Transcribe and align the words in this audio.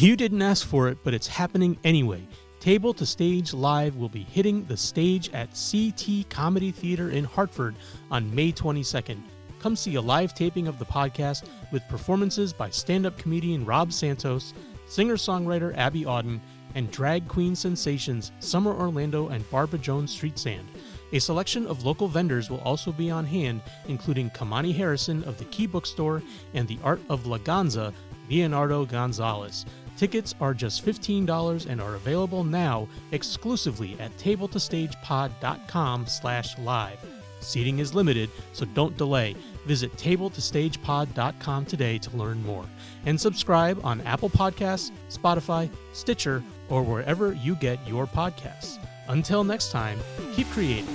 You 0.00 0.14
didn't 0.14 0.42
ask 0.42 0.64
for 0.64 0.86
it, 0.86 0.98
but 1.02 1.12
it's 1.12 1.26
happening 1.26 1.76
anyway. 1.82 2.22
Table 2.60 2.94
to 2.94 3.04
Stage 3.04 3.52
Live 3.52 3.96
will 3.96 4.08
be 4.08 4.22
hitting 4.22 4.64
the 4.64 4.76
stage 4.76 5.28
at 5.32 5.48
CT 5.48 6.30
Comedy 6.30 6.70
Theater 6.70 7.10
in 7.10 7.24
Hartford 7.24 7.74
on 8.08 8.32
May 8.32 8.52
22nd. 8.52 9.20
Come 9.58 9.74
see 9.74 9.96
a 9.96 10.00
live 10.00 10.34
taping 10.34 10.68
of 10.68 10.78
the 10.78 10.84
podcast 10.84 11.48
with 11.72 11.82
performances 11.88 12.52
by 12.52 12.70
stand 12.70 13.06
up 13.06 13.18
comedian 13.18 13.64
Rob 13.64 13.92
Santos, 13.92 14.54
singer 14.86 15.16
songwriter 15.16 15.76
Abby 15.76 16.04
Auden, 16.04 16.38
and 16.76 16.92
drag 16.92 17.26
queen 17.26 17.56
sensations 17.56 18.30
Summer 18.38 18.72
Orlando 18.72 19.30
and 19.30 19.50
Barbara 19.50 19.80
Jones 19.80 20.12
Street 20.12 20.38
Sand. 20.38 20.68
A 21.12 21.18
selection 21.18 21.66
of 21.66 21.84
local 21.84 22.06
vendors 22.06 22.50
will 22.50 22.60
also 22.60 22.92
be 22.92 23.10
on 23.10 23.24
hand, 23.24 23.62
including 23.88 24.30
Kamani 24.30 24.72
Harrison 24.72 25.24
of 25.24 25.38
the 25.38 25.46
Key 25.46 25.66
Bookstore 25.66 26.22
and 26.54 26.68
the 26.68 26.78
Art 26.84 27.00
of 27.08 27.24
Laganza, 27.24 27.92
Leonardo 28.30 28.84
Gonzalez. 28.84 29.64
Tickets 29.98 30.34
are 30.40 30.54
just 30.54 30.86
$15 30.86 31.66
and 31.66 31.80
are 31.80 31.96
available 31.96 32.44
now 32.44 32.86
exclusively 33.10 33.96
at 33.98 34.16
tabletostagepod.com 34.16 36.06
slash 36.06 36.56
live. 36.58 37.04
Seating 37.40 37.80
is 37.80 37.94
limited, 37.94 38.30
so 38.52 38.64
don't 38.74 38.96
delay. 38.96 39.34
Visit 39.66 39.92
tabletostagepod.com 39.96 41.66
today 41.66 41.98
to 41.98 42.16
learn 42.16 42.40
more. 42.46 42.64
And 43.06 43.20
subscribe 43.20 43.84
on 43.84 44.00
Apple 44.02 44.30
Podcasts, 44.30 44.92
Spotify, 45.10 45.68
Stitcher, 45.92 46.44
or 46.68 46.84
wherever 46.84 47.32
you 47.32 47.56
get 47.56 47.84
your 47.84 48.06
podcasts. 48.06 48.78
Until 49.08 49.42
next 49.42 49.72
time, 49.72 49.98
keep 50.32 50.48
creating. 50.50 50.86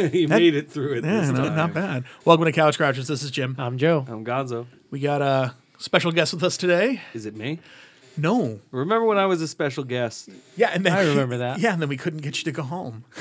he 0.12 0.26
That- 0.26 0.38
made 0.38 0.54
it 0.54 0.70
through 0.70 0.94
it. 0.98 1.04
Yeah, 1.04 1.20
this 1.20 1.30
no, 1.30 1.44
time. 1.44 1.56
not 1.56 1.74
bad. 1.74 2.04
Welcome 2.24 2.46
to 2.46 2.52
Couch 2.52 2.78
Crouchers. 2.78 3.06
This 3.06 3.22
is 3.22 3.30
Jim. 3.30 3.54
I'm 3.58 3.76
Joe. 3.78 4.04
I'm 4.08 4.24
Gonzo. 4.24 4.66
We 4.90 5.00
got 5.00 5.20
a 5.22 5.54
special 5.78 6.10
guest 6.12 6.32
with 6.32 6.42
us 6.42 6.56
today. 6.56 7.00
Is 7.14 7.26
it 7.26 7.36
me? 7.36 7.58
No. 8.16 8.60
Remember 8.70 9.06
when 9.06 9.18
I 9.18 9.26
was 9.26 9.40
a 9.42 9.48
special 9.48 9.84
guest? 9.84 10.28
Yeah, 10.56 10.70
and 10.72 10.84
then 10.84 10.92
I 10.92 11.02
remember 11.06 11.38
that. 11.38 11.58
Yeah, 11.60 11.72
and 11.72 11.80
then 11.82 11.88
we 11.88 11.96
couldn't 11.96 12.20
get 12.22 12.38
you 12.38 12.44
to 12.44 12.52
go 12.52 12.62
home. 12.62 13.04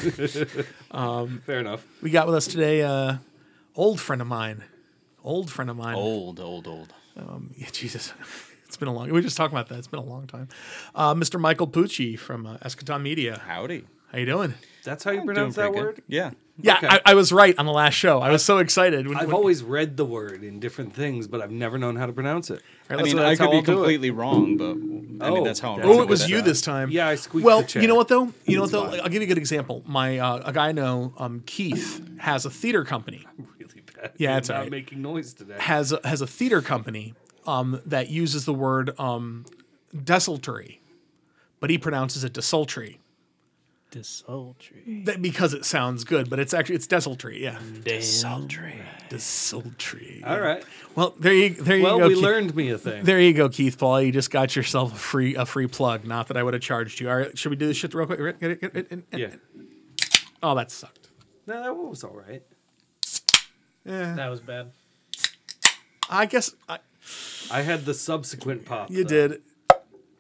Fair 1.46 1.60
enough. 1.60 1.86
We 2.02 2.10
got 2.10 2.26
with 2.28 2.36
us 2.36 2.48
today 2.48 2.82
uh 2.82 3.18
old 3.76 4.00
friend 4.00 4.22
of 4.22 4.28
mine. 4.28 4.64
Old 5.24 5.52
friend 5.52 5.70
of 5.70 5.78
mine. 5.78 5.96
Old, 5.96 6.40
old, 6.40 6.68
old. 6.68 6.94
Yeah, 7.58 7.68
Jesus. 7.72 8.14
It's 8.66 8.78
been 8.78 8.88
a 8.88 8.94
long. 8.94 9.08
We 9.08 9.12
were 9.12 9.22
just 9.22 9.36
talking 9.36 9.56
about 9.58 9.68
that. 9.70 9.80
It's 9.80 9.88
been 9.88 10.00
a 10.00 10.04
long 10.06 10.28
time. 10.28 10.48
Uh, 10.96 11.14
Mr. 11.14 11.40
Michael 11.40 11.68
Pucci 11.68 12.18
from 12.18 12.46
uh, 12.46 12.58
Eschaton 12.60 13.02
Media. 13.02 13.42
Howdy. 13.46 13.84
How 14.12 14.20
you 14.20 14.26
doing? 14.26 14.54
That's 14.84 15.04
how 15.04 15.12
you 15.12 15.20
I'm 15.22 15.26
pronounce 15.26 15.56
that 15.56 15.74
word? 15.74 15.96
good. 15.96 16.04
Yeah. 16.08 16.32
Yeah, 16.62 16.76
Okay. 16.78 16.88
I, 16.90 17.00
I 17.06 17.14
was 17.14 17.32
right 17.32 17.58
on 17.58 17.66
the 17.66 17.72
last 17.72 17.94
show. 17.94 18.20
I 18.20 18.32
was 18.32 18.44
so 18.44 18.58
excited. 18.58 19.08
When, 19.08 19.16
I've 19.18 19.28
when- 19.28 19.36
always 19.36 19.64
read 19.64 19.96
the 19.96 20.04
word 20.04 20.44
in 20.44 20.60
different 20.60 20.94
things, 20.94 21.26
but 21.26 21.42
I've 21.42 21.52
never 21.52 21.78
known 21.78 21.96
how 21.96 22.06
to 22.06 22.12
pronounce 22.12 22.50
it. 22.50 22.62
All 22.90 22.98
right, 22.98 23.00
I 23.00 23.04
mean, 23.04 23.18
I 23.20 23.36
could 23.38 23.46
be 23.50 23.58
I'll 23.58 23.60
it. 23.60 23.66
completely 23.66 24.12
wrong, 24.12 24.58
but 24.58 24.72
I 25.26 25.30
Oh, 25.30 25.36
mean, 25.36 25.44
that's 25.46 25.62
how 25.62 25.74
I'm 25.76 25.78
that's 25.80 25.90
Oh, 25.90 26.02
it 26.02 26.10
was 26.10 26.30
you 26.30 26.42
this 26.42 26.60
time. 26.62 26.90
Yeah, 26.92 27.08
I 27.08 27.16
squeaked 27.16 27.46
Well, 27.46 27.62
the 27.62 27.68
chair. 27.68 27.82
you 27.82 27.88
know 27.88 27.96
what 27.96 28.10
though? 28.10 28.34
You 28.46 28.58
know 28.58 28.64
what 28.64 28.72
though? 28.72 28.86
I'll 28.88 29.04
give 29.08 29.22
you 29.22 29.22
a 29.22 29.26
good 29.28 29.38
example. 29.38 29.84
My 29.86 30.18
uh, 30.20 30.42
a 30.46 30.52
guy 30.52 30.68
I 30.70 30.72
know, 30.74 31.14
um, 31.18 31.44
Keith, 31.46 32.04
has 32.20 32.46
a 32.46 32.50
theater 32.50 32.84
company. 32.84 33.26
Really 33.58 33.82
bad. 33.96 34.12
Yeah, 34.18 34.38
it's 34.38 34.50
not 34.50 34.56
all 34.56 34.62
right. 34.64 34.72
making 34.72 35.02
noise 35.02 35.34
today. 35.34 35.56
Has 35.60 35.92
a, 35.94 36.00
has 36.04 36.22
a 36.22 36.28
theater 36.28 36.62
company 36.62 37.14
um, 37.48 37.80
that 37.86 38.10
uses 38.10 38.44
the 38.46 38.54
word 38.54 38.98
um, 39.00 39.46
desultory, 40.04 40.82
but 41.60 41.70
he 41.70 41.78
pronounces 41.78 42.24
it 42.24 42.34
desultory. 42.34 43.00
Desultory. 43.92 45.02
That, 45.06 45.20
because 45.22 45.54
it 45.56 45.66
sounds 45.66 46.04
good, 46.04 46.30
but 46.30 46.40
it's 46.40 46.54
actually 46.54 46.76
it's 46.76 46.86
desultory. 46.88 47.42
Yeah, 47.44 47.58
Desultory. 47.84 48.76
desultory. 49.10 50.22
All 50.26 50.40
right. 50.40 50.64
Well, 50.96 51.16
there 51.20 51.34
you 51.34 51.50
there 51.56 51.78
you 51.78 51.84
Well, 51.84 51.94
go. 51.94 51.98
Well, 52.00 52.08
we 52.10 52.14
Keith. 52.16 52.24
learned 52.24 52.56
me 52.56 52.70
a 52.70 52.78
thing. 52.78 53.04
There 53.04 53.20
you 53.20 53.34
go, 53.34 53.50
Keith 53.50 53.80
Paul. 53.80 54.02
You 54.02 54.12
just 54.12 54.30
got 54.30 54.56
yourself 54.56 54.94
a 54.94 54.98
free 54.98 55.36
a 55.36 55.46
free 55.46 55.66
plug. 55.68 56.06
Not 56.06 56.28
that 56.28 56.38
I 56.38 56.44
would 56.44 56.54
have 56.54 56.62
charged 56.62 57.00
you. 57.00 57.10
All 57.10 57.18
right, 57.18 57.36
should 57.38 57.50
we 57.50 57.56
do 57.56 57.66
this 57.68 57.78
shit 57.78 57.94
real 57.96 58.06
quick? 58.06 58.20
yeah. 59.12 59.30
Oh, 60.44 60.54
that 60.56 60.70
sucked. 60.72 61.10
No, 61.48 61.64
that 61.64 61.76
was 61.76 62.04
all 62.04 62.16
right. 62.16 62.44
Yeah. 63.86 64.14
That 64.14 64.30
was 64.30 64.40
bad. 64.40 64.72
I 66.10 66.28
guess 66.28 66.54
I, 66.68 66.78
I 67.52 67.62
had 67.62 67.86
the 67.86 67.94
subsequent 67.96 68.66
pop. 68.66 68.92
you 68.92 69.04
though. 69.04 69.28
did. 69.30 69.42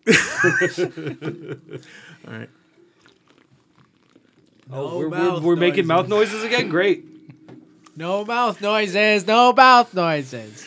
All 2.27 2.33
right. 2.33 2.49
Oh, 4.71 4.97
we're, 4.97 5.09
we're, 5.09 5.39
we're 5.39 5.55
making 5.55 5.87
noises. 5.87 5.87
mouth 5.87 6.07
noises 6.07 6.43
again. 6.43 6.69
Great. 6.69 7.05
No 7.97 8.23
mouth 8.23 8.61
noises, 8.61 9.27
no 9.27 9.51
mouth 9.51 9.93
noises. 9.93 10.65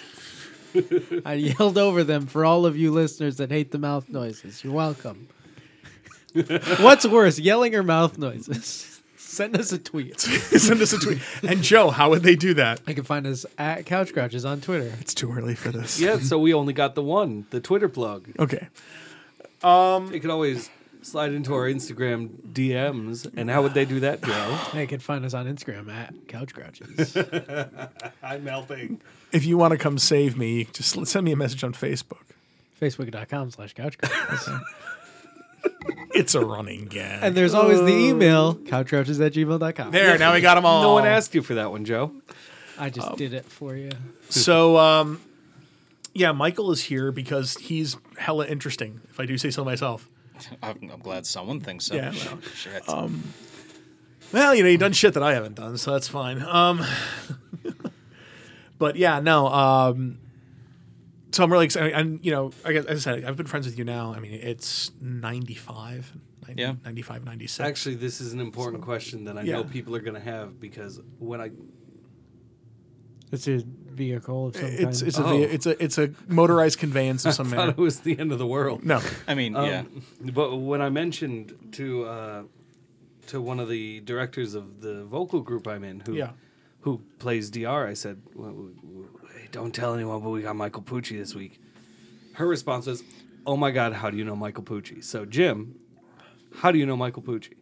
I 1.24 1.32
yelled 1.32 1.78
over 1.78 2.04
them 2.04 2.26
for 2.26 2.44
all 2.44 2.66
of 2.66 2.76
you 2.76 2.92
listeners 2.92 3.38
that 3.38 3.50
hate 3.50 3.70
the 3.70 3.78
mouth 3.78 4.10
noises. 4.10 4.62
You're 4.62 4.74
welcome. 4.74 5.28
What's 6.78 7.06
worse, 7.06 7.38
yelling 7.38 7.74
or 7.74 7.82
mouth 7.82 8.18
noises? 8.18 9.00
Send 9.16 9.56
us 9.56 9.72
a 9.72 9.78
tweet. 9.78 10.20
Send 10.20 10.82
us 10.82 10.92
a 10.92 10.98
tweet. 10.98 11.20
And 11.42 11.62
Joe, 11.62 11.88
how 11.88 12.10
would 12.10 12.22
they 12.22 12.36
do 12.36 12.52
that? 12.52 12.82
You 12.86 12.94
can 12.94 13.04
find 13.04 13.26
us 13.26 13.46
at 13.56 13.86
Couch 13.86 14.12
Crouches 14.12 14.44
on 14.44 14.60
Twitter. 14.60 14.92
It's 15.00 15.14
too 15.14 15.32
early 15.32 15.54
for 15.54 15.70
this. 15.70 15.98
Yeah, 15.98 16.18
so 16.18 16.38
we 16.38 16.52
only 16.52 16.74
got 16.74 16.94
the 16.94 17.02
one, 17.02 17.46
the 17.48 17.60
Twitter 17.60 17.88
plug. 17.88 18.28
Okay. 18.38 18.68
Um, 19.62 20.08
they 20.08 20.20
could 20.20 20.28
always 20.28 20.68
slide 21.02 21.32
into 21.32 21.54
our 21.54 21.64
Instagram 21.68 22.28
DMs. 22.52 23.30
And 23.36 23.50
how 23.50 23.62
would 23.62 23.74
they 23.74 23.84
do 23.84 24.00
that, 24.00 24.22
Joe? 24.22 24.58
They 24.72 24.86
can 24.86 25.00
find 25.00 25.24
us 25.24 25.34
on 25.34 25.46
Instagram 25.46 25.90
at 25.92 26.14
Couch 26.28 26.54
Crouches. 26.54 27.16
I'm 28.22 28.44
melting. 28.44 29.00
If 29.32 29.44
you 29.44 29.58
want 29.58 29.72
to 29.72 29.78
come 29.78 29.98
save 29.98 30.36
me, 30.36 30.64
just 30.72 31.06
send 31.06 31.24
me 31.24 31.32
a 31.32 31.36
message 31.36 31.62
on 31.64 31.72
Facebook. 31.72 32.22
Facebook.com 32.80 33.50
slash 33.50 33.74
Couch 33.74 33.98
Crouches. 33.98 34.48
It's 36.14 36.34
a 36.34 36.44
running 36.44 36.86
gag. 36.86 37.20
and 37.22 37.36
there's 37.36 37.54
always 37.54 37.80
the 37.80 37.94
email, 37.94 38.54
couchcrouches 38.54 39.24
at 39.24 39.32
gmail.com. 39.32 39.92
there, 39.92 40.18
now 40.18 40.34
we 40.34 40.40
got 40.40 40.56
them 40.56 40.66
all. 40.66 40.82
No 40.82 40.92
one 40.92 41.06
asked 41.06 41.34
you 41.34 41.42
for 41.42 41.54
that 41.54 41.70
one, 41.70 41.84
Joe. 41.84 42.12
I 42.78 42.90
just 42.90 43.16
did 43.16 43.32
it 43.32 43.44
for 43.46 43.76
you. 43.76 43.90
So, 44.28 44.76
um, 44.76 45.20
yeah, 46.14 46.32
Michael 46.32 46.70
is 46.72 46.82
here 46.82 47.12
because 47.12 47.54
he's 47.54 47.96
hella 48.18 48.46
interesting, 48.46 49.00
if 49.10 49.20
I 49.20 49.26
do 49.26 49.38
say 49.38 49.50
so 49.50 49.64
myself. 49.64 50.08
I'm, 50.62 50.90
I'm 50.92 51.00
glad 51.00 51.26
someone 51.26 51.60
thinks 51.60 51.86
so. 51.86 51.94
Yeah, 51.94 52.12
well, 52.12 52.38
Shit. 52.54 52.82
Well, 54.32 54.54
you 54.54 54.62
know, 54.62 54.68
you've 54.70 54.80
done 54.80 54.92
shit 54.92 55.12
that 55.14 55.22
I 55.22 55.34
haven't 55.34 55.56
done, 55.56 55.76
so 55.76 55.92
that's 55.92 56.08
fine. 56.08 56.40
Um, 56.42 56.82
but 58.78 58.96
yeah, 58.96 59.20
no. 59.20 59.46
Um, 59.48 60.18
so 61.32 61.44
I'm 61.44 61.52
really 61.52 61.66
excited. 61.66 61.92
And, 61.92 62.24
you 62.24 62.30
know, 62.30 62.50
I 62.64 62.72
guess, 62.72 62.84
as 62.86 63.06
I 63.06 63.12
said, 63.14 63.24
I've 63.24 63.36
been 63.36 63.46
friends 63.46 63.66
with 63.66 63.78
you 63.78 63.84
now. 63.84 64.14
I 64.14 64.20
mean, 64.20 64.32
it's 64.32 64.90
95, 65.00 66.12
90, 66.46 66.60
Yeah. 66.62 66.74
95, 66.84 67.24
96. 67.24 67.60
Actually, 67.60 67.94
this 67.96 68.20
is 68.20 68.32
an 68.32 68.40
important 68.40 68.82
question 68.82 69.24
that 69.24 69.36
I 69.38 69.42
Yeah. 69.42 69.56
know 69.56 69.64
people 69.64 69.94
are 69.96 70.00
going 70.00 70.14
to 70.14 70.20
have 70.20 70.58
because 70.58 71.00
when 71.18 71.40
I 71.40 71.50
It's 73.30 73.48
a 73.48 73.62
vehicle 73.92 74.48
of 74.48 74.56
some 74.56 74.64
it's 74.66 75.02
kind. 75.02 75.08
it's 75.08 75.18
a 75.18 75.24
Oh. 75.24 75.42
it's 75.42 75.66
a 75.66 75.82
it's 75.84 75.98
a 75.98 76.10
motorized 76.28 76.78
conveyance 76.78 77.24
of 77.24 77.34
some 77.40 77.46
thought 77.48 77.56
manner. 77.56 77.70
it 77.70 77.76
was 77.78 78.00
the 78.00 78.18
end 78.18 78.32
of 78.32 78.38
the 78.38 78.46
world. 78.46 78.84
No, 78.84 79.00
I 79.28 79.34
mean, 79.34 79.54
Um, 79.56 79.66
yeah. 79.66 79.82
But 80.32 80.56
when 80.56 80.80
I 80.82 80.88
mentioned 80.90 81.54
to 81.72 82.04
uh, 82.04 82.42
to 83.28 83.40
one 83.40 83.60
of 83.60 83.68
the 83.68 84.00
directors 84.00 84.54
of 84.54 84.80
the 84.80 85.04
vocal 85.04 85.40
group 85.40 85.66
I'm 85.68 85.84
in, 85.84 86.00
who 86.00 86.14
Yeah. 86.14 86.30
who 86.80 87.00
plays 87.18 87.50
DR, 87.50 87.86
I 87.86 87.94
said, 87.94 88.20
well, 88.34 88.50
w- 88.50 88.74
w- 88.74 89.08
hey, 89.34 89.48
"Don't 89.52 89.72
tell 89.74 89.94
anyone, 89.94 90.20
but 90.22 90.30
we 90.30 90.42
got 90.42 90.56
Michael 90.56 90.82
Pucci 90.82 91.16
this 91.18 91.34
week." 91.34 91.60
Her 92.34 92.46
response 92.48 92.86
was, 92.86 93.02
"Oh 93.46 93.56
my 93.56 93.70
God, 93.70 93.92
how 93.92 94.10
do 94.10 94.16
you 94.16 94.24
know 94.24 94.34
Michael 94.36 94.64
Pucci?" 94.64 95.02
So 95.04 95.24
Jim, 95.24 95.76
how 96.56 96.72
do 96.72 96.78
you 96.78 96.86
know 96.86 96.96
Michael 96.96 97.22
Pucci? 97.22 97.52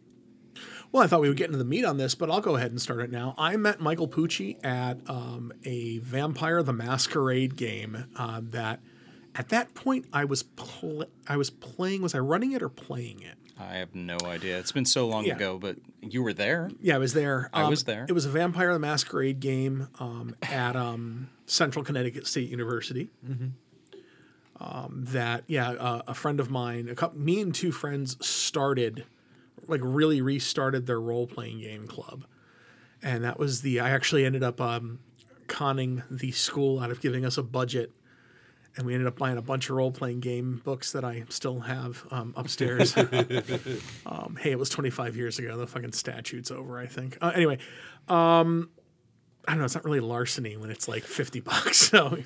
Well, 0.91 1.01
I 1.03 1.07
thought 1.07 1.21
we 1.21 1.29
would 1.29 1.37
get 1.37 1.45
into 1.47 1.57
the 1.57 1.63
meat 1.65 1.85
on 1.85 1.97
this, 1.97 2.15
but 2.15 2.29
I'll 2.29 2.41
go 2.41 2.55
ahead 2.57 2.71
and 2.71 2.81
start 2.81 2.99
it 2.99 3.11
now. 3.11 3.33
I 3.37 3.55
met 3.55 3.79
Michael 3.79 4.07
Pucci 4.09 4.57
at 4.65 4.97
um, 5.09 5.53
a 5.63 5.99
Vampire 5.99 6.61
the 6.63 6.73
Masquerade 6.73 7.55
game 7.55 8.05
um, 8.17 8.49
that, 8.51 8.81
at 9.33 9.47
that 9.49 9.73
point, 9.73 10.05
I 10.11 10.25
was 10.25 10.43
pl- 10.43 11.05
I 11.27 11.37
was 11.37 11.49
playing. 11.49 12.01
Was 12.01 12.13
I 12.13 12.19
running 12.19 12.51
it 12.51 12.61
or 12.61 12.67
playing 12.67 13.21
it? 13.21 13.35
I 13.57 13.75
have 13.75 13.95
no 13.95 14.17
idea. 14.25 14.57
It's 14.59 14.71
been 14.73 14.85
so 14.85 15.07
long 15.07 15.23
Yeah. 15.23 15.35
ago, 15.35 15.57
but 15.57 15.77
you 16.01 16.23
were 16.23 16.33
there. 16.33 16.69
Yeah, 16.81 16.95
I 16.95 16.97
was 16.97 17.13
there. 17.13 17.49
I 17.53 17.61
Um, 17.63 17.69
was 17.69 17.83
there. 17.85 18.05
It 18.09 18.11
was 18.13 18.25
a 18.25 18.29
Vampire 18.29 18.73
the 18.73 18.79
Masquerade 18.79 19.39
game 19.39 19.87
um, 19.99 20.35
at 20.41 20.75
um, 20.75 21.29
Central 21.45 21.85
Connecticut 21.85 22.25
State 22.27 22.49
University. 22.49 23.09
Um, 24.59 25.05
that 25.09 25.43
yeah, 25.47 25.69
uh, 25.71 26.01
a 26.07 26.13
friend 26.13 26.39
of 26.39 26.51
mine, 26.51 26.87
a 26.89 26.95
couple, 26.95 27.19
me 27.19 27.39
and 27.41 27.53
two 27.55 27.71
friends 27.71 28.17
started, 28.25 29.05
like 29.67 29.81
really 29.83 30.21
restarted 30.21 30.85
their 30.85 30.99
role 30.99 31.27
playing 31.27 31.59
game 31.59 31.87
club, 31.87 32.25
and 33.01 33.23
that 33.23 33.39
was 33.39 33.61
the. 33.61 33.79
I 33.79 33.89
actually 33.91 34.25
ended 34.25 34.43
up 34.43 34.59
um, 34.61 34.99
conning 35.47 36.03
the 36.09 36.31
school 36.31 36.79
out 36.79 36.91
of 36.91 37.01
giving 37.01 37.25
us 37.25 37.37
a 37.37 37.43
budget. 37.43 37.91
and 38.77 38.85
we 38.85 38.93
ended 38.93 39.05
up 39.07 39.17
buying 39.17 39.37
a 39.37 39.41
bunch 39.41 39.69
of 39.69 39.75
role 39.75 39.91
playing 39.91 40.21
game 40.21 40.61
books 40.63 40.93
that 40.93 41.03
I 41.03 41.25
still 41.27 41.59
have 41.59 42.05
um, 42.09 42.33
upstairs. 42.37 42.95
um, 44.05 44.37
hey, 44.39 44.51
it 44.51 44.57
was 44.57 44.69
25 44.69 45.17
years 45.17 45.39
ago. 45.39 45.57
The 45.57 45.67
fucking 45.67 45.91
statute's 45.91 46.51
over, 46.51 46.79
I 46.79 46.85
think. 46.85 47.17
Uh, 47.21 47.33
anyway, 47.35 47.57
um, 48.07 48.69
I 49.45 49.51
don't 49.51 49.59
know. 49.59 49.65
It's 49.65 49.75
not 49.75 49.83
really 49.83 49.99
larceny 49.99 50.55
when 50.55 50.69
it's 50.69 50.87
like 50.87 51.03
50 51.03 51.41
bucks. 51.41 51.91
So 51.91 52.17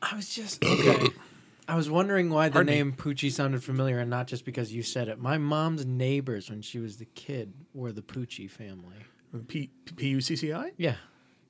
I 0.00 0.14
was 0.14 0.32
just 0.32 0.64
okay. 0.64 1.08
I 1.68 1.74
was 1.76 1.90
wondering 1.90 2.30
why 2.30 2.48
the 2.48 2.52
Pardon 2.54 2.72
me? 2.72 2.76
name 2.78 2.92
Poochie 2.92 3.30
sounded 3.32 3.62
familiar, 3.64 3.98
and 3.98 4.08
not 4.10 4.26
just 4.28 4.44
because 4.44 4.72
you 4.72 4.82
said 4.82 5.08
it. 5.08 5.18
My 5.18 5.36
mom's 5.38 5.84
neighbors, 5.84 6.48
when 6.48 6.62
she 6.62 6.78
was 6.78 6.96
the 6.98 7.06
kid, 7.06 7.52
were 7.74 7.90
the 7.92 8.02
Poochie 8.02 8.48
family. 8.50 8.96
P 9.48 9.70
P 9.96 10.08
U 10.08 10.20
C 10.20 10.36
C 10.36 10.52
I. 10.52 10.70
Yeah, 10.76 10.94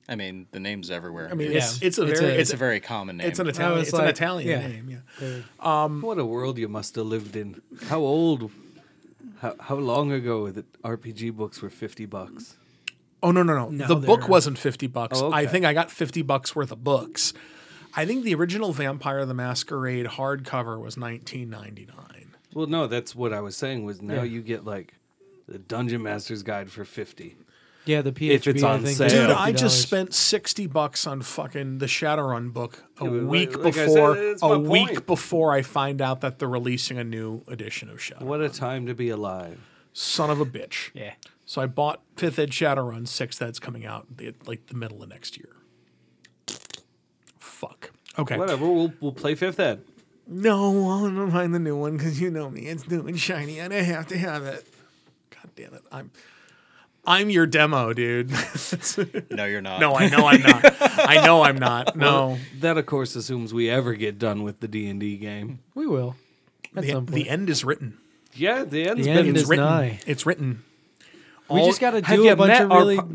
I 0.09 0.15
mean, 0.15 0.47
the 0.51 0.59
name's 0.59 0.89
everywhere. 0.91 1.29
I 1.31 1.35
mean, 1.35 1.51
Yeah. 1.51 1.57
it's 1.59 1.81
it's 1.81 1.97
a 1.99 2.03
It's 2.07 2.19
very 2.19 2.31
a- 2.31 2.33
it's, 2.33 2.41
it's 2.49 2.53
a 2.53 2.57
very 2.57 2.79
common 2.79 3.17
name. 3.17 3.27
it's 3.27 3.39
an 3.39 3.47
Italian 3.47 3.77
was 3.79 3.87
it's 3.89 3.97
an 3.97 4.05
like, 4.05 4.15
Italian 4.15 4.49
yeah. 4.61 4.67
name. 4.67 5.03
Yeah. 5.21 5.39
Um, 5.59 6.01
what 6.01 6.17
a 6.17 6.25
world 6.25 6.57
you 6.57 6.67
must 6.67 6.95
have 6.95 7.05
lived 7.05 7.35
in. 7.35 7.61
How 7.87 7.99
old? 7.99 8.51
How, 9.39 9.55
how 9.59 9.75
long 9.75 10.11
ago 10.11 10.49
that 10.49 10.65
RPG 10.81 11.35
books 11.35 11.61
were 11.61 11.69
50 11.69 12.05
bucks? 12.07 12.57
Oh 13.21 13.31
no 13.31 13.43
no 13.43 13.53
no! 13.53 13.69
No, 13.69 13.87
the 13.87 13.95
book 13.95 14.21
they're- 14.21 14.29
wasn't 14.29 14.57
50 14.57 14.87
bucks. 14.87 15.19
Oh, 15.21 15.31
I 15.31 15.45
think 15.45 15.63
I 15.63 15.73
got 15.73 15.91
50 15.91 16.23
bucks 16.23 16.55
worth 16.55 16.71
of 16.71 16.83
books. 16.83 17.33
I 17.97 18.05
think 18.05 18.23
the 18.23 18.35
original 18.35 18.71
Vampire 18.73 19.25
the 19.25 19.33
Masquerade 19.33 20.05
hardcover 20.05 20.79
was 20.79 20.95
19.99. 20.95 21.89
Well, 22.53 22.67
no, 22.67 22.87
that's 22.87 23.15
what 23.15 23.33
I 23.33 23.41
was 23.41 23.57
saying 23.57 23.83
was 23.85 24.01
now 24.01 24.15
Yeah. 24.15 24.23
you 24.23 24.41
get 24.41 24.63
like 24.65 24.93
the 25.47 25.57
Dungeon 25.59 26.03
Master's 26.03 26.43
Guide 26.43 26.69
for 26.71 26.85
50. 26.85 27.35
yeah. 27.85 28.01
The 28.01 28.11
PHB. 28.11 28.29
If 28.35 28.47
it's 28.47 28.63
I 28.63 28.73
on 28.73 28.83
think, 28.83 28.97
sale. 28.97 29.07
is 29.07 29.13
Dude, 29.13 29.29
Yeah. 29.29 29.35
I 29.39 29.51
just 29.51 29.81
spent 29.81 30.13
60 30.13 30.67
bucks 30.67 31.07
on 31.07 31.21
fucking 31.21 31.77
the 31.79 31.85
Shadowrun 31.85 32.51
book 32.53 32.83
a 32.99 33.05
Yeah, 33.05 33.09
week 33.09 33.55
like- 33.55 33.65
like 33.65 33.73
before 33.75 34.15
said, 34.15 34.37
a 34.41 34.59
week 34.59 34.87
point. 34.89 35.05
before 35.07 35.51
I 35.53 35.61
find 35.61 36.01
out 36.01 36.21
that 36.21 36.39
they're 36.39 36.49
releasing 36.49 36.97
a 36.97 37.03
new 37.03 37.43
edition 37.47 37.89
of 37.89 37.97
Shadowrun. 37.99 38.23
What 38.23 38.41
a 38.41 38.49
time 38.49 38.85
to 38.87 38.93
be 38.93 39.09
alive. 39.09 39.59
Son 39.93 40.29
of 40.29 40.39
a 40.41 40.45
bitch. 40.45 40.91
Yeah. 40.93 41.13
So 41.45 41.61
I 41.61 41.65
bought 41.65 42.01
5th 42.17 42.37
Ed 42.39 42.49
Shadowrun, 42.51 43.07
6th 43.07 43.41
Ed's 43.41 43.57
coming 43.59 43.85
out 43.85 44.17
the, 44.17 44.33
like 44.45 44.67
the 44.67 44.75
middle 44.75 45.01
of 45.01 45.09
next 45.09 45.37
year. 45.37 45.49
Fuck. 48.17 48.31
Okay. 48.31 48.37
Whatever, 48.37 48.67
we'll, 48.67 48.93
we'll 48.99 49.11
play 49.13 49.35
Fifth 49.35 49.59
Ed. 49.59 49.81
No, 50.27 50.89
I'll 50.89 51.07
never 51.09 51.31
find 51.31 51.53
the 51.55 51.59
new 51.59 51.77
one 51.77 51.95
because 51.97 52.19
you 52.19 52.29
know 52.29 52.49
me. 52.49 52.63
It's 52.67 52.89
new 52.89 53.07
and 53.07 53.17
shiny, 53.19 53.59
and 53.59 53.73
I 53.73 53.81
have 53.81 54.07
to 54.07 54.17
have 54.17 54.43
it. 54.43 54.67
God 55.31 55.49
damn 55.55 55.73
it! 55.73 55.81
I'm, 55.91 56.11
I'm 57.05 57.29
your 57.29 57.45
demo, 57.45 57.93
dude. 57.93 58.29
no, 59.31 59.45
you're 59.45 59.61
not. 59.61 59.79
no, 59.79 59.95
I 59.95 60.09
know 60.09 60.25
I'm 60.27 60.41
not. 60.41 60.75
I 60.81 61.25
know 61.25 61.43
I'm 61.43 61.57
not. 61.57 61.95
No, 61.95 62.37
That, 62.59 62.77
of 62.77 62.85
course, 62.87 63.15
assumes 63.15 63.53
we 63.53 63.69
ever 63.69 63.93
get 63.93 64.19
done 64.19 64.43
with 64.43 64.59
the 64.59 64.67
D&D 64.67 65.15
game. 65.17 65.59
We 65.75 65.87
will. 65.87 66.17
At 66.75 66.83
the, 66.83 66.89
some 66.91 67.05
point. 67.05 67.15
the 67.15 67.29
end 67.29 67.49
is 67.49 67.63
written. 67.63 67.97
Yeah, 68.33 68.65
the 68.65 68.89
end's 68.89 69.05
The 69.05 69.13
been... 69.13 69.17
end 69.27 69.29
It's 69.29 69.43
is 69.43 69.49
written. 69.49 69.65
nigh. 69.65 69.99
It's 70.05 70.25
written. 70.25 70.63
we 71.49 71.61
All- 71.61 71.67
just 71.67 71.79
got 71.79 71.91
to 71.91 72.01
do 72.01 72.27
a 72.27 72.35
bunch 72.35 72.59
of 72.59 72.69
really. 72.69 72.97
par- 72.97 73.07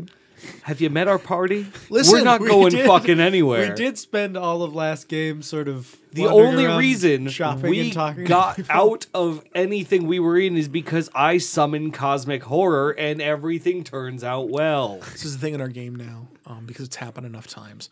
Have 0.63 0.81
you 0.81 0.89
met 0.89 1.07
our 1.07 1.19
party? 1.19 1.67
Listen, 1.89 2.19
We're 2.19 2.23
not 2.23 2.41
we 2.41 2.47
going 2.49 2.71
did- 2.71 2.85
fucking 2.87 3.19
anywhere. 3.19 3.69
We 3.69 3.75
did 3.75 3.97
spend 3.97 4.37
all 4.37 4.63
of 4.63 4.73
last 4.75 5.07
game 5.07 5.41
sort 5.41 5.67
of. 5.67 5.97
The 6.13 6.27
only 6.27 6.67
reason 6.67 7.27
shopping 7.29 7.69
we 7.71 7.79
and 7.81 7.93
talking. 7.93 8.25
got 8.25 8.59
out 8.69 9.07
of 9.15 9.43
anything 9.55 10.05
we 10.05 10.19
were 10.19 10.37
in 10.37 10.55
is 10.55 10.67
because 10.67 11.09
I 11.15 11.39
summoned 11.39 11.93
cosmic 11.95 12.43
horror 12.43 12.91
and 12.91 13.19
everything 13.19 13.83
turns 13.83 14.23
out 14.23 14.49
well. 14.49 14.99
This 15.11 15.25
is 15.25 15.33
the 15.37 15.41
thing 15.41 15.55
in 15.55 15.61
our 15.61 15.69
game 15.69 15.95
now, 15.95 16.27
um, 16.45 16.65
because 16.67 16.85
it's 16.85 16.97
happened 16.97 17.25
enough 17.25 17.47
times, 17.47 17.89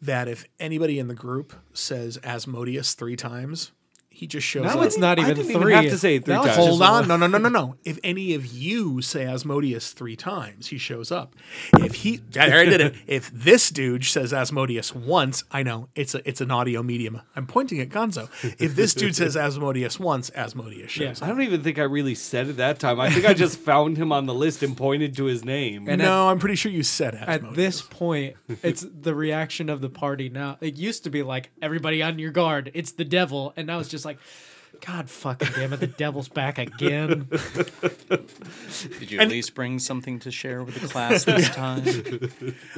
that 0.00 0.28
if 0.28 0.44
anybody 0.60 0.98
in 1.00 1.08
the 1.08 1.14
group 1.14 1.54
says 1.72 2.18
Asmodeus 2.22 2.94
three 2.94 3.16
times, 3.16 3.72
he 4.16 4.26
just 4.26 4.46
shows 4.46 4.64
up. 4.64 4.74
Now 4.74 4.80
up. 4.80 4.86
it's 4.86 4.96
not 4.96 5.18
I 5.18 5.22
even 5.22 5.36
didn't 5.36 5.52
three. 5.60 5.72
even 5.74 5.84
have 5.84 5.92
to 5.92 5.98
say 5.98 6.16
it 6.16 6.24
three 6.24 6.32
Now 6.32 6.44
times. 6.44 6.56
Hold 6.56 6.80
on, 6.80 7.06
no, 7.06 7.18
no, 7.18 7.26
no, 7.26 7.36
no, 7.36 7.50
no. 7.50 7.76
If 7.84 7.98
any 8.02 8.32
of 8.32 8.46
you 8.46 9.02
say 9.02 9.26
Asmodeus 9.26 9.92
three 9.92 10.16
times, 10.16 10.68
he 10.68 10.78
shows 10.78 11.12
up. 11.12 11.36
If 11.74 11.96
he, 11.96 12.22
I 12.40 12.64
did 12.64 12.80
it. 12.80 12.94
If 13.06 13.30
this 13.30 13.68
dude 13.70 14.04
says 14.04 14.32
Asmodeus 14.32 14.94
once, 14.94 15.44
I 15.52 15.62
know 15.62 15.88
it's 15.94 16.14
a, 16.14 16.26
it's 16.26 16.40
an 16.40 16.50
audio 16.50 16.82
medium. 16.82 17.20
I'm 17.36 17.46
pointing 17.46 17.78
at 17.80 17.90
Gonzo. 17.90 18.28
If 18.58 18.74
this 18.74 18.94
dude 18.94 19.14
says 19.14 19.36
Asmodeus 19.36 20.00
once, 20.00 20.30
Asmodeus 20.34 20.90
shows 20.90 21.20
I 21.20 21.26
up. 21.26 21.32
don't 21.32 21.42
even 21.42 21.62
think 21.62 21.78
I 21.78 21.82
really 21.82 22.14
said 22.14 22.48
it 22.48 22.56
that 22.56 22.78
time. 22.78 22.98
I 22.98 23.10
think 23.10 23.26
I 23.26 23.34
just 23.34 23.58
found 23.70 23.98
him 23.98 24.12
on 24.12 24.24
the 24.24 24.34
list 24.34 24.62
and 24.62 24.74
pointed 24.76 25.14
to 25.18 25.24
his 25.24 25.44
name. 25.44 25.88
And 25.88 26.00
no, 26.00 26.28
I'm 26.28 26.38
pretty 26.38 26.56
sure 26.56 26.72
you 26.72 26.82
said 26.82 27.14
Asmodeus. 27.14 27.50
At 27.50 27.54
this 27.54 27.82
point, 27.82 28.36
it's 28.62 28.86
the 28.98 29.14
reaction 29.14 29.68
of 29.68 29.82
the 29.82 29.90
party 29.90 30.30
now. 30.30 30.56
It 30.62 30.76
used 30.76 31.04
to 31.04 31.10
be 31.10 31.22
like 31.22 31.50
everybody 31.60 32.02
on 32.02 32.18
your 32.18 32.30
guard. 32.30 32.70
It's 32.72 32.92
the 32.92 33.04
devil, 33.04 33.52
and 33.56 33.66
now 33.66 33.78
it's 33.78 33.90
just 33.90 34.05
like, 34.06 34.18
God 34.84 35.08
fucking 35.08 35.48
damn 35.54 35.72
it, 35.72 35.80
the 35.80 35.86
devil's 35.86 36.28
back 36.28 36.58
again. 36.58 37.28
Did 38.98 39.10
you 39.10 39.20
at 39.20 39.28
least 39.28 39.54
bring 39.54 39.78
something 39.78 40.18
to 40.20 40.30
share 40.30 40.62
with 40.62 40.74
the 40.80 40.86
class 40.88 41.24
this 41.24 41.48
time? 41.54 41.82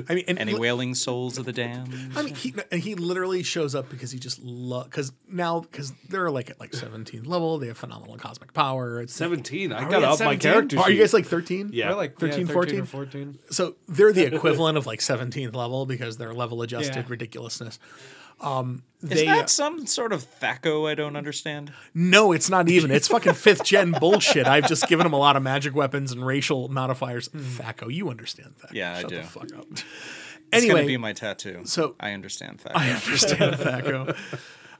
I 0.08 0.14
mean, 0.14 0.24
and 0.28 0.38
Any 0.38 0.52
li- 0.52 0.60
wailing 0.60 0.94
souls 0.94 1.38
of 1.38 1.44
the 1.44 1.52
damned? 1.52 1.92
I 2.14 2.22
mean, 2.22 2.34
he 2.34 2.54
and 2.70 2.80
he 2.80 2.94
literally 2.94 3.42
shows 3.42 3.74
up 3.74 3.90
because 3.90 4.12
he 4.12 4.18
just 4.20 4.40
love 4.42 4.84
because 4.84 5.12
now 5.28 5.60
because 5.60 5.92
they're 6.08 6.30
like 6.30 6.50
at 6.50 6.60
like 6.60 6.70
17th 6.72 7.26
level, 7.26 7.58
they 7.58 7.66
have 7.66 7.78
phenomenal 7.78 8.16
cosmic 8.16 8.52
power. 8.52 9.00
It's 9.00 9.14
17. 9.14 9.72
I 9.72 9.82
Are 9.82 9.84
we 9.86 9.90
got 9.90 10.02
at 10.02 10.08
up 10.08 10.20
my 10.20 10.36
17? 10.38 10.40
character 10.40 10.78
Are 10.78 10.90
you 10.90 10.96
sheet. 10.96 11.00
guys 11.02 11.14
like 11.14 11.26
13? 11.26 11.70
Yeah. 11.72 11.90
We're 11.90 11.96
like 11.96 12.18
13, 12.18 12.46
13, 12.46 12.54
14? 12.54 12.54
14, 12.54 12.80
or 12.80 12.86
14. 12.86 13.38
So 13.50 13.74
they're 13.88 14.12
the 14.12 14.32
equivalent 14.34 14.78
of 14.78 14.86
like 14.86 15.00
17th 15.00 15.54
level 15.56 15.84
because 15.84 16.16
they're 16.16 16.34
level 16.34 16.62
adjusted 16.62 16.94
Yeah. 16.96 17.04
ridiculousness. 17.08 17.78
Um, 18.40 18.82
Is 19.02 19.08
they, 19.10 19.26
uh, 19.26 19.36
that 19.36 19.50
some 19.50 19.86
sort 19.86 20.12
of 20.12 20.24
thaco 20.40 20.88
I 20.88 20.94
don't 20.94 21.16
understand? 21.16 21.72
no, 21.94 22.32
it's 22.32 22.48
not 22.50 22.68
even. 22.68 22.90
It's 22.90 23.08
fucking 23.08 23.34
fifth 23.34 23.64
gen 23.64 23.92
bullshit. 23.92 24.46
I've 24.46 24.68
just 24.68 24.88
given 24.88 25.04
them 25.04 25.12
a 25.12 25.18
lot 25.18 25.36
of 25.36 25.42
magic 25.42 25.74
weapons 25.74 26.12
and 26.12 26.24
racial 26.24 26.68
modifiers. 26.68 27.28
Thaco, 27.30 27.92
you 27.92 28.10
understand 28.10 28.54
that? 28.62 28.72
Yeah, 28.74 28.94
I 28.96 29.00
Shut 29.02 29.10
do. 29.10 29.16
The 29.16 29.22
fuck 29.24 29.56
up. 29.56 29.66
It's 29.72 29.84
Anyway, 30.52 30.74
gonna 30.80 30.86
be 30.86 30.96
my 30.96 31.12
tattoo. 31.12 31.62
so- 31.64 31.94
I 32.00 32.12
understand 32.12 32.58
thaco. 32.62 32.72
I 32.76 32.90
understand 32.90 33.54
Thaco. 33.56 34.16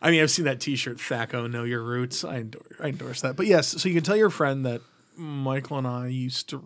I 0.01 0.11
mean, 0.13 0.23
I've 0.23 0.31
seen 0.31 0.45
that 0.45 0.61
T-shirt, 0.61 0.99
Thaco, 0.99 1.51
know 1.51 1.65
your 1.65 1.83
roots. 1.83 2.23
I 2.25 2.37
endorse, 2.37 2.67
I 2.81 2.87
endorse 2.89 3.21
that. 3.23 3.35
But 3.37 3.47
yes, 3.47 3.67
so 3.67 3.89
you 3.89 3.95
can 3.97 4.05
tell 4.05 4.17
your 4.17 4.31
friend 4.31 4.65
that 4.65 4.81
Michael 5.17 5.79
and 5.79 5.87
I 5.89 6.07
used 6.07 6.49
to 6.51 6.65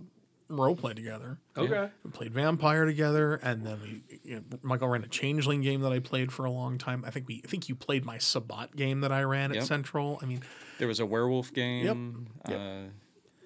role 0.58 0.76
play 0.76 0.94
together. 0.94 1.38
Okay. 1.56 1.88
We 2.04 2.10
played 2.10 2.32
Vampire 2.32 2.84
together, 2.84 3.34
and 3.36 3.64
then 3.66 3.78
we 3.82 4.20
you 4.24 4.36
know, 4.36 4.58
Michael 4.62 4.88
ran 4.88 5.02
a 5.04 5.08
Changeling 5.08 5.60
game 5.62 5.80
that 5.82 5.92
I 5.92 5.98
played 5.98 6.32
for 6.32 6.44
a 6.44 6.50
long 6.50 6.78
time. 6.78 7.04
I 7.06 7.10
think 7.10 7.28
we 7.28 7.42
I 7.44 7.48
think 7.48 7.68
you 7.68 7.74
played 7.74 8.04
my 8.04 8.18
Sabbat 8.18 8.76
game 8.76 9.00
that 9.00 9.12
I 9.12 9.22
ran 9.22 9.54
at 9.56 9.64
Central. 9.64 10.18
I 10.22 10.26
mean, 10.26 10.42
There 10.78 10.88
was 10.88 11.00
a 11.00 11.06
werewolf 11.06 11.52
game. 11.52 12.28
Yep. 12.46 12.56
Uh, 12.56 12.82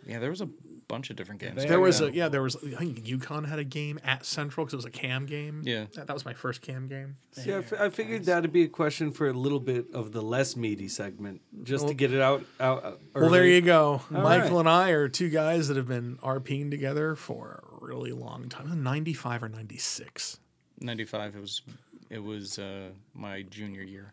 yeah, 0.07 0.19
there 0.19 0.31
was 0.31 0.41
a 0.41 0.49
bunch 0.89 1.11
of 1.11 1.17
different 1.17 1.41
games. 1.41 1.63
They- 1.63 1.69
there 1.69 1.81
was 1.81 2.01
yeah. 2.01 2.07
a 2.07 2.11
yeah, 2.11 2.29
there 2.29 2.43
was 2.43 2.57
I 2.57 2.77
think 2.77 3.05
UConn 3.05 3.49
had 3.49 3.59
a 3.59 3.65
game 3.65 3.99
at 4.05 4.25
Central 4.25 4.65
because 4.65 4.75
it 4.75 4.77
was 4.77 4.85
a 4.85 4.91
cam 4.91 5.27
game. 5.27 5.63
Yeah. 5.65 5.87
that, 5.95 6.07
that 6.07 6.13
was 6.15 6.25
my 6.25 6.35
first 6.35 6.63
cam 6.63 6.87
game. 6.89 7.17
See, 7.33 7.53
I, 7.53 7.59
f- 7.59 7.73
I 7.73 7.89
figured 7.91 8.25
that'd 8.25 8.53
be 8.53 8.63
a 8.63 8.69
question 8.69 9.11
for 9.11 9.29
a 9.29 9.33
little 9.33 9.61
bit 9.61 9.87
of 9.93 10.13
the 10.13 10.23
less 10.23 10.57
meaty 10.57 10.89
segment, 10.89 11.41
just 11.65 11.89
to 11.89 11.95
get 11.95 12.13
it 12.13 12.21
out. 12.21 12.45
out 12.61 12.85
uh, 12.85 12.93
Well, 13.15 13.31
there 13.31 13.45
you 13.47 13.61
go. 13.61 14.03
Michael 14.11 14.51
right. 14.57 14.61
and 14.61 14.69
I 14.69 14.91
are 14.91 15.09
two 15.09 15.29
guys 15.29 15.69
that 15.69 15.77
have 15.77 15.89
been 15.89 16.17
RPing 16.23 16.71
together 16.71 17.15
for 17.15 17.65
a 17.81 17.85
really 17.85 18.13
long 18.13 18.49
time. 18.49 18.83
Ninety 18.83 19.13
five 19.15 19.43
or 19.43 19.49
ninety 19.49 19.79
six. 19.79 20.39
95 20.81 21.37
it 21.37 21.41
was 21.41 21.63
it 22.11 22.23
was 22.23 22.59
uh, 22.59 22.91
my 23.15 23.43
junior 23.43 23.83
year 23.83 24.13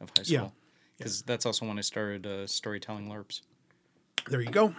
of 0.00 0.10
high 0.16 0.22
school. 0.24 0.34
Yeah. 0.34 0.38
school 0.40 0.52
because 0.98 1.22
that's 1.22 1.46
also 1.46 1.66
when 1.66 1.78
i 1.78 1.80
started 1.80 2.26
uh, 2.26 2.46
storytelling 2.46 3.08
larps 3.08 3.40
There 4.28 4.40
you 4.40 4.50
go. 4.50 4.74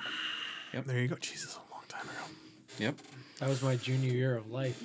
Yep. 0.74 0.86
There 0.86 1.00
you 1.00 1.08
go. 1.08 1.16
Jesus, 1.16 1.56
a 1.56 1.74
long 1.74 1.84
time 1.88 2.04
ago. 2.04 2.34
yep 2.80 2.96
That 3.40 3.50
was 3.50 3.62
my 3.62 3.76
junior 3.76 4.12
year 4.12 4.36
of 4.38 4.50
life. 4.52 4.84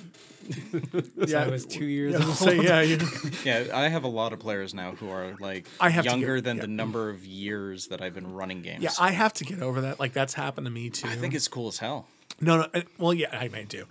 Yeah, 1.27 1.43
I 1.43 1.47
was 1.47 1.65
two 1.65 1.85
years 1.85 2.13
Yeah, 2.13 2.25
old. 2.25 2.35
so, 2.35 2.49
yeah, 2.51 2.81
you, 2.81 2.97
yeah 3.45 3.65
i 3.73 3.87
have 3.89 4.03
a 4.03 4.07
lot 4.07 4.33
of 4.33 4.39
players 4.39 4.73
now 4.73 4.93
who 4.93 5.09
are 5.09 5.35
like 5.39 5.67
I 5.79 5.89
have 5.89 6.05
younger 6.05 6.35
get- 6.35 6.43
than 6.45 6.57
yeah. 6.57 6.61
the 6.61 6.67
number 6.67 7.09
of 7.09 7.23
years 7.25 7.87
that 7.87 8.01
i've 8.01 8.15
been 8.15 8.33
running 8.33 8.61
games 8.61 8.81
yeah. 8.83 8.89
I 8.99 9.11
have 9.11 9.33
to 9.33 9.43
get 9.43 9.61
over 9.61 9.81
that. 9.81 9.99
Like 9.99 10.13
that's 10.13 10.33
happened 10.33 10.65
to 10.65 10.71
me 10.71 10.89
too. 10.89 11.07
I 11.07 11.15
think 11.15 11.33
it's 11.35 11.47
cool 11.47 11.67
as 11.67 11.77
hell 11.79 12.07
No, 12.41 12.57
no. 12.61 12.67
I- 12.73 12.85
Well, 12.97 13.13
yeah, 13.13 13.27
I 13.37 13.47
may 13.49 13.65
do. 13.65 13.85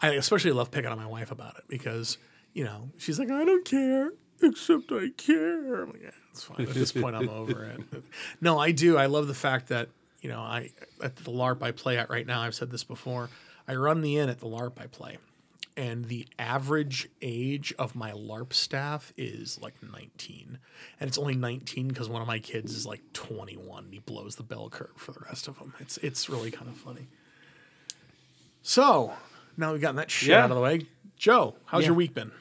I 0.00 0.08
especially 0.14 0.50
love 0.52 0.70
picking 0.70 0.90
on 0.90 0.98
my 0.98 1.06
wife 1.06 1.30
about 1.30 1.56
it 1.58 1.64
because 1.68 2.18
you 2.52 2.64
know 2.64 2.90
she's 2.98 3.18
like, 3.18 3.30
I 3.30 3.44
don't 3.44 3.64
care, 3.64 4.10
except 4.42 4.90
I 4.92 5.10
care. 5.16 5.82
I'm 5.82 5.92
like, 5.92 6.02
yeah, 6.02 6.10
it's 6.32 6.42
fine. 6.44 6.66
At 6.66 6.74
this 6.74 6.92
point, 6.92 7.14
I'm 7.16 7.28
over 7.28 7.64
it. 7.64 7.80
No, 8.40 8.58
I 8.58 8.72
do. 8.72 8.98
I 8.98 9.06
love 9.06 9.28
the 9.28 9.34
fact 9.34 9.68
that 9.68 9.88
you 10.22 10.30
know 10.30 10.40
I 10.40 10.70
at 11.02 11.16
the 11.16 11.30
LARP 11.30 11.62
I 11.62 11.70
play 11.72 11.98
at 11.98 12.08
right 12.08 12.26
now. 12.26 12.40
I've 12.40 12.54
said 12.54 12.70
this 12.70 12.84
before. 12.84 13.28
I 13.68 13.74
run 13.74 14.00
the 14.00 14.16
inn 14.16 14.28
at 14.30 14.38
the 14.40 14.46
LARP 14.46 14.80
I 14.80 14.86
play, 14.86 15.18
and 15.76 16.06
the 16.06 16.26
average 16.38 17.08
age 17.20 17.72
of 17.78 17.94
my 17.94 18.12
LARP 18.12 18.52
staff 18.54 19.12
is 19.16 19.60
like 19.60 19.74
19, 19.82 20.58
and 20.98 21.08
it's 21.08 21.18
only 21.18 21.34
19 21.36 21.88
because 21.88 22.08
one 22.08 22.22
of 22.22 22.26
my 22.28 22.38
kids 22.38 22.74
is 22.74 22.86
like 22.86 23.00
21. 23.12 23.84
And 23.84 23.92
he 23.92 24.00
blows 24.00 24.36
the 24.36 24.42
bell 24.42 24.68
curve 24.70 24.92
for 24.96 25.12
the 25.12 25.20
rest 25.26 25.46
of 25.48 25.58
them. 25.58 25.74
It's 25.80 25.96
it's 25.98 26.28
really 26.30 26.50
kind 26.50 26.68
of 26.70 26.76
funny. 26.76 27.06
So 28.62 29.12
now 29.56 29.72
we've 29.72 29.80
gotten 29.80 29.96
that 29.96 30.10
shit 30.10 30.30
Yeah. 30.30 30.44
out 30.44 30.50
of 30.50 30.56
the 30.56 30.62
way. 30.62 30.86
Joe, 31.16 31.56
how's 31.66 31.82
Yeah. 31.82 31.88
your 31.88 31.96
week 31.96 32.14
been? 32.14 32.32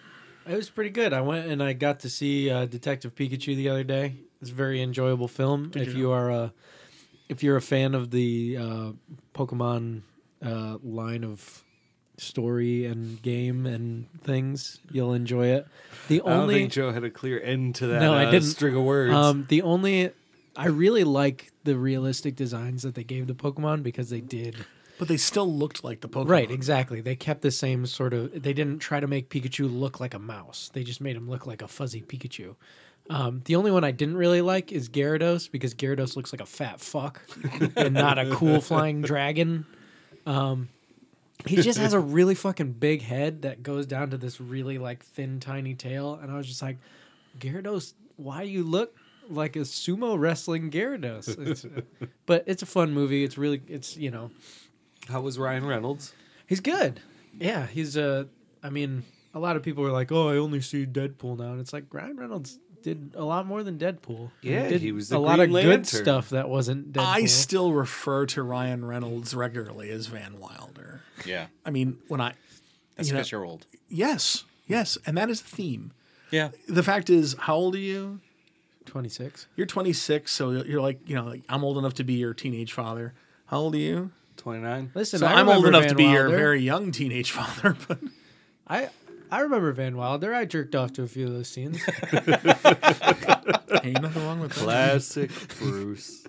It 0.47 0.55
was 0.55 0.69
pretty 0.69 0.89
good. 0.89 1.13
I 1.13 1.21
went 1.21 1.47
and 1.47 1.61
I 1.61 1.73
got 1.73 1.99
to 2.01 2.09
see 2.09 2.49
uh, 2.49 2.65
Detective 2.65 3.13
Pikachu 3.15 3.55
the 3.55 3.69
other 3.69 3.83
day. 3.83 4.15
It's 4.41 4.49
a 4.49 4.53
very 4.55 4.81
enjoyable 4.81 5.27
film. 5.27 5.71
if 5.75 5.93
you 5.93 6.11
are 6.11 6.29
a 6.31 6.53
if 7.31 7.41
you're 7.43 7.55
a 7.57 7.61
fan 7.61 7.95
of 7.95 8.11
the 8.11 8.57
uh, 8.59 8.91
Pokemon 9.33 10.01
uh, 10.45 10.77
line 10.83 11.23
of 11.23 11.63
story 12.17 12.85
and 12.85 13.21
game 13.21 13.65
and 13.65 14.07
things, 14.21 14.79
you'll 14.91 15.13
enjoy 15.13 15.47
it. 15.47 15.65
The 16.07 16.21
I 16.21 16.25
don't 16.29 16.39
only 16.41 16.55
think 16.55 16.71
Joe 16.73 16.91
had 16.91 17.03
a 17.03 17.09
clear 17.09 17.39
end 17.41 17.75
to 17.75 17.87
that 17.87 18.01
No, 18.01 18.13
I 18.13 18.25
uh, 18.25 18.31
didn't. 18.31 18.49
string 18.49 18.75
of 18.75 18.83
words. 18.83 19.13
um, 19.13 19.45
the 19.49 19.61
only 19.61 20.11
I 20.55 20.67
really 20.67 21.03
like 21.05 21.51
the 21.63 21.77
realistic 21.77 22.35
designs 22.35 22.83
that 22.83 22.95
they 22.95 23.03
gave 23.05 23.27
the 23.27 23.33
Pokemon 23.33 23.81
because 23.83 24.09
they 24.09 24.19
did 24.21 24.65
But 24.99 25.07
they 25.07 25.17
still 25.17 25.51
looked 25.51 25.83
like 25.83 26.01
the 26.01 26.09
Pokemon. 26.09 26.29
Right, 26.29 26.51
exactly. 26.51 27.01
They 27.01 27.15
kept 27.15 27.41
the 27.41 27.49
same 27.51 27.85
sort 27.85 28.13
of. 28.13 28.43
They 28.43 28.53
didn't 28.53 28.79
try 28.79 28.99
to 28.99 29.07
make 29.07 29.29
Pikachu 29.29 29.67
look 29.67 29.99
like 29.99 30.13
a 30.13 30.19
mouse. 30.19 30.69
They 30.73 30.83
just 30.83 31.01
made 31.01 31.15
him 31.15 31.27
look 31.29 31.47
like 31.47 31.61
a 31.63 31.67
fuzzy 31.67 32.01
Pikachu. 32.01 32.55
Um, 33.11 33.41
the 33.43 33.55
only 33.57 33.71
one 33.71 33.83
I 33.83 33.91
didn't 33.91 34.15
really 34.15 34.41
like 34.41 34.71
is 34.71 34.87
Gyarados 34.87 35.51
because 35.51 35.73
Gyarados 35.75 36.15
looks 36.15 36.31
like 36.31 36.39
a 36.39 36.45
fat 36.45 36.79
fuck 36.79 37.21
and 37.75 37.93
not 37.93 38.17
a 38.17 38.29
cool 38.31 38.61
flying 38.61 39.01
dragon. 39.01 39.65
Um, 40.25 40.69
he 41.45 41.57
just 41.57 41.77
has 41.77 41.91
a 41.91 41.99
really 41.99 42.35
fucking 42.35 42.73
big 42.73 43.01
head 43.01 43.41
that 43.41 43.63
goes 43.63 43.85
down 43.85 44.11
to 44.11 44.17
this 44.17 44.39
really 44.39 44.77
like 44.77 45.03
thin, 45.03 45.41
tiny 45.41 45.75
tail, 45.75 46.19
and 46.21 46.31
I 46.31 46.37
was 46.37 46.47
just 46.47 46.61
like, 46.61 46.77
Gyarados, 47.37 47.93
why 48.15 48.43
you 48.43 48.63
look 48.63 48.95
like 49.29 49.57
a 49.57 49.59
sumo 49.61 50.17
wrestling 50.17 50.71
Gyarados? 50.71 51.37
It's, 51.37 51.65
but 52.25 52.45
it's 52.47 52.63
a 52.63 52.67
fun 52.67 52.93
movie. 52.93 53.25
It's 53.25 53.37
really, 53.37 53.61
it's 53.67 53.97
you 53.97 54.11
know, 54.11 54.31
How 55.09 55.19
was 55.19 55.37
Ryan 55.37 55.65
Reynolds? 55.65 56.13
He's 56.47 56.61
good. 56.61 57.01
Yeah, 57.37 57.67
he's 57.67 57.97
uh 57.97 58.25
I 58.63 58.69
mean, 58.69 59.03
a 59.33 59.39
lot 59.39 59.55
of 59.57 59.63
people 59.63 59.85
are 59.85 59.91
like, 59.91 60.11
"Oh, 60.11 60.29
I 60.29 60.37
only 60.37 60.61
see 60.61 60.85
Deadpool 60.85 61.39
now." 61.39 61.51
And 61.51 61.59
it's 61.59 61.73
like 61.73 61.85
Ryan 61.91 62.17
Reynolds 62.17 62.59
did 62.83 63.11
a 63.15 63.23
lot 63.23 63.45
more 63.45 63.63
than 63.63 63.77
Deadpool. 63.77 64.31
Yeah, 64.41 64.67
did 64.67 64.81
he 64.81 64.91
was 64.91 65.09
a 65.11 65.15
the 65.15 65.19
lot 65.19 65.39
of 65.39 65.49
Green 65.51 65.65
good 65.65 65.87
stuff 65.87 66.29
that 66.29 66.49
wasn't 66.49 66.93
Deadpool. 66.93 67.05
I 67.05 67.25
still 67.25 67.73
refer 67.73 68.25
to 68.27 68.43
Ryan 68.43 68.85
Reynolds 68.85 69.33
regularly 69.33 69.89
as 69.89 70.07
Van 70.07 70.39
Wilder. 70.39 71.01
Yeah, 71.25 71.47
I 71.65 71.69
mean, 71.71 71.97
when 72.07 72.21
I 72.21 72.33
that's 72.95 73.07
You 73.09 73.13
know- 73.13 73.19
because 73.19 73.31
you're 73.31 73.45
old. 73.45 73.65
yes, 73.89 74.43
yes, 74.67 74.97
and 75.05 75.17
that 75.17 75.29
is 75.29 75.41
the 75.41 75.49
theme. 75.55 75.91
Yeah, 76.31 76.49
The 76.69 76.83
fact 76.83 77.09
is, 77.09 77.35
how 77.39 77.55
old 77.55 77.75
are 77.75 77.79
you? 77.79 78.21
26. 78.85 79.47
You're 79.55 79.67
26, 79.67 80.31
so 80.31 80.51
you're 80.51 80.81
like, 80.81 80.99
you 81.07 81.15
know, 81.15 81.25
like, 81.25 81.43
I'm 81.49 81.63
old 81.63 81.77
enough 81.77 81.93
to 81.95 82.03
be 82.03 82.13
your 82.13 82.33
teenage 82.33 82.73
father. 82.73 83.13
How 83.47 83.57
old 83.59 83.75
are 83.75 83.79
you? 83.79 84.11
29. 84.37 84.91
Listen, 84.95 85.19
So 85.19 85.25
I 85.27 85.33
I'm 85.33 85.47
old 85.49 85.57
remember 85.63 85.67
enough 85.77 85.89
to 85.89 85.95
Van 85.95 85.97
be 85.97 86.11
your 86.11 86.29
very 86.29 86.61
young 86.61 86.91
teenage 86.91 87.31
father, 87.39 87.75
but 87.87 87.99
I 88.67 88.89
I 89.31 89.39
remember 89.41 89.71
Van 89.71 89.95
Wilder. 89.95 90.33
I 90.33 90.43
jerked 90.45 90.75
off 90.75 90.91
to 90.93 91.03
a 91.03 91.07
few 91.07 91.27
of 91.27 91.33
those 91.33 91.47
scenes. 91.47 91.77
ain't 92.13 94.01
nothing 94.01 94.25
wrong 94.25 94.41
with 94.41 94.53
that. 94.55 94.61
Classic 94.63 95.31
Bruce. 95.59 96.27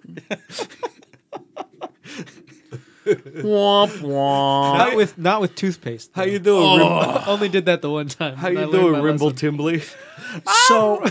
Womp 3.05 3.91
womp. 3.99 4.79
not 4.79 4.95
with 4.97 5.19
not 5.19 5.41
with 5.41 5.57
toothpaste. 5.57 6.13
How 6.15 6.23
though. 6.25 6.31
you 6.31 6.39
doing? 6.39 6.79
Rim- 6.79 7.19
Only 7.27 7.49
did 7.49 7.67
that 7.67 7.83
the 7.83 7.91
one 7.91 8.07
time. 8.07 8.37
How 8.37 8.47
and 8.49 8.59
I 8.59 8.63
you 8.63 8.67
learned 8.69 8.81
doing, 8.83 8.93
my 8.93 8.99
Rimble 9.01 9.27
lesson. 9.27 9.37
Timbley? 9.39 9.83
So, 10.69 11.05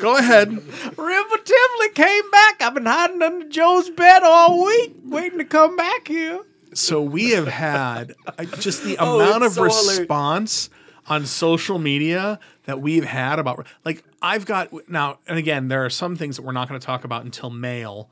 go 0.00 0.16
ahead. 0.16 0.48
Rimble 0.50 1.36
Timbley 1.44 1.88
came 1.94 2.30
back. 2.32 2.60
I've 2.62 2.74
been 2.74 2.86
hiding 2.86 3.22
under 3.22 3.48
Joe's 3.48 3.88
bed 3.90 4.22
all 4.24 4.64
week, 4.64 4.96
waiting 5.04 5.38
to 5.38 5.44
come 5.44 5.76
back 5.76 6.08
here. 6.08 6.40
So 6.74 7.00
we 7.00 7.30
have 7.30 7.46
had 7.46 8.14
uh, 8.26 8.44
just 8.58 8.82
the 8.82 8.98
Oh, 8.98 9.20
amount 9.20 9.44
it's 9.44 9.56
of 9.56 9.72
so 9.72 9.78
hilarious. 9.78 9.98
response 10.00 10.68
on 11.08 11.26
social 11.26 11.78
media 11.78 12.38
that 12.64 12.80
we've 12.80 13.04
had 13.04 13.38
about 13.38 13.66
like 13.84 14.04
I've 14.20 14.44
got 14.46 14.88
now 14.88 15.18
and 15.26 15.38
again 15.38 15.68
there 15.68 15.84
are 15.84 15.90
some 15.90 16.16
things 16.16 16.36
that 16.36 16.42
we're 16.42 16.52
not 16.52 16.68
going 16.68 16.80
to 16.80 16.84
talk 16.84 17.04
about 17.04 17.24
until 17.24 17.50
mail 17.50 18.10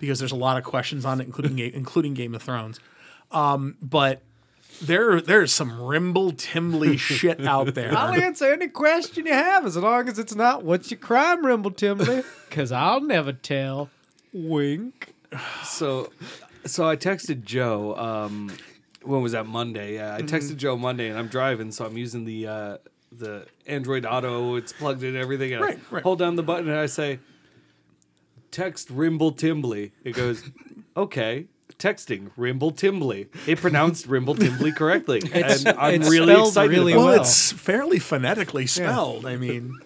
because 0.00 0.18
there's 0.18 0.32
a 0.32 0.36
lot 0.36 0.56
of 0.56 0.64
questions 0.64 1.04
on 1.04 1.20
it 1.20 1.24
including 1.24 1.58
including 1.58 2.14
Game 2.14 2.34
of 2.34 2.42
Thrones. 2.42 2.80
Um, 3.30 3.76
but 3.80 4.22
there 4.80 5.20
there's 5.20 5.52
some 5.52 5.80
Rimble 5.80 6.32
Timbley 6.32 6.96
shit 6.96 7.44
out 7.46 7.74
there. 7.74 7.92
I'll 7.96 8.14
answer 8.14 8.52
any 8.52 8.68
question 8.68 9.26
you 9.26 9.32
have 9.32 9.66
as 9.66 9.76
long 9.76 10.08
as 10.08 10.18
it's 10.18 10.34
not 10.34 10.64
what's 10.64 10.90
your 10.90 10.98
crime, 10.98 11.44
Rimble 11.44 11.70
Timbley? 11.70 12.22
Because 12.48 12.72
I'll 12.72 13.00
never 13.00 13.32
tell. 13.32 13.90
Wink. 14.32 15.14
So, 15.64 16.10
so 16.64 16.88
I 16.88 16.96
texted 16.96 17.44
Joe. 17.44 17.96
Um, 17.96 18.50
when 19.04 19.22
was 19.22 19.32
that 19.32 19.46
Monday? 19.46 19.94
Yeah, 19.94 20.14
I 20.16 20.22
texted 20.22 20.56
Joe 20.56 20.76
Monday, 20.76 21.08
and 21.08 21.18
I'm 21.18 21.28
driving, 21.28 21.70
so 21.72 21.84
I'm 21.86 21.96
using 21.96 22.24
the 22.24 22.46
uh, 22.46 22.78
the 23.10 23.46
Android 23.66 24.06
Auto. 24.06 24.56
It's 24.56 24.72
plugged 24.72 25.02
in 25.02 25.16
everything. 25.16 25.52
And 25.52 25.62
Right, 25.62 25.78
I 25.90 25.94
right. 25.94 26.02
hold 26.02 26.18
down 26.18 26.36
the 26.36 26.42
button 26.42 26.68
and 26.68 26.78
I 26.78 26.86
say, 26.86 27.18
"Text 28.50 28.90
Rimble 28.90 29.32
Timbley." 29.32 29.92
It 30.04 30.12
goes, 30.14 30.50
"Okay." 30.96 31.46
Texting 31.78 32.30
Rimble 32.36 32.70
Timbley. 32.70 33.28
It 33.46 33.58
pronounced 33.58 34.06
Rimble 34.06 34.36
Timbley 34.36 34.70
correctly, 34.70 35.20
and 35.32 35.66
I'm 35.76 35.94
it's 36.02 36.08
really 36.10 36.32
spelled 36.32 36.48
excited. 36.48 36.70
really 36.70 36.92
about 36.92 37.04
well, 37.04 37.14
it. 37.14 37.20
it's 37.22 37.50
fairly 37.52 37.98
phonetically 37.98 38.66
spelled. 38.68 39.26
I 39.26 39.36
mean, 39.36 39.80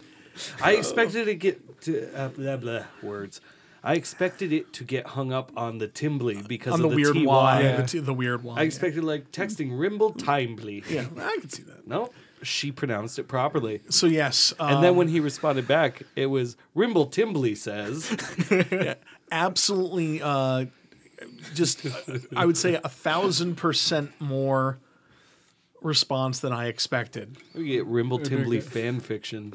I 0.62 0.73
expected 0.73 1.23
it 1.23 1.25
to 1.26 1.35
get 1.37 1.80
to 1.82 2.14
uh, 2.14 2.28
blah 2.28 2.56
blah 2.58 2.82
words. 3.02 3.40
I 3.87 3.95
expected 3.95 4.52
it 4.52 4.73
to 4.73 4.85
get 4.85 5.07
hung 5.07 5.33
up 5.33 5.52
on 5.57 5.78
the 5.78 5.87
Timbley 5.87 6.43
because 6.43 6.73
on 6.73 6.81
of 6.81 6.83
the, 6.83 6.88
the, 6.88 6.97
weird 6.97 7.14
TY. 7.14 7.25
Y, 7.25 7.61
Yeah. 7.62 7.76
the, 7.76 7.87
t- 7.87 7.99
the 8.00 8.12
weird 8.12 8.43
Y. 8.43 8.55
I 8.59 8.62
expected 8.64 9.05
like 9.05 9.31
texting 9.31 9.78
Rimble 9.78 10.11
Timbley. 10.12 10.83
Yeah, 10.90 11.07
I 11.16 11.37
can 11.40 11.49
see 11.49 11.62
that. 11.62 11.87
No, 11.87 12.11
she 12.43 12.73
pronounced 12.73 13.16
it 13.21 13.28
properly. 13.28 13.83
So 13.88 14.09
yes, 14.09 14.52
And 14.59 14.83
then 14.83 14.90
um, 14.90 14.97
when 14.97 15.07
he 15.07 15.21
responded 15.21 15.69
back, 15.69 16.02
it 16.16 16.26
was 16.26 16.57
Rimble 16.75 17.07
Timbley 17.07 17.55
says. 17.55 18.11
absolutely 19.31 20.21
uh, 20.21 20.66
just 21.55 21.87
I 22.35 22.45
would 22.45 22.57
say 22.57 22.75
a 22.83 22.88
thousand 22.88 23.55
percent 23.55 24.11
more 24.19 24.78
response 25.81 26.40
than 26.40 26.52
I 26.52 26.66
expected. 26.66 27.37
We 27.55 27.69
get 27.69 27.87
Rimble 27.87 28.19
Timbley 28.19 28.61
fan 28.61 28.99
fiction. 28.99 29.55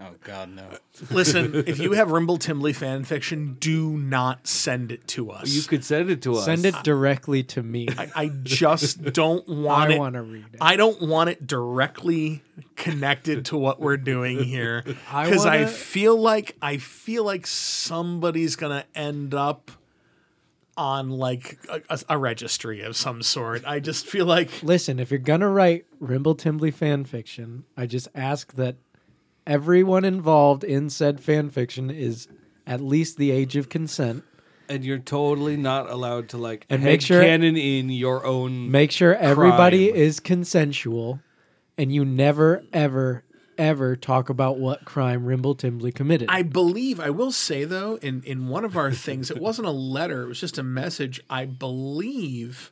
Oh 0.00 0.14
God, 0.22 0.50
no. 0.50 0.64
Listen, 1.10 1.54
if 1.66 1.80
you 1.80 1.92
have 1.92 2.12
Rimble 2.12 2.38
Timbley 2.38 2.72
fan 2.72 3.02
fiction, 3.02 3.56
do 3.58 3.98
not 3.98 4.46
send 4.46 4.92
it 4.92 5.08
to 5.08 5.30
us. 5.32 5.48
You 5.48 5.62
could 5.62 5.84
send 5.84 6.08
it 6.08 6.22
to 6.22 6.36
us. 6.36 6.44
Send 6.44 6.64
it 6.64 6.74
directly 6.84 7.42
to 7.44 7.62
me. 7.64 7.88
I, 7.98 8.08
I 8.14 8.28
just 8.44 9.02
don't 9.12 9.46
want 9.48 9.90
I 9.90 9.94
it. 9.94 9.98
want 9.98 10.14
to 10.14 10.22
read 10.22 10.44
it. 10.52 10.58
I 10.60 10.76
don't 10.76 11.02
want 11.02 11.30
it 11.30 11.48
directly 11.48 12.42
connected 12.76 13.46
to 13.46 13.56
what 13.56 13.80
we're 13.80 13.96
doing 13.96 14.44
here 14.44 14.84
I 15.10 15.24
because 15.24 15.44
I, 15.44 15.56
wanna- 15.62 15.66
feel 15.68 16.16
like 16.16 16.56
I 16.62 16.76
feel 16.76 17.24
like 17.24 17.44
somebody's 17.46 18.54
gonna 18.54 18.84
end 18.94 19.34
up 19.34 19.72
on 20.76 21.10
like 21.10 21.58
a, 21.68 21.80
a- 21.90 22.00
a 22.10 22.18
registry 22.18 22.82
of 22.82 22.96
some 22.96 23.20
sort. 23.22 23.64
I 23.66 23.80
just 23.80 24.06
feel 24.06 24.26
like 24.26 24.62
Listen, 24.62 25.00
if 25.00 25.10
you're 25.10 25.18
gonna 25.18 25.48
write 25.48 25.86
Rimble 25.98 26.36
Timbley 26.36 26.70
fan 26.70 27.04
fiction, 27.04 27.64
I 27.76 27.86
just 27.86 28.06
ask 28.14 28.54
that 28.54 28.76
everyone 29.48 30.04
involved 30.04 30.62
in 30.62 30.90
said 30.90 31.18
fan 31.20 31.50
fiction 31.50 31.90
is 31.90 32.28
at 32.66 32.80
least 32.80 33.16
the 33.16 33.30
age 33.32 33.56
of 33.56 33.68
consent. 33.68 34.22
and 34.68 34.84
you're 34.84 34.98
totally 34.98 35.56
not 35.56 35.88
allowed 35.88 36.28
to 36.28 36.36
like 36.36 36.66
And 36.68 36.84
make 36.84 37.00
sure- 37.00 37.22
canon 37.22 37.56
in 37.56 37.88
your 37.88 38.26
own. 38.26 38.70
Make 38.70 38.92
sure 38.92 39.14
everybody 39.16 39.88
Crime. 39.88 40.00
is 40.00 40.20
consensual, 40.20 41.20
and 41.78 41.90
you 41.90 42.04
never, 42.04 42.62
ever, 42.74 43.24
ever 43.56 43.96
talk 43.96 44.28
about 44.28 44.58
what 44.58 44.84
crime 44.84 45.24
Rimble 45.24 45.54
Timbley 45.54 45.90
committed. 45.90 46.28
I 46.30 46.42
believe 46.42 47.00
I 47.00 47.08
will 47.08 47.32
say 47.32 47.64
though 47.64 47.96
in 48.02 48.22
in 48.24 48.48
one 48.48 48.64
of 48.66 48.76
our 48.76 48.92
things 48.92 49.30
it 49.30 49.38
wasn't 49.38 49.66
a 49.66 49.72
letter 49.72 50.22
it 50.24 50.28
was 50.28 50.38
just 50.40 50.58
a 50.58 50.62
message 50.62 51.20
I 51.30 51.44
believe 51.46 52.70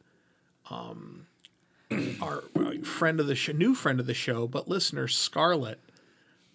um 0.70 1.26
our 2.20 2.44
uh, 2.56 2.72
friend 2.84 3.18
of 3.20 3.26
the 3.26 3.34
show 3.34 3.52
new 3.52 3.74
friend 3.74 3.98
of 4.00 4.06
the 4.06 4.14
show 4.14 4.46
but 4.46 4.68
listener 4.68 5.08
Scarlett 5.08 5.80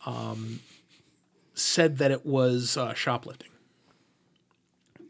um 0.05 0.59
said 1.53 1.97
that 1.97 2.11
it 2.11 2.25
was 2.25 2.77
uh, 2.77 2.93
shoplifting 2.93 3.49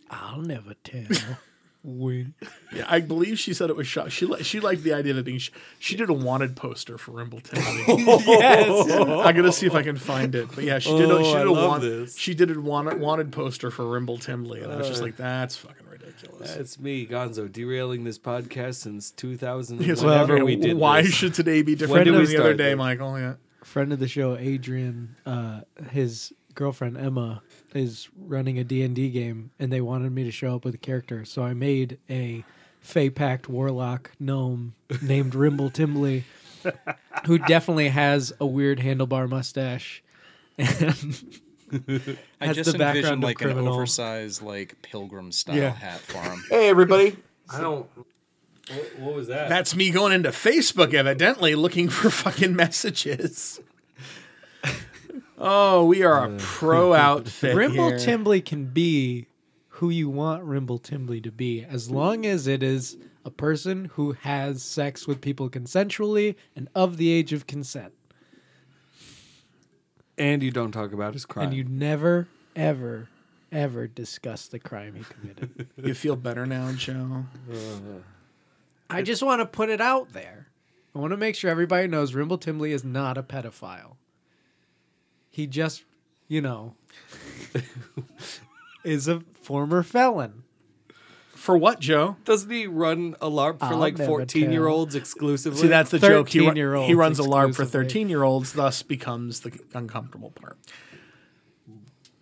I'll 0.10 0.41
never 0.41 0.74
tell. 0.83 1.05
Wink. 1.83 2.33
yeah 2.71 2.86
I 2.88 3.00
believe 3.00 3.39
she 3.39 3.55
said 3.55 3.71
it 3.71 3.75
was 3.75 3.88
shop 3.88 4.10
she 4.10 4.27
li- 4.27 4.43
she 4.43 4.60
liked 4.60 4.83
the 4.83 4.93
idea 4.93 5.13
of 5.13 5.17
it 5.17 5.25
being 5.25 5.39
sh- 5.39 5.50
she 5.79 5.95
did 5.95 6.10
a 6.12 6.13
wanted 6.13 6.55
poster 6.55 7.00
for 7.00 7.12
Rimbleton 7.13 7.55
yes. 8.27 8.91
I'm 9.25 9.36
gonna 9.36 9.51
see 9.51 9.65
if 9.65 9.74
I 9.74 9.81
can 9.81 9.98
find 9.98 10.36
it 10.36 10.50
but 10.53 10.63
yeah 10.63 10.77
she 10.77 10.91
did 10.95 11.10
a, 11.10 11.24
she 11.24 11.31
Oh, 11.31 11.38
did 11.39 11.48
I 11.48 11.50
a 11.50 11.51
love 11.51 11.81
this. 11.81 12.15
she 12.17 12.36
did 12.36 12.55
a 12.55 12.60
wanted, 12.62 13.00
wanted 13.00 13.31
poster 13.31 13.71
for 13.71 13.83
Rimble 13.89 14.19
Timbley 14.19 14.62
and 14.62 14.71
I 14.71 14.75
was 14.75 14.89
just 14.89 15.01
like 15.01 15.17
that's 15.17 15.55
fucking 15.55 15.88
ridiculous 15.89 16.53
That's 16.53 16.79
me, 16.79 17.07
Gonzo, 17.07 17.51
derailing 17.51 18.03
this 18.03 18.19
podcast 18.19 18.75
since 18.75 19.10
2000. 19.12 19.81
Yes, 19.81 20.03
whenever 20.03 20.36
well, 20.36 20.45
we 20.45 20.55
did 20.57 20.77
why 20.77 21.01
this. 21.01 21.13
should 21.13 21.33
today 21.33 21.63
be 21.63 21.74
different 21.74 22.05
did 22.05 22.13
than 22.13 22.25
the 22.25 22.38
other 22.38 22.53
day, 22.53 22.71
this? 22.71 22.77
Michael? 22.77 23.17
Yeah. 23.19 23.33
Friend 23.63 23.94
of 23.94 24.00
the 24.00 24.08
show, 24.08 24.36
Adrian, 24.38 25.15
uh, 25.25 25.62
his 25.91 26.34
girlfriend 26.56 26.98
Emma 26.98 27.41
is 27.74 28.10
running 28.18 28.58
a 28.60 28.63
D&D 28.63 29.10
game, 29.12 29.51
and 29.60 29.72
they 29.72 29.82
wanted 29.82 30.12
me 30.12 30.24
to 30.24 30.32
show 30.32 30.56
up 30.56 30.65
with 30.65 30.74
a 30.75 30.80
character, 30.80 31.25
so 31.25 31.44
I 31.44 31.53
made 31.53 31.98
a 32.10 32.44
Fey 32.82 33.10
Pact 33.12 33.48
warlock 33.48 34.12
gnome 34.20 34.74
named 35.01 35.36
Rimble 35.36 35.70
Timbley, 35.70 36.24
who 37.25 37.38
definitely 37.38 37.89
has 37.89 38.34
a 38.39 38.46
weird 38.46 38.80
handlebar 38.80 39.30
mustache. 39.30 40.03
And 40.58 42.18
I 42.41 42.48
has 42.48 42.56
just 42.58 42.72
the 42.74 42.77
background 42.77 43.24
envisioned 43.24 43.24
of 43.24 43.30
like 43.30 43.41
an 43.41 43.58
oversized 43.68 44.41
like 44.41 44.82
pilgrim 44.82 45.32
style 45.32 45.56
Yeah. 45.56 45.70
hat 45.72 46.00
for 46.01 46.22
him. 46.22 46.44
Hey, 46.50 46.68
everybody. 46.70 47.15
I 47.50 47.62
don't. 47.62 47.88
What, 48.75 49.00
what 49.00 49.13
was 49.16 49.28
that? 49.28 49.50
That's 49.50 49.75
me 49.75 49.92
going 49.92 50.13
into 50.13 50.30
Facebook, 50.30 50.94
evidently, 50.94 51.56
looking 51.56 51.90
for 51.90 52.10
fucking 52.24 52.56
messages. 52.56 53.60
Oh, 55.38 55.86
we 55.86 56.04
are 56.04 56.25
a 56.25 56.38
pro 56.38 56.94
outfit. 56.94 57.56
Rimble 57.56 57.90
here. 57.90 58.00
Timbley 58.00 58.42
can 58.42 58.66
be 58.66 59.25
who 59.70 59.90
you 59.90 60.08
want 60.10 60.44
Rimble 60.44 60.78
Timbley 60.78 61.20
to 61.22 61.32
be, 61.32 61.63
as 61.63 61.90
long 61.90 62.25
as 62.28 62.46
it 62.46 62.62
is 62.62 62.98
a 63.25 63.32
person 63.32 63.86
who 63.94 64.12
has 64.12 64.62
sex 64.62 65.08
with 65.08 65.20
people 65.20 65.50
consensually 65.50 66.36
and 66.56 66.70
of 66.75 66.98
the 66.98 67.10
age 67.12 67.34
of 67.34 67.48
consent. 67.48 67.94
and 70.18 70.44
you 70.44 70.51
don't 70.51 70.72
talk 70.72 70.94
about 70.94 71.13
his 71.13 71.25
crime. 71.25 71.48
And 71.48 71.56
you 71.56 71.63
never, 71.63 72.28
ever, 72.56 73.10
ever 73.51 73.88
discuss 73.88 74.48
the 74.48 74.60
crime 74.60 74.94
he 74.96 75.04
committed. 75.04 75.68
You 75.84 75.96
feel 75.96 76.16
better 76.16 76.46
now, 76.46 76.72
Joe? 76.74 77.25
Uh, 77.51 77.56
I 78.91 79.01
just 79.01 79.24
want 79.24 79.39
to 79.41 79.45
put 79.45 79.69
it 79.69 79.81
out 79.81 80.13
there. 80.13 80.48
I 80.95 81.00
want 81.00 81.12
to 81.12 81.17
make 81.17 81.36
sure 81.36 81.50
everybody 81.50 81.88
knows 81.88 82.13
Rimble 82.13 82.38
Timbley 82.38 82.71
is 82.74 82.83
not 82.83 83.17
a 83.17 83.24
pedophile. 83.24 83.95
He 85.29 85.48
just, 85.48 85.83
you 86.27 86.41
know, 86.41 86.75
is 88.83 89.07
a 89.07 89.21
former 89.41 89.83
felon. 89.83 90.43
For 91.33 91.57
what, 91.57 91.79
Joe? 91.79 92.17
Doesn't 92.25 92.51
he 92.51 92.67
run 92.67 93.15
a 93.19 93.27
LARP 93.27 93.57
for 93.60 93.65
I'll 93.65 93.77
like 93.77 93.98
never 93.98 94.10
14 94.10 94.51
year 94.51 94.67
olds 94.67 94.93
exclusively? 94.93 95.60
See, 95.62 95.67
that's 95.69 95.89
the 95.89 95.98
joke. 95.98 96.29
He, 96.29 96.39
ru- 96.39 96.48
13-year-olds 96.51 96.88
he 96.88 96.93
runs 96.93 97.17
a 97.19 97.24
LARP 97.24 97.55
for 97.55 97.63
exclusively. 97.63 97.83
13 97.86 98.10
year 98.10 98.24
olds, 98.24 98.53
thus 98.53 98.83
becomes 98.83 99.39
the 99.39 99.57
uncomfortable 99.74 100.29
part. 100.31 100.60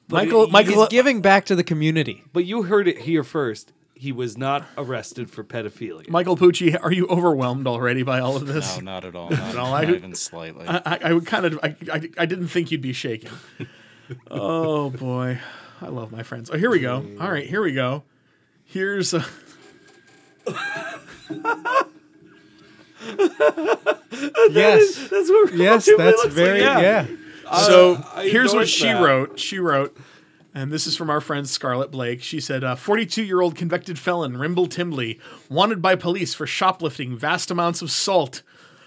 But 0.07 0.25
Michael, 0.25 0.45
he- 0.45 0.51
Michael, 0.51 0.79
He's 0.83 0.89
giving 0.89 1.21
back 1.21 1.45
to 1.47 1.55
the 1.55 1.63
community. 1.65 2.23
But 2.31 2.45
you 2.45 2.63
heard 2.63 2.87
it 2.87 2.99
here 2.99 3.23
first. 3.23 3.73
He 4.01 4.13
was 4.13 4.37
not 4.37 4.63
arrested 4.77 5.29
for 5.29 5.43
pedophilia. 5.43 6.07
Michael 6.09 6.37
Pucci, 6.37 6.73
are 6.81 6.91
you 6.93 7.05
overwhelmed 7.07 7.67
already 7.67 8.01
by 8.01 8.21
all 8.21 8.37
of 8.37 8.47
this? 8.47 8.77
No, 8.77 8.83
not 8.83 9.03
at 9.03 9.13
all. 9.13 9.29
Not, 9.29 9.53
No, 9.53 9.63
not 9.65 9.85
I- 9.85 9.91
even 9.93 10.15
slightly. 10.15 10.65
I, 10.65 10.77
I, 10.85 10.99
I 11.03 11.13
would 11.13 11.25
kind 11.25 11.45
of, 11.45 11.59
I, 11.61 11.75
I, 11.91 12.09
I 12.17 12.25
didn't 12.25 12.47
think 12.47 12.71
you'd 12.71 12.81
be 12.81 12.93
shaken. 12.93 13.29
oh 14.31 14.89
boy, 14.89 15.39
I 15.81 15.87
love 15.89 16.13
my 16.13 16.23
friends. 16.23 16.49
Oh, 16.49 16.57
here 16.57 16.69
we 16.69 16.79
go. 16.79 17.05
All 17.19 17.29
right, 17.29 17.45
here 17.45 17.61
we 17.61 17.73
go. 17.73 18.03
Here's 18.63 19.13
uh, 19.13 19.25
a. 20.47 21.85
Yes. 24.51 25.09
That's 25.09 25.29
what 25.29 25.53
Yes, 25.53 25.89
that's 25.97 26.25
very, 26.27 26.61
like, 26.61 26.81
yeah. 26.81 27.05
So 27.67 28.01
I 28.15 28.27
here's 28.29 28.49
what 28.53 28.61
endorse 28.61 28.69
she 28.69 28.85
that. 28.85 29.01
wrote. 29.03 29.39
She 29.39 29.59
wrote, 29.59 29.97
and 30.53 30.71
this 30.71 30.87
is 30.87 30.95
from 30.95 31.09
our 31.09 31.21
friend 31.21 31.47
Scarlett 31.47 31.91
Blake. 31.91 32.21
She 32.21 32.39
said, 32.39 32.63
uh, 32.63 32.75
42 32.75 33.23
year 33.23 33.41
old 33.41 33.55
convicted 33.55 33.99
felon 33.99 34.37
Rimble 34.37 34.67
Timbley, 34.67 35.19
wanted 35.49 35.81
by 35.81 35.95
police 35.95 36.33
for 36.33 36.47
shoplifting 36.47 37.17
vast 37.17 37.51
amounts 37.51 37.81
of 37.81 37.91
salt, 37.91 38.41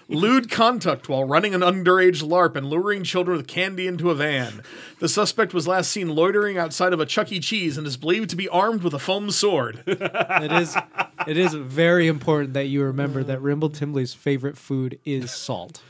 lewd 0.09 0.51
conduct 0.51 1.07
while 1.07 1.23
running 1.23 1.55
an 1.55 1.61
underage 1.61 2.21
LARP 2.21 2.55
and 2.55 2.69
luring 2.69 3.03
children 3.03 3.37
with 3.37 3.47
candy 3.47 3.87
into 3.87 4.09
a 4.09 4.15
van. 4.15 4.61
The 4.99 5.09
suspect 5.09 5.53
was 5.53 5.67
last 5.67 5.91
seen 5.91 6.09
loitering 6.09 6.57
outside 6.57 6.93
of 6.93 6.99
a 6.99 7.05
Chuck 7.05 7.31
E. 7.31 7.39
Cheese 7.39 7.77
and 7.77 7.87
is 7.87 7.97
believed 7.97 8.29
to 8.31 8.35
be 8.35 8.49
armed 8.49 8.83
with 8.83 8.93
a 8.93 8.99
foam 8.99 9.31
sword. 9.31 9.83
It 10.43 10.51
is 10.51 10.75
it 11.27 11.37
is 11.37 11.53
very 11.53 12.07
important 12.07 12.53
that 12.53 12.67
you 12.67 12.83
remember 12.83 13.23
that 13.23 13.41
Rimble 13.41 13.69
Timbley's 13.69 14.13
favorite 14.13 14.57
food 14.57 14.99
is 15.05 15.31
salt. 15.31 15.81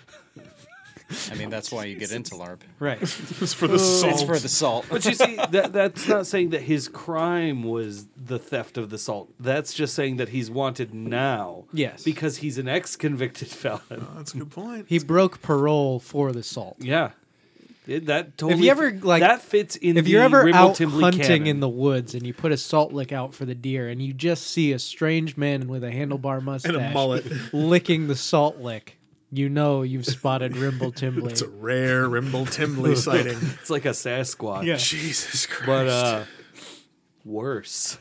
I 1.32 1.36
mean, 1.36 1.50
that's 1.50 1.72
why 1.72 1.86
you 1.86 1.96
get 1.96 2.12
into 2.12 2.36
LARP. 2.36 2.60
Right. 2.79 3.01
It's 3.01 3.53
for 3.53 3.67
the 3.67 3.79
salt. 3.79 4.13
It's 4.13 4.24
for 4.24 4.38
the 4.39 4.50
salt. 4.50 4.86
But 4.89 5.05
you 5.05 5.13
see, 5.13 5.36
that, 5.51 5.74
that's 5.74 6.08
not 6.08 6.27
saying 6.27 6.50
that 6.51 6.62
his 6.63 6.88
crime 6.88 7.63
was 7.63 8.08
the 8.15 8.39
theft 8.39 8.77
of 8.77 8.89
the 8.89 8.98
salt. 8.98 9.32
That's 9.39 9.74
just 9.74 9.93
saying 9.93 10.17
that 10.17 10.29
he's 10.29 10.50
wanted 10.51 10.94
now. 10.94 11.66
Yes. 11.74 12.03
Because 12.03 12.37
he's 12.37 12.57
an 12.57 12.68
ex 12.68 12.96
convicted 12.96 13.48
felon. 13.50 13.81
Oh, 13.92 14.07
that's 14.18 14.33
a 14.33 14.37
good 14.37 14.51
point. 14.51 14.85
He 14.90 15.00
broke 15.00 15.42
parole 15.42 16.00
for 16.00 16.31
the 16.31 16.44
salt. 16.44 16.77
Yeah. 16.79 17.11
It- 17.85 18.05
that 18.05 18.37
totally 18.37 18.59
If 18.59 18.66
you 18.66 18.72
ever, 18.72 18.92
like- 19.01 19.20
that 19.22 19.42
fits 19.42 19.75
in 19.75 19.98
If 19.98 20.05
the 20.05 20.11
you're 20.11 20.24
ever 20.24 20.44
Rimble 20.46 20.55
out 20.57 20.75
Timbley 20.75 21.01
hunting 21.03 21.22
canon. 21.22 21.48
in 21.48 21.59
the 21.59 21.68
woods 21.68 22.16
and 22.16 22.25
you 22.25 22.33
put 22.33 22.53
a 22.53 22.57
salt 22.57 22.94
lick 22.94 23.11
out 23.11 23.33
for 23.33 23.44
the 23.44 23.55
deer 23.55 23.90
and 23.90 24.01
you 24.01 24.14
just 24.14 24.48
see 24.48 24.72
a 24.72 24.79
strange 24.79 25.35
man 25.35 25.68
with 25.68 25.83
a 25.83 25.92
handlebar 25.92 26.42
mustache 26.42 26.74
And 26.74 26.81
a 26.81 26.92
mullet. 26.92 27.25
licking 27.53 28.07
the 28.07 28.16
salt 28.16 28.59
lick, 28.59 28.98
you 29.33 29.50
know 29.50 29.81
you've 29.81 30.05
spotted 30.05 30.55
Rimble 30.55 30.91
Timbley. 30.91 31.31
It's 31.31 31.41
a 31.41 31.48
rare 31.48 32.07
Rimble 32.07 32.46
Timbley 32.46 32.96
sighting. 32.98 33.37
it's 33.59 33.69
like 33.69 33.85
a 33.85 33.89
Sasquatch. 33.89 34.65
Yeah. 34.65 34.75
Jesus 34.75 35.46
Christ. 35.46 35.65
But 35.65 35.87
uh 35.87 36.24
worse. 37.25 37.98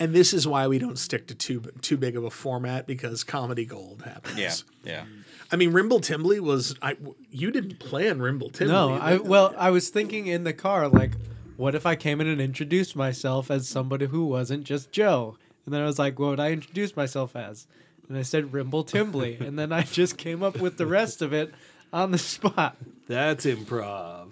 and 0.00 0.14
this 0.14 0.32
is 0.32 0.48
why 0.48 0.66
we 0.66 0.78
don't 0.78 0.98
stick 0.98 1.28
to 1.28 1.34
too 1.34 1.60
too 1.80 1.96
big 1.96 2.16
of 2.16 2.24
a 2.24 2.30
format 2.30 2.86
because 2.86 3.22
comedy 3.22 3.64
gold 3.64 4.02
happens. 4.02 4.38
Yeah, 4.38 4.54
yeah. 4.84 5.04
I 5.52 5.56
mean, 5.56 5.72
Rimble 5.72 6.00
Timbley 6.00 6.40
was 6.40 6.74
I. 6.82 6.96
You 7.30 7.50
didn't 7.50 7.78
plan 7.78 8.20
Rimble 8.20 8.50
Timbley. 8.50 8.74
No, 8.74 8.94
I 8.94 9.16
well, 9.18 9.54
I 9.56 9.70
was 9.70 9.90
thinking 9.90 10.26
in 10.26 10.42
the 10.42 10.52
car, 10.52 10.88
like, 10.88 11.12
what 11.56 11.74
if 11.76 11.86
I 11.86 11.94
came 11.94 12.20
in 12.20 12.26
and 12.26 12.40
introduced 12.40 12.96
myself 12.96 13.50
as 13.50 13.68
somebody 13.68 14.06
who 14.06 14.26
wasn't 14.26 14.64
just 14.64 14.90
Joe? 14.90 15.36
And 15.64 15.72
then 15.72 15.80
I 15.80 15.86
was 15.86 15.98
like, 15.98 16.18
what 16.18 16.30
would 16.30 16.40
I 16.40 16.50
introduce 16.50 16.96
myself 16.96 17.36
as? 17.36 17.66
And 18.08 18.18
I 18.18 18.22
said 18.22 18.52
Rimble 18.52 18.84
Timbley, 18.84 19.36
and 19.40 19.58
then 19.58 19.72
I 19.72 19.82
just 19.82 20.16
came 20.18 20.42
up 20.42 20.58
with 20.60 20.76
the 20.76 20.86
rest 20.86 21.22
of 21.22 21.32
it 21.32 21.54
on 21.92 22.10
the 22.10 22.18
spot. 22.18 22.76
That's 23.08 23.46
improv. 23.46 24.28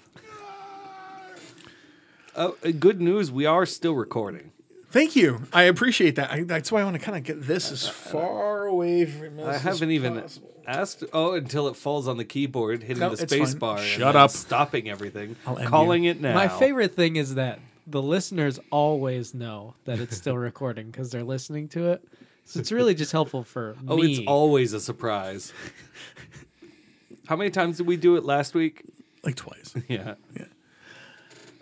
Oh, 2.34 2.56
uh, 2.64 2.70
good 2.78 3.00
news, 3.00 3.30
we 3.30 3.44
are 3.44 3.66
still 3.66 3.94
recording. 3.94 4.52
Thank 4.90 5.16
you. 5.16 5.42
I 5.52 5.64
appreciate 5.64 6.16
that. 6.16 6.30
I, 6.30 6.42
that's 6.44 6.70
why 6.72 6.80
I 6.80 6.84
want 6.84 6.94
to 6.96 7.02
kind 7.02 7.16
of 7.16 7.24
get 7.24 7.46
this 7.46 7.70
as 7.72 7.88
far 7.88 8.66
away 8.66 9.04
from. 9.06 9.38
us 9.40 9.56
I 9.56 9.58
haven't 9.58 9.90
even 9.90 10.20
possible. 10.20 10.50
asked. 10.66 11.04
Oh, 11.12 11.32
until 11.34 11.68
it 11.68 11.76
falls 11.76 12.08
on 12.08 12.16
the 12.18 12.24
keyboard, 12.24 12.82
hitting 12.82 13.00
No, 13.00 13.08
the 13.14 13.22
it's 13.22 13.32
space 13.32 13.50
fine. 13.52 13.58
bar. 13.58 13.78
and 13.78 13.86
Shut 13.86 14.12
then 14.14 14.22
up. 14.22 14.30
Stopping 14.30 14.88
everything. 14.90 15.36
I'll 15.46 15.58
end 15.58 15.68
Calling 15.68 16.04
it 16.04 16.20
now. 16.20 16.34
My 16.34 16.48
favorite 16.48 16.94
thing 16.94 17.16
is 17.16 17.34
that 17.36 17.58
the 17.86 18.02
listeners 18.02 18.60
always 18.70 19.32
know 19.34 19.74
that 19.86 19.98
it's 19.98 20.16
still 20.16 20.36
recording 20.38 20.90
because 20.90 21.10
they're 21.10 21.24
listening 21.24 21.68
to 21.68 21.90
it. 21.92 22.04
So 22.44 22.60
it's 22.60 22.72
really 22.72 22.94
just 22.94 23.12
helpful 23.12 23.44
for 23.44 23.76
Oh, 23.88 23.96
me. 23.96 24.12
it's 24.12 24.20
always 24.26 24.72
a 24.72 24.80
surprise. 24.80 25.52
How 27.26 27.36
many 27.36 27.50
times 27.50 27.78
did 27.78 27.86
we 27.86 27.96
do 27.96 28.16
it 28.16 28.24
last 28.24 28.54
week? 28.54 28.82
like 29.24 29.36
twice. 29.36 29.74
Yeah. 29.88 30.14
Yeah. 30.36 30.46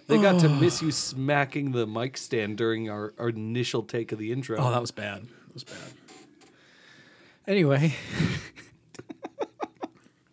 They 0.07 0.17
got 0.21 0.41
to 0.41 0.49
miss 0.49 0.83
you 0.83 0.91
smacking 0.91 1.73
the 1.73 1.87
mic 1.87 2.17
stand 2.17 2.57
during 2.57 2.89
our, 2.91 3.13
our 3.19 3.29
initial 3.29 3.83
take 3.83 4.11
of 4.13 4.19
the 4.19 4.33
intro. 4.33 4.59
Oh, 4.59 4.71
that 4.71 4.81
was 4.81 4.91
bad. 4.91 5.23
That 5.25 5.55
was 5.55 5.63
bad. 5.65 5.77
Anyway, 7.47 7.95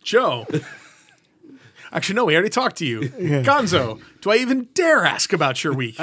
Joe. 0.04 0.48
Actually, 1.92 2.16
no. 2.16 2.26
We 2.26 2.34
already 2.36 2.50
talked 2.50 2.78
to 2.78 2.86
you, 2.86 3.02
Gonzo. 3.02 4.00
Do 4.22 4.32
I 4.32 4.36
even 4.38 4.68
dare 4.74 5.04
ask 5.06 5.34
about 5.34 5.64
your 5.64 5.74
week? 5.74 6.00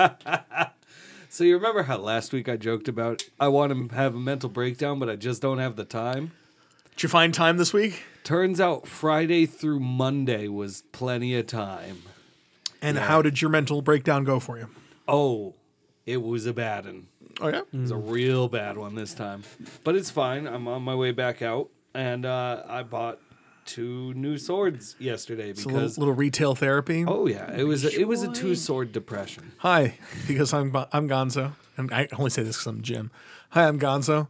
So 1.35 1.42
you 1.42 1.55
remember 1.55 1.83
how 1.83 1.99
last 1.99 2.33
week 2.33 2.49
I 2.49 2.57
joked 2.57 2.87
about 2.87 3.25
I 3.40 3.49
want 3.49 3.90
to 3.90 3.97
have 3.97 4.14
a 4.14 4.18
mental 4.18 4.49
breakdown, 4.49 5.01
but 5.01 5.11
I 5.11 5.16
just 5.16 5.42
don't 5.42 5.59
have 5.59 5.75
the 5.75 5.85
time? 5.85 6.31
Did 6.94 7.03
you 7.03 7.09
find 7.09 7.35
time 7.35 7.57
this 7.57 7.73
week? 7.73 8.05
Turns 8.23 8.61
out 8.61 8.87
Friday 8.87 9.44
through 9.44 9.81
Monday 9.81 10.47
was 10.47 10.85
plenty 10.92 11.35
of 11.35 11.49
time. 11.49 12.03
And 12.81 12.99
how 12.99 13.20
did 13.20 13.42
your 13.42 13.51
mental 13.51 13.83
breakdown 13.83 14.23
go 14.23 14.38
for 14.38 14.59
you? 14.59 14.68
Oh, 15.09 15.55
it 16.07 16.23
was 16.23 16.47
a 16.47 16.53
bad 16.53 16.85
one. 16.85 17.09
Oh 17.40 17.49
yeah. 17.49 17.62
It 17.73 17.81
was 17.81 17.90
a 17.90 17.97
real 17.97 18.47
bad 18.47 18.79
one 18.79 18.94
this 18.94 19.12
time. 19.12 19.42
But 19.83 19.97
it's 19.97 20.11
fine. 20.11 20.47
I'm 20.47 20.68
on 20.68 20.83
my 20.83 20.94
way 20.94 21.11
back 21.11 21.42
out. 21.42 21.68
And 21.94 22.25
uh, 22.25 22.62
I 22.68 22.85
bought 22.85 23.18
two 23.64 24.12
new 24.14 24.38
swords 24.38 24.96
yesterday 24.98 25.50
It's 25.50 25.64
a 25.64 25.68
little, 25.68 25.81
because. 25.83 25.98
little 25.98 26.14
retail 26.14 26.55
therapy. 26.55 27.05
Oh 27.07 27.27
yeah, 27.27 27.55
it 27.57 27.64
was 27.64 27.85
a, 27.85 27.98
it 28.00 28.07
was 28.09 28.22
a 28.22 28.33
two 28.33 28.55
sword 28.55 28.92
depression. 28.92 29.53
Hi, 29.59 29.98
because 30.27 30.53
I'm 30.53 30.70
Bo- 30.70 30.88
I'm 30.92 31.09
Gonzo, 31.09 31.53
and 31.77 31.92
I 31.92 32.09
only 32.18 32.31
say 32.31 32.42
this 32.42 32.57
because 32.57 32.66
I'm 32.66 32.83
Jim. 32.83 33.11
Hi, 33.50 33.66
I'm 33.68 33.79
Gonzo. 33.79 34.29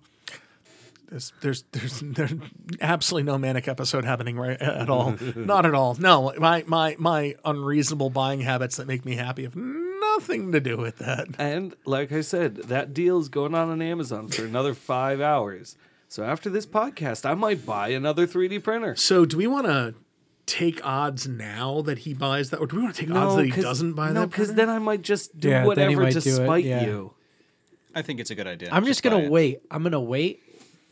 There's 1.10 1.32
there's 1.42 1.64
there's 1.72 2.00
there's 2.00 2.32
absolutely 2.80 3.30
no 3.30 3.38
manic 3.38 3.68
episode 3.68 4.04
happening 4.04 4.36
right 4.36 4.60
at 4.60 4.88
all. 4.88 5.14
Not 5.36 5.64
at 5.66 5.74
all. 5.74 5.94
No, 6.00 6.32
my 6.38 6.64
my 6.66 6.96
my 6.98 7.34
unreasonable 7.44 8.10
buying 8.10 8.40
habits 8.40 8.76
that 8.78 8.86
make 8.86 9.04
me 9.04 9.14
happy 9.16 9.44
have 9.44 9.54
nothing 9.54 10.50
to 10.52 10.60
do 10.60 10.76
with 10.76 10.98
that. 10.98 11.28
And 11.38 11.74
like 11.84 12.10
I 12.10 12.22
said, 12.22 12.56
that 12.56 12.94
deal 12.94 13.20
is 13.20 13.28
going 13.28 13.54
on 13.54 13.68
on 13.70 13.80
Amazon 13.82 14.28
for 14.28 14.44
another 14.44 14.74
five 14.74 15.20
hours. 15.20 15.76
So 16.14 16.22
after 16.22 16.48
this 16.48 16.64
podcast, 16.64 17.28
I 17.28 17.34
might 17.34 17.66
buy 17.66 17.88
another 17.88 18.24
3D 18.24 18.62
printer. 18.62 18.94
So, 18.94 19.24
do 19.24 19.36
we 19.36 19.48
want 19.48 19.66
to 19.66 19.96
take 20.46 20.80
odds 20.86 21.26
now 21.26 21.82
that 21.82 21.98
he 21.98 22.14
buys 22.14 22.50
that, 22.50 22.60
or 22.60 22.68
do 22.68 22.76
we 22.76 22.82
want 22.82 22.94
to 22.94 23.04
take 23.04 23.12
odds 23.12 23.34
that 23.34 23.46
he 23.46 23.60
doesn't 23.60 23.94
buy 23.94 24.12
no, 24.12 24.20
that? 24.20 24.30
because 24.30 24.54
then 24.54 24.70
I 24.70 24.78
might 24.78 25.02
just 25.02 25.36
do 25.40 25.48
Yeah, 25.48 25.64
whatever 25.64 26.02
might 26.02 26.12
to 26.12 26.20
do 26.20 26.30
spite 26.30 26.64
yeah. 26.64 26.84
you. 26.84 27.14
I 27.96 28.02
think 28.02 28.20
it's 28.20 28.30
a 28.30 28.36
good 28.36 28.46
idea. 28.46 28.68
I'm 28.70 28.84
just 28.84 29.02
buy 29.02 29.10
gonna 29.10 29.28
wait. 29.28 29.62
I'm 29.72 29.82
gonna 29.82 30.00
wait 30.00 30.40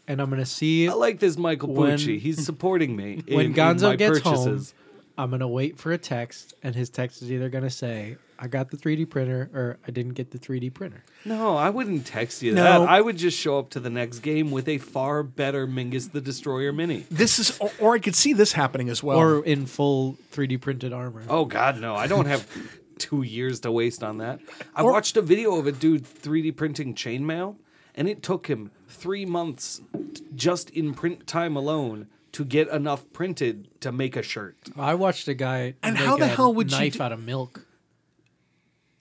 and 0.09 0.21
I'm 0.21 0.29
gonna 0.29 0.45
see 0.45 0.89
I 0.89 0.95
like 0.95 1.21
this 1.21 1.39
Michael 1.39 1.73
When- 1.73 1.99
Pucci. 1.99 2.19
He's 2.19 2.45
supporting 2.45 2.97
me 2.97 3.23
when 3.29 3.47
in, 3.47 3.47
in 3.53 3.55
Gonzo 3.55 3.91
my 3.91 3.95
gets 3.95 4.19
purchases. 4.19 4.75
I'm 5.17 5.31
gonna 5.31 5.47
wait 5.47 5.79
for 5.79 5.93
a 5.93 5.99
text, 5.99 6.55
and 6.65 6.75
his 6.75 6.91
text 6.91 7.23
is 7.23 7.31
either 7.31 7.49
gonna 7.49 7.71
say, 7.71 8.17
"I 8.43 8.49
got 8.49 8.71
the 8.71 8.77
3D 8.77 9.09
printer" 9.09 9.49
or 9.55 9.79
"I 9.87 9.91
didn't 9.93 10.15
get 10.15 10.33
the 10.33 10.39
3D 10.39 10.69
printer." 10.75 11.05
No, 11.25 11.57
I 11.57 11.71
wouldn't 11.71 12.05
text 12.05 12.43
you 12.43 12.53
No. 12.55 12.63
that. 12.63 12.81
I 12.89 13.01
would 13.01 13.17
just 13.17 13.39
show 13.39 13.59
up 13.59 13.71
to 13.71 13.81
the 13.81 13.89
next 13.91 14.19
game 14.19 14.51
with 14.51 14.69
a 14.69 14.79
far 14.79 15.23
better 15.23 15.67
Mingus 15.67 16.11
the 16.11 16.21
Destroyer 16.21 16.73
mini. 16.73 17.07
This 17.11 17.39
is, 17.39 17.57
or, 17.61 17.71
or 17.79 17.95
I 17.95 18.01
could 18.01 18.17
see 18.17 18.33
this 18.33 18.53
happening 18.53 18.89
as 18.89 19.03
well. 19.03 19.17
or 19.19 19.45
in 19.45 19.67
full 19.67 20.19
3D 20.33 20.61
printed 20.61 20.93
armor. 20.93 21.23
Oh 21.29 21.45
God, 21.45 21.81
no! 21.81 21.95
I 21.95 22.07
don't 22.09 22.27
have 22.27 22.47
two 22.99 23.23
years 23.23 23.61
to 23.61 23.71
waste 23.71 24.03
on 24.03 24.19
that. 24.19 24.41
I 24.75 24.83
watched 24.83 25.17
a 25.17 25.23
video 25.23 25.57
of 25.57 25.67
a 25.69 25.73
dude 25.73 26.05
3D 26.05 26.57
printing 26.57 26.95
chainmail, 26.95 27.57
and 27.95 28.09
it 28.09 28.23
took 28.23 28.49
him 28.49 28.71
three 28.89 29.25
months 29.25 29.81
t- 30.15 30.23
just 30.35 30.69
in 30.71 30.95
print 30.95 31.27
time 31.27 31.57
alone 31.57 32.09
to 32.33 32.45
get 32.45 32.67
enough 32.69 33.05
printed 33.13 33.69
to 33.83 33.93
make 33.93 34.17
a 34.17 34.23
shirt. 34.23 34.57
I 34.77 34.95
watched 34.95 35.29
a 35.29 35.35
guy 35.35 35.75
And 35.83 35.95
make 35.97 36.05
how 36.05 36.17
the 36.17 36.25
a 36.25 36.29
hell 36.29 36.55
would 36.55 36.71
you 36.73 36.79
knife 36.79 36.95
do- 36.95 37.03
out 37.03 37.13
of 37.13 37.23
milk. 37.23 37.67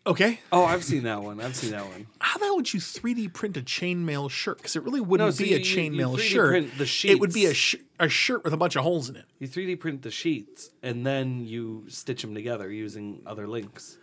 Okay, 0.07 0.39
Oh, 0.51 0.65
I've 0.65 0.83
seen 0.83 1.03
that 1.03 1.21
one. 1.23 1.39
I've 1.41 1.55
seen 1.55 1.71
that 1.71 1.85
one. 1.85 2.07
how 2.19 2.37
the 2.39 2.45
hell 2.45 2.55
would 2.55 2.73
you 2.73 2.79
3D 2.79 3.33
print 3.33 3.57
a 3.57 3.61
chainmail 3.61 4.29
shirt? 4.29 4.57
Because 4.57 4.75
it 4.75 4.83
really 4.83 5.01
wouldn't 5.01 5.33
so 5.35 5.43
be 5.43 5.49
you- 5.51 5.55
a 5.57 5.59
you- 5.59 5.65
you 5.65 5.91
chainmail 5.91 6.15
3D 6.17 6.21
shirt. 6.21 6.49
print 6.49 6.77
the 6.77 7.05
It 7.09 7.19
would 7.19 7.33
be 7.33 7.45
a 7.45 7.53
sheets. 7.53 7.83
sh- 7.83 7.87
a 7.99 8.09
shirt 8.09 8.43
with 8.43 8.53
a 8.53 8.57
bunch 8.57 8.75
of 8.75 8.83
holes 8.83 9.09
in 9.09 9.15
it. 9.15 9.25
You 9.39 9.47
3D 9.47 9.75
print 9.79 10.01
the 10.01 10.11
sheets, 10.11 10.71
and 10.81 11.05
then 11.05 11.45
you 11.45 11.85
stitch 11.87 12.21
them 12.23 12.33
together 12.33 12.71
using 12.71 13.21
other 13.25 13.47
links. 13.47 13.97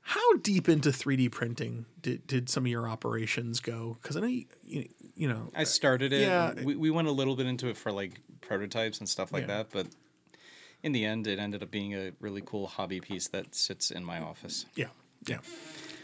How 0.00 0.36
deep 0.36 0.68
into 0.68 0.90
3D 0.92 1.28
printing 1.32 1.86
did, 2.00 2.26
did 2.28 2.48
some 2.48 2.64
of 2.64 2.70
your 2.70 2.88
operations 2.88 3.58
go? 3.60 3.96
Because 4.00 4.16
I 4.16 4.20
know 4.20 4.26
you, 4.28 4.44
you, 4.64 4.88
you 5.16 5.28
know 5.28 5.50
I 5.54 5.64
started 5.64 6.12
it. 6.12 6.20
Yeah. 6.22 6.54
We, 6.62 6.76
we 6.76 6.90
went 6.90 7.08
a 7.08 7.12
little 7.12 7.34
bit 7.34 7.46
into 7.46 7.68
it 7.68 7.76
for 7.76 7.90
like 7.90 8.20
prototypes 8.40 9.00
and 9.00 9.08
stuff 9.08 9.32
like 9.32 9.42
Yeah. 9.42 9.58
that, 9.64 9.70
but 9.72 9.86
in 10.86 10.92
the 10.92 11.04
end, 11.04 11.26
it 11.26 11.38
ended 11.38 11.62
up 11.62 11.70
being 11.70 11.94
a 11.94 12.12
really 12.20 12.42
cool 12.46 12.66
hobby 12.66 13.00
piece 13.00 13.28
that 13.28 13.54
sits 13.54 13.90
in 13.90 14.04
my 14.04 14.20
office. 14.20 14.66
yeah 14.76 14.86
yeah. 15.26 15.38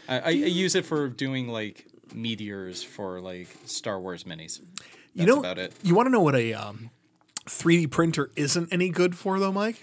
I, 0.07 0.19
I, 0.19 0.27
I 0.27 0.29
use 0.31 0.75
it 0.75 0.85
for 0.85 1.07
doing 1.07 1.47
like 1.47 1.85
meteors 2.13 2.83
for 2.83 3.21
like 3.21 3.47
Star 3.65 3.99
Wars 3.99 4.23
minis. 4.25 4.59
That's 4.59 4.61
You 5.13 5.25
know 5.25 5.39
about 5.39 5.57
it. 5.57 5.73
You 5.81 5.95
want 5.95 6.07
to 6.07 6.11
know 6.11 6.21
what 6.21 6.35
a 6.35 6.53
um, 6.53 6.89
3D 7.45 7.89
printer 7.89 8.31
isn't 8.35 8.71
any 8.73 8.89
good 8.89 9.15
for 9.15 9.39
though, 9.39 9.51
Mike? 9.51 9.81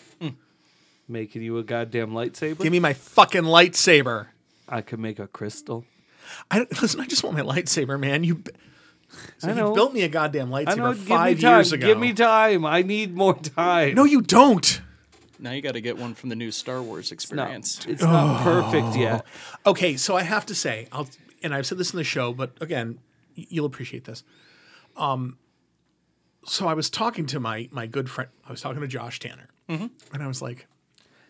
Making 1.08 1.42
you 1.42 1.58
a 1.58 1.64
goddamn 1.64 2.10
lightsaber. 2.12 2.60
Give 2.60 2.70
me 2.70 2.78
my 2.78 2.92
fucking 2.92 3.42
lightsaber. 3.42 4.28
I 4.68 4.80
could 4.80 5.00
make 5.00 5.18
a 5.18 5.26
crystal. 5.26 5.84
I 6.50 6.66
listen. 6.80 7.00
I 7.00 7.06
just 7.06 7.24
want 7.24 7.36
my 7.36 7.42
lightsaber, 7.42 7.98
man. 7.98 8.22
You, 8.22 8.36
b- 8.36 8.52
so 9.38 9.48
I 9.48 9.54
you 9.54 9.74
built 9.74 9.92
me 9.92 10.02
a 10.02 10.08
goddamn 10.08 10.54
I 10.54 10.64
lightsaber 10.64 10.76
know. 10.76 10.92
Give 10.92 11.00
me 11.00 11.06
five 11.08 11.40
time. 11.40 11.56
years 11.56 11.72
ago. 11.72 11.86
Give 11.88 11.98
me 11.98 12.12
time. 12.12 12.64
I 12.64 12.82
need 12.82 13.12
more 13.16 13.36
time. 13.36 13.96
No, 13.96 14.04
you 14.04 14.20
don't. 14.20 14.80
Now 15.40 15.52
you 15.52 15.62
got 15.62 15.72
to 15.72 15.80
get 15.80 15.96
one 15.98 16.14
from 16.14 16.28
the 16.28 16.36
new 16.36 16.50
Star 16.50 16.82
Wars 16.82 17.12
experience. 17.12 17.84
it's 17.88 18.02
not 18.02 18.42
perfect 18.42 18.96
yet. 18.96 19.24
Okay, 19.66 19.96
so 19.96 20.16
I 20.16 20.22
have 20.22 20.46
to 20.46 20.54
say, 20.54 20.86
I'll, 20.92 21.08
and 21.42 21.54
I've 21.54 21.66
said 21.66 21.78
this 21.78 21.92
in 21.92 21.96
the 21.96 22.04
show, 22.04 22.32
but 22.32 22.52
again, 22.60 22.98
you'll 23.34 23.66
appreciate 23.66 24.04
this. 24.04 24.22
Um, 24.96 25.38
so 26.46 26.66
I 26.68 26.74
was 26.74 26.90
talking 26.90 27.26
to 27.26 27.40
my 27.40 27.68
my 27.70 27.86
good 27.86 28.08
friend. 28.10 28.30
I 28.46 28.50
was 28.50 28.60
talking 28.60 28.80
to 28.80 28.88
Josh 28.88 29.18
Tanner, 29.18 29.48
Mm-hmm. 29.68 29.86
and 30.12 30.22
I 30.22 30.26
was 30.26 30.42
like, 30.42 30.66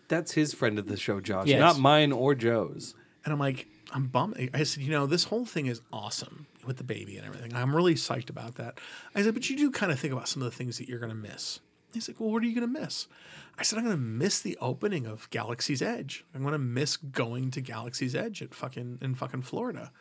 That's 0.08 0.32
his 0.32 0.54
friend 0.54 0.78
of 0.78 0.86
the 0.88 0.96
show, 0.96 1.20
Josh, 1.20 1.46
Yes. 1.46 1.60
not 1.60 1.78
mine 1.78 2.10
or 2.12 2.34
Joe's. 2.34 2.94
and 3.24 3.32
I'm 3.32 3.38
like, 3.38 3.66
I'm 3.92 4.06
bummed. 4.06 4.50
I 4.54 4.62
said, 4.62 4.82
you 4.82 4.90
know, 4.90 5.06
this 5.06 5.24
whole 5.24 5.44
thing 5.44 5.66
is 5.66 5.80
awesome 5.92 6.46
with 6.66 6.76
the 6.78 6.84
baby 6.84 7.16
and 7.16 7.26
everything. 7.26 7.54
I'm 7.54 7.74
really 7.74 7.94
psyched 7.96 8.30
about 8.30 8.54
that. 8.54 8.78
I 9.14 9.22
said, 9.22 9.34
but 9.34 9.50
you 9.50 9.56
do 9.56 9.70
kind 9.70 9.90
of 9.92 9.98
think 9.98 10.12
about 10.12 10.28
some 10.28 10.42
of 10.42 10.50
the 10.50 10.56
things 10.56 10.78
that 10.78 10.88
you're 10.88 11.00
going 11.00 11.10
to 11.10 11.16
miss. 11.16 11.58
He's 11.92 12.06
like, 12.08 12.20
well, 12.20 12.30
what 12.30 12.42
are 12.42 12.46
you 12.46 12.54
going 12.58 12.72
to 12.72 12.80
miss? 12.80 13.08
I 13.60 13.62
said, 13.62 13.78
I'm 13.78 13.84
going 13.84 13.96
to 13.96 14.02
miss 14.02 14.40
the 14.40 14.56
opening 14.58 15.06
of 15.06 15.28
Galaxy's 15.28 15.82
Edge. 15.82 16.24
I'm 16.34 16.40
going 16.40 16.52
to 16.52 16.58
miss 16.58 16.96
going 16.96 17.50
to 17.50 17.60
Galaxy's 17.60 18.14
Edge 18.14 18.40
at 18.40 18.54
fucking 18.54 18.98
in 19.02 19.14
fucking 19.14 19.42
Florida. 19.42 19.92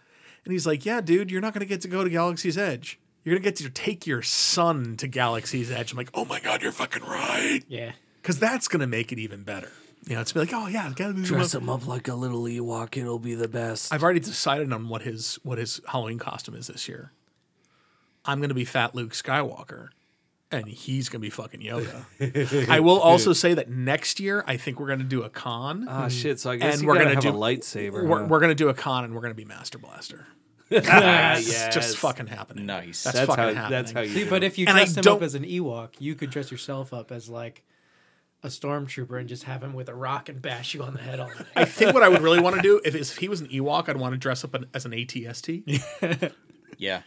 And 0.46 0.54
he's 0.54 0.66
like, 0.66 0.86
yeah, 0.86 1.02
dude, 1.02 1.30
you're 1.30 1.42
not 1.42 1.54
going 1.54 1.60
to 1.60 1.66
get 1.68 1.82
to 1.82 1.90
go 1.90 2.06
to 2.06 2.10
Galaxy's 2.10 2.58
Edge. 2.58 3.00
You're 3.26 3.36
going 3.36 3.44
to 3.44 3.50
get 3.50 3.58
to 3.58 3.70
take 3.70 4.08
your 4.08 4.22
son 4.22 4.96
to 4.96 5.10
Galaxy's 5.10 5.72
Edge. 5.72 5.92
I'm 5.92 5.98
like, 5.98 6.10
oh 6.14 6.24
my 6.24 6.40
God, 6.40 6.62
you're 6.62 6.72
fucking 6.72 7.04
right. 7.04 7.60
Yeah. 7.68 7.92
Because 8.22 8.40
that's 8.40 8.70
going 8.70 8.80
to 8.80 8.88
make 8.88 9.12
it 9.12 9.20
even 9.20 9.44
better. 9.44 9.72
You 10.08 10.16
know, 10.16 10.22
it's 10.22 10.32
be 10.32 10.40
like, 10.40 10.54
oh 10.54 10.68
yeah, 10.68 10.90
gotta 10.96 11.14
dress 11.14 11.54
him 11.54 11.68
up 11.68 11.86
like 11.86 12.08
a 12.08 12.16
little 12.16 12.44
Ewok. 12.44 12.96
It'll 12.96 13.20
be 13.20 13.36
the 13.36 13.50
best. 13.50 13.94
I've 13.94 14.02
already 14.02 14.22
decided 14.22 14.72
on 14.72 14.88
what 14.88 15.02
his 15.02 15.38
what 15.44 15.58
his 15.58 15.82
Halloween 15.86 16.18
costume 16.18 16.56
is 16.56 16.68
this 16.68 16.88
year. 16.88 17.12
I'm 18.24 18.40
going 18.40 18.50
to 18.50 18.56
be 18.56 18.66
Fat 18.66 18.96
Luke 18.96 19.12
Skywalker, 19.12 19.90
and 20.52 20.68
he's 20.68 21.10
going 21.10 21.20
to 21.22 21.26
be 21.26 21.30
fucking 21.30 21.62
Yoda. 21.62 22.68
I 22.70 22.80
will 22.80 23.00
also 23.00 23.34
say 23.34 23.54
that 23.54 23.70
next 23.70 24.20
year 24.20 24.44
I 24.48 24.58
think 24.58 24.80
we're 24.80 24.88
going 24.88 25.00
to 25.00 25.06
do 25.06 25.24
a 25.24 25.30
con. 25.30 25.86
Ah, 25.90 26.08
shit. 26.08 26.40
So 26.40 26.52
I 26.52 26.56
guess 26.58 26.74
And 26.76 26.82
you 26.84 26.88
we're 26.88 26.98
gonna 26.98 27.14
have 27.16 27.24
do- 27.24 27.30
a 27.30 27.34
lightsaber. 27.34 28.08
we're 28.08 28.22
huh? 28.22 28.28
we're 28.28 28.40
going 28.40 28.50
to 28.52 28.56
do 28.56 28.70
a 28.70 28.74
con, 28.74 29.04
and 29.04 29.14
we're 29.14 29.22
going 29.22 29.32
to 29.34 29.38
be 29.38 29.46
Master 29.46 29.78
Blaster. 29.78 30.26
yes. 30.70 31.74
Just 31.74 31.98
fucking 31.98 32.28
happening. 32.28 32.66
Nice. 32.68 33.04
That's, 33.04 33.18
That's 33.18 33.28
fucking 33.28 33.44
how. 33.44 33.54
happening. 33.54 33.72
That's 33.72 33.92
how 33.92 34.02
you. 34.02 34.10
See, 34.14 34.24
do 34.26 34.30
but 34.30 34.44
if 34.44 34.58
you 34.58 34.66
And 34.68 34.78
I 34.78 34.82
dress 34.82 34.98
him 34.98 35.02
don't- 35.04 35.18
up 35.18 35.24
as 35.24 35.36
an 35.36 35.44
Ewok, 35.44 35.90
you 36.00 36.16
could 36.16 36.30
dress 36.30 36.52
yourself 36.52 36.94
up 36.94 37.12
as 37.12 37.28
like 37.30 37.64
a 38.44 38.48
stormtrooper 38.48 39.20
and 39.20 39.28
just 39.28 39.44
have 39.44 39.62
him 39.64 39.74
with 39.74 39.90
a 39.90 39.94
rock 39.96 40.30
and 40.30 40.42
bash 40.42 40.74
you 40.74 40.82
on 40.84 40.94
the 40.94 41.00
head 41.02 41.20
all 41.20 41.28
night. 41.28 41.46
I 41.56 41.66
think 41.66 41.94
what 41.94 42.04
I 42.04 42.08
would 42.10 42.22
really 42.22 42.40
want 42.40 42.56
to 42.56 42.62
do 42.64 42.80
if, 42.86 42.96
if 42.96 43.18
he 43.18 43.28
was 43.28 43.42
an 43.42 43.48
Ewok, 43.48 43.90
I'd 43.90 43.98
want 43.98 44.14
to 44.14 44.18
dress 44.18 44.44
up 44.44 44.54
an, 44.54 44.66
as 44.74 44.86
an 44.86 44.92
ATST. 44.94 46.32
Yeah. 46.78 47.02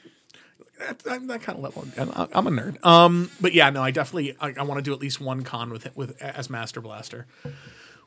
I'm 1.10 1.26
that 1.28 1.42
kind 1.42 1.58
of 1.58 1.62
level. 1.64 1.84
I'm- 1.96 2.28
I'm 2.32 2.46
a 2.46 2.50
nerd. 2.50 2.84
Um, 2.84 3.30
but 3.40 3.52
yeah, 3.54 3.70
no, 3.70 3.82
I 3.82 3.90
definitely 3.90 4.36
I, 4.40 4.54
I 4.58 4.62
want 4.62 4.78
to 4.78 4.82
do 4.82 4.92
at 4.92 5.00
least 5.00 5.20
one 5.20 5.42
con 5.42 5.70
with 5.70 5.86
it 5.86 5.92
with 5.96 6.20
as 6.20 6.48
Master 6.50 6.80
Blaster. 6.80 7.26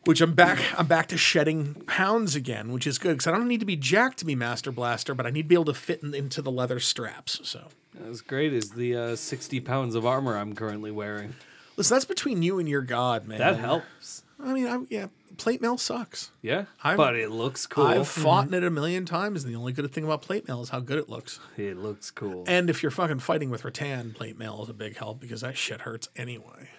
Which 0.05 0.21
I'm 0.21 0.33
back. 0.33 0.59
I'm 0.77 0.85
back 0.85 1.07
to 1.07 1.17
shedding 1.17 1.73
pounds 1.87 2.35
again, 2.35 2.71
which 2.71 2.85
is 2.85 2.99
good 2.99 3.13
because 3.13 3.25
I 3.25 3.31
don't 3.31 3.47
need 3.47 3.61
to 3.61 3.65
be 3.65 3.75
jacked 3.75 4.19
to 4.19 4.25
be 4.25 4.35
Master 4.35 4.71
Blaster, 4.71 5.15
but 5.15 5.25
I 5.25 5.31
need 5.31 5.43
to 5.43 5.47
be 5.47 5.55
able 5.55 5.65
to 5.65 5.73
fit 5.73 6.03
in, 6.03 6.13
into 6.13 6.43
the 6.43 6.51
leather 6.51 6.79
straps. 6.79 7.39
So 7.43 7.69
as 8.07 8.21
great 8.21 8.53
as 8.53 8.69
the 8.71 8.95
uh, 8.95 9.15
sixty 9.15 9.59
pounds 9.59 9.95
of 9.95 10.05
armor 10.05 10.37
I'm 10.37 10.53
currently 10.53 10.91
wearing. 10.91 11.33
listen, 11.75 11.95
that's 11.95 12.05
between 12.05 12.43
you 12.43 12.59
and 12.59 12.69
your 12.69 12.83
god, 12.83 13.27
man. 13.27 13.39
That 13.39 13.57
helps. 13.57 14.21
I 14.45 14.53
mean, 14.53 14.67
I, 14.67 14.79
yeah, 14.89 15.07
plate 15.37 15.59
mail 15.61 15.77
sucks. 15.77 16.31
Yeah, 16.41 16.65
I've- 16.83 16.97
but 16.97 17.15
it 17.15 17.31
looks 17.31 17.65
cool. 17.65 17.85
I've 17.85 18.07
fought 18.07 18.47
in 18.47 18.53
it 18.53 18.63
a 18.63 18.69
million 18.69 19.05
times, 19.05 19.43
and 19.43 19.51
the 19.53 19.57
only 19.57 19.73
good 19.73 19.91
thing 19.91 20.03
about 20.03 20.21
plate 20.21 20.47
mail 20.47 20.61
is 20.61 20.69
how 20.69 20.79
good 20.79 20.99
it 20.99 21.09
looks. 21.09 21.39
It 21.57 21.77
looks 21.77 22.11
cool. 22.11 22.43
And 22.47 22.69
if 22.69 22.83
you're 22.83 22.91
fucking 22.91 23.19
fighting 23.19 23.49
with 23.49 23.65
rattan, 23.65 24.13
plate 24.13 24.37
mail 24.37 24.61
is 24.63 24.69
a 24.69 24.73
big 24.73 24.97
help 24.97 25.19
because 25.19 25.41
that 25.41 25.57
shit 25.57 25.81
hurts 25.81 26.07
anyway. 26.15 26.69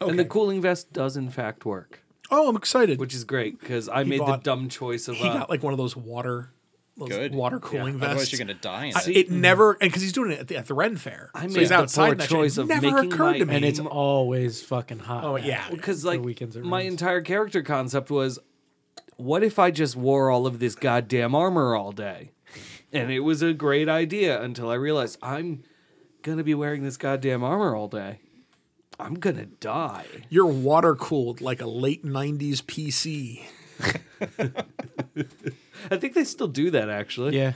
And 0.00 0.18
the 0.18 0.24
cooling 0.24 0.60
vest 0.62 0.92
does 0.92 1.16
in 1.16 1.30
fact 1.30 1.64
work, 1.64 2.02
Oh, 2.30 2.48
I'm 2.48 2.56
excited. 2.56 2.98
which 3.00 3.14
is 3.14 3.24
great 3.24 3.58
because 3.58 3.88
I 3.88 4.04
made 4.04 4.18
bought- 4.18 4.42
the 4.44 4.50
dumb 4.50 4.68
choice 4.68 5.08
of 5.08 5.16
he 5.16 5.28
uh, 5.28 5.32
got 5.38 5.50
like 5.50 5.62
one 5.62 5.72
of 5.72 5.78
those 5.78 5.96
water, 5.96 6.50
Good. 7.06 7.34
water 7.34 7.60
cooling 7.60 7.98
vests. 7.98 8.10
Otherwise, 8.10 8.32
you're 8.32 8.38
gonna 8.46 8.54
die. 8.58 8.86
In 8.86 8.96
I- 8.96 9.00
it. 9.06 9.16
it 9.16 9.30
never, 9.30 9.72
and 9.72 9.80
because 9.90 10.02
he's 10.02 10.12
doing 10.12 10.32
it 10.32 10.40
at 10.40 10.48
the, 10.48 10.56
at 10.56 10.66
the 10.66 10.74
Ren 10.74 10.96
Fair, 10.96 11.30
I 11.34 11.42
so 11.42 11.48
made 11.54 11.56
he's 11.60 11.68
the 11.68 11.74
outside. 11.76 12.02
poor 12.04 12.12
and 12.12 12.20
that 12.20 12.24
shit. 12.24 12.30
choice 12.30 12.58
It 12.58 12.62
of 12.62 12.68
never 12.68 12.90
making 12.92 13.12
occurred 13.12 13.32
to 13.34 13.44
my- 13.46 13.50
me. 13.50 13.56
and 13.56 13.64
it's 13.64 13.80
always 13.80 14.62
fucking 14.62 14.98
hot. 15.00 15.24
Oh, 15.24 15.36
now 15.36 15.44
yeah. 15.44 15.68
because 15.70 16.02
the 16.02 16.08
like 16.08 16.22
weekends 16.22 16.56
my 16.56 16.78
rains. 16.80 16.92
entire 16.94 17.20
character 17.20 17.62
concept 17.62 18.10
was, 18.10 18.38
what 19.16 19.42
if 19.44 19.58
I 19.58 19.70
just 19.70 19.96
wore 19.96 20.30
all 20.30 20.46
of 20.46 20.58
this 20.58 20.74
goddamn 20.74 21.34
armor 21.34 21.74
all 21.76 21.92
day? 21.92 22.32
And 22.92 23.10
it 23.10 23.20
was 23.20 23.42
a 23.42 23.52
great 23.52 23.88
idea 23.88 24.40
until 24.40 24.70
I 24.70 24.74
realized 24.74 25.18
I'm 25.22 25.62
gonna 26.22 26.42
be 26.44 26.54
wearing 26.54 26.82
this 26.84 26.96
goddamn 26.96 27.44
armor 27.44 27.74
all 27.76 27.88
day. 27.88 28.20
I'm 28.98 29.14
gonna 29.14 29.44
die. 29.46 30.06
You're 30.30 30.46
water 30.46 30.94
cooled 30.96 31.40
like 31.40 31.60
a 31.60 31.66
late 31.66 32.04
'90s 32.04 32.62
PC. 32.62 33.42
I 34.20 35.96
think 35.96 36.14
they 36.14 36.24
still 36.24 36.48
do 36.48 36.70
that 36.70 36.88
actually. 36.88 37.36
yeah, 37.36 37.54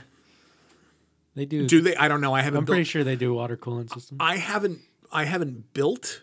they 1.35 1.45
do. 1.45 1.67
Do 1.67 1.81
they? 1.81 1.95
I 1.95 2.07
don't 2.07 2.21
know. 2.21 2.33
I 2.33 2.41
haven't. 2.41 2.59
I'm 2.59 2.65
built, 2.65 2.75
pretty 2.75 2.83
sure 2.85 3.03
they 3.03 3.15
do 3.15 3.33
water 3.33 3.57
cooling 3.57 3.87
systems. 3.87 4.19
I 4.19 4.37
haven't. 4.37 4.79
I 5.11 5.25
haven't 5.25 5.73
built. 5.73 6.21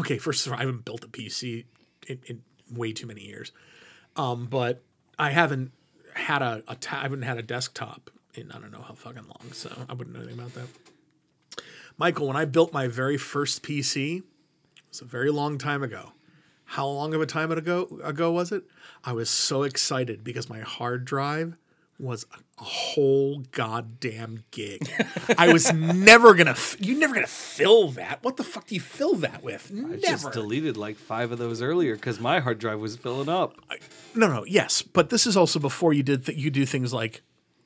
Okay, 0.00 0.18
first 0.18 0.46
of 0.46 0.52
all, 0.52 0.58
I 0.58 0.62
haven't 0.62 0.84
built 0.84 1.04
a 1.04 1.08
PC 1.08 1.64
in, 2.06 2.20
in 2.26 2.42
way 2.70 2.92
too 2.92 3.06
many 3.06 3.22
years. 3.22 3.52
Um, 4.16 4.46
but 4.46 4.82
I 5.18 5.30
haven't 5.30 5.72
had 6.14 6.42
a, 6.42 6.62
a 6.68 6.74
ta- 6.76 6.98
I 6.98 7.02
haven't 7.02 7.22
had 7.22 7.38
a 7.38 7.42
desktop 7.42 8.10
in 8.34 8.52
I 8.52 8.58
don't 8.58 8.72
know 8.72 8.82
how 8.82 8.94
fucking 8.94 9.24
long, 9.24 9.52
so 9.52 9.70
I 9.88 9.94
wouldn't 9.94 10.14
know 10.14 10.22
anything 10.22 10.38
about 10.38 10.54
that. 10.54 10.66
Michael, 11.96 12.28
when 12.28 12.36
I 12.36 12.44
built 12.44 12.72
my 12.72 12.86
very 12.86 13.16
first 13.16 13.62
PC, 13.62 14.18
it 14.18 14.24
was 14.88 15.00
a 15.00 15.04
very 15.04 15.30
long 15.30 15.58
time 15.58 15.82
ago. 15.82 16.12
How 16.72 16.86
long 16.86 17.14
of 17.14 17.20
a 17.22 17.26
time 17.26 17.50
ago 17.50 17.98
ago 18.04 18.30
was 18.30 18.52
it? 18.52 18.64
I 19.04 19.12
was 19.12 19.30
so 19.30 19.62
excited 19.62 20.22
because 20.22 20.48
my 20.50 20.60
hard 20.60 21.04
drive 21.04 21.56
was 21.98 22.26
a 22.60 22.62
whole 22.62 23.38
goddamn 23.52 24.44
gig. 24.50 24.88
I 25.36 25.52
was 25.52 25.72
never 25.74 26.34
gonna. 26.34 26.50
F- 26.52 26.76
you're 26.78 26.98
never 26.98 27.14
gonna 27.14 27.26
fill 27.26 27.88
that. 27.92 28.22
What 28.22 28.36
the 28.36 28.44
fuck 28.44 28.66
do 28.66 28.74
you 28.74 28.80
fill 28.82 29.14
that 29.16 29.42
with? 29.42 29.72
I 29.74 29.96
just 29.96 30.30
deleted 30.32 30.76
like 30.76 30.96
five 30.96 31.32
of 31.32 31.38
those 31.38 31.62
earlier 31.62 31.94
because 31.96 32.20
my 32.20 32.38
hard 32.40 32.58
drive 32.58 32.80
was 32.80 32.96
filling 32.96 33.28
up. 33.28 33.54
no, 34.14 34.28
no, 34.28 34.44
yes, 34.44 34.82
but 34.82 35.08
this 35.10 35.26
is 35.26 35.36
also 35.36 35.58
before 35.58 35.92
you 35.94 36.02
did 36.02 36.26
th- 36.26 36.38
you 36.38 36.50
do 36.50 36.66
things 36.66 36.92
like 36.92 37.22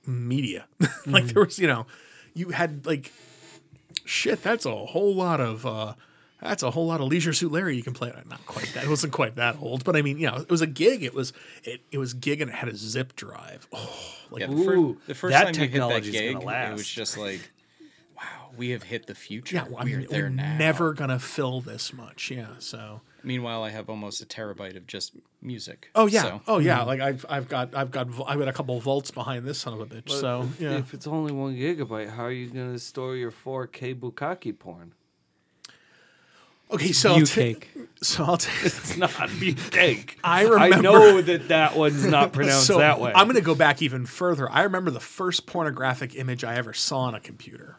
media. 0.07 0.67
like 1.07 1.25
there 1.27 1.45
was, 1.45 1.59
you 1.59 1.67
know, 1.67 1.87
you 2.35 2.51
had 2.51 2.87
like 2.87 3.13
shit. 4.05 4.43
That's 4.43 4.65
a 4.65 4.75
whole 4.75 5.15
lot 5.15 5.41
of. 5.41 5.67
uh 5.67 5.95
that's 6.43 6.63
a 6.63 6.71
whole 6.71 6.87
lot 6.87 7.01
of 7.01 7.09
Leisure 7.09 7.33
Suit 7.33 7.53
Larry 7.53 7.77
you 7.77 7.83
can 7.83 7.95
play. 7.95 8.13
Not 8.29 8.45
quite 8.47 8.71
that. 8.75 8.85
It 8.85 8.91
wasn't 8.91 9.13
quite 9.13 9.37
that 9.37 9.57
old, 9.61 9.85
but 9.85 9.97
I 9.97 10.03
mean, 10.03 10.19
you 10.19 10.27
know, 10.27 10.37
it 10.37 10.51
was 10.51 10.61
a 10.61 10.67
gig. 10.67 11.03
It 11.03 11.15
was 11.15 11.33
it, 11.65 11.81
it 11.91 11.99
was 11.99 12.15
gig 12.15 12.41
and 12.41 12.51
it 12.51 12.55
had 12.55 12.69
a 12.69 12.77
zip 12.77 13.15
drive. 13.17 13.67
Oh, 13.73 14.15
like 14.31 14.41
Yeah, 14.41 14.47
the, 14.49 14.65
fir- 14.65 14.95
the 15.07 15.15
first 15.15 15.33
that 15.33 15.55
time 15.55 15.63
you 15.63 15.69
hit 15.69 15.89
that 15.89 16.03
gig, 16.03 16.41
gonna 16.41 16.71
it 16.71 16.73
was 16.73 16.89
just 16.89 17.17
like, 17.17 17.51
wow, 18.17 18.51
we 18.57 18.71
have 18.71 18.83
hit 18.83 19.07
the 19.07 19.15
future. 19.15 19.57
yeah, 19.57 19.65
well, 19.69 19.85
we 19.85 19.95
are 19.95 19.99
mean, 19.99 20.07
there 20.11 20.23
we're 20.25 20.29
now. 20.31 20.57
never 20.59 20.93
gonna 20.95 21.19
fill 21.19 21.61
this 21.61 21.93
much. 21.93 22.31
Yeah, 22.31 22.47
so 22.59 23.01
Meanwhile, 23.25 23.63
I 23.63 23.71
have 23.71 23.89
almost 23.89 24.21
a 24.21 24.27
terabyte 24.27 24.77
of 24.77 24.87
just 24.87 25.15
music. 25.41 25.91
Oh 25.95 26.07
yeah. 26.07 26.23
So, 26.23 26.41
Oh 26.49 26.59
yeah. 26.59 26.79
Mm-hmm. 26.79 26.87
Like 26.89 27.01
I've 27.01 27.27
I've 27.29 27.49
got 27.49 27.75
I've 27.75 27.91
got 27.91 28.09
I've 28.27 28.39
got 28.39 28.49
a 28.49 28.53
couple 28.53 28.79
volts 28.81 29.11
behind 29.11 29.47
this 29.47 29.59
son 29.59 29.75
of 29.75 29.81
a 29.81 29.87
bitch. 29.87 30.11
so 30.11 30.49
yeah. 30.59 30.79
If 30.79 30.95
it's 30.95 31.07
only 31.07 31.33
one 31.33 31.55
gigabyte, 31.55 32.11
how 32.11 32.25
are 32.25 32.33
you 32.33 32.49
going 32.49 32.73
to 32.73 32.79
store 32.79 33.17
your 33.17 33.31
4K 33.31 33.95
bukkake 33.99 34.59
porn? 34.59 34.95
Okay. 36.73 36.93
So 36.93 37.13
I'll 37.13 37.19
You 37.19 37.27
ta- 37.27 37.35
cake. 37.35 37.69
so 38.03 38.25
I'll 38.25 38.37
take. 38.37 38.55
It's 38.65 38.97
not 38.97 39.11
beefcake. 39.11 40.17
I 40.25 40.41
I 40.47 40.67
remember- 40.67 40.83
know 40.83 41.23
that 41.23 41.49
that 41.49 41.77
one's 41.77 42.07
not 42.07 42.33
pronounced 42.35 42.67
so 42.67 42.79
that 42.79 43.01
way. 43.01 43.13
I'm 43.15 43.27
going 43.27 43.37
to 43.37 43.43
go 43.43 43.55
back 43.55 43.83
even 43.83 44.07
further. 44.07 44.51
I 44.51 44.63
remember 44.63 44.91
the 44.91 45.01
first 45.01 45.47
pornographic 45.47 46.15
image 46.17 46.45
I 46.45 46.55
ever 46.57 46.73
saw 46.73 47.01
on 47.01 47.15
a 47.15 47.21
computer. 47.21 47.77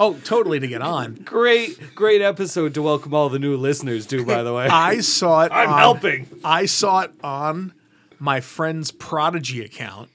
oh, 0.00 0.14
totally 0.24 0.58
to 0.60 0.66
get 0.66 0.80
on. 0.80 1.14
great, 1.16 1.94
great 1.94 2.22
episode 2.22 2.72
to 2.74 2.82
welcome 2.82 3.12
all 3.12 3.28
the 3.28 3.38
new 3.38 3.56
listeners 3.56 4.06
to. 4.06 4.24
By 4.24 4.42
the 4.42 4.54
way, 4.54 4.66
I 4.68 5.00
saw 5.00 5.44
it. 5.44 5.52
I'm 5.52 5.68
on- 5.70 5.78
helping. 5.78 6.26
I 6.44 6.64
saw 6.66 7.00
it 7.00 7.12
on 7.22 7.74
my 8.18 8.40
friend's 8.40 8.90
Prodigy 8.90 9.62
account 9.64 10.08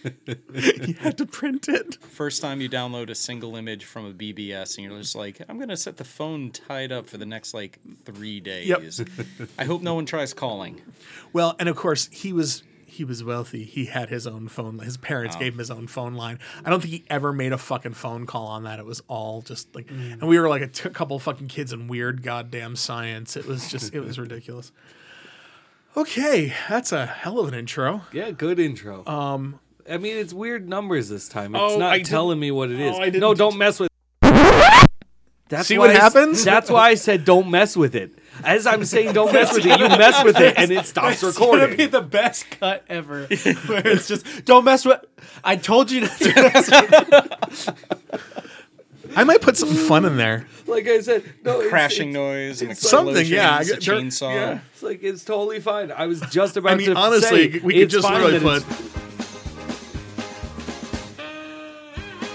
you 0.86 0.94
had 0.94 1.18
to 1.18 1.26
print 1.26 1.68
it. 1.68 2.02
First 2.02 2.40
time 2.40 2.60
you 2.60 2.68
download 2.68 3.10
a 3.10 3.14
single 3.14 3.56
image 3.56 3.84
from 3.84 4.06
a 4.06 4.12
BBS, 4.12 4.78
and 4.78 4.86
you're 4.86 4.98
just 4.98 5.14
like, 5.14 5.40
I'm 5.48 5.58
gonna 5.58 5.76
set 5.76 5.96
the 5.96 6.04
phone 6.04 6.50
tied 6.50 6.92
up 6.92 7.08
for 7.08 7.18
the 7.18 7.26
next 7.26 7.52
like 7.52 7.78
three 8.04 8.40
days. 8.40 8.98
Yep. 8.98 9.08
I 9.58 9.64
hope 9.64 9.82
no 9.82 9.94
one 9.94 10.06
tries 10.06 10.32
calling. 10.32 10.80
Well, 11.32 11.54
and 11.58 11.68
of 11.68 11.76
course 11.76 12.08
he 12.12 12.32
was 12.32 12.62
he 13.00 13.04
was 13.06 13.24
wealthy. 13.24 13.64
He 13.64 13.86
had 13.86 14.10
his 14.10 14.26
own 14.26 14.46
phone. 14.46 14.78
His 14.80 14.98
parents 14.98 15.34
gave 15.34 15.54
him 15.54 15.58
his 15.58 15.70
own 15.70 15.86
phone 15.86 16.12
line. 16.12 16.38
I 16.62 16.68
don't 16.68 16.80
think 16.80 16.92
he 16.92 17.04
ever 17.08 17.32
made 17.32 17.50
a 17.50 17.56
fucking 17.56 17.94
phone 17.94 18.26
call 18.26 18.46
on 18.48 18.64
that. 18.64 18.78
It 18.78 18.84
was 18.84 19.02
all 19.08 19.40
just 19.40 19.74
like, 19.74 19.90
and 19.90 20.20
we 20.20 20.38
were 20.38 20.50
like 20.50 20.60
a 20.60 20.66
t- 20.66 20.90
couple 20.90 21.18
fucking 21.18 21.48
kids 21.48 21.72
in 21.72 21.88
weird 21.88 22.22
goddamn 22.22 22.76
science. 22.76 23.38
It 23.38 23.46
was 23.46 23.70
just 23.70 23.94
it 23.94 24.00
was 24.00 24.18
ridiculous. 24.26 24.70
Okay, 25.96 26.52
that's 26.68 26.92
a 26.92 27.06
hell 27.06 27.38
of 27.40 27.48
an 27.48 27.54
intro. 27.54 28.02
yeah, 28.12 28.32
good 28.32 28.58
intro. 28.60 29.06
Um, 29.06 29.58
I 29.90 29.96
mean, 29.96 30.18
it's 30.18 30.34
weird 30.34 30.68
numbers 30.68 31.08
this 31.08 31.26
time. 31.26 31.54
It's 31.54 31.72
Oh, 31.74 31.78
not 31.78 31.92
I 31.92 32.02
telling 32.02 32.38
me 32.38 32.50
what 32.50 32.70
it 32.70 32.78
is. 32.80 32.94
Oh, 32.96 33.04
no, 33.06 33.32
do- 33.32 33.38
don't 33.38 33.56
mess 33.56 33.80
with. 33.80 33.88
That's 35.48 35.66
See 35.66 35.78
what 35.78 35.88
I 35.90 35.94
s- 35.94 36.00
happens? 36.00 36.44
That's 36.44 36.70
why 36.70 36.90
I 36.90 36.94
said 36.94 37.24
don't 37.24 37.50
mess 37.50 37.76
with 37.76 37.94
it. 37.96 38.12
As 38.44 38.66
I'm 38.66 38.84
saying, 38.84 39.12
don't 39.12 39.32
mess 39.32 39.52
with 39.54 39.66
it. 39.66 39.78
You 39.78 39.88
mess 39.88 40.24
with 40.24 40.38
it, 40.38 40.54
and 40.56 40.70
it 40.70 40.86
stops 40.86 41.22
recording. 41.22 41.62
It's 41.64 41.70
gonna 41.70 41.76
be 41.76 41.86
the 41.86 42.00
best 42.02 42.50
cut 42.50 42.84
ever. 42.88 43.26
Where 43.26 43.86
it's 43.86 44.08
just 44.08 44.44
don't 44.44 44.64
mess 44.64 44.84
with. 44.84 45.04
I 45.44 45.56
told 45.56 45.90
you 45.90 46.02
not 46.02 46.18
to 46.18 46.34
mess 46.34 46.70
with. 47.66 48.20
I 49.16 49.24
might 49.24 49.40
put 49.42 49.56
something 49.56 49.76
fun 49.76 50.04
in 50.04 50.16
there. 50.16 50.46
Like 50.66 50.86
I 50.86 51.00
said, 51.00 51.24
no 51.44 51.56
it's- 51.56 51.68
Crashing 51.70 52.10
it's- 52.10 52.14
noise, 52.60 52.62
and 52.62 52.78
something, 52.78 53.26
yeah, 53.26 53.56
I 53.56 53.60
explosions, 53.62 53.68
get- 53.68 53.82
a 53.82 53.90
there- 53.90 54.00
chainsaw. 54.30 54.34
Yeah, 54.34 54.58
it's 54.72 54.82
like 54.84 55.02
it's 55.02 55.24
totally 55.24 55.58
fine. 55.60 55.90
I 55.90 56.06
was 56.06 56.20
just 56.30 56.56
about 56.56 56.72
I 56.72 56.76
mean, 56.76 56.90
to 56.90 56.94
honestly, 56.96 57.52
say, 57.52 57.58
we 57.58 57.74
could 57.74 57.82
it's 57.82 57.92
just 57.92 58.06
fine 58.06 58.20
really 58.20 58.38
that 58.38 58.42
put. 58.42 58.56
it's- 58.62 58.86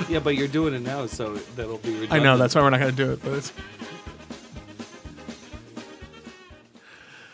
Yeah, 0.09 0.19
but 0.19 0.35
you're 0.35 0.47
doing 0.49 0.73
it 0.75 0.81
now, 0.81 1.05
so 1.07 1.35
that'll 1.55 1.77
be. 1.79 1.89
Redundant. 1.91 2.13
I 2.13 2.19
know 2.19 2.37
that's 2.37 2.53
why 2.53 2.61
we're 2.61 2.69
not 2.69 2.79
going 2.79 2.95
to 2.95 3.03
do 3.05 3.11
it, 3.13 3.23
but 3.23 3.33
it's. 3.33 3.51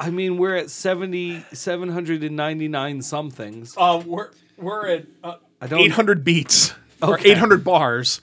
I 0.02 0.10
mean, 0.10 0.38
we're 0.38 0.56
at 0.56 0.70
70, 0.72 1.46
799 1.54 3.02
somethings. 3.02 3.76
Uh, 3.78 4.02
we're 4.06 4.30
we're 4.58 4.88
at 4.88 5.06
uh, 5.24 5.36
I 5.62 5.68
don't. 5.68 5.80
800 5.82 6.24
beats 6.24 6.74
or 7.02 7.16
Okay. 7.16 7.32
800 7.32 7.64
bars. 7.64 8.22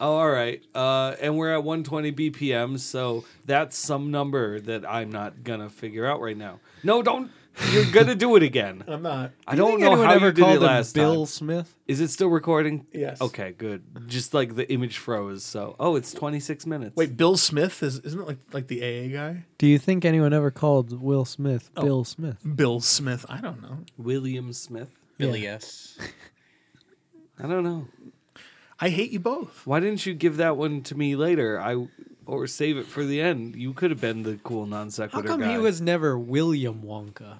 Oh, 0.00 0.12
all 0.16 0.30
right. 0.30 0.62
Uh, 0.74 1.16
and 1.20 1.36
we're 1.36 1.52
at 1.52 1.64
120 1.64 2.12
BPM, 2.12 2.78
so 2.78 3.24
that's 3.44 3.76
some 3.76 4.10
number 4.10 4.60
that 4.60 4.88
I'm 4.88 5.10
not 5.10 5.42
gonna 5.44 5.68
figure 5.68 6.06
out 6.06 6.20
right 6.20 6.36
now. 6.36 6.60
No, 6.82 7.02
don't. 7.02 7.30
You're 7.72 7.90
gonna 7.90 8.14
do 8.14 8.36
it 8.36 8.42
again. 8.42 8.84
I'm 8.88 9.02
not. 9.02 9.32
I 9.46 9.54
don't 9.54 9.80
know 9.80 9.96
how 9.96 10.14
you 10.14 10.32
did 10.32 10.38
it 10.38 10.60
last 10.60 10.94
Bill 10.94 11.24
time. 11.24 11.26
Smith? 11.26 11.74
Is 11.86 12.00
it 12.00 12.08
still 12.08 12.28
recording? 12.28 12.86
Yes. 12.92 13.20
Okay, 13.20 13.52
good. 13.56 13.82
Just 14.06 14.34
like 14.34 14.54
the 14.54 14.70
image 14.72 14.98
froze. 14.98 15.44
So, 15.44 15.76
oh, 15.78 15.96
it's 15.96 16.12
26 16.12 16.66
minutes. 16.66 16.96
Wait, 16.96 17.16
Bill 17.16 17.36
Smith 17.36 17.82
is 17.82 17.98
isn't 18.00 18.20
it 18.20 18.26
like 18.26 18.38
like 18.52 18.66
the 18.68 18.82
AA 18.82 19.12
guy? 19.12 19.44
Do 19.58 19.66
you 19.66 19.78
think 19.78 20.04
anyone 20.04 20.32
ever 20.32 20.50
called 20.50 21.00
Will 21.00 21.24
Smith 21.24 21.70
oh. 21.76 21.82
Bill 21.82 22.04
Smith? 22.04 22.38
Bill 22.56 22.80
Smith. 22.80 23.26
I 23.28 23.40
don't 23.40 23.60
know. 23.62 23.78
William 23.96 24.52
Smith. 24.52 24.90
Billy 25.18 25.46
S. 25.46 25.98
I 27.38 27.48
don't 27.48 27.64
know. 27.64 27.88
I 28.80 28.90
hate 28.90 29.10
you 29.10 29.18
both. 29.18 29.66
Why 29.66 29.80
didn't 29.80 30.06
you 30.06 30.14
give 30.14 30.36
that 30.36 30.56
one 30.56 30.82
to 30.82 30.94
me 30.94 31.16
later? 31.16 31.60
I 31.60 31.88
or 32.28 32.46
save 32.46 32.76
it 32.76 32.86
for 32.86 33.04
the 33.04 33.20
end. 33.20 33.56
You 33.56 33.72
could 33.72 33.90
have 33.90 34.00
been 34.00 34.22
the 34.22 34.38
cool 34.44 34.66
non 34.66 34.86
How 34.86 34.90
sequitur 34.90 35.26
come 35.26 35.40
guy. 35.40 35.52
he 35.52 35.58
was 35.58 35.80
never 35.80 36.18
William 36.18 36.82
Wonka? 36.82 37.38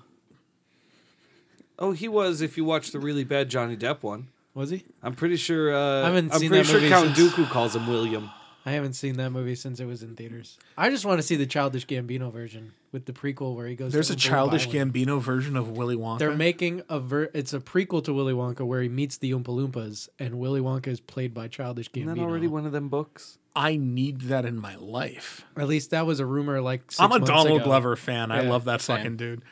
Oh, 1.79 1.93
he 1.93 2.09
was. 2.09 2.41
If 2.41 2.57
you 2.57 2.65
watch 2.65 2.91
the 2.91 2.99
really 3.01 3.25
bad 3.25 3.49
Johnny 3.49 3.77
Depp 3.77 4.03
one, 4.03 4.29
Was 4.55 4.71
he? 4.71 4.85
I'm 5.03 5.15
pretty 5.15 5.37
sure. 5.37 5.75
Uh, 5.75 6.03
I 6.03 6.07
haven't 6.07 6.33
I'm 6.33 6.41
seen 6.41 6.49
pretty 6.51 6.63
that 6.65 6.69
sure 6.71 6.81
movie 6.81 6.89
Count 6.89 7.17
since- 7.17 7.33
Dooku 7.35 7.49
calls 7.51 7.77
him 7.77 7.87
William. 7.87 8.31
I 8.67 8.73
haven't 8.73 8.95
seen 8.95 9.17
that 9.17 9.31
movie 9.31 9.55
since 9.55 9.81
it 9.81 9.87
was 9.87 10.03
in 10.03 10.15
theaters. 10.15 10.59
I 10.77 10.91
just 10.91 11.07
want 11.07 11.19
to 11.21 11.23
see 11.23 11.37
the 11.37 11.47
Childish 11.47 11.87
Gambino 11.87 12.31
version 12.31 12.73
with 12.93 13.07
the 13.07 13.15
prequel 13.15 13.55
where 13.55 13.67
he 13.67 13.75
goes. 13.75 13.93
There's 13.95 14.09
to 14.09 14.13
a 14.13 14.17
Oompa 14.17 14.21
childish 14.21 14.67
Island. 14.69 14.93
Gambino 14.93 15.21
version 15.23 15.57
of 15.57 15.71
Willy 15.71 15.97
Wonka. 15.97 16.19
They're 16.19 16.35
making 16.37 16.83
a 16.91 17.01
ver- 17.01 17.31
it's 17.33 17.55
a 17.55 17.61
prequel 17.61 18.05
to 18.05 18.13
Willy 18.13 18.35
Wonka 18.35 18.67
where 18.67 18.83
he 18.83 18.91
meets 18.91 19.17
the 19.17 19.31
Oompa 19.33 19.45
Loompas 19.47 20.11
and 20.19 20.39
Willy 20.39 20.61
Wonka 20.61 20.89
is 20.89 21.01
played 21.01 21.33
by 21.33 21.49
Childish 21.49 21.91
Gambino. 21.93 22.03
Isn't 22.09 22.15
that 22.17 22.23
already 22.25 22.47
one 22.49 22.67
of 22.67 22.73
them 22.73 22.89
books? 22.91 23.39
I 23.57 23.77
need 23.77 24.23
that 24.23 24.45
in 24.45 24.59
my 24.59 24.75
life. 24.77 25.47
Or 25.57 25.63
at 25.63 25.69
least 25.69 25.91
that 25.93 26.05
was 26.05 26.21
a 26.21 26.27
rumor 26.27 26.61
like 26.61 26.83
six 26.91 27.01
I'm 27.01 27.13
a 27.13 27.21
Donald 27.21 27.57
ago. 27.61 27.65
Glover 27.65 27.97
fan. 27.97 28.31
I 28.31 28.43
Yeah, 28.43 28.51
love 28.51 28.65
that 28.67 28.83
same. 28.83 28.97
fucking 28.99 29.17
dude. 29.17 29.43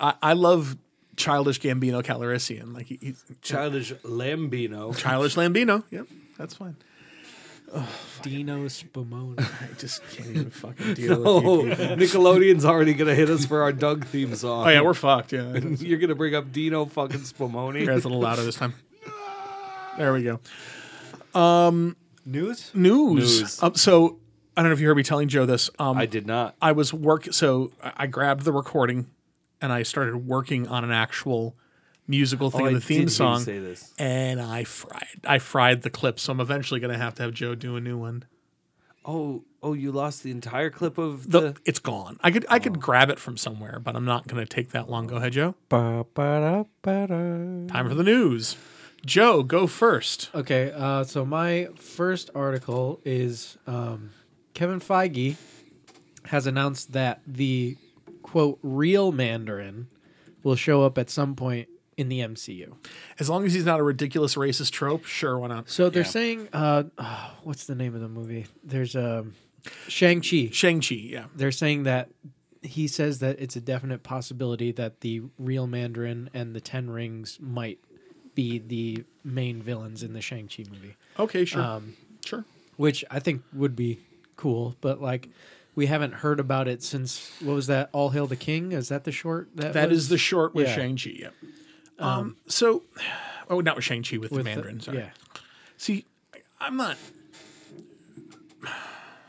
I, 0.00 0.14
I 0.22 0.32
love 0.34 0.76
childish 1.16 1.60
Gambino 1.60 2.02
Calrissian. 2.02 2.74
Like 2.74 2.86
he, 2.86 2.98
he's 3.00 3.24
Childish 3.42 3.92
Lambino. 4.04 4.96
childish 4.96 5.34
Lambino. 5.36 5.82
Yep, 5.90 6.06
that's 6.36 6.54
fine. 6.54 6.76
Oh, 7.74 7.86
Dino 8.22 8.64
Spumoni. 8.64 9.38
I 9.62 9.74
just 9.78 10.02
can't 10.12 10.30
even 10.30 10.50
fucking 10.50 10.94
deal 10.94 11.22
Oh, 11.28 11.64
with 11.64 11.78
you. 11.78 11.96
people. 11.96 11.96
Nickelodeon's 11.96 12.64
already 12.64 12.94
gonna 12.94 13.14
hit 13.14 13.28
us 13.28 13.44
for 13.44 13.60
our 13.62 13.72
Doug 13.72 14.06
theme 14.06 14.34
song. 14.36 14.66
Oh 14.66 14.70
yeah, 14.70 14.80
we're 14.80 14.94
fucked. 14.94 15.32
Yeah, 15.32 15.54
You're 15.58 15.98
gonna 15.98 16.14
bring 16.14 16.34
up 16.34 16.50
Dino 16.50 16.86
fucking 16.86 17.20
Spumoni. 17.20 17.80
It's 17.86 18.04
a 18.04 18.08
little 18.08 18.20
louder 18.20 18.42
this 18.42 18.54
time. 18.56 18.72
There 19.98 20.12
we 20.14 20.22
go. 20.22 20.40
News? 22.24 22.70
News. 22.74 23.40
News. 23.40 23.62
Um, 23.62 23.74
so 23.74 24.18
I 24.56 24.62
don't 24.62 24.70
know 24.70 24.74
if 24.74 24.80
you 24.80 24.86
heard 24.88 24.96
me 24.96 25.02
telling 25.02 25.28
Joe 25.28 25.46
this. 25.46 25.70
Um, 25.78 25.96
I 25.98 26.06
did 26.06 26.26
not. 26.26 26.56
I 26.62 26.72
was 26.72 26.92
work. 26.94 27.28
So 27.32 27.70
I 27.82 27.92
I 27.98 28.06
grabbed 28.06 28.44
the 28.44 28.52
recording, 28.52 29.06
and 29.60 29.72
I 29.72 29.82
started 29.82 30.16
working 30.26 30.68
on 30.68 30.84
an 30.84 30.90
actual 30.92 31.56
musical 32.06 32.50
thing 32.50 32.62
Oh, 32.62 32.66
of 32.66 32.70
I 32.70 32.74
the 32.74 32.80
theme 32.80 33.00
did 33.06 33.10
song. 33.12 33.40
say 33.40 33.58
this. 33.58 33.92
And 33.98 34.40
I 34.40 34.64
fried. 34.64 35.06
I 35.26 35.38
fried 35.38 35.82
the 35.82 35.90
clip. 35.90 36.18
So 36.20 36.32
I'm 36.32 36.40
eventually 36.40 36.80
going 36.80 36.92
to 36.92 36.98
have 36.98 37.14
to 37.16 37.22
have 37.24 37.34
Joe 37.34 37.54
do 37.54 37.76
a 37.76 37.80
new 37.80 37.98
one. 37.98 38.24
Oh, 39.04 39.44
oh, 39.62 39.72
you 39.72 39.90
lost 39.92 40.22
the 40.22 40.30
entire 40.30 40.68
clip 40.70 40.98
of 40.98 41.30
The, 41.30 41.40
the. 41.40 41.56
it's 41.64 41.78
gone. 41.78 42.18
I 42.22 42.30
could 42.30 42.44
I 42.48 42.58
could 42.58 42.78
grab 42.80 43.08
it 43.10 43.18
from 43.18 43.36
somewhere, 43.38 43.78
but 43.82 43.96
I'm 43.96 44.04
not 44.04 44.26
going 44.26 44.44
to 44.44 44.48
take 44.48 44.70
that 44.70 44.90
long. 44.90 45.06
Go 45.06 45.16
ahead, 45.16 45.32
Joe. 45.32 45.54
Ba-ba-da-ba-da. 45.68 47.66
Time 47.72 47.88
for 47.88 47.94
the 47.94 48.02
news. 48.02 48.56
Joe, 49.06 49.42
go 49.42 49.66
first. 49.66 50.30
Okay, 50.34 50.72
uh, 50.74 51.04
so 51.04 51.24
my 51.24 51.68
first 51.76 52.30
article 52.34 53.00
is 53.04 53.56
um, 53.66 54.10
Kevin 54.54 54.80
Feige 54.80 55.36
has 56.26 56.46
announced 56.46 56.92
that 56.92 57.20
the 57.26 57.76
quote 58.30 58.58
real 58.62 59.12
Mandarin 59.12 59.88
will 60.42 60.56
show 60.56 60.82
up 60.84 60.98
at 60.98 61.10
some 61.10 61.34
point 61.34 61.68
in 61.96 62.08
the 62.08 62.20
MCU. 62.20 62.74
As 63.18 63.28
long 63.28 63.44
as 63.44 63.52
he's 63.54 63.64
not 63.64 63.80
a 63.80 63.82
ridiculous 63.82 64.36
racist 64.36 64.70
trope, 64.70 65.04
sure, 65.04 65.38
why 65.38 65.48
not? 65.48 65.68
So 65.68 65.90
they're 65.90 66.02
Yeah. 66.02 66.08
saying, 66.08 66.48
uh, 66.52 66.84
oh, 66.96 67.30
what's 67.42 67.66
the 67.66 67.74
name 67.74 67.94
of 67.94 68.00
the 68.00 68.08
movie? 68.08 68.46
There's 68.62 68.94
um, 68.94 69.34
Shang 69.88 70.20
Chi. 70.20 70.50
Shang 70.52 70.80
Chi, 70.80 70.94
yeah. 70.94 71.24
They're 71.34 71.50
saying 71.52 71.82
that 71.84 72.08
he 72.62 72.86
says 72.88 73.18
that 73.20 73.38
it's 73.40 73.56
a 73.56 73.60
definite 73.60 74.02
possibility 74.02 74.72
that 74.72 75.00
the 75.00 75.22
real 75.38 75.66
Mandarin 75.66 76.30
and 76.34 76.54
the 76.54 76.60
Ten 76.60 76.90
Rings 76.90 77.38
might 77.40 77.78
be 78.34 78.58
the 78.60 79.04
main 79.24 79.60
villains 79.62 80.02
in 80.04 80.12
the 80.12 80.20
Shang 80.20 80.48
Chi 80.48 80.64
movie, 80.70 80.94
Okay, 81.18 81.44
sure, 81.44 81.60
um, 81.62 81.94
sure. 82.24 82.44
which 82.76 83.04
I 83.10 83.18
think 83.18 83.42
would 83.52 83.74
be 83.74 83.98
cool. 84.36 84.76
But 84.80 85.00
like, 85.02 85.28
we 85.78 85.86
haven't 85.86 86.12
heard 86.12 86.40
about 86.40 86.66
it 86.66 86.82
since 86.82 87.30
what 87.40 87.54
was 87.54 87.68
that? 87.68 87.88
All 87.92 88.10
Hail 88.10 88.26
the 88.26 88.34
King? 88.34 88.72
Is 88.72 88.88
that 88.88 89.04
the 89.04 89.12
short? 89.12 89.48
That 89.54 89.74
That 89.74 89.90
was? 89.90 89.98
is 89.98 90.08
the 90.08 90.18
short 90.18 90.52
with 90.52 90.66
yeah. 90.66 90.74
Shang 90.74 90.96
Chi. 90.96 91.10
Yep. 91.20 91.34
Um, 92.00 92.36
so, 92.48 92.82
oh, 93.48 93.60
not 93.60 93.76
with 93.76 93.84
Shang 93.84 94.02
Chi, 94.02 94.16
with, 94.18 94.32
with 94.32 94.40
the 94.40 94.44
Mandarin. 94.44 94.80
sorry. 94.80 94.98
Yeah, 94.98 95.10
See, 95.76 96.04
I'm 96.60 96.76
not 96.76 96.96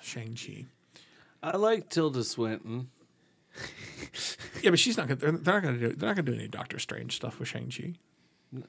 Shang 0.01 0.35
Chi. 0.35 0.65
I 1.43 1.55
like 1.57 1.89
Tilda 1.89 2.23
Swinton. 2.23 2.89
Yeah, 4.63 4.71
but 4.71 4.79
she's 4.79 4.97
not 4.97 5.07
gonna. 5.07 5.19
They're, 5.19 5.31
they're 5.33 5.53
not 5.53 5.63
gonna 5.63 5.77
do. 5.77 5.93
They're 5.93 6.09
not 6.09 6.15
gonna 6.15 6.31
do 6.31 6.33
any 6.33 6.47
Doctor 6.47 6.79
Strange 6.79 7.15
stuff 7.15 7.38
with 7.38 7.47
Shang 7.47 7.69
Chi. 7.69 7.93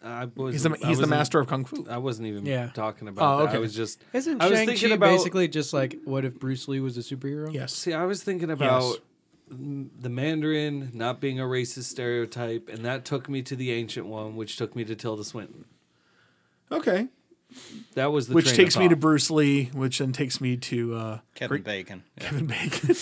I 0.05 0.27
was. 0.37 0.55
He's 0.55 0.63
the 0.65 0.77
he's 0.87 0.99
the 0.99 1.07
master 1.07 1.41
of 1.41 1.47
kung 1.47 1.65
fu. 1.65 1.87
I 1.89 1.97
wasn't 1.99 2.29
even 2.29 2.45
Yeah. 2.45 2.69
talking 2.75 3.09
about 3.09 3.23
Oh, 3.25 3.39
that. 3.39 3.47
I 3.47 3.51
okay. 3.53 3.59
was 3.59 3.75
just. 3.75 4.05
isn't 4.13 4.41
I 4.43 4.49
was 4.49 4.59
Shang 4.59 4.67
thinking 4.67 4.89
Chi 4.91 4.95
about- 4.95 5.11
basically 5.17 5.49
just 5.49 5.73
like 5.73 5.97
what 6.05 6.25
if 6.25 6.39
Bruce 6.39 6.69
Lee 6.69 6.81
was 6.81 6.99
a 6.99 7.01
superhero? 7.01 7.53
Yes. 7.53 7.73
See, 7.73 7.93
I 7.95 8.05
was 8.05 8.23
thinking 8.23 8.51
about 8.51 8.99
the 9.49 10.09
Mandarin 10.11 10.91
not 10.93 11.21
being 11.21 11.41
a 11.41 11.45
racist 11.45 11.85
stereotype, 11.85 12.69
and 12.69 12.85
that 12.85 13.05
took 13.05 13.29
me 13.29 13.43
to 13.43 13.57
the 13.57 13.73
ancient 13.73 14.07
one, 14.07 14.37
which 14.37 14.57
took 14.57 14.77
me 14.77 14.85
to 14.85 14.95
Tilda 14.95 15.25
Swinton. 15.25 15.65
Okay. 16.71 17.09
That 17.95 18.13
was 18.13 18.29
the 18.29 18.35
Which 18.35 18.45
train 18.45 18.53
of 18.55 18.57
takes 18.59 18.77
me 18.77 18.85
to 18.89 18.95
thought. 18.95 19.01
Bruce 19.01 19.29
Lee, 19.31 19.65
which 19.73 19.99
then 19.99 20.13
takes 20.13 20.41
me 20.41 20.57
to 20.59 20.95
uh, 20.95 21.19
Kevin 21.35 21.49
great- 21.49 21.65
Bacon. 21.65 22.05
Yeah. 22.19 22.25
Kevin 22.29 22.47
Bacon. 22.49 22.95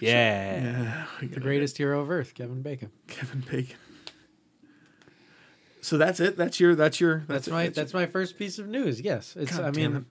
Yeah. 0.00 1.06
the 1.20 1.40
greatest 1.40 1.78
hero 1.78 2.00
of 2.00 2.10
Earth, 2.10 2.34
Kevin 2.34 2.60
Bacon. 2.62 2.90
Kevin 3.06 3.40
Bacon. 3.50 3.76
So 5.82 5.98
that's 5.98 6.20
it. 6.20 6.36
That's 6.36 6.58
your. 6.60 6.74
That's 6.74 7.00
your. 7.00 7.24
That's 7.26 7.48
it, 7.48 7.50
my 7.50 7.64
your- 7.64 7.72
that's 7.72 7.92
my 7.92 8.06
first 8.06 8.38
piece 8.38 8.58
of 8.58 8.68
news. 8.68 9.00
Yes, 9.00 9.34
it's. 9.36 9.56
God 9.56 9.66
I 9.66 9.70
mean, 9.72 10.06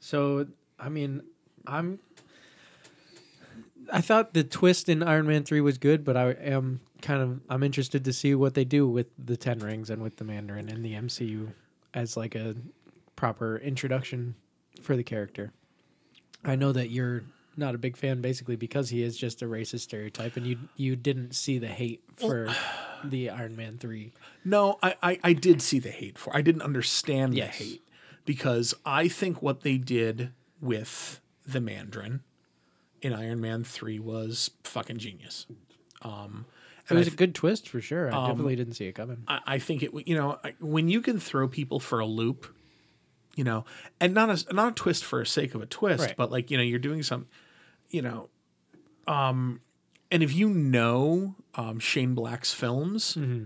so 0.00 0.46
I 0.78 0.88
mean, 0.88 1.22
I'm. 1.66 2.00
I 3.90 4.00
thought 4.02 4.34
the 4.34 4.44
twist 4.44 4.88
in 4.88 5.02
Iron 5.02 5.26
Man 5.26 5.44
three 5.44 5.62
was 5.62 5.78
good, 5.78 6.04
but 6.04 6.16
I 6.16 6.32
am 6.32 6.80
kind 7.00 7.22
of 7.22 7.40
I'm 7.48 7.62
interested 7.62 8.04
to 8.04 8.12
see 8.12 8.34
what 8.34 8.54
they 8.54 8.64
do 8.64 8.86
with 8.88 9.06
the 9.24 9.36
Ten 9.36 9.60
Rings 9.60 9.88
and 9.88 10.02
with 10.02 10.16
the 10.16 10.24
Mandarin 10.24 10.68
in 10.68 10.82
the 10.82 10.92
MCU 10.94 11.52
as 11.94 12.16
like 12.16 12.34
a 12.34 12.56
proper 13.16 13.56
introduction 13.56 14.34
for 14.82 14.96
the 14.96 15.04
character. 15.04 15.52
I 16.44 16.56
know 16.56 16.72
that 16.72 16.90
you're 16.90 17.22
not 17.58 17.74
a 17.74 17.78
big 17.78 17.96
fan, 17.96 18.20
basically 18.20 18.56
because 18.56 18.88
he 18.90 19.02
is 19.02 19.16
just 19.16 19.42
a 19.42 19.46
racist 19.46 19.80
stereotype, 19.80 20.36
and 20.36 20.46
you 20.46 20.58
you 20.76 20.96
didn't 20.96 21.34
see 21.34 21.58
the 21.58 21.66
hate 21.68 22.02
for 22.16 22.48
the 23.04 23.30
Iron 23.30 23.56
Man 23.56 23.78
three. 23.78 24.12
No, 24.44 24.78
I, 24.82 24.94
I, 25.02 25.20
I 25.24 25.32
did 25.34 25.60
see 25.60 25.78
the 25.78 25.90
hate 25.90 26.18
for. 26.18 26.34
I 26.36 26.40
didn't 26.42 26.62
understand 26.62 27.34
Yes. 27.34 27.58
the 27.58 27.64
hate 27.64 27.82
because 28.24 28.74
I 28.86 29.08
think 29.08 29.42
what 29.42 29.60
they 29.62 29.76
did 29.78 30.32
with 30.60 31.20
the 31.46 31.60
Mandarin 31.60 32.20
in 33.02 33.12
Iron 33.12 33.40
Man 33.40 33.64
three 33.64 33.98
was 33.98 34.50
fucking 34.64 34.98
genius. 34.98 35.46
Um, 36.02 36.46
It 36.90 36.94
was 36.94 37.06
a 37.08 37.10
good 37.10 37.34
twist 37.34 37.68
for 37.68 37.80
sure. 37.80 38.12
I 38.12 38.16
Um, 38.16 38.28
definitely 38.30 38.56
didn't 38.56 38.74
see 38.74 38.86
it 38.86 38.92
coming. 38.94 39.24
I, 39.28 39.40
I 39.46 39.58
think 39.58 39.82
it. 39.82 39.90
You 40.06 40.16
know, 40.16 40.38
I- 40.44 40.54
when 40.60 40.88
you 40.88 41.00
can 41.00 41.18
throw 41.20 41.48
people 41.48 41.80
for 41.80 41.98
a 42.00 42.06
loop, 42.06 42.54
you 43.36 43.44
know, 43.44 43.64
and 44.00 44.14
not 44.14 44.30
a 44.30 44.52
not 44.54 44.72
a 44.72 44.74
twist 44.74 45.04
for 45.04 45.20
the 45.20 45.26
sake 45.26 45.54
of 45.54 45.62
a 45.62 45.66
twist, 45.66 46.02
Right. 46.02 46.16
but 46.16 46.30
like 46.32 46.50
you 46.50 46.56
know, 46.56 46.62
you're 46.62 46.78
doing 46.80 47.02
some, 47.04 47.26
you 47.90 48.02
know, 48.02 48.28
um, 49.06 49.60
and 50.10 50.22
if 50.22 50.34
you 50.34 50.48
know 50.50 51.34
um, 51.54 51.78
Shane 51.78 52.14
Black's 52.14 52.52
films, 52.52 53.14
Mm-hmm. 53.14 53.44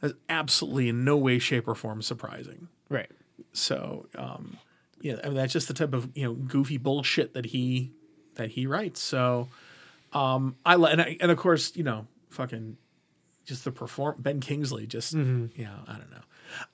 that's 0.00 0.14
absolutely 0.28 0.88
in 0.88 1.04
no 1.04 1.16
way, 1.16 1.38
shape, 1.38 1.68
or 1.68 1.74
form 1.74 2.02
surprising. 2.02 2.68
Right. 2.88 3.10
So, 3.52 4.06
um, 4.16 4.58
yeah, 5.00 5.16
I 5.22 5.26
mean 5.28 5.36
that's 5.36 5.52
just 5.52 5.68
the 5.68 5.74
type 5.74 5.94
of 5.94 6.08
you 6.14 6.24
know 6.24 6.32
goofy 6.34 6.76
bullshit 6.78 7.34
that 7.34 7.46
he 7.46 7.92
that 8.34 8.50
he 8.50 8.66
writes. 8.66 9.00
So, 9.00 9.48
um, 10.12 10.56
I 10.64 10.74
and 10.74 11.00
I, 11.02 11.16
and 11.20 11.30
of 11.30 11.38
course 11.38 11.72
you 11.76 11.82
know 11.84 12.06
fucking 12.30 12.76
just 13.44 13.64
the 13.64 13.72
perform 13.72 14.16
Ben 14.18 14.40
Kingsley 14.40 14.86
just 14.86 15.14
Mm-hmm. 15.14 15.58
you 15.60 15.66
know 15.66 15.78
I 15.86 15.92
don't 15.94 16.10
know. 16.10 16.18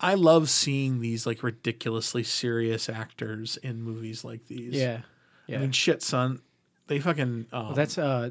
I 0.01 0.15
love 0.15 0.51
seeing 0.51 1.01
these 1.01 1.25
like 1.27 1.43
ridiculously 1.43 2.23
serious 2.25 2.89
actors 2.89 3.57
in 3.59 3.83
movies 3.83 4.25
like 4.25 4.47
these. 4.47 4.75
Yeah. 4.75 5.01
Yeah. 5.47 5.59
I 5.59 5.61
mean 5.61 5.73
shit, 5.73 6.03
son. 6.03 6.41
They 6.89 6.99
fucking 7.01 7.47
um, 7.53 7.65
Well, 7.67 7.73
that's 7.75 7.97
uh, 7.99 8.31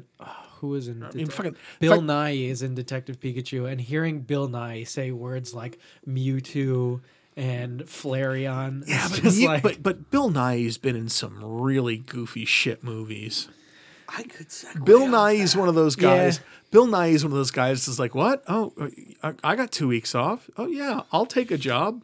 who 0.60 0.74
is 0.74 0.88
in? 0.88 1.02
I 1.02 1.10
mean, 1.12 1.26
fucking 1.28 1.56
Bill 1.80 1.96
fuck- 1.96 2.04
Nye 2.04 2.30
is 2.32 2.62
in 2.62 2.74
Detective 2.74 3.18
Pikachu, 3.20 3.70
and 3.70 3.80
hearing 3.80 4.20
Bill 4.20 4.48
Nye 4.48 4.84
say 4.84 5.10
words 5.12 5.54
like 5.54 5.78
Mewtwo 6.06 7.00
and 7.36 7.82
Flareon, 7.84 8.82
Yeah, 8.86 9.06
it's 9.06 9.14
but, 9.14 9.22
just 9.22 9.38
he- 9.38 9.46
like 9.46 9.62
but 9.62 9.82
but 9.82 10.10
Bill 10.10 10.28
Nye's 10.30 10.76
been 10.76 10.96
in 10.96 11.08
some 11.08 11.42
really 11.42 11.96
goofy 11.98 12.44
shit 12.44 12.82
movies. 12.84 13.48
I 14.08 14.22
could 14.22 14.48
segue 14.48 14.84
Bill 14.84 15.02
off 15.04 15.10
Nye 15.10 15.32
is 15.32 15.52
that. 15.52 15.58
one 15.60 15.68
of 15.68 15.74
those 15.74 15.94
guys. 15.94 16.38
Yeah. 16.38 16.44
Bill 16.70 16.86
Nye 16.86 17.08
is 17.08 17.24
one 17.24 17.32
of 17.32 17.38
those 17.38 17.50
guys 17.50 17.86
that's 17.86 17.98
like, 17.98 18.14
what? 18.14 18.42
Oh, 18.48 18.72
I, 19.22 19.34
I 19.44 19.54
got 19.56 19.70
two 19.70 19.86
weeks 19.86 20.14
off. 20.14 20.48
Oh 20.56 20.66
yeah, 20.66 21.02
I'll 21.12 21.26
take 21.26 21.50
a 21.50 21.58
job. 21.58 22.02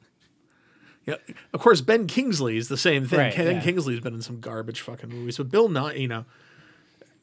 Yeah, 1.06 1.16
of 1.52 1.60
course 1.60 1.80
Ben 1.82 2.06
Kingsley 2.06 2.56
is 2.56 2.68
the 2.68 2.76
same 2.78 3.06
thing. 3.06 3.18
Right, 3.18 3.36
Ben 3.36 3.56
yeah. 3.56 3.60
Kingsley's 3.62 4.00
been 4.00 4.14
in 4.14 4.22
some 4.22 4.40
garbage 4.40 4.80
fucking 4.82 5.10
movies, 5.10 5.36
but 5.36 5.50
Bill 5.50 5.68
Nye, 5.68 5.94
you 5.94 6.08
know, 6.08 6.24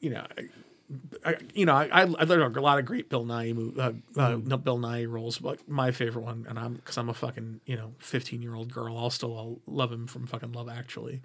you 0.01 0.09
know, 0.09 0.25
I, 0.37 1.29
I, 1.29 1.35
you 1.53 1.65
know, 1.65 1.73
I, 1.73 1.85
I 1.91 2.01
I 2.01 2.23
learned 2.25 2.57
a 2.57 2.61
lot 2.61 2.79
of 2.79 2.85
great 2.85 3.09
Bill 3.09 3.23
Nye, 3.23 3.53
mo- 3.53 3.71
uh, 3.77 3.81
uh, 3.81 3.91
Mm-hmm. 4.35 4.55
Bill 4.57 4.77
Nye 4.77 5.05
roles. 5.05 5.37
But 5.37 5.67
my 5.69 5.91
favorite 5.91 6.23
one, 6.25 6.45
and 6.49 6.59
I'm 6.59 6.73
because 6.73 6.97
I'm 6.97 7.07
a 7.07 7.13
fucking 7.13 7.61
you 7.65 7.77
know 7.77 7.93
15 7.99 8.41
year 8.41 8.55
old 8.55 8.73
girl, 8.73 8.97
I'll 8.97 9.09
still 9.09 9.37
I'll 9.37 9.59
love 9.73 9.91
him 9.91 10.07
from 10.07 10.27
fucking 10.27 10.51
Love 10.51 10.67
Actually. 10.69 11.21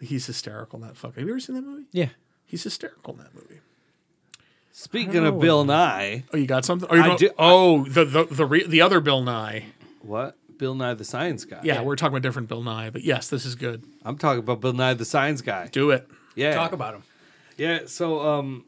He's 0.00 0.26
hysterical 0.26 0.80
in 0.80 0.86
that 0.86 0.96
fucking. 0.96 1.20
Have 1.20 1.26
you 1.28 1.34
ever 1.34 1.40
seen 1.40 1.56
that 1.56 1.62
movie? 1.64 1.84
yeah. 1.92 2.08
He's 2.46 2.62
hysterical 2.62 3.12
in 3.14 3.18
that 3.20 3.34
movie. 3.34 3.60
Speaking 4.72 5.26
of 5.26 5.40
Bill 5.40 5.64
Nye, 5.64 6.24
Oh, 6.32 6.36
you 6.36 6.46
got 6.46 6.64
something? 6.64 6.88
Or 6.88 6.96
you 6.96 7.02
I 7.02 7.06
don't- 7.08 7.18
do- 7.18 7.30
oh, 7.38 7.84
the 7.84 8.04
the 8.04 8.24
the, 8.24 8.46
re, 8.46 8.64
the 8.66 8.80
other 8.80 9.00
Bill 9.00 9.22
Nye. 9.22 9.66
what? 10.02 10.36
Bill 10.56 10.74
Nye 10.74 10.94
the 10.94 11.04
Science 11.04 11.44
Guy. 11.44 11.60
Yeah, 11.62 11.82
we're 11.82 11.96
talking 11.96 12.14
about 12.14 12.22
different 12.22 12.48
Bill 12.48 12.62
Nye, 12.62 12.90
but 12.90 13.02
yes, 13.04 13.28
this 13.28 13.44
is 13.44 13.54
good. 13.54 13.84
I'm 14.04 14.18
talking 14.18 14.40
about 14.40 14.60
Bill 14.60 14.72
Nye 14.72 14.94
the 14.94 15.04
Science 15.04 15.40
Guy. 15.40 15.68
Do 15.70 15.90
it. 15.90 16.08
Yeah. 16.34 16.54
Talk 16.54 16.72
about 16.72 16.94
him. 16.94 17.02
Yeah, 17.58 17.80
so 17.86 18.20
um 18.26 18.64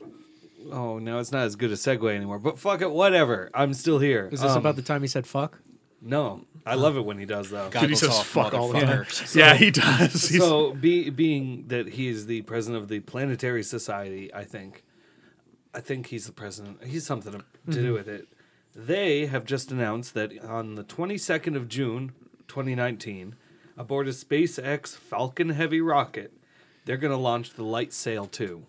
oh 0.71 0.99
no, 0.99 1.19
it's 1.19 1.33
not 1.33 1.45
as 1.45 1.57
good 1.57 1.71
a 1.71 1.75
segue 1.75 2.15
anymore. 2.15 2.39
But 2.39 2.59
fuck 2.59 2.83
it, 2.83 2.91
whatever. 2.91 3.51
I'm 3.55 3.73
still 3.73 3.99
here. 3.99 4.29
Is 4.31 4.43
this 4.43 4.51
Um, 4.53 4.59
about 4.59 4.77
the 4.77 4.83
time 4.83 5.01
he 5.03 5.09
said 5.09 5.27
"fuck"? 5.27 5.61
No. 6.03 6.45
I 6.67 6.75
love 6.75 6.97
it 6.97 7.05
when 7.07 7.19
he 7.19 7.25
does 7.25 7.49
though. 7.51 7.71
Dude, 7.71 7.89
he 7.91 7.97
says 7.97 8.11
off, 8.11 8.27
fuck 8.27 8.53
all 8.53 8.69
the 8.69 8.79
motherfucker. 8.81 9.17
time. 9.19 9.29
Yeah, 9.39 9.55
he 9.55 9.71
does. 9.71 10.29
He's- 10.29 10.43
So 10.43 10.75
be, 10.75 11.09
being 11.11 11.65
that 11.69 11.89
he 11.89 12.09
is 12.09 12.27
the 12.27 12.43
president 12.43 12.83
of 12.83 12.89
the 12.89 13.01
Planetary 13.01 13.63
Society, 13.63 14.33
I 14.35 14.45
think 14.45 14.85
I 15.75 15.81
think 15.81 16.09
he's 16.09 16.27
the 16.27 16.33
president. 16.33 16.85
He's 16.85 17.07
something 17.07 17.33
to, 17.33 17.39
to 17.39 17.45
Mm-hmm. 17.69 17.73
do 17.83 17.93
with 17.95 18.09
it. 18.09 18.29
They 18.75 19.27
have 19.27 19.45
just 19.45 19.71
announced 19.71 20.15
that 20.15 20.33
on 20.45 20.75
the 20.77 20.85
22nd 20.85 21.57
of 21.57 21.69
June, 21.69 22.13
2019, 22.49 23.35
aboard 23.77 24.07
a 24.09 24.13
SpaceX 24.13 24.97
Falcon 24.97 25.51
Heavy 25.51 25.81
rocket, 25.81 26.33
they're 26.85 26.97
going 26.97 27.11
to 27.13 27.17
launch 27.17 27.55
the 27.55 27.63
LightSail 27.65 28.31
2, 28.31 28.63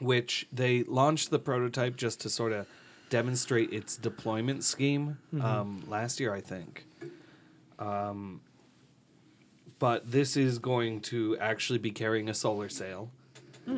which 0.00 0.46
they 0.52 0.82
launched 0.84 1.30
the 1.30 1.38
prototype 1.38 1.96
just 1.96 2.20
to 2.22 2.28
sort 2.30 2.52
of 2.52 2.66
demonstrate 3.10 3.72
its 3.72 3.96
deployment 3.96 4.62
scheme 4.64 5.18
um, 5.40 5.82
last 5.88 6.20
year, 6.20 6.32
I 6.32 6.40
think. 6.40 6.86
Um, 7.78 8.40
but 9.78 10.10
this 10.10 10.36
is 10.36 10.58
going 10.58 11.00
to 11.02 11.36
actually 11.38 11.78
be 11.78 11.90
carrying 11.90 12.28
a 12.28 12.34
solar 12.34 12.68
sail. 12.68 13.10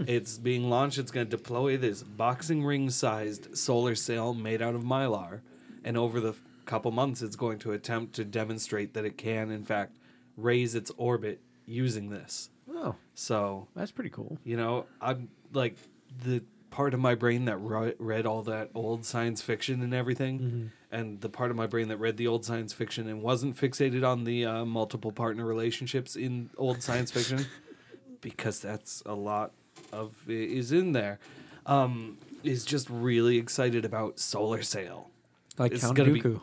It's 0.07 0.39
being 0.39 0.71
launched. 0.71 0.97
It's 0.97 1.11
going 1.11 1.27
to 1.27 1.37
deploy 1.37 1.77
this 1.77 2.03
boxing 2.03 2.65
ring 2.65 2.89
sized 2.89 3.59
solar 3.59 3.95
sail 3.95 4.33
made 4.33 4.63
out 4.63 4.75
of 4.75 4.83
mylar. 4.83 5.41
And 5.85 5.99
over 5.99 6.19
the 6.19 6.31
f- 6.31 6.41
couple 6.65 6.91
months, 6.93 7.21
it's 7.21 7.37
going 7.37 7.59
to 7.61 7.73
attempt 7.73 8.15
to 8.15 8.25
demonstrate 8.25 8.95
that 8.95 9.05
it 9.05 9.19
can, 9.19 9.51
in 9.51 9.65
fact, 9.65 9.97
raise 10.39 10.75
its 10.75 10.91
orbit 10.97 11.41
using 11.67 12.09
this. 12.09 12.49
Oh, 12.71 12.95
So, 13.15 13.69
that's 13.77 13.91
pretty 13.91 14.09
cool. 14.09 14.39
you 14.45 14.57
know, 14.57 14.87
I'm 15.01 15.29
like 15.53 15.77
the 16.25 16.43
part 16.71 16.95
of 16.95 17.01
my 17.01 17.15
brain 17.15 17.45
that 17.47 17.59
ri- 17.59 17.95
read 17.99 18.25
all 18.27 18.43
that 18.43 18.71
old 18.75 19.05
science 19.05 19.43
fiction 19.43 19.83
and 19.83 19.93
everything, 19.95 20.71
and 20.91 21.21
the 21.21 21.29
part 21.29 21.51
of 21.51 21.57
my 21.57 21.67
brain 21.67 21.89
that 21.89 21.99
read 21.99 22.17
the 22.17 22.27
old 22.27 22.45
science 22.45 22.73
fiction 22.73 23.09
and 23.09 23.23
wasn't 23.23 23.57
fixated 23.57 24.07
on 24.07 24.25
the 24.25 24.45
uh, 24.47 24.65
multiple 24.65 25.13
partner 25.13 25.45
relationships 25.45 26.17
in 26.17 26.51
old 26.57 26.83
science 26.83 27.11
fiction, 27.11 27.47
because 28.21 28.61
that's 28.61 29.03
a 29.07 29.15
lot 29.15 29.53
of 29.93 30.15
i- 30.29 30.33
is 30.33 30.73
in 30.73 30.93
there. 30.93 31.19
Um, 31.67 32.19
is 32.43 32.65
just 32.65 32.91
really 32.91 33.37
excited 33.39 33.85
about 33.85 34.19
Solar 34.19 34.63
Sail. 34.63 35.11
Like 35.59 35.73
It's 35.73 35.83
Count 35.85 35.97
gonna 35.97 36.11
be- 36.13 36.21
Dooku. 36.21 36.41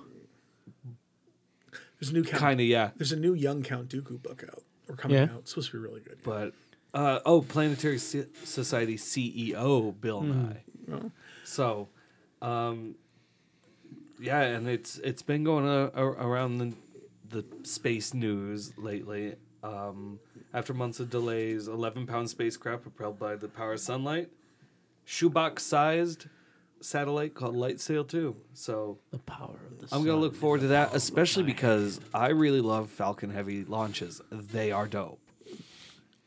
There's 2.00 2.12
a 2.12 2.14
new 2.14 2.24
Count, 2.24 2.40
Kind 2.42 2.60
of, 2.62 2.66
yeah. 2.68 2.92
There's 2.96 3.12
a 3.12 3.18
new 3.20 3.34
young 3.34 3.62
Count 3.62 3.90
Dooku 3.90 4.22
book 4.24 4.44
out 4.50 4.64
or 4.88 4.96
coming 4.96 5.18
Yeah. 5.18 5.24
out. 5.24 5.40
It's 5.40 5.52
supposed 5.52 5.72
to 5.72 5.78
be 5.78 5.84
really 5.84 6.00
good. 6.00 6.20
But 6.24 6.54
Uh, 6.94 7.20
oh, 7.26 7.42
Planetary 7.42 7.96
S- 7.96 8.16
Society 8.44 8.98
CEO 8.98 10.00
Bill 10.02 10.22
Nye. 10.22 10.64
So, 11.44 11.88
um, 12.42 12.96
yeah, 14.20 14.42
and 14.42 14.68
it's 14.68 14.98
it's 15.00 15.22
been 15.22 15.44
going 15.44 15.68
uh, 15.68 15.92
a- 15.94 16.04
around 16.04 16.58
the 16.58 16.74
the 17.30 17.46
space 17.68 18.14
news 18.14 18.74
lately. 18.78 19.36
Um, 19.62 20.20
after 20.54 20.74
months 20.74 21.00
of 21.00 21.10
delays, 21.10 21.68
eleven 21.68 22.08
pound 22.08 22.30
spacecraft 22.30 22.84
propelled 22.84 23.20
by 23.20 23.36
the 23.36 23.48
power 23.48 23.74
of 23.74 23.80
sunlight, 23.80 24.30
shoebox 25.06 25.64
sized 25.64 26.26
satellite 26.82 27.34
called 27.36 27.56
LightSail 27.56 28.08
two. 28.08 28.36
So 28.54 28.98
The 29.12 29.20
power 29.20 29.60
of 29.72 29.80
the 29.80 29.96
I'm 29.96 30.02
gonna 30.04 30.14
sun. 30.14 30.22
look 30.22 30.36
forward 30.36 30.62
to 30.62 30.68
that, 30.68 30.96
especially 30.96 31.44
because 31.44 32.00
I 32.14 32.30
really 32.30 32.62
love 32.62 32.90
Falcon 32.90 33.30
Heavy 33.30 33.64
launches. 33.64 34.22
They 34.32 34.72
are 34.72 34.88
dope. 34.88 35.20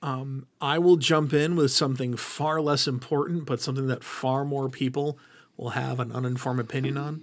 Um, 0.03 0.47
I 0.61 0.79
will 0.79 0.97
jump 0.97 1.33
in 1.33 1.55
with 1.55 1.71
something 1.71 2.17
far 2.17 2.61
less 2.61 2.89
important, 2.89 3.47
but 3.47 3.61
something 3.61 3.87
that 3.87 4.03
far 4.03 4.45
more 4.45 4.69
people 4.69 5.17
will 5.57 5.71
have 5.71 6.01
an 6.01 6.11
uninformed 6.11 6.59
opinion 6.59 6.97
on. 6.97 7.23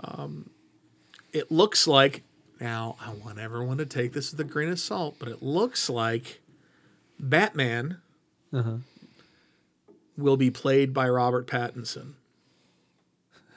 Um, 0.00 0.50
it 1.32 1.52
looks 1.52 1.86
like, 1.86 2.22
now 2.60 2.96
I 3.00 3.12
want 3.12 3.38
everyone 3.38 3.76
to 3.78 3.86
take 3.86 4.14
this 4.14 4.30
with 4.30 4.40
a 4.40 4.44
grain 4.44 4.70
of 4.70 4.80
salt, 4.80 5.16
but 5.18 5.28
it 5.28 5.42
looks 5.42 5.90
like 5.90 6.40
Batman 7.20 7.98
uh-huh. 8.52 8.78
will 10.16 10.38
be 10.38 10.50
played 10.50 10.94
by 10.94 11.08
Robert 11.08 11.46
Pattinson. 11.46 12.12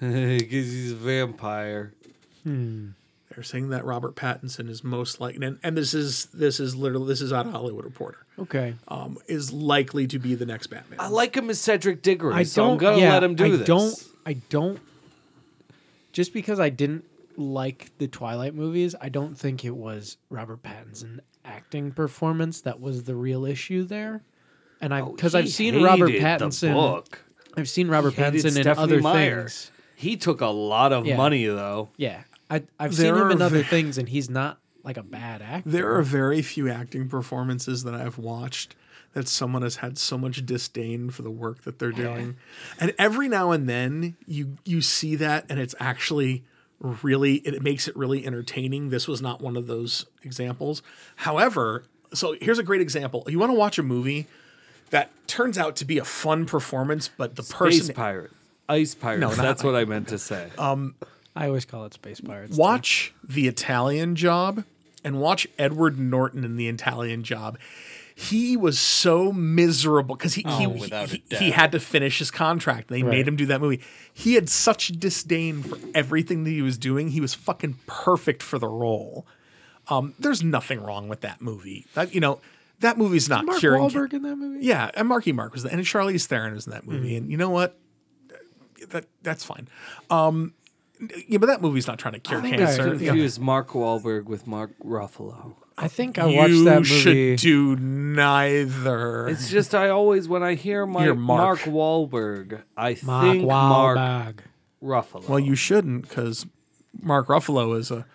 Because 0.02 0.72
he's 0.72 0.93
a 0.93 0.95
vampire. 0.95 1.93
Hmm. 2.41 2.89
They're 3.34 3.44
saying 3.44 3.70
that 3.70 3.86
Robert 3.86 4.16
Pattinson 4.16 4.70
is 4.70 4.84
most 4.84 5.22
likely, 5.22 5.46
and, 5.46 5.58
and 5.64 5.78
this 5.78 5.94
is 5.94 6.26
this 6.34 6.60
is 6.60 6.76
literally 6.76 7.08
this 7.08 7.22
is 7.22 7.32
out 7.32 7.46
of 7.46 7.54
Hollywood 7.54 7.86
Reporter, 7.86 8.26
Okay. 8.40 8.76
um, 8.90 9.18
is 9.28 9.54
likely 9.54 10.06
to 10.08 10.20
be 10.20 10.36
the 10.36 10.46
next 10.46 10.68
Batman. 10.68 11.00
I 11.00 11.08
like 11.08 11.36
him 11.36 11.50
as 11.50 11.60
Cedric 11.60 12.02
Diggory, 12.02 12.34
I 12.34 12.44
so 12.44 12.64
don't. 12.64 12.72
I'm 12.74 12.78
gonna 12.78 12.98
yeah, 12.98 13.14
let 13.14 13.24
him 13.24 13.36
do 13.36 13.44
this. 13.46 13.54
I 13.56 13.58
this. 13.60 13.68
don't. 13.68 14.04
I 14.26 14.34
don't. 14.50 14.80
Just 16.12 16.34
because 16.34 16.60
I 16.60 16.70
didn't 16.70 17.06
like 17.38 17.90
the 17.98 18.08
Twilight 18.08 18.54
movies, 18.54 18.96
I 19.00 19.10
don't 19.10 19.38
think 19.38 19.64
it 19.64 19.76
was 19.76 20.18
Robert 20.30 20.62
Pattinson 20.62 21.20
acting 21.46 21.92
performance 21.92 22.62
that 22.62 22.80
was 22.82 23.04
the 23.04 23.16
real 23.16 23.46
issue 23.46 23.84
there. 23.84 24.22
And 24.82 24.94
I 24.94 25.02
Oh, 25.02 25.12
because 25.14 25.34
he 25.34 25.40
I've 25.40 25.50
seen 25.50 25.82
Robert 25.82 26.08
hated 26.10 26.22
the 26.22 26.26
Pattinson. 26.46 26.74
book. 26.74 27.24
I've 27.56 27.70
seen 27.70 27.88
Robert 27.88 28.14
Hated 28.14 28.42
Pattinson 28.44 28.46
in 28.58 28.64
Stephenie 28.64 28.84
other 28.84 29.02
Meyer. 29.02 29.40
things. 29.42 29.72
He 29.96 30.18
took 30.18 30.42
a 30.42 30.48
lot 30.48 30.92
of 30.92 31.06
Yeah. 31.06 31.16
money 31.18 31.46
though. 31.46 31.90
Yeah, 31.98 32.22
I, 32.52 32.64
I've 32.78 32.95
There 32.95 33.16
seen 33.16 33.24
him 33.24 33.32
in 33.32 33.41
other 33.41 33.64
ve- 33.64 33.70
things, 33.70 33.97
and 33.97 34.10
he's 34.10 34.30
not 34.30 34.60
like 34.84 34.97
a 34.97 35.04
bad 35.04 35.41
actor. 35.41 35.70
There 35.70 35.95
are 35.95 36.02
very 36.02 36.41
few 36.41 36.70
acting 36.70 37.08
performances 37.08 37.84
that 37.84 37.93
I've 37.93 38.18
watched 38.18 38.76
that 39.14 39.28
someone 39.28 39.62
has 39.62 39.78
had 39.78 39.97
so 39.97 40.18
much 40.18 40.45
disdain 40.45 41.10
for 41.10 41.22
the 41.22 41.32
work 41.32 41.64
that 41.64 41.80
they're 41.80 41.91
doing. 41.91 42.36
And 42.80 42.93
every 42.97 43.28
now 43.28 43.52
and 43.52 43.68
then 43.68 44.16
you 44.26 44.58
you 44.66 44.82
see 44.82 45.16
that 45.16 45.45
and 45.49 45.60
it's 45.60 45.76
actually 45.80 46.43
really 46.80 47.36
it 47.36 47.62
makes 47.62 47.88
it 47.88 47.95
really 47.95 48.26
entertaining. 48.26 48.89
This 48.89 49.08
was 49.08 49.22
not 49.22 49.41
one 49.41 49.58
of 49.58 49.68
those 49.68 50.06
examples. 50.24 50.82
However, 51.18 51.84
so 52.14 52.36
here's 52.41 52.60
a 52.60 52.64
great 52.64 52.82
example. 52.82 53.24
You 53.28 53.39
want 53.39 53.52
to 53.52 53.58
watch 53.58 53.78
a 53.78 53.84
movie 53.84 54.28
that 54.89 55.10
turns 55.28 55.58
out 55.58 55.76
to 55.78 55.86
be 55.86 55.97
a 55.97 56.06
fun 56.06 56.45
performance, 56.45 57.10
but 57.10 57.36
the 57.36 57.43
Space 57.43 57.80
person 57.80 57.95
pirate, 57.95 58.32
ice 58.68 58.95
pirate. 58.95 59.20
No, 59.20 59.30
not 59.30 59.38
that's 59.38 59.64
what 59.64 59.76
I 59.76 59.86
meant 59.86 60.08
to 60.10 60.18
say. 60.18 60.49
Um, 60.58 60.95
I 61.36 61.48
always 61.48 61.66
call 61.66 61.86
it 61.86 61.94
Space 61.94 62.20
Pirates. 62.22 62.58
watch 62.58 63.14
the 63.24 63.48
Italian 63.48 64.16
job 64.16 64.64
and 65.04 65.20
watch 65.20 65.48
Edward 65.58 65.98
Norton 66.00 66.44
in 66.44 66.58
the 66.58 66.68
Italian 66.68 67.24
job. 67.24 67.58
He 68.14 68.56
was 68.58 68.78
so 68.80 69.32
miserable 69.32 70.16
because 70.16 70.34
he, 70.36 70.42
he, 70.44 70.66
Oh, 70.66 70.70
without 70.70 71.12
a 71.14 71.22
he, 71.30 71.36
he 71.38 71.52
had 71.52 71.72
to 71.72 71.80
finish 71.80 72.20
his 72.20 72.30
contract. 72.30 72.90
They 72.90 73.02
Right. 73.02 73.12
made 73.12 73.28
him 73.28 73.36
do 73.36 73.46
that 73.48 73.62
movie. 73.62 73.80
He 74.14 74.36
had 74.36 74.50
such 74.50 74.90
disdain 74.90 75.64
for 75.64 75.80
everything 75.96 76.44
that 76.44 76.52
he 76.52 76.62
was 76.62 76.78
doing. 76.78 77.10
He 77.10 77.22
was 77.22 77.34
fucking 77.34 77.80
perfect 77.88 78.44
for 78.44 78.60
the 78.60 78.68
role. 78.68 79.26
Um, 79.88 80.14
there's 80.20 80.44
nothing 80.44 80.82
wrong 80.84 81.08
with 81.08 81.22
that 81.22 81.42
movie. 81.42 81.88
That 81.96 82.14
you 82.14 82.20
know, 82.20 82.42
that 82.82 82.98
movie's 82.98 83.28
not 83.30 83.46
Mark 83.46 83.60
curing. 83.60 83.82
Wahlberg 83.82 84.14
in 84.14 84.22
that 84.24 84.36
movie. 84.36 84.66
Yeah, 84.66 84.92
and 84.94 85.08
Marky 85.08 85.32
Mark 85.32 85.54
was 85.54 85.64
there, 85.64 85.72
and 85.72 85.82
Charlize 85.84 86.26
Theron 86.28 86.54
was 86.54 86.68
in 86.68 86.74
that 86.74 86.86
movie. 86.86 87.16
And 87.16 87.32
you 87.32 87.38
know 87.38 87.50
what? 87.50 87.78
That 88.90 89.06
that's 89.24 89.44
fine. 89.44 89.68
Um, 90.10 90.54
yeah, 91.28 91.38
but 91.38 91.47
that 91.47 91.62
movie's 91.62 91.88
not 91.88 91.97
trying 91.99 92.14
to 92.14 92.20
cure 92.20 92.41
think 92.41 92.56
I 92.56 92.58
cancer. 92.66 92.84
could- 92.91 93.02
Yeah. 93.02 93.08
Confuse 93.10 93.39
Mark 93.39 93.70
Wahlberg 93.70 94.26
with 94.26 94.45
Mark 94.47 94.72
Ruffalo. 94.84 95.56
I 95.78 95.88
think 95.88 96.20
I 96.20 96.26
watched 96.26 96.64
that 96.66 96.80
movie. 96.82 96.89
You 96.93 97.38
should 97.38 97.39
do 97.39 97.76
neither. 97.78 99.28
It's 99.30 99.49
just 99.49 99.74
I 99.74 99.89
always 99.89 100.28
when 100.28 100.43
I 100.43 100.56
hear 100.56 100.86
my 100.86 101.06
You're 101.06 101.16
Mark. 101.16 101.66
Mark. 101.66 101.76
Wahlberg, 101.76 102.62
I 102.78 102.97
Mark 103.04 103.26
think 103.26 103.47
Mark 103.47 103.97
Wahlberg. 103.97 104.39
Ruffalo. 104.84 105.28
well, 105.30 105.39
you 105.39 105.56
shouldn't 105.56 106.04
because 106.08 106.45
Mark 107.02 107.28
Ruffalo 107.28 107.78
is 107.78 107.91
a 107.91 108.06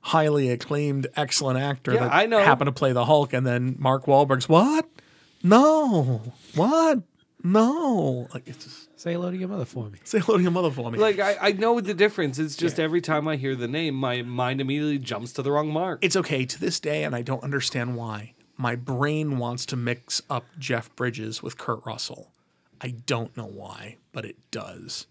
highly 0.00 0.50
acclaimed, 0.50 1.06
excellent 1.16 1.58
actor 1.58 1.92
Yeah, 1.94 2.00
that 2.00 2.12
I 2.14 2.26
know. 2.26 2.38
happened 2.40 2.68
to 2.68 2.72
play 2.72 2.92
the 2.92 3.04
Hulk, 3.06 3.32
and 3.32 3.46
then 3.46 3.76
Mark 3.78 4.04
Wahlberg's 4.06 4.48
what? 4.48 4.86
No, 5.42 6.22
what? 6.54 7.00
No, 7.42 8.26
like 8.32 8.44
it's 8.46 8.64
just, 8.64 8.88
Say 9.04 9.12
hello 9.12 9.30
to 9.30 9.36
your 9.36 9.50
mother 9.50 9.66
for 9.66 9.90
me. 9.90 9.98
say 10.04 10.18
hello 10.18 10.38
to 10.38 10.42
your 10.42 10.50
mother 10.50 10.70
for 10.70 10.90
me. 10.90 10.98
like 10.98 11.18
I, 11.18 11.36
I 11.38 11.52
know 11.52 11.78
the 11.78 11.92
difference. 11.92 12.38
It's 12.38 12.56
just 12.56 12.80
every 12.80 13.02
time 13.02 13.28
I 13.28 13.36
hear 13.36 13.54
the 13.54 13.68
name, 13.68 13.94
my 13.94 14.22
mind 14.22 14.62
immediately 14.62 14.96
jumps 14.96 15.34
to 15.34 15.42
the 15.42 15.52
wrong 15.52 15.70
mark. 15.70 15.98
it's 16.02 16.16
okay 16.16 16.46
to 16.46 16.58
this 16.58 16.80
day, 16.80 17.04
and 17.04 17.14
I 17.14 17.20
don't 17.20 17.42
understand 17.44 17.96
why. 17.96 18.32
My 18.56 18.76
brain 18.76 19.36
wants 19.36 19.66
to 19.66 19.76
mix 19.76 20.22
up 20.30 20.46
Jeff 20.58 20.88
Bridges 20.96 21.42
with 21.42 21.58
Kurt 21.58 21.84
Russell. 21.84 22.32
I 22.80 22.94
don't 23.04 23.36
know 23.36 23.44
why, 23.44 23.98
but 24.12 24.24
it 24.24 24.36
does. 24.50 25.06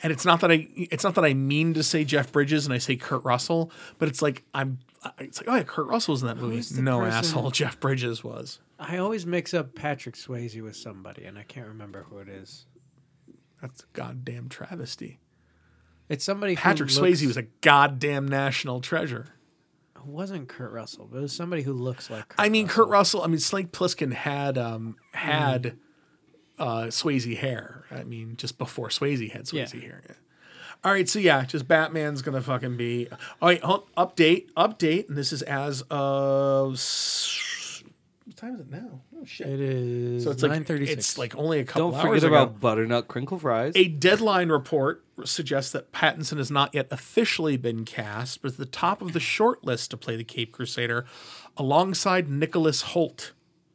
And 0.00 0.12
it's 0.12 0.24
not 0.24 0.40
that 0.42 0.52
I 0.52 0.68
it's 0.76 1.02
not 1.02 1.16
that 1.16 1.24
I 1.24 1.34
mean 1.34 1.74
to 1.74 1.82
say 1.82 2.04
Jeff 2.04 2.30
Bridges 2.30 2.66
and 2.66 2.72
I 2.72 2.78
say 2.78 2.94
Kurt 2.94 3.24
Russell, 3.24 3.72
but 3.98 4.08
it's 4.08 4.22
like 4.22 4.44
I'm 4.54 4.78
it's 5.18 5.40
like 5.40 5.48
oh 5.48 5.56
yeah, 5.56 5.64
Kurt 5.64 5.88
Russell 5.88 6.12
was 6.12 6.22
in 6.22 6.28
that 6.28 6.36
movie. 6.36 6.60
The 6.60 6.82
No 6.82 7.00
person- 7.00 7.14
asshole, 7.18 7.50
Jeff 7.50 7.80
Bridges 7.80 8.22
was. 8.22 8.60
I 8.78 8.98
always 8.98 9.26
mix 9.26 9.54
up 9.54 9.74
Patrick 9.74 10.14
Swayze 10.14 10.62
with 10.62 10.76
somebody, 10.76 11.24
and 11.24 11.36
I 11.36 11.42
can't 11.42 11.66
remember 11.66 12.06
who 12.08 12.18
it 12.18 12.28
is. 12.28 12.66
That's 13.60 13.82
a 13.82 13.86
goddamn 13.92 14.48
travesty. 14.48 15.18
It's 16.08 16.24
somebody. 16.24 16.56
Patrick 16.56 16.90
who 16.90 17.00
Swayze 17.00 17.26
was 17.26 17.36
a 17.36 17.42
goddamn 17.60 18.26
national 18.28 18.80
treasure. 18.80 19.26
It 19.96 20.06
wasn't 20.06 20.48
Kurt 20.48 20.72
Russell, 20.72 21.08
but 21.10 21.18
it 21.18 21.22
was 21.22 21.32
somebody 21.34 21.62
who 21.62 21.72
looks 21.72 22.08
like. 22.08 22.28
Kurt 22.28 22.40
I 22.40 22.48
mean, 22.48 22.66
Russell. 22.66 22.84
Kurt 22.84 22.90
Russell. 22.92 23.22
I 23.22 23.26
mean, 23.26 23.38
Slink 23.40 23.72
Plissken 23.72 24.12
had 24.12 24.56
um, 24.56 24.96
had 25.12 25.76
uh, 26.58 26.84
Swayze 26.84 27.36
hair. 27.36 27.84
I 27.90 28.04
mean, 28.04 28.36
just 28.36 28.56
before 28.58 28.88
Swayze 28.88 29.30
had 29.30 29.44
Swayze 29.44 29.74
Yeah. 29.74 29.80
hair. 29.80 30.02
Yeah. 30.08 30.14
All 30.84 30.92
right, 30.92 31.08
so 31.08 31.18
yeah, 31.18 31.44
just 31.44 31.66
Batman's 31.66 32.22
gonna 32.22 32.40
fucking 32.40 32.76
be. 32.76 33.08
All 33.42 33.48
right, 33.48 33.60
hold, 33.60 33.92
update, 33.96 34.52
update, 34.56 35.08
and 35.08 35.18
this 35.18 35.32
is 35.32 35.42
as 35.42 35.82
of. 35.90 36.80
What 38.24 38.36
time 38.36 38.54
is 38.54 38.60
it 38.60 38.70
now? 38.70 39.00
Oh 39.20 39.24
shit! 39.24 39.46
It 39.48 39.60
is. 39.60 40.24
so 40.24 40.30
it's 40.30 40.42
nine 40.42 40.50
like 40.52 40.66
thirty-six. 40.66 40.98
it's 40.98 41.18
like 41.18 41.36
only 41.36 41.58
a 41.58 41.64
couple 41.64 41.90
Don't 41.90 42.00
hours 42.00 42.20
forget 42.22 42.24
ago. 42.24 42.42
about 42.42 42.60
butternut 42.60 43.08
crinkle 43.08 43.38
fries. 43.38 43.72
A 43.74 43.88
deadline 43.88 44.48
report 44.50 45.04
suggests 45.24 45.72
that 45.72 45.90
Pattinson 45.92 46.36
has 46.38 46.50
not 46.50 46.74
yet 46.74 46.86
officially 46.92 47.56
been 47.56 47.84
cast, 47.84 48.40
but 48.42 48.48
is 48.48 48.54
at 48.54 48.58
the 48.58 48.66
top 48.66 49.02
of 49.02 49.12
the 49.12 49.20
short 49.20 49.64
list 49.64 49.90
to 49.90 49.96
play 49.96 50.14
the 50.16 50.22
Cape 50.24 50.52
Crusader 50.52 51.04
alongside 51.56 52.28
Nicholas 52.28 52.82
Hoult, 52.94 53.32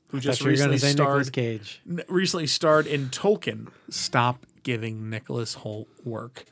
who 0.07 0.19
just 0.21 0.39
Thought 0.39 0.45
you 0.45 0.51
were 0.51 0.57
gonna 0.57 0.71
recently 0.71 0.93
starred 0.93 1.33
Cage. 1.33 1.81
n- 1.89 2.03
recently 2.07 2.47
starred 2.47 2.87
in 2.87 3.09
Tolkien. 3.09 3.67
Stop 3.89 4.45
giving 4.63 5.09
Nicholas 5.09 5.55
Hoult 5.57 5.87
work. 6.05 6.45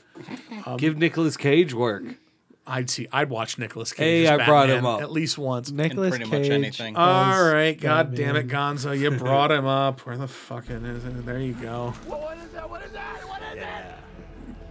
Give 0.77 0.97
Nicolas 0.97 1.37
Cage 1.37 1.73
work. 1.73 2.03
I'd 2.67 2.89
see. 2.89 3.07
I'd 3.11 3.29
watch 3.29 3.57
Nicolas 3.57 3.91
Cage. 3.91 4.27
Hey, 4.27 4.33
as 4.33 4.39
I 4.39 4.45
brought 4.45 4.69
him 4.69 4.85
up. 4.85 5.01
at 5.01 5.11
least 5.11 5.37
once. 5.37 5.71
Nicholas 5.71 6.11
pretty 6.11 6.25
Cage. 6.29 6.41
much 6.49 6.51
anything. 6.51 6.95
All 6.95 7.31
as 7.33 7.53
right, 7.53 7.79
God 7.79 8.15
damn 8.15 8.35
it, 8.35 8.47
Gonzo, 8.47 8.97
you 8.97 9.09
brought 9.17 9.51
him 9.51 9.65
up. 9.65 10.01
Where 10.05 10.15
the 10.17 10.27
fucking 10.27 10.85
is 10.85 11.03
it? 11.05 11.25
There 11.25 11.39
you 11.39 11.53
go. 11.53 11.93
What 12.05 12.37
is 12.37 12.51
that? 12.51 12.69
What 12.69 12.83
is 12.83 12.91
that? 12.91 13.27
What 13.27 13.41
is 13.51 13.57
it? 13.63 13.65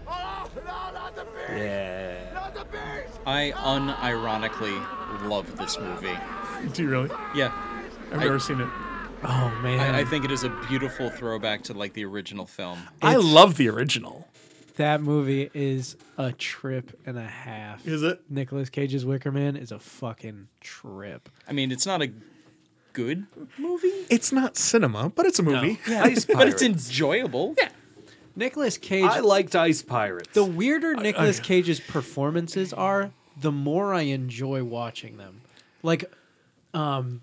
Oh, 0.06 0.50
no, 0.56 0.62
not 0.62 1.14
the 1.16 1.24
beast! 1.24 1.50
Yeah. 1.58 2.30
Not 2.34 2.54
the 2.54 2.64
beast! 2.64 3.18
I 3.26 3.52
unironically 3.56 5.28
love 5.28 5.56
this 5.56 5.78
movie. 5.78 6.16
Do 6.72 6.82
you 6.82 6.88
really? 6.90 7.10
Yeah, 7.34 7.52
I've 8.12 8.20
I- 8.20 8.24
never 8.24 8.38
seen 8.38 8.60
it. 8.60 8.68
Oh 9.22 9.50
man, 9.62 9.94
I, 9.94 10.00
I 10.00 10.04
think 10.06 10.24
it 10.24 10.30
is 10.30 10.44
a 10.44 10.48
beautiful 10.68 11.10
throwback 11.10 11.62
to 11.64 11.74
like 11.74 11.92
the 11.92 12.06
original 12.06 12.46
film. 12.46 12.78
I 13.02 13.16
love 13.16 13.58
the 13.58 13.68
original. 13.68 14.26
That 14.76 15.00
movie 15.02 15.50
is 15.54 15.96
a 16.18 16.32
trip 16.32 16.98
and 17.06 17.18
a 17.18 17.26
half. 17.26 17.86
Is 17.86 18.02
it? 18.02 18.20
Nicolas 18.28 18.68
Cage's 18.70 19.04
Wicker 19.04 19.30
Man 19.32 19.56
is 19.56 19.72
a 19.72 19.78
fucking 19.78 20.48
trip. 20.60 21.28
I 21.48 21.52
mean, 21.52 21.70
it's 21.72 21.86
not 21.86 22.02
a 22.02 22.10
good 22.92 23.26
movie, 23.56 23.88
It's 24.10 24.32
not 24.32 24.56
cinema, 24.56 25.10
but 25.14 25.24
it's 25.26 25.38
a 25.38 25.42
movie. 25.44 25.78
Ice 25.88 26.24
but 26.26 26.48
it's 26.48 26.60
Pirates. 26.60 26.62
enjoyable. 26.62 27.54
Yeah. 27.58 27.68
Nicolas 28.36 28.78
Cage. 28.78 29.04
I 29.04 29.20
liked 29.20 29.54
Ice 29.54 29.82
Pirates. 29.82 30.30
the 30.34 30.44
weirder 30.44 30.94
Nicolas 30.96 31.38
Cage's 31.40 31.78
performances 31.80 32.72
are, 32.72 33.10
the 33.40 33.52
more 33.52 33.94
I 33.94 34.02
enjoy 34.02 34.64
watching 34.64 35.16
them. 35.18 35.40
Like, 35.82 36.12
um, 36.74 37.22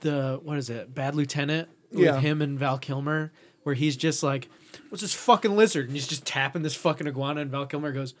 the 0.00 0.40
what 0.42 0.58
is 0.58 0.68
it, 0.70 0.94
Bad 0.94 1.14
Lieutenant 1.14 1.68
with 1.90 2.00
Yeah. 2.04 2.20
him 2.20 2.42
and 2.42 2.58
Val 2.58 2.78
Kilmer, 2.78 3.32
where 3.62 3.74
he's 3.74 3.96
just 3.96 4.22
like, 4.22 4.48
"What's 4.92 5.02
this 5.02 5.14
fucking 5.14 5.56
lizard?" 5.56 5.86
And 5.86 5.94
he's 5.96 6.06
just 6.06 6.26
tapping 6.26 6.62
this 6.62 6.74
fucking 6.76 7.06
iguana, 7.08 7.40
and 7.40 7.50
Val 7.50 7.66
Kilmer 7.66 7.92
goes. 7.92 8.14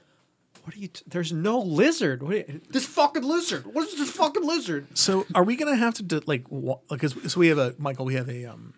What 0.64 0.76
are 0.76 0.78
you? 0.78 0.88
T- 0.88 1.02
There's 1.06 1.32
no 1.32 1.58
lizard. 1.60 2.22
What 2.22 2.32
are 2.34 2.36
you- 2.38 2.60
this 2.70 2.86
fucking 2.86 3.24
lizard. 3.24 3.66
What 3.74 3.88
is 3.88 3.96
this 3.98 4.10
fucking 4.10 4.44
lizard? 4.46 4.86
So 4.96 5.26
are 5.34 5.42
we 5.44 5.56
gonna 5.56 5.76
have 5.76 5.94
to 5.94 6.02
do, 6.02 6.20
like 6.26 6.44
because 6.88 7.14
so 7.32 7.40
we 7.40 7.48
have 7.48 7.58
a 7.58 7.74
Michael 7.78 8.04
we 8.04 8.14
have 8.14 8.28
a 8.28 8.44
um 8.46 8.72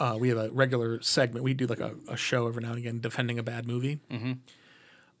uh, 0.00 0.16
we 0.18 0.28
have 0.30 0.38
a 0.38 0.50
regular 0.50 1.00
segment 1.02 1.44
we 1.44 1.54
do 1.54 1.66
like 1.66 1.80
a, 1.80 1.94
a 2.08 2.16
show 2.16 2.48
every 2.48 2.62
now 2.62 2.70
and 2.70 2.78
again 2.78 3.00
defending 3.00 3.38
a 3.38 3.42
bad 3.42 3.66
movie. 3.66 4.00
Mm-hmm. 4.10 4.32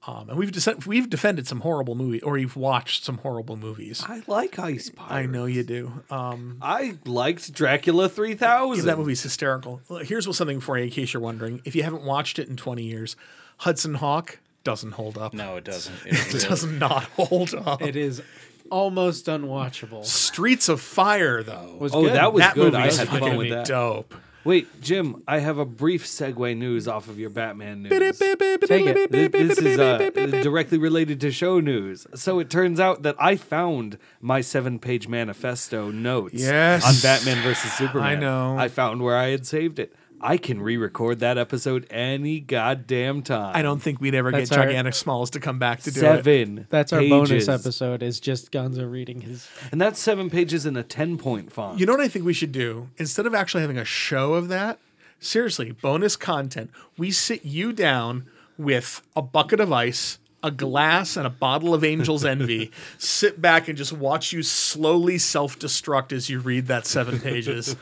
Um, 0.06 0.30
and 0.30 0.38
we've 0.38 0.52
de- 0.52 0.76
we've 0.86 1.10
defended 1.10 1.46
some 1.48 1.60
horrible 1.60 1.94
movie 1.94 2.20
or 2.22 2.38
you've 2.38 2.56
watched 2.56 3.04
some 3.04 3.18
horrible 3.18 3.56
movies. 3.56 4.04
I 4.06 4.22
like 4.26 4.58
Ice 4.58 4.90
Pirates. 4.90 5.12
I 5.12 5.26
know 5.26 5.44
you 5.44 5.64
do. 5.64 6.04
Um, 6.10 6.58
I 6.62 6.96
liked 7.04 7.52
Dracula 7.52 8.08
3000. 8.08 8.86
that 8.86 8.96
movie's 8.96 9.22
hysterical. 9.22 9.80
Here's 10.02 10.26
what 10.26 10.36
something 10.36 10.60
for 10.60 10.78
you 10.78 10.84
in 10.84 10.90
case 10.90 11.12
you're 11.12 11.22
wondering. 11.22 11.60
If 11.64 11.74
you 11.74 11.82
haven't 11.82 12.04
watched 12.04 12.38
it 12.38 12.48
in 12.48 12.56
20 12.56 12.82
years, 12.84 13.16
Hudson 13.58 13.94
Hawk 13.94 14.38
doesn't 14.64 14.92
hold 14.92 15.18
up. 15.18 15.34
No, 15.34 15.56
it 15.56 15.64
doesn't. 15.64 15.94
It 16.06 16.34
It, 16.34 16.48
does 16.48 16.64
not 16.64 17.04
hold 17.16 17.52
up. 17.54 17.82
It 17.82 17.96
is 17.96 18.22
almost 18.70 19.26
unwatchable. 19.26 20.04
Streets 20.04 20.68
of 20.68 20.80
Fire 20.80 21.42
though. 21.42 21.76
Was 21.80 21.92
Oh, 21.94 22.02
good. 22.04 22.14
that 22.14 22.32
was 22.32 22.40
that 22.42 22.54
good. 22.54 22.72
movie 22.72 22.76
I 22.84 22.92
had 22.92 23.08
fun 23.08 23.20
fucking 23.20 23.36
with 23.36 23.50
that. 23.50 23.66
dope. 23.66 24.14
Wait, 24.44 24.80
Jim, 24.80 25.22
I 25.26 25.40
have 25.40 25.58
a 25.58 25.64
brief 25.64 26.06
segue 26.06 26.56
news 26.56 26.88
off 26.88 27.08
of 27.08 27.18
your 27.18 27.28
Batman 27.30 27.82
news. 27.82 28.18
Take 28.18 28.86
it. 28.86 29.10
This 29.32 29.58
is 29.58 29.78
uh, 29.78 29.98
directly 30.42 30.78
related 30.78 31.20
to 31.22 31.30
show 31.30 31.60
news. 31.60 32.06
So 32.14 32.38
it 32.38 32.48
turns 32.48 32.80
out 32.80 33.02
that 33.02 33.16
I 33.18 33.36
found 33.36 33.98
my 34.20 34.40
seven-page 34.40 35.08
manifesto 35.08 35.90
notes 35.90 36.34
Yes. 36.34 36.84
on 36.86 36.94
Batman 37.02 37.42
versus 37.42 37.72
Superman. 37.72 38.06
I 38.06 38.14
know. 38.14 38.56
I 38.58 38.68
found 38.68 39.02
where 39.02 39.16
I 39.16 39.28
had 39.28 39.46
saved 39.46 39.78
it. 39.78 39.94
I 40.20 40.36
can 40.36 40.60
re-record 40.60 41.20
that 41.20 41.38
episode 41.38 41.86
any 41.90 42.40
goddamn 42.40 43.22
time. 43.22 43.52
I 43.54 43.62
don't 43.62 43.80
think 43.80 44.00
we'd 44.00 44.14
ever 44.14 44.32
That's 44.32 44.50
get 44.50 44.58
our- 44.58 44.64
Gigantic 44.66 44.94
Smalls 44.94 45.30
to 45.30 45.40
come 45.40 45.58
back 45.58 45.80
to 45.82 45.90
do 45.90 46.00
it. 46.00 46.02
seven. 46.02 46.66
That's 46.70 46.92
our 46.92 47.00
bonus 47.00 47.30
pages. 47.30 47.48
episode. 47.48 48.02
Is 48.02 48.18
just 48.20 48.50
Gonzo 48.50 48.90
reading 48.90 49.20
his. 49.20 49.48
and 49.70 49.80
that's 49.80 50.00
seven 50.00 50.28
pages 50.30 50.66
in 50.66 50.76
a 50.76 50.82
ten-point 50.82 51.52
font. 51.52 51.78
You 51.78 51.86
know 51.86 51.92
what 51.92 52.00
I 52.00 52.08
think 52.08 52.24
we 52.24 52.32
should 52.34 52.52
do? 52.52 52.88
Instead 52.98 53.26
of 53.26 53.34
actually 53.34 53.60
having 53.60 53.78
a 53.78 53.84
show 53.84 54.34
of 54.34 54.48
that, 54.48 54.78
seriously, 55.20 55.70
bonus 55.72 56.16
content. 56.16 56.70
We 56.96 57.10
sit 57.10 57.44
you 57.44 57.72
down 57.72 58.26
with 58.56 59.02
a 59.14 59.22
bucket 59.22 59.60
of 59.60 59.72
ice, 59.72 60.18
a 60.42 60.50
glass, 60.50 61.16
and 61.16 61.26
a 61.26 61.30
bottle 61.30 61.74
of 61.74 61.84
Angel's 61.84 62.24
Envy. 62.24 62.70
sit 62.98 63.40
back 63.40 63.68
and 63.68 63.78
just 63.78 63.92
watch 63.92 64.32
you 64.32 64.42
slowly 64.42 65.18
self 65.18 65.58
destruct 65.58 66.12
as 66.12 66.28
you 66.28 66.40
read 66.40 66.66
that 66.66 66.86
seven 66.86 67.20
pages. 67.20 67.76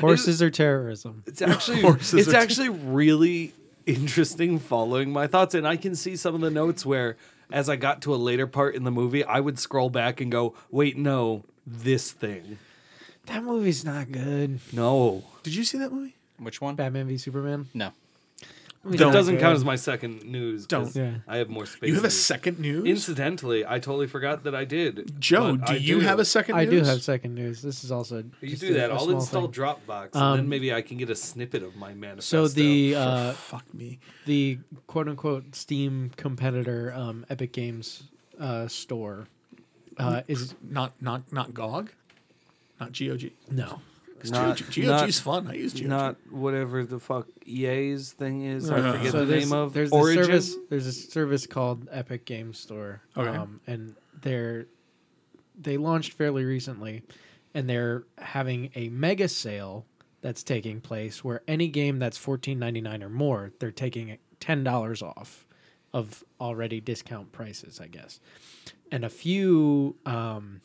Horses 0.00 0.40
or 0.42 0.50
terrorism. 0.50 1.22
It's 1.26 1.42
actually 1.42 1.80
Horses 1.82 2.26
it's 2.26 2.34
are- 2.34 2.38
actually 2.38 2.68
really 2.68 3.52
interesting 3.86 4.58
following 4.58 5.10
my 5.12 5.26
thoughts, 5.26 5.54
and 5.54 5.66
I 5.66 5.76
can 5.76 5.94
see 5.96 6.14
some 6.16 6.34
of 6.34 6.40
the 6.40 6.50
notes 6.50 6.86
where, 6.86 7.16
as 7.50 7.68
I 7.68 7.76
got 7.76 8.02
to 8.02 8.14
a 8.14 8.16
later 8.16 8.46
part 8.46 8.74
in 8.74 8.84
the 8.84 8.90
movie, 8.90 9.24
I 9.24 9.40
would 9.40 9.58
scroll 9.58 9.90
back 9.90 10.20
and 10.20 10.30
go, 10.30 10.54
"Wait, 10.70 10.96
no, 10.96 11.44
this 11.66 12.12
thing, 12.12 12.58
That 13.26 13.42
movie's 13.42 13.84
not 13.84 14.12
good. 14.12 14.60
no." 14.72 15.24
Did 15.42 15.54
you 15.54 15.64
see 15.64 15.78
that 15.78 15.92
movie? 15.92 16.14
which 16.38 16.60
one? 16.60 16.74
Batman 16.74 17.06
v 17.08 17.18
Superman. 17.18 17.68
No. 17.74 17.92
It 18.82 18.96
Don't. 18.96 19.12
doesn't 19.12 19.36
count 19.38 19.56
as 19.56 19.64
my 19.64 19.76
second 19.76 20.24
news. 20.24 20.66
'cause 20.66 20.94
Don't. 20.94 20.96
Yeah. 20.96 21.14
I 21.28 21.36
have 21.36 21.50
more 21.50 21.66
space. 21.66 21.88
You 21.88 21.94
have 21.96 22.04
a 22.04 22.06
news. 22.06 22.18
second 22.18 22.58
news? 22.58 22.86
Incidentally, 22.86 23.62
I 23.66 23.78
totally 23.78 24.06
forgot 24.06 24.44
that 24.44 24.54
I 24.54 24.64
did. 24.64 25.20
Joe, 25.20 25.56
but 25.56 25.66
do 25.66 25.72
I 25.74 25.76
you 25.76 26.00
have 26.00 26.18
a 26.18 26.24
second 26.24 26.54
I 26.54 26.64
news? 26.64 26.84
do 26.84 26.88
have 26.88 27.02
second 27.02 27.34
news. 27.34 27.60
This 27.60 27.84
is 27.84 27.92
also 27.92 28.24
You 28.40 28.48
just 28.48 28.62
do 28.62 28.70
a- 28.70 28.74
that. 28.78 28.90
a 28.90 28.94
I'll 28.94 29.00
small 29.00 29.16
install 29.20 29.42
thing. 29.48 29.52
Dropbox, 29.64 30.08
and 30.14 30.22
Um, 30.22 30.36
then 30.38 30.48
maybe 30.48 30.72
I 30.72 30.80
can 30.80 30.96
get 30.96 31.10
a 31.10 31.14
snippet 31.14 31.62
of 31.62 31.76
my 31.76 31.92
manifesto. 31.92 32.46
So 32.46 32.54
the 32.54 32.94
uh, 32.94 33.32
Fuck 33.32 33.74
me. 33.74 33.98
the 34.24 34.58
quote 34.86 35.08
unquote 35.08 35.54
Steam 35.54 36.10
competitor 36.16 36.90
um, 36.94 37.26
Epic 37.28 37.52
Games 37.52 38.04
uh, 38.38 38.66
store 38.66 39.28
uh, 39.98 40.22
is 40.26 40.54
Not 40.62 40.94
not 41.02 41.30
not 41.30 41.52
GOG? 41.52 41.90
Not 42.80 42.98
GOG. 42.98 43.30
no. 43.50 43.82
Not- 44.28 44.58
GOG, 44.58 44.84
not- 44.84 45.12
fun. 45.14 45.46
I 45.48 45.54
use 45.54 45.72
GOG. 45.74 45.86
not 45.86 46.16
whatever 46.30 46.84
the 46.84 46.98
fuck 46.98 47.28
EA's 47.46 48.12
thing 48.12 48.44
is. 48.44 48.70
I 48.70 48.78
Uh, 48.80 48.92
forget 48.96 49.12
so 49.12 49.20
the 49.20 49.24
there's, 49.26 49.44
name 49.50 49.58
of 49.58 49.72
there's 49.72 49.90
Origin. 49.92 50.22
a 50.22 50.24
service 50.26 50.56
there's 50.68 50.86
a 50.86 50.92
service 50.92 51.46
called 51.46 51.88
Epic 51.90 52.24
Games 52.26 52.58
Store. 52.58 53.00
Okay. 53.16 53.28
Um, 53.28 53.60
and 53.66 53.94
they're 54.20 54.66
they 55.58 55.76
launched 55.76 56.12
fairly 56.14 56.44
recently 56.44 57.02
and 57.54 57.68
they're 57.68 58.04
having 58.18 58.70
a 58.74 58.88
mega 58.90 59.28
sale 59.28 59.84
that's 60.22 60.42
taking 60.42 60.80
place 60.80 61.24
where 61.24 61.42
any 61.48 61.68
game 61.68 61.98
that's 61.98 62.18
fourteen 62.18 62.58
ninety 62.58 62.80
nine 62.80 63.02
or 63.02 63.08
more, 63.08 63.52
they're 63.58 63.70
taking 63.70 64.18
ten 64.38 64.62
dollars 64.64 65.02
off 65.02 65.46
of 65.92 66.22
already 66.40 66.80
discount 66.80 67.32
prices, 67.32 67.80
I 67.80 67.86
guess. 67.88 68.20
And 68.92 69.04
a 69.04 69.08
few 69.08 69.96
um, 70.06 70.60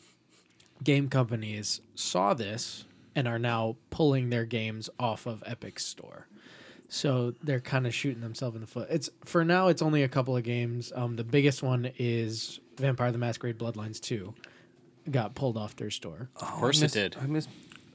game 0.84 1.08
companies 1.08 1.80
saw 1.94 2.32
this 2.34 2.84
and 3.16 3.26
are 3.26 3.38
now 3.40 3.74
pulling 3.90 4.30
their 4.30 4.44
games 4.44 4.88
off 5.00 5.26
of 5.26 5.42
Epic's 5.44 5.84
store. 5.84 6.28
So 6.88 7.34
they're 7.42 7.58
kind 7.58 7.84
of 7.88 7.92
shooting 7.92 8.20
themselves 8.20 8.54
in 8.54 8.60
the 8.60 8.68
foot. 8.68 8.86
It's 8.90 9.10
for 9.24 9.44
now. 9.44 9.66
It's 9.66 9.82
only 9.82 10.04
a 10.04 10.08
couple 10.08 10.36
of 10.36 10.44
games. 10.44 10.92
Um, 10.94 11.16
the 11.16 11.24
biggest 11.24 11.60
one 11.60 11.90
is 11.98 12.60
Vampire: 12.76 13.10
The 13.10 13.18
Masquerade 13.18 13.58
Bloodlines 13.58 13.98
Two, 13.98 14.34
got 15.10 15.34
pulled 15.34 15.56
off 15.56 15.74
their 15.74 15.90
store. 15.90 16.28
Of 16.36 16.46
course 16.52 16.82
it 16.82 16.92
did. 16.92 17.16
I 17.20 17.26
missed 17.26 17.48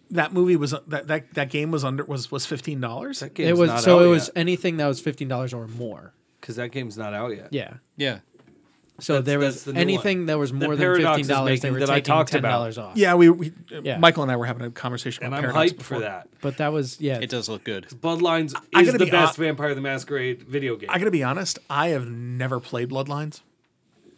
that 0.10 0.34
movie 0.34 0.58
was 0.58 0.72
that 0.88 1.08
that, 1.08 1.34
that 1.36 1.50
game 1.50 1.72
was 1.72 1.86
under 1.86 2.04
was 2.04 2.30
was 2.32 2.46
fifteen 2.46 2.82
dollars. 2.82 3.22
it 3.22 3.56
was 3.58 3.70
not 3.70 3.82
so 3.82 4.00
out 4.00 4.06
it 4.06 4.08
was 4.08 4.30
anything 4.36 4.76
that 4.78 4.88
was 4.88 5.00
fifteen 5.00 5.30
dollars 5.30 5.54
or 5.54 5.68
more. 5.68 6.14
because 6.42 6.58
that 6.58 6.72
game's 6.72 6.98
not 6.98 7.14
out 7.14 7.30
yet. 7.36 7.48
Yeah. 7.52 7.76
Yeah. 7.96 8.20
So 9.00 9.14
That's- 9.14 9.26
there 9.26 9.40
was 9.40 9.64
the 9.64 9.74
anything 9.76 10.20
one. 10.20 10.26
that 10.28 10.38
was 10.38 10.54
more 10.54 10.76
than 10.76 10.96
fifteen 10.98 11.26
dollars, 11.28 11.62
They 11.62 11.70
making 11.70 11.74
were 11.74 11.80
that 11.88 11.90
I 11.90 12.02
talked 12.02 12.32
ten 12.34 12.40
about. 12.40 12.52
dollars 12.52 12.78
off. 12.78 12.96
Yeah, 12.98 13.16
we, 13.16 13.30
we 13.30 13.52
Yeah. 13.84 13.98
Michael 13.98 14.22
and 14.24 14.32
I 14.32 14.36
were 14.36 14.46
having 14.46 14.64
a 14.68 14.70
conversation 14.70 15.24
and 15.24 15.34
about 15.34 15.44
I'm 15.46 15.56
hyped 15.56 15.78
before. 15.78 15.98
for 15.98 16.02
that. 16.02 16.28
but 16.42 16.58
that 16.58 16.72
was 16.72 17.02
yeah. 17.02 17.18
It 17.20 17.30
does 17.32 17.50
look 17.50 17.64
good. 17.64 17.88
Bloodlines 17.90 18.54
I 18.76 18.82
is 18.82 18.88
gotta 18.88 18.98
the 19.00 19.06
be 19.06 19.12
best 19.12 19.38
hon- 19.38 19.46
Vampire 19.46 19.74
the 19.74 19.82
Masquerade 19.82 20.44
video 20.44 20.76
game. 20.76 20.90
I 20.92 21.00
got 21.00 21.06
to 21.06 21.12
be 21.12 21.24
honest. 21.24 21.58
I 21.70 21.88
have 21.90 22.08
never 22.08 22.60
played 22.60 22.90
Bloodlines. 22.90 23.42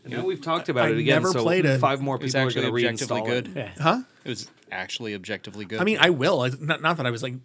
you 0.05 0.17
know, 0.17 0.25
we've 0.25 0.41
talked 0.41 0.67
about 0.67 0.87
I 0.87 0.89
it 0.91 0.97
again. 0.97 1.15
never 1.21 1.31
so 1.31 1.43
played 1.43 1.63
it. 1.65 1.79
Five 1.79 2.01
more 2.01 2.17
people 2.19 2.37
are 2.41 2.51
going 2.51 2.65
to 2.65 2.67
objectively 2.67 3.21
reinstall 3.21 3.25
good. 3.25 3.47
it. 3.47 3.55
Yeah. 3.55 3.71
Huh? 3.81 4.01
It 4.25 4.29
was 4.29 4.49
actually 4.69 5.13
objectively 5.15 5.63
good. 5.63 5.79
I 5.79 5.85
mean, 5.85 5.97
I 6.01 6.09
will. 6.09 6.41
I, 6.41 6.51
not, 6.59 6.81
not 6.81 6.97
that 6.97 7.05
I 7.05 7.11
was 7.11 7.23
like, 7.23 7.35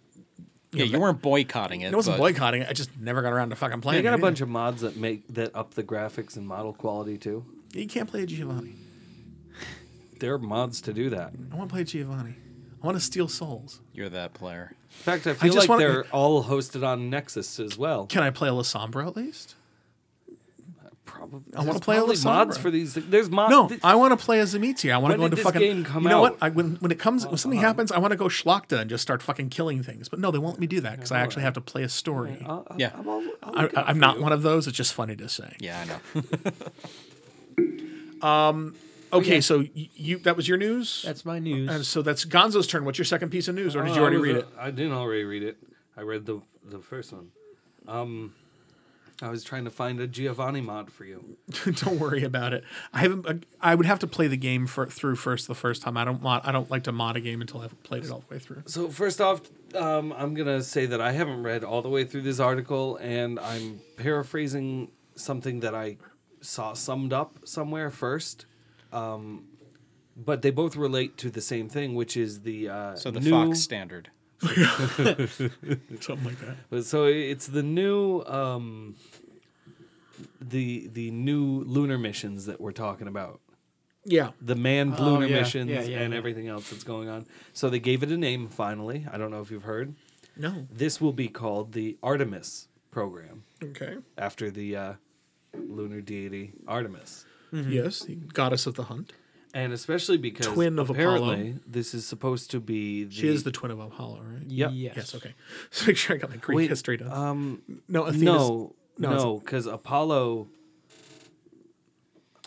yeah, 0.71 0.85
you 0.85 0.99
weren't 0.99 1.21
boycotting 1.21 1.81
it. 1.81 1.91
it 1.91 1.95
wasn't 1.95 2.17
but 2.17 2.23
boycotting. 2.23 2.61
it. 2.61 2.69
I 2.69 2.73
just 2.73 2.95
never 2.99 3.21
got 3.21 3.33
around 3.33 3.49
to 3.49 3.55
fucking 3.55 3.81
playing. 3.81 3.99
They 3.99 4.03
got 4.03 4.13
a 4.13 4.17
it. 4.17 4.21
bunch 4.21 4.41
of 4.41 4.49
mods 4.49 4.81
that 4.81 4.95
make 4.97 5.23
that 5.33 5.55
up 5.55 5.73
the 5.73 5.83
graphics 5.83 6.35
and 6.37 6.47
model 6.47 6.73
quality 6.73 7.17
too. 7.17 7.45
You 7.73 7.87
can't 7.87 8.09
play 8.09 8.23
a 8.23 8.25
Giovanni. 8.25 8.75
There 10.19 10.33
are 10.33 10.39
mods 10.39 10.81
to 10.81 10.93
do 10.93 11.09
that. 11.11 11.33
I 11.51 11.55
want 11.55 11.69
to 11.69 11.73
play 11.73 11.83
Giovanni. 11.83 12.35
I 12.81 12.85
want 12.85 12.97
to 12.97 13.03
steal 13.03 13.27
souls. 13.27 13.79
You're 13.93 14.09
that 14.09 14.33
player. 14.33 14.73
In 14.91 15.03
fact, 15.03 15.27
I 15.27 15.33
feel 15.33 15.53
just 15.53 15.67
like 15.67 15.69
wanna- 15.69 15.87
they're 15.87 16.03
all 16.11 16.43
hosted 16.43 16.85
on 16.85 17.09
Nexus 17.09 17.59
as 17.59 17.77
well. 17.77 18.05
Can 18.07 18.23
I 18.23 18.29
play 18.29 18.49
a 18.49 18.51
Lasombra 18.51 19.07
at 19.07 19.15
least? 19.15 19.55
Probably. 21.29 21.55
I 21.55 21.63
wanna 21.63 21.79
play 21.79 21.97
a 21.97 21.99
probably 21.99 22.17
mods 22.23 22.57
for 22.57 22.71
these. 22.71 22.95
There's 22.95 23.29
mods. 23.29 23.51
No, 23.51 23.69
I 23.83 23.95
want 23.95 24.17
to 24.17 24.25
play 24.25 24.39
as 24.39 24.53
Dimitri. 24.53 24.91
I 24.91 24.97
want 24.97 25.11
to 25.13 25.17
go 25.17 25.25
into 25.25 25.37
fucking. 25.37 25.61
game 25.61 25.83
come 25.83 26.03
you 26.03 26.09
know 26.09 26.21
what? 26.21 26.37
I, 26.41 26.49
when 26.49 26.75
when 26.77 26.91
it 26.91 26.99
comes 26.99 27.25
when 27.27 27.37
something 27.37 27.59
happens, 27.59 27.91
I 27.91 27.99
want 27.99 28.11
to 28.11 28.17
go 28.17 28.25
Schlachta 28.25 28.79
and 28.79 28.89
just 28.89 29.01
start 29.01 29.21
fucking 29.21 29.49
killing 29.49 29.83
things. 29.83 30.09
But 30.09 30.19
no, 30.19 30.31
they 30.31 30.39
won't 30.39 30.55
let 30.55 30.59
me 30.61 30.67
do 30.67 30.81
that 30.81 30.95
because 30.97 31.11
I 31.11 31.19
actually 31.19 31.43
have 31.43 31.53
to 31.53 31.61
play 31.61 31.83
a 31.83 31.89
story. 31.89 32.43
I'll- 32.45 32.65
I'll- 32.69 32.79
Yeah. 32.79 32.91
I'm, 32.95 33.07
all, 33.07 33.23
I'll 33.43 33.69
I, 33.75 33.83
I'm 33.87 33.99
not 33.99 34.17
you. 34.17 34.23
one 34.23 34.31
of 34.31 34.41
those. 34.41 34.67
It's 34.67 34.77
just 34.77 34.93
funny 34.93 35.15
to 35.17 35.29
say. 35.29 35.55
Yeah, 35.59 35.81
I 35.81 35.85
know. 35.85 35.99
Okay, 39.11 39.41
so 39.41 39.65
you 39.73 40.19
that 40.19 40.35
was 40.37 40.47
your 40.47 40.57
news. 40.59 41.01
That's 41.05 41.25
my 41.25 41.39
news. 41.39 41.67
and 41.69 41.83
so 41.85 42.01
that's 42.03 42.25
Gonzo's 42.25 42.67
turn. 42.67 42.85
What's 42.85 42.99
your 42.99 43.05
second 43.05 43.29
piece 43.29 43.47
of 43.47 43.55
news, 43.55 43.75
or 43.75 43.81
did 43.81 43.93
Oh, 43.93 43.95
you 43.95 44.01
already 44.01 44.17
read 44.17 44.35
uh, 44.35 44.39
it? 44.39 44.47
I 44.59 44.69
didn't 44.69 44.91
already 44.91 45.23
read 45.23 45.41
it. 45.41 45.57
I 45.97 46.01
read 46.01 46.27
the 46.27 46.41
the 46.69 46.77
first 46.79 47.11
one. 47.11 47.31
Um, 47.87 48.35
I 49.21 49.29
was 49.29 49.43
trying 49.43 49.65
to 49.65 49.69
find 49.69 49.99
a 49.99 50.07
Giovanni 50.07 50.61
mod 50.61 50.91
for 50.91 51.03
you. 51.03 51.37
don't 51.65 51.99
worry 51.99 52.23
about 52.23 52.53
it. 52.53 52.63
I 52.93 52.99
haven't. 52.99 53.45
I 53.59 53.75
would 53.75 53.85
have 53.85 53.99
to 53.99 54.07
play 54.07 54.27
the 54.27 54.37
game 54.37 54.65
for, 54.65 54.85
through 54.85 55.17
first 55.17 55.47
the 55.47 55.55
first 55.55 55.81
time. 55.81 55.97
I 55.97 56.05
don't 56.05 56.21
mod. 56.21 56.41
I 56.45 56.51
don't 56.51 56.69
like 56.71 56.83
to 56.83 56.91
mod 56.91 57.17
a 57.17 57.21
game 57.21 57.41
until 57.41 57.61
I've 57.61 57.81
played 57.83 58.05
it 58.05 58.11
all 58.11 58.23
the 58.27 58.33
way 58.35 58.39
through. 58.39 58.63
So 58.65 58.89
first 58.89 59.19
off, 59.19 59.41
um, 59.75 60.13
I'm 60.13 60.33
gonna 60.33 60.63
say 60.63 60.85
that 60.85 61.01
I 61.01 61.11
haven't 61.11 61.43
read 61.43 61.63
all 61.63 61.81
the 61.81 61.89
way 61.89 62.05
through 62.05 62.21
this 62.21 62.39
article, 62.39 62.97
and 62.97 63.39
I'm 63.39 63.81
paraphrasing 63.97 64.91
something 65.15 65.59
that 65.61 65.75
I 65.75 65.97
saw 66.41 66.73
summed 66.73 67.11
up 67.11 67.39
somewhere 67.43 67.89
first. 67.89 68.45
Um, 68.93 69.45
but 70.15 70.41
they 70.41 70.51
both 70.51 70.75
relate 70.75 71.17
to 71.17 71.29
the 71.29 71.41
same 71.41 71.69
thing, 71.69 71.95
which 71.95 72.17
is 72.17 72.41
the 72.41 72.69
uh, 72.69 72.95
So 72.95 73.11
the 73.11 73.19
new, 73.19 73.29
Fox 73.29 73.59
standard. 73.59 74.09
Something 74.41 76.23
like 76.23 76.37
that. 76.39 76.83
So 76.83 77.05
it's 77.05 77.47
the 77.47 77.63
new 77.63 78.23
um, 78.25 78.95
the 80.41 80.87
the 80.91 81.11
new 81.11 81.63
lunar 81.65 81.97
missions 81.97 82.45
that 82.45 82.59
we're 82.61 82.71
talking 82.71 83.07
about. 83.07 83.41
Yeah. 84.05 84.31
the 84.41 84.55
manned 84.55 84.95
Oh, 84.97 85.03
lunar 85.03 85.27
yeah. 85.27 85.39
missions 85.41 85.69
Yeah, 85.69 85.81
yeah, 85.83 85.99
and 85.99 86.13
yeah. 86.13 86.17
everything 86.17 86.47
else 86.47 86.69
that's 86.69 86.83
going 86.85 87.09
on. 87.09 87.25
So 87.53 87.69
they 87.69 87.79
gave 87.79 88.01
it 88.01 88.09
a 88.09 88.17
name 88.17 88.47
finally. 88.47 89.05
I 89.11 89.17
don't 89.17 89.29
know 89.29 89.41
if 89.41 89.51
you've 89.51 89.63
heard. 89.63 89.93
No. 90.37 90.67
This 90.71 91.01
will 91.01 91.11
be 91.13 91.27
called 91.27 91.73
the 91.73 91.97
Artemis 92.01 92.69
program 92.91 93.43
Okay. 93.61 93.97
after 94.17 94.49
the 94.49 94.75
uh, 94.75 94.93
lunar 95.53 96.01
deity 96.01 96.53
Artemis. 96.67 97.25
Yes, 97.51 98.01
the 98.01 98.15
goddess 98.15 98.65
of 98.65 98.75
the 98.75 98.83
hunt. 98.83 99.13
And 99.53 99.73
especially 99.73 100.17
because 100.17 100.45
Twin 100.45 100.77
of 100.79 100.89
apparently 100.91 101.33
Apollo. 101.49 101.59
this 101.67 101.93
is 101.95 102.05
supposed 102.07 102.51
to 102.51 102.59
be 102.59 103.05
the, 103.05 103.11
She 103.13 103.27
is 103.27 103.43
the 103.43 103.51
twin 103.51 103.71
of 103.71 103.79
Apollo, 103.79 104.21
right? 104.23 104.43
Yep. 104.47 104.71
Yes. 104.73 104.93
Yes. 104.95 105.15
Okay. 105.15 105.33
So 105.71 105.87
make 105.87 105.97
sure 105.97 106.15
I 106.15 106.19
got 106.19 106.29
my 106.29 106.37
Greek 106.37 106.55
Wait, 106.55 106.69
history 106.69 106.97
done. 106.97 107.11
Um, 107.11 107.61
no, 107.87 108.03
Athena's, 108.05 108.21
no, 108.21 108.75
no, 108.99 109.07
it's- 109.09 109.23
no, 109.23 109.39
because 109.39 109.65
Apollo. 109.65 110.47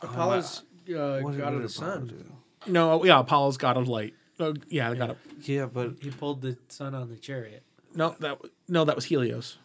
Apollo's 0.02 0.62
uh, 0.94 1.20
what 1.20 1.32
did- 1.32 1.40
god 1.40 1.54
what 1.54 1.62
of 1.62 1.72
the 1.74 1.78
Apollo 1.78 1.96
sun. 1.98 2.06
do? 2.06 2.70
no, 2.72 3.04
yeah, 3.04 3.20
Apollo's 3.20 3.56
god 3.56 3.76
of 3.76 3.88
light. 3.88 4.14
Oh, 4.40 4.54
yeah, 4.68 4.90
the 4.90 4.96
god 4.96 5.10
of 5.10 5.16
Yeah, 5.42 5.66
but 5.66 5.94
He 6.00 6.10
pulled 6.10 6.42
the 6.42 6.56
sun 6.68 6.94
on 6.94 7.08
the 7.08 7.16
chariot. 7.16 7.62
no, 7.94 8.16
that 8.20 8.38
no, 8.68 8.84
that 8.84 8.96
was 8.96 9.06
Helios. 9.06 9.58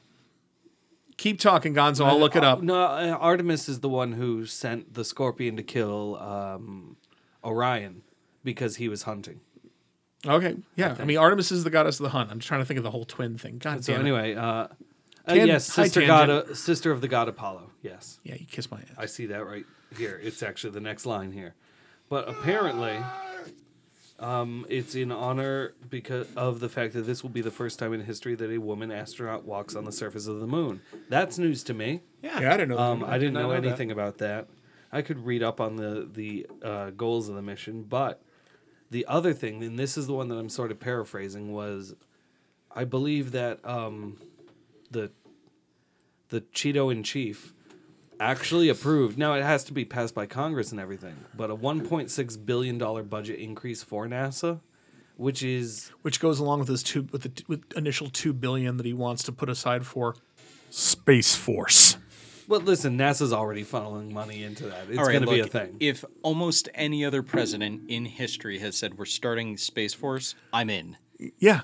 Keep 1.17 1.39
talking, 1.39 1.73
Gonzo. 1.73 2.05
I'll 2.05 2.19
look 2.19 2.35
it 2.35 2.43
up. 2.43 2.61
No, 2.61 2.75
uh, 2.79 3.17
Artemis 3.19 3.67
is 3.67 3.79
the 3.79 3.89
one 3.89 4.11
who 4.11 4.45
sent 4.45 4.93
the 4.93 5.03
scorpion 5.03 5.55
to 5.57 5.63
kill 5.63 6.15
um, 6.17 6.95
Orion 7.43 8.03
because 8.43 8.75
he 8.75 8.87
was 8.87 9.03
hunting. 9.03 9.39
Okay, 10.27 10.57
yeah. 10.75 10.95
I, 10.99 11.05
mean, 11.05 11.17
Artemis 11.17 11.51
is 11.51 11.63
the 11.63 11.71
goddess 11.71 11.99
of 11.99 12.03
the 12.03 12.09
hunt. 12.09 12.29
I'm 12.29 12.37
just 12.37 12.47
trying 12.47 12.61
to 12.61 12.65
think 12.65 12.77
of 12.77 12.83
the 12.83 12.91
whole 12.91 13.05
twin 13.05 13.35
thing. 13.37 13.57
God 13.57 13.83
So 13.83 13.93
damn 13.93 14.01
it. 14.01 14.09
anyway, 14.09 14.35
uh, 14.35 14.67
uh, 15.27 15.35
Tan- 15.35 15.47
yes, 15.47 15.65
sister 15.65 16.05
god, 16.05 16.29
uh, 16.29 16.53
sister 16.55 16.91
of 16.91 17.01
the 17.01 17.07
god 17.07 17.27
Apollo. 17.27 17.71
Yes, 17.81 18.19
Yeah, 18.23 18.35
you 18.35 18.45
kiss 18.45 18.69
my 18.71 18.79
ass. 18.79 18.95
I 18.97 19.05
see 19.05 19.25
that 19.27 19.45
right 19.45 19.65
here. 19.97 20.19
It's 20.23 20.41
actually 20.43 20.71
the 20.71 20.79
next 20.81 21.05
line 21.05 21.31
here, 21.31 21.55
but 22.09 22.27
apparently, 22.27 22.97
um, 24.19 24.65
it's 24.69 24.95
in 24.95 25.11
honor 25.11 25.73
because 25.89 26.27
of 26.35 26.59
the 26.59 26.69
fact 26.69 26.93
that 26.93 27.01
this 27.01 27.21
will 27.23 27.29
be 27.29 27.41
the 27.41 27.51
first 27.51 27.77
time 27.77 27.93
in 27.93 28.01
history 28.01 28.35
that 28.35 28.49
a 28.51 28.57
woman 28.57 28.91
astronaut 28.91 29.45
walks 29.45 29.75
on 29.75 29.83
the 29.85 29.91
surface 29.91 30.27
of 30.27 30.39
the 30.39 30.47
moon. 30.47 30.81
That's 31.09 31.37
news 31.37 31.63
to 31.65 31.73
me. 31.73 32.01
yeah, 32.21 32.37
I 32.53 32.57
didn't 32.57 32.69
know. 32.69 32.79
Um. 32.79 33.03
I 33.03 33.17
didn't 33.17 33.33
not 33.33 33.41
know 33.41 33.47
know 33.49 33.61
that. 33.61 33.67
anything 33.67 33.91
about 33.91 34.17
that. 34.19 34.47
I 34.91 35.01
could 35.01 35.25
read 35.25 35.43
up 35.43 35.59
on 35.61 35.75
the 35.75 36.09
the 36.11 36.47
uh, 36.63 36.89
goals 36.91 37.29
of 37.29 37.35
the 37.35 37.41
mission, 37.41 37.83
but 37.83 38.21
the 38.89 39.05
other 39.05 39.33
thing, 39.33 39.61
and 39.63 39.77
this 39.77 39.97
is 39.97 40.07
the 40.07 40.13
one 40.13 40.29
that 40.29 40.35
I'm 40.35 40.49
sort 40.49 40.71
of 40.71 40.79
paraphrasing, 40.79 41.51
was 41.51 41.93
I 42.73 42.85
believe 42.85 43.31
that 43.33 43.59
um, 43.65 44.17
the 44.91 45.11
the 46.29 46.41
Cheeto 46.41 46.91
in 46.91 47.03
chief 47.03 47.53
actually 48.19 48.69
approved. 48.69 49.17
Now 49.17 49.33
it 49.33 49.43
has 49.43 49.63
to 49.65 49.73
be 49.73 49.85
passed 49.85 50.13
by 50.15 50.25
Congress 50.25 50.71
and 50.71 50.79
everything, 50.79 51.15
but 51.35 51.49
a 51.49 51.55
1.6 51.55 52.45
billion 52.45 52.77
dollar 52.77 53.03
budget 53.03 53.39
increase 53.39 53.83
for 53.83 54.07
NASA, 54.07 54.59
which 55.15 55.43
is 55.43 55.91
which 56.01 56.19
goes 56.19 56.39
along 56.39 56.59
with 56.59 56.67
his 56.67 56.83
two 56.83 57.07
with 57.11 57.23
the 57.23 57.43
with 57.47 57.63
initial 57.75 58.09
two 58.09 58.33
billion 58.33 58.77
that 58.77 58.85
he 58.85 58.93
wants 58.93 59.23
to 59.23 59.31
put 59.31 59.49
aside 59.49 59.85
for 59.85 60.15
Space 60.69 61.35
Force. 61.35 61.97
well, 62.47 62.59
listen, 62.61 62.97
NASA's 62.97 63.31
already 63.33 63.63
funneling 63.63 64.11
money 64.11 64.43
into 64.43 64.65
that. 64.65 64.89
It's 64.89 64.97
All 64.97 65.05
right, 65.05 65.13
going 65.13 65.25
to 65.25 65.31
be 65.31 65.39
a 65.39 65.47
thing. 65.47 65.77
If 65.79 66.03
almost 66.23 66.69
any 66.73 67.05
other 67.05 67.23
president 67.23 67.89
in 67.89 68.05
history 68.05 68.59
has 68.59 68.75
said 68.77 68.97
we're 68.97 69.05
starting 69.05 69.57
Space 69.57 69.93
Force, 69.93 70.35
I'm 70.51 70.69
in. 70.69 70.97
Yeah. 71.39 71.61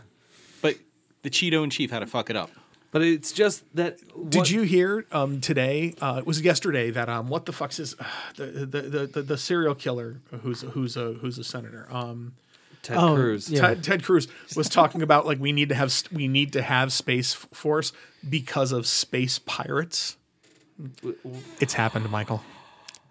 But 0.61 0.77
the 1.23 1.29
Cheeto 1.29 1.63
in 1.63 1.69
chief 1.69 1.91
had 1.91 1.99
to 1.99 2.07
fuck 2.07 2.29
it 2.29 2.35
up. 2.35 2.49
But 2.93 3.01
it's 3.01 3.31
just 3.31 3.63
that. 3.75 3.97
Did 4.29 4.51
you 4.51 4.61
hear 4.61 5.05
um, 5.11 5.41
today? 5.41 5.95
Uh, 5.99 6.17
it 6.19 6.27
was 6.27 6.39
yesterday 6.41 6.91
that 6.91 7.09
um, 7.09 7.27
what 7.27 7.45
the 7.47 7.51
fuck's 7.51 7.77
his 7.77 7.95
the, 8.37 8.45
the 8.45 8.81
the 8.81 9.07
the 9.07 9.21
the 9.23 9.37
serial 9.37 9.73
killer 9.75 10.21
who's 10.43 10.61
who's 10.61 10.95
a 10.95 11.13
who's 11.13 11.39
a 11.39 11.43
senator 11.43 11.87
um, 11.91 12.33
Ted 12.83 12.97
Oh, 12.97 13.15
Cruz? 13.15 13.49
yeah. 13.49 13.61
Ted, 13.61 13.83
Ted 13.83 14.03
Cruz 14.03 14.27
was 14.55 14.69
talking 14.69 15.01
about 15.01 15.25
like 15.25 15.39
we 15.39 15.51
need 15.51 15.69
to 15.69 15.75
have 15.75 15.91
we 16.11 16.27
need 16.27 16.53
to 16.53 16.61
have 16.61 16.93
space 16.93 17.33
force 17.33 17.93
because 18.29 18.71
of 18.71 18.85
space 18.85 19.39
pirates. 19.39 20.17
It's 21.59 21.73
happened, 21.73 22.09
Michael. 22.11 22.43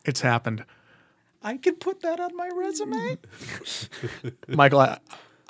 It's 0.05 0.21
happened, 0.21 0.65
I 1.43 1.57
could 1.57 1.81
put 1.81 2.03
that 2.03 2.21
on 2.21 2.37
my 2.37 2.49
resume. 2.55 3.19
Michael. 4.49 4.81
I, 4.81 4.99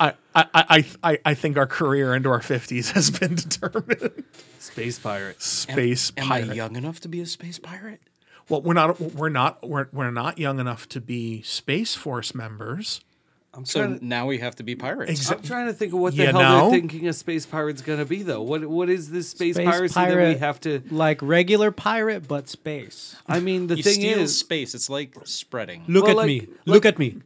I, 0.03 0.15
I, 0.35 0.47
I, 0.55 0.85
I, 1.13 1.19
I 1.25 1.35
think 1.35 1.57
our 1.57 1.67
career 1.67 2.15
into 2.15 2.29
our 2.31 2.43
fifties 2.43 2.91
has 2.93 3.11
been 3.11 3.35
determined. 3.37 4.25
Space 4.59 4.99
pirate. 4.99 5.41
Space 5.43 6.13
Am 6.17 6.29
pirate. 6.29 6.51
I 6.51 6.55
young 6.55 6.77
enough 6.77 7.01
to 7.01 7.09
be 7.09 7.21
a 7.21 7.27
space 7.27 7.59
pirate? 7.59 8.01
Well, 8.49 8.63
we're 8.63 8.75
not. 8.75 9.01
We're 9.01 9.29
not. 9.29 9.67
We're, 9.67 9.89
we're 9.93 10.11
not 10.11 10.39
young 10.39 10.59
enough 10.59 10.89
to 10.91 11.01
be 11.01 11.43
Space 11.43 11.95
Force 11.95 12.35
members. 12.35 13.01
I'm 13.55 13.67
So. 13.67 13.97
To, 13.99 14.05
now 14.05 14.27
we 14.27 14.39
have 14.39 14.57
to 14.57 14.63
be 14.63 14.75
pirates. 14.75 15.13
Exa- 15.13 15.37
I'm 15.37 15.43
trying 15.43 15.67
to 15.67 15.75
think 15.75 15.93
of 15.93 15.99
what 16.01 16.17
the 16.17 16.23
You 16.23 16.29
hell 16.31 16.41
know? 16.41 16.71
they're 16.71 16.81
thinking 16.81 17.07
a 17.07 17.13
space 17.13 17.45
pirate's 17.45 17.83
gonna 17.83 18.07
be 18.07 18.23
though. 18.23 18.41
What 18.43 18.65
what 18.67 18.89
is 18.89 19.11
this 19.11 19.29
space, 19.29 19.57
Space 19.57 19.67
piracy 19.69 19.95
that 19.95 20.17
we 20.17 20.35
have 20.39 20.59
to? 20.63 20.83
Like 20.91 21.21
regular 21.23 21.71
pirate, 21.71 22.27
but 22.27 22.49
space. 22.49 23.15
I 23.27 23.41
mean, 23.41 23.67
the 23.67 23.77
you 23.77 23.83
thing 23.83 23.93
steal 23.95 24.19
is, 24.21 24.39
space. 24.39 24.75
It's 24.75 24.89
like 24.89 25.15
spreading. 25.25 25.85
Look 25.87 26.05
Well, 26.05 26.13
at 26.13 26.17
like- 26.17 26.27
me. 26.27 26.49
Look 26.65 26.87
at 26.87 26.99
me. 26.99 27.21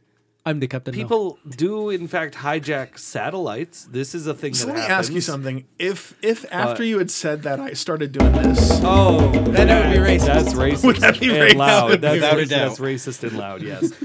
I'm 0.47 0.59
the 0.59 0.67
captain. 0.67 0.93
now. 0.95 1.01
people 1.03 1.39
do 1.49 1.89
in 1.89 2.07
fact 2.07 2.35
hijack 2.35 2.97
satellites. 2.97 3.85
This 3.91 4.15
is 4.15 4.27
a 4.27 4.33
thing 4.33 4.53
So 4.53 4.65
that 4.67 4.73
let 4.73 4.75
me 4.75 4.81
happens. 4.87 5.07
ask 5.07 5.13
you 5.13 5.21
something. 5.21 5.65
If 5.77 6.15
if 6.21 6.45
uh, 6.45 6.49
after 6.51 6.83
What? 6.83 6.87
you 6.87 6.97
had 6.99 7.11
said 7.11 7.43
that, 7.43 7.59
I 7.59 7.73
started 7.73 8.11
doing 8.13 8.31
this. 8.31 8.79
Oh, 8.83 9.29
Then 9.55 9.69
it 9.69 9.75
would 9.85 9.93
be 9.93 9.99
racist. 10.11 10.25
That's 10.27 10.53
racist. 10.53 10.83
Would 10.87 10.95
that 10.97 11.19
be 11.19 11.29
and 11.29 11.37
racist? 11.51 11.55
loud. 11.55 12.01
That's, 12.01 12.15
Without 12.15 12.33
a 12.33 12.41
racist, 12.43 12.49
doubt. 12.49 12.67
that's 12.69 12.79
racist 12.79 13.23
and 13.23 13.37
loud. 13.37 13.61
Yes. 13.61 13.91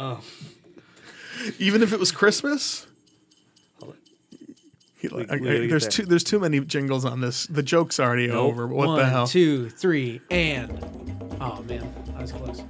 Oh. 0.00 0.20
even 1.58 1.82
if 1.82 1.92
it 1.92 1.98
was 1.98 2.12
Christmas. 2.12 2.86
He- 5.00 5.08
We- 5.08 5.26
I- 5.28 5.34
I- 5.34 5.38
there's 5.68 5.82
there. 5.84 5.90
too 5.90 6.06
there's 6.06 6.24
too 6.24 6.38
many 6.40 6.60
jingles 6.60 7.04
on 7.04 7.20
this. 7.20 7.46
The 7.46 7.62
joke's 7.62 7.98
already 8.00 8.28
Nope. 8.28 8.36
over. 8.52 8.66
What 8.68 8.86
One, 8.88 8.98
the 8.98 9.06
hell? 9.06 9.26
two, 9.26 9.68
three, 9.70 10.20
and. 10.30 10.70
Oh 11.40 11.62
man, 11.68 11.84
I 12.16 12.22
was 12.22 12.32
close. 12.32 12.62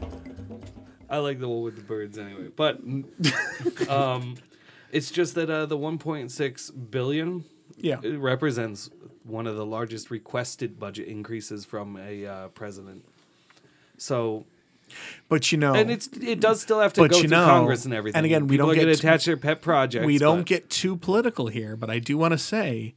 I 1.10 1.18
like 1.18 1.40
the 1.40 1.48
one 1.48 1.62
with 1.62 1.76
the 1.76 1.82
birds 1.82 2.18
anyway. 2.18 2.48
But 2.54 2.80
um, 3.88 4.36
it's 4.92 5.10
just 5.10 5.34
that 5.36 5.48
uh, 5.50 5.66
the 5.66 5.76
1.6 5.78 6.90
billion 6.90 7.44
Yeah. 7.76 7.98
it 8.02 8.18
represents 8.18 8.90
one 9.24 9.46
of 9.46 9.56
the 9.56 9.66
largest 9.66 10.10
requested 10.10 10.78
budget 10.78 11.08
increases 11.08 11.64
from 11.64 11.96
a 11.96 12.26
uh, 12.26 12.48
president. 12.48 13.04
So, 13.98 14.46
But 15.28 15.50
you 15.52 15.58
know, 15.58 15.74
and 15.74 15.90
it's 15.90 16.08
it 16.08 16.40
does 16.40 16.60
still 16.62 16.80
have 16.80 16.92
to 16.94 17.02
But 17.02 17.10
go 17.10 17.16
you 17.16 17.22
through 17.22 17.30
know- 17.30 17.44
Congress 17.46 17.84
and 17.84 17.92
everything. 17.92 18.16
and 18.18 18.24
again, 18.26 18.46
we 18.46 18.54
People 18.56 18.68
don't 18.68 18.76
are 18.76 18.80
gonna 18.80 18.92
get- 18.92 18.98
attach 19.00 19.24
their 19.26 19.36
pet 19.36 19.60
projects. 19.60 20.06
we 20.06 20.18
don't 20.18 20.38
but- 20.40 20.46
get 20.46 20.70
too 20.70 20.96
political 20.96 21.48
here. 21.48 21.76
But 21.76 21.90
I 21.90 21.98
do 21.98 22.16
want 22.16 22.32
to 22.32 22.38
say, 22.38 22.94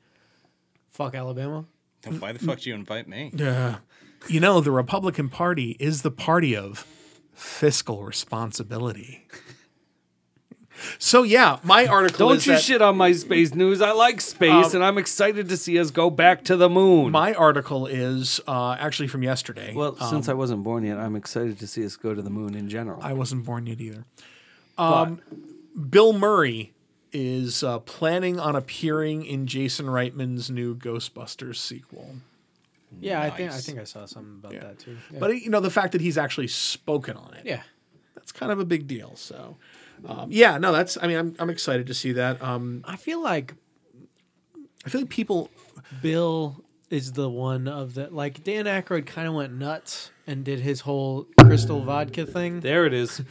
Fuck 0.90 1.16
Alabama. 1.16 1.66
Why 2.20 2.32
the 2.34 2.40
fuck 2.40 2.60
do 2.60 2.70
you 2.70 2.76
invite 2.76 3.08
me? 3.08 3.32
uh, 3.42 3.76
you 4.28 4.40
know, 4.40 4.60
the 4.62 4.72
Republican 4.72 5.30
Party 5.30 5.76
is 5.80 6.02
the 6.02 6.12
party 6.12 6.56
of 6.56 6.86
fiscal 7.42 8.04
responsibility. 8.04 9.28
So 10.98 11.22
yeah, 11.24 11.60
my 11.64 11.86
article 11.86 12.30
Don't 12.30 12.46
you 12.46 12.54
that- 12.54 12.62
shit 12.62 12.82
on 12.82 12.98
my 12.98 13.12
space 13.12 13.54
news. 13.54 13.82
I 13.82 13.92
like 13.92 14.20
space, 14.22 14.74
and 14.74 14.84
I'm 14.84 14.98
excited 14.98 15.50
to 15.50 15.58
see 15.58 15.78
us 15.80 15.92
go 15.92 16.10
back 16.10 16.44
to 16.46 16.56
the 16.56 16.70
moon. 16.70 17.12
My 17.12 17.34
article 17.34 17.86
is 17.86 18.40
uh, 18.48 18.74
actually 18.80 19.08
from 19.08 19.22
yesterday. 19.22 19.74
well, 19.76 19.96
Um, 20.00 20.10
since 20.10 20.30
I 20.30 20.34
wasn't 20.34 20.64
born 20.64 20.84
yet, 20.84 20.98
I'm 20.98 21.16
excited 21.16 21.60
to 21.60 21.68
see 21.68 21.86
us 21.86 21.96
go 21.98 22.16
to 22.16 22.22
the 22.22 22.32
moon 22.32 22.56
in 22.56 22.68
general. 22.68 23.00
I 23.04 23.14
wasn't 23.14 23.46
born 23.46 23.68
yet 23.68 23.80
either. 23.80 24.06
Um, 24.78 25.22
Bill 25.90 26.14
Murray 26.14 26.74
is 27.12 27.64
uh, 27.64 27.80
planning 27.80 28.40
on 28.40 28.56
appearing 28.56 29.24
in 29.26 29.46
Jason 29.46 29.86
Reitman's 29.88 30.50
new 30.50 30.74
Ghostbusters 30.76 31.58
sequel. 31.58 32.16
Yeah, 33.00 33.22
I 33.22 33.30
think 33.30 33.52
I 33.52 33.58
think 33.58 33.80
I 33.80 33.84
saw 33.84 34.06
something 34.06 34.36
about 34.40 34.52
that 34.62 34.80
too. 34.80 34.98
Yeah. 35.12 35.20
But 35.20 35.42
you 35.42 35.50
know, 35.50 35.60
the 35.60 35.70
fact 35.70 35.94
that 35.94 36.02
he's 36.02 36.18
actually 36.18 36.48
spoken 36.48 37.18
on 37.18 37.34
it, 37.36 37.46
yeah, 37.46 37.62
that's 38.16 38.32
kind 38.32 38.52
of 38.52 38.60
a 38.60 38.66
big 38.66 38.88
deal. 38.88 39.16
So, 39.16 39.58
um, 40.06 40.28
yeah, 40.32 40.58
no, 40.58 40.72
that's. 40.72 40.98
I 41.02 41.08
mean, 41.08 41.18
I'm 41.18 41.36
I'm 41.40 41.50
excited 41.50 41.88
to 41.88 41.94
see 41.94 42.12
that. 42.14 42.42
Um, 42.42 42.84
I 42.86 42.98
feel 42.98 43.22
like 43.22 43.56
I 44.86 44.90
feel 44.90 45.02
like 45.02 45.10
people. 45.10 45.50
Bill 46.02 46.64
is 46.90 47.14
the 47.14 47.30
one 47.30 47.68
of 47.68 47.96
the 47.96 48.10
like 48.10 48.44
Dan 48.44 48.66
Aykroyd 48.66 49.06
kind 49.06 49.28
of 49.28 49.34
went 49.34 49.54
nuts 49.54 50.12
and 50.28 50.44
did 50.44 50.60
his 50.60 50.82
whole 50.82 51.28
crystal 51.40 51.82
vodka 51.82 52.26
thing. 52.26 52.60
there 52.60 52.86
it 52.86 52.94
is. 52.94 53.22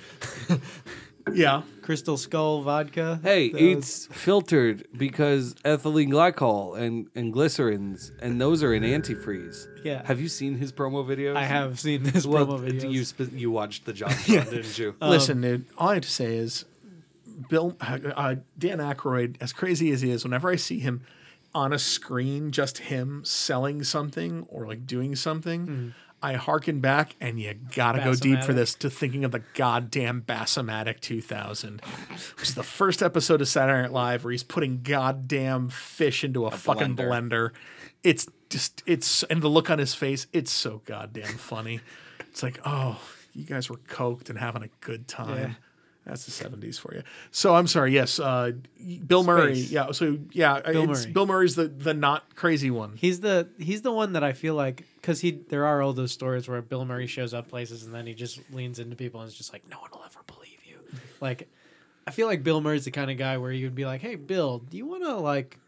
Yeah, 1.35 1.62
Crystal 1.83 2.16
Skull 2.16 2.62
vodka. 2.62 3.20
Hey, 3.22 3.51
That 3.51 3.61
it's 3.61 4.07
filtered 4.07 4.87
because 4.97 5.55
ethylene 5.64 6.09
glycol 6.11 6.78
and, 6.78 7.09
and 7.14 7.33
glycerins, 7.33 8.11
and 8.20 8.41
those 8.41 8.62
are 8.62 8.72
in 8.74 8.83
antifreeze. 8.83 9.66
Yeah. 9.85 10.03
Have 10.07 10.20
you 10.20 10.28
seen 10.28 10.57
his 10.57 10.72
promo 10.72 11.05
videos? 11.07 11.37
I 11.37 11.45
have 11.45 11.81
seen 11.81 12.03
this 12.03 12.26
Well, 12.26 12.47
promo 12.47 12.61
video. 12.61 12.91
you 12.91 13.05
sp- 13.07 13.33
you 13.33 13.51
watched 13.51 13.85
the 13.87 13.93
John, 13.93 14.11
John 14.26 14.45
didn't 14.47 14.78
you? 14.78 14.95
Um, 15.01 15.11
listen, 15.11 15.41
dude. 15.41 15.64
All 15.78 15.89
I 15.91 15.95
have 15.95 16.03
to 16.05 16.11
say 16.11 16.37
is, 16.37 16.64
Bill 17.49 17.76
uh, 17.81 17.99
uh, 18.14 18.35
Dan 18.59 18.78
Aykroyd, 18.78 19.37
as 19.41 19.53
crazy 19.53 19.91
as 19.91 20.03
he 20.03 20.11
is, 20.11 20.24
whenever 20.24 20.51
I 20.51 20.57
see 20.57 20.78
him 20.78 21.03
on 21.55 21.72
a 21.72 21.78
screen, 21.78 22.51
just 22.53 22.78
him 22.78 23.24
selling 23.24 23.83
something 23.83 24.47
or 24.49 24.66
like 24.66 24.87
doing 24.87 25.16
something, 25.16 25.66
mm-hmm. 25.66 25.89
I 26.23 26.35
harken 26.35 26.81
back, 26.81 27.16
and 27.21 27.41
you 27.41 27.55
gotta 27.75 28.03
go 28.03 28.14
deep 28.14 28.43
for 28.43 28.53
this 28.53 28.75
to 28.77 28.91
thinking 28.91 29.25
of 29.25 29.33
the 29.33 29.43
goddamn 29.55 30.23
Bassomatic 30.23 31.01
2000, 31.01 31.81
which 32.37 32.49
is 32.49 32.55
the 32.55 32.62
first 32.62 33.03
episode 33.03 33.41
of 33.41 33.49
Saturday 33.49 33.83
Night 33.83 33.93
Live 33.93 34.25
where 34.25 34.33
he's 34.33 34.43
putting 34.43 34.83
goddamn 34.83 35.71
fish 35.71 36.23
into 36.23 36.47
a, 36.47 36.51
fucking 36.51 36.97
blender. 36.97 37.09
blender. 37.09 37.51
It's 38.03 38.27
just 38.51 38.83
it's 38.87 39.23
and 39.25 39.43
the 39.43 39.49
look 39.49 39.71
on 39.71 39.79
his 39.79 39.95
face, 39.95 40.27
it's 40.33 40.53
so 40.53 40.83
goddamn 40.85 41.39
funny. 41.39 41.81
it's 42.21 42.43
like, 42.43 42.61
oh, 42.64 43.01
you 43.33 43.45
guys 43.45 43.71
were 43.71 43.79
coked 43.79 44.29
and 44.29 44.39
having 44.39 44.62
a 44.62 44.71
good 44.81 45.09
time. 45.09 45.39
Yeah. 45.39 45.55
That's 46.11 46.25
the 46.25 46.33
seventies 46.33 46.77
for 46.77 46.93
you. 46.93 47.05
So 47.31 47.55
I'm 47.55 47.69
sorry. 47.69 47.93
Yes, 47.93 48.19
uh, 48.19 48.51
Bill 49.07 49.23
Murray. 49.23 49.61
Yeah. 49.61 49.93
So 49.93 50.19
yeah, 50.33 50.59
Bill 50.61 50.91
it's, 50.91 51.05
Murray. 51.05 51.13
Bill 51.13 51.27
Murray's 51.27 51.55
the 51.55 51.69
the 51.69 51.95
not 51.95 52.35
crazy 52.35 52.69
one. 52.69 52.95
He's 52.97 53.21
the 53.21 53.49
he's 53.61 53.83
the 53.83 53.93
one 53.93 54.15
that 54.15 54.25
I 54.25 54.33
feel 54.33 54.57
like 54.57 54.85
because 54.97 55.21
he 55.21 55.31
there 55.31 55.67
are 55.67 55.81
all 55.81 55.93
those 55.93 56.11
stories 56.11 56.49
where 56.49 56.61
Bill 56.63 56.85
Murray 56.85 57.07
shows 57.07 57.33
up 57.33 57.47
places 57.47 57.85
and 57.85 57.95
then 57.95 58.09
he 58.09 58.15
just 58.15 58.41
leans 58.53 58.81
into 58.81 58.97
people 58.97 59.21
and 59.21 59.29
is 59.29 59.37
just 59.37 59.53
like 59.53 59.63
no 59.71 59.79
one 59.79 59.91
will 59.93 60.03
ever 60.05 60.19
believe 60.27 60.59
you. 60.67 60.79
like 61.21 61.49
I 62.09 62.11
feel 62.11 62.27
like 62.27 62.43
Bill 62.43 62.61
Murray's 62.61 62.87
the 62.87 62.91
kind 62.91 63.13
of 63.13 63.17
guy 63.17 63.39
where 63.39 63.53
you 63.53 63.67
would 63.67 63.77
be 63.77 63.87
like, 63.87 64.01
hey 64.01 64.17
Bill, 64.17 64.59
do 64.59 64.79
you 64.79 64.87
want 64.87 65.05
to 65.05 65.15
like 65.15 65.59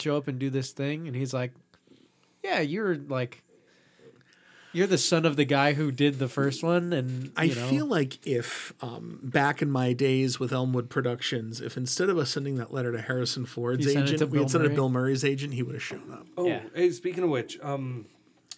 show 0.00 0.16
up 0.16 0.26
and 0.26 0.40
do 0.40 0.50
this 0.50 0.72
thing? 0.72 1.06
And 1.06 1.14
he's 1.14 1.32
like, 1.32 1.52
yeah, 2.42 2.58
you're 2.58 2.96
like 2.96 3.44
you're 4.76 4.86
the 4.86 4.98
son 4.98 5.24
of 5.24 5.36
the 5.36 5.44
guy 5.44 5.72
who 5.72 5.90
did 5.90 6.18
the 6.18 6.28
first 6.28 6.62
one, 6.62 6.92
and 6.92 7.32
I 7.36 7.46
know, 7.46 7.54
feel 7.68 7.86
like 7.86 8.24
if 8.26 8.72
um, 8.82 9.18
back 9.22 9.62
in 9.62 9.70
my 9.70 9.92
days 9.92 10.38
with 10.38 10.52
Elmwood 10.52 10.90
Productions, 10.90 11.60
if 11.60 11.76
instead 11.76 12.10
of 12.10 12.18
us 12.18 12.30
sending 12.30 12.56
that 12.56 12.72
letter 12.72 12.92
to 12.92 13.00
Harrison 13.00 13.46
Ford's 13.46 13.84
You 13.86 13.92
agent, 13.92 14.30
we 14.30 14.38
had 14.38 14.50
sent 14.50 14.64
it 14.64 14.68
to 14.68 14.74
Bill 14.74 14.88
Murray's 14.90 15.24
agent, 15.24 15.54
he 15.54 15.62
would 15.62 15.74
have 15.74 15.82
shown 15.82 16.10
up. 16.12 16.26
Oh, 16.36 16.46
Yeah. 16.46 16.60
hey, 16.74 16.90
speaking 16.90 17.24
of 17.24 17.30
which, 17.30 17.58
um, 17.62 18.06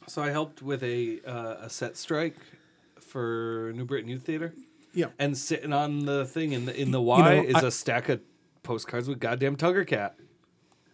so 0.07 0.21
I 0.23 0.31
helped 0.31 0.61
with 0.63 0.83
a 0.83 1.21
uh, 1.27 1.57
a 1.67 1.71
set 1.71 1.97
strike 1.97 2.37
for 3.01 3.73
New 3.77 3.85
Britain 3.85 4.09
Youth 4.11 4.23
Theater, 4.25 4.55
Yeah. 4.95 5.07
and 5.19 5.37
sitting 5.37 5.73
on 5.73 6.05
the 6.05 6.25
thing 6.27 6.53
in 6.53 6.65
the 6.67 6.79
in 6.79 6.91
the 6.91 7.01
You 7.01 7.07
Y 7.07 7.35
know, 7.37 7.43
is 7.45 7.55
I- 7.57 7.67
a 7.69 7.71
stack 7.71 8.09
of 8.09 8.21
postcards 8.63 9.09
with 9.09 9.21
goddamn 9.21 9.57
Tugger 9.57 9.87
Cat. 9.87 10.17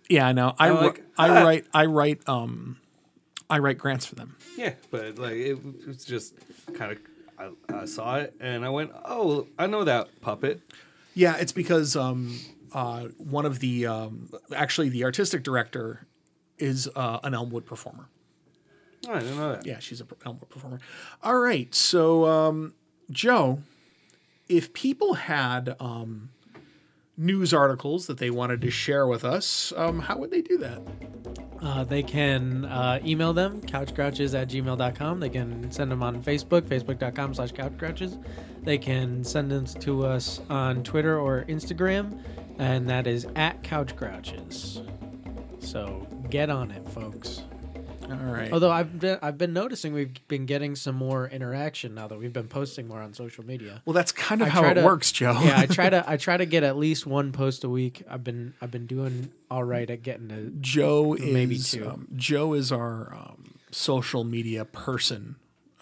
Yeah, 0.09 0.27
I 0.29 0.33
know. 0.33 0.55
I, 0.59 0.68
I'm 0.68 0.77
wri- 0.77 1.01
I 1.16 1.43
write 1.43 1.64
I 1.72 1.87
write 1.87 2.29
um 2.29 2.77
I 3.51 3.59
write 3.59 3.78
grants 3.78 4.07
for 4.07 4.14
them. 4.14 4.36
Yeah, 4.57 4.74
but 4.90 5.18
like 5.18 5.34
it 5.34 5.86
was 5.86 6.05
just 6.05 6.34
kind 6.74 6.92
of 6.92 6.99
I, 7.38 7.51
I 7.82 7.84
saw 7.84 8.16
it 8.16 8.34
and 8.40 8.64
I 8.64 8.70
went, 8.70 8.92
oh, 9.05 9.47
I 9.59 9.66
know 9.66 9.84
that 9.84 10.09
puppet. 10.20 10.61
Yeah, 11.14 11.36
it's 11.36 11.53
because 11.53 11.97
um, 11.97 12.38
uh, 12.72 13.09
one 13.18 13.47
of 13.47 13.61
the 13.61 13.86
um, 13.86 14.30
actually 14.55 14.88
the 14.88 15.05
artistic 15.05 15.42
director 15.42 16.07
is 16.59 16.88
uh, 16.95 17.20
an 17.22 17.34
Elmwood 17.34 17.66
performer. 17.66 18.09
Oh, 19.07 19.12
I 19.12 19.20
didn't 19.20 19.36
know 19.36 19.53
that. 19.53 19.66
Yeah, 19.66 19.78
she's 19.80 20.01
a 20.01 20.07
Elmwood 20.24 20.49
performer. 20.49 20.80
All 21.22 21.38
right, 21.38 21.72
so 21.74 22.26
um, 22.26 22.74
Joe, 23.11 23.61
if 24.49 24.72
people 24.72 25.14
had 25.14 25.76
um, 25.80 26.30
news 27.16 27.54
articles 27.54 28.06
that 28.06 28.18
they 28.18 28.30
wanted 28.30 28.60
to 28.62 28.70
share 28.70 29.06
with 29.06 29.24
us, 29.24 29.72
um, 29.76 30.00
how 30.00 30.18
would 30.18 30.30
they 30.30 30.42
do 30.42 30.58
that? 30.58 30.82
Uh, 31.62 31.84
they 31.84 32.02
can 32.02 32.64
uh, 32.66 33.00
email 33.04 33.32
them, 33.32 33.60
couchcrouches 33.62 34.38
at 34.38 34.48
gmail.com. 34.48 35.20
They 35.20 35.30
can 35.30 35.70
send 35.70 35.90
them 35.90 36.02
on 36.02 36.22
Facebook, 36.22 36.62
facebook.com 36.62 37.34
slash 37.34 37.52
couchcrouches. 37.52 38.22
They 38.62 38.78
can 38.78 39.24
send 39.24 39.50
them 39.50 39.64
to 39.66 40.04
us 40.04 40.40
on 40.50 40.82
Twitter 40.82 41.18
or 41.18 41.44
Instagram, 41.48 42.20
and 42.58 42.88
that 42.88 43.06
is 43.06 43.26
at 43.36 43.62
couchcrouches. 43.62 44.86
So 45.60 46.06
get 46.28 46.50
on 46.50 46.70
it, 46.70 46.86
folks. 46.90 47.42
All 48.11 48.16
right. 48.32 48.52
Although 48.52 48.70
I've 48.70 48.98
been, 49.00 49.18
I've 49.22 49.38
been 49.38 49.52
noticing 49.52 49.94
we've 49.94 50.12
been 50.28 50.44
getting 50.46 50.76
some 50.76 50.94
more 50.94 51.26
interaction 51.28 51.94
now 51.94 52.07
that 52.09 52.18
we've 52.18 52.32
been 52.32 52.48
posting 52.48 52.86
more 52.86 53.00
on 53.00 53.14
social 53.14 53.44
media. 53.46 53.80
well, 53.86 53.94
that's 53.94 54.12
kind 54.12 54.42
of 54.42 54.48
I 54.48 54.50
how 54.50 54.64
it 54.64 54.74
to- 54.74 54.82
works, 54.84 55.11
Joe. 55.11 55.32
yeah, 55.42 55.59
I 55.59 55.66
try 55.66 55.88
to 55.90 56.05
I 56.11 56.16
try 56.16 56.36
to 56.36 56.44
get 56.46 56.62
at 56.62 56.76
least 56.76 57.07
one 57.07 57.32
post 57.32 57.64
a 57.64 57.68
week. 57.68 58.02
I've 58.09 58.22
been 58.22 58.55
I've 58.61 58.70
been 58.70 58.86
doing 58.86 59.30
all 59.50 59.64
right 59.64 59.88
at 59.88 60.02
getting 60.02 60.28
to 60.28 60.50
Joe 60.61 61.14
is 61.14 61.22
Maybe 61.32 61.59
two. 61.59 61.88
Um, 61.88 62.09
Joe 62.14 62.52
is 62.52 62.70
our 62.70 63.12
um, 63.14 63.55
social 63.70 64.22
media 64.24 64.64
person 64.64 65.36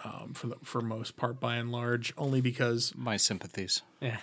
um, 0.04 0.32
for 0.34 0.46
the, 0.48 0.56
for 0.62 0.80
most 0.80 1.16
part, 1.16 1.40
by 1.40 1.56
and 1.56 1.72
large, 1.72 2.12
only 2.16 2.40
because 2.40 2.92
My 2.96 3.16
sympathies. 3.16 3.82
Yeah. 4.00 4.18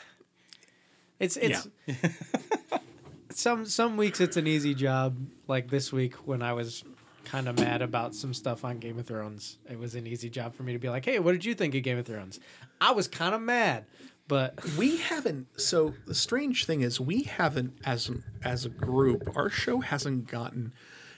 It's 1.20 1.36
it's 1.36 1.68
some 3.32 3.66
some 3.66 3.97
weeks 3.97 4.22
it's 4.22 4.38
an 4.38 4.47
easy 4.47 4.74
job. 4.74 5.18
Like 5.47 5.70
this 5.70 5.91
week 5.91 6.14
when 6.26 6.41
I 6.41 6.54
was 6.54 6.84
kind 7.30 7.48
of 7.48 7.60
mad 7.60 7.82
about 7.82 8.16
some 8.16 8.34
stuff 8.34 8.66
on 8.66 8.80
Game 8.80 8.98
of 8.98 9.06
Thrones, 9.06 9.60
it 9.70 9.78
was 9.78 9.94
an 9.94 10.08
easy 10.08 10.30
job 10.30 10.56
for 10.56 10.64
me 10.64 10.74
to 10.74 10.80
be 10.80 10.90
like, 10.90 11.06
"Hey, 11.06 11.20
what 11.20 11.34
did 11.34 11.46
you 11.46 11.54
think 11.54 11.76
of 11.76 11.84
Game 11.84 11.98
of 11.98 12.06
Thrones?" 12.06 12.40
I 12.82 12.92
was 12.92 13.08
kind 13.08 13.36
of 13.36 13.42
mad, 13.42 13.86
but 14.28 14.60
we 14.78 14.98
haven't. 14.98 15.48
So 15.60 15.94
the 16.08 16.16
strange 16.16 16.66
thing 16.66 16.82
is, 16.82 17.00
we 17.00 17.24
haven't 17.24 17.74
as 17.86 18.10
as 18.44 18.66
a 18.66 18.70
group, 18.70 19.36
our 19.36 19.50
show 19.50 19.80
hasn't 19.82 20.28
gotten 20.28 20.74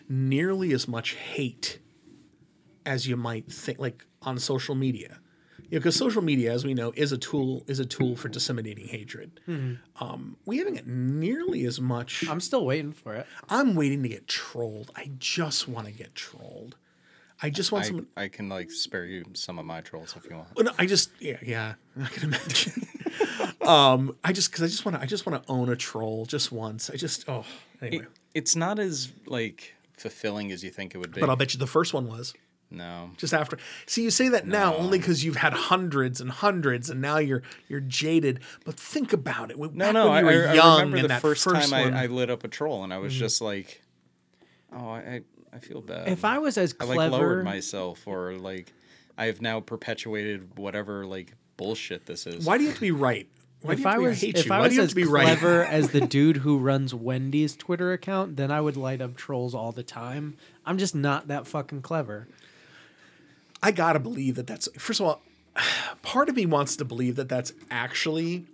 nearly 0.10 0.74
as 0.74 0.88
much 0.88 1.14
hate 1.14 1.80
as 2.86 3.08
you 3.08 3.16
might 3.16 3.50
think, 3.52 3.80
like 3.80 4.06
on 4.22 4.38
social 4.38 4.76
media. 4.76 5.21
You 5.72 5.78
know, 5.78 5.80
because 5.80 5.96
social 5.96 6.22
media, 6.22 6.52
as 6.52 6.66
we 6.66 6.74
know, 6.74 6.92
is 6.98 7.14
a 7.14 7.18
tool 7.18 7.64
is 7.66 7.80
a 7.80 7.86
tool 7.86 8.18
for 8.18 8.28
disseminating 8.28 8.90
hatred. 8.90 9.40
Um, 10.02 10.36
we 10.46 10.58
haven't 10.58 10.76
got 10.76 10.86
nearly 10.86 11.64
as 11.64 11.80
much. 11.80 12.28
I'm 12.28 12.42
still 12.42 12.66
waiting 12.66 12.92
for 12.92 13.16
it. 13.16 13.26
I'm 13.48 13.74
waiting 13.74 14.04
to 14.04 14.10
get 14.10 14.28
trolled. 14.28 14.92
I 14.98 15.12
just 15.18 15.70
want 15.70 15.88
to 15.88 15.94
get 15.94 16.14
trolled. 16.14 16.76
I 17.42 17.50
just 17.50 17.72
want 17.72 17.86
I, 17.86 17.88
someone. 17.88 18.08
I 18.18 18.28
can 18.28 18.50
like 18.50 18.70
spare 18.70 19.06
you 19.06 19.24
some 19.34 19.58
of 19.60 19.66
my 19.66 19.80
trolls 19.80 20.14
if 20.18 20.30
you 20.30 20.36
want. 20.36 20.50
Well, 20.58 20.66
no, 20.66 20.72
I 20.78 20.86
just 20.86 21.10
yeah 21.22 21.38
yeah 21.42 21.76
I 22.02 22.08
can 22.08 22.26
imagine. 22.26 22.88
um, 23.66 24.18
I 24.26 24.34
just 24.34 24.52
because 24.52 24.64
I 24.64 24.68
just 24.68 24.84
want 24.84 24.98
to 24.98 25.02
I 25.02 25.06
just 25.06 25.26
want 25.26 25.42
to 25.42 25.50
own 25.50 25.70
a 25.70 25.78
troll 25.78 26.26
just 26.26 26.52
once. 26.52 26.90
I 26.90 26.98
just 26.98 27.30
oh 27.30 27.46
anyway. 27.82 28.04
It, 28.04 28.12
it's 28.34 28.58
not 28.58 28.78
as 28.78 29.14
like 29.26 29.74
fulfilling 29.98 30.52
as 30.52 30.66
you 30.66 30.70
think 30.70 30.96
it 30.96 30.98
would 30.98 31.14
be. 31.14 31.22
but 31.22 31.30
I'll 31.30 31.38
bet 31.38 31.54
you 31.54 31.60
the 31.60 31.66
first 31.68 31.94
one 31.94 32.10
was 32.10 32.34
no. 32.72 33.12
just 33.18 33.34
after. 33.34 33.58
See, 33.86 34.04
you 34.04 34.10
say 34.10 34.30
that 34.30 34.48
now 34.48 34.76
only 34.76 34.98
because 34.98 35.24
you've 35.24 35.36
had 35.36 35.54
hundreds 35.54 36.22
and 36.22 36.32
hundreds, 36.32 36.90
and 36.90 37.02
now 37.02 37.18
you're 37.18 37.44
you're 37.68 37.82
jaded. 37.82 38.40
But 38.66 38.76
think 38.76 39.14
about 39.14 39.52
it. 39.52 39.58
No, 39.60 39.68
Back 39.68 39.94
no. 39.94 40.10
when 40.10 40.14
I, 40.14 40.20
you 40.20 40.26
were 40.26 40.48
I, 40.48 40.54
young 40.54 40.80
I 40.80 40.84
remember 40.84 41.08
the 41.08 41.16
first, 41.16 41.44
first 41.44 41.70
time 41.70 41.94
I, 41.94 42.04
I 42.04 42.06
lit 42.08 42.30
up 42.30 42.44
a 42.44 42.48
troll, 42.48 42.84
and 42.84 42.94
I 42.94 42.98
was 42.98 43.14
mm-hmm. 43.14 43.20
just 43.20 43.42
like, 43.42 43.82
"Oh, 44.72 44.90
I, 44.90 45.00
I, 45.00 45.22
I 45.54 45.60
feel 45.60 45.82
bad." 45.82 46.08
If 46.08 46.24
I 46.24 46.40
was 46.40 46.58
as 46.58 46.74
I 46.80 46.86
like 46.86 47.12
lowered 47.12 47.44
myself, 47.44 48.08
or 48.08 48.34
like, 48.34 48.72
I 49.18 49.26
have 49.26 49.42
now 49.42 49.60
perpetuated 49.60 50.58
whatever 50.58 51.06
like 51.06 51.34
bullshit 51.58 52.06
this 52.06 52.26
is. 52.26 52.46
why 52.46 52.58
do 52.58 52.64
you 52.64 52.70
have 52.70 52.78
to 52.78 52.82
be 52.82 52.92
right? 52.92 53.28
Why 53.62 53.76
do 53.76 53.82
if 53.82 53.86
I 53.86 53.94
to 53.94 54.00
be, 54.00 54.06
was 54.08 54.22
hate 54.22 54.38
if 54.38 54.46
you? 54.46 54.52
I 54.52 54.58
Why 54.58 54.64
was 54.64 54.70
do 54.70 54.76
you 54.76 54.82
have 54.82 54.88
as 54.88 54.94
to 54.94 54.96
be 54.96 55.04
right? 55.04 55.24
clever 55.24 55.66
as 55.66 55.90
the 55.92 56.02
dude 56.02 56.38
who 56.38 56.58
runs 56.58 56.94
Wendy's 56.94 57.56
Twitter 57.56 57.94
account, 57.94 58.38
then 58.38 58.52
I 58.52 58.60
would 58.62 58.78
light 58.78 59.02
up 59.02 59.16
trolls 59.16 59.54
all 59.54 59.72
the 59.72 59.84
time. 59.84 60.38
I'm 60.66 60.78
just 60.78 60.96
not 60.96 61.28
that 61.28 61.46
fucking 61.46 61.82
clever. 61.82 62.28
I 63.64 63.72
gotta 63.72 64.00
believe 64.00 64.36
that 64.36 64.48
that's 64.48 64.68
first 64.78 65.00
of 65.00 65.06
all, 65.08 65.22
part 66.02 66.30
of 66.30 66.36
me 66.36 66.46
wants 66.46 66.76
to 66.78 66.86
believe 66.86 67.16
that 67.18 67.30
that's 67.30 67.54
actually 67.70 68.46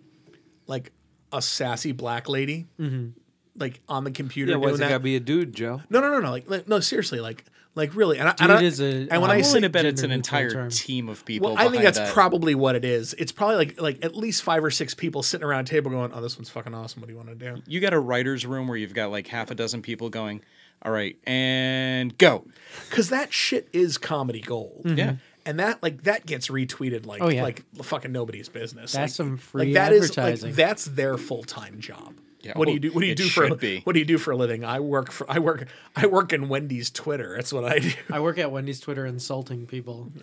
like 0.68 0.91
a 1.32 1.41
sassy 1.41 1.91
black 1.91 2.28
lady, 2.30 2.68
mm-hmm. 2.80 3.10
like 3.58 3.82
on 3.88 4.03
the 4.03 4.12
computer 4.12 4.51
Yeah, 4.51 4.58
why's 4.58 4.72
doing 4.72 4.76
it 4.76 4.78
that. 4.80 4.89
gotta 4.89 5.03
be 5.03 5.16
a 5.16 5.20
dude, 5.20 5.53
Joe? 5.53 5.82
no, 5.89 5.99
no, 5.99 6.10
no, 6.12 6.20
no, 6.20 6.32
like, 6.32 6.49
like 6.49 6.68
no, 6.68 6.80
seriously, 6.80 7.20
like, 7.20 7.45
like 7.76 7.95
really, 7.95 8.18
and 8.18 8.28
I, 8.28 8.36
and 8.39 8.51
I, 8.51 8.62
is 8.64 8.82
a- 8.82 9.08
and 9.12 9.22
when 9.22 9.30
I'm 9.30 9.38
I 9.38 9.41
say, 9.41 9.60
to 9.62 9.70
bet 9.70 9.86
it's 9.86 10.01
an 10.01 10.12
entire 10.12 10.49
term. 10.49 10.70
team 10.70 11.08
of 11.10 11.24
people. 11.26 11.53
well, 11.53 11.58
I 11.60 11.70
think 11.70 11.84
that's 11.84 11.99
that. 11.99 12.14
probably 12.14 12.55
what 12.55 12.76
it 12.76 12.84
is. 12.84 13.14
It's 13.14 13.32
probably 13.32 13.55
like 13.58 13.80
like 13.80 14.03
at 14.03 14.16
least 14.16 14.41
five 14.41 14.64
or 14.64 14.72
six 14.72 14.93
people 14.95 15.22
sitting 15.22 15.45
around 15.45 15.62
a 15.62 15.70
table 15.70 15.91
going, 15.91 16.12
"Oh, 16.12 16.20
this 16.22 16.38
one's 16.38 16.49
fucking 16.49 16.74
awesome. 16.74 17.01
What 17.01 17.08
do 17.08 17.14
you 17.14 17.18
want 17.18 17.30
to 17.30 17.36
do?" 17.36 17.62
You 17.68 17.80
got 17.80 17.93
a 17.93 17.99
writer's 17.99 18.45
room 18.47 18.68
where 18.68 18.78
you've 18.78 18.95
got 18.95 19.12
like 19.12 19.28
half 19.28 19.51
a 19.51 19.55
dozen 19.55 19.84
people 19.84 20.10
going, 20.10 20.41
"All 20.84 20.91
right, 20.91 21.17
and 21.25 22.17
go." 22.17 22.45
Because 22.89 23.09
that 23.09 23.34
shit 23.34 23.67
is 23.73 23.97
comedy 23.97 24.41
gold. 24.41 24.84
Mm-hmm. 24.86 24.97
Yeah. 24.97 25.15
And 25.45 25.59
that 25.59 25.82
like 25.82 26.03
that 26.03 26.25
gets 26.25 26.49
retweeted 26.49 27.05
like 27.05 27.21
Oh, 27.21 27.30
yeah. 27.30 27.43
like 27.43 27.63
fucking 27.82 28.11
nobody's 28.11 28.49
business. 28.49 28.91
That's 28.91 29.13
Like- 29.13 29.15
some 29.15 29.38
free 29.38 29.65
like 29.65 29.73
that 29.75 29.93
is 29.93 30.09
advertising. 30.11 30.49
like 30.49 30.55
that's 30.55 30.86
their 30.86 31.17
full 31.17 31.43
time 31.43 31.80
job. 31.80 32.15
Yeah, 32.41 32.57
what 32.57 32.65
do 32.65 32.71
oh, 32.71 32.73
you 32.75 32.80
do? 32.80 32.91
What 32.91 33.01
do 33.01 33.07
you 33.07 33.15
do 33.15 33.28
for? 33.30 33.47
should 33.47 33.59
be. 33.59 33.82
What 33.84 33.93
do 33.93 33.99
you 33.99 34.05
do 34.05 34.17
for 34.17 34.32
a 34.32 34.36
living? 34.36 34.63
I 34.63 34.80
work 34.80 35.11
for. 35.11 35.30
I 35.30 35.39
work. 35.39 35.67
I 35.95 36.05
work 36.05 36.34
in 36.34 36.49
Wendy's 36.49 36.89
Twitter. 36.89 37.36
That's 37.36 37.51
what 37.51 37.65
I 37.65 37.80
do. 37.80 37.91
I 38.11 38.19
work 38.19 38.38
at 38.38 38.51
Wendy's 38.51 38.80
Twitter 38.80 39.05
insulting 39.05 39.65
people. 39.65 40.11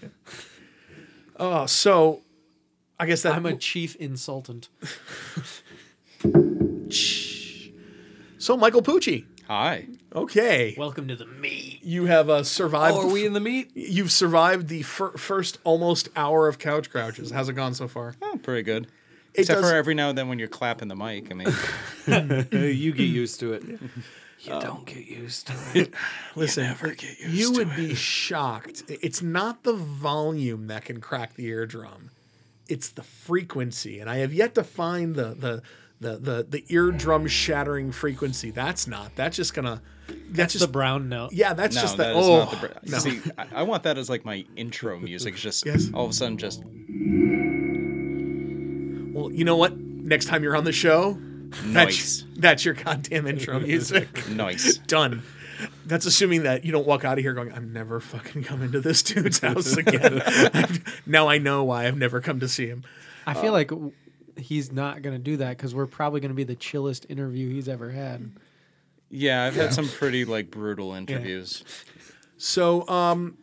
Oh, 1.37 1.67
so 1.67 2.23
I 2.99 3.07
guess 3.07 3.23
that 3.23 3.35
I'm 3.35 3.45
a 3.45 3.57
chief 3.57 3.97
insultant. 3.97 4.69
so 8.39 8.57
Michael 8.57 8.83
Pucci. 8.83 9.25
Hi. 9.49 9.87
Okay, 10.15 10.75
Welcome 10.79 11.09
to 11.09 11.17
the 11.17 11.27
meat. 11.27 11.81
you 11.83 12.07
have 12.07 12.31
uh, 12.31 12.45
survived. 12.45 12.97
Oh, 12.97 13.09
are 13.09 13.13
we 13.13 13.27
in 13.27 13.35
the 13.35 13.41
meat? 13.41 13.73
You've 13.75 14.11
survived 14.13 14.69
the 14.69 14.83
fir- 14.83 15.13
first 15.19 15.59
almost 15.65 16.09
hour 16.17 16.49
of 16.49 16.59
couch 16.59 16.89
crouches. 16.91 17.31
How's 17.31 17.49
it 17.51 17.53
gone 17.53 17.75
so 17.75 17.87
far? 17.87 18.15
Oh, 18.23 18.39
pretty 18.43 18.63
good. 18.63 18.85
it 19.35 19.41
Except 19.41 19.61
does. 19.61 19.71
for 19.71 19.77
every 19.77 19.95
now 19.95 20.09
and 20.09 20.17
then 20.17 20.29
when 20.29 20.39
you're 20.39 20.49
clapping 20.49 20.89
the 20.89 20.97
mic. 20.97 21.31
I 21.31 21.35
mean, 21.35 21.49
you 22.75 22.93
get 22.93 23.03
used 23.05 23.41
to 23.41 23.53
it. 23.53 23.65
You 23.65 24.61
don't 24.61 24.87
get 24.87 25.05
used 25.07 25.49
to 25.49 25.55
it. 25.75 25.95
Listen, 26.37 26.75
you 27.29 27.53
would 27.53 27.77
be 27.77 27.95
shocked. 27.95 28.85
It's 28.89 29.21
not 29.21 29.63
the 29.63 29.75
volume 29.75 30.69
that 30.69 30.87
can 30.87 31.01
crack 31.03 31.35
the 31.35 31.47
eardrum; 31.47 32.11
it's 32.69 32.89
the 32.89 33.03
frequency. 33.03 34.01
And 34.01 34.09
I 34.09 34.19
have 34.19 34.33
yet 34.33 34.55
to 34.55 34.65
find 34.65 35.15
the 35.17 35.35
the 35.35 35.63
the 36.05 36.19
the, 36.19 36.47
the 36.49 36.65
eardrum 36.69 37.27
shattering 37.27 37.91
frequency. 37.91 38.51
That's 38.51 38.87
not. 38.87 39.17
That's 39.17 39.37
just 39.37 39.55
gonna. 39.55 39.83
That's, 40.29 40.53
the 40.53 40.61
just 40.61 40.73
brown 40.73 41.09
note. 41.09 41.33
Yeah, 41.33 41.55
that's 41.55 41.75
no, 41.75 41.81
just 41.81 41.97
the. 41.97 42.11
is 42.11 42.17
oh, 42.27 42.39
not 42.41 42.51
the. 42.51 42.57
Oh. 42.57 42.61
Br- 42.61 42.91
no. 42.91 42.99
See, 42.99 43.21
I, 43.39 43.47
I 43.57 43.63
want 43.63 43.85
that 43.85 43.97
as 43.97 44.11
like 44.11 44.25
my 44.25 44.45
intro 44.57 44.99
music. 44.99 45.35
It's 45.35 45.43
Just 45.43 45.65
Yes. 45.75 45.91
all 45.95 46.05
of 46.05 46.11
a 46.11 46.15
sudden, 46.15 46.37
just 46.37 46.63
Well, 49.15 49.33
you 49.33 49.45
know 49.45 49.57
what? 49.57 49.77
Next 49.79 50.27
time 50.27 50.43
you're 50.43 50.57
on 50.57 50.65
the 50.65 50.73
show, 50.73 51.19
Nice. 51.65 52.23
that's, 52.23 52.25
that's 52.37 52.65
your 52.65 52.75
goddamn 52.75 53.27
intro 53.27 53.59
music. 53.61 54.29
nice. 54.29 54.77
Done. 54.79 55.23
That's 55.87 56.05
assuming 56.05 56.43
that 56.43 56.65
you 56.65 56.73
don't 56.73 56.87
walk 56.87 57.05
out 57.05 57.17
of 57.17 57.25
here 57.25 57.33
going, 57.33 57.53
I'm 57.53 57.73
never 57.73 58.01
fucking 58.01 58.43
coming 58.45 58.73
to 58.73 58.81
this 58.81 59.03
dude's 59.03 59.39
house 59.39 59.77
again. 59.77 60.21
now 61.07 61.29
I 61.29 61.39
know 61.39 61.65
why 61.65 61.87
I've 61.87 61.97
never 61.97 62.21
come 62.21 62.41
to 62.41 62.49
see 62.49 62.67
him. 62.67 62.85
I 63.27 63.35
feel 63.35 63.51
uh, 63.51 63.53
like 63.53 63.69
w- 63.69 63.93
he's 64.37 64.73
not 64.73 65.03
going 65.03 65.17
to 65.17 65.23
do 65.23 65.37
that 65.39 65.57
because 65.57 65.75
we're 65.75 65.87
probably 65.87 66.21
going 66.21 66.31
to 66.31 66.35
be 66.35 66.45
the 66.45 66.57
chillest 66.57 67.07
interview 67.09 67.51
he's 67.51 67.69
ever 67.69 67.91
had. 67.91 68.31
Yeah, 69.11 69.45
I've 69.45 69.55
had 69.55 69.73
some 69.73 69.89
pretty 69.89 70.25
like 70.25 70.51
brutal 70.51 70.93
interviews. 70.95 71.63
So, 72.37 72.87
um, 72.89 73.37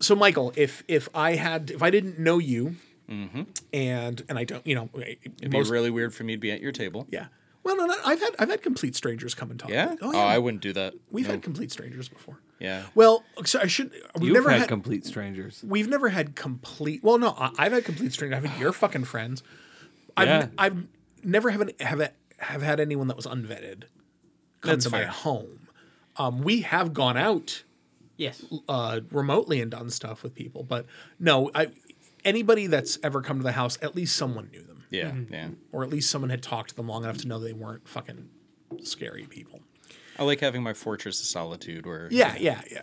so 0.00 0.14
Michael, 0.14 0.52
if 0.56 0.84
if 0.88 1.08
I 1.14 1.34
had 1.34 1.70
if 1.70 1.82
I 1.82 1.90
didn't 1.90 2.18
know 2.18 2.38
you, 2.38 2.76
and 3.08 4.22
and 4.28 4.38
I 4.38 4.44
don't, 4.44 4.66
you 4.66 4.74
know, 4.74 4.88
It'd 4.96 5.52
most, 5.52 5.66
be 5.68 5.72
really 5.72 5.90
weird 5.90 6.14
for 6.14 6.24
me 6.24 6.34
to 6.34 6.38
be 6.40 6.50
at 6.50 6.60
your 6.60 6.72
table. 6.72 7.06
yeah. 7.10 7.26
Well, 7.64 7.78
no, 7.78 7.86
no, 7.86 7.94
I've 8.04 8.20
had 8.20 8.34
I've 8.38 8.50
had 8.50 8.60
complete 8.62 8.94
strangers 8.94 9.34
come 9.34 9.50
and 9.50 9.58
talk. 9.58 9.70
Yeah. 9.70 9.94
Oh, 10.02 10.12
Oh. 10.14 10.18
I 10.18 10.36
wouldn't 10.36 10.62
do 10.62 10.74
that. 10.74 10.92
We've 11.10 11.24
No. 11.26 11.30
had 11.32 11.42
complete 11.42 11.72
strangers 11.72 12.10
before. 12.10 12.40
Yeah. 12.60 12.82
Well, 12.94 13.24
so 13.46 13.58
I 13.58 13.66
should. 13.68 13.90
We've 14.16 14.24
You've 14.28 14.34
never 14.34 14.50
had, 14.50 14.60
had, 14.60 14.68
complete 14.68 15.06
strangers. 15.06 15.64
we've 15.66 15.88
never 15.88 16.10
had 16.10 16.36
complete. 16.36 17.02
Well, 17.02 17.16
no, 17.16 17.30
I, 17.30 17.50
I've 17.56 17.72
had 17.72 17.84
complete 17.86 18.12
strangers. 18.12 18.36
I've 18.36 18.44
had 18.44 18.60
your 18.60 18.72
fucking 18.74 19.04
friends. 19.04 19.42
I've 20.16 20.28
Yeah. 20.28 20.46
I've 20.58 20.84
never 21.22 21.50
have 21.50 21.70
have 21.80 22.12
have 22.38 22.62
had 22.62 22.80
anyone 22.80 23.08
that 23.08 23.16
was 23.16 23.26
unvetted 23.26 23.84
come 24.60 24.70
That's 24.72 24.84
to 24.84 24.90
my 24.90 25.04
home. 25.04 25.68
Um, 26.16 26.42
we 26.42 26.60
have 26.62 26.94
gone 26.94 27.16
out 27.16 27.64
Yes. 28.16 28.44
uh, 28.68 29.00
remotely 29.10 29.60
and 29.60 29.70
done 29.70 29.90
stuff 29.90 30.22
with 30.22 30.34
people, 30.34 30.62
but 30.62 30.86
no, 31.18 31.50
I 31.54 31.68
anybody 32.24 32.66
that's 32.68 32.98
ever 33.02 33.20
come 33.20 33.38
to 33.38 33.42
the 33.42 33.52
house, 33.52 33.76
at 33.82 33.94
least 33.96 34.16
someone 34.16 34.48
knew 34.52 34.62
them, 34.62 34.84
Yeah. 34.90 35.10
Mm-hmm. 35.10 35.34
Yeah. 35.34 35.48
or 35.72 35.82
at 35.84 35.90
least 35.90 36.10
someone 36.10 36.30
had 36.30 36.42
talked 36.42 36.70
to 36.70 36.76
them 36.76 36.88
long 36.88 37.04
enough 37.04 37.18
to 37.18 37.28
know 37.28 37.38
they 37.38 37.52
weren't 37.52 37.86
fucking 37.88 38.28
scary 38.82 39.24
people. 39.26 39.60
I 40.18 40.22
like 40.24 40.40
having 40.40 40.62
my 40.62 40.72
fortress 40.74 41.20
of 41.20 41.26
solitude 41.26 41.86
where 41.86 42.08
Yeah, 42.10 42.36
yeah, 42.38 42.62
yeah. 42.70 42.82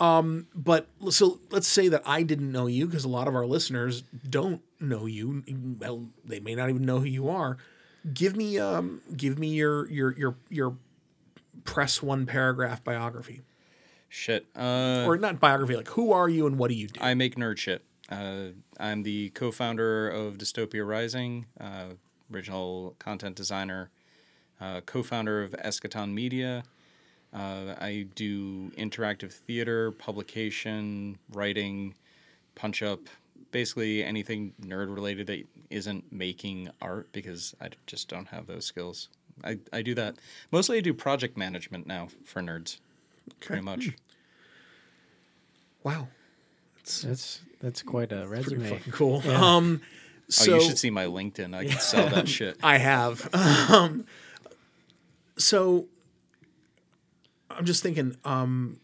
Um, 0.00 0.48
but 0.56 0.88
so 1.10 1.38
let's 1.50 1.68
say 1.68 1.86
that 1.88 2.02
I 2.04 2.24
didn't 2.24 2.50
know 2.50 2.66
you 2.66 2.86
because 2.86 3.04
a 3.04 3.08
lot 3.08 3.28
of 3.28 3.34
our 3.36 3.46
listeners 3.46 4.02
don't 4.28 4.60
know 4.88 5.06
you. 5.06 5.42
Well, 5.78 6.06
they 6.24 6.40
may 6.40 6.54
not 6.54 6.70
even 6.70 6.84
know 6.84 7.00
who 7.00 7.06
you 7.06 7.28
are. 7.28 7.56
Give 8.12 8.36
me, 8.36 8.58
um, 8.58 9.00
give 9.16 9.38
me 9.38 9.48
your 9.48 9.88
your 9.90 10.12
your 10.16 10.36
your 10.50 10.76
press 11.64 12.02
one 12.02 12.26
paragraph 12.26 12.84
biography, 12.84 13.42
shit. 14.08 14.46
Uh, 14.54 15.04
or 15.06 15.16
not 15.16 15.40
biography. 15.40 15.76
Like, 15.76 15.88
who 15.88 16.12
are 16.12 16.28
you 16.28 16.46
and 16.46 16.58
what 16.58 16.68
do 16.68 16.74
you 16.74 16.88
do? 16.88 17.00
I 17.00 17.14
make 17.14 17.36
nerd 17.36 17.58
shit. 17.58 17.82
Uh, 18.10 18.48
I'm 18.78 19.02
the 19.02 19.30
co-founder 19.30 20.10
of 20.10 20.36
Dystopia 20.36 20.86
Rising, 20.86 21.46
uh, 21.58 21.94
original 22.32 22.94
content 22.98 23.36
designer, 23.36 23.90
uh, 24.60 24.82
co-founder 24.82 25.42
of 25.42 25.52
Eschaton 25.52 26.12
Media. 26.12 26.64
Uh, 27.32 27.74
I 27.80 28.06
do 28.14 28.70
interactive 28.72 29.32
theater, 29.32 29.90
publication, 29.90 31.18
writing, 31.32 31.94
punch 32.54 32.82
up, 32.82 33.00
basically 33.54 34.02
anything 34.02 34.52
nerd 34.60 34.92
related 34.92 35.28
that 35.28 35.46
isn't 35.70 36.12
making 36.12 36.68
art 36.82 37.06
because 37.12 37.54
I 37.60 37.68
just 37.86 38.08
don't 38.08 38.26
have 38.26 38.48
those 38.48 38.66
skills. 38.66 39.08
I, 39.44 39.60
I 39.72 39.80
do 39.80 39.94
that. 39.94 40.16
Mostly 40.50 40.78
I 40.78 40.80
do 40.80 40.92
project 40.92 41.36
management 41.36 41.86
now 41.86 42.08
for 42.24 42.42
nerds, 42.42 42.78
pretty 43.38 43.62
much. 43.62 43.90
wow, 45.84 46.08
That's 46.78 47.40
that's 47.60 47.82
quite 47.82 48.10
a 48.10 48.26
pretty 48.26 48.56
resume. 48.56 48.70
fucking 48.70 48.92
cool. 48.92 49.22
Um, 49.30 49.82
so 50.28 50.52
oh, 50.52 50.56
you 50.56 50.60
should 50.66 50.78
see 50.78 50.90
my 50.90 51.04
LinkedIn. 51.04 51.54
I 51.54 51.66
can 51.66 51.78
sell 51.78 52.08
that 52.08 52.28
shit. 52.36 52.58
I 52.60 52.78
have. 52.78 53.32
Um, 53.32 54.04
so 55.38 55.86
I'm 57.50 57.64
just 57.64 57.84
thinking. 57.84 58.16
Um, 58.24 58.80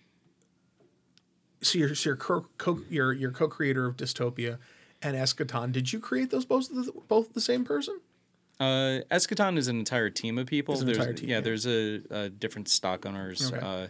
so 1.63 1.79
you're, 1.79 1.95
so 1.95 2.11
you're 2.11 2.17
co, 2.17 2.47
co 2.59 2.81
you're 2.89 3.13
you're 3.13 3.31
co-creator 3.31 3.87
of 3.87 3.97
Dystopia 3.97 4.59
and 5.03 5.17
Eschaton. 5.17 5.73
Did 5.73 5.93
you 5.93 6.01
create 6.01 6.31
those 6.31 6.45
both 6.45 6.69
the, 6.69 6.93
both 7.09 7.35
the 7.35 7.41
same 7.41 7.65
person? 7.65 8.01
Uh, 8.59 9.01
Eschaton 9.11 9.57
is 9.57 9.69
an 9.69 9.79
entire 9.79 10.11
team 10.11 10.37
of 10.39 10.47
people. 10.47 10.77
There's, 10.77 10.99
team, 10.99 11.29
yeah, 11.29 11.37
yeah. 11.37 11.41
there's 11.41 11.67
a, 11.67 12.03
a 12.11 12.29
different 12.29 12.69
stock 12.69 13.07
owners. 13.07 13.51
Okay. 13.51 13.59
Uh, 13.59 13.87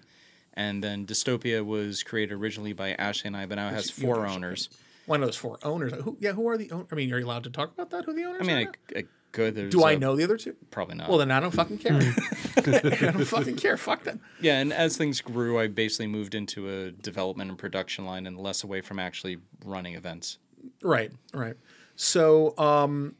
and 0.55 0.83
then 0.83 1.07
Dystopia 1.07 1.65
was 1.65 2.03
created 2.03 2.35
originally 2.35 2.73
by 2.73 2.93
Ashley 2.93 3.29
and 3.29 3.37
I, 3.37 3.47
but 3.47 3.57
now 3.57 3.69
it 3.69 3.75
has 3.75 3.91
four 3.91 4.27
owners. 4.27 4.69
One 5.07 5.23
of 5.23 5.29
those 5.29 5.37
four 5.37 5.59
owners. 5.65 5.93
Who? 5.93 6.17
Yeah. 6.21 6.33
Who 6.33 6.49
are 6.49 6.57
the 6.57 6.71
owners? 6.71 6.87
I 6.93 6.95
mean, 6.95 7.13
are 7.13 7.19
you 7.19 7.27
allowed 7.27 7.45
to 7.45 7.51
talk 7.51 7.73
about 7.73 7.91
that? 7.91 8.05
Who 8.05 8.13
the 8.15 8.25
owners? 8.25 8.43
I 8.43 8.45
mean, 8.45 8.67
are 8.67 8.73
I. 8.95 8.99
I 8.99 9.05
could. 9.33 9.55
There's 9.55 9.73
do 9.73 9.83
I 9.85 9.93
a- 9.93 9.99
know 9.99 10.17
the 10.17 10.25
other 10.25 10.37
two? 10.37 10.57
Probably 10.71 10.97
not. 10.97 11.09
Well, 11.09 11.19
then 11.19 11.31
I 11.31 11.41
don't 11.41 11.51
fucking 11.53 11.79
care. 11.79 11.93
I 12.57 12.61
don't 12.61 13.25
fucking 13.25 13.57
care. 13.57 13.77
Fuck 13.77 14.05
them. 14.05 14.21
yeah, 14.41 14.59
and 14.61 14.73
as 14.73 14.97
things 14.97 15.21
grew, 15.21 15.59
I 15.59 15.67
basically 15.69 16.07
moved 16.09 16.35
into 16.35 16.69
a 16.69 16.91
development 16.91 17.51
and 17.51 17.59
production 17.59 18.05
line 18.05 18.27
and 18.27 18.39
less 18.39 18.65
away 18.65 18.81
from 18.81 18.99
actually 18.99 19.39
running 19.65 19.95
events. 19.95 20.39
Right, 20.83 21.11
right. 21.33 21.55
So, 21.97 22.55
um, 22.59 23.15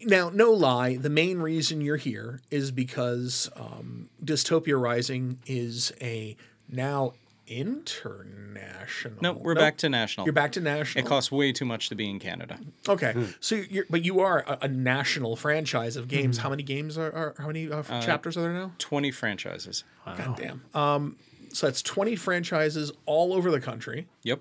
now, 0.00 0.30
no 0.30 0.52
lie, 0.52 0.96
the 0.96 1.10
main 1.10 1.38
reason 1.38 1.80
you're 1.80 1.96
here 1.96 2.40
is 2.50 2.70
because 2.70 3.50
um, 3.56 4.08
Dystopia 4.24 4.80
Rising 4.80 5.38
is 5.46 5.92
a 6.00 6.36
now 6.68 7.14
international. 7.48 9.14
No, 9.20 9.32
we're 9.32 9.54
Nope. 9.54 9.60
back 9.62 9.76
to 9.78 9.88
national. 9.88 10.26
You're 10.26 10.32
back 10.32 10.52
to 10.52 10.60
national. 10.60 11.04
It 11.04 11.08
costs 11.08 11.30
way 11.32 11.52
too 11.52 11.64
much 11.64 11.88
to 11.88 11.94
be 11.94 12.08
in 12.08 12.18
Canada. 12.18 12.58
Okay, 12.88 13.14
so 13.40 13.54
you're, 13.56 13.84
but 13.90 14.04
you 14.04 14.20
are 14.20 14.44
a, 14.46 14.58
a 14.62 14.68
national 14.68 15.36
franchise 15.36 15.96
of 15.96 16.08
games. 16.08 16.38
Hmm. 16.38 16.42
How 16.44 16.50
many 16.50 16.62
games 16.62 16.96
are, 16.98 17.12
are 17.12 17.34
how 17.38 17.46
many 17.46 17.70
uh, 17.70 17.82
chapters 18.00 18.36
are 18.36 18.42
there 18.42 18.52
now? 18.52 18.72
20 18.78 19.10
franchises. 19.10 19.84
God 20.04 20.36
damn. 20.36 20.64
Um, 20.74 21.16
so 21.52 21.66
that's 21.66 21.82
20 21.82 22.16
franchises 22.16 22.92
all 23.06 23.32
over 23.34 23.50
the 23.50 23.60
country. 23.60 24.06
Yep. 24.22 24.40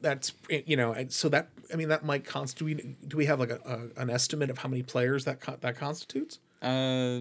that's 0.00 0.32
you 0.66 0.76
know 0.76 0.94
so 1.10 1.28
that 1.28 1.48
i 1.72 1.76
mean 1.76 1.88
that 1.88 2.04
might 2.04 2.24
constitute 2.24 3.08
do 3.08 3.16
we 3.16 3.26
have 3.26 3.38
like 3.38 3.50
a, 3.50 3.60
a 3.96 4.02
an 4.02 4.10
estimate 4.10 4.50
of 4.50 4.58
how 4.58 4.68
many 4.68 4.82
players 4.82 5.24
that 5.24 5.40
co- 5.40 5.56
that 5.60 5.76
constitutes 5.76 6.40
Uh, 6.60 7.20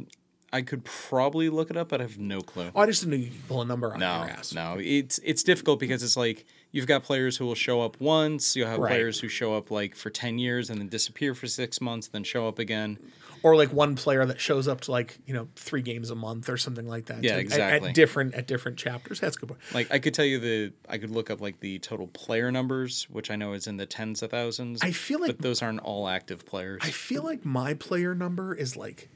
I 0.55 0.61
could 0.61 0.83
probably 0.85 1.49
look 1.49 1.69
it 1.69 1.77
up, 1.77 1.89
but 1.89 1.99
I 2.01 2.03
have 2.03 2.17
no 2.17 2.39
clue. 2.41 2.69
oh 2.75 2.81
i 2.81 2.85
just 2.85 3.01
didn't 3.01 3.11
know 3.19 3.25
you 3.25 3.31
could 3.31 3.47
pull 3.47 3.61
a 3.61 3.65
number 3.65 3.91
out 3.93 3.99
No, 3.99 4.19
your 4.21 4.29
ass 4.31 4.53
no, 4.53 4.77
it's 4.79 5.19
it's 5.23 5.43
difficult 5.43 5.79
because 5.79 6.01
it's 6.03 6.17
like 6.17 6.45
you've 6.71 6.87
got 6.87 7.03
players 7.03 7.37
who 7.37 7.45
will 7.45 7.55
show 7.55 7.81
up 7.81 7.99
once, 7.99 8.55
you'll 8.55 8.67
have 8.67 8.79
Right. 8.79 8.91
players 8.91 9.19
who 9.19 9.27
show 9.27 9.53
up 9.55 9.69
like 9.71 9.95
for 9.95 10.09
ten 10.09 10.39
years 10.39 10.69
and 10.69 10.79
then 10.79 10.87
disappear 10.89 11.33
for 11.35 11.47
six 11.47 11.79
months, 11.81 12.07
then 12.07 12.23
show 12.23 12.47
up 12.47 12.57
again. 12.59 12.97
or 13.43 13.55
like 13.55 13.71
one 13.71 13.95
player 13.95 14.25
that 14.25 14.39
shows 14.41 14.67
up 14.67 14.81
to 14.81 14.91
like 14.91 15.17
you 15.27 15.33
know 15.33 15.47
three 15.55 15.81
games 15.81 16.09
a 16.09 16.15
month 16.15 16.49
or 16.49 16.57
something 16.57 16.87
like 16.87 17.05
that 17.07 17.23
Yeah, 17.23 17.31
At- 17.33 17.37
at, 17.37 17.41
exactly. 17.41 17.91
different 17.93 18.33
at 18.33 18.47
different 18.47 18.77
chapters 18.77 19.19
that's 19.19 19.35
a 19.37 19.39
good 19.39 19.49
point 19.49 19.61
Like 19.73 19.91
I 19.91 19.99
could 19.99 20.13
tell 20.15 20.25
you 20.25 20.39
the 20.39 20.73
I 20.89 20.97
could 20.97 21.11
look 21.11 21.29
up 21.29 21.41
like 21.41 21.59
the 21.59 21.77
total 21.79 22.07
player 22.07 22.51
numbers, 22.51 23.07
which 23.11 23.29
I 23.29 23.35
know 23.35 23.53
is 23.53 23.67
in 23.67 23.77
the 23.77 23.85
tens 23.85 24.23
of 24.23 24.31
thousands. 24.31 24.79
I 24.81 24.91
feel 24.91 25.19
like- 25.19 25.27
but 25.37 25.41
those 25.41 25.61
aren't 25.61 25.79
all 25.81 26.07
active 26.07 26.45
players. 26.45 26.81
i 26.83 26.89
feel 26.91 27.23
like 27.23 27.45
my 27.45 27.73
player 27.75 28.15
number 28.15 28.55
is 28.55 28.75
like 28.75 29.09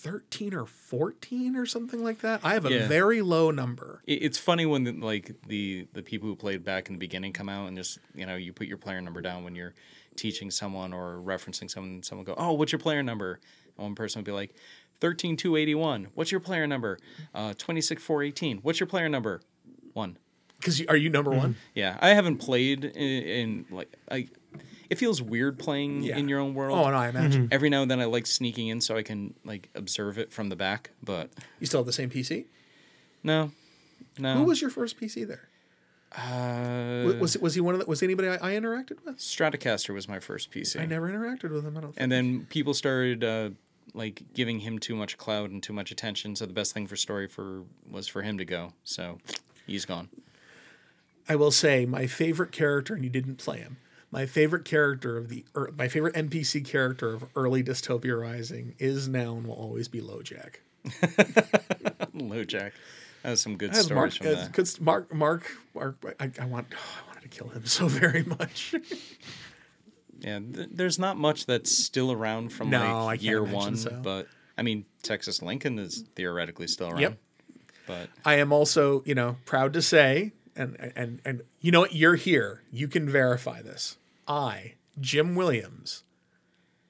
13 0.00 0.54
or 0.54 0.64
14 0.64 1.56
or 1.56 1.66
something 1.66 2.02
like 2.04 2.20
that? 2.20 2.40
I 2.44 2.54
have 2.54 2.64
a 2.64 2.70
Yeah. 2.70 2.88
very 2.88 3.20
low 3.20 3.50
number. 3.50 4.00
It's 4.06 4.38
funny 4.38 4.64
when 4.64 4.84
the, 4.84 4.92
like 4.92 5.34
the 5.46 5.88
the 5.92 6.02
people 6.02 6.28
who 6.28 6.36
played 6.36 6.62
back 6.64 6.88
in 6.88 6.94
the 6.94 6.98
beginning 6.98 7.32
come 7.32 7.48
out 7.48 7.66
and 7.66 7.76
just 7.76 7.98
you 8.14 8.24
know 8.24 8.36
you 8.36 8.52
put 8.52 8.68
your 8.68 8.78
player 8.78 9.00
number 9.00 9.20
down 9.20 9.42
when 9.44 9.54
you're 9.56 9.74
teaching 10.16 10.50
someone 10.50 10.92
or 10.92 11.16
referencing 11.20 11.68
someone 11.70 11.94
and 11.94 12.04
someone 12.04 12.24
go 12.24 12.34
oh 12.38 12.52
what's 12.52 12.70
your 12.72 12.78
player 12.78 13.02
number? 13.02 13.40
And 13.76 13.84
one 13.86 13.94
person 13.96 14.20
would 14.20 14.24
be 14.26 14.32
like 14.32 14.54
13281 15.00 16.08
what's 16.14 16.30
your 16.30 16.40
player 16.40 16.66
number? 16.66 16.98
Uh 17.34 17.54
26418 17.58 18.58
what's 18.58 18.78
your 18.80 18.86
player 18.86 19.08
number? 19.08 19.40
One. 19.94 20.16
Because 20.58 20.80
are 20.86 20.96
you 20.96 21.10
number 21.10 21.30
one? 21.30 21.56
Yeah 21.74 21.98
i 22.00 22.10
haven't 22.10 22.38
played 22.38 22.84
in, 22.84 23.22
in 23.22 23.66
like 23.70 23.92
i 24.10 24.28
it 24.90 24.96
feels 24.98 25.20
weird 25.22 25.58
playing 25.58 26.02
Yeah. 26.02 26.16
in 26.16 26.28
your 26.28 26.40
own 26.40 26.54
world 26.54 26.78
oh 26.78 26.90
no 26.90 26.96
i 26.96 27.08
imagine 27.08 27.48
every 27.50 27.68
now 27.70 27.82
and 27.82 27.90
then 27.90 28.00
i 28.00 28.04
like 28.04 28.26
sneaking 28.26 28.68
in 28.68 28.80
so 28.80 28.96
i 28.96 29.02
can 29.02 29.34
like 29.44 29.68
observe 29.74 30.18
it 30.18 30.32
from 30.32 30.48
the 30.48 30.56
back 30.56 30.90
but 31.02 31.30
you 31.60 31.66
still 31.66 31.80
have 31.80 31.86
the 31.86 31.92
same 31.92 32.10
pc 32.10 32.44
no 33.22 33.50
no 34.18 34.34
who 34.34 34.44
was 34.44 34.60
your 34.60 34.70
first 34.70 34.98
pc 35.00 35.26
there 35.26 35.48
Uh, 36.16 37.04
Wa- 37.12 37.20
was 37.20 37.36
was 37.38 37.54
he 37.54 37.60
one 37.60 37.74
of 37.74 37.80
the, 37.80 37.86
was 37.86 38.02
anybody 38.02 38.28
I, 38.28 38.34
I 38.36 38.52
interacted 38.58 39.04
with? 39.04 39.18
Stratocaster 39.18 39.92
was 39.92 40.08
my 40.08 40.18
first 40.20 40.50
PC. 40.50 40.80
I 40.80 40.86
never 40.86 41.06
interacted 41.12 41.50
with 41.50 41.64
him. 41.66 41.76
I 41.76 41.80
don't. 41.82 41.90
Think. 41.92 42.00
And 42.02 42.10
then 42.10 42.46
people 42.48 42.72
started 42.72 43.22
uh, 43.22 43.50
like 43.92 44.22
giving 44.32 44.60
him 44.60 44.78
too 44.78 44.96
much 44.96 45.18
clout 45.18 45.50
and 45.50 45.62
too 45.62 45.74
much 45.74 45.90
attention. 45.90 46.34
So 46.34 46.46
the 46.46 46.54
best 46.54 46.72
thing 46.72 46.86
for 46.86 46.96
story 46.96 47.28
for 47.28 47.64
was 47.90 48.08
for 48.08 48.22
him 48.22 48.38
to 48.38 48.46
go. 48.46 48.72
So 48.84 49.18
he's 49.66 49.84
gone. 49.84 50.08
I 51.28 51.36
will 51.36 51.50
say 51.50 51.84
my 51.84 52.06
favorite 52.06 52.52
character, 52.52 52.94
and 52.94 53.04
you 53.04 53.10
didn't 53.10 53.36
play 53.36 53.58
him. 53.58 53.76
My 54.10 54.24
favorite 54.26 54.64
character 54.64 55.16
of 55.18 55.28
the, 55.28 55.44
er, 55.56 55.70
my 55.76 55.88
favorite 55.88 56.14
NPC 56.14 56.64
character 56.64 57.12
of 57.14 57.24
early 57.36 57.62
Dystopia 57.62 58.18
Rising 58.18 58.74
is 58.78 59.06
now 59.08 59.36
and 59.36 59.46
will 59.46 59.54
always 59.54 59.86
be 59.88 60.00
LoJack. 60.00 60.56
LoJack. 62.14 62.72
That 63.22 63.30
was 63.30 63.40
some 63.40 63.56
good 63.56 63.70
As 63.70 63.90
Mark, 63.90 64.12
stories 64.12 64.16
from 64.16 64.26
that. 64.44 64.52
'cause 64.52 64.80
Mark, 64.80 65.12
Mark, 65.12 65.50
Mark, 65.74 65.96
I, 66.20 66.30
I 66.40 66.44
want, 66.46 66.68
oh, 66.72 66.76
I 67.02 67.06
wanted 67.08 67.22
to 67.22 67.28
kill 67.28 67.48
him 67.48 67.66
so 67.66 67.88
very 67.88 68.22
much. 68.22 68.74
Yeah, 70.20 70.38
th- 70.38 70.68
there's 70.72 70.98
not 70.98 71.16
much 71.16 71.46
that's 71.46 71.76
still 71.76 72.10
around 72.12 72.50
from 72.52 72.70
No, 72.70 73.04
like 73.04 73.22
year 73.22 73.42
one, 73.42 73.76
so. 73.76 74.00
but 74.02 74.26
I 74.56 74.62
mean 74.62 74.84
Texas 75.02 75.42
Lincoln 75.42 75.78
is 75.78 76.04
theoretically 76.14 76.66
still 76.68 76.88
around. 76.90 77.00
Yep. 77.00 77.18
But 77.86 78.08
I 78.24 78.34
am 78.36 78.52
also, 78.52 79.02
you 79.06 79.14
know, 79.14 79.36
proud 79.46 79.72
to 79.74 79.82
say, 79.82 80.32
and 80.58 80.92
and 80.96 81.20
and 81.24 81.42
you 81.60 81.70
know 81.70 81.80
what, 81.80 81.94
you're 81.94 82.16
here. 82.16 82.62
You 82.72 82.88
can 82.88 83.08
verify 83.08 83.62
this. 83.62 83.96
I, 84.26 84.74
Jim 85.00 85.34
Williams, 85.34 86.02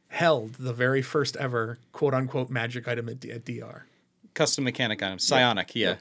held 0.09 0.55
the 0.55 0.73
very 0.73 1.03
first 1.03 1.37
ever 1.37 1.79
quote 1.93 2.15
unquote 2.15 2.51
magic 2.51 2.89
item 2.89 3.09
at, 3.09 3.21
D- 3.21 3.31
at 3.31 3.45
DR, 3.45 3.87
custom 4.35 4.65
mechanic 4.65 5.03
item, 5.03 5.19
psionic, 5.19 5.75
yeah. 5.75 5.97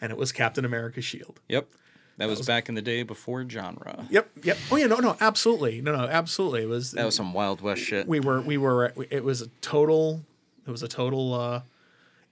and 0.00 0.10
it 0.12 0.16
was 0.18 0.32
Captain 0.32 0.64
America's 0.64 1.04
shield. 1.04 1.40
Yep. 1.48 1.68
That 2.16 2.28
was, 2.28 2.46
back 2.46 2.68
in 2.68 2.74
the 2.74 2.82
day 2.82 3.02
before 3.02 3.48
genre. 3.48 4.06
Yep, 4.10 4.30
yep. 4.42 4.58
Oh 4.70 4.76
yeah, 4.76 4.86
no, 4.86 4.96
no, 4.96 5.16
absolutely, 5.22 5.80
no, 5.80 5.96
no, 5.96 6.02
absolutely. 6.04 6.62
It 6.62 6.68
was. 6.68 6.92
That 6.92 7.06
was 7.06 7.14
some 7.14 7.32
Wild 7.32 7.62
West 7.62 7.80
shit. 7.80 8.06
we 8.06 8.20
were 8.20 8.42
we 8.42 8.58
were 8.58 8.92
it 9.08 9.24
was 9.24 9.40
a 9.40 9.46
total 9.62 10.20
it 10.66 10.70
was 10.70 10.82
a 10.82 10.88
total 10.88 11.32
uh 11.32 11.62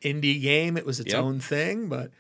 indie 0.03 0.41
game 0.43 0.77
it 0.77 0.85
was 0.87 1.01
its 1.01 1.13
Yep. 1.15 1.23
own 1.25 1.41
thing 1.41 1.89
but 1.89 2.11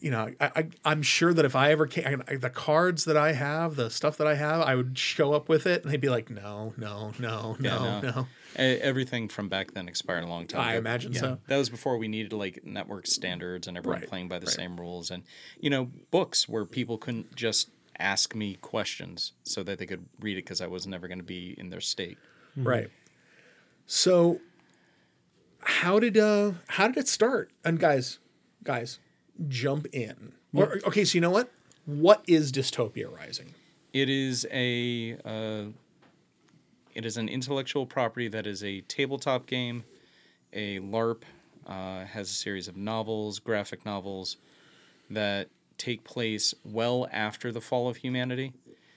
you 0.00 0.10
know 0.10 0.30
I, 0.40 0.50
I 0.56 0.68
i'm 0.84 1.02
sure 1.02 1.34
that 1.34 1.44
if 1.44 1.54
i 1.54 1.70
ever 1.70 1.86
came 1.86 2.22
I, 2.28 2.36
the 2.36 2.48
cards 2.50 3.04
that 3.04 3.16
i 3.16 3.32
have 3.32 3.76
the 3.76 3.90
stuff 3.90 4.16
that 4.18 4.26
i 4.26 4.34
have 4.34 4.60
i 4.62 4.74
would 4.74 4.96
show 4.98 5.32
up 5.34 5.48
with 5.48 5.66
it 5.66 5.82
and 5.82 5.92
they'd 5.92 6.00
be 6.00 6.08
like 6.08 6.30
no 6.30 6.72
no 6.76 7.12
no 7.18 7.56
Yeah, 7.60 7.70
no 7.78 8.00
no, 8.00 8.26
Everything 8.56 9.28
from 9.28 9.48
back 9.50 9.72
then 9.74 9.86
expired 9.86 10.24
a 10.24 10.26
long 10.26 10.46
time 10.46 10.62
I 10.62 10.70
ago. 10.72 10.78
imagine 10.78 11.12
so. 11.14 11.38
That 11.46 11.58
was 11.58 11.68
before 11.68 11.98
we 11.98 12.08
needed 12.08 12.32
like 12.32 12.64
network 12.64 13.06
standards 13.06 13.66
and 13.68 13.76
everyone 13.76 14.00
Right, 14.00 14.08
playing 14.08 14.28
by 14.28 14.38
the 14.38 14.46
right. 14.46 14.54
same 14.54 14.78
rules 14.80 15.10
and 15.10 15.24
you 15.60 15.68
know 15.68 15.90
books 16.10 16.48
where 16.48 16.64
people 16.64 16.96
couldn't 16.96 17.34
just 17.36 17.68
ask 17.98 18.34
me 18.34 18.54
questions 18.62 19.32
so 19.42 19.62
that 19.62 19.78
they 19.78 19.84
could 19.86 20.06
read 20.20 20.38
it 20.38 20.44
because 20.44 20.60
I 20.62 20.66
was 20.68 20.86
never 20.86 21.06
going 21.08 21.18
to 21.18 21.24
be 21.24 21.54
in 21.58 21.68
their 21.70 21.80
state. 21.82 22.16
right 22.56 22.88
so 23.86 24.40
how 25.60 25.98
did 25.98 26.16
uh 26.16 26.52
how 26.68 26.86
did 26.88 26.96
it 26.96 27.08
start 27.08 27.50
and 27.64 27.78
guys 27.78 28.18
guys 28.64 28.98
jump 29.48 29.86
in 29.92 30.32
or, 30.54 30.78
okay 30.86 31.04
so 31.04 31.16
you 31.16 31.20
know 31.20 31.30
what 31.30 31.50
what 31.84 32.22
is 32.26 32.50
dystopia 32.50 33.14
rising 33.14 33.54
It 33.92 34.08
is 34.10 34.46
a 34.52 35.16
uh, 35.24 35.70
it 36.96 37.04
is 37.04 37.18
an 37.18 37.28
intellectual 37.28 37.84
property 37.84 38.26
that 38.28 38.46
is 38.46 38.64
a 38.64 38.80
tabletop 38.82 39.46
game, 39.46 39.84
a 40.54 40.80
LARP, 40.80 41.24
uh, 41.66 42.06
has 42.06 42.30
a 42.30 42.34
series 42.34 42.68
of 42.68 42.76
novels, 42.78 43.38
graphic 43.38 43.84
novels 43.84 44.38
that 45.10 45.48
take 45.76 46.04
place 46.04 46.54
well 46.64 47.06
after 47.12 47.52
the 47.52 47.60
fall 47.60 47.88
of 47.88 47.98
humanity. 47.98 48.54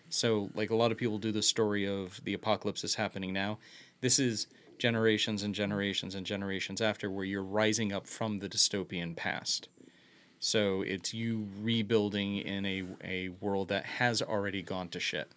So, 0.07 0.49
like 0.55 0.69
a 0.69 0.75
lot 0.75 0.93
of 0.93 0.97
people 0.97 1.17
do 1.17 1.33
the 1.33 1.43
story 1.43 1.85
of 1.85 2.21
the 2.23 2.33
apocalypse 2.33 2.85
is 2.85 2.95
happening 2.95 3.33
now. 3.33 3.59
This 3.99 4.17
is 4.17 4.47
generations 4.77 5.43
and 5.43 5.53
generations 5.53 6.15
and 6.15 6.25
generations 6.25 6.79
after, 6.79 7.11
where 7.11 7.25
you're 7.25 7.43
rising 7.43 7.91
up 7.91 8.07
from 8.07 8.39
the 8.39 8.47
dystopian 8.47 9.13
past. 9.13 9.67
So 10.39 10.81
it's 10.81 11.13
you 11.13 11.47
rebuilding 11.61 12.37
in 12.37 12.65
a, 12.65 12.83
a 13.03 13.29
world 13.41 13.67
that 13.69 13.85
has 13.85 14.21
already 14.21 14.61
gone 14.61 14.87
to 14.89 14.99
shit. 14.99 15.29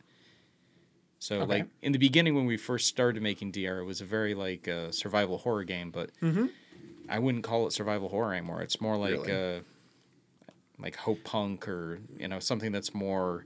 So 1.18 1.40
Okay. 1.40 1.58
like 1.58 1.66
in 1.82 1.92
the 1.92 1.98
beginning 1.98 2.34
when 2.34 2.46
we 2.46 2.56
first 2.56 2.86
started 2.88 3.22
making 3.22 3.52
DR, 3.52 3.78
it 3.80 3.84
was 3.84 4.00
a 4.00 4.04
very 4.04 4.34
like 4.34 4.66
uh, 4.68 4.90
survival 4.90 5.38
horror 5.38 5.64
game, 5.64 5.90
but 5.90 6.10
I 7.08 7.18
wouldn't 7.18 7.44
call 7.44 7.66
it 7.66 7.72
survival 7.72 8.08
horror 8.08 8.32
anymore. 8.34 8.62
It's 8.62 8.80
more 8.80 8.96
like 8.96 9.12
Really? 9.12 9.32
uh, 9.32 9.60
like 10.78 10.96
hope 10.96 11.22
punk 11.24 11.68
or 11.68 12.00
you 12.18 12.26
know 12.28 12.38
something 12.40 12.72
that's 12.72 12.92
more 12.94 13.44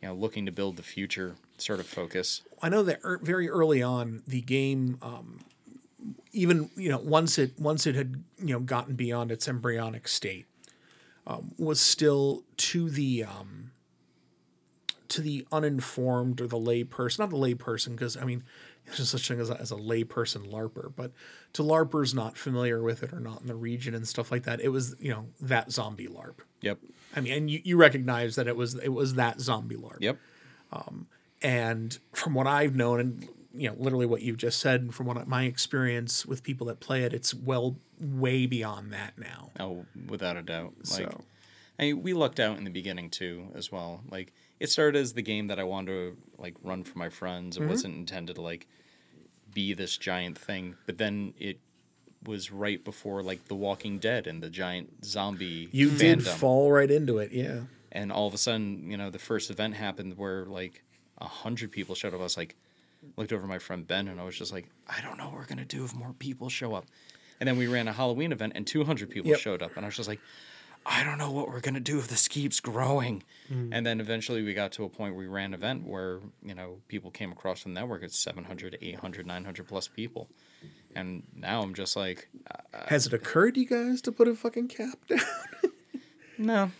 you 0.00 0.08
know 0.08 0.14
looking 0.14 0.46
to 0.46 0.52
build 0.52 0.76
the 0.76 0.82
future 0.82 1.36
sort 1.58 1.80
of 1.80 1.86
focus. 1.86 2.42
I 2.60 2.68
know 2.68 2.82
that 2.84 3.00
er, 3.04 3.18
very 3.22 3.48
early 3.48 3.82
on 3.82 4.22
the 4.26 4.40
game, 4.40 4.98
um, 5.02 5.40
even 6.32 6.70
you 6.76 6.88
know 6.88 6.98
once 6.98 7.38
it 7.38 7.58
once 7.58 7.86
it 7.86 7.94
had 7.96 8.22
you 8.38 8.54
know 8.54 8.60
gotten 8.60 8.94
beyond 8.94 9.32
its 9.32 9.48
embryonic 9.48 10.06
state, 10.06 10.46
um, 11.26 11.52
was 11.58 11.80
still 11.80 12.44
to 12.56 12.90
the 12.90 13.24
um, 13.24 13.72
to 15.08 15.20
the 15.20 15.46
uninformed 15.52 16.40
or 16.40 16.46
the 16.46 16.58
lay 16.58 16.84
person, 16.84 17.22
not 17.22 17.30
the 17.30 17.36
lay 17.36 17.54
person, 17.54 17.94
because 17.94 18.16
I 18.16 18.24
mean 18.24 18.44
there's 18.86 19.08
such 19.08 19.30
a 19.30 19.34
thing 19.34 19.40
as 19.40 19.50
a, 19.50 19.60
as 19.60 19.70
a 19.70 19.76
lay 19.76 20.04
person 20.04 20.42
larper, 20.42 20.92
but 20.94 21.12
to 21.52 21.62
larpers 21.62 22.14
not 22.14 22.36
familiar 22.36 22.82
with 22.82 23.02
it 23.02 23.12
or 23.12 23.20
not 23.20 23.40
in 23.40 23.46
the 23.46 23.54
region 23.54 23.94
and 23.94 24.08
stuff 24.08 24.32
like 24.32 24.44
that, 24.44 24.60
it 24.60 24.68
was 24.68 24.96
you 24.98 25.10
know 25.10 25.26
that 25.40 25.70
zombie 25.70 26.08
larp. 26.08 26.40
Yep. 26.62 26.78
I 27.14 27.20
mean, 27.20 27.32
and 27.32 27.50
you, 27.50 27.60
you 27.64 27.76
recognize 27.76 28.36
that 28.36 28.48
it 28.48 28.56
was 28.56 28.74
it 28.74 28.88
was 28.88 29.14
that 29.14 29.40
zombie 29.40 29.76
larp. 29.76 29.98
Yep. 30.00 30.18
And 31.42 31.98
from 32.12 32.34
what 32.34 32.46
I've 32.46 32.76
known, 32.76 33.00
and 33.00 33.28
you 33.54 33.68
know, 33.68 33.76
literally 33.78 34.06
what 34.06 34.22
you've 34.22 34.36
just 34.38 34.60
said, 34.60 34.80
and 34.80 34.94
from 34.94 35.06
what 35.06 35.26
my 35.28 35.44
experience 35.44 36.24
with 36.26 36.42
people 36.42 36.66
that 36.68 36.80
play 36.80 37.02
it, 37.02 37.12
it's 37.12 37.34
well 37.34 37.76
way 38.00 38.46
beyond 38.46 38.92
that 38.92 39.18
now. 39.18 39.50
Oh, 39.60 39.84
without 40.08 40.36
a 40.36 40.42
doubt. 40.42 40.74
Like, 40.78 41.10
So- 41.10 41.20
I 41.78 41.84
mean, 41.84 42.02
we 42.02 42.12
lucked 42.12 42.38
out 42.40 42.58
in 42.58 42.64
the 42.64 42.70
beginning 42.70 43.10
too, 43.10 43.48
as 43.54 43.72
well. 43.72 44.02
Like, 44.10 44.32
it 44.60 44.70
started 44.70 44.98
as 44.98 45.14
the 45.14 45.22
game 45.22 45.48
that 45.48 45.58
I 45.58 45.64
wanted 45.64 45.92
to 45.92 46.16
like 46.38 46.54
run 46.62 46.84
for 46.84 46.98
my 46.98 47.08
friends. 47.08 47.56
It 47.56 47.60
Mm-hmm. 47.60 47.68
wasn't 47.70 47.94
intended 47.96 48.36
to 48.36 48.42
like 48.42 48.66
be 49.52 49.74
this 49.74 49.96
giant 49.96 50.38
thing. 50.38 50.76
But 50.86 50.98
then 50.98 51.34
it 51.38 51.58
was 52.24 52.52
right 52.52 52.82
before 52.84 53.22
like 53.22 53.48
The 53.48 53.54
Walking 53.54 53.98
Dead 53.98 54.26
and 54.26 54.42
the 54.42 54.50
giant 54.50 55.04
zombie. 55.04 55.68
You 55.72 55.90
did 55.90 56.22
fall 56.24 56.70
right 56.70 56.90
into 56.90 57.18
it, 57.18 57.32
yeah. 57.32 57.62
and 57.90 58.12
all 58.12 58.26
of 58.28 58.34
a 58.34 58.38
sudden, 58.38 58.90
you 58.90 58.96
know, 58.96 59.10
the 59.10 59.18
first 59.18 59.50
event 59.50 59.74
happened 59.74 60.16
where 60.16 60.44
like 60.44 60.82
a 61.18 61.26
hundred 61.26 61.72
people 61.72 61.94
showed 61.94 62.14
up. 62.14 62.20
I 62.20 62.22
was 62.22 62.36
like, 62.36 62.54
looked 63.16 63.32
over 63.32 63.46
my 63.46 63.58
friend 63.58 63.86
Ben, 63.86 64.08
and 64.08 64.20
I 64.20 64.24
was 64.24 64.36
just 64.36 64.52
like, 64.52 64.66
I 64.88 65.00
don't 65.00 65.18
know 65.18 65.24
what 65.26 65.34
we're 65.34 65.46
gonna 65.46 65.64
do 65.64 65.84
if 65.84 65.94
more 65.94 66.12
people 66.18 66.48
show 66.48 66.74
up. 66.74 66.86
And 67.40 67.48
then 67.48 67.56
we 67.56 67.66
ran 67.66 67.88
a 67.88 67.92
Halloween 67.92 68.32
event, 68.32 68.52
and 68.54 68.66
two 68.66 68.84
hundred 68.84 69.10
people 69.10 69.30
Yep. 69.30 69.40
showed 69.40 69.62
up, 69.62 69.76
and 69.76 69.84
I 69.84 69.88
was 69.88 69.96
just 69.96 70.08
like, 70.08 70.20
I 70.84 71.04
don't 71.04 71.18
know 71.18 71.30
what 71.30 71.48
we're 71.48 71.60
gonna 71.60 71.80
do 71.80 71.98
if 71.98 72.08
this 72.08 72.26
keeps 72.28 72.58
growing. 72.60 73.22
And 73.48 73.84
then 73.86 74.00
eventually 74.00 74.42
we 74.42 74.54
got 74.54 74.72
to 74.72 74.84
a 74.84 74.88
point 74.88 75.14
where 75.14 75.24
we 75.24 75.30
ran 75.32 75.46
an 75.52 75.54
event 75.54 75.86
where 75.86 76.20
you 76.42 76.54
know 76.54 76.78
people 76.88 77.10
came 77.10 77.30
across 77.32 77.62
the 77.64 77.68
network. 77.70 78.02
It's 78.02 78.18
700, 78.18 78.78
800, 78.80 79.26
900 79.26 79.68
plus 79.68 79.88
people. 79.88 80.28
And 80.96 81.22
now 81.34 81.62
I'm 81.62 81.74
just 81.74 81.96
like, 81.96 82.28
uh, 82.50 82.84
Has 82.88 83.06
it 83.06 83.12
occurred 83.12 83.54
to 83.54 83.60
you 83.60 83.66
guys 83.66 84.00
to 84.02 84.12
put 84.12 84.26
a 84.28 84.34
fucking 84.34 84.68
cap 84.68 84.98
down? 85.08 85.20
no, 86.38 86.70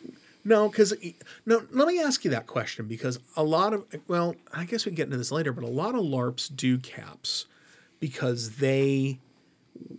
No, 0.44 0.68
because 0.68 0.94
no. 1.46 1.62
Let 1.70 1.86
me 1.88 2.00
ask 2.00 2.24
you 2.24 2.30
that 2.32 2.46
question 2.46 2.88
because 2.88 3.20
a 3.36 3.44
lot 3.44 3.72
of 3.72 3.84
well, 4.08 4.34
I 4.52 4.64
guess 4.64 4.84
we 4.84 4.90
can 4.90 4.96
get 4.96 5.04
into 5.04 5.16
this 5.16 5.30
later, 5.30 5.52
but 5.52 5.64
a 5.64 5.68
lot 5.68 5.94
of 5.94 6.02
LARPs 6.02 6.54
do 6.54 6.78
caps 6.78 7.46
because 8.00 8.56
they 8.56 9.20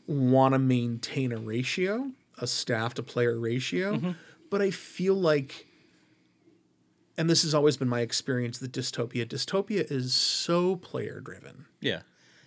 want 0.07 0.53
to 0.53 0.59
maintain 0.59 1.31
a 1.31 1.37
ratio, 1.37 2.11
a 2.39 2.47
staff 2.47 2.93
to 2.95 3.03
player 3.03 3.39
ratio. 3.39 3.95
Mm-hmm. 3.95 4.11
But 4.49 4.61
I 4.61 4.71
feel 4.71 5.15
like, 5.15 5.67
and 7.17 7.29
this 7.29 7.43
has 7.43 7.53
always 7.53 7.77
been 7.77 7.87
my 7.87 8.01
experience, 8.01 8.59
that 8.59 8.71
dystopia, 8.71 9.25
dystopia 9.25 9.89
is 9.89 10.13
so 10.13 10.75
player 10.75 11.19
driven 11.21 11.65
yeah. 11.81 12.01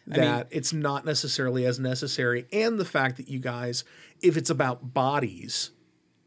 that 0.07 0.49
it's 0.51 0.72
not 0.72 1.05
necessarily 1.05 1.64
as 1.64 1.80
necessary. 1.80 2.47
And 2.53 2.78
the 2.78 2.84
fact 2.84 3.16
that 3.16 3.28
you 3.28 3.38
guys, 3.38 3.84
if 4.20 4.36
it's 4.36 4.51
about 4.51 4.92
bodies, 4.94 5.70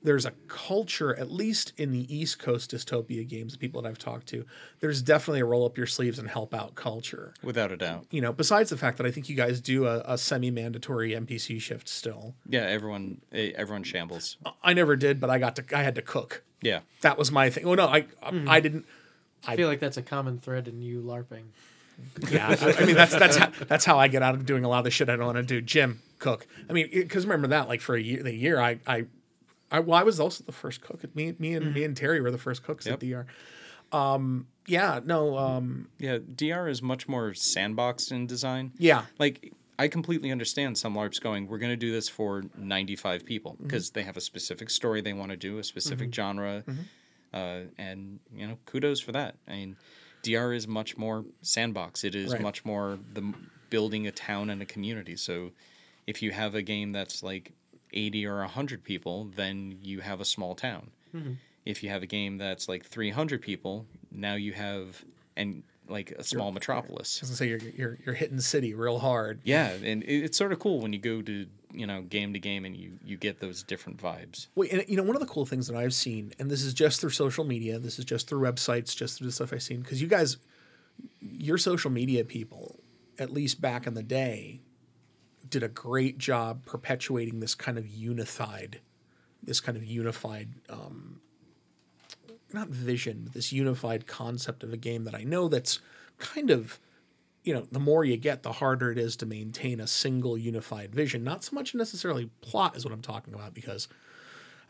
there's 0.02 0.26
a 0.26 0.32
culture, 0.47 1.16
at 1.18 1.32
least 1.32 1.74
in 1.78 1.91
the 1.91 2.14
East 2.14 2.39
Coast 2.39 2.72
dystopia 2.72 3.28
games, 3.28 3.54
the 3.54 3.60
people 3.60 3.82
that 3.82 3.89
I've 3.89 3.97
talked 3.97 4.28
to, 4.28 4.45
there's 4.80 5.02
definitely 5.02 5.41
a 5.41 5.45
roll 5.45 5.66
up 5.66 5.78
your 5.78 5.88
sleeves 5.88 6.20
and 6.20 6.30
help 6.30 6.54
out 6.54 6.76
culture. 6.76 7.34
Without 7.43 7.72
a 7.72 7.78
doubt. 7.78 8.06
You 8.12 8.22
know, 8.22 8.32
besides 8.32 8.70
the 8.70 8.78
fact 8.78 8.97
that 8.97 9.06
I 9.06 9.12
think 9.12 9.30
you 9.30 9.36
guys 9.36 9.60
do 9.60 9.88
a, 9.88 10.02
a 10.06 10.18
semi 10.18 10.52
mandatory 10.52 11.12
NPC 11.12 11.60
shift 11.60 11.89
still. 11.89 12.36
Yeah, 12.47 12.62
everyone, 12.62 13.22
eh, 13.32 13.52
everyone 13.56 13.84
shambles. 13.84 14.38
I 14.64 14.74
never 14.74 14.95
did, 14.95 15.20
but 15.20 15.30
I 15.30 15.38
got 15.38 15.56
to, 15.58 15.78
I 15.78 15.84
had 15.84 15.95
to 15.95 16.02
cook. 16.02 16.43
Yeah. 16.62 16.80
That 17.02 17.18
was 17.18 17.32
my 17.32 17.50
thing. 17.50 17.66
Oh, 17.66 17.76
no, 17.76 17.88
I, 17.88 18.06
I 18.22 18.60
didn't. 18.60 18.86
I 19.47 19.56
feel 19.56 19.68
like 19.70 19.80
that's 19.80 19.97
a 19.97 20.02
common 20.02 20.39
thread 20.39 20.68
in 20.68 20.82
you 20.82 21.02
LARPing. 21.02 21.45
Yeah, 22.30 22.56
I, 22.60 22.74
I 22.74 22.86
mean 22.86 22.95
that's 22.95 23.14
that's 23.14 23.38
how, 23.38 23.52
that's 23.68 23.86
how 23.86 24.00
I 24.00 24.08
get 24.08 24.22
out 24.24 24.36
of 24.36 24.45
doing 24.45 24.64
a 24.64 24.70
lot 24.70 24.80
of 24.80 24.84
the 24.86 24.91
shit 24.91 25.10
I 25.10 25.16
don't 25.16 25.26
want 25.26 25.38
to 25.38 25.43
do. 25.43 25.62
Jim 25.62 26.02
cook. 26.20 26.47
I 26.70 26.74
mean, 26.74 26.89
because 26.91 27.26
remember 27.26 27.47
that 27.50 27.68
like 27.68 27.82
for 27.82 27.95
a 27.95 28.02
year, 28.02 28.24
the 28.24 28.34
year 28.34 28.60
I 28.60 28.80
I 28.88 29.06
I, 29.72 29.80
well, 29.80 29.99
I 29.99 30.03
was 30.03 30.20
also 30.20 30.43
the 30.43 30.51
first 30.51 30.82
cook. 30.82 31.03
Me, 31.15 31.36
me 31.39 31.53
and 31.55 31.74
me 31.74 31.84
and 31.84 31.95
Terry 31.95 32.22
were 32.22 32.32
the 32.32 32.38
first 32.38 32.63
cooks 32.63 32.86
Yep. 32.86 32.93
at 32.95 32.99
DR. 33.09 33.26
Um, 33.91 34.47
yeah, 34.67 34.99
no, 35.03 35.38
um, 35.38 35.89
Yeah, 35.97 36.20
DR 36.20 36.67
is 36.67 36.82
much 36.82 37.07
more 37.07 37.32
sandboxed 37.32 38.11
in 38.11 38.28
design. 38.28 38.72
yeah, 38.78 39.05
Like 39.17 39.53
I 39.80 39.88
completely 39.88 40.32
understand 40.32 40.78
some 40.78 40.93
LARPs 40.95 41.20
going, 41.22 41.47
we're 41.47 41.57
going 41.57 41.72
to 41.72 41.78
do 41.78 41.91
this 41.91 42.07
for 42.09 42.43
95 42.57 43.26
people 43.26 43.53
Mm-hmm. 43.53 43.63
because 43.63 43.91
they 43.91 44.03
have 44.03 44.17
a 44.17 44.22
specific 44.22 44.70
story 44.70 45.01
they 45.01 45.13
want 45.13 45.32
to 45.32 45.38
do, 45.38 45.57
a 45.57 45.63
specific 45.63 46.13
genre, 46.13 46.63
uh, 47.34 47.61
and 47.78 48.20
you 48.36 48.47
know, 48.47 48.57
kudos 48.65 48.99
for 48.99 49.11
that. 49.13 49.36
I 49.47 49.51
mean, 49.53 49.76
DR 50.24 50.53
is 50.53 50.67
much 50.67 50.97
more 50.97 51.26
sandbox. 51.41 52.03
It 52.03 52.13
is 52.15 52.34
Right. 52.34 52.41
much 52.41 52.65
more 52.65 52.99
the 53.13 53.34
building 53.70 54.05
a 54.07 54.11
town 54.11 54.49
and 54.49 54.61
a 54.61 54.65
community. 54.65 55.15
So, 55.15 55.51
if 56.07 56.22
you 56.24 56.32
have 56.32 56.55
a 56.55 56.61
game 56.63 56.91
that's 56.91 57.22
like 57.24 57.53
80 57.94 58.26
or 58.26 58.38
100 58.40 58.84
people, 58.84 59.30
then 59.36 59.78
you 59.82 60.02
have 60.02 60.20
a 60.22 60.26
small 60.26 60.56
town. 60.56 60.92
Mm-hmm. 61.16 61.34
If 61.66 61.84
you 61.84 61.90
have 61.90 62.04
a 62.04 62.08
game 62.08 62.38
that's 62.38 62.68
like 62.70 62.86
300 62.86 63.42
people, 63.42 63.86
now 64.12 64.36
you 64.36 64.54
have 64.54 65.04
and 65.36 65.64
like 65.88 66.12
a 66.12 66.24
small 66.24 66.52
metropolis. 66.52 67.20
I 67.20 67.24
was 67.24 67.30
gonna 67.30 67.38
say 67.38 67.48
you're 67.50 67.72
you're 67.76 67.98
you're 68.06 68.16
hitting 68.16 68.40
city 68.40 68.74
real 68.74 69.00
hard. 69.00 69.42
Yeah, 69.44 69.70
and 69.72 70.04
it- 70.04 70.24
it's 70.26 70.38
sort 70.38 70.52
of 70.52 70.60
cool 70.60 70.80
when 70.82 70.94
you 70.94 71.00
go 71.00 71.22
to 71.24 71.48
you 71.74 71.88
know 71.88 72.02
game 72.04 72.34
to 72.34 72.40
game 72.40 72.64
and 72.66 72.76
you 72.78 73.00
you 73.04 73.18
get 73.18 73.40
those 73.40 73.64
different 73.64 74.00
vibes. 74.02 74.48
Wait, 74.56 74.72
and 74.72 74.86
you 74.88 74.98
know, 74.98 75.04
one 75.04 75.16
of 75.16 75.20
the 75.20 75.28
cool 75.28 75.46
things 75.48 75.68
that 75.68 75.76
I've 75.76 75.94
seen, 75.94 76.32
and 76.40 76.50
this 76.52 76.62
is 76.64 76.74
just 76.76 77.02
through 77.02 77.10
social 77.12 77.44
media, 77.44 77.80
this 77.80 77.98
is 78.00 78.06
just 78.06 78.28
through 78.28 78.42
websites, 78.42 78.96
just 78.96 79.18
through 79.18 79.28
the 79.28 79.32
stuff 79.34 79.52
I've 79.54 79.64
seen, 79.64 79.82
because 79.82 80.00
you 80.02 80.08
guys, 80.08 80.38
your 81.22 81.58
social 81.58 81.90
media 81.92 82.24
people, 82.24 82.80
at 83.18 83.32
least 83.32 83.60
back 83.62 83.88
in 83.88 83.94
the 83.96 84.04
day, 84.04 84.62
did 85.50 85.64
a 85.64 85.68
great 85.68 86.18
job 86.18 86.66
perpetuating 86.66 87.39
this 87.39 87.56
kind 87.56 87.78
of 87.78 87.88
unified, 87.88 88.80
this 89.41 89.60
kind 89.60 89.78
of 89.78 89.84
unified, 89.84 90.50
um, 90.70 91.22
not 92.54 92.70
vision, 92.70 93.22
but 93.24 93.34
this 93.34 93.52
unified 93.52 94.08
concept 94.08 94.64
of 94.64 94.74
a 94.74 94.78
game 94.78 95.04
that 95.04 95.16
I 95.16 95.24
know 95.24 95.47
that's 95.47 95.80
kind 96.18 96.50
of 96.50 96.80
you 97.43 97.54
know, 97.54 97.66
the 97.72 97.80
more 97.80 98.04
you 98.04 98.18
get, 98.18 98.43
the 98.43 98.52
harder 98.52 98.91
it 98.91 98.97
is 98.97 99.16
to 99.18 99.26
maintain 99.26 99.80
a 99.80 99.88
single 99.88 100.38
unified 100.38 100.93
vision. 100.93 101.24
Not 101.24 101.43
so 101.43 101.56
much 101.56 101.74
necessarily 101.74 102.30
plot 102.41 102.76
is 102.76 102.84
what 102.84 102.93
I'm 102.93 103.02
talking 103.02 103.34
about, 103.34 103.54
because 103.54 103.88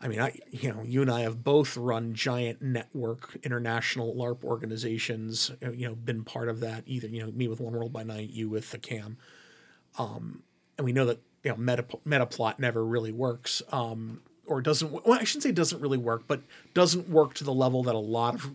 I 0.00 0.08
mean, 0.08 0.20
I 0.20 0.38
you 0.50 0.72
know, 0.72 0.82
you 0.82 1.02
and 1.02 1.10
I 1.10 1.20
have 1.20 1.44
both 1.44 1.76
run 1.76 2.14
giant 2.14 2.62
network 2.62 3.36
international 3.42 4.14
LARP 4.14 4.44
organizations. 4.44 5.50
You 5.60 5.88
know, 5.88 5.94
been 5.94 6.24
part 6.24 6.48
of 6.48 6.60
that. 6.60 6.84
Either 6.86 7.08
you 7.08 7.24
know, 7.24 7.32
me 7.32 7.48
with 7.48 7.60
One 7.60 7.74
World 7.74 7.92
by 7.92 8.02
Night, 8.02 8.30
you 8.30 8.48
with 8.48 8.70
the 8.70 8.78
Cam, 8.78 9.18
um, 9.98 10.42
and 10.80 10.86
we 10.86 10.92
know 10.92 11.04
that 11.04 11.20
you 11.44 11.50
know, 11.50 11.56
meta 11.56 11.84
meta 12.04 12.26
plot 12.26 12.58
never 12.58 12.84
really 12.84 13.12
works, 13.12 13.62
um, 13.70 14.20
or 14.46 14.60
doesn't. 14.60 14.90
Well, 14.90 15.02
I 15.18 15.24
shouldn't 15.24 15.42
say 15.42 15.52
doesn't 15.52 15.80
really 15.80 15.98
work, 15.98 16.24
but 16.26 16.42
doesn't 16.74 17.08
work 17.08 17.34
to 17.34 17.44
the 17.44 17.52
level 17.52 17.82
that 17.84 17.94
a 17.94 17.98
lot 17.98 18.34
of 18.34 18.50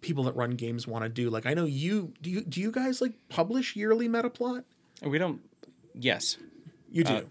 people 0.00 0.24
that 0.24 0.36
run 0.36 0.52
games 0.52 0.86
want 0.86 1.04
to 1.04 1.08
do. 1.08 1.28
Like 1.30 1.46
I 1.46 1.54
know 1.54 1.64
you 1.64 2.12
do 2.22 2.30
you 2.30 2.42
do 2.42 2.60
you 2.60 2.70
guys 2.70 3.00
like 3.00 3.12
publish 3.28 3.76
yearly 3.76 4.08
meta 4.08 4.30
plot? 4.30 4.64
We 5.02 5.18
don't. 5.18 5.40
Yes. 5.94 6.38
You 6.90 7.04
do. 7.04 7.26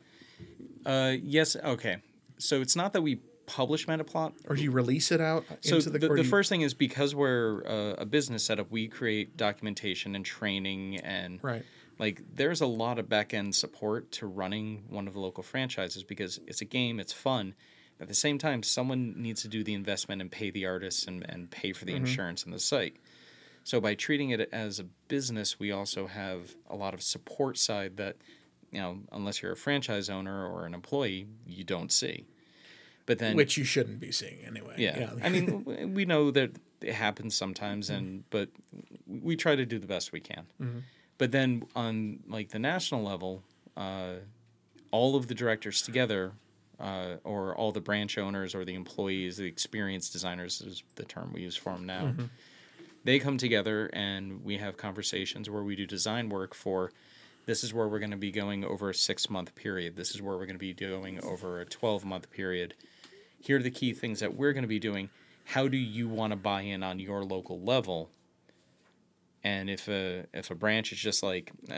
Uh. 0.85 1.13
Yes. 1.21 1.55
Okay. 1.55 1.97
So 2.37 2.61
it's 2.61 2.75
not 2.75 2.93
that 2.93 3.01
we 3.01 3.21
publish 3.45 3.85
Metaplot. 3.85 4.33
or 4.49 4.55
do 4.55 4.63
you 4.63 4.71
release 4.71 5.11
it 5.11 5.21
out 5.21 5.45
So 5.61 5.75
into 5.75 5.91
the, 5.91 5.99
the, 5.99 6.07
the, 6.09 6.15
you- 6.23 6.23
first 6.23 6.49
thing 6.49 6.61
is 6.61 6.73
because 6.73 7.13
we're 7.13 7.63
uh, 7.65 7.95
a 8.01 8.05
business 8.05 8.43
setup, 8.43 8.71
we 8.71 8.87
create 8.87 9.37
documentation 9.37 10.15
and 10.15 10.25
training 10.25 10.97
and 10.97 11.43
right 11.43 11.63
like 11.99 12.21
there's 12.33 12.61
a 12.61 12.65
lot 12.65 12.99
of 12.99 13.07
back 13.09 13.33
end 13.33 13.55
support 13.55 14.11
to 14.13 14.27
running 14.27 14.83
one 14.89 15.07
of 15.07 15.13
the 15.13 15.19
local 15.19 15.43
franchises 15.43 16.03
because 16.03 16.39
it's 16.47 16.61
a 16.61 16.65
game, 16.65 16.99
it's 16.99 17.13
fun. 17.13 17.55
At 17.99 18.07
the 18.09 18.13
same 18.13 18.37
time, 18.37 18.61
someone 18.63 19.13
needs 19.21 19.41
to 19.43 19.47
do 19.47 19.63
the 19.63 19.73
investment 19.73 20.21
and 20.21 20.29
pay 20.29 20.49
the 20.49 20.65
artists 20.65 21.05
and, 21.05 21.25
and 21.29 21.49
pay 21.49 21.71
for 21.71 21.85
the 21.85 21.93
Mm-hmm. 21.93 22.05
insurance 22.05 22.43
and 22.43 22.53
the 22.53 22.59
site. 22.59 22.97
So 23.63 23.79
by 23.79 23.95
treating 23.95 24.29
it 24.31 24.49
as 24.51 24.79
a 24.79 24.83
business, 25.07 25.57
we 25.59 25.71
also 25.71 26.07
have 26.07 26.55
a 26.69 26.75
lot 26.75 26.93
of 26.93 27.01
support 27.01 27.57
side 27.57 27.97
that, 27.97 28.17
you 28.71 28.79
know, 28.81 28.99
unless 29.13 29.41
you're 29.41 29.53
a 29.53 29.57
franchise 29.57 30.09
owner 30.09 30.45
or 30.45 30.65
an 30.65 30.73
employee, 30.73 31.27
you 31.47 31.63
don't 31.63 31.91
see. 31.91 32.25
But 33.07 33.19
then 33.19 33.35
which 33.35 33.55
you 33.57 33.63
shouldn't 33.63 33.99
be 33.99 34.11
seeing 34.11 34.39
anyway. 34.45 34.75
yeah. 34.77 35.11
I 35.23 35.29
mean, 35.29 35.93
we 35.93 36.05
know 36.05 36.31
that 36.31 36.51
it 36.81 36.93
happens 36.93 37.35
sometimes, 37.35 37.89
and 37.89 38.29
but 38.29 38.49
we 39.07 39.35
try 39.35 39.55
to 39.55 39.65
do 39.65 39.79
the 39.79 39.87
best 39.87 40.11
we 40.11 40.19
can. 40.19 40.45
But 41.17 41.31
then 41.31 41.63
on 41.75 42.19
like 42.27 42.49
the 42.49 42.59
national 42.59 43.03
level, 43.03 43.43
uh, 43.77 44.15
all 44.91 45.15
of 45.15 45.27
the 45.27 45.35
directors 45.35 45.81
together, 45.81 46.33
uh, 46.79 47.15
or 47.23 47.55
all 47.55 47.71
the 47.71 47.81
branch 47.81 48.17
owners 48.17 48.53
or 48.53 48.65
the 48.65 48.73
employees, 48.75 49.37
the 49.37 49.45
experienced 49.45 50.11
designers 50.11 50.61
is 50.61 50.83
the 50.95 51.05
term 51.05 51.31
we 51.33 51.41
use 51.41 51.55
for 51.55 51.73
them 51.73 51.85
now. 51.85 52.13
They 53.05 53.19
come 53.19 53.37
together 53.37 53.89
and 53.93 54.43
we 54.43 54.57
have 54.57 54.77
conversations 54.77 55.49
where 55.49 55.63
we 55.63 55.75
do 55.75 55.85
design 55.85 56.27
work 56.29 56.53
for. 56.53 56.91
This 57.45 57.63
is 57.63 57.73
where 57.73 57.87
we're 57.87 57.99
going 57.99 58.11
to 58.11 58.17
be 58.17 58.31
going 58.31 58.65
over 58.65 58.89
a 58.89 58.95
six 58.95 59.29
month 59.29 59.55
period. 59.55 59.95
This 59.95 60.15
is 60.15 60.21
where 60.21 60.35
we're 60.35 60.47
going 60.47 60.55
to 60.55 60.59
be 60.59 60.73
going 60.73 61.23
over 61.23 61.61
a 61.61 61.65
12 61.65 62.03
month 62.03 62.31
period 62.31 62.73
here 63.45 63.57
are 63.57 63.63
the 63.63 63.69
key 63.69 63.93
things 63.93 64.21
that 64.21 64.35
we're 64.35 64.53
going 64.53 64.63
to 64.63 64.67
be 64.67 64.79
doing. 64.79 65.09
How 65.45 65.67
do 65.67 65.77
you 65.77 66.09
want 66.09 66.31
to 66.31 66.35
buy 66.35 66.61
in 66.61 66.81
on 66.81 66.99
your 66.99 67.23
local 67.23 67.59
level? 67.59 68.09
And 69.45 69.69
if 69.69 69.87
a 69.87 70.25
if 70.33 70.49
a 70.49 70.55
branch 70.55 70.91
is 70.91 70.97
just 70.97 71.21
like 71.21 71.51
uh, 71.69 71.73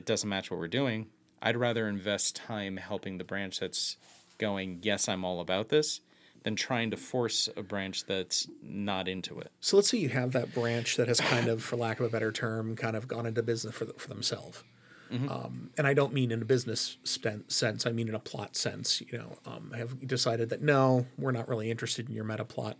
it 0.00 0.06
doesn't 0.06 0.28
match 0.28 0.50
what 0.50 0.58
we're 0.58 0.66
doing, 0.66 1.06
I'd 1.40 1.56
rather 1.56 1.86
invest 1.86 2.34
time 2.34 2.76
helping 2.76 3.18
the 3.18 3.24
branch 3.24 3.60
that's 3.60 3.96
going. 4.38 4.80
Yes, 4.82 5.08
I'm 5.08 5.24
all 5.24 5.40
about 5.40 5.68
this, 5.68 6.00
than 6.42 6.56
trying 6.56 6.90
to 6.90 6.96
force 6.96 7.48
a 7.56 7.62
branch 7.62 8.06
that's 8.06 8.48
not 8.60 9.06
into 9.06 9.38
it. 9.38 9.52
so 9.60 9.76
let's 9.76 9.88
say 9.88 9.98
you 9.98 10.08
have 10.08 10.32
that 10.32 10.52
branch 10.52 10.96
that 10.96 11.06
has 11.06 11.20
kind 11.20 11.46
of, 11.46 11.62
for 11.62 11.76
lack 11.76 12.00
of 12.00 12.06
a 12.06 12.08
better 12.08 12.32
term, 12.32 12.74
kind 12.74 12.96
of 12.96 13.06
gone 13.06 13.24
into 13.24 13.40
business 13.40 13.72
for 13.72 13.84
the, 13.84 13.92
for 13.92 14.08
themselves. 14.08 14.64
Um, 15.12 15.70
and 15.76 15.86
I 15.86 15.92
don't 15.92 16.14
mean 16.14 16.32
in 16.32 16.40
a 16.40 16.44
business 16.46 16.96
sense. 17.04 17.86
I 17.86 17.92
mean 17.92 18.08
in 18.08 18.14
a 18.14 18.18
plot 18.18 18.56
sense. 18.56 19.02
You 19.02 19.18
know, 19.18 19.38
um, 19.44 19.72
have 19.76 20.06
decided 20.06 20.48
that 20.48 20.62
no, 20.62 21.06
we're 21.18 21.32
not 21.32 21.48
really 21.48 21.70
interested 21.70 22.08
in 22.08 22.14
your 22.14 22.24
meta 22.24 22.46
plot. 22.46 22.78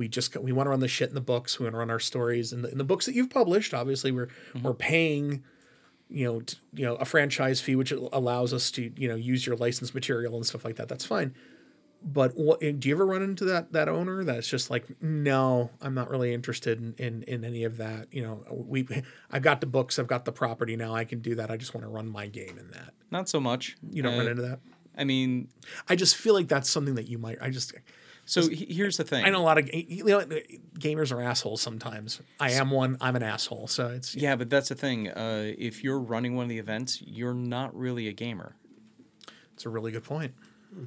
We 0.00 0.08
just 0.08 0.36
we 0.36 0.52
want 0.52 0.66
to 0.66 0.70
run 0.70 0.80
the 0.80 0.88
shit 0.96 1.08
in 1.10 1.14
the 1.14 1.20
books. 1.34 1.58
We 1.58 1.64
want 1.66 1.74
to 1.74 1.78
run 1.84 1.90
our 1.90 2.00
stories 2.00 2.52
in 2.54 2.62
the, 2.62 2.70
in 2.72 2.78
the 2.78 2.88
books 2.92 3.04
that 3.06 3.14
you've 3.14 3.30
published. 3.30 3.74
Obviously, 3.74 4.10
we're 4.12 4.28
we're 4.62 4.74
paying 4.92 5.44
you 6.12 6.24
know, 6.26 6.40
t- 6.40 6.58
you 6.74 6.84
know, 6.84 6.96
a 6.96 7.04
franchise 7.04 7.60
fee, 7.60 7.76
which 7.76 7.92
allows 7.92 8.52
us 8.52 8.72
to, 8.72 8.90
you 8.96 9.06
know, 9.06 9.14
use 9.14 9.46
your 9.46 9.54
licensed 9.56 9.94
material 9.94 10.34
and 10.34 10.44
stuff 10.44 10.64
like 10.64 10.74
that. 10.76 10.88
That's 10.88 11.04
fine. 11.06 11.34
But 12.02 12.32
what 12.34 12.58
do 12.60 12.88
you 12.88 12.94
ever 12.94 13.06
run 13.06 13.22
into 13.22 13.44
that 13.44 13.72
that 13.72 13.88
owner 13.88 14.24
that's 14.24 14.48
just 14.48 14.70
like, 14.70 14.86
no, 15.02 15.70
I'm 15.82 15.94
not 15.94 16.08
really 16.10 16.32
interested 16.32 16.80
in, 16.80 16.94
in 17.06 17.22
in 17.24 17.44
any 17.44 17.62
of 17.64 17.76
that. 17.76 18.08
You 18.10 18.22
know, 18.22 18.34
we, 18.50 18.88
I've 19.30 19.42
got 19.42 19.60
the 19.60 19.66
books, 19.66 19.98
I've 19.98 20.06
got 20.08 20.24
the 20.24 20.32
property 20.32 20.76
now. 20.76 20.94
I 20.94 21.04
can 21.04 21.20
do 21.20 21.34
that. 21.36 21.50
I 21.50 21.56
just 21.58 21.74
want 21.74 21.84
to 21.84 21.90
run 21.90 22.08
my 22.08 22.26
game 22.26 22.56
in 22.58 22.70
that. 22.72 22.94
Not 23.10 23.28
so 23.28 23.38
much. 23.38 23.76
You 23.92 24.02
don't 24.02 24.14
Uh, 24.14 24.18
run 24.18 24.28
into 24.28 24.42
that. 24.42 24.60
I 24.96 25.04
mean, 25.04 25.48
I 25.88 25.94
just 25.94 26.16
feel 26.16 26.34
like 26.34 26.48
that's 26.48 26.68
something 26.70 26.94
that 26.96 27.06
you 27.06 27.18
might. 27.18 27.38
I 27.40 27.50
just, 27.50 27.74
so 28.30 28.48
he- 28.48 28.72
here's 28.72 28.96
the 28.96 29.04
thing. 29.04 29.24
I 29.24 29.30
know 29.30 29.40
a 29.40 29.44
lot 29.44 29.58
of 29.58 29.68
you 29.74 30.04
know, 30.04 30.20
gamers 30.78 31.12
are 31.12 31.20
assholes 31.20 31.60
sometimes. 31.60 32.20
I 32.38 32.52
am 32.52 32.70
one. 32.70 32.96
I'm 33.00 33.16
an 33.16 33.22
asshole. 33.22 33.66
So 33.68 33.88
it's 33.88 34.14
Yeah, 34.14 34.36
but 34.36 34.48
that's 34.50 34.68
the 34.68 34.74
thing. 34.74 35.08
Uh, 35.08 35.52
if 35.58 35.82
you're 35.84 35.98
running 36.00 36.36
one 36.36 36.44
of 36.44 36.48
the 36.48 36.58
events, 36.58 37.02
you're 37.02 37.34
not 37.34 37.74
really 37.76 38.08
a 38.08 38.12
gamer. 38.12 38.56
it's 39.54 39.66
a 39.66 39.68
really 39.68 39.92
good 39.92 40.04
point. 40.04 40.32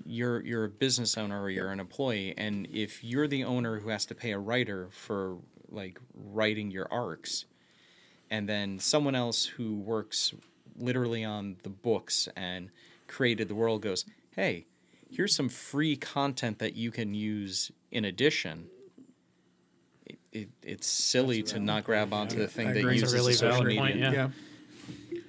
you're 0.06 0.42
you're 0.46 0.64
a 0.64 0.70
business 0.70 1.18
owner 1.18 1.42
or 1.42 1.50
you're 1.50 1.70
an 1.72 1.80
employee 1.82 2.34
and 2.38 2.68
if 2.72 3.04
you're 3.04 3.28
the 3.28 3.44
owner 3.44 3.80
who 3.80 3.90
has 3.90 4.06
to 4.06 4.16
pay 4.16 4.32
a 4.32 4.40
writer 4.40 4.88
for 4.92 5.38
like 5.70 6.00
writing 6.14 6.72
your 6.72 6.88
arcs 6.90 7.44
and 8.32 8.48
then 8.48 8.80
someone 8.80 9.14
else 9.14 9.46
who 9.46 9.76
works 9.76 10.34
literally 10.78 11.24
on 11.26 11.58
the 11.64 11.70
books 11.70 12.30
and 12.38 12.70
created 13.08 13.50
the 13.50 13.56
world 13.56 13.82
goes 13.82 14.06
hey 14.38 14.66
here's 15.16 15.36
some 15.36 15.50
free 15.50 15.96
content 15.96 16.60
that 16.60 16.76
you 16.76 16.92
can 16.92 17.14
use 17.14 17.72
in 17.92 18.06
addition 18.06 18.68
it, 20.06 20.20
it, 20.32 20.50
it's 20.62 20.88
silly 20.88 21.44
to 21.44 21.60
not 21.60 21.84
grab 21.84 22.14
onto 22.14 22.38
the 22.38 22.48
thing 22.48 22.70
I 22.70 22.74
that 22.74 22.80
agree. 22.80 23.00
That's 23.00 23.14
It's 23.14 23.14
a 23.14 23.16
uses 23.16 23.22
really 23.22 23.34
social 23.34 23.52
valid 23.52 23.68
media 23.68 23.82
point, 23.82 23.98
yeah. 23.98 24.12
Yeah. 24.12 24.30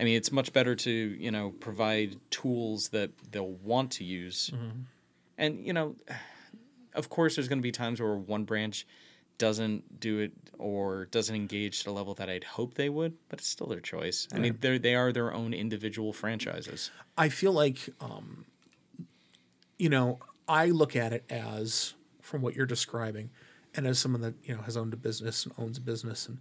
I 0.01 0.05
mean, 0.05 0.16
it's 0.16 0.32
much 0.32 0.52
better 0.52 0.74
to 0.74 0.90
you 0.90 1.31
know 1.31 1.51
provide 1.61 2.16
tools 2.31 2.89
that 2.89 3.11
they'll 3.31 3.52
want 3.52 3.93
to 3.93 4.05
use, 4.05 4.51
and 5.39 5.65
you 5.65 5.73
know, 5.73 5.94
of 6.94 7.09
course, 7.11 7.36
there's 7.36 7.47
going 7.48 7.61
to 7.61 7.62
be 7.62 7.70
times 7.70 8.01
where 8.01 8.16
one 8.16 8.44
branch 8.44 8.86
doesn't 9.39 10.01
do 10.01 10.19
it 10.19 10.32
or 10.59 11.06
doesn't 11.06 11.35
engage 11.36 11.81
to 11.81 11.85
the 11.85 11.93
level 11.93 12.15
that 12.15 12.28
I'd 12.28 12.44
hope 12.44 12.74
they 12.74 12.89
would, 12.89 13.15
but 13.28 13.39
it's 13.40 13.48
still 13.48 13.66
their 13.69 13.81
choice. 13.81 14.27
I 14.35 14.39
mean, 14.39 14.56
they 14.61 14.78
they 14.78 14.94
are 14.97 15.12
their 15.12 15.32
own 15.32 15.55
individual 15.55 16.12
franchises. 16.12 16.90
I 17.16 17.28
feel 17.28 17.52
like, 17.52 17.89
um, 18.01 18.47
you 19.85 19.90
know, 19.90 20.19
I 20.48 20.69
look 20.69 20.97
at 20.97 21.12
it 21.12 21.24
as 21.28 21.93
from 22.23 22.40
what 22.40 22.56
you're 22.56 22.65
describing, 22.65 23.28
and 23.74 23.86
as 23.86 23.98
someone 23.98 24.23
that 24.23 24.32
you 24.43 24.56
know 24.56 24.62
has 24.62 24.78
owned 24.78 24.94
a 24.94 24.97
business 24.97 25.44
and 25.44 25.55
owns 25.59 25.77
a 25.77 25.82
business, 25.82 26.27
and 26.27 26.39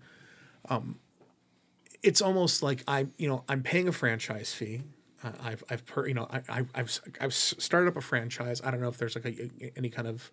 um, 0.69 0.97
it's 2.01 2.21
almost 2.21 2.63
like 2.63 2.85
I'm, 2.87 3.11
you 3.17 3.27
know, 3.27 3.43
I'm 3.49 3.61
paying 3.61 3.89
a 3.89 3.91
franchise 3.91 4.53
fee. 4.53 4.83
I- 5.25 5.49
I've 5.51 5.63
I've 5.69 5.85
per, 5.85 6.07
you 6.07 6.13
know 6.13 6.25
I, 6.31 6.63
s- 6.77 7.01
I've 7.19 7.33
started 7.33 7.89
up 7.89 7.97
a 7.97 8.01
franchise. 8.01 8.61
I 8.63 8.71
don't 8.71 8.79
know 8.79 8.87
if 8.87 8.97
there's 8.97 9.13
like 9.15 9.25
a, 9.25 9.51
any 9.75 9.89
kind 9.89 10.07
of 10.07 10.31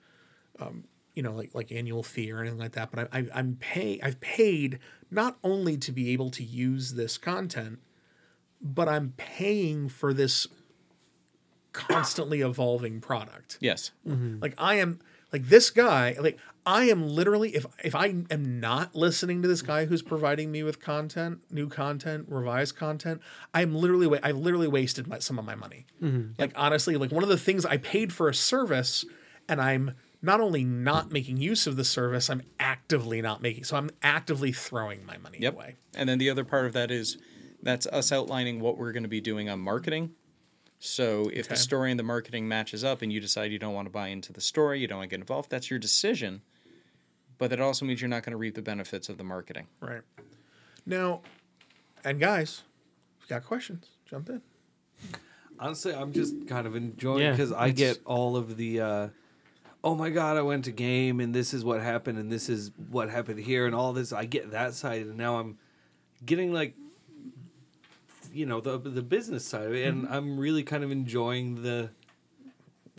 um, 0.61 0.85
you 1.17 1.25
know 1.25 1.33
like 1.35 1.53
like 1.53 1.73
annual 1.73 2.05
fee 2.05 2.31
or 2.31 2.39
anything 2.43 2.61
like 2.61 2.73
that. 2.79 2.93
But 2.93 3.09
I, 3.13 3.19
I 3.19 3.27
I'm 3.35 3.57
pay 3.59 3.99
I've 4.05 4.21
paid 4.21 4.79
not 5.11 5.37
only 5.43 5.77
to 5.79 5.91
be 5.91 6.11
able 6.11 6.31
to 6.31 6.45
use 6.45 6.95
this 6.95 7.19
content, 7.19 7.81
but 8.63 8.89
I'm 8.89 9.15
paying 9.17 9.89
for 9.89 10.15
this 10.15 10.47
constantly 11.73 12.41
evolving 12.41 13.01
product. 13.01 13.59
Yes. 13.61 13.91
Mm-hmm. 14.07 14.41
Like 14.41 14.55
I 14.59 14.77
am 14.77 15.01
like 15.33 15.45
this 15.49 15.71
guy, 15.71 16.17
like 16.21 16.39
I 16.67 16.85
am 16.85 17.07
literally 17.09 17.55
if 17.55 17.67
if 17.85 17.95
I 17.95 18.07
am 18.31 18.61
not 18.61 18.95
listening 18.95 19.43
to 19.43 19.49
this 19.49 19.63
guy 19.63 19.87
who's 19.87 20.03
providing 20.03 20.51
me 20.53 20.63
with 20.63 20.81
content, 20.81 21.41
new 21.51 21.69
content, 21.69 22.27
revised 22.29 22.77
content, 22.77 23.21
I'm 23.55 23.75
literally 23.75 24.07
wa- 24.07 24.19
I've 24.23 24.37
literally 24.37 24.69
wasted 24.69 25.07
my, 25.07 25.19
some 25.19 25.39
of 25.39 25.45
my 25.45 25.55
money. 25.55 25.87
Mm-hmm. 26.03 26.33
Like 26.41 26.53
honestly, 26.57 26.97
like 26.97 27.13
one 27.13 27.23
of 27.23 27.29
the 27.29 27.39
things 27.39 27.65
I 27.65 27.77
paid 27.77 28.13
for 28.13 28.29
a 28.29 28.35
service 28.35 29.05
and 29.49 29.61
I'm 29.61 29.93
not 30.23 30.39
only 30.41 30.65
not 30.65 31.11
making 31.11 31.39
use 31.39 31.67
of 31.67 31.77
the 31.77 31.85
service, 31.85 32.29
I'm 32.29 32.43
actively 32.59 33.23
not 33.23 33.41
making. 33.41 33.65
So 33.65 33.77
I'm 33.77 33.89
actively 34.03 34.53
throwing 34.53 35.07
my 35.07 35.17
money 35.17 35.39
Yep. 35.41 35.55
away. 35.55 35.77
And 35.95 36.09
then 36.09 36.19
the 36.19 36.29
other 36.29 36.45
part 36.45 36.67
of 36.67 36.75
that 36.75 36.91
is 36.91 37.17
that's 37.63 37.87
us 37.87 38.13
outlining 38.13 38.61
what 38.61 38.77
we're 38.77 38.93
going 38.93 39.03
to 39.05 39.09
be 39.09 39.21
doing 39.23 39.49
on 39.49 39.61
marketing. 39.61 40.11
So 40.83 41.31
if 41.33 41.47
the 41.47 41.57
story 41.57 41.91
and 41.91 42.01
the 42.01 42.05
marketing 42.05 42.49
matches 42.49 42.83
up 42.83 43.03
and 43.03 43.13
you 43.13 43.21
decide 43.21 43.53
you 43.53 43.59
don't 43.59 43.75
want 43.75 43.85
to 43.85 43.91
buy 43.91 44.09
into 44.09 44.33
the 44.33 44.41
story, 44.41 44.81
you 44.81 44.87
don't 44.89 44.99
want 44.99 45.11
to 45.11 45.17
get 45.17 45.21
involved, 45.21 45.51
that's 45.51 45.69
your 45.69 45.79
decision. 45.79 46.41
But 47.37 47.51
that 47.51 47.61
also 47.61 47.85
means 47.85 48.01
you're 48.01 48.09
not 48.09 48.23
going 48.23 48.33
to 48.33 48.39
reap 48.39 48.55
the 48.55 48.63
benefits 48.63 49.11
of 49.11 49.19
the 49.19 49.25
marketing. 49.25 49.67
Right. 49.81 50.01
Now, 50.87 51.21
and 52.03 52.19
guys, 52.19 52.63
if 53.19 53.29
you 53.29 53.37
got 53.37 53.45
questions, 53.45 53.89
jump 54.09 54.31
in. 54.31 54.41
Honestly, 55.59 55.95
I'm 55.95 56.15
just 56.15 56.49
kind 56.49 56.67
of 56.67 56.75
enjoying 56.75 57.21
Yeah, 57.21 57.33
because 57.33 57.53
I 57.53 57.71
get 57.71 58.01
all 58.07 58.37
of 58.37 58.57
the. 58.57 58.81
Uh, 58.81 59.09
oh 59.85 59.95
my 59.95 60.09
god, 60.09 60.39
I 60.39 60.43
went 60.43 60.65
to 60.65 60.73
game 60.73 61.21
and 61.21 61.35
this 61.35 61.53
is 61.53 61.63
what 61.63 61.83
happened 61.83 62.19
and 62.19 62.33
this 62.33 62.49
is 62.49 62.71
what 62.91 63.11
happened 63.11 63.41
here 63.41 63.67
and 63.67 63.75
all 63.75 63.93
this. 63.93 64.15
I 64.15 64.25
get 64.25 64.51
that 64.53 64.73
side 64.73 65.03
and 65.03 65.17
now 65.17 65.39
I'm 65.39 65.59
getting 66.25 66.53
like, 66.55 66.75
you 68.33 68.47
know, 68.47 68.61
the 68.61 68.79
the 68.79 69.03
business 69.03 69.45
side 69.45 69.67
of 69.67 69.75
it, 69.75 69.87
and 69.87 70.05
mm-hmm. 70.05 70.13
I'm 70.13 70.39
really 70.39 70.63
kind 70.63 70.85
of 70.85 70.91
enjoying 70.91 71.63
the 71.63 71.91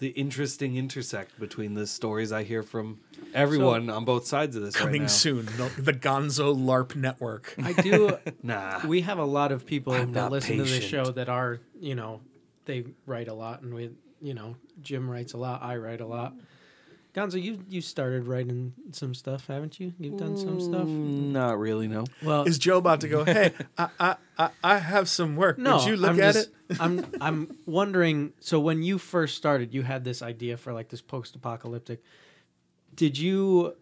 the 0.01 0.09
interesting 0.09 0.77
intersect 0.77 1.39
between 1.39 1.75
the 1.75 1.85
stories 1.85 2.31
I 2.31 2.41
hear 2.43 2.63
from 2.63 2.99
everyone 3.35 3.87
on 3.91 4.03
both 4.03 4.25
sides 4.25 4.55
of 4.55 4.63
this 4.63 4.75
right 4.75 4.85
Coming 4.85 5.03
now. 5.03 5.07
soon, 5.07 5.45
the, 5.45 5.71
the 5.77 5.93
Gonzo 5.93 6.57
LARP 6.57 6.95
Network. 6.95 7.53
I 7.63 7.73
do. 7.73 8.17
Nah, 8.43 8.85
we 8.87 9.01
have 9.01 9.19
a 9.19 9.25
lot 9.25 9.51
of 9.51 9.67
people 9.67 9.93
I'm 9.93 10.13
that 10.13 10.21
not 10.21 10.31
listen 10.31 10.57
to 10.57 10.63
the 10.63 10.81
show 10.81 11.05
that 11.11 11.29
are, 11.29 11.59
you 11.79 11.93
know, 11.93 12.21
they 12.65 12.85
write 13.05 13.27
a 13.27 13.33
lot, 13.35 13.61
and 13.61 13.71
we, 13.71 13.91
you 14.19 14.33
know, 14.33 14.55
Jim 14.81 15.07
writes 15.07 15.33
a 15.33 15.37
lot. 15.37 15.61
I 15.61 15.75
write 15.75 16.01
a 16.01 16.07
lot. 16.07 16.33
Gonzo, 17.13 17.41
you 17.41 17.59
you 17.67 17.81
started 17.81 18.25
writing 18.25 18.73
some 18.91 19.13
stuff, 19.13 19.47
haven't 19.47 19.79
you? 19.81 19.93
You've 19.99 20.17
done 20.17 20.37
some 20.37 20.59
mm, 20.59 20.61
stuff. 20.63 20.87
not 20.87 21.59
really. 21.59 21.87
No. 21.89 22.05
Well, 22.23 22.43
Is 22.43 22.57
Joe 22.57 22.77
about 22.77 23.01
to 23.01 23.09
go? 23.09 23.25
Hey, 23.25 23.51
I, 23.77 23.89
I, 23.99 24.15
I, 24.37 24.49
I 24.63 24.77
have 24.77 25.09
some 25.09 25.35
work. 25.35 25.57
no, 25.57 25.77
Would 25.77 25.87
you 25.87 25.97
look 25.97 26.11
I'm 26.11 26.21
at 26.21 26.33
just- 26.35 26.49
it? 26.69 26.77
I'm 26.79 27.05
I'm 27.19 27.57
wondering. 27.65 28.31
So 28.39 28.61
when 28.61 28.81
you 28.81 28.97
first 28.97 29.35
started, 29.35 29.73
you 29.73 29.81
had 29.81 30.05
this 30.05 30.21
idea 30.21 30.55
for 30.55 30.71
like 30.71 30.87
this 30.87 31.01
post-apocalyptic. 31.01 32.01
Did 32.95 33.17
you 33.17 33.75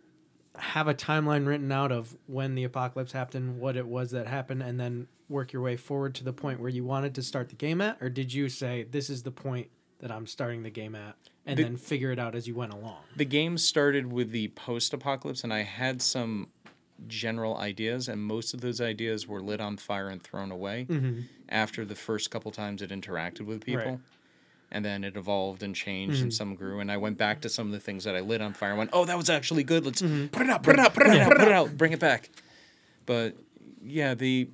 have 0.57 0.87
a 0.87 0.93
timeline 0.95 1.45
written 1.45 1.71
out 1.71 1.91
of 1.91 2.17
when 2.25 2.55
the 2.55 2.63
apocalypse 2.63 3.11
happened, 3.11 3.59
what 3.59 3.77
it 3.77 3.87
was 3.87 4.09
that 4.11 4.25
happened, 4.27 4.63
and 4.63 4.79
then 4.79 5.07
work 5.29 5.53
your 5.53 5.61
way 5.61 5.77
forward 5.77 6.15
to 6.15 6.23
the 6.23 6.33
point 6.33 6.59
where 6.59 6.69
you 6.69 6.83
wanted 6.83 7.13
to 7.15 7.21
start 7.21 7.49
the 7.49 7.55
game 7.55 7.79
at, 7.79 7.97
or 8.01 8.09
did 8.09 8.33
you 8.33 8.49
say 8.49 8.83
this 8.89 9.09
is 9.11 9.21
the 9.21 9.31
point 9.31 9.67
that 9.99 10.11
I'm 10.11 10.25
starting 10.25 10.63
the 10.63 10.69
game 10.71 10.95
at, 10.95 11.15
and 11.49 11.57
The- 11.57 11.63
then 11.63 11.77
figure 11.77 12.11
it 12.11 12.19
out 12.19 12.35
as 12.35 12.47
you 12.47 12.55
went 12.55 12.73
along? 12.73 13.01
The 13.15 13.25
game 13.25 13.57
started 13.57 14.11
with 14.11 14.31
the 14.31 14.49
post 14.49 14.93
apocalypse, 14.93 15.43
and 15.43 15.53
I 15.53 15.63
had 15.63 16.01
some 16.01 16.47
general 17.07 17.57
ideas, 17.57 18.07
and 18.07 18.21
most 18.21 18.53
of 18.53 18.61
those 18.61 18.79
ideas 18.79 19.27
were 19.27 19.41
lit 19.41 19.59
on 19.59 19.77
fire 19.77 20.09
and 20.09 20.21
thrown 20.21 20.51
away 20.51 20.85
mm-hmm. 20.89 21.21
after 21.47 21.85
the 21.85 21.95
first 21.95 22.29
couple 22.29 22.51
times 22.51 22.81
it 22.81 22.91
interacted 22.91 23.41
with 23.41 23.65
people. 23.65 23.91
Right. 23.91 23.99
And 24.71 24.85
then 24.85 25.03
it 25.03 25.17
evolved 25.17 25.63
and 25.63 25.75
changed, 25.75 26.21
and 26.21 26.31
mm-hmm. 26.31 26.35
some 26.35 26.55
grew. 26.55 26.79
And 26.79 26.91
I 26.91 26.97
went 26.97 27.17
back 27.17 27.41
to 27.41 27.49
some 27.49 27.65
of 27.65 27.73
the 27.73 27.79
things 27.79 28.03
that 28.03 28.15
I 28.15 28.19
lit 28.19 28.39
on 28.39 28.53
fire 28.53 28.69
and 28.69 28.77
went, 28.77 28.91
oh, 28.93 29.03
that 29.05 29.17
was 29.17 29.27
actually 29.27 29.63
good. 29.63 29.83
Let's 29.83 30.03
mm-hmm. 30.03 30.27
put 30.27 30.43
it 30.43 30.49
out, 30.51 30.61
put 30.61 30.75
it 30.75 30.79
out, 30.79 30.93
put 30.93 31.07
it 31.07 31.17
out, 31.19 31.31
put 31.31 31.41
it 31.41 31.51
out, 31.51 31.75
bring 31.75 31.91
it 31.91 31.99
back. 31.99 32.29
But 33.07 33.35
yeah, 33.83 34.13
the 34.13 34.47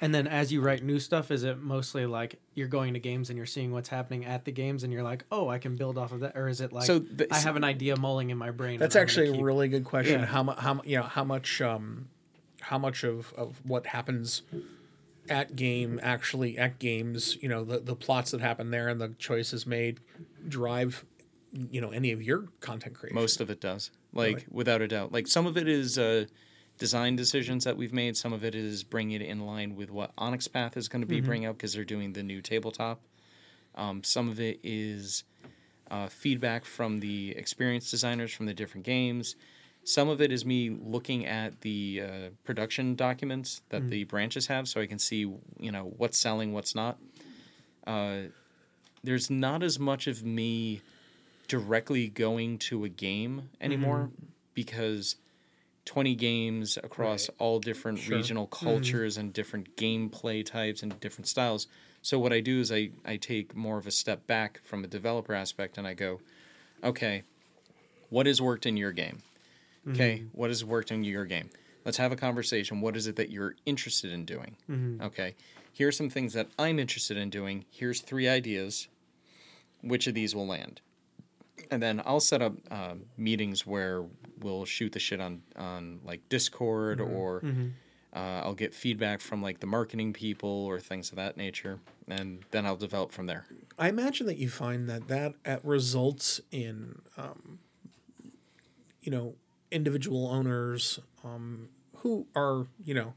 And 0.00 0.14
then 0.14 0.28
as 0.28 0.52
you 0.52 0.60
write 0.60 0.84
new 0.84 1.00
stuff, 1.00 1.32
is 1.32 1.42
it 1.42 1.60
mostly 1.60 2.06
like 2.06 2.38
you're 2.56 2.66
going 2.68 2.94
to 2.94 2.98
games 2.98 3.28
and 3.28 3.36
you're 3.36 3.44
seeing 3.44 3.70
what's 3.70 3.90
happening 3.90 4.24
at 4.24 4.46
the 4.46 4.50
games 4.50 4.82
and 4.82 4.90
you're 4.90 5.02
like, 5.02 5.24
oh, 5.30 5.46
I 5.48 5.58
can 5.58 5.76
build 5.76 5.98
off 5.98 6.10
of 6.12 6.20
that, 6.20 6.36
or 6.36 6.48
is 6.48 6.62
it 6.62 6.72
like 6.72 6.86
So 6.86 6.98
the- 6.98 7.32
I 7.32 7.38
have 7.38 7.54
an 7.54 7.64
idea 7.64 7.96
mulling 7.96 8.30
in 8.30 8.38
my 8.38 8.50
brain? 8.50 8.80
That's 8.80 8.94
and 8.96 9.02
I'm 9.02 9.04
actually 9.04 9.38
a 9.38 9.42
really 9.44 9.68
good 9.68 9.84
question. 9.84 10.20
Yeah. 10.20 10.26
How 10.26 10.42
much? 10.42 10.58
How 10.58 10.80
you 10.84 10.96
know? 10.96 11.02
How 11.04 11.22
much? 11.22 11.60
Um, 11.60 12.08
how 12.62 12.78
much 12.78 13.04
of, 13.04 13.32
of 13.34 13.60
what 13.64 13.86
happens 13.86 14.42
at 15.28 15.54
game 15.54 16.00
actually 16.02 16.56
at 16.56 16.78
games? 16.78 17.36
You 17.42 17.50
know, 17.50 17.62
the 17.62 17.78
the 17.78 17.94
plots 17.94 18.30
that 18.30 18.40
happen 18.40 18.70
there 18.70 18.88
and 18.88 18.98
the 19.00 19.10
choices 19.18 19.66
made 19.66 20.00
drive. 20.48 21.04
You 21.52 21.80
know, 21.82 21.90
any 21.90 22.10
of 22.12 22.22
your 22.22 22.48
content 22.60 22.94
creation. 22.94 23.14
Most 23.14 23.40
of 23.40 23.50
it 23.50 23.60
does, 23.60 23.90
like 24.14 24.46
without 24.50 24.80
a 24.80 24.88
doubt. 24.88 25.12
Like 25.12 25.26
some 25.26 25.46
of 25.46 25.56
it 25.58 25.68
is 25.68 25.98
uh, 25.98 26.24
design 26.78 27.16
decisions 27.16 27.64
that 27.64 27.76
we've 27.76 27.92
made. 27.92 28.16
Some 28.16 28.32
of 28.32 28.44
it 28.44 28.54
is 28.54 28.84
bringing 28.84 29.20
it 29.20 29.26
in 29.26 29.46
line 29.46 29.76
with 29.76 29.90
what 29.90 30.12
Onyx 30.18 30.48
Path 30.48 30.76
is 30.76 30.88
going 30.88 31.02
to 31.02 31.06
be 31.06 31.20
bringing 31.20 31.48
up 31.48 31.56
because 31.56 31.72
they're 31.72 31.84
doing 31.84 32.12
the 32.12 32.22
new 32.22 32.42
tabletop. 32.42 33.00
Um, 33.74 34.02
some 34.02 34.28
of 34.28 34.40
it 34.40 34.58
is 34.62 35.24
uh, 35.90 36.08
feedback 36.08 36.64
from 36.64 37.00
the 37.00 37.34
experienced 37.36 37.90
designers 37.90 38.32
from 38.32 38.46
the 38.46 38.54
different 38.54 38.84
games. 38.84 39.36
Some 39.84 40.08
of 40.08 40.20
it 40.20 40.32
is 40.32 40.44
me 40.44 40.70
looking 40.70 41.26
at 41.26 41.60
the 41.60 42.02
uh, 42.02 42.28
production 42.44 42.96
documents 42.96 43.62
that 43.68 43.88
the 43.88 44.04
branches 44.04 44.48
have, 44.48 44.66
so 44.66 44.80
I 44.80 44.86
can 44.86 44.98
see 44.98 45.18
you 45.60 45.70
know 45.70 45.92
what's 45.96 46.18
selling, 46.18 46.52
what's 46.52 46.74
not. 46.74 46.98
Uh, 47.86 48.22
there's 49.04 49.30
not 49.30 49.62
as 49.62 49.78
much 49.78 50.08
of 50.08 50.24
me 50.24 50.82
directly 51.46 52.08
going 52.08 52.58
to 52.58 52.84
a 52.84 52.88
game 52.88 53.48
anymore 53.60 54.10
because 54.54 55.14
20 55.86 56.14
games 56.14 56.78
across 56.82 57.30
all 57.38 57.58
different 57.58 58.08
regional 58.08 58.46
mm-hmm. 58.46 58.66
cultures 58.66 59.16
and 59.16 59.32
different 59.32 59.76
gameplay 59.76 60.44
types 60.44 60.82
and 60.82 60.98
different 61.00 61.28
styles. 61.28 61.66
So 62.02 62.18
what 62.18 62.32
I 62.32 62.40
do 62.40 62.60
is 62.60 62.70
I, 62.70 62.90
I 63.04 63.16
take 63.16 63.56
more 63.56 63.78
of 63.78 63.86
a 63.86 63.90
step 63.90 64.26
back 64.26 64.60
from 64.64 64.84
a 64.84 64.86
developer 64.86 65.32
aspect 65.32 65.78
and 65.78 65.86
I 65.86 65.94
go, 65.94 66.20
okay, 66.84 67.22
what 68.10 68.26
has 68.26 68.42
worked 68.42 68.66
in 68.66 68.76
your 68.76 68.92
game? 68.92 69.18
Okay, 69.88 70.18
mm-hmm. 70.18 70.38
what 70.38 70.50
has 70.50 70.64
worked 70.64 70.90
in 70.90 71.04
your 71.04 71.24
game? 71.24 71.48
Let's 71.84 71.98
have 71.98 72.10
a 72.10 72.16
conversation. 72.16 72.80
What 72.80 72.96
is 72.96 73.06
it 73.06 73.14
that 73.16 73.30
you're 73.30 73.54
interested 73.64 74.12
in 74.12 74.24
doing? 74.24 74.56
Mm-hmm. 74.68 75.02
Okay, 75.02 75.36
here 75.72 75.88
are 75.88 75.92
some 75.92 76.10
things 76.10 76.32
that 76.32 76.48
I'm 76.58 76.80
interested 76.80 77.16
in 77.16 77.30
doing. 77.30 77.64
Here's 77.70 78.00
three 78.00 78.28
ideas. 78.28 78.88
Which 79.82 80.08
of 80.08 80.14
these 80.14 80.34
will 80.34 80.46
land? 80.46 80.80
and 81.70 81.82
then 81.82 82.02
I'll 82.04 82.20
set 82.20 82.42
up 82.42 82.54
uh, 82.70 82.94
meetings 83.16 83.66
where 83.66 84.04
we'll 84.40 84.64
shoot 84.64 84.92
the 84.92 84.98
shit 84.98 85.20
on 85.20 85.42
on 85.56 86.00
like 86.04 86.28
Discord 86.28 87.00
or 87.00 87.42
uh, 88.14 88.40
I'll 88.44 88.54
get 88.54 88.72
feedback 88.74 89.20
from 89.20 89.42
like 89.42 89.60
the 89.60 89.66
marketing 89.66 90.14
people 90.14 90.48
or 90.48 90.80
things 90.80 91.10
of 91.10 91.16
that 91.16 91.36
nature, 91.36 91.80
and 92.08 92.44
then 92.50 92.64
I'll 92.64 92.76
develop 92.76 93.12
from 93.12 93.26
there. 93.26 93.44
I 93.78 93.88
imagine 93.88 94.26
that 94.26 94.38
you 94.38 94.48
find 94.48 94.88
that 94.88 95.08
that 95.08 95.34
at 95.44 95.62
results 95.64 96.40
in, 96.50 97.00
um, 97.18 97.58
you 99.02 99.12
know, 99.12 99.34
individual 99.70 100.28
owners 100.28 100.98
um, 101.24 101.68
who 101.98 102.26
are, 102.34 102.66
you 102.84 102.94
know, 102.94 103.12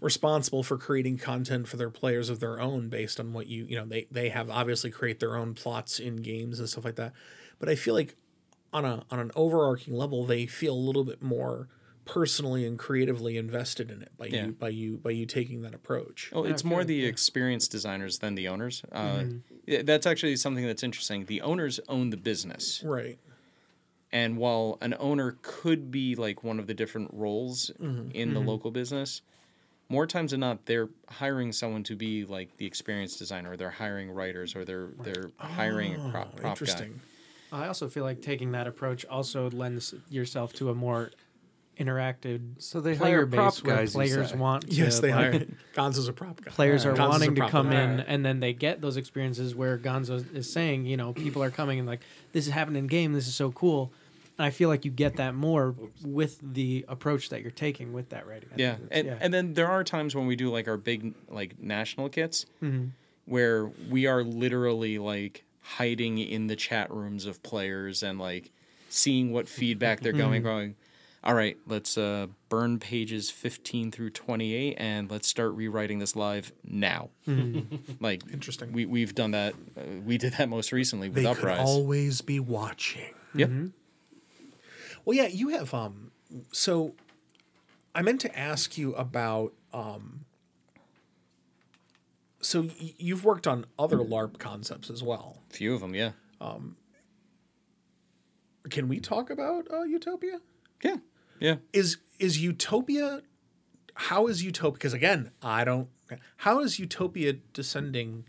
responsible 0.00 0.62
for 0.62 0.78
creating 0.78 1.18
content 1.18 1.68
for 1.68 1.76
their 1.76 1.90
players 1.90 2.30
of 2.30 2.40
their 2.40 2.60
own 2.60 2.88
based 2.88 3.20
on 3.20 3.32
what 3.32 3.48
you, 3.48 3.64
you 3.64 3.76
know, 3.76 3.84
they, 3.84 4.06
they 4.10 4.28
have 4.30 4.48
obviously 4.48 4.90
create 4.90 5.20
their 5.20 5.36
own 5.36 5.54
plots 5.54 5.98
in 5.98 6.16
games 6.16 6.58
and 6.58 6.68
stuff 6.68 6.84
like 6.84 6.96
that. 6.96 7.12
But 7.58 7.68
I 7.68 7.74
feel 7.74 7.94
like 7.94 8.16
on 8.72 8.84
a 8.84 9.04
on 9.10 9.18
an 9.18 9.30
overarching 9.34 9.94
level, 9.94 10.24
they 10.24 10.46
feel 10.46 10.74
a 10.74 10.76
little 10.76 11.04
bit 11.04 11.22
more 11.22 11.68
personally 12.04 12.64
and 12.66 12.78
creatively 12.78 13.36
invested 13.36 13.90
in 13.90 14.00
it 14.00 14.10
by 14.16 14.26
Yeah. 14.26 14.46
you 14.46 14.52
by 14.52 14.68
you 14.70 14.96
by 14.96 15.10
you 15.10 15.26
taking 15.26 15.62
that 15.62 15.74
approach. 15.74 16.30
Well, 16.32 16.44
it's 16.44 16.62
feel 16.62 16.70
more 16.70 16.80
like- 16.80 16.88
the 16.88 17.04
experienced 17.04 17.70
designers 17.70 18.18
than 18.18 18.34
the 18.34 18.48
owners. 18.48 18.82
Uh, 18.90 19.18
mm-hmm. 19.18 19.38
yeah, 19.66 19.82
That's 19.82 20.06
actually 20.06 20.36
something 20.36 20.66
that's 20.66 20.82
interesting. 20.82 21.26
The 21.26 21.42
owners 21.42 21.80
own 21.88 22.10
the 22.10 22.16
business. 22.16 22.82
Right. 22.84 23.18
And 24.10 24.38
while 24.38 24.78
an 24.80 24.94
owner 24.98 25.36
could 25.42 25.90
be 25.90 26.14
like 26.14 26.42
one 26.42 26.58
of 26.58 26.66
the 26.66 26.72
different 26.72 27.10
roles 27.12 27.70
mm-hmm. 27.78 28.10
in 28.12 28.32
the 28.32 28.40
mm-hmm. 28.40 28.48
local 28.48 28.70
business, 28.70 29.20
more 29.90 30.06
times 30.06 30.30
than 30.30 30.40
not, 30.40 30.64
they're 30.64 30.88
hiring 31.08 31.52
someone 31.52 31.82
to 31.84 31.96
be 31.96 32.24
like 32.24 32.56
the 32.56 32.66
experienced 32.66 33.18
designer, 33.18 33.52
or 33.52 33.56
they're 33.56 33.70
hiring 33.70 34.10
writers, 34.10 34.54
or 34.54 34.64
they're 34.64 34.90
they're 35.00 35.30
hiring 35.38 35.94
a 35.94 36.10
prop, 36.10 36.32
Oh, 36.36 36.40
prop 36.40 36.58
guy. 36.58 36.88
Interesting. 37.50 37.64
I 37.64 37.68
also 37.68 37.88
feel 37.88 38.04
like 38.04 38.22
taking 38.22 38.52
that 38.52 38.66
approach 38.66 39.04
also 39.06 39.50
lends 39.50 39.94
yourself 40.10 40.52
to 40.54 40.70
a 40.70 40.74
more 40.74 41.10
interactive 41.78 42.40
So 42.58 42.80
they 42.80 42.96
player 42.96 43.18
hire 43.18 43.26
prop 43.26 43.54
base 43.54 43.62
where 43.64 43.76
guys, 43.76 43.94
you 43.94 43.98
players 43.98 44.30
say? 44.30 44.36
want 44.36 44.68
to 44.68 44.74
Yes, 44.74 44.98
they 45.00 45.12
like, 45.14 45.32
hire 45.32 45.46
Gonzo's 45.74 46.08
a 46.08 46.12
prop 46.12 46.40
guy. 46.44 46.50
players 46.50 46.84
are 46.84 46.92
Gonzo's 46.92 46.98
wanting 47.10 47.34
to 47.36 47.48
come 47.48 47.70
guy. 47.70 47.82
in 47.82 48.00
and 48.00 48.24
then 48.26 48.40
they 48.40 48.52
get 48.52 48.80
those 48.80 48.96
experiences 48.96 49.54
where 49.54 49.78
Gonzo 49.78 50.34
is 50.34 50.52
saying, 50.52 50.86
you 50.86 50.96
know, 50.96 51.12
people 51.12 51.42
are 51.42 51.50
coming 51.52 51.78
and 51.78 51.86
like 51.86 52.00
this 52.32 52.46
is 52.48 52.52
happening 52.52 52.80
in 52.84 52.86
game, 52.88 53.12
this 53.12 53.28
is 53.28 53.34
so 53.36 53.52
cool. 53.52 53.92
And 54.36 54.44
I 54.44 54.50
feel 54.50 54.68
like 54.68 54.84
you 54.84 54.90
get 54.90 55.16
that 55.16 55.34
more 55.36 55.74
with 56.04 56.38
the 56.42 56.84
approach 56.88 57.28
that 57.30 57.42
you're 57.42 57.50
taking 57.50 57.92
with 57.92 58.08
that 58.10 58.26
writing. 58.26 58.48
I 58.52 58.54
Yeah, 58.56 58.74
think 58.74 58.86
it's- 58.92 59.04
and 59.12 59.22
and 59.22 59.34
then 59.34 59.54
there 59.54 59.68
are 59.68 59.84
times 59.84 60.14
when 60.16 60.26
we 60.26 60.34
do 60.36 60.50
like 60.50 60.66
our 60.68 60.76
big 60.76 61.14
like 61.28 61.60
national 61.60 62.08
kits, 62.08 62.44
Mm-hmm. 62.62 62.88
where 63.26 63.66
we 63.88 64.06
are 64.06 64.22
literally 64.24 64.98
like 64.98 65.44
hiding 65.76 66.18
in 66.18 66.46
the 66.46 66.56
chat 66.56 66.90
rooms 66.90 67.26
of 67.26 67.42
players 67.42 68.02
and 68.02 68.18
like 68.18 68.50
seeing 68.88 69.32
what 69.32 69.48
feedback 69.48 70.00
they're 70.00 70.12
Mm-hmm. 70.12 70.20
going. 70.20 70.42
Going, 70.42 70.74
all 71.24 71.34
right, 71.34 71.56
let's 71.66 71.98
uh, 71.98 72.28
burn 72.48 72.78
pages 72.78 73.28
fifteen 73.30 73.90
through 73.90 74.10
twenty 74.10 74.54
eight, 74.54 74.76
and 74.78 75.10
let's 75.10 75.26
start 75.28 75.52
rewriting 75.54 75.98
this 75.98 76.14
live 76.16 76.52
now. 76.64 77.10
like 78.00 78.22
Interesting. 78.32 78.72
We 78.72 78.86
we've 78.86 79.14
done 79.14 79.32
that. 79.32 79.54
Uh, 79.76 79.82
we 80.06 80.16
did 80.16 80.34
that 80.34 80.48
most 80.48 80.72
recently 80.72 81.08
with 81.08 81.16
They 81.16 81.22
could 81.34 81.38
Uprise. 81.38 81.58
always 81.68 82.20
be 82.20 82.38
watching. 82.40 83.14
Yep. 83.34 83.50
Well, 85.04 85.16
yeah, 85.16 85.26
you 85.26 85.48
have. 85.48 85.74
Um, 85.74 86.12
so 86.52 86.94
I 87.94 88.02
meant 88.02 88.20
to 88.22 88.38
ask 88.38 88.78
you 88.78 88.94
about. 88.94 89.52
Um, 89.72 90.24
so 92.40 92.62
y- 92.62 92.94
you've 92.98 93.24
worked 93.24 93.46
on 93.46 93.66
other 93.78 93.98
LARP 93.98 94.38
concepts 94.38 94.90
as 94.90 95.02
well. 95.02 95.42
A 95.50 95.54
few 95.54 95.74
of 95.74 95.80
them. 95.80 95.94
Yeah. 95.94 96.12
Can 98.70 98.88
we 98.88 99.00
talk 99.00 99.30
about 99.30 99.66
uh, 99.72 99.82
Utopia? 99.82 100.40
Yeah. 100.82 100.96
Yeah. 101.40 101.56
Is 101.72 101.98
is 102.18 102.42
Utopia? 102.42 103.22
How 103.94 104.26
is 104.26 104.42
Utopia? 104.44 104.72
Because 104.74 104.92
again, 104.92 105.30
I 105.42 105.64
don't. 105.64 105.88
How 106.38 106.60
is 106.60 106.78
Utopia 106.78 107.34
descending? 107.52 108.24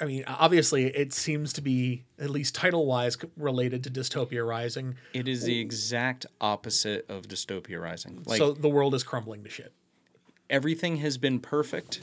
I 0.00 0.04
mean, 0.04 0.24
obviously, 0.26 0.86
it 0.86 1.12
seems 1.14 1.54
to 1.54 1.62
be 1.62 2.04
at 2.18 2.28
least 2.28 2.54
title-wise 2.54 3.16
related 3.34 3.82
to 3.84 3.90
Dystopia 3.90 4.46
Rising. 4.46 4.96
It 5.14 5.26
is 5.26 5.44
the 5.44 5.58
exact 5.58 6.26
opposite 6.38 7.06
of 7.08 7.28
Dystopia 7.28 7.80
Rising. 7.80 8.22
Like 8.26 8.36
so 8.38 8.52
the 8.52 8.68
world 8.68 8.94
is 8.94 9.02
crumbling 9.02 9.42
to 9.44 9.50
shit. 9.50 9.72
everything 10.50 10.96
has 10.98 11.16
been 11.18 11.40
perfect 11.40 12.00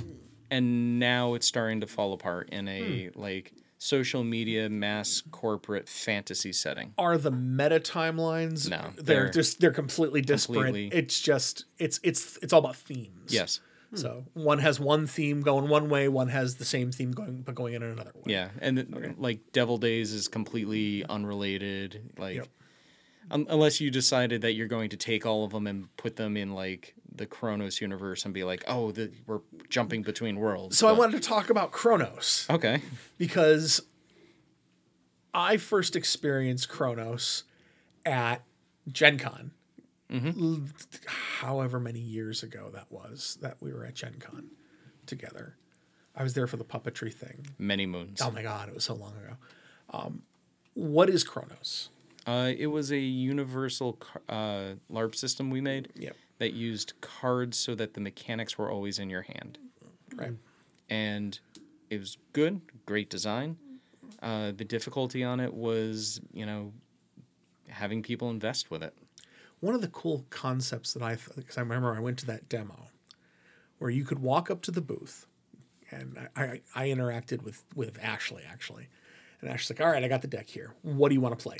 and 0.53 0.99
now 0.99 1.33
it's 1.33 1.47
starting 1.47 1.81
to 1.81 1.87
fall 1.87 2.13
apart 2.13 2.49
in 2.51 2.67
a 2.67 3.07
Hmm. 3.09 3.19
like 3.19 3.53
social 3.79 4.23
media 4.23 4.69
mass 4.69 5.21
corporate 5.31 5.89
fantasy 5.89 6.53
setting. 6.53 6.93
Are 6.97 7.17
the 7.17 7.31
meta 7.31 7.79
timelines 7.79 8.69
No, 8.69 8.91
they're, 8.95 9.03
they're 9.23 9.29
just 9.29 9.59
they're 9.59 9.71
completely 9.71 10.21
disparate. 10.21 10.65
completely- 10.67 10.97
it's 10.97 11.19
just 11.21 11.65
it's 11.79 11.99
it's 12.03 12.37
it's 12.41 12.53
all 12.53 12.59
about 12.59 12.75
themes. 12.77 13.33
Yes. 13.33 13.59
So 13.95 14.25
one 14.33 14.57
has 14.59 14.79
one 14.79 15.05
theme 15.05 15.41
going 15.41 15.67
one 15.69 15.87
way 15.89 16.07
one 16.07 16.29
has 16.29 16.55
the 16.55 16.65
same 16.65 16.91
theme 16.91 17.11
going 17.11 17.41
but 17.41 17.53
going 17.55 17.73
in 17.73 17.83
another 17.83 18.11
way. 18.15 18.23
Yeah 18.33 18.49
and 18.59 18.77
th- 18.77 19.15
like 19.17 19.51
devil 19.51 19.77
days 19.77 20.13
is 20.13 20.27
completely 20.27 21.03
unrelated 21.05 22.11
like 22.17 22.37
Yep. 22.37 22.47
un- 23.31 23.45
unless 23.49 23.79
you 23.81 23.91
decided 23.91 24.41
that 24.41 24.53
you're 24.53 24.67
going 24.67 24.89
to 24.89 24.97
take 24.97 25.25
all 25.27 25.45
of 25.45 25.51
them 25.51 25.67
and 25.67 25.95
put 25.97 26.15
them 26.15 26.37
in 26.37 26.53
like 26.55 26.95
the 27.15 27.25
chronos 27.25 27.79
universe 27.81 28.25
and 28.25 28.33
be 28.33 28.43
like 28.43 28.63
oh 28.67 28.91
the, 28.91 29.11
we're 29.27 29.41
jumping 29.69 30.01
between 30.01 30.37
worlds 30.37 30.77
so 30.77 30.87
i 30.87 30.91
wanted 30.91 31.21
to 31.21 31.27
talk 31.27 31.49
about 31.49 31.71
chronos 31.71 32.47
okay. 32.49 32.81
Because 33.17 33.81
i 35.33 35.57
first 35.57 35.95
experienced 35.95 36.69
chronos 36.69 37.43
at 38.05 38.43
gen 38.91 39.17
con. 39.17 39.51
L- 40.11 40.61
however 41.39 41.79
many 41.79 41.99
years 41.99 42.43
ago 42.43 42.69
that 42.73 42.91
was 42.91 43.37
that 43.41 43.57
we 43.61 43.73
were 43.73 43.85
at 43.85 43.95
gen 43.95 44.15
con 44.19 44.49
together. 45.05 45.55
I 46.15 46.21
was 46.23 46.33
there 46.35 46.45
for 46.47 46.57
the 46.57 46.63
puppetry 46.65 47.11
thing. 47.13 47.47
Many 47.57 47.85
moons. 47.85 48.21
Oh 48.21 48.29
my 48.29 48.43
god, 48.43 48.69
it 48.69 48.75
was 48.75 48.83
so 48.83 48.93
long 48.93 49.13
ago. 49.17 49.35
Um, 49.89 50.21
what 50.75 51.09
is 51.09 51.23
Chronos? 51.23 51.89
Uh, 52.25 52.51
it 52.55 52.67
was 52.67 52.91
a 52.91 52.97
universal 52.97 53.99
uh, 54.29 54.73
LARP 54.91 55.15
system 55.15 55.49
we 55.49 55.59
made. 55.61 55.89
Yep. 55.95 56.15
That 56.39 56.53
used 56.53 56.93
cards 57.01 57.57
so 57.57 57.75
that 57.75 57.93
the 57.93 58.01
mechanics 58.01 58.57
were 58.57 58.69
always 58.69 58.99
in 58.99 59.09
your 59.09 59.23
hand. 59.23 59.57
Right. 60.15 60.33
And 60.89 61.39
it 61.89 61.99
was 61.99 62.17
good, 62.33 62.61
great 62.85 63.09
design. 63.09 63.57
Uh, 64.21 64.51
the 64.55 64.65
difficulty 64.65 65.23
on 65.23 65.39
it 65.39 65.53
was, 65.53 66.21
you 66.33 66.45
know, 66.45 66.73
having 67.69 68.01
people 68.01 68.29
invest 68.29 68.71
with 68.71 68.83
it. 68.83 68.93
One 69.59 69.75
of 69.75 69.81
the 69.81 69.87
cool 69.87 70.25
concepts 70.29 70.93
that 70.93 71.03
I, 71.03 71.17
because 71.35 71.57
I 71.57 71.61
remember 71.61 71.95
I 71.95 71.99
went 71.99 72.19
to 72.19 72.25
that 72.27 72.49
demo, 72.49 72.87
where 73.79 73.89
you 73.89 74.03
could 74.03 74.19
walk 74.19 74.51
up 74.51 74.61
to 74.63 74.71
the 74.71 74.81
booth, 74.81 75.25
and 75.91 76.17
I, 76.35 76.43
I, 76.43 76.61
I 76.75 76.87
interacted 76.87 77.43
with 77.43 77.63
with 77.75 77.97
Ashley 78.01 78.43
actually, 78.49 78.87
and 79.41 79.49
Ashley's 79.49 79.77
like, 79.77 79.85
"All 79.85 79.91
right, 79.91 80.03
I 80.03 80.07
got 80.07 80.21
the 80.21 80.27
deck 80.27 80.49
here. 80.49 80.73
What 80.81 81.09
do 81.09 81.15
you 81.15 81.21
want 81.21 81.37
to 81.37 81.41
play? 81.41 81.57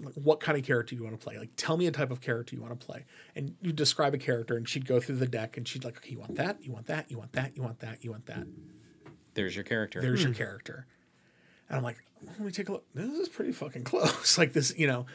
Like, 0.00 0.14
what 0.14 0.40
kind 0.40 0.56
of 0.56 0.64
character 0.64 0.94
you 0.94 1.02
want 1.02 1.18
to 1.18 1.22
play? 1.22 1.38
Like, 1.38 1.50
tell 1.56 1.76
me 1.76 1.86
a 1.86 1.90
type 1.90 2.10
of 2.10 2.20
character 2.20 2.54
you 2.56 2.62
want 2.62 2.78
to 2.78 2.86
play." 2.86 3.04
And 3.36 3.54
you 3.60 3.72
describe 3.72 4.14
a 4.14 4.18
character, 4.18 4.56
and 4.56 4.68
she'd 4.68 4.86
go 4.86 5.00
through 5.00 5.16
the 5.16 5.26
deck, 5.26 5.56
and 5.56 5.68
she'd 5.68 5.84
like, 5.84 5.98
"Okay, 5.98 6.12
you 6.12 6.18
want 6.18 6.36
that? 6.36 6.64
You 6.64 6.72
want 6.72 6.86
that? 6.86 7.10
You 7.10 7.18
want 7.18 7.32
that? 7.32 7.56
You 7.56 7.62
want 7.62 7.80
that? 7.80 8.04
You 8.04 8.10
want 8.10 8.26
that?" 8.26 8.46
There's 9.34 9.54
your 9.54 9.64
character. 9.64 10.00
there's 10.00 10.22
your 10.22 10.32
hmm. 10.32 10.38
character. 10.38 10.86
And 11.68 11.78
I'm 11.78 11.82
like, 11.82 12.04
let 12.26 12.40
me 12.40 12.50
take 12.50 12.68
a 12.68 12.72
look. 12.72 12.84
This 12.94 13.18
is 13.18 13.28
pretty 13.28 13.52
fucking 13.52 13.84
close. 13.84 14.38
like 14.38 14.52
this, 14.52 14.74
you 14.76 14.86
know. 14.86 15.06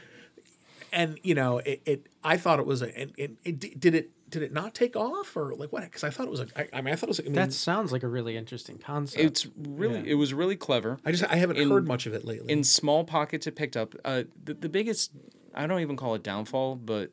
And 0.92 1.20
you 1.24 1.36
know, 1.36 1.60
it. 1.60 1.82
it 1.86 2.08
I 2.24 2.38
thought 2.38 2.60
it 2.60 2.66
was 2.66 2.82
a. 2.82 3.02
It, 3.02 3.12
it, 3.18 3.32
it 3.44 3.80
did 3.80 3.96
it. 3.96 4.12
Did 4.30 4.44
it 4.44 4.52
not 4.52 4.74
take 4.76 4.96
off 4.98 5.38
or 5.38 5.56
like 5.56 5.72
what? 5.72 5.84
Because 5.84 6.04
I 6.04 6.10
thought 6.10 6.26
it 6.28 6.32
was 6.32 6.42
a. 6.42 6.48
I, 6.56 6.68
I 6.74 6.82
mean, 6.82 6.94
I 6.94 6.98
thought 6.98 7.08
it 7.08 7.10
was. 7.10 7.20
A, 7.20 7.24
I 7.24 7.26
mean, 7.26 7.34
That 7.36 7.54
sounds 7.54 7.92
like 7.94 8.04
a 8.04 8.08
really 8.10 8.36
interesting 8.36 8.78
concept. 8.78 9.24
it's 9.24 9.48
really, 9.58 10.10
it 10.10 10.16
was 10.16 10.34
really 10.34 10.58
clever. 10.58 10.98
I 11.06 11.12
just 11.12 11.24
I 11.24 11.36
haven't 11.38 11.56
in- 11.58 11.70
heard 11.70 11.88
much 11.88 12.06
of 12.06 12.14
it 12.14 12.26
lately. 12.26 12.52
in 12.52 12.64
small 12.66 13.06
pockets 13.06 13.48
it 13.48 13.56
picked 13.56 13.78
up 13.78 13.96
uh 14.04 14.24
the, 14.44 14.54
the 14.54 14.68
biggest 14.70 15.12
i 15.56 15.66
don't 15.66 15.80
even 15.80 15.96
call 15.96 16.14
it 16.14 16.24
downfall 16.24 16.76
but 16.76 17.12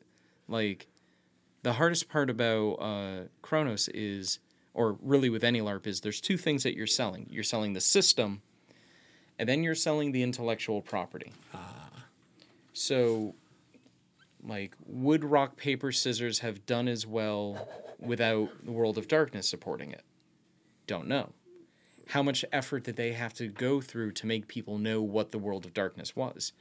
like 0.49 0.87
the 1.63 1.73
hardest 1.73 2.09
part 2.09 2.29
about 2.29 2.73
uh 2.75 3.23
chronos 3.41 3.87
is 3.93 4.39
or 4.73 4.97
really 5.01 5.29
with 5.29 5.43
any 5.43 5.61
larp 5.61 5.87
is 5.87 6.01
there's 6.01 6.19
two 6.21 6.37
things 6.37 6.63
that 6.63 6.75
you're 6.75 6.85
selling 6.85 7.27
you're 7.31 7.43
selling 7.43 7.71
the 7.73 7.81
system 7.81 8.41
and 9.39 9.47
then 9.49 9.63
you're 9.63 9.73
selling 9.73 10.11
the 10.11 10.21
intellectual 10.21 10.81
property 10.81 11.31
Ah. 11.53 11.89
so 12.73 13.33
like 14.47 14.75
would 14.85 15.23
rock 15.23 15.57
paper 15.57 15.91
scissors 15.91 16.39
have 16.39 16.65
done 16.65 16.87
as 16.87 17.05
well 17.05 17.67
without 17.99 18.49
the 18.63 18.71
world 18.71 18.97
of 18.97 19.07
darkness 19.07 19.49
supporting 19.49 19.91
it 19.91 20.03
don't 20.87 21.07
know 21.07 21.33
how 22.07 22.21
much 22.21 22.45
effort 22.51 22.83
did 22.83 22.95
they 22.95 23.13
have 23.13 23.33
to 23.35 23.47
go 23.47 23.81
through 23.81 24.11
to 24.13 24.27
make 24.27 24.47
people 24.47 24.77
know 24.77 25.01
what 25.01 25.31
the 25.31 25.39
world 25.39 25.65
of 25.65 25.73
darkness 25.73 26.15
was? 26.15 26.53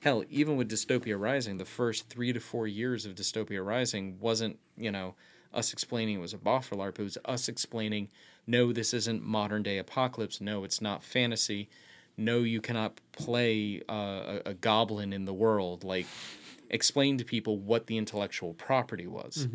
Hell, 0.00 0.24
even 0.28 0.56
with 0.56 0.70
Dystopia 0.70 1.18
Rising, 1.18 1.58
the 1.58 1.64
first 1.64 2.08
three 2.08 2.32
to 2.32 2.40
four 2.40 2.66
years 2.66 3.04
of 3.04 3.14
Dystopia 3.14 3.64
Rising 3.64 4.18
wasn't, 4.20 4.58
you 4.76 4.90
know, 4.90 5.14
us 5.52 5.72
explaining 5.72 6.16
it 6.16 6.20
was 6.20 6.34
a 6.34 6.38
boffer 6.38 6.76
LARP. 6.76 6.98
It 6.98 7.04
was 7.04 7.18
us 7.24 7.48
explaining, 7.48 8.08
no, 8.46 8.72
this 8.72 8.92
isn't 8.92 9.22
modern 9.22 9.62
day 9.62 9.78
apocalypse. 9.78 10.40
No, 10.40 10.64
it's 10.64 10.80
not 10.80 11.02
fantasy. 11.02 11.68
No, 12.16 12.40
you 12.40 12.60
cannot 12.60 13.00
play 13.12 13.82
uh, 13.88 14.40
a, 14.44 14.50
a 14.50 14.54
goblin 14.54 15.12
in 15.12 15.24
the 15.24 15.34
world. 15.34 15.84
Like, 15.84 16.06
explain 16.70 17.18
to 17.18 17.24
people 17.24 17.58
what 17.58 17.86
the 17.86 17.96
intellectual 17.96 18.54
property 18.54 19.06
was. 19.06 19.48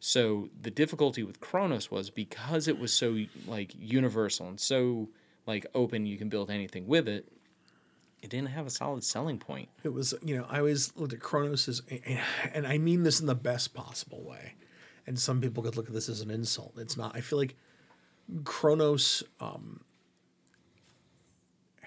So 0.00 0.48
the 0.60 0.70
difficulty 0.70 1.22
with 1.22 1.38
Kronos 1.40 1.90
was 1.90 2.10
because 2.10 2.66
it 2.66 2.78
was 2.78 2.92
so 2.92 3.18
like 3.46 3.72
universal 3.78 4.48
and 4.48 4.58
so 4.60 5.08
like 5.46 5.66
open, 5.74 6.06
you 6.06 6.18
can 6.18 6.28
build 6.28 6.50
anything 6.50 6.86
with 6.86 7.08
it. 7.08 7.30
It 8.20 8.30
didn't 8.30 8.50
have 8.50 8.66
a 8.66 8.70
solid 8.70 9.02
selling 9.04 9.38
point. 9.38 9.68
it 9.84 9.92
was 9.92 10.14
you 10.24 10.36
know 10.36 10.46
I 10.48 10.58
always 10.58 10.92
looked 10.96 11.12
at 11.12 11.20
Kronos 11.20 11.68
as, 11.68 11.82
and 12.52 12.66
I 12.66 12.78
mean 12.78 13.02
this 13.02 13.20
in 13.20 13.26
the 13.26 13.34
best 13.34 13.74
possible 13.74 14.22
way. 14.24 14.54
And 15.06 15.18
some 15.18 15.40
people 15.40 15.62
could 15.64 15.76
look 15.76 15.88
at 15.88 15.92
this 15.92 16.08
as 16.08 16.20
an 16.20 16.30
insult. 16.30 16.74
It's 16.78 16.96
not. 16.96 17.16
I 17.16 17.20
feel 17.20 17.38
like 17.38 17.56
Kronos 18.44 19.24
um, 19.40 19.80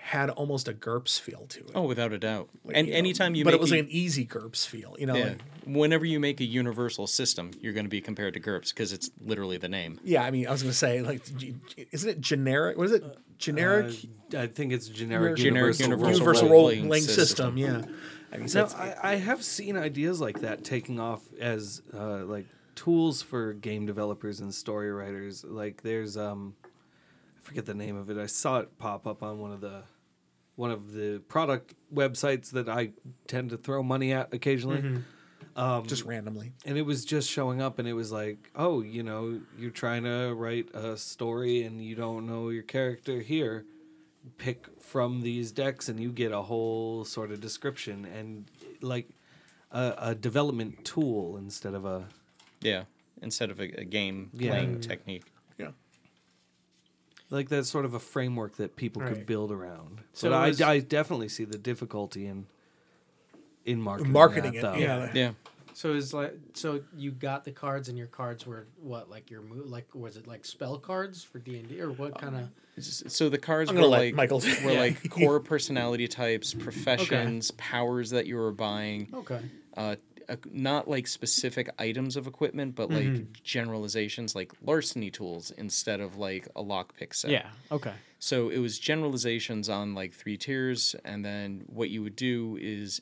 had 0.10 0.30
almost 0.30 0.68
a 0.68 0.74
GURPS 0.74 1.20
feel 1.20 1.48
to 1.50 1.62
it. 1.62 1.72
Oh, 1.74 1.82
without 1.82 2.14
a 2.14 2.20
doubt. 2.20 2.48
and 2.72 2.86
you 2.86 2.94
know, 2.94 3.00
anytime 3.00 3.34
you 3.34 3.44
but 3.44 3.52
make 3.54 3.60
it 3.60 3.62
was 3.62 3.72
a, 3.72 3.80
an 3.80 3.88
easy 3.90 4.24
GURPS 4.24 4.68
feel, 4.68 4.96
you 5.00 5.08
know. 5.08 5.16
yeah, 5.16 5.26
like- 5.30 5.42
whenever 5.66 6.06
you 6.06 6.20
make 6.20 6.40
a 6.40 6.46
universal 6.46 7.08
system, 7.08 7.50
you're 7.60 7.74
going 7.74 7.86
to 7.86 7.90
be 7.90 8.02
compared 8.02 8.36
to 8.36 8.40
GURPS 8.40 8.70
because 8.70 8.94
it's 8.94 9.10
literally 9.20 9.58
the 9.58 9.68
name. 9.68 10.00
Yeah, 10.04 10.22
I 10.24 10.30
mean, 10.30 10.48
I 10.48 10.52
was 10.52 10.62
gonna 10.62 10.74
say 10.74 11.02
like, 11.02 11.24
g- 11.38 11.56
g- 11.76 11.88
isn't 11.92 12.08
it 12.10 12.22
generic? 12.22 12.78
What 12.78 12.86
is 12.86 12.92
it? 12.92 13.04
Generic, 13.40 13.94
Uh, 14.34 14.42
I 14.42 14.48
think 14.48 14.72
it's 14.74 14.88
generic, 14.88 15.38
Generic 15.38 15.80
universal, 15.80 15.86
universal 15.86 16.14
universal 16.14 16.44
role 16.50 16.52
role 16.52 16.62
role-playing 16.68 16.88
playing 16.88 17.04
system. 17.04 17.58
system. 17.58 17.58
Yeah, 17.58 17.82
I 18.32 18.38
mean, 18.38 18.48
so 18.48 18.66
Now, 18.66 18.72
I, 18.78 19.14
I 19.14 19.16
have 19.16 19.44
seen 19.44 19.76
ideas 19.76 20.22
like 20.22 20.42
that 20.42 20.64
taking 20.64 21.00
off 21.00 21.22
as 21.40 21.82
uh, 21.96 22.26
like 22.26 22.46
tools 22.76 23.24
for 23.24 23.54
game 23.54 23.88
developers 23.88 24.40
and 24.40 24.54
story 24.54 24.92
writers. 24.92 25.44
Like 25.44 25.82
there's 25.82 26.16
um, 26.16 26.54
I 26.64 27.42
forget 27.42 27.66
the 27.66 27.74
name 27.74 27.98
of 27.98 28.10
it. 28.12 28.18
I 28.20 28.28
saw 28.28 28.60
it 28.60 28.78
pop 28.78 29.08
up 29.08 29.24
on 29.24 29.40
one 29.40 29.52
of 29.52 29.62
the 29.62 29.82
one 30.56 30.72
of 30.72 30.94
the 30.94 31.22
product 31.28 31.74
websites 31.94 32.52
that 32.52 32.68
I 32.70 32.92
tend 33.28 33.50
to 33.52 33.58
throw 33.58 33.84
money 33.84 34.14
at 34.14 34.34
occasionally. 34.34 34.82
Mm-hmm. 34.82 35.00
Um, 35.58 35.86
just 35.86 36.04
randomly. 36.04 36.52
and 36.66 36.78
it 36.78 36.82
was 36.82 37.06
just 37.06 37.30
showing 37.30 37.62
up 37.62 37.80
and 37.80 37.88
it 37.88 37.94
was 37.94 38.12
like 38.12 38.52
oh 38.58 38.82
you 38.82 39.04
know 39.04 39.40
you're 39.58 39.72
trying 39.72 40.04
to 40.04 40.34
write 40.34 40.68
a 40.76 40.98
story 40.98 41.64
and 41.64 41.82
you 41.82 41.96
don't 41.96 42.26
know 42.28 42.50
your 42.50 42.64
character 42.64 43.22
here 43.22 43.64
pick 44.38 44.66
from 44.82 45.22
these 45.22 45.54
decks 45.54 45.88
and 45.88 45.98
you 45.98 46.12
get 46.12 46.34
a 46.34 46.42
whole 46.42 47.06
sort 47.06 47.32
of 47.32 47.40
description 47.40 48.04
and 48.04 48.52
like 48.82 49.08
a, 49.72 49.94
a 49.98 50.16
development 50.16 50.84
tool 50.84 51.38
instead 51.38 51.74
of 51.74 51.86
a 51.86 52.08
Yeah, 52.62 52.84
instead 53.22 53.50
of 53.50 53.62
a, 53.62 53.80
a 53.80 53.86
game 53.86 54.32
Yeah. 54.34 54.50
playing 54.50 54.82
technique. 54.82 55.24
Yeah. 57.30 57.36
like 57.38 57.50
that's 57.50 57.70
sort 57.70 57.86
of 57.86 57.94
a 57.94 58.00
framework 58.00 58.58
that 58.58 58.76
people 58.76 59.02
could 59.02 59.26
build 59.26 59.52
around 59.52 60.02
So 60.14 60.30
but 60.30 60.50
it 60.50 60.62
I, 60.62 60.72
I 60.74 60.80
definitely 60.80 61.30
see 61.30 61.44
the 61.46 61.58
difficulty 61.58 62.26
in 62.26 62.46
in 63.66 63.82
marketing 63.82 64.12
Marketing 64.14 64.52
that, 64.54 64.60
it. 64.60 64.62
though. 64.62 64.76
Yeah. 64.76 65.10
Yeah, 65.14 65.32
So 65.74 65.94
it's 65.96 66.14
like 66.14 66.34
so 66.54 66.82
you 66.96 67.12
got 67.12 67.46
the 67.46 67.52
cards 67.52 67.90
and 67.90 67.98
your 67.98 68.08
cards 68.08 68.46
were 68.46 68.68
what 68.82 69.10
like 69.10 69.32
your 69.32 69.42
mo- 69.42 69.64
like 69.66 69.88
was 69.96 70.18
it 70.18 70.28
like 70.28 70.46
spell 70.46 70.78
cards 70.78 71.24
for 71.24 71.40
D 71.40 71.58
and 71.58 71.68
D 71.68 71.82
or 71.82 71.92
what 71.92 72.20
kind 72.20 72.36
of 72.36 72.50
S- 72.78 73.04
so 73.08 73.30
the 73.30 73.38
cards 73.40 73.72
were 73.74 73.82
like 73.88 74.14
Michael- 74.14 74.40
were 74.64 74.72
Yeah. 74.74 74.80
like 74.80 75.10
core 75.10 75.40
personality 75.40 76.08
types, 76.08 76.54
professions, 76.68 77.50
powers 77.52 78.12
that 78.12 78.28
you 78.28 78.36
were 78.36 78.52
buying. 78.52 79.08
okay 79.14 79.40
uh, 79.76 79.96
uh, 80.30 80.36
not 80.52 80.88
like 80.88 81.08
specific 81.08 81.70
items 81.80 82.16
of 82.16 82.28
equipment, 82.28 82.76
but 82.76 82.90
like 82.90 83.06
Mm-hmm. 83.06 83.32
generalizations, 83.44 84.36
like 84.36 84.52
larceny 84.64 85.10
tools 85.12 85.52
instead 85.52 86.00
of 86.02 86.18
like 86.18 86.48
a 86.56 86.64
lockpick 86.64 87.14
set. 87.14 87.32
yeah 87.32 87.50
okay 87.72 87.94
So 88.20 88.50
it 88.50 88.60
was 88.60 88.80
generalizations 88.80 89.70
on 89.70 89.94
like 89.96 90.14
three 90.14 90.38
tiers, 90.38 90.96
and 91.04 91.24
then 91.24 91.64
what 91.68 91.90
you 91.90 92.02
would 92.04 92.16
do 92.16 92.58
is 92.62 93.02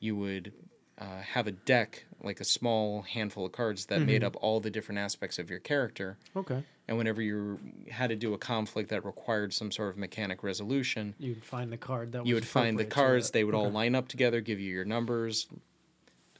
you 0.00 0.16
would 0.16 0.52
uh, 0.98 1.20
have 1.20 1.46
a 1.46 1.52
deck, 1.52 2.04
like 2.22 2.40
a 2.40 2.44
small 2.44 3.02
handful 3.02 3.44
of 3.46 3.52
cards 3.52 3.86
that 3.86 4.00
made 4.00 4.22
Mm-hmm. 4.22 4.26
up 4.26 4.36
all 4.40 4.60
the 4.60 4.70
different 4.70 4.98
aspects 4.98 5.38
of 5.38 5.50
your 5.50 5.58
character. 5.60 6.16
okay 6.34 6.62
And 6.88 6.96
whenever 6.96 7.20
you 7.20 7.58
had 7.90 8.08
to 8.10 8.16
do 8.16 8.32
a 8.34 8.38
conflict 8.38 8.88
that 8.90 9.04
required 9.04 9.52
some 9.52 9.70
sort 9.70 9.90
of 9.90 9.96
mechanic 9.98 10.42
resolution, 10.42 11.14
you'd 11.18 11.44
find 11.44 11.70
the 11.70 11.76
card 11.76 12.12
that 12.12 12.24
you 12.26 12.34
was 12.34 12.42
would 12.42 12.48
find 12.48 12.78
the 12.78 12.84
cards. 12.86 13.30
They 13.32 13.44
would 13.44 13.54
all 13.54 13.70
line 13.70 13.94
up 13.94 14.08
together, 14.08 14.40
give 14.40 14.58
you 14.60 14.72
your 14.72 14.84
numbers. 14.86 15.48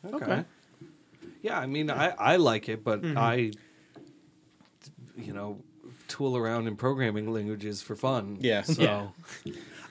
Okay. 0.05 0.45
Yeah, 1.43 1.59
I 1.59 1.67
mean, 1.67 1.91
I, 1.91 2.09
I 2.19 2.37
like 2.37 2.69
it, 2.69 2.83
but 2.85 3.03
Mm-hmm. 3.03 3.19
I, 3.19 3.53
you 5.17 5.33
know, 5.33 5.59
tool 6.09 6.37
around 6.37 6.67
in 6.67 6.77
programming 6.77 7.33
languages 7.33 7.83
for 7.83 7.97
fun. 7.97 8.39
Yeah. 8.41 8.63
So 8.63 8.83
Yeah. 8.83 9.09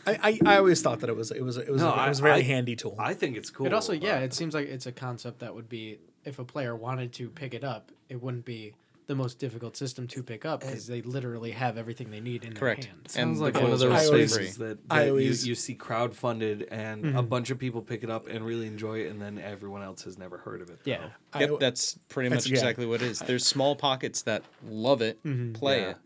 I, 0.08 0.20
I, 0.24 0.40
I 0.46 0.58
always 0.58 0.82
thought 0.82 1.00
that 1.00 1.10
it 1.10 1.16
was 1.16 1.32
it 1.32 1.44
was 1.44 1.58
it 1.58 1.70
was 1.72 1.82
No, 1.82 1.94
a, 1.94 2.06
it 2.06 2.10
was 2.10 2.20
a 2.20 2.24
I- 2.24 2.28
very 2.30 2.40
I- 2.42 2.44
handy 2.44 2.76
tool. 2.76 2.96
I 3.00 3.14
think 3.14 3.38
it's 3.38 3.50
cool. 3.50 3.66
It 3.66 3.74
also, 3.74 3.94
yeah, 3.94 4.20
it 4.20 4.34
seems 4.34 4.54
like 4.54 4.68
it's 4.68 4.86
a 4.86 4.92
concept 4.92 5.40
that 5.40 5.56
would 5.56 5.68
be 5.70 6.00
if 6.24 6.40
a 6.40 6.44
player 6.46 6.76
wanted 6.76 7.12
to 7.14 7.30
pick 7.30 7.54
it 7.54 7.64
up, 7.64 7.92
it 8.10 8.22
wouldn't 8.22 8.46
be 8.46 8.74
the 9.08 9.16
most 9.16 9.38
difficult 9.40 9.78
system 9.78 10.08
to 10.08 10.24
pick 10.24 10.46
up 10.46 10.62
because 10.62 10.88
they 10.88 11.02
literally 11.02 11.52
have 11.52 11.78
everything 11.78 12.10
they 12.10 12.20
need 12.20 12.44
in 12.44 12.54
Correct. 12.54 12.82
their 12.84 12.92
hands. 12.92 13.14
Sounds 13.14 13.38
the 13.38 13.44
like 13.46 13.54
one 13.56 13.72
of 13.72 13.80
those 13.80 13.84
I 13.84 14.06
always- 14.08 14.34
spaces 14.34 14.58
that, 14.58 14.80
I 14.90 15.04
that 15.04 15.10
always- 15.10 15.46
you, 15.46 15.50
you 15.52 15.56
see 15.56 15.76
crowdfunded 15.76 16.68
and 16.72 17.16
a 17.18 17.22
bunch 17.22 17.50
of 17.52 17.60
people 17.60 17.82
pick 17.82 18.04
it 18.04 18.10
up 18.10 18.28
and 18.28 18.44
really 18.46 18.66
enjoy 18.68 19.02
it, 19.02 19.12
and 19.12 19.22
then 19.22 19.38
everyone 19.38 19.84
else 19.84 20.04
has 20.04 20.18
never 20.18 20.38
heard 20.40 20.62
of 20.62 20.70
it. 20.70 20.80
Yeah. 20.86 20.98
though. 20.98 21.40
I- 21.40 21.42
Yep, 21.42 21.60
that's 21.60 22.00
pretty 22.10 22.30
That's- 22.30 22.46
much 22.46 22.52
yeah. 22.52 22.58
exactly 22.58 22.86
what 22.86 23.02
it 23.02 23.08
is. 23.10 23.20
There's 23.20 23.46
small 23.46 23.76
pockets 23.76 24.24
that 24.24 24.44
love 24.68 25.02
it, 25.02 25.20
play 25.54 25.82
Yeah. 25.82 25.90
it, 25.92 25.98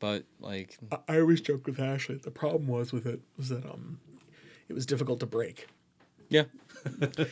but 0.00 0.24
like, 0.40 0.78
I, 0.90 0.98
I 1.16 1.20
always 1.20 1.40
joke 1.40 1.66
with 1.66 1.78
Ashley. 1.78 2.16
The 2.16 2.30
problem 2.30 2.66
was 2.66 2.92
with 2.92 3.06
it 3.06 3.20
was 3.36 3.50
that 3.50 3.64
um, 3.64 4.00
it 4.68 4.72
was 4.72 4.84
difficult 4.86 5.20
to 5.20 5.26
break. 5.26 5.68
yeah, 6.28 6.44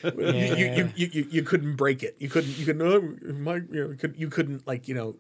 You, 0.05 0.33
you, 0.33 0.67
you, 0.75 0.93
you, 0.97 1.07
you, 1.13 1.27
you 1.31 1.43
couldn't 1.43 1.77
break 1.77 2.03
it. 2.03 2.17
You 2.19 2.29
couldn't. 2.29 2.57
You 2.59 2.65
couldn't. 2.67 2.83
Oh, 2.83 3.33
my, 3.35 3.57
you, 3.57 3.89
know, 3.89 3.95
could, 3.99 4.15
you 4.17 4.29
couldn't 4.29 4.67
like 4.67 4.89
you 4.89 4.95
know 4.95 5.17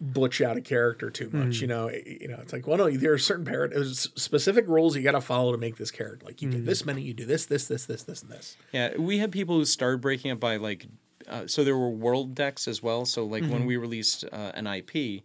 butch 0.00 0.40
out 0.40 0.56
a 0.56 0.60
character 0.60 1.08
too 1.10 1.30
much. 1.32 1.60
You 1.60 1.66
know. 1.68 1.86
It- 1.88 2.22
you 2.22 2.28
know. 2.28 2.38
It's 2.42 2.52
like 2.52 2.66
well, 2.66 2.78
no. 2.78 2.90
There 2.90 3.12
are 3.12 3.18
certain 3.18 3.44
par- 3.44 3.68
there's 3.68 4.10
specific 4.20 4.66
rules 4.68 4.96
you 4.96 5.02
got 5.02 5.12
to 5.12 5.20
follow 5.20 5.52
to 5.52 5.58
make 5.58 5.76
this 5.76 5.90
character. 5.90 6.26
Like 6.26 6.42
you 6.42 6.50
get 6.50 6.66
this 6.66 6.84
many, 6.84 7.02
you 7.02 7.14
do 7.14 7.24
this, 7.26 7.46
this, 7.46 7.66
this, 7.68 7.86
this, 7.86 8.02
this, 8.02 8.22
and 8.22 8.30
this. 8.30 8.56
yeah. 8.72 8.96
We 8.96 9.18
had 9.18 9.32
people 9.32 9.56
who 9.56 9.64
started 9.64 10.00
breaking 10.00 10.30
it 10.32 10.40
by 10.40 10.56
like, 10.56 10.86
uh, 11.28 11.46
so 11.46 11.64
there 11.64 11.76
were 11.76 11.90
world 11.90 12.34
decks 12.34 12.66
as 12.68 12.82
well. 12.82 13.04
So 13.06 13.24
like 13.24 13.44
when 13.44 13.64
we 13.66 13.76
released 13.76 14.24
uh, 14.32 14.52
an 14.54 14.66
IP, 14.66 15.22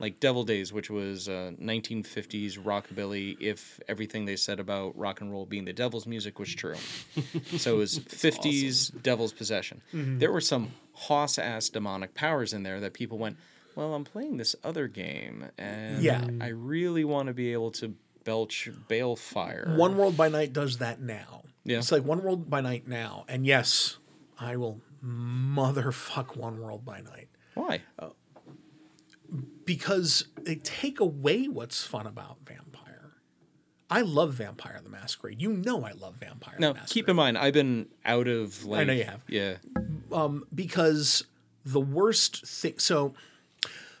like 0.00 0.18
Devil 0.18 0.42
Days, 0.42 0.72
which 0.72 0.90
was 0.90 1.28
uh, 1.28 1.52
1950s 1.62 2.58
rockabilly, 2.58 3.36
if 3.40 3.78
everything 3.86 4.24
they 4.24 4.34
said 4.34 4.58
about 4.58 4.98
rock 4.98 5.20
and 5.20 5.30
roll 5.30 5.46
being 5.46 5.66
the 5.66 5.72
devil's 5.72 6.06
music 6.06 6.38
was 6.40 6.52
true. 6.52 6.74
so 7.58 7.74
it 7.74 7.78
was 7.78 7.98
50s 8.00 9.02
devil's 9.02 9.32
possession. 9.32 9.82
There 9.92 10.32
were 10.32 10.40
some 10.40 10.72
hoss 10.94 11.38
ass 11.38 11.68
demonic 11.68 12.14
powers 12.14 12.52
in 12.52 12.64
there 12.64 12.80
that 12.80 12.94
people 12.94 13.18
went, 13.18 13.36
well, 13.76 13.94
I'm 13.94 14.02
playing 14.04 14.38
this 14.38 14.56
other 14.64 14.88
game, 14.88 15.46
and 15.56 16.02
Yeah. 16.02 16.26
I 16.40 16.48
really 16.48 17.04
want 17.04 17.28
to 17.28 17.34
be 17.34 17.52
able 17.52 17.70
to 17.72 17.94
belch 18.24 18.68
balefire. 18.88 19.76
One 19.76 19.96
World 19.96 20.16
by 20.16 20.28
Night 20.28 20.52
does 20.52 20.78
that 20.78 21.00
now. 21.00 21.42
Yeah. 21.64 21.78
It's 21.78 21.92
like 21.92 22.04
One 22.04 22.22
World 22.22 22.50
by 22.50 22.60
Night 22.62 22.88
now. 22.88 23.24
And 23.28 23.46
yes, 23.46 23.98
I 24.38 24.56
will 24.56 24.80
motherfuck 25.04 26.36
One 26.36 26.60
World 26.60 26.84
by 26.84 27.00
Night. 27.00 27.28
Why? 27.54 27.82
Because 29.70 30.24
they 30.34 30.56
take 30.56 30.98
away 30.98 31.46
what's 31.46 31.84
fun 31.84 32.04
about 32.04 32.38
Vampire. 32.44 33.12
I 33.88 34.00
love 34.00 34.34
Vampire 34.34 34.80
the 34.82 34.90
Masquerade. 34.90 35.40
You 35.40 35.52
know 35.52 35.84
I 35.84 35.92
love 35.92 36.16
Vampire 36.16 36.56
Now, 36.58 36.72
the 36.72 36.80
Masquerade. 36.80 36.92
keep 36.92 37.08
in 37.08 37.14
mind, 37.14 37.38
I've 37.38 37.54
been 37.54 37.86
out 38.04 38.26
of 38.26 38.64
like. 38.64 38.80
I 38.80 38.84
know 38.84 38.92
you 38.94 39.04
have. 39.04 39.22
Yeah. 39.28 39.58
Um, 40.10 40.44
because 40.52 41.22
the 41.64 41.78
worst 41.78 42.44
thing 42.44 42.80
so 42.80 43.14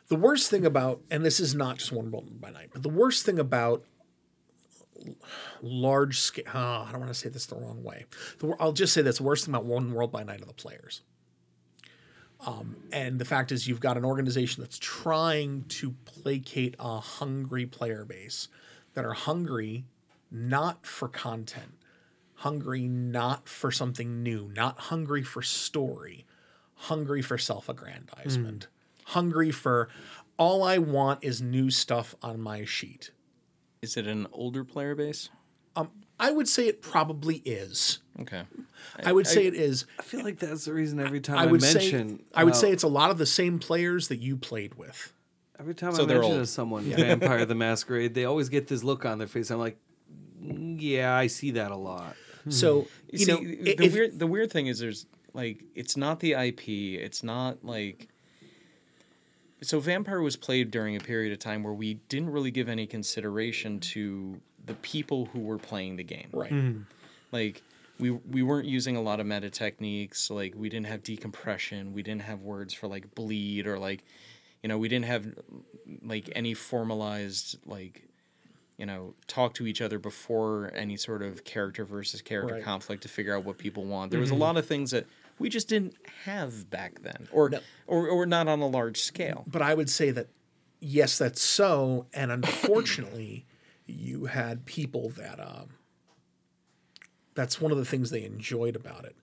the 0.08 0.16
worst 0.16 0.50
thing 0.50 0.66
about 0.66 1.02
and 1.08 1.24
this 1.24 1.38
is 1.38 1.54
not 1.54 1.78
just 1.78 1.92
one 1.92 2.10
world 2.10 2.40
by 2.40 2.50
night 2.50 2.70
but 2.72 2.82
the 2.82 2.88
worst 2.88 3.24
thing 3.24 3.38
about 3.38 3.84
large 5.62 6.18
scale 6.18 6.44
oh, 6.48 6.52
ah, 6.52 6.88
i 6.88 6.90
don't 6.90 7.00
want 7.00 7.12
to 7.12 7.18
say 7.18 7.28
this 7.28 7.46
the 7.46 7.54
wrong 7.54 7.84
way 7.84 8.06
the, 8.38 8.56
i'll 8.58 8.72
just 8.72 8.92
say 8.92 9.02
this 9.02 9.18
the 9.18 9.22
worst 9.22 9.44
thing 9.44 9.54
about 9.54 9.66
one 9.66 9.92
world 9.92 10.10
by 10.10 10.24
night 10.24 10.42
are 10.42 10.46
the 10.46 10.52
players 10.54 11.02
um, 12.46 12.76
and 12.92 13.18
the 13.18 13.24
fact 13.24 13.52
is 13.52 13.68
you've 13.68 13.80
got 13.80 13.96
an 13.96 14.04
organization 14.04 14.62
that's 14.62 14.78
trying 14.78 15.64
to 15.68 15.94
placate 16.04 16.74
a 16.78 17.00
hungry 17.00 17.66
player 17.66 18.04
base 18.04 18.48
that 18.94 19.04
are 19.04 19.12
hungry 19.12 19.84
not 20.30 20.86
for 20.86 21.08
content 21.08 21.74
hungry 22.40 22.88
not 22.88 23.46
for 23.46 23.70
something 23.70 24.22
new, 24.22 24.50
not 24.56 24.78
hungry 24.78 25.22
for 25.22 25.42
story, 25.42 26.24
hungry 26.74 27.20
for 27.20 27.36
self 27.36 27.68
aggrandizement, 27.68 28.66
hungry 29.04 29.50
for 29.50 29.88
all 30.38 30.62
I 30.62 30.78
want 30.78 31.22
is 31.22 31.42
new 31.42 31.70
stuff 31.70 32.14
on 32.22 32.40
my 32.40 32.64
sheet. 32.64 33.10
Is 33.82 33.96
it 33.96 34.06
an 34.06 34.26
older 34.32 34.64
player 34.64 34.94
base? 34.94 35.28
I 36.20 36.30
would 36.30 36.48
say 36.48 36.68
it 36.68 36.82
probably 36.82 37.36
is. 37.44 37.98
Okay. 38.20 38.42
I 39.04 39.12
would 39.12 39.26
say 39.26 39.46
it 39.46 39.54
is. 39.54 39.86
I 39.98 40.02
feel 40.02 40.22
like 40.22 40.38
that's 40.38 40.66
the 40.66 40.74
reason 40.74 41.00
every 41.00 41.20
time 41.20 41.38
I 41.38 41.44
I, 41.44 41.46
would 41.46 41.62
mention. 41.62 42.18
say 42.18 42.24
I 42.34 42.44
would 42.44 42.52
uh, 42.52 42.56
say 42.56 42.70
it's 42.70 42.82
a 42.82 42.88
lot 42.88 43.10
of 43.10 43.18
the 43.18 43.26
same 43.26 43.58
players 43.58 44.08
that 44.08 44.18
you 44.18 44.36
played 44.36 44.74
with. 44.74 45.12
every 45.58 45.74
time 45.74 45.92
So 45.94 46.02
I 46.02 46.06
mention 46.06 46.24
old. 46.32 46.34
to 46.40 46.46
someone 46.46 46.84
Vampire 46.84 47.44
the 47.46 47.54
Masquerade, 47.54 48.14
they 48.14 48.26
always 48.26 48.48
get 48.50 48.68
this 48.68 48.84
look 48.84 49.04
on 49.06 49.18
their 49.18 49.26
face. 49.28 49.50
I'm 49.50 49.58
like, 49.58 49.78
"Mm, 50.42 50.76
yeah, 50.80 51.14
I 51.14 51.28
see 51.28 51.52
that 51.52 51.70
a 51.70 51.76
lot. 51.76 52.14
So 52.50 52.86
you, 53.10 53.20
You, 53.20 53.26
know, 53.26 53.36
see, 53.38 53.54
the 53.74 53.84
if- 53.84 53.92
weird 53.94 54.18
the 54.18 54.26
weird 54.26 54.50
thing 54.52 54.66
is 54.66 54.78
there's 54.80 55.06
like 55.32 55.62
it's 55.74 55.96
not 55.96 56.20
the 56.20 56.32
IP. 56.34 56.68
It's 56.68 57.22
not 57.22 57.64
like 57.64 58.08
so 59.62 59.78
Vampire 59.78 60.20
was 60.22 60.36
played 60.36 60.70
during 60.70 60.96
a 60.96 61.00
period 61.00 61.32
of 61.32 61.38
time 61.38 61.62
where 61.62 61.74
we 61.74 61.94
didn't 62.08 62.30
really 62.30 62.50
give 62.50 62.68
any 62.68 62.86
consideration 62.86 63.78
to 63.80 64.40
the 64.70 64.76
people 64.76 65.26
who 65.26 65.40
were 65.40 65.58
playing 65.58 65.96
the 65.96 66.04
game. 66.04 66.28
right. 66.32 66.52
Mm-hmm. 66.52 66.82
Like 67.32 67.62
we 67.98 68.10
we 68.10 68.42
weren't 68.42 68.68
using 68.68 68.96
a 68.96 69.02
lot 69.02 69.18
of 69.20 69.26
meta 69.26 69.50
techniques. 69.50 70.30
Like 70.30 70.54
we 70.56 70.68
didn't 70.68 70.86
have 70.86 71.02
decompression. 71.02 71.92
We 71.92 72.02
didn't 72.02 72.22
have 72.22 72.40
words 72.40 72.72
for 72.72 72.86
like 72.86 73.14
bleed 73.14 73.66
or 73.66 73.78
like 73.78 74.04
you 74.62 74.68
know 74.68 74.78
we 74.78 74.88
didn't 74.88 75.06
have 75.06 75.26
like 76.04 76.30
any 76.34 76.54
formalized 76.54 77.58
like 77.66 78.04
you 78.78 78.86
know 78.86 79.14
talk 79.26 79.54
to 79.54 79.66
each 79.66 79.82
other 79.82 79.98
before 79.98 80.70
any 80.74 80.96
sort 80.96 81.22
of 81.22 81.44
character 81.44 81.84
versus 81.84 82.22
character 82.22 82.54
Right. 82.54 82.64
conflict 82.64 83.02
to 83.02 83.08
figure 83.08 83.36
out 83.36 83.44
what 83.44 83.58
people 83.58 83.84
want. 83.84 84.12
There 84.12 84.20
was 84.20 84.30
a 84.30 84.34
mm-hmm. 84.34 84.42
lot 84.42 84.56
of 84.56 84.66
things 84.66 84.92
that 84.92 85.06
we 85.40 85.48
just 85.48 85.68
didn't 85.68 85.96
have 86.24 86.70
back 86.70 87.02
then, 87.02 87.28
or 87.32 87.50
or 87.88 88.08
or 88.08 88.24
not 88.24 88.46
on 88.46 88.60
a 88.60 88.68
large 88.68 89.00
scale. 89.00 89.44
But 89.46 89.62
I 89.62 89.74
would 89.74 89.90
say 89.90 90.10
that 90.12 90.28
yes, 90.80 91.18
that's 91.18 91.42
so. 91.42 92.06
And 92.12 92.30
unfortunately, 92.30 93.46
you 93.90 94.26
had 94.26 94.64
people 94.64 95.10
that 95.10 95.40
um, 95.40 95.70
that's 97.34 97.60
one 97.60 97.72
of 97.72 97.78
the 97.78 97.84
things 97.84 98.10
they 98.10 98.24
enjoyed 98.24 98.76
about 98.76 99.04
it 99.04 99.16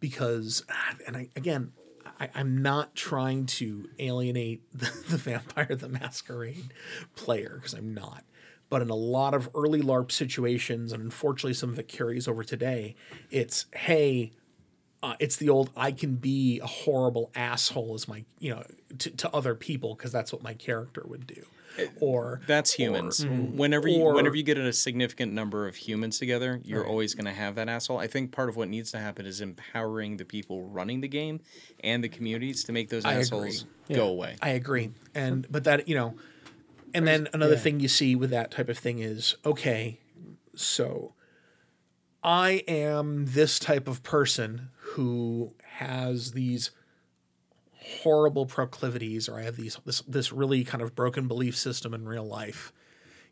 because, 0.00 0.64
and 1.06 1.16
I, 1.16 1.28
again, 1.36 1.72
I, 2.18 2.30
I'm 2.34 2.62
not 2.62 2.94
trying 2.94 3.46
to 3.46 3.88
alienate 3.98 4.62
the, 4.74 4.92
the 5.08 5.16
Vampire 5.16 5.74
the 5.76 5.88
Masquerade 5.88 6.72
player 7.16 7.56
because 7.56 7.74
I'm 7.74 7.94
not. 7.94 8.24
But 8.68 8.82
in 8.82 8.90
a 8.90 8.96
lot 8.96 9.34
of 9.34 9.50
early 9.54 9.82
LARP 9.82 10.12
situations, 10.12 10.92
and 10.92 11.02
unfortunately 11.02 11.54
some 11.54 11.70
of 11.70 11.78
it 11.78 11.88
carries 11.88 12.28
over 12.28 12.44
today, 12.44 12.94
it's 13.30 13.66
hey, 13.74 14.30
uh, 15.02 15.14
it's 15.18 15.36
the 15.36 15.48
old 15.48 15.70
I 15.76 15.90
can 15.90 16.16
be 16.16 16.60
a 16.60 16.66
horrible 16.66 17.30
asshole 17.34 17.94
as 17.94 18.06
my 18.06 18.24
you 18.38 18.54
know 18.54 18.62
to, 18.98 19.10
to 19.10 19.30
other 19.34 19.56
people 19.56 19.94
because 19.96 20.12
that's 20.12 20.32
what 20.32 20.42
my 20.42 20.54
character 20.54 21.02
would 21.04 21.26
do, 21.26 21.46
or 22.00 22.40
That's 22.46 22.72
or- 22.74 22.82
humans. 22.82 23.24
Mm-hmm. 23.24 23.56
whenever 23.56 23.88
you, 23.88 24.00
or- 24.02 24.14
whenever 24.14 24.36
you 24.36 24.42
get 24.42 24.58
a 24.58 24.72
significant 24.72 25.32
number 25.32 25.66
of 25.68 25.76
humans 25.76 26.18
together, 26.18 26.60
you're 26.64 26.86
always 26.86 27.14
going 27.14 27.24
to 27.26 27.32
have 27.32 27.54
that 27.56 27.68
asshole. 27.68 27.98
I 27.98 28.06
think 28.06 28.32
part 28.32 28.48
of 28.48 28.56
what 28.56 28.68
needs 28.68 28.90
to 28.92 28.98
happen 28.98 29.26
is 29.26 29.40
empowering 29.40 30.16
the 30.16 30.24
people 30.24 30.64
running 30.64 31.00
the 31.00 31.08
game 31.08 31.40
and 31.82 32.02
the 32.04 32.08
communities 32.08 32.64
to 32.64 32.72
make 32.72 32.88
those 32.88 33.04
I 33.04 33.12
agree. 33.12 33.20
assholes 33.20 33.64
go 33.92 34.08
away. 34.08 34.36
I 34.42 34.50
agree. 34.50 34.90
And 35.14 35.46
but 35.50 35.64
that 35.64 35.88
you 35.88 35.94
know, 35.94 36.14
and 36.94 37.06
then 37.06 37.28
another 37.32 37.56
thing 37.56 37.80
you 37.80 37.88
see 37.88 38.14
with 38.16 38.30
that 38.30 38.50
type 38.50 38.68
of 38.68 38.78
thing 38.78 38.98
is 38.98 39.36
okay, 39.46 40.00
so 40.54 41.14
I 42.22 42.62
am 42.68 43.26
this 43.26 43.58
type 43.58 43.88
of 43.88 44.02
person 44.02 44.68
who 44.76 45.54
has 45.78 46.32
these 46.32 46.70
horrible 47.82 48.46
proclivities 48.46 49.28
or 49.28 49.38
I 49.38 49.42
have 49.42 49.56
these 49.56 49.78
this 49.84 50.02
this 50.02 50.32
really 50.32 50.64
kind 50.64 50.82
of 50.82 50.94
broken 50.94 51.28
belief 51.28 51.56
system 51.56 51.94
in 51.94 52.06
real 52.06 52.26
life. 52.26 52.72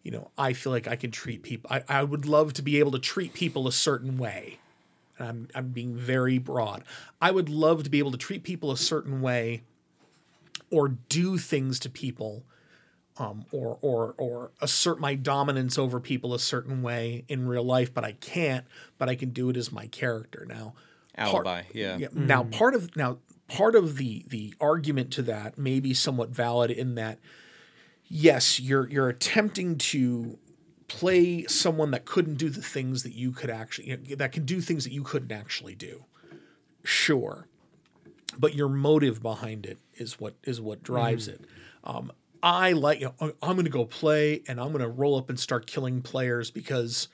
You 0.02 0.12
know, 0.12 0.30
I 0.38 0.52
feel 0.52 0.72
like 0.72 0.88
I 0.88 0.96
can 0.96 1.10
treat 1.10 1.42
people 1.42 1.70
I, 1.70 1.82
I 1.88 2.02
would 2.02 2.26
love 2.26 2.54
to 2.54 2.62
be 2.62 2.78
able 2.78 2.92
to 2.92 2.98
treat 2.98 3.34
people 3.34 3.68
a 3.68 3.72
certain 3.72 4.18
way. 4.18 4.58
And 5.18 5.28
I'm 5.28 5.48
I'm 5.54 5.68
being 5.68 5.94
very 5.94 6.38
broad. 6.38 6.84
I 7.20 7.30
would 7.30 7.48
love 7.48 7.82
to 7.84 7.90
be 7.90 7.98
able 7.98 8.12
to 8.12 8.18
treat 8.18 8.42
people 8.42 8.70
a 8.70 8.76
certain 8.76 9.20
way 9.20 9.62
or 10.70 10.88
do 10.88 11.38
things 11.38 11.78
to 11.80 11.90
people 11.90 12.44
um, 13.18 13.44
or 13.52 13.78
or 13.80 14.14
or 14.16 14.50
assert 14.60 15.00
my 15.00 15.14
dominance 15.14 15.78
over 15.78 16.00
people 16.00 16.34
a 16.34 16.38
certain 16.38 16.82
way 16.82 17.24
in 17.28 17.48
real 17.48 17.64
life, 17.64 17.92
but 17.92 18.04
I 18.04 18.12
can't. 18.12 18.64
But 18.96 19.08
I 19.08 19.14
can 19.14 19.30
do 19.30 19.50
it 19.50 19.56
as 19.56 19.72
my 19.72 19.86
character 19.86 20.46
now. 20.48 20.74
Part- 21.16 21.46
Alibi, 21.46 21.62
yeah. 21.72 22.08
Now 22.12 22.44
part 22.44 22.74
of 22.74 22.94
now 22.96 23.18
part 23.48 23.74
of 23.74 23.96
the 23.96 24.24
the 24.28 24.54
argument 24.60 25.10
to 25.12 25.22
that 25.22 25.58
may 25.58 25.80
be 25.80 25.94
somewhat 25.94 26.30
valid 26.30 26.70
in 26.70 26.94
that 26.94 27.18
yes, 28.06 28.60
you're 28.60 28.88
you're 28.88 29.08
attempting 29.08 29.76
to 29.78 30.38
play 30.86 31.44
someone 31.44 31.90
that 31.90 32.06
couldn't 32.06 32.36
do 32.36 32.48
the 32.48 32.62
things 32.62 33.02
that 33.02 33.14
you 33.14 33.30
could 33.32 33.50
actually 33.50 33.88
you 33.88 33.96
know, 33.96 34.16
that 34.16 34.32
can 34.32 34.44
do 34.44 34.60
things 34.60 34.84
that 34.84 34.92
you 34.92 35.02
couldn't 35.02 35.32
actually 35.32 35.74
do. 35.74 36.04
Sure 36.84 37.46
but 38.38 38.54
your 38.54 38.68
motive 38.68 39.22
behind 39.22 39.66
it 39.66 39.78
is 39.94 40.20
what 40.20 40.34
is 40.44 40.60
what 40.60 40.82
drives 40.82 41.28
it. 41.28 41.40
Um, 41.84 42.12
I 42.42 42.72
like 42.72 43.00
you 43.00 43.12
know, 43.20 43.32
I'm 43.42 43.54
going 43.54 43.64
to 43.64 43.70
go 43.70 43.84
play 43.84 44.42
and 44.48 44.60
I'm 44.60 44.68
going 44.68 44.82
to 44.82 44.88
roll 44.88 45.16
up 45.16 45.28
and 45.28 45.38
start 45.38 45.66
killing 45.66 46.02
players 46.02 46.50
because 46.50 47.08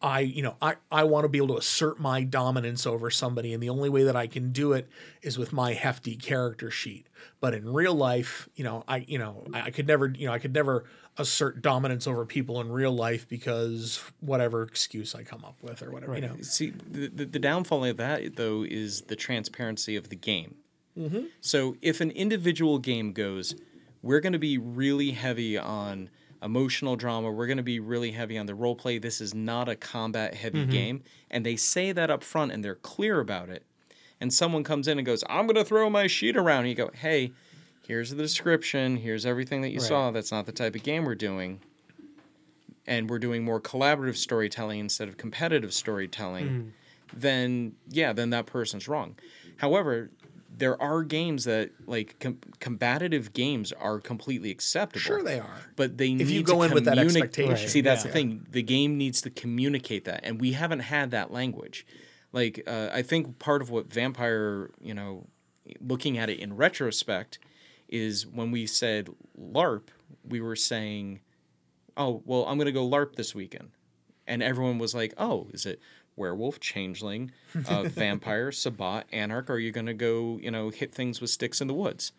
I 0.00 0.20
you 0.20 0.42
know 0.42 0.56
I 0.62 0.76
I 0.90 1.04
want 1.04 1.24
to 1.24 1.28
be 1.28 1.38
able 1.38 1.48
to 1.48 1.56
assert 1.56 1.98
my 1.98 2.22
dominance 2.22 2.86
over 2.86 3.10
somebody 3.10 3.52
and 3.52 3.62
the 3.62 3.68
only 3.68 3.88
way 3.88 4.04
that 4.04 4.16
I 4.16 4.26
can 4.26 4.52
do 4.52 4.72
it 4.72 4.88
is 5.22 5.38
with 5.38 5.52
my 5.52 5.72
hefty 5.72 6.16
character 6.16 6.70
sheet. 6.70 7.06
But 7.40 7.54
in 7.54 7.72
real 7.72 7.94
life, 7.94 8.48
you 8.54 8.64
know, 8.64 8.84
I 8.86 8.98
you 9.08 9.18
know 9.18 9.44
I, 9.52 9.70
could 9.70 9.86
never 9.86 10.06
you 10.08 10.26
know 10.26 10.32
I 10.32 10.38
could 10.38 10.54
never 10.54 10.84
assert 11.18 11.60
dominance 11.62 12.06
over 12.06 12.24
people 12.24 12.60
in 12.60 12.70
real 12.70 12.92
life 12.92 13.28
because 13.28 14.02
whatever 14.20 14.62
excuse 14.62 15.14
I 15.14 15.24
come 15.24 15.44
up 15.44 15.56
with 15.62 15.82
or 15.82 15.90
whatever 15.90 16.14
you 16.14 16.22
know. 16.22 16.36
See, 16.42 16.70
the, 16.70 17.08
the, 17.08 17.24
the 17.24 17.38
downfall 17.38 17.84
of 17.84 17.96
that, 17.96 18.36
though, 18.36 18.62
is 18.62 19.02
the 19.02 19.16
transparency 19.16 19.96
of 19.96 20.10
the 20.10 20.16
game. 20.16 20.56
Mm-hmm. 20.96 21.26
So 21.40 21.76
if 21.82 22.00
an 22.00 22.10
individual 22.12 22.78
game 22.78 23.12
goes, 23.12 23.56
we're 24.02 24.20
going 24.20 24.32
to 24.32 24.38
be 24.38 24.58
really 24.58 25.12
heavy 25.12 25.58
on 25.58 26.10
emotional 26.42 26.96
drama, 26.96 27.30
we're 27.30 27.46
going 27.46 27.56
to 27.56 27.62
be 27.62 27.80
really 27.80 28.12
heavy 28.12 28.38
on 28.38 28.46
the 28.46 28.54
role 28.54 28.76
play, 28.76 28.98
this 28.98 29.20
is 29.20 29.34
not 29.34 29.68
a 29.68 29.76
combat 29.76 30.34
heavy 30.34 30.62
mm-hmm. 30.62 30.70
game, 30.70 31.02
and 31.30 31.44
they 31.44 31.56
say 31.56 31.92
that 31.92 32.10
up 32.10 32.22
front 32.22 32.52
and 32.52 32.64
they're 32.64 32.74
clear 32.74 33.20
about 33.20 33.48
it, 33.48 33.64
and 34.20 34.32
someone 34.32 34.64
comes 34.64 34.88
in 34.88 34.98
and 34.98 35.06
goes, 35.06 35.24
I'm 35.28 35.46
going 35.46 35.56
to 35.56 35.64
throw 35.64 35.88
my 35.90 36.06
sheet 36.06 36.36
around, 36.36 36.60
and 36.60 36.68
you 36.68 36.74
go, 36.74 36.90
hey, 36.94 37.32
here's 37.86 38.10
the 38.10 38.22
description, 38.22 38.98
here's 38.98 39.24
everything 39.24 39.62
that 39.62 39.70
you 39.70 39.80
saw, 39.80 40.10
that's 40.10 40.30
not 40.30 40.46
the 40.46 40.52
type 40.52 40.74
of 40.74 40.82
game 40.82 41.04
we're 41.04 41.14
doing. 41.14 41.60
And 42.86 43.10
we're 43.10 43.18
doing 43.18 43.44
more 43.44 43.60
collaborative 43.60 44.16
storytelling 44.16 44.80
instead 44.80 45.08
of 45.08 45.18
competitive 45.18 45.74
storytelling, 45.74 46.48
mm. 46.48 46.70
then 47.14 47.74
yeah, 47.88 48.14
then 48.14 48.30
that 48.30 48.46
person's 48.46 48.88
wrong. 48.88 49.16
However, 49.58 50.10
there 50.58 50.80
are 50.82 51.02
games 51.04 51.44
that 51.44 51.70
like 51.86 52.18
com- 52.20 52.38
combative 52.60 53.32
games 53.32 53.72
are 53.72 54.00
completely 54.00 54.50
acceptable. 54.50 55.00
Sure 55.00 55.22
they 55.22 55.38
are. 55.38 55.60
But 55.76 55.98
they 55.98 56.12
need 56.12 56.20
If 56.22 56.30
you 56.30 56.42
go 56.42 56.56
to 56.58 56.62
in 56.64 56.72
with 56.74 56.84
that 56.84 56.98
communi- 56.98 57.04
expectation, 57.06 57.68
See, 57.68 57.80
that's 57.80 58.02
yeah. 58.04 58.08
the 58.08 58.12
thing. 58.12 58.46
The 58.50 58.62
game 58.62 58.98
needs 58.98 59.22
to 59.22 59.30
communicate 59.30 60.04
that, 60.04 60.20
and 60.24 60.40
we 60.40 60.52
haven't 60.52 60.80
had 60.80 61.10
that 61.12 61.32
language. 61.32 61.86
Like, 62.32 62.62
uh, 62.66 62.90
I 62.92 63.02
think 63.02 63.38
part 63.38 63.62
of 63.62 63.70
what 63.70 63.92
Vampire, 63.92 64.70
you 64.80 64.92
know, 64.94 65.26
looking 65.80 66.18
at 66.18 66.28
it 66.28 66.38
in 66.38 66.56
retrospect, 66.56 67.38
is 67.88 68.26
when 68.26 68.50
we 68.50 68.66
said 68.66 69.08
LARP, 69.40 69.88
we 70.28 70.40
were 70.40 70.56
saying, 70.56 71.20
"Oh, 71.96 72.22
well, 72.26 72.44
I'm 72.46 72.58
gonna 72.58 72.72
go 72.72 72.86
LARP 72.86 73.16
this 73.16 73.34
weekend," 73.34 73.70
and 74.26 74.42
everyone 74.42 74.78
was 74.78 74.94
like, 74.94 75.14
"Oh, 75.16 75.48
is 75.54 75.64
it?" 75.66 75.80
Werewolf, 76.18 76.60
changeling, 76.60 77.30
uh, 77.66 77.82
vampire, 77.88 78.52
sabbat, 78.52 79.06
anarch. 79.12 79.48
Are 79.48 79.58
you 79.58 79.70
going 79.72 79.86
to 79.86 79.94
go, 79.94 80.38
you 80.42 80.50
know, 80.50 80.70
hit 80.70 80.92
things 80.92 81.20
with 81.20 81.30
sticks 81.30 81.60
in 81.60 81.68
the 81.68 81.74
woods? 81.74 82.12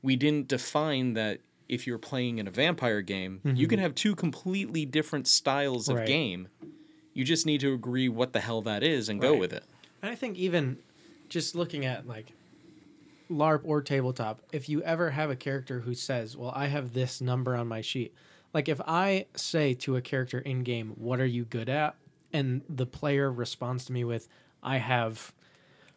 we 0.00 0.14
didn't 0.14 0.46
define 0.46 1.14
that 1.14 1.40
if 1.68 1.84
you're 1.84 1.98
playing 1.98 2.38
in 2.38 2.46
a 2.46 2.50
vampire 2.52 3.00
game, 3.02 3.40
you 3.44 3.66
can 3.66 3.80
have 3.80 3.94
two 3.96 4.14
completely 4.14 4.86
different 4.86 5.26
styles 5.26 5.88
of 5.88 5.96
Right. 5.96 6.06
game. 6.06 6.48
You 7.14 7.24
just 7.24 7.44
need 7.46 7.60
to 7.62 7.74
agree 7.74 8.08
what 8.08 8.32
the 8.32 8.38
hell 8.38 8.62
that 8.62 8.84
is 8.84 9.08
and 9.08 9.20
go 9.20 9.36
with 9.36 9.52
it. 9.52 9.64
And 10.00 10.10
I 10.10 10.14
think 10.14 10.36
even 10.38 10.78
just 11.28 11.56
looking 11.56 11.84
at 11.84 12.06
like 12.06 12.32
LARP 13.28 13.62
or 13.64 13.82
tabletop, 13.82 14.40
if 14.52 14.68
you 14.68 14.82
ever 14.82 15.10
have 15.10 15.30
a 15.30 15.36
character 15.36 15.80
who 15.80 15.94
says, 15.94 16.36
"Well, 16.36 16.52
I 16.54 16.68
have 16.68 16.92
this 16.94 17.20
number 17.20 17.56
on 17.56 17.66
my 17.66 17.80
sheet," 17.80 18.14
like 18.54 18.68
if 18.68 18.80
I 18.86 19.26
say 19.34 19.74
to 19.74 19.96
a 19.96 20.00
character 20.00 20.38
in 20.38 20.62
game, 20.62 20.92
"What 20.96 21.20
are 21.20 21.26
you 21.26 21.44
good 21.44 21.68
at?" 21.68 21.96
And 22.32 22.62
the 22.68 22.86
player 22.86 23.30
responds 23.32 23.84
to 23.86 23.92
me 23.92 24.04
with, 24.04 24.28
"I 24.62 24.78
have 24.78 25.32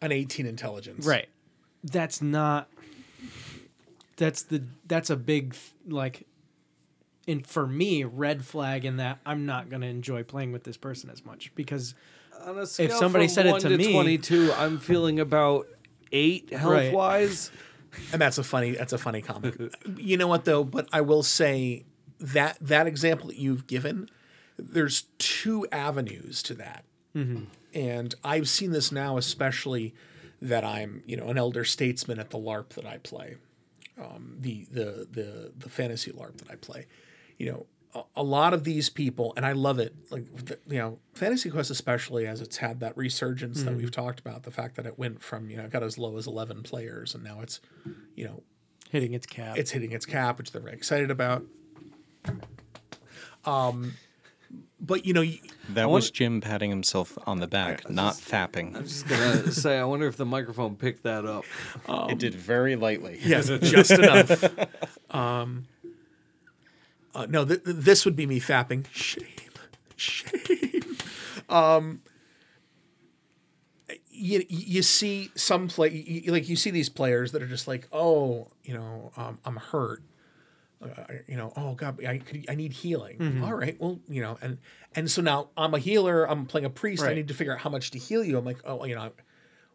An 0.00 0.12
18 0.12 0.46
intelligence. 0.46 1.04
right," 1.06 1.28
that's 1.84 2.20
not. 2.22 2.68
That's 4.16 4.42
the 4.42 4.62
that's 4.86 5.10
a 5.10 5.16
big 5.16 5.54
like. 5.86 6.26
In 7.26 7.42
for 7.44 7.66
me, 7.68 8.02
red 8.02 8.44
flag 8.44 8.84
in 8.84 8.96
that 8.96 9.20
I'm 9.24 9.46
not 9.46 9.70
gonna 9.70 9.86
enjoy 9.86 10.24
playing 10.24 10.50
with 10.50 10.64
this 10.64 10.76
person 10.76 11.08
as 11.08 11.24
much 11.24 11.52
because 11.54 11.94
On 12.44 12.58
a 12.58 12.66
scale 12.66 12.90
somebody 12.98 13.26
from 13.26 13.34
said 13.34 13.46
it 13.46 13.50
1 13.52 13.60
to 13.60 13.76
me- 13.78 13.92
22, 13.92 14.52
I'm 14.54 14.78
feeling 14.78 15.20
about 15.20 15.68
eight 16.10 16.50
health 16.52 16.72
Right. 16.72 16.92
wise. 16.92 17.52
And 18.12 18.20
that's 18.20 18.38
a 18.38 18.42
funny 18.42 18.72
that's 18.72 18.92
a 18.92 18.98
funny 18.98 19.22
comic. 19.22 19.54
you 19.96 20.16
know 20.16 20.26
what 20.26 20.44
though, 20.46 20.64
but 20.64 20.88
I 20.92 21.00
will 21.02 21.22
say 21.22 21.84
that 22.18 22.58
that 22.60 22.88
example 22.88 23.28
that 23.28 23.36
you've 23.38 23.68
given, 23.68 24.08
there's 24.58 25.04
two 25.18 25.66
avenues 25.72 26.42
to 26.44 26.54
that. 26.54 26.84
And 27.74 28.14
I've 28.24 28.48
seen 28.48 28.70
this 28.72 28.90
now 28.90 29.16
especially 29.18 29.94
that 30.40 30.64
I'm, 30.64 31.02
you 31.06 31.16
know, 31.16 31.28
an 31.28 31.36
elder 31.38 31.64
statesman 31.64 32.18
at 32.18 32.30
the 32.30 32.38
LARP 32.38 32.70
that 32.70 32.86
I 32.86 32.98
play. 32.98 33.36
Um, 34.00 34.36
the 34.40 34.66
the 34.70 35.06
the 35.10 35.52
the 35.56 35.68
fantasy 35.68 36.10
LARP 36.10 36.38
that 36.38 36.50
I 36.50 36.56
play. 36.56 36.86
You 37.38 37.52
know, 37.52 37.66
a, 37.94 38.20
a 38.20 38.22
lot 38.22 38.54
of 38.54 38.64
these 38.64 38.88
people, 38.88 39.34
and 39.36 39.44
I 39.44 39.52
love 39.52 39.78
it. 39.78 39.94
Like 40.10 40.34
the, 40.34 40.58
you 40.66 40.78
know, 40.78 40.98
Fantasy 41.14 41.50
Quest 41.50 41.70
especially 41.70 42.26
as 42.26 42.40
it's 42.40 42.56
had 42.56 42.80
that 42.80 42.96
resurgence 42.96 43.62
that 43.64 43.74
we've 43.76 43.90
talked 43.90 44.18
about. 44.20 44.44
The 44.44 44.50
fact 44.50 44.76
that 44.76 44.86
it 44.86 44.98
went 44.98 45.22
from 45.22 45.50
you 45.50 45.58
know 45.58 45.64
it 45.64 45.70
got 45.70 45.82
as 45.82 45.98
low 45.98 46.16
as 46.16 46.26
eleven 46.26 46.62
players, 46.62 47.14
and 47.14 47.22
now 47.22 47.40
it's, 47.42 47.60
you 48.16 48.24
know, 48.24 48.42
hitting 48.90 49.12
its 49.12 49.26
cap. 49.26 49.58
it's 49.58 49.70
hitting 49.72 49.92
its 49.92 50.06
cap, 50.06 50.38
which 50.38 50.50
they're 50.52 50.62
very 50.62 50.74
excited 50.74 51.10
about. 51.10 51.44
Um, 53.44 53.94
but 54.82 55.06
you 55.06 55.12
know, 55.14 55.20
y- 55.22 55.40
That 55.70 55.88
was 55.88 56.10
Jim 56.10 56.40
patting 56.40 56.68
himself 56.70 57.16
on 57.26 57.38
the 57.40 57.46
back, 57.46 57.88
not 57.88 58.14
fapping. 58.14 58.76
I'm 58.76 58.82
just 58.84 59.06
gonna 59.08 59.50
say, 59.52 59.78
I 59.78 59.84
wonder 59.84 60.06
if 60.08 60.16
the 60.16 60.26
microphone 60.26 60.76
picked 60.76 61.04
that 61.04 61.24
up. 61.24 61.44
it 61.88 62.18
did 62.18 62.34
very 62.34 62.76
lightly. 62.76 63.18
yes, 63.22 63.46
just 63.62 63.92
enough. 63.92 64.44
Um, 65.14 65.66
uh, 67.14 67.26
no, 67.30 67.44
th- 67.44 67.62
th- 67.64 67.76
this 67.76 68.04
would 68.04 68.16
be 68.16 68.26
me 68.26 68.40
fapping. 68.40 68.86
Shame, 68.92 69.24
shame. 69.96 70.96
Um, 71.48 72.00
you 74.10 74.44
you 74.48 74.82
see 74.82 75.30
some 75.34 75.68
play 75.68 75.90
you, 75.90 76.32
like 76.32 76.48
you 76.48 76.56
see 76.56 76.70
these 76.70 76.88
players 76.88 77.32
that 77.32 77.42
are 77.42 77.46
just 77.46 77.66
like, 77.68 77.88
oh, 77.92 78.48
you 78.64 78.74
know, 78.74 79.12
um, 79.16 79.38
I'm 79.44 79.56
hurt. 79.56 80.02
Uh, 80.82 81.12
you 81.26 81.36
know, 81.36 81.52
oh 81.56 81.74
god, 81.74 82.04
I 82.04 82.18
could, 82.18 82.44
I 82.48 82.54
need 82.54 82.72
healing. 82.72 83.18
Mm-hmm. 83.18 83.44
All 83.44 83.54
right, 83.54 83.76
well, 83.80 84.00
you 84.08 84.20
know, 84.20 84.38
and 84.42 84.58
and 84.94 85.10
so 85.10 85.22
now 85.22 85.48
I'm 85.56 85.74
a 85.74 85.78
healer. 85.78 86.24
I'm 86.28 86.46
playing 86.46 86.64
a 86.64 86.70
priest. 86.70 87.02
I 87.02 87.14
need 87.14 87.28
to 87.28 87.34
figure 87.34 87.52
out 87.52 87.60
how 87.60 87.70
much 87.70 87.90
to 87.92 87.98
heal 87.98 88.24
you. 88.24 88.36
I'm 88.38 88.44
like, 88.44 88.60
oh, 88.64 88.84
you 88.84 88.94
know, 88.94 89.12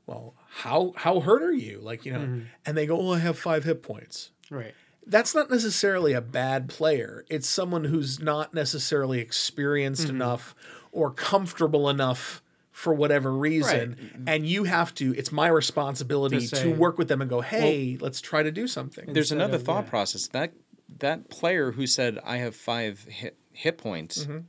well, 0.06 0.36
how 0.50 0.94
how 0.96 1.20
hurt 1.20 1.44
are 1.44 1.54
you? 1.54 1.80
Like, 1.82 2.06
you 2.06 2.14
know, 2.14 2.20
mm-hmm. 2.20 2.42
and 2.66 2.78
they 2.78 2.86
go, 2.86 3.00
oh, 3.00 3.14
I 3.14 3.20
have 3.20 3.38
five 3.38 3.64
hit 3.64 3.84
points 3.84 4.32
right. 4.50 4.74
that's 5.06 5.36
not 5.36 5.50
necessarily 5.50 6.14
a 6.14 6.22
bad 6.22 6.70
player. 6.70 7.26
It's 7.30 7.48
someone 7.48 7.84
who's 7.86 8.20
not 8.20 8.54
necessarily 8.54 9.20
experienced 9.20 10.08
mm-hmm. 10.08 10.16
enough 10.16 10.56
or 10.92 11.12
comfortable 11.12 11.90
enough 11.90 12.42
for 12.78 12.94
whatever 12.94 13.34
reason, 13.34 14.24
and 14.28 14.46
you 14.46 14.66
have 14.66 14.94
to. 14.94 15.12
It's 15.18 15.32
my 15.32 15.48
responsibility 15.48 16.46
To 16.46 16.56
to, 16.62 16.74
work 16.74 17.00
with 17.00 17.08
them 17.08 17.22
and 17.22 17.30
go, 17.30 17.42
"Hey, 17.42 17.98
let's 18.00 18.22
try 18.22 18.44
to 18.44 18.52
do 18.52 18.68
something." 18.68 19.14
There's 19.14 19.32
another 19.32 19.56
of- 19.56 19.64
thought 19.64 19.86
yeah. 19.86 19.90
process 19.90 20.28
that 20.28 20.54
that 21.00 21.30
player 21.30 21.72
who 21.74 21.86
said 21.88 22.20
I 22.24 22.38
have 22.38 22.56
five 22.56 23.04
hit 23.10 23.38
hit 23.52 23.78
points. 23.78 24.24
Mm-hmm. 24.24 24.40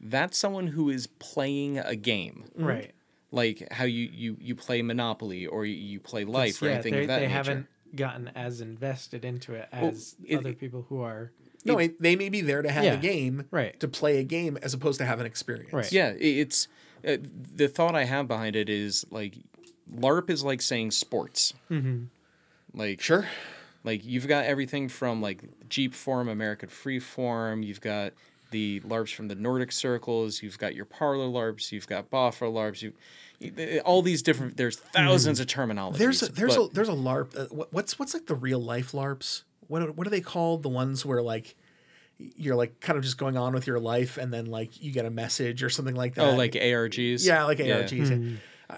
That's 0.00 0.38
someone 0.38 0.68
who 0.68 0.88
is 0.90 1.06
playing 1.06 1.78
a 1.78 1.94
game, 1.96 2.44
Right. 2.56 2.92
like 3.30 3.68
how 3.72 3.84
you 3.84 4.08
you 4.12 4.36
you 4.40 4.54
play 4.54 4.82
Monopoly 4.82 5.46
or 5.46 5.64
you, 5.66 5.74
you 5.74 6.00
play 6.00 6.24
Life 6.24 6.60
or 6.62 6.66
yeah, 6.66 6.72
anything 6.74 6.92
they, 6.94 7.00
of 7.02 7.06
that 7.08 7.16
they 7.16 7.26
nature. 7.26 7.32
haven't 7.34 7.66
gotten 7.94 8.28
as 8.28 8.60
invested 8.60 9.24
into 9.24 9.54
it 9.54 9.68
as 9.72 10.16
it- 10.24 10.38
other 10.38 10.52
people 10.54 10.86
who 10.88 11.02
are. 11.02 11.32
no, 11.64 11.78
it- 11.78 12.00
they 12.00 12.16
may 12.16 12.28
be 12.30 12.40
there 12.40 12.62
to 12.62 12.70
have 12.70 12.84
Yeah, 12.84 12.94
a 12.94 12.96
game, 12.98 13.44
right. 13.50 13.78
To 13.80 13.88
play 13.88 14.18
a 14.18 14.24
game 14.24 14.56
as 14.62 14.72
opposed 14.74 14.98
to 15.00 15.04
have 15.06 15.20
an 15.20 15.26
experience, 15.26 15.72
Right. 15.72 15.92
Yeah, 15.92 16.08
i- 16.10 16.16
it's 16.18 16.68
uh, 17.06 17.16
the 17.54 17.68
thought 17.68 17.94
I 17.94 18.04
have 18.04 18.26
behind 18.28 18.56
it 18.56 18.68
is 18.70 19.04
like 19.10 19.34
LARP 19.92 20.30
is 20.30 20.44
like 20.44 20.62
saying 20.62 20.92
sports. 20.92 21.52
Mm-hmm. 21.70 22.04
Like 22.72 23.00
Sure. 23.00 23.26
Like 23.84 24.04
you've 24.04 24.28
got 24.28 24.44
everything 24.44 24.88
from 24.88 25.22
like 25.22 25.42
Jeepform, 25.68 26.30
American 26.30 26.68
Freeform. 26.68 27.64
You've 27.64 27.80
got 27.80 28.12
the 28.50 28.80
LARPs 28.80 29.14
from 29.14 29.28
the 29.28 29.34
Nordic 29.34 29.72
circles. 29.72 30.42
You've 30.42 30.58
got 30.58 30.74
your 30.74 30.84
parlor 30.84 31.26
LARPs. 31.26 31.72
You've 31.72 31.86
got 31.86 32.10
Boffer 32.10 32.52
LARPs. 32.52 32.82
You, 32.82 32.92
you- 33.38 33.80
all 33.84 34.02
these 34.02 34.22
different. 34.22 34.56
There's 34.56 34.76
thousands 34.76 35.40
of 35.40 35.46
terminologies. 35.46 35.96
There's 35.98 36.22
a, 36.22 36.32
there's 36.32 36.56
but- 36.56 36.70
a 36.70 36.74
there's 36.74 36.88
a 36.88 36.92
LARP. 36.92 37.38
Uh, 37.38 37.46
what- 37.54 37.72
what's 37.72 37.98
what's 37.98 38.12
like 38.14 38.26
the 38.26 38.34
real 38.34 38.58
life 38.60 38.92
LARPs? 38.92 39.44
What 39.68 39.82
are- 39.82 39.92
what 39.92 40.06
are 40.06 40.10
they 40.10 40.20
called? 40.20 40.62
The 40.62 40.68
ones 40.68 41.06
where 41.06 41.22
like 41.22 41.56
you're 42.18 42.56
like 42.56 42.80
kind 42.80 42.98
of 42.98 43.02
just 43.04 43.16
going 43.16 43.38
on 43.38 43.54
with 43.54 43.66
your 43.66 43.80
life, 43.80 44.18
and 44.18 44.30
then 44.30 44.44
like 44.46 44.82
you 44.82 44.92
get 44.92 45.06
a 45.06 45.10
message 45.10 45.62
or 45.62 45.70
something 45.70 45.94
like 45.94 46.16
that. 46.16 46.26
oh 46.34 46.36
like 46.36 46.52
ARGs. 46.52 47.24
yeah, 47.24 47.44
like 47.44 47.58
ARGs. 47.60 48.36
Uh, 48.68 48.76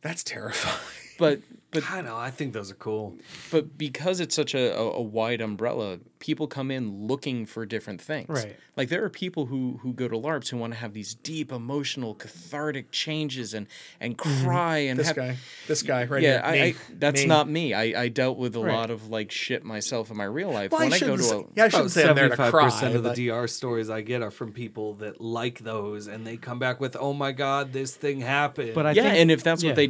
That's 0.00 0.24
terrifying. 0.24 0.76
But 1.18 1.40
but 1.70 1.90
I 1.90 2.00
know. 2.00 2.16
I 2.16 2.30
think 2.30 2.52
those 2.52 2.70
are 2.70 2.74
cool. 2.76 3.16
but 3.50 3.76
because 3.78 4.20
it's 4.20 4.34
such 4.34 4.54
a, 4.54 4.76
a, 4.76 4.92
a 4.92 5.02
wide 5.02 5.40
umbrella, 5.40 5.98
people 6.18 6.46
come 6.46 6.70
in 6.70 7.06
looking 7.06 7.46
for 7.46 7.64
different 7.64 8.00
things. 8.00 8.28
Right. 8.28 8.56
Like 8.76 8.88
there 8.88 9.04
are 9.04 9.10
people 9.10 9.46
who 9.46 9.78
who 9.82 9.92
go 9.92 10.08
to 10.08 10.16
LARPs 10.16 10.48
who 10.48 10.56
want 10.56 10.72
to 10.72 10.78
have 10.78 10.94
these 10.94 11.14
deep 11.14 11.52
emotional, 11.52 12.14
cathartic 12.14 12.90
changes 12.90 13.54
and 13.54 13.66
and 14.00 14.16
cry 14.18 14.78
and 14.78 14.90
Mm-hmm. 14.90 14.96
This 14.98 15.06
have, 15.08 15.16
guy, 15.16 15.36
this 15.68 15.82
guy 15.82 16.04
right 16.06 16.22
yeah, 16.22 16.52
here. 16.52 16.62
I, 16.64 16.66
I 16.68 16.74
that's 16.98 17.22
me. 17.22 17.26
not 17.26 17.48
me. 17.48 17.74
I, 17.74 18.02
I 18.02 18.08
dealt 18.08 18.36
with 18.38 18.56
a 18.56 18.60
Right. 18.60 18.74
lot 18.74 18.90
of 18.90 19.08
like 19.08 19.30
shit 19.30 19.64
myself 19.64 20.10
in 20.10 20.16
my 20.16 20.24
real 20.24 20.50
life. 20.50 20.72
Well, 20.72 20.80
when 20.80 20.92
I 20.92 20.96
I, 20.96 20.98
go 20.98 21.16
shouldn't 21.16 21.18
to 21.18 21.24
say, 21.24 21.36
a 21.36 21.42
yeah, 21.56 21.64
I 21.64 21.68
shouldn't 21.68 21.90
say 21.92 22.08
I'm 22.08 22.14
there 22.16 22.28
to 22.28 22.36
seventy-five 22.36 22.50
cry. 22.52 22.64
percent 22.64 22.94
of 22.96 23.02
the 23.04 23.14
DR 23.28 23.46
stories 23.48 23.88
I 23.90 24.00
get 24.02 24.22
are 24.22 24.30
from 24.30 24.52
people 24.52 24.94
that 24.94 25.20
like 25.20 25.60
those, 25.60 26.06
and 26.08 26.26
they 26.26 26.36
come 26.36 26.58
back 26.58 26.80
with, 26.80 26.96
"Oh 26.98 27.12
my 27.12 27.32
god, 27.32 27.72
this 27.72 27.94
thing 27.94 28.20
happened." 28.20 28.74
But 28.74 28.86
I 28.86 28.92
yeah, 28.92 29.02
think, 29.04 29.16
and 29.18 29.30
if 29.30 29.42
that's 29.42 29.62
yeah, 29.62 29.70
what 29.70 29.76
they 29.76 29.84
yeah. 29.84 29.88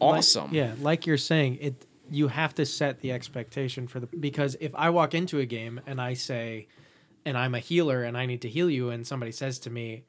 Dug, 0.00 0.08
Like- 0.08 0.18
awesome. 0.18 0.54
yeah, 0.54 0.74
like 0.80 1.06
you're 1.06 1.16
saying, 1.18 1.58
it 1.60 1.86
you 2.10 2.28
have 2.28 2.54
to 2.54 2.66
set 2.66 3.00
the 3.00 3.12
expectation 3.12 3.86
for 3.88 3.98
the 3.98 4.06
because 4.06 4.56
if 4.60 4.74
I 4.74 4.90
walk 4.90 5.14
into 5.14 5.38
a 5.38 5.46
game 5.46 5.80
and 5.86 6.00
I 6.00 6.12
say, 6.14 6.68
and 7.24 7.36
I'm 7.38 7.54
a 7.54 7.58
healer 7.60 8.02
and 8.04 8.16
I 8.16 8.26
need 8.26 8.42
to 8.42 8.48
heal 8.48 8.68
you, 8.68 8.90
and 8.90 9.06
somebody 9.06 9.32
says 9.32 9.58
to 9.60 9.70
me, 9.70 10.04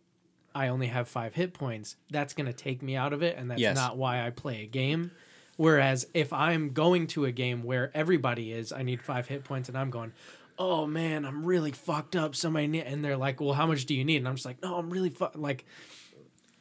I 0.54 0.68
only 0.68 0.88
have 0.88 1.08
five 1.08 1.36
hit 1.36 1.54
points, 1.54 1.96
that's 2.10 2.34
gonna 2.34 2.52
take 2.54 2.82
me 2.82 2.96
out 2.98 3.14
of 3.14 3.24
it, 3.24 3.38
and 3.38 3.50
that's 3.50 3.62
Yes. 3.62 3.76
not 3.78 3.96
why 3.98 4.26
I 4.26 4.30
play 4.32 4.64
a 4.64 4.68
game. 4.68 5.12
Whereas 5.58 6.06
if 6.14 6.34
I'm 6.34 6.72
going 6.74 7.08
to 7.08 7.24
a 7.24 7.32
game 7.32 7.64
where 7.64 7.90
everybody 7.96 8.52
is, 8.52 8.74
I 8.74 8.84
need 8.84 9.02
five 9.02 9.28
hit 9.30 9.46
points, 9.46 9.70
and 9.70 9.78
I'm 9.78 9.90
going, 9.90 10.12
oh 10.60 10.86
man, 10.86 11.24
I'm 11.26 11.46
really 11.46 11.72
fucked 11.72 12.16
up. 12.18 12.36
Somebody 12.36 12.68
need, 12.68 12.82
and 12.84 13.04
they're 13.06 13.16
like, 13.18 13.40
well, 13.40 13.54
how 13.54 13.66
much 13.68 13.86
do 13.86 13.96
you 13.96 14.04
need? 14.04 14.18
And 14.18 14.28
I'm 14.28 14.36
just 14.36 14.46
like, 14.46 14.62
no, 14.62 14.76
I'm 14.76 14.90
really 14.90 15.10
fu-. 15.12 15.28
like, 15.36 15.64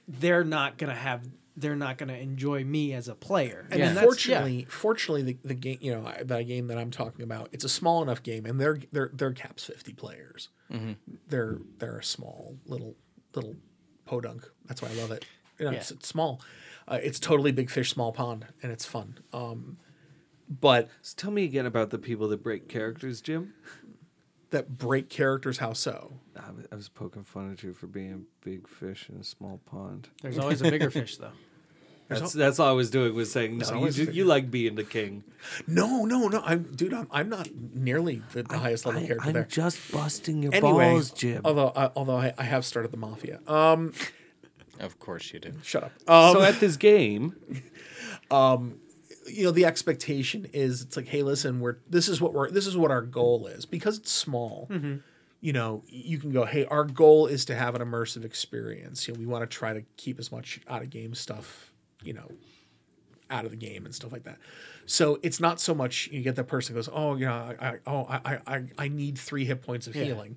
they're 0.06 0.44
not 0.44 0.78
gonna 0.78 0.94
have, 0.94 1.26
they're 1.56 1.76
not 1.76 1.98
gonna 1.98 2.14
enjoy 2.14 2.64
me 2.64 2.92
as 2.92 3.06
a 3.08 3.14
player. 3.14 3.66
And 3.70 3.80
that's- 3.80 3.94
yeah. 3.96 4.02
fortunately, 4.02 4.66
fortunately, 4.68 5.22
the, 5.22 5.38
the 5.48 5.54
game, 5.54 5.78
you 5.80 5.92
know, 5.94 6.12
that 6.22 6.42
game 6.44 6.66
that 6.68 6.78
I'm 6.78 6.90
talking 6.90 7.22
about, 7.22 7.48
it's 7.52 7.64
a 7.64 7.68
small 7.68 8.02
enough 8.02 8.22
game, 8.22 8.44
and 8.46 8.60
their 8.60 8.80
their 8.92 9.10
their 9.12 9.32
caps 9.32 9.64
50 9.64 9.92
players. 9.94 10.48
Mm-hmm. 10.72 10.92
They're 11.28 11.58
they're 11.78 11.98
a 11.98 12.04
small 12.04 12.56
little 12.66 12.96
little 13.34 13.56
podunk. 14.04 14.48
That's 14.66 14.82
why 14.82 14.88
I 14.90 14.94
love 14.94 15.10
it. 15.12 15.24
You 15.58 15.66
know, 15.66 15.70
Yeah. 15.72 15.78
it's, 15.78 15.90
it's 15.92 16.08
small. 16.08 16.40
Uh, 16.88 16.98
it's 17.02 17.18
totally 17.20 17.52
big 17.52 17.70
fish, 17.70 17.90
small 17.92 18.12
pond, 18.12 18.46
and 18.62 18.70
it's 18.72 18.84
fun. 18.84 19.18
Um, 19.32 19.78
but 20.48 20.90
So 21.00 21.14
tell 21.16 21.30
me 21.30 21.44
again 21.44 21.64
about 21.66 21.90
the 21.90 21.98
people 21.98 22.28
that 22.28 22.42
break 22.42 22.68
characters, 22.68 23.20
Jim. 23.22 23.54
That 24.54 24.76
break 24.78 25.08
characters, 25.08 25.58
how 25.58 25.72
so? 25.72 26.14
I 26.36 26.50
was, 26.50 26.66
I 26.72 26.74
was 26.74 26.88
poking 26.88 27.22
fun 27.24 27.52
at 27.52 27.62
you 27.62 27.72
for 27.72 27.86
being 27.86 28.12
a 28.12 28.44
big 28.44 28.66
fish 28.66 29.08
in 29.08 29.20
a 29.20 29.24
small 29.24 29.60
pond. 29.66 30.08
There's 30.22 30.38
always 30.38 30.60
a 30.62 30.70
bigger 30.70 30.90
fish, 30.90 31.16
though. 31.18 31.30
That's 32.08 32.34
that's 32.34 32.58
all 32.58 32.68
I 32.68 32.72
was 32.72 32.90
doing 32.90 33.14
was 33.14 33.32
saying 33.32 33.56
no. 33.56 33.66
You, 33.66 33.74
always 33.76 33.96
do, 33.96 34.06
a 34.06 34.12
you 34.12 34.26
like 34.26 34.50
being 34.50 34.74
the 34.74 34.84
king. 34.84 35.24
No, 35.66 36.04
no, 36.04 36.28
no. 36.28 36.42
I'm 36.44 36.64
dude. 36.64 36.92
I'm, 36.92 37.08
I'm 37.10 37.30
not 37.30 37.48
nearly 37.72 38.20
the, 38.34 38.42
the 38.42 38.58
highest 38.58 38.84
level 38.84 39.00
character 39.06 39.32
there. 39.32 39.42
I'm 39.44 39.48
just 39.48 39.90
busting 39.90 40.42
your 40.42 40.54
Anyway, 40.54 40.90
balls, 40.92 41.10
Jim. 41.12 41.40
although 41.46 41.72
I, 41.74 41.90
although 41.96 42.18
I, 42.18 42.34
I 42.36 42.42
have 42.42 42.66
started 42.66 42.90
the 42.92 42.98
mafia. 42.98 43.40
Um, 43.46 43.94
Of 44.80 44.98
course 44.98 45.32
you 45.32 45.40
do. 45.40 45.54
shut 45.62 45.84
up. 45.84 45.92
Um, 46.06 46.34
so 46.34 46.42
at 46.42 46.60
this 46.60 46.76
game, 46.76 47.36
you 49.26 49.44
know 49.44 49.50
the 49.50 49.64
expectation 49.64 50.46
is 50.52 50.82
it's 50.82 50.96
like 50.96 51.08
hey 51.08 51.22
listen 51.22 51.60
we're 51.60 51.76
this 51.88 52.08
is 52.08 52.20
what 52.20 52.32
we're 52.32 52.50
this 52.50 52.66
is 52.66 52.76
what 52.76 52.90
our 52.90 53.02
goal 53.02 53.46
is. 53.46 53.64
Because 53.64 53.98
it's 53.98 54.10
small 54.10 54.68
mm-hmm. 54.70 54.96
you 55.40 55.52
know 55.52 55.82
you 55.86 56.18
can 56.18 56.32
go 56.32 56.44
hey 56.44 56.64
our 56.66 56.84
goal 56.84 57.26
is 57.26 57.44
to 57.46 57.54
have 57.54 57.74
an 57.74 57.82
immersive 57.82 58.24
experience. 58.24 59.06
You 59.06 59.14
know 59.14 59.20
we 59.20 59.26
want 59.26 59.48
to 59.48 59.56
try 59.56 59.72
to 59.72 59.82
keep 59.96 60.18
as 60.18 60.30
much 60.30 60.60
out 60.68 60.82
of 60.82 60.90
game 60.90 61.14
stuff 61.14 61.72
you 62.02 62.12
know 62.12 62.30
out 63.30 63.44
of 63.44 63.50
the 63.50 63.56
game 63.56 63.86
and 63.86 63.94
stuff 63.94 64.12
like 64.12 64.24
that. 64.24 64.38
So 64.86 65.18
it's 65.22 65.40
not 65.40 65.60
so 65.60 65.74
much 65.74 66.08
you 66.12 66.20
get 66.22 66.36
that 66.36 66.44
person 66.44 66.74
goes 66.74 66.88
oh 66.92 67.16
you 67.16 67.26
know 67.26 67.32
i, 67.32 67.68
I 67.68 67.78
oh 67.86 68.06
I, 68.08 68.38
I 68.46 68.64
i 68.76 68.88
need 68.88 69.18
three 69.18 69.46
hit 69.46 69.62
points 69.62 69.86
of 69.86 69.94
healing 69.94 70.36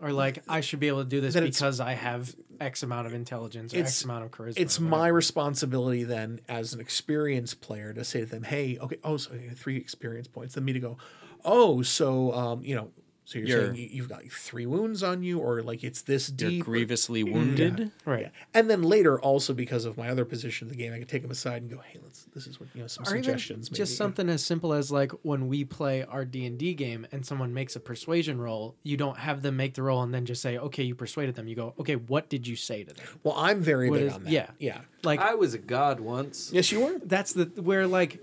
Or 0.00 0.12
like, 0.12 0.42
I 0.48 0.60
should 0.60 0.80
be 0.80 0.88
able 0.88 1.02
to 1.02 1.08
do 1.08 1.20
this 1.20 1.34
because 1.34 1.80
I 1.80 1.94
have 1.94 2.34
X 2.60 2.82
amount 2.82 3.06
of 3.06 3.14
intelligence 3.14 3.74
or 3.74 3.78
X 3.78 4.04
amount 4.04 4.24
of 4.24 4.30
charisma. 4.30 4.58
it's 4.58 4.78
my 4.80 5.08
responsibility 5.08 6.04
then 6.04 6.40
as 6.48 6.72
an 6.72 6.80
experienced 6.80 7.60
player 7.60 7.92
to 7.92 8.04
say 8.04 8.20
to 8.20 8.26
them, 8.26 8.44
"Hey, 8.44 8.78
okay, 8.78 8.98
oh, 9.04 9.16
so 9.16 9.32
three 9.54 9.76
experience 9.76 10.28
points." 10.28 10.54
Then 10.54 10.64
me 10.64 10.72
to 10.72 10.80
go, 10.80 10.98
"Oh, 11.44 11.82
so 11.82 12.32
um, 12.32 12.62
you 12.62 12.74
know, 12.76 12.90
so 13.28 13.38
you're, 13.38 13.48
You're- 13.48 13.64
saying 13.66 13.76
you- 13.76 13.88
you've 13.92 14.08
got 14.08 14.24
three 14.32 14.64
wounds 14.64 15.02
on 15.02 15.22
you, 15.22 15.38
or 15.38 15.62
like 15.62 15.84
it's 15.84 16.00
this 16.00 16.30
You're 16.30 16.48
deep." 16.50 16.62
or- 16.62 16.64
grievously 16.64 17.22
wounded. 17.24 17.92
right. 18.06 18.22
Yeah. 18.22 18.28
And 18.54 18.70
then 18.70 18.82
later, 18.82 19.20
also 19.20 19.52
because 19.52 19.84
of 19.84 19.98
my 19.98 20.08
other 20.08 20.24
position 20.24 20.66
in 20.68 20.70
the 20.72 20.78
game, 20.78 20.94
I 20.94 20.98
could 20.98 21.10
take 21.10 21.20
them 21.20 21.30
aside 21.30 21.60
and 21.60 21.70
go, 21.70 21.76
"Hey, 21.78 21.98
let's. 22.02 22.24
This 22.34 22.46
is 22.46 22.58
what 22.58 22.70
you 22.74 22.80
know, 22.80 22.86
some 22.86 23.04
Or 23.06 23.10
even 23.10 23.24
suggestions." 23.24 23.68
just 23.68 23.78
maybe." 23.92 23.96
something 23.96 24.28
as 24.30 24.42
simple 24.42 24.72
as 24.72 24.90
like 24.90 25.12
when 25.22 25.46
we 25.46 25.62
play 25.64 26.04
our 26.04 26.24
D 26.24 26.46
and 26.46 26.56
D 26.58 26.72
game 26.72 27.06
and 27.12 27.26
someone 27.26 27.52
makes 27.52 27.76
a 27.76 27.80
persuasion 27.80 28.40
roll, 28.40 28.74
you 28.82 28.96
don't 28.96 29.18
have 29.18 29.42
them 29.42 29.56
make 29.56 29.74
the 29.74 29.82
roll 29.82 30.02
and 30.02 30.14
then 30.14 30.24
just 30.24 30.40
say, 30.40 30.56
"Okay, 30.56 30.84
you 30.84 30.94
persuaded 30.94 31.34
them." 31.34 31.48
You 31.48 31.54
go, 31.56 31.74
"Okay, 31.78 31.96
what 31.96 32.30
did 32.30 32.46
you 32.46 32.56
say 32.56 32.82
to 32.82 32.94
them?" 32.94 33.04
Well, 33.24 33.34
I'm 33.36 33.60
very 33.60 33.90
What 33.90 33.98
big 33.98 34.06
is- 34.08 34.14
on 34.14 34.24
that. 34.24 34.32
yeah. 34.32 34.50
yeah. 34.58 34.80
Like 35.04 35.20
I 35.20 35.34
was 35.34 35.52
a 35.52 35.58
god 35.58 36.00
once. 36.00 36.50
Yes, 36.52 36.72
you 36.72 36.80
were. 36.80 36.98
that's 37.04 37.34
the 37.34 37.44
where 37.60 37.86
like 37.86 38.20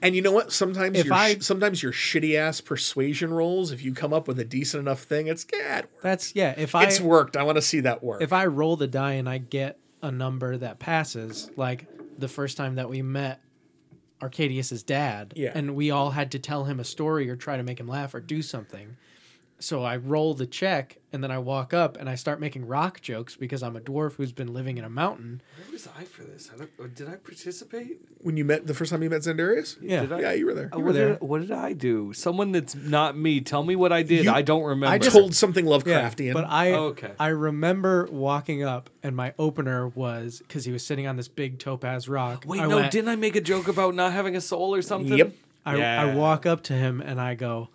And 0.00 0.14
you 0.14 0.22
know 0.22 0.30
what? 0.32 0.52
Sometimes 0.52 0.96
If 0.98 1.06
your 1.06 1.14
I- 1.14 1.38
sometimes 1.38 1.82
your 1.82 1.92
shitty 1.92 2.36
ass 2.36 2.60
persuasion 2.60 3.32
rolls, 3.32 3.72
if 3.72 3.82
you 3.82 3.92
come 3.92 4.12
up 4.12 4.28
with 4.28 4.38
a 4.38 4.44
decent 4.44 4.80
enough 4.80 5.02
thing, 5.02 5.26
it's 5.26 5.44
yeah, 5.52 5.78
it 5.78 5.90
that's 6.02 6.34
yeah. 6.36 6.54
If 6.56 6.74
I 6.74 6.84
it's 6.84 7.00
worked. 7.00 7.36
I 7.36 7.42
want 7.42 7.56
to 7.56 7.62
see 7.62 7.80
that 7.80 8.02
work. 8.02 8.22
if 8.22 8.32
I 8.32 8.46
roll 8.46 8.76
the 8.76 8.86
die 8.86 9.14
and 9.14 9.28
I 9.28 9.38
get 9.38 9.78
a 10.02 10.10
number 10.12 10.56
that 10.56 10.78
passes, 10.78 11.50
like 11.56 11.86
the 12.18 12.28
first 12.28 12.56
time 12.56 12.76
that 12.76 12.88
we 12.88 13.02
met 13.02 13.40
Arcadius's 14.20 14.82
dad, 14.82 15.32
Yeah. 15.36 15.52
and 15.54 15.74
we 15.76 15.90
all 15.90 16.10
had 16.10 16.30
to 16.32 16.38
tell 16.38 16.64
him 16.64 16.80
a 16.80 16.84
story 16.84 17.28
or 17.30 17.36
try 17.36 17.56
to 17.56 17.62
make 17.62 17.78
him 17.78 17.88
laugh 17.88 18.14
or 18.14 18.20
do 18.20 18.42
something. 18.42 18.96
So 19.60 19.82
I 19.82 19.96
roll 19.96 20.34
the 20.34 20.46
check 20.46 20.98
and 21.12 21.24
then 21.24 21.32
I 21.32 21.38
walk 21.38 21.74
up 21.74 21.96
and 21.96 22.08
I 22.08 22.14
start 22.14 22.38
making 22.38 22.66
rock 22.66 23.00
jokes 23.00 23.34
because 23.34 23.60
I'm 23.62 23.74
a 23.74 23.80
dwarf 23.80 24.14
who's 24.14 24.30
been 24.30 24.52
living 24.54 24.78
in 24.78 24.84
a 24.84 24.88
mountain. 24.88 25.42
Where 25.56 25.72
was 25.72 25.88
I 25.98 26.04
for 26.04 26.22
this? 26.22 26.48
I 26.54 26.58
don't, 26.58 26.94
did 26.94 27.08
I 27.08 27.16
participate? 27.16 27.98
when 28.20 28.36
you 28.36 28.44
met 28.44 28.66
the 28.66 28.74
first 28.74 28.90
time 28.92 29.02
you 29.02 29.10
met 29.10 29.22
Zendarius? 29.22 29.76
Yeah. 29.80 30.00
Did 30.02 30.12
I? 30.12 30.20
Yeah, 30.20 30.32
you 30.32 30.46
were 30.46 30.54
there. 30.54 30.70
Uh, 30.72 30.78
You 30.78 30.84
what, 30.84 30.86
were 30.86 30.92
there. 30.92 31.08
Did, 31.14 31.20
what 31.22 31.40
did 31.40 31.50
I 31.52 31.72
do? 31.72 32.12
Someone 32.12 32.52
that's 32.52 32.74
not 32.76 33.16
me. 33.16 33.40
Tell 33.40 33.62
me 33.64 33.74
what 33.74 33.92
I 33.92 34.02
did. 34.02 34.24
You- 34.26 34.32
I 34.32 34.42
don't 34.42 34.62
remember. 34.62 34.92
I 34.94 34.98
told 34.98 35.34
something 35.34 35.64
Lovecraftian. 35.64 36.34
But 36.34 36.44
I 36.44 36.72
Oh, 36.72 36.84
okay. 36.88 37.12
I 37.18 37.28
remember 37.28 38.08
walking 38.12 38.62
up 38.62 38.90
and 39.02 39.16
my 39.16 39.34
opener 39.38 39.88
was 39.88 40.38
because 40.38 40.64
he 40.64 40.72
was 40.72 40.84
sitting 40.84 41.06
on 41.08 41.16
this 41.16 41.26
big 41.28 41.58
topaz 41.58 42.08
rock. 42.08 42.44
Wait, 42.46 42.60
I 42.60 42.66
no, 42.66 42.76
went- 42.76 42.92
didn't 42.92 43.08
I 43.08 43.16
make 43.16 43.34
a 43.34 43.40
joke 43.40 43.66
about 43.66 43.94
not 43.96 44.12
having 44.12 44.36
a 44.36 44.40
soul 44.40 44.74
or 44.74 44.82
something? 44.82 45.16
Yep. 45.18 45.32
I, 45.66 45.82
I 45.82 46.14
walk 46.14 46.46
up 46.46 46.62
to 46.64 46.72
him 46.72 47.00
and 47.00 47.20
I 47.20 47.34
go, 47.34 47.68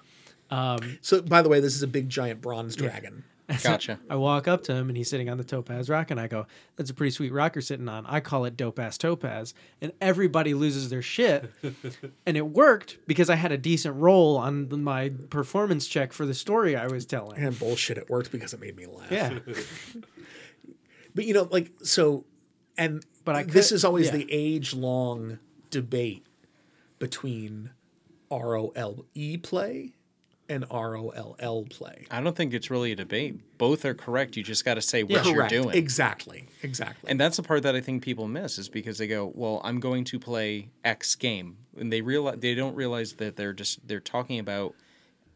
um, 0.53 0.97
so, 1.01 1.21
by 1.21 1.41
the 1.41 1.49
way, 1.49 1.59
this 1.59 1.75
is 1.75 1.83
a 1.83 1.87
big 1.87 2.09
giant 2.09 2.41
bronze 2.41 2.75
dragon. 2.75 3.23
Gotcha. 3.61 3.99
I 4.09 4.15
walk 4.15 4.47
up 4.47 4.63
to 4.63 4.73
him 4.73 4.87
and 4.87 4.95
he's 4.97 5.09
sitting 5.09 5.29
on 5.29 5.37
the 5.37 5.43
topaz 5.43 5.89
rock, 5.89 6.11
and 6.11 6.19
I 6.19 6.27
go, 6.27 6.47
"That's 6.77 6.89
a 6.89 6.93
pretty 6.93 7.11
sweet 7.11 7.33
rock 7.33 7.55
you're 7.55 7.61
sitting 7.61 7.89
on." 7.89 8.05
I 8.05 8.19
call 8.21 8.45
it 8.45 8.55
dope 8.55 8.79
ass 8.79 8.97
topaz, 8.97 9.53
and 9.81 9.91
everybody 9.99 10.53
loses 10.53 10.89
their 10.89 11.01
shit. 11.01 11.51
and 12.25 12.37
it 12.37 12.47
worked 12.47 12.99
because 13.05 13.29
I 13.29 13.35
had 13.35 13.51
a 13.51 13.57
decent 13.57 13.95
roll 13.97 14.37
on 14.37 14.69
the- 14.69 14.77
my 14.77 15.09
performance 15.29 15.87
check 15.87 16.13
for 16.13 16.25
the 16.25 16.33
story 16.33 16.75
I 16.75 16.87
was 16.87 17.05
telling. 17.05 17.37
And 17.37 17.57
bullshit, 17.59 17.97
it 17.97 18.09
worked 18.09 18.31
because 18.31 18.53
it 18.53 18.61
made 18.61 18.77
me 18.77 18.85
laugh. 18.85 19.11
Yeah, 19.11 19.39
But 21.15 21.25
you 21.25 21.33
know, 21.33 21.47
like 21.51 21.71
so, 21.83 22.25
and 22.77 23.05
But 23.25 23.35
I 23.35 23.43
this 23.43 23.69
could- 23.69 23.75
is 23.75 23.85
always 23.85 24.07
yeah. 24.07 24.13
the 24.17 24.27
age 24.31 24.73
long 24.73 25.39
debate 25.69 26.25
between 26.97 27.71
ROLE 28.31 29.05
E 29.13 29.37
play 29.37 29.93
and 30.53 30.65
ROLL 30.69 31.65
play. 31.69 32.05
I 32.11 32.21
don't 32.21 32.35
think 32.35 32.53
it's 32.53 32.69
really 32.69 32.91
a 32.91 32.95
debate. 32.95 33.57
Both 33.57 33.83
are 33.85 33.93
correct. 33.93 34.37
You 34.37 34.43
just 34.43 34.63
got 34.63 34.75
to 34.75 34.81
say 34.81 35.03
what 35.03 35.23
Correct. 35.23 35.51
you're 35.51 35.63
doing. 35.63 35.75
Exactly. 35.75 36.47
Exactly. 36.61 37.09
And 37.09 37.19
that's 37.19 37.37
the 37.37 37.43
part 37.43 37.63
that 37.63 37.75
I 37.75 37.81
think 37.81 38.03
people 38.03 38.27
miss 38.27 38.57
is 38.57 38.69
because 38.69 38.97
they 38.97 39.07
go, 39.07 39.31
"Well, 39.33 39.61
I'm 39.63 39.79
going 39.79 40.03
to 40.05 40.19
play 40.19 40.69
X 40.83 41.15
game," 41.15 41.57
and 41.77 41.91
they 41.91 42.01
realize 42.01 42.39
they 42.39 42.55
don't 42.55 42.75
realize 42.75 43.13
that 43.13 43.35
they're 43.35 43.53
just 43.53 43.87
they're 43.87 43.99
talking 43.99 44.39
about 44.39 44.75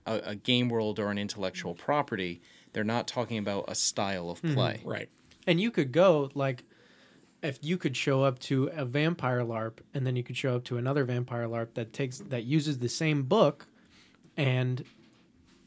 a, 0.06 0.22
a 0.26 0.36
game 0.36 0.70
world 0.70 1.00
or 1.00 1.10
an 1.10 1.18
intellectual 1.18 1.74
property. 1.74 2.42
They're 2.74 2.84
not 2.84 3.08
talking 3.08 3.38
about 3.38 3.66
a 3.68 3.76
style 3.76 4.30
of 4.30 4.42
mm-hmm. 4.42 4.54
play. 4.54 4.82
right. 4.86 5.10
And 5.48 5.60
you 5.60 5.72
could 5.72 5.92
go 5.92 6.30
like 6.36 6.64
if 7.42 7.60
you 7.62 7.78
could 7.78 7.96
show 7.96 8.24
up 8.24 8.40
to 8.40 8.66
a 8.74 8.84
vampire 8.84 9.42
LARP 9.42 9.80
and 9.94 10.06
then 10.06 10.16
you 10.16 10.24
could 10.24 10.36
show 10.36 10.56
up 10.56 10.64
to 10.66 10.78
another 10.78 11.06
vampire 11.06 11.48
LARP 11.48 11.74
that 11.76 11.94
takes 11.94 12.20
that 12.20 12.44
uses 12.44 12.80
the 12.80 12.90
same 12.90 13.24
book 13.24 13.68
and 14.36 14.84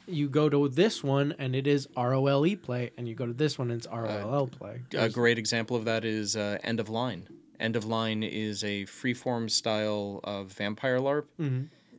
you 0.07 0.29
go 0.29 0.49
to 0.49 0.69
this 0.69 1.03
one 1.05 1.35
and 1.39 1.55
it 1.55 1.67
is 1.67 1.89
ROLE 1.97 2.47
E 2.47 2.57
play 2.57 2.91
and 2.97 3.09
you 3.09 3.15
go 3.15 3.27
to 3.27 3.33
this 3.33 3.59
one 3.59 3.71
and 3.71 3.79
it's 3.79 3.87
ROLL 3.89 4.49
play. 4.49 4.81
A 4.95 5.09
great 5.09 5.39
example 5.39 5.77
of 5.77 5.85
that 5.85 6.05
is 6.05 6.37
uh, 6.37 6.59
End 6.63 6.81
of 6.81 6.89
Line. 6.89 7.29
End 7.59 7.77
of 7.77 7.85
Line 7.85 8.23
is 8.23 8.65
a 8.65 8.85
freeform 8.87 9.51
style 9.51 10.21
of 10.25 10.49
vampire 10.53 10.99
LARP 10.99 11.27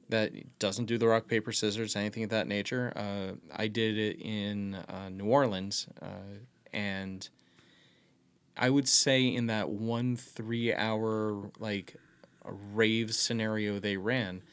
that 0.09 0.31
doesn't 0.59 0.85
do 0.85 0.97
the 0.97 1.07
rock 1.07 1.27
paper 1.27 1.51
scissors 1.51 1.95
anything 1.95 2.23
of 2.23 2.29
that 2.31 2.47
nature. 2.47 2.91
Uh, 2.95 3.33
I 3.55 3.67
did 3.67 3.97
it 3.97 4.19
in 4.21 4.75
uh, 4.75 5.09
New 5.09 5.25
Orleans, 5.25 5.87
uh, 6.01 6.05
and 6.73 7.29
I 8.57 8.69
would 8.69 8.87
say 8.87 9.25
in 9.25 9.47
that 9.47 9.69
one 9.69 10.17
three 10.17 10.73
hour 10.73 11.51
like 11.59 11.95
rave 12.45 13.13
scenario 13.13 13.79
they 13.79 13.97
ran, 13.97 14.43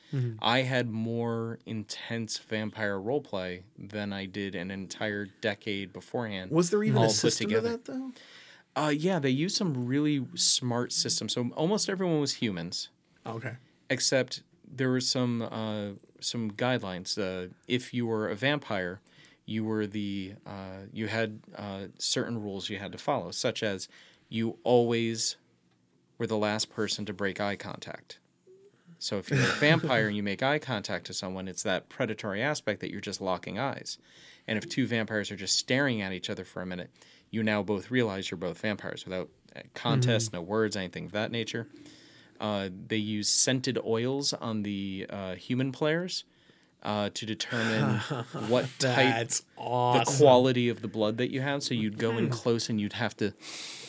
I 0.41 0.63
had 0.63 0.89
more 0.91 1.59
intense 1.67 2.39
vampire 2.39 2.99
roleplay 2.99 3.63
than 3.79 4.13
I 4.13 4.27
did 4.27 4.55
an 4.55 4.71
entire 4.71 5.27
decade 5.41 5.93
beforehand. 5.93 6.51
Was 6.51 6.71
there 6.71 6.83
even 6.83 7.03
a 7.03 7.11
system 7.11 7.51
to 7.51 7.61
that 7.61 7.85
though? 7.85 8.13
Uh, 8.77 8.91
yeah, 8.91 9.19
they 9.19 9.31
used 9.31 9.57
some 9.57 9.87
really 9.87 10.25
smart 10.35 10.93
systems. 10.93 11.33
So 11.33 11.51
almost 11.57 11.89
everyone 11.89 12.21
was 12.21 12.35
humans, 12.35 12.91
Okay. 13.27 13.57
except 13.91 14.43
there 14.71 14.91
were 14.91 15.01
some 15.01 15.43
uh, 15.43 15.91
some 16.21 16.53
guidelines. 16.53 17.19
Uh, 17.19 17.49
if 17.67 17.93
you 17.93 18.07
were 18.07 18.29
a 18.29 18.37
vampire, 18.37 19.01
you 19.47 19.65
were 19.65 19.87
the 19.87 20.35
uh, 20.47 20.83
you 20.93 21.09
had 21.09 21.41
uh, 21.57 21.87
certain 21.99 22.41
rules 22.41 22.71
you 22.71 22.79
had 22.79 22.93
to 22.93 22.99
follow, 22.99 23.31
such 23.33 23.63
as 23.63 23.89
you 24.29 24.59
always 24.63 25.37
were 26.19 26.27
the 26.27 26.37
last 26.37 26.71
person 26.71 27.05
to 27.07 27.13
break 27.13 27.41
eye 27.41 27.57
contact. 27.57 28.19
So 28.99 29.19
if 29.19 29.31
you're 29.31 29.39
a 29.39 29.53
vampire 29.61 30.09
and 30.09 30.17
you 30.17 30.23
make 30.23 30.43
eye 30.43 30.59
contact 30.59 31.07
to 31.07 31.15
someone, 31.15 31.47
it's 31.47 31.63
that 31.63 31.89
predatory 31.89 32.43
aspect 32.43 32.81
that 32.81 32.91
you're 32.91 33.01
just 33.01 33.21
locking 33.21 33.59
eyes. 33.59 33.99
And 34.47 34.59
if 34.59 34.69
two 34.69 34.87
vampires 34.87 35.31
are 35.31 35.37
just 35.37 35.57
staring 35.57 36.03
at 36.03 36.13
each 36.13 36.29
other 36.29 36.45
for 36.45 36.63
a 36.63 36.67
minute, 36.67 36.91
you 37.31 37.43
now 37.43 37.63
both 37.63 37.91
realize 37.91 38.31
you're 38.31 38.39
both 38.39 38.61
vampires 38.61 39.05
without 39.05 39.29
contest, 39.75 40.33
no 40.33 40.41
words, 40.41 40.77
anything 40.77 41.05
of 41.07 41.13
that 41.13 41.31
nature. 41.31 41.69
Uh, 42.41 42.69
they 42.87 42.97
use 42.97 43.29
scented 43.29 43.79
oils 43.85 44.33
on 44.33 44.63
the 44.63 45.07
uh, 45.11 45.35
human 45.35 45.73
players 45.73 46.25
uh, 46.83 47.11
to 47.15 47.27
determine 47.27 47.97
what 48.49 48.67
type, 48.79 48.97
That's 48.97 49.41
the 49.57 50.05
quality 50.19 50.69
of 50.69 50.81
the 50.83 50.89
blood 50.89 51.17
that 51.19 51.31
you 51.33 51.41
have. 51.41 51.63
So 51.63 51.75
you'd 51.75 51.99
go 51.99 52.17
in 52.17 52.31
close 52.31 52.69
and 52.69 52.81
you'd 52.81 52.93
have 52.95 53.17
to 53.19 53.33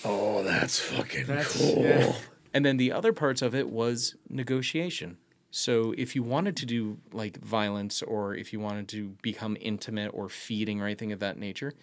oh, 0.06 0.44
that's 0.44 0.80
fucking 0.80 1.26
That's- 1.28 1.58
cool. 1.58 1.84
yeah. 1.84 2.14
And 2.54 2.66
then 2.66 2.78
the 2.78 2.92
other 2.92 3.14
parts 3.14 3.42
of 3.44 3.54
it 3.54 3.70
was 3.70 4.16
negotiation. 4.28 5.18
So 5.52 5.94
if 5.98 6.16
you 6.16 6.24
wanted 6.24 6.56
to 6.58 6.66
do 6.66 6.98
like 7.12 7.38
violence 7.40 8.02
or 8.02 8.34
if 8.36 8.52
you 8.54 8.60
wanted 8.60 8.88
to 8.90 9.16
become 9.22 9.56
intimate 9.62 10.10
or 10.14 10.30
feeding 10.30 10.82
or 10.82 10.86
anything 10.86 11.12
of 11.12 11.20
that 11.20 11.38
nature, 11.38 11.74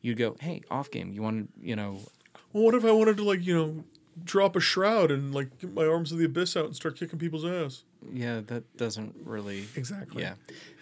you'd 0.00 0.18
go, 0.18 0.36
"Hey, 0.40 0.62
off 0.70 0.90
game. 0.90 1.12
You 1.12 1.22
want 1.22 1.52
to, 1.60 1.66
you 1.68 1.76
know, 1.76 2.00
Well, 2.52 2.64
what 2.64 2.74
if 2.74 2.84
I 2.84 2.90
wanted 2.92 3.16
to 3.18 3.24
like 3.24 3.44
you 3.46 3.54
know 3.56 3.84
drop 4.24 4.56
a 4.56 4.60
shroud 4.60 5.10
and 5.10 5.34
like 5.34 5.58
get 5.58 5.74
my 5.74 5.86
arms 5.86 6.10
of 6.12 6.18
the 6.18 6.24
abyss 6.24 6.56
out 6.56 6.64
and 6.66 6.74
start 6.76 6.96
kicking 6.98 7.18
people's 7.18 7.44
ass? 7.44 7.82
Yeah, 8.12 8.40
that 8.46 8.76
doesn't 8.76 9.14
really 9.24 9.64
Exactly. 9.76 10.22
Yeah. 10.22 10.34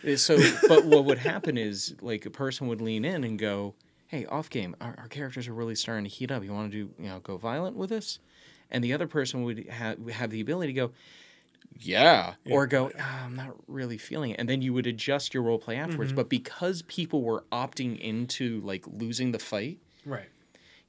Uh, 0.06 0.16
So, 0.16 0.38
but 0.68 0.84
what 0.84 1.04
would 1.04 1.18
happen 1.18 1.56
is 1.56 1.94
like 2.00 2.26
a 2.26 2.30
person 2.30 2.68
would 2.68 2.80
lean 2.80 3.04
in 3.04 3.24
and 3.24 3.38
go, 3.38 3.74
"Hey, 4.08 4.26
off 4.26 4.50
game. 4.50 4.76
Our, 4.80 4.94
our 4.98 5.08
characters 5.08 5.48
are 5.48 5.54
really 5.54 5.74
starting 5.74 6.04
to 6.04 6.10
heat 6.10 6.30
up. 6.30 6.44
You 6.44 6.52
want 6.52 6.70
to 6.72 6.84
do, 6.86 6.94
you 7.02 7.08
know, 7.08 7.20
go 7.20 7.36
violent 7.36 7.76
with 7.76 7.90
us?" 7.92 8.18
And 8.70 8.82
the 8.82 8.92
other 8.92 9.06
person 9.06 9.42
would 9.44 9.66
have 9.68 10.06
have 10.08 10.30
the 10.30 10.40
ability 10.40 10.72
to 10.72 10.76
go, 10.76 10.92
"Yeah," 11.78 12.34
or 12.48 12.66
go, 12.66 12.90
"Ah, 12.98 13.24
"I'm 13.24 13.34
not 13.36 13.54
really 13.66 13.98
feeling 13.98 14.30
it," 14.30 14.40
and 14.40 14.48
then 14.48 14.62
you 14.62 14.72
would 14.72 14.86
adjust 14.86 15.34
your 15.34 15.42
role 15.42 15.58
play 15.58 15.76
afterwards. 15.76 16.12
But 16.12 16.28
because 16.28 16.82
people 16.82 17.22
were 17.22 17.44
opting 17.50 17.98
into 17.98 18.60
like 18.60 18.84
losing 18.86 19.32
the 19.32 19.38
fight, 19.38 19.78
Right. 20.04 20.28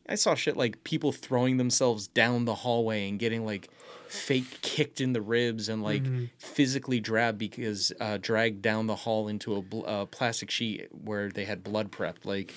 I 0.08 0.16
saw 0.16 0.36
shit 0.36 0.56
like 0.56 0.84
people 0.84 1.12
throwing 1.12 1.58
themselves 1.58 2.08
down 2.08 2.46
the 2.46 2.54
hallway 2.56 3.10
and 3.10 3.18
getting 3.18 3.44
like 3.46 3.70
fake 4.08 4.62
kicked 4.62 5.00
in 5.02 5.14
the 5.14 5.22
ribs 5.22 5.70
and 5.70 5.84
like 5.84 6.04
physically 6.38 7.00
dragged 7.00 7.38
because 7.38 7.92
uh, 8.00 8.18
dragged 8.22 8.62
down 8.62 8.88
the 8.88 8.96
hall 8.96 9.28
into 9.28 9.56
a 9.56 9.62
bl- 9.62 9.86
uh, 9.86 10.06
plastic 10.06 10.50
sheet 10.52 10.88
where 10.92 11.30
they 11.30 11.46
had 11.46 11.64
blood 11.64 11.92
prepped. 11.92 12.26
Like 12.26 12.54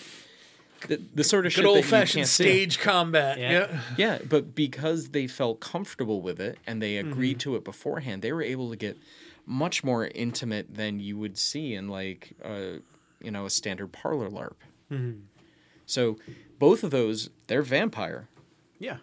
the, 0.87 1.01
the 1.15 1.25
sort 1.25 1.45
of 1.47 1.53
shit 1.53 1.65
Good 1.65 1.67
that 1.67 1.77
old 1.77 1.85
you 1.85 1.91
fashioned 1.91 2.21
can't 2.21 2.29
see. 2.29 2.45
stage 2.45 2.79
combat. 2.79 3.39
Yeah. 3.39 3.51
Yeah. 3.51 3.81
Yeah, 3.97 4.19
but 4.29 4.55
because 4.55 5.09
they 5.11 5.27
felt 5.27 5.61
comfortable 5.61 6.21
with 6.23 6.41
it 6.41 6.59
and 6.67 6.81
they 6.83 6.97
agreed 6.99 7.39
Mm-hmm. 7.39 7.51
to 7.51 7.57
it 7.57 7.65
beforehand, 7.65 8.23
they 8.23 8.33
were 8.33 8.43
able 8.43 8.71
to 8.71 8.77
get 8.77 8.97
much 9.45 9.83
more 9.83 10.07
intimate 10.07 10.75
than 10.75 11.01
you 11.01 11.17
would 11.19 11.37
see 11.39 11.75
in 11.75 11.89
like 11.89 12.33
uh, 12.45 12.79
you 13.21 13.31
know 13.31 13.47
a 13.47 13.51
standard 13.51 13.93
parlor 13.93 14.29
LARP. 14.29 14.55
Mm-hmm. 14.93 15.21
So 15.87 16.19
both 16.59 16.85
of 16.85 16.91
those, 16.91 17.31
they're 17.47 17.63
vampire, 17.63 18.29
Yeah. 18.79 18.99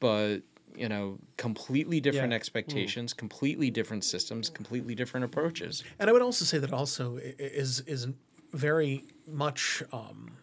but 0.00 0.38
you 0.74 0.88
know 0.88 1.18
completely 1.36 2.00
different 2.00 2.32
Yeah. 2.32 2.36
expectations, 2.36 3.12
completely 3.12 3.70
different 3.70 4.04
systems, 4.04 4.48
completely 4.48 4.94
different 4.94 5.24
approaches. 5.24 5.84
And 5.98 6.08
I 6.08 6.12
would 6.12 6.22
also 6.22 6.44
say 6.44 6.58
that 6.58 6.72
also 6.72 7.18
is 7.18 7.80
is 7.80 8.08
very 8.52 9.04
much 9.26 9.82
um, 9.92 10.36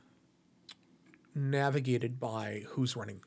navigated 1.35 2.19
by 2.19 2.63
who's 2.69 2.95
running 2.95 3.21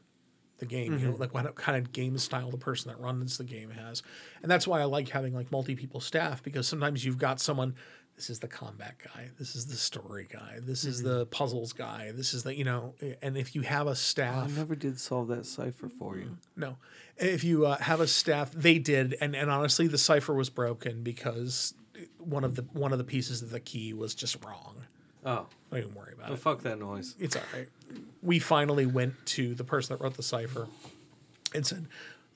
the 0.59 0.67
game. 0.67 0.99
You 0.99 1.09
know, 1.09 1.17
like 1.17 1.33
what 1.35 1.55
kind 1.55 1.79
of 1.79 1.93
game 1.93 2.19
style 2.19 2.51
the 2.51 2.59
person 2.59 2.91
that 2.91 3.01
runs 3.01 3.39
the 3.39 3.45
game 3.45 3.71
has, 3.71 4.03
and 4.43 4.51
that's 4.51 4.67
why 4.67 4.81
I 4.81 4.85
like 4.85 5.09
having 5.09 5.35
like 5.35 5.51
multi 5.51 5.75
people 5.75 6.01
staff 6.01 6.43
because 6.43 6.69
sometimes 6.69 7.05
you've 7.05 7.19
got 7.19 7.41
someone. 7.41 7.75
This 8.21 8.29
is 8.29 8.41
the 8.41 8.49
combat 8.49 8.97
guy. 9.03 9.31
This 9.39 9.57
is 9.57 9.65
the 9.65 9.77
story 9.77 10.29
guy. 10.31 10.59
This 10.61 10.85
is 10.85 11.03
the 11.03 11.25
puzzles 11.25 11.73
guy. 11.73 12.13
This 12.15 12.35
is 12.35 12.43
the 12.43 12.55
you 12.55 12.65
know. 12.65 12.93
And 13.23 13.35
if 13.39 13.55
you 13.55 13.63
have 13.63 13.87
a 13.87 13.97
staff, 13.97 14.45
I 14.53 14.59
never 14.59 14.75
did 14.77 15.01
solve 15.01 15.29
that 15.29 15.47
cipher 15.47 15.89
for 15.89 16.19
you. 16.19 16.37
no. 16.55 16.77
If 17.17 17.45
you 17.45 17.65
uh, 17.65 17.79
have 17.79 18.01
a 18.01 18.07
staff, 18.07 18.53
they 18.53 18.79
did, 18.79 19.17
and, 19.23 19.35
and 19.35 19.51
honestly, 19.51 19.87
the 19.87 19.97
cipher 19.97 20.35
was 20.35 20.51
broken 20.51 21.03
because 21.03 21.73
one 22.19 22.45
of 22.45 22.57
the 22.57 22.63
one 22.75 22.93
of 22.93 22.99
the 22.99 23.05
pieces 23.05 23.41
of 23.41 23.49
the 23.49 23.61
key 23.61 23.95
was 23.95 24.15
just 24.15 24.45
wrong. 24.45 24.77
Oh, 25.25 25.47
Don't 25.71 25.81
even 25.81 25.95
worry 25.95 26.13
about 26.13 26.29
oh 26.29 26.35
it. 26.35 26.41
fuck 26.41 26.61
that 26.65 26.79
noise. 26.79 27.15
It's 27.19 27.37
all 27.37 27.43
right. 27.57 27.69
We 28.21 28.39
finally 28.39 28.85
went 28.85 29.15
to 29.29 29.55
the 29.55 29.65
person 29.65 29.97
that 29.97 30.05
wrote 30.05 30.19
the 30.19 30.23
cipher 30.23 30.69
and 31.55 31.67
said, 31.67 31.87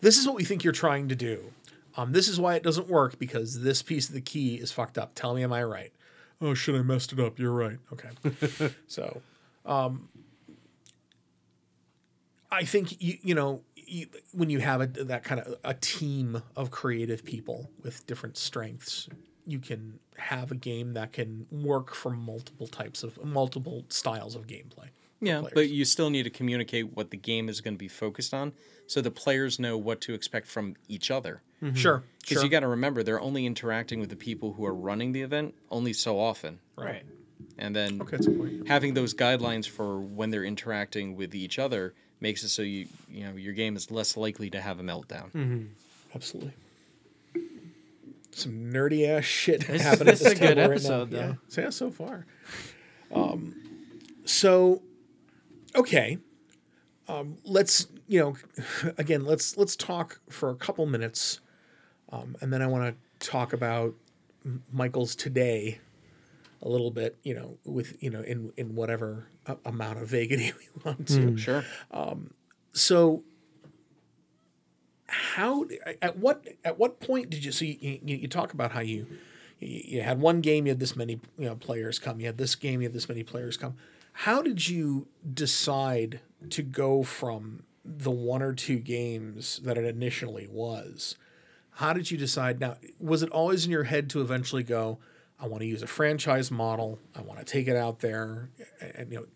"This 0.00 0.16
is 0.16 0.26
what 0.26 0.34
we 0.36 0.44
think 0.44 0.64
you're 0.64 0.72
trying 0.72 1.08
to 1.10 1.14
do. 1.14 1.52
Um, 1.96 2.12
this 2.12 2.28
is 2.28 2.40
why 2.40 2.56
it 2.56 2.62
doesn't 2.62 2.88
work 2.88 3.18
because 3.18 3.62
this 3.62 3.82
piece 3.82 4.08
of 4.08 4.14
the 4.14 4.20
key 4.20 4.56
is 4.56 4.72
fucked 4.72 4.98
up. 4.98 5.14
Tell 5.14 5.34
me, 5.34 5.42
am 5.42 5.52
I 5.52 5.62
right? 5.62 5.92
Oh 6.40 6.54
shit, 6.54 6.74
I 6.74 6.82
messed 6.82 7.12
it 7.12 7.20
up. 7.20 7.38
You're 7.38 7.52
right. 7.52 7.78
Okay. 7.92 8.74
so, 8.86 9.22
um, 9.64 10.08
I 12.50 12.64
think 12.64 13.00
you 13.00 13.18
you 13.22 13.34
know 13.34 13.62
you, 13.76 14.06
when 14.32 14.50
you 14.50 14.58
have 14.60 14.80
a, 14.80 14.86
that 14.86 15.24
kind 15.24 15.40
of 15.40 15.56
a 15.64 15.74
team 15.74 16.42
of 16.56 16.70
creative 16.70 17.24
people 17.24 17.70
with 17.82 18.06
different 18.06 18.36
strengths, 18.36 19.08
you 19.46 19.58
can 19.58 19.98
have 20.16 20.50
a 20.50 20.54
game 20.54 20.94
that 20.94 21.12
can 21.12 21.46
work 21.50 21.94
for 21.94 22.10
multiple 22.10 22.66
types 22.66 23.02
of 23.02 23.22
multiple 23.24 23.84
styles 23.88 24.34
of 24.34 24.46
gameplay. 24.46 24.88
Yeah, 25.20 25.40
players. 25.40 25.54
but 25.54 25.70
you 25.70 25.84
still 25.84 26.10
need 26.10 26.24
to 26.24 26.30
communicate 26.30 26.96
what 26.96 27.10
the 27.10 27.16
game 27.16 27.48
is 27.48 27.60
going 27.60 27.74
to 27.74 27.78
be 27.78 27.88
focused 27.88 28.34
on, 28.34 28.52
so 28.86 29.00
the 29.00 29.10
players 29.10 29.58
know 29.58 29.78
what 29.78 30.00
to 30.02 30.14
expect 30.14 30.46
from 30.46 30.76
each 30.88 31.10
other. 31.10 31.42
Sure, 31.74 32.02
Because 32.20 32.34
sure. 32.36 32.44
you 32.44 32.50
got 32.50 32.60
to 32.60 32.68
remember, 32.68 33.02
they're 33.02 33.20
only 33.20 33.46
interacting 33.46 34.00
with 34.00 34.10
the 34.10 34.16
people 34.16 34.52
who 34.52 34.66
are 34.66 34.74
running 34.74 35.12
the 35.12 35.22
event 35.22 35.54
only 35.70 35.92
so 35.92 36.18
often. 36.20 36.58
Right. 36.76 37.04
And 37.56 37.74
then 37.74 38.00
Okay, 38.02 38.10
that's 38.16 38.26
a 38.26 38.30
point. 38.32 38.68
having 38.68 38.94
those 38.94 39.14
guidelines 39.14 39.66
for 39.68 40.00
when 40.00 40.30
they're 40.30 40.44
interacting 40.44 41.16
with 41.16 41.34
each 41.34 41.58
other 41.58 41.94
makes 42.20 42.42
it 42.42 42.48
so 42.48 42.62
you 42.62 42.86
you 43.08 43.24
know 43.24 43.36
your 43.36 43.52
game 43.52 43.76
is 43.76 43.90
less 43.90 44.16
likely 44.16 44.50
to 44.50 44.60
have 44.60 44.80
a 44.80 44.82
meltdown. 44.82 45.68
Absolutely. 46.14 46.54
Some 48.32 48.72
nerdy 48.72 49.06
ass 49.08 49.24
shit 49.24 49.66
This- 49.66 49.82
happening. 49.82 50.06
this 50.14 50.20
at 50.24 50.26
is 50.26 50.26
a 50.26 50.30
this 50.30 50.38
good 50.40 50.54
table 50.56 50.70
right 50.72 50.82
now. 50.82 51.04
though. 51.04 51.16
Yeah. 51.16 51.34
So, 51.48 51.60
yeah, 51.60 51.70
so 51.70 51.90
far. 51.90 52.26
Um, 53.14 53.54
so, 54.24 54.82
okay. 55.76 56.18
Um, 57.06 57.36
let's 57.44 57.86
you 58.08 58.18
know, 58.20 58.36
again, 58.98 59.24
let's 59.24 59.56
let's 59.56 59.76
talk 59.76 60.20
for 60.28 60.50
a 60.50 60.56
couple 60.56 60.84
minutes, 60.86 61.40
um, 62.14 62.36
and 62.40 62.52
then 62.52 62.62
I 62.62 62.66
want 62.66 62.96
to 63.20 63.28
talk 63.28 63.52
about 63.52 63.94
Michael's 64.72 65.16
today 65.16 65.80
a 66.62 66.68
little 66.68 66.90
bit. 66.90 67.16
You 67.22 67.34
know, 67.34 67.58
with 67.64 68.02
you 68.02 68.10
know 68.10 68.22
in 68.22 68.52
in 68.56 68.74
whatever 68.74 69.26
amount 69.64 70.00
of 70.00 70.08
vagity 70.08 70.52
we 70.76 70.82
want 70.84 71.08
to. 71.08 71.36
Sure. 71.36 71.64
So, 72.72 73.22
how 75.06 75.66
at 76.02 76.18
what 76.18 76.46
at 76.64 76.78
what 76.78 77.00
point 77.00 77.30
did 77.30 77.44
you 77.44 77.52
see? 77.52 77.78
You, 77.80 78.00
you, 78.04 78.16
you 78.22 78.28
talk 78.28 78.52
about 78.52 78.72
how 78.72 78.80
you 78.80 79.06
you 79.60 79.82
you 79.84 80.02
had 80.02 80.20
one 80.20 80.40
game, 80.40 80.66
you 80.66 80.70
had 80.70 80.80
this 80.80 80.96
many 80.96 81.20
you 81.38 81.46
know, 81.46 81.56
players 81.56 81.98
come. 81.98 82.20
You 82.20 82.26
had 82.26 82.38
this 82.38 82.54
game, 82.54 82.82
you 82.82 82.88
had 82.88 82.94
this 82.94 83.08
many 83.08 83.22
players 83.22 83.56
come. 83.56 83.76
How 84.12 84.42
did 84.42 84.68
you 84.68 85.08
decide 85.32 86.20
to 86.50 86.62
go 86.62 87.02
from 87.02 87.64
the 87.84 88.10
one 88.10 88.42
or 88.42 88.52
two 88.52 88.78
games 88.78 89.60
that 89.64 89.76
it 89.78 89.84
initially 89.84 90.48
was? 90.50 91.16
How 91.74 91.92
did 91.92 92.10
you 92.10 92.16
decide? 92.16 92.60
Now, 92.60 92.76
was 93.00 93.22
it 93.22 93.30
always 93.30 93.64
in 93.64 93.70
your 93.70 93.84
head 93.84 94.08
to 94.10 94.20
eventually 94.20 94.62
go? 94.62 94.98
I 95.40 95.46
want 95.46 95.62
to 95.62 95.66
use 95.66 95.82
a 95.82 95.86
franchise 95.86 96.50
model. 96.50 97.00
I 97.16 97.22
want 97.22 97.40
to 97.40 97.44
take 97.44 97.66
it 97.66 97.76
out 97.76 97.98
there, 97.98 98.50
and, 98.80 99.10
you 99.10 99.18
know, 99.18 99.26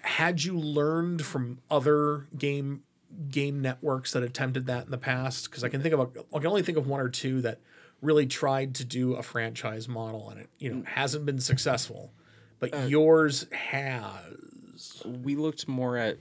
had 0.00 0.42
you 0.42 0.58
learned 0.58 1.24
from 1.24 1.58
other 1.70 2.26
game 2.36 2.82
game 3.30 3.60
networks 3.60 4.12
that 4.12 4.22
attempted 4.22 4.66
that 4.66 4.86
in 4.86 4.90
the 4.90 4.98
past? 4.98 5.50
Because 5.50 5.64
I 5.64 5.68
can 5.68 5.82
think 5.82 5.94
of 5.94 6.00
a, 6.00 6.08
I 6.34 6.38
can 6.38 6.46
only 6.46 6.62
think 6.62 6.78
of 6.78 6.86
one 6.86 7.00
or 7.00 7.08
two 7.08 7.42
that 7.42 7.60
really 8.00 8.26
tried 8.26 8.74
to 8.76 8.84
do 8.84 9.14
a 9.14 9.22
franchise 9.22 9.88
model 9.88 10.28
and 10.30 10.40
it 10.40 10.50
you 10.58 10.70
know 10.70 10.80
mm. 10.80 10.86
hasn't 10.86 11.26
been 11.26 11.40
successful, 11.40 12.12
but 12.58 12.74
uh, 12.74 12.86
yours 12.86 13.46
has. 13.52 15.02
we 15.04 15.36
looked 15.36 15.68
more 15.68 15.96
at 15.96 16.18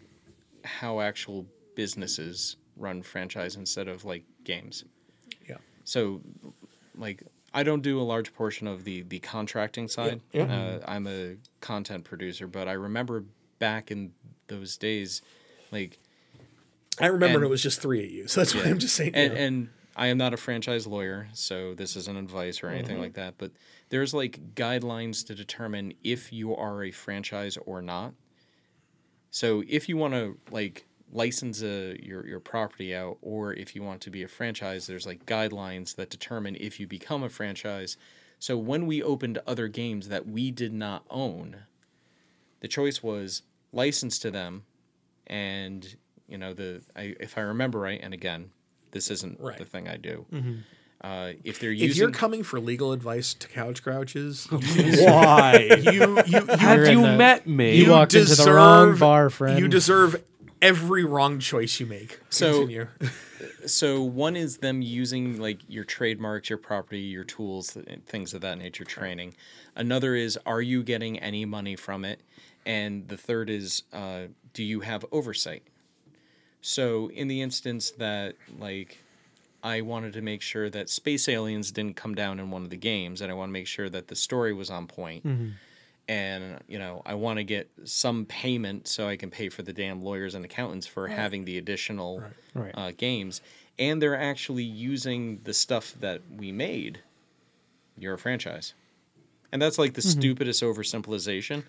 how 0.64 1.00
actual 1.00 1.46
businesses 1.76 2.58
run 2.76 3.02
franchise 3.02 3.56
instead 3.56 3.88
of 3.88 4.04
like 4.04 4.24
games. 4.44 4.84
Yeah. 5.48 5.58
So, 5.84 6.22
like, 6.96 7.24
I 7.54 7.64
don't 7.64 7.82
do 7.82 8.00
a 8.00 8.04
large 8.04 8.34
portion 8.34 8.68
of 8.68 8.84
the 8.84 9.02
the 9.04 9.20
contracting 9.20 9.88
side. 9.88 10.22
yeah. 10.32 10.44
Uh, 10.44 10.80
I'm 10.88 11.08
a 11.08 11.36
content 11.62 12.04
producer, 12.04 12.48
but 12.48 12.68
I 12.68 12.74
remember 12.74 13.24
back 13.60 13.92
in 13.92 14.12
those 14.48 14.78
days, 14.78 15.22
like, 15.72 16.00
I 17.00 17.08
remember 17.08 17.40
And- 17.40 17.46
it 17.46 17.50
was 17.50 17.62
just 17.64 17.82
three 17.82 18.04
of 18.06 18.12
you, 18.12 18.28
so 18.28 18.42
that's 18.42 18.54
why 18.56 18.64
I'm 18.64 18.80
just 18.80 18.96
saying. 18.96 19.16
and 19.16 19.32
you 19.34 19.38
know. 19.40 19.46
and 19.46 19.70
I 19.98 20.08
am 20.08 20.18
not 20.18 20.34
a 20.34 20.38
franchise 20.38 20.86
lawyer, 20.86 21.28
so 21.34 21.74
this 21.74 21.96
isn't 21.96 22.18
advice 22.18 22.62
or 22.64 22.68
anything 22.70 23.00
like 23.00 23.14
that. 23.14 23.36
But 23.38 23.52
there's 23.90 24.14
like 24.14 24.54
guidelines 24.56 25.26
to 25.28 25.36
determine 25.36 25.94
if 26.04 26.34
you 26.34 26.54
are 26.56 26.84
a 26.84 26.92
franchise 26.92 27.58
or 27.66 27.82
not. 27.82 28.14
So 29.30 29.64
if 29.68 29.88
you 29.90 29.96
want 29.98 30.14
to 30.14 30.38
like 30.52 30.86
license 31.12 31.62
a, 31.62 31.98
your 32.04 32.26
your 32.28 32.40
property 32.40 32.94
out, 32.96 33.18
or 33.22 33.54
if 33.54 33.76
you 33.76 33.84
want 33.84 34.02
to 34.02 34.10
be 34.10 34.24
a 34.24 34.28
franchise, 34.28 34.88
there's 34.88 35.06
like 35.06 35.26
guidelines 35.26 35.96
that 35.96 36.10
determine 36.10 36.56
if 36.60 36.80
you 36.80 36.88
become 36.88 37.24
a 37.24 37.30
franchise. 37.30 37.98
So 38.40 38.58
when 38.58 38.86
we 38.86 39.02
opened 39.02 39.40
other 39.48 39.68
games 39.68 40.10
that 40.10 40.28
we 40.28 40.52
did 40.52 40.74
not 40.74 41.06
own, 41.10 41.58
the 42.60 42.68
choice 42.68 43.02
was 43.02 43.44
license 43.72 44.20
to 44.20 44.32
them, 44.32 44.64
and 45.28 45.96
you 46.28 46.38
know 46.38 46.54
the 46.54 46.82
I, 46.96 47.16
if 47.20 47.38
I 47.38 47.42
remember 47.42 47.80
right, 47.80 48.00
and 48.02 48.14
again, 48.14 48.52
this 48.92 49.10
isn't 49.12 49.40
Right. 49.40 49.58
the 49.58 49.66
thing 49.66 49.88
I 49.88 49.98
do. 49.98 50.26
Uh, 51.02 51.34
if 51.44 51.60
they're 51.60 51.72
if 51.72 51.96
you're 51.98 52.10
coming 52.10 52.42
for 52.42 52.60
legal 52.60 52.92
advice 52.92 53.34
to 53.36 53.48
couch 53.48 53.84
grouches, 53.84 54.48
Why? 54.50 55.80
you 55.84 55.92
you 55.92 56.24
you, 56.26 56.46
Have 56.48 56.78
You're 56.78 56.86
in 56.86 56.92
you 57.00 57.02
the- 57.06 57.18
met 57.18 57.46
me? 57.48 57.76
You 57.78 57.92
walked 57.92 58.14
into 58.16 58.34
the 58.36 58.52
wrong 58.54 58.98
bar, 58.98 59.30
friend. 59.30 59.60
You 59.60 59.68
deserve 59.68 60.24
every 60.66 61.04
wrong 61.04 61.40
choice 61.40 61.80
you 61.80 61.86
make. 61.86 62.20
So- 62.30 62.62
so 63.66 64.02
one 64.02 64.36
is 64.36 64.58
them 64.58 64.82
using 64.82 65.40
like 65.40 65.60
your 65.68 65.84
trademarks, 65.84 66.50
your 66.50 66.58
property, 66.58 67.00
your 67.02 67.24
tools, 67.24 67.78
things 68.06 68.34
of 68.34 68.42
that 68.42 68.58
nature, 68.58 68.84
training. 68.84 69.36
Another 69.76 70.16
is 70.16 70.38
are 70.46 70.62
you 70.62 70.84
getting 70.84 71.20
any 71.20 71.46
money 71.46 71.76
from 71.76 72.06
it, 72.06 72.22
and 72.66 73.08
the 73.08 73.18
third 73.18 73.50
is 73.50 73.84
uh, 73.94 74.24
do 74.54 74.64
you 74.64 74.80
have 74.82 75.06
oversight. 75.12 75.64
So 76.62 77.10
in 77.12 77.28
the 77.28 77.42
instance 77.42 77.92
that 77.92 78.36
like 78.58 78.98
I 79.64 79.82
wanted 79.82 80.14
to 80.14 80.22
make 80.22 80.42
sure 80.42 80.70
that 80.70 80.90
space 80.90 81.28
aliens 81.28 81.72
didn't 81.72 81.96
come 81.96 82.16
down 82.16 82.40
in 82.40 82.52
one 82.52 82.64
of 82.64 82.70
the 82.70 82.78
games, 82.78 83.22
and 83.22 83.32
I 83.32 83.36
want 83.36 83.50
to 83.50 83.54
make 83.54 83.68
sure 83.68 83.90
that 83.90 84.08
the 84.08 84.16
story 84.16 84.54
was 84.54 84.70
on 84.70 84.88
point. 84.88 85.24
And 86.08 86.60
you 86.68 86.78
know, 86.78 87.02
I 87.06 87.16
want 87.16 87.38
to 87.38 87.44
get 87.44 87.70
some 87.84 88.26
payment 88.26 88.88
so 88.88 89.08
I 89.08 89.16
can 89.18 89.32
pay 89.32 89.50
for 89.50 89.64
the 89.64 89.74
damn 89.74 90.02
lawyers 90.02 90.36
and 90.36 90.46
accountants 90.46 90.86
for 90.86 91.08
having 91.08 91.46
the 91.46 91.58
additional 91.58 92.24
Right. 92.54 92.72
uh, 92.76 92.92
games, 92.96 93.42
and 93.80 94.02
they're 94.02 94.20
actually 94.20 94.64
using 94.64 95.40
the 95.44 95.54
stuff 95.54 95.96
that 96.00 96.22
we 96.38 96.52
made. 96.52 97.00
You're 97.98 98.14
a 98.14 98.18
franchise, 98.20 98.74
and 99.52 99.62
that's 99.62 99.80
like 99.80 99.94
the 99.94 100.02
stupidest 100.02 100.62
oversimplification. 100.62 101.64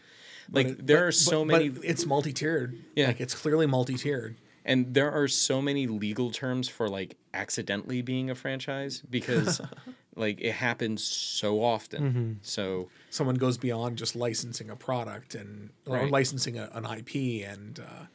Like 0.53 0.67
But 0.69 0.79
it- 0.81 0.87
there 0.87 0.97
but- 0.99 1.05
are 1.05 1.13
so 1.13 1.39
but- 1.45 1.53
many, 1.53 1.69
But 1.71 1.85
it's 1.85 2.05
multi-tiered. 2.07 2.79
Yeah. 2.95 3.07
like 3.09 3.21
it's 3.21 3.35
clearly 3.35 3.67
multi-tiered. 3.67 4.37
and 4.65 4.95
there 4.95 5.11
are 5.13 5.29
so 5.29 5.63
many 5.63 5.87
legal 5.87 6.31
terms 6.33 6.69
for 6.69 6.89
like 6.89 7.17
accidentally 7.33 8.03
being 8.03 8.29
a 8.31 8.35
franchise 8.35 9.03
because 9.09 9.61
like 10.17 10.41
it 10.41 10.53
happens 10.53 11.05
so 11.05 11.63
often. 11.63 12.39
So 12.43 12.89
Someone 13.11 13.37
goes 13.37 13.57
beyond 13.59 13.97
just 13.99 14.17
licensing 14.17 14.71
a 14.71 14.77
product 14.77 15.35
and 15.35 15.71
or 15.87 15.97
Right. 15.99 16.11
licensing 16.11 16.59
a, 16.59 16.71
an 16.75 16.85
IP 16.85 17.47
and 17.49 17.79
uh, 17.81 18.07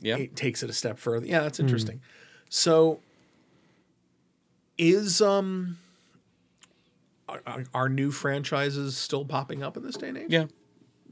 yeah, 0.00 0.16
it 0.16 0.36
takes 0.36 0.62
it 0.62 0.70
a 0.70 0.72
step 0.72 0.98
further. 0.98 1.26
Yeah, 1.26 1.40
that's 1.40 1.58
interesting. 1.60 2.00
So, 2.50 3.00
is 4.76 5.20
um, 5.20 5.78
are- 7.28 7.42
are, 7.46 7.64
are 7.74 7.88
new 7.88 8.10
franchises 8.10 8.96
still 8.96 9.24
popping 9.24 9.62
up 9.62 9.76
in 9.76 9.82
this 9.82 9.96
day 9.96 10.08
and 10.08 10.18
age? 10.18 10.26
yeah. 10.30 10.46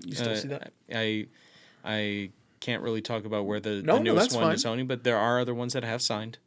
you 0.05 0.15
still 0.15 0.33
Uh, 0.33 0.37
see 0.37 0.49
that. 0.49 0.73
I 0.93 1.27
I 1.85 2.31
can't 2.61 2.83
really 2.83 3.01
talk 3.03 3.25
about 3.25 3.47
where 3.47 3.61
the, 3.61 3.83
No, 3.83 3.97
the 3.99 4.03
newest 4.05 4.21
that's 4.31 4.35
one 4.35 4.45
fine. 4.45 4.55
is 4.55 4.65
Sony, 4.65 4.87
but 4.87 5.05
there 5.05 5.17
are 5.19 5.39
other 5.41 5.55
ones 5.55 5.73
that 5.75 5.85
have 5.85 6.03
signed. 6.03 6.39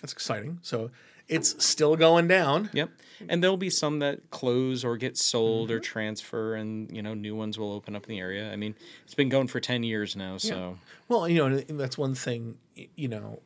That's 0.00 0.12
exciting. 0.12 0.58
So 0.62 0.90
it's 1.28 1.64
still 1.64 1.96
going 1.96 2.28
down. 2.28 2.70
Yep. 2.72 2.90
And 3.28 3.42
there'll 3.42 3.56
be 3.56 3.70
some 3.70 3.98
that 4.00 4.30
close 4.30 4.84
or 4.84 4.96
get 4.96 5.16
sold 5.16 5.68
Mm-hmm. 5.70 5.76
or 5.76 5.80
transfer 5.80 6.54
and, 6.54 6.94
you 6.94 7.02
know, 7.02 7.14
new 7.14 7.34
ones 7.34 7.58
will 7.58 7.72
open 7.72 7.96
up 7.96 8.04
in 8.04 8.10
the 8.10 8.20
area. 8.20 8.52
I 8.52 8.56
mean, 8.56 8.74
it's 9.04 9.14
been 9.14 9.28
going 9.30 9.48
for 9.48 9.58
10 9.58 9.82
years 9.82 10.14
now, 10.16 10.36
so 10.36 10.78
Well, 11.08 11.26
you 11.28 11.48
know, 11.48 11.58
that's 11.60 11.96
one 11.96 12.14
thing, 12.14 12.58
you 12.94 13.08
know, 13.08 13.40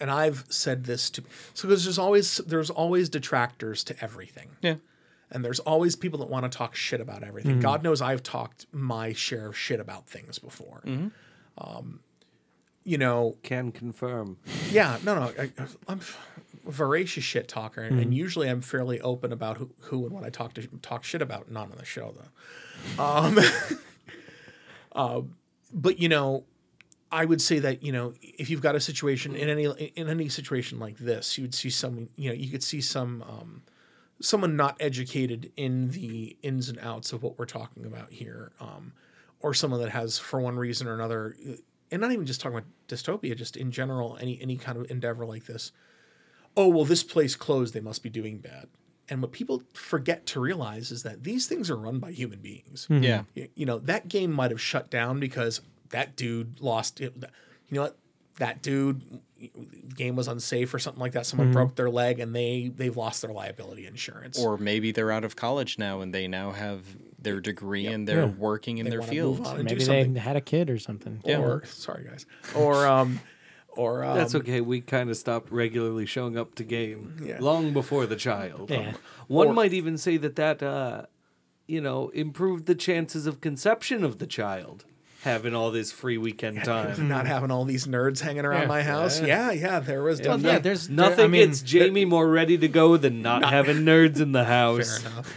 and 0.00 0.10
I've 0.10 0.44
said 0.48 0.84
this 0.84 1.08
to 1.10 1.22
so 1.54 1.68
because 1.68 1.84
there's 1.84 1.98
always 1.98 2.38
there's 2.38 2.70
always 2.70 3.08
detractors 3.08 3.84
to 3.84 4.02
everything. 4.02 4.50
yeah. 4.60 4.76
And 5.30 5.44
there's 5.44 5.60
always 5.60 5.94
people 5.94 6.18
that 6.20 6.28
want 6.28 6.50
to 6.50 6.58
talk 6.58 6.74
shit 6.74 7.00
about 7.00 7.22
everything. 7.22 7.60
God 7.60 7.84
knows 7.84 8.02
I've 8.02 8.22
talked 8.24 8.66
my 8.72 9.12
share 9.12 9.46
of 9.46 9.56
shit 9.56 9.78
about 9.78 10.08
things 10.08 10.40
before. 10.40 10.82
Um, 11.56 12.00
you 12.82 12.98
know, 12.98 13.36
Can 13.44 13.70
confirm. 13.70 14.38
yeah, 14.72 14.98
no, 15.04 15.14
no, 15.14 15.32
I, 15.38 15.50
I'm 15.86 16.00
a 16.00 16.49
voracious 16.64 17.24
shit 17.24 17.48
talker, 17.48 17.82
and, 17.82 17.98
and 17.98 18.14
usually 18.14 18.48
I'm 18.48 18.60
fairly 18.60 19.00
open 19.00 19.32
about 19.32 19.56
who, 19.56 19.70
who 19.80 20.04
and 20.04 20.12
what 20.12 20.24
I 20.24 20.30
talk 20.30 20.54
to 20.54 20.66
talk 20.82 21.04
shit 21.04 21.22
about. 21.22 21.50
Not 21.50 21.70
on 21.70 21.78
the 21.78 21.84
show 21.84 22.14
though. 22.16 23.02
Um, 23.02 23.38
uh, 24.92 25.22
but 25.72 25.98
you 25.98 26.08
know, 26.08 26.44
I 27.12 27.24
would 27.24 27.40
say 27.40 27.58
that 27.58 27.82
you 27.82 27.92
know 27.92 28.14
if 28.20 28.50
you've 28.50 28.62
got 28.62 28.76
a 28.76 28.80
situation 28.80 29.34
in 29.34 29.48
any 29.48 29.64
in 29.96 30.08
any 30.08 30.28
situation 30.28 30.78
like 30.78 30.98
this, 30.98 31.36
you 31.38 31.44
would 31.44 31.54
see 31.54 31.70
some 31.70 32.08
you 32.16 32.30
know 32.30 32.34
you 32.34 32.50
could 32.50 32.62
see 32.62 32.80
some 32.80 33.22
um, 33.22 33.62
someone 34.20 34.56
not 34.56 34.76
educated 34.80 35.50
in 35.56 35.90
the 35.90 36.36
ins 36.42 36.68
and 36.68 36.78
outs 36.80 37.12
of 37.12 37.22
what 37.22 37.38
we're 37.38 37.46
talking 37.46 37.84
about 37.86 38.12
here, 38.12 38.52
um, 38.60 38.92
or 39.40 39.54
someone 39.54 39.80
that 39.80 39.90
has 39.90 40.18
for 40.18 40.40
one 40.40 40.56
reason 40.56 40.86
or 40.86 40.94
another, 40.94 41.36
and 41.90 42.00
not 42.00 42.12
even 42.12 42.26
just 42.26 42.40
talking 42.40 42.58
about 42.58 42.68
dystopia, 42.88 43.36
just 43.36 43.56
in 43.56 43.70
general, 43.70 44.16
any 44.20 44.40
any 44.40 44.56
kind 44.56 44.78
of 44.78 44.90
endeavor 44.90 45.24
like 45.24 45.46
this. 45.46 45.72
Oh 46.56 46.68
well, 46.68 46.84
this 46.84 47.02
place 47.02 47.36
closed; 47.36 47.74
they 47.74 47.80
must 47.80 48.02
be 48.02 48.10
doing 48.10 48.38
bad. 48.38 48.66
And 49.08 49.20
what 49.22 49.32
people 49.32 49.62
forget 49.74 50.24
to 50.26 50.40
realize 50.40 50.90
is 50.92 51.02
that 51.02 51.24
these 51.24 51.46
things 51.48 51.68
are 51.70 51.76
run 51.76 51.98
by 51.98 52.12
human 52.12 52.38
beings 52.40 52.86
Yeah. 52.90 53.24
y- 53.36 53.48
you 53.56 53.66
know 53.66 53.78
that 53.80 54.06
game 54.08 54.30
might 54.32 54.52
have 54.52 54.60
shut 54.60 54.88
down 54.88 55.18
because 55.18 55.60
that 55.88 56.14
dude 56.14 56.60
lost 56.60 57.00
it 57.00 57.14
you 57.16 57.74
know 57.74 57.82
what 57.82 57.98
that 58.38 58.62
dude 58.62 59.02
game 59.96 60.14
was 60.14 60.28
unsafe 60.28 60.72
or 60.72 60.78
something 60.78 61.00
like 61.00 61.10
that 61.12 61.26
someone 61.26 61.50
broke 61.50 61.74
their 61.74 61.90
leg 61.90 62.20
and 62.20 62.36
they 62.36 62.70
they've 62.74 62.96
lost 62.96 63.22
their 63.22 63.32
liability 63.32 63.84
insurance 63.84 64.38
Or 64.38 64.56
maybe 64.56 64.92
they're 64.92 65.10
out 65.10 65.24
of 65.24 65.34
college 65.34 65.76
now 65.76 66.02
and 66.02 66.14
they 66.14 66.28
now 66.28 66.52
have 66.52 66.84
their 67.18 67.40
degree 67.40 67.86
and 67.88 68.06
they're 68.06 68.20
Yeah. 68.26 68.32
working 68.38 68.78
in 68.78 68.84
They 68.84 68.90
their 68.90 69.02
field. 69.02 69.38
move 69.38 69.46
on 69.48 69.58
and 69.58 69.68
do 69.68 69.74
Maybe 69.74 69.84
they 70.12 70.20
had 70.20 70.36
a 70.36 70.40
kid 70.40 70.70
or 70.70 70.78
something. 70.78 71.20
Yeah. 71.24 71.40
or 71.40 71.64
sorry 71.66 72.04
guys 72.04 72.26
or 72.54 72.86
um 72.86 73.18
or 73.80 74.04
um, 74.04 74.16
That's 74.16 74.34
okay. 74.34 74.60
We 74.60 74.80
kind 74.80 75.08
of 75.10 75.16
stopped 75.16 75.50
regularly 75.50 76.06
showing 76.06 76.36
up 76.36 76.54
to 76.56 76.64
game 76.64 77.16
Yeah. 77.24 77.38
long 77.40 77.72
before 77.72 78.04
the 78.06 78.16
child. 78.16 78.70
Yeah. 78.70 78.92
One 79.28 79.48
Or- 79.48 79.54
might 79.54 79.72
even 79.72 79.96
say 79.96 80.16
that 80.18 80.36
that, 80.36 80.62
uh, 80.62 81.06
you 81.66 81.80
know, 81.80 82.08
improved 82.10 82.66
the 82.66 82.74
chances 82.74 83.26
of 83.26 83.40
conception 83.40 84.04
of 84.04 84.18
the 84.18 84.26
child. 84.26 84.84
having 85.22 85.54
all 85.54 85.70
this 85.70 85.92
free 85.92 86.16
weekend 86.16 86.64
time. 86.64 87.06
Not 87.16 87.26
having 87.26 87.50
all 87.50 87.66
these 87.66 87.86
nerds 87.86 88.20
hanging 88.20 88.46
around 88.46 88.62
Yeah. 88.62 88.68
my 88.68 88.82
house. 88.82 89.20
Yeah, 89.20 89.50
yeah, 89.52 89.78
there 89.78 90.02
was 90.02 90.18
Well, 90.18 90.38
definitely 90.38 90.52
yeah, 90.52 90.58
there's 90.60 90.86
there- 90.88 90.96
Nothing 90.96 91.24
I 91.26 91.28
mean, 91.28 91.46
gets 91.48 91.60
Jamie 91.60 92.06
more 92.06 92.26
ready 92.26 92.56
to 92.56 92.68
go 92.68 92.96
than 92.96 93.20
not, 93.20 93.44
having 93.44 93.78
nerds 93.84 94.18
in 94.18 94.32
the 94.32 94.44
house. 94.44 94.98
fair 95.02 95.10
enough. 95.12 95.36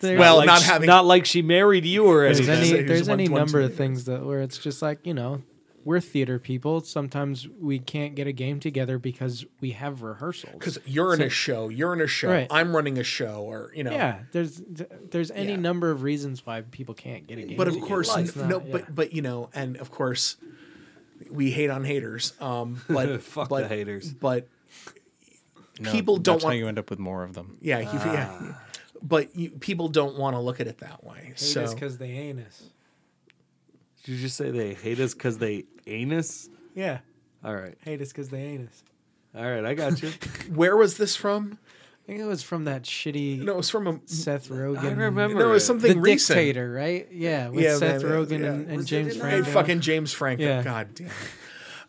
there's- 0.00 0.18
Well, 0.18 0.36
Like 0.38 0.46
not 0.46 0.62
sh- 0.62 0.66
having- 0.72 0.86
not 0.86 1.04
like 1.04 1.26
she 1.26 1.42
married 1.42 1.84
you 1.84 2.06
or 2.06 2.22
there's 2.24 2.48
anything. 2.48 2.76
any 2.78 2.86
there's 2.88 3.08
any 3.10 3.28
number 3.28 3.60
of 3.60 3.74
things 3.74 4.06
that 4.06 4.24
where 4.24 4.40
it's 4.40 4.56
just 4.56 4.80
like 4.80 5.00
you 5.04 5.12
know 5.12 5.42
we're 5.84 6.00
theater 6.00 6.38
people 6.38 6.80
sometimes 6.82 7.48
we 7.48 7.78
can't 7.78 8.14
get 8.14 8.26
a 8.26 8.32
game 8.32 8.60
together 8.60 8.98
because 8.98 9.46
we 9.60 9.70
have 9.70 10.02
rehearsals 10.02 10.52
Because 10.54 10.78
you're 10.84 11.14
in 11.14 11.22
a 11.22 11.30
show, 11.30 11.68
you're 11.68 11.92
in 11.94 12.00
a 12.02 12.06
show, 12.06 12.28
Right. 12.28 12.46
I'm 12.50 12.74
running 12.76 12.98
a 12.98 13.04
show, 13.04 13.42
or 13.42 13.72
you 13.74 13.82
know. 13.84 13.92
yeah 13.92 14.20
there's 14.32 14.60
there's 15.10 15.30
any 15.30 15.52
Yeah. 15.52 15.56
number 15.56 15.90
of 15.90 16.02
reasons 16.02 16.44
why 16.44 16.60
people 16.62 16.94
can't 16.94 17.26
get 17.26 17.38
a 17.38 17.42
game 17.42 17.56
But 17.56 17.68
of 17.68 17.74
together. 17.74 17.88
course, 17.88 18.16
It's 18.16 18.36
not- 18.36 18.48
no. 18.48 18.60
yeah. 18.60 18.72
But 18.72 18.94
but 18.94 19.12
you 19.14 19.22
know, 19.22 19.48
and 19.54 19.76
of 19.78 19.90
course, 19.90 20.36
we 21.30 21.50
hate 21.50 21.70
on 21.70 21.84
haters. 21.84 22.32
Um, 22.40 22.80
but 22.88 23.22
Fuck 23.36 23.48
but, 23.48 23.62
the 23.62 23.68
haters. 23.68 24.12
But 24.12 24.48
No, 25.80 25.90
people 25.92 26.16
don't 26.18 26.34
that's 26.36 26.44
how 26.44 26.48
want. 26.48 26.58
you 26.58 26.68
end 26.68 26.78
up 26.78 26.90
with 26.90 26.98
more 26.98 27.22
of 27.24 27.32
them. 27.34 27.56
yeah, 27.62 27.78
you, 27.78 27.98
yeah. 28.12 28.54
But 29.02 29.34
you, 29.34 29.48
people 29.50 29.88
don't 29.88 30.18
want 30.18 30.34
to 30.36 30.40
look 30.40 30.60
at 30.60 30.66
it 30.66 30.78
that 30.78 31.02
way. 31.04 31.28
Hate 31.28 31.38
so 31.38 31.72
because 31.72 31.96
they 31.96 32.10
ain't 32.10 32.40
us 32.40 32.64
Did 34.04 34.12
you 34.12 34.18
just 34.18 34.36
say 34.36 34.50
they 34.50 34.74
hate 34.74 34.98
us 35.00 35.14
because 35.14 35.38
they 35.38 35.64
anus? 35.86 36.48
yeah 36.74 36.98
All 37.44 37.54
right. 37.54 37.76
hate 37.84 38.00
us 38.00 38.08
because 38.08 38.28
they 38.30 38.42
anus. 38.42 38.82
All 39.34 39.48
right, 39.48 39.64
I 39.64 39.74
got 39.74 40.02
you. 40.02 40.10
where 40.54 40.76
was 40.76 40.96
this 40.96 41.14
from? 41.16 41.58
I 42.04 42.06
think 42.12 42.20
it 42.20 42.24
was 42.26 42.42
from 42.42 42.64
that 42.64 42.82
shitty 42.82 43.40
No, 43.42 43.52
it 43.52 43.56
was 43.58 43.70
from 43.70 43.86
a. 43.86 44.00
Seth 44.06 44.48
Rogen 44.48 44.78
I 44.78 44.88
remember. 44.90 45.38
No, 45.38 45.50
it 45.50 45.52
was 45.52 45.64
something 45.64 45.94
the 45.94 46.00
recent. 46.00 46.36
dictator 46.36 46.72
right 46.72 47.06
yeah 47.12 47.48
with 47.48 47.62
Yeah, 47.62 47.76
Seth 47.76 48.02
man, 48.02 48.10
Rogen 48.12 48.40
yeah. 48.40 48.46
and, 48.46 48.68
and 48.68 48.76
Was 48.78 48.86
it 48.86 48.88
James 48.88 49.14
in 49.14 49.20
Hey, 49.20 49.28
Franco 49.30 49.50
fucking 49.52 49.80
James 49.80 50.12
Franco. 50.12 50.42
Yeah. 50.42 50.62
God 50.62 50.88
damn. 50.94 51.10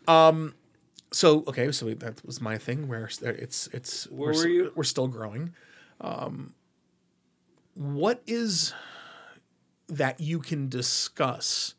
Um. 0.06 0.54
So 1.12 1.44
okay, 1.48 1.70
so 1.72 1.86
we- 1.86 1.94
that 1.94 2.24
was 2.24 2.40
my 2.40 2.56
thing. 2.58 2.86
Where 2.88 3.10
it's 3.22 3.66
it's 3.72 4.04
Where 4.10 4.18
we're, 4.20 4.26
were 4.28 4.32
s- 4.34 4.44
you? 4.44 4.72
We're 4.76 4.84
still 4.84 5.08
growing. 5.08 5.52
Um. 6.00 6.54
What 7.74 8.22
is 8.26 8.74
that 9.88 10.20
you 10.20 10.38
can 10.40 10.68
discuss? 10.68 11.74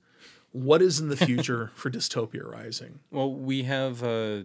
What 0.53 0.81
is 0.81 0.99
in 0.99 1.09
the 1.09 1.17
future 1.17 1.71
for 1.75 1.91
Dystopia 1.91 2.49
Rising? 2.49 2.99
Well, 3.11 3.34
we 3.34 3.63
have 3.63 4.01
uh, 4.03 4.43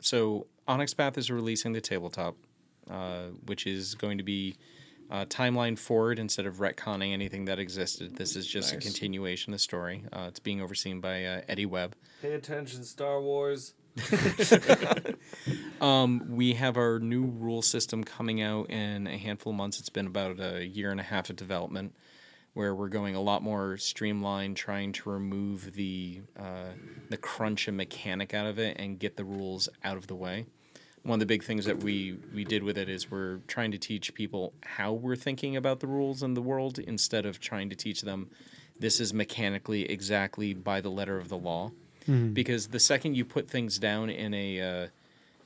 so 0.00 0.46
Onyx 0.66 0.94
Path 0.94 1.18
is 1.18 1.30
releasing 1.30 1.72
the 1.72 1.80
tabletop, 1.80 2.36
uh, 2.90 3.24
which 3.46 3.66
is 3.66 3.94
going 3.94 4.18
to 4.18 4.24
be 4.24 4.56
uh, 5.10 5.24
timeline 5.24 5.78
forward 5.78 6.18
instead 6.18 6.46
of 6.46 6.58
retconning 6.58 7.12
anything 7.12 7.46
that 7.46 7.58
existed. 7.58 8.16
This 8.16 8.36
is 8.36 8.46
just 8.46 8.74
a 8.74 8.76
continuation 8.76 9.52
of 9.52 9.56
the 9.56 9.62
story. 9.62 10.04
Uh, 10.12 10.26
it's 10.28 10.40
being 10.40 10.60
overseen 10.60 11.00
by 11.00 11.24
uh, 11.24 11.40
Eddie 11.48 11.66
Webb. 11.66 11.96
Pay 12.20 12.32
attention, 12.32 12.84
Star 12.84 13.20
Wars. 13.20 13.74
Um, 15.80 16.24
we 16.30 16.54
have 16.54 16.76
our 16.76 16.98
new 16.98 17.24
rule 17.24 17.62
system 17.62 18.02
coming 18.02 18.42
out 18.42 18.68
in 18.68 19.06
a 19.06 19.16
handful 19.16 19.52
of 19.52 19.56
months. 19.56 19.78
It's 19.78 19.88
been 19.88 20.08
about 20.08 20.40
a 20.40 20.66
year 20.66 20.90
and 20.90 20.98
a 20.98 21.04
half 21.04 21.30
of 21.30 21.36
development, 21.36 21.94
where 22.58 22.74
we're 22.74 22.88
going 22.88 23.14
a 23.14 23.20
lot 23.20 23.40
more 23.40 23.76
streamlined, 23.76 24.56
trying 24.56 24.90
to 24.90 25.08
remove 25.08 25.74
the 25.74 26.20
uh, 26.36 26.72
the 27.08 27.16
crunch 27.16 27.68
and 27.68 27.76
mechanic 27.76 28.34
out 28.34 28.46
of 28.46 28.58
it 28.58 28.76
and 28.80 28.98
get 28.98 29.16
the 29.16 29.24
rules 29.24 29.68
out 29.84 29.96
of 29.96 30.08
the 30.08 30.16
way. 30.16 30.44
One 31.04 31.14
of 31.14 31.20
the 31.20 31.26
big 31.26 31.44
things 31.44 31.66
that 31.66 31.84
we 31.84 32.18
we 32.34 32.44
did 32.44 32.64
with 32.64 32.76
it 32.76 32.88
is 32.88 33.08
we're 33.12 33.36
trying 33.46 33.70
to 33.70 33.78
teach 33.78 34.12
people 34.12 34.54
how 34.64 34.92
we're 34.92 35.14
thinking 35.14 35.56
about 35.56 35.78
the 35.78 35.86
rules 35.86 36.20
in 36.20 36.34
the 36.34 36.42
world 36.42 36.80
instead 36.80 37.24
of 37.26 37.38
trying 37.38 37.70
to 37.70 37.76
teach 37.76 38.02
them 38.02 38.28
this 38.76 38.98
is 38.98 39.14
mechanically 39.14 39.88
exactly 39.88 40.52
by 40.52 40.80
the 40.80 40.90
letter 40.90 41.16
of 41.16 41.28
the 41.28 41.38
law. 41.38 41.70
Because 42.34 42.66
the 42.68 42.80
second 42.80 43.14
you 43.14 43.24
put 43.24 43.48
things 43.48 43.78
down 43.78 44.10
in 44.10 44.34
a 44.34 44.60
uh, 44.60 44.86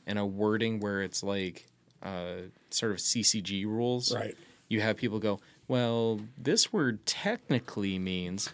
in 0.07 0.17
a 0.17 0.25
wording 0.25 0.81
where 0.81 1.03
it's 1.03 1.23
like 1.23 1.67
uh, 2.03 2.37
sort 2.71 2.93
of 2.93 2.99
CCG 2.99 3.67
rules, 3.67 4.15
Right. 4.15 4.35
You 4.69 4.81
have 4.81 4.97
people 4.97 5.19
go, 5.19 5.39
"Well, 5.69 6.21
this 6.39 6.73
word 6.73 7.05
technically 7.07 7.99
means." 7.99 8.51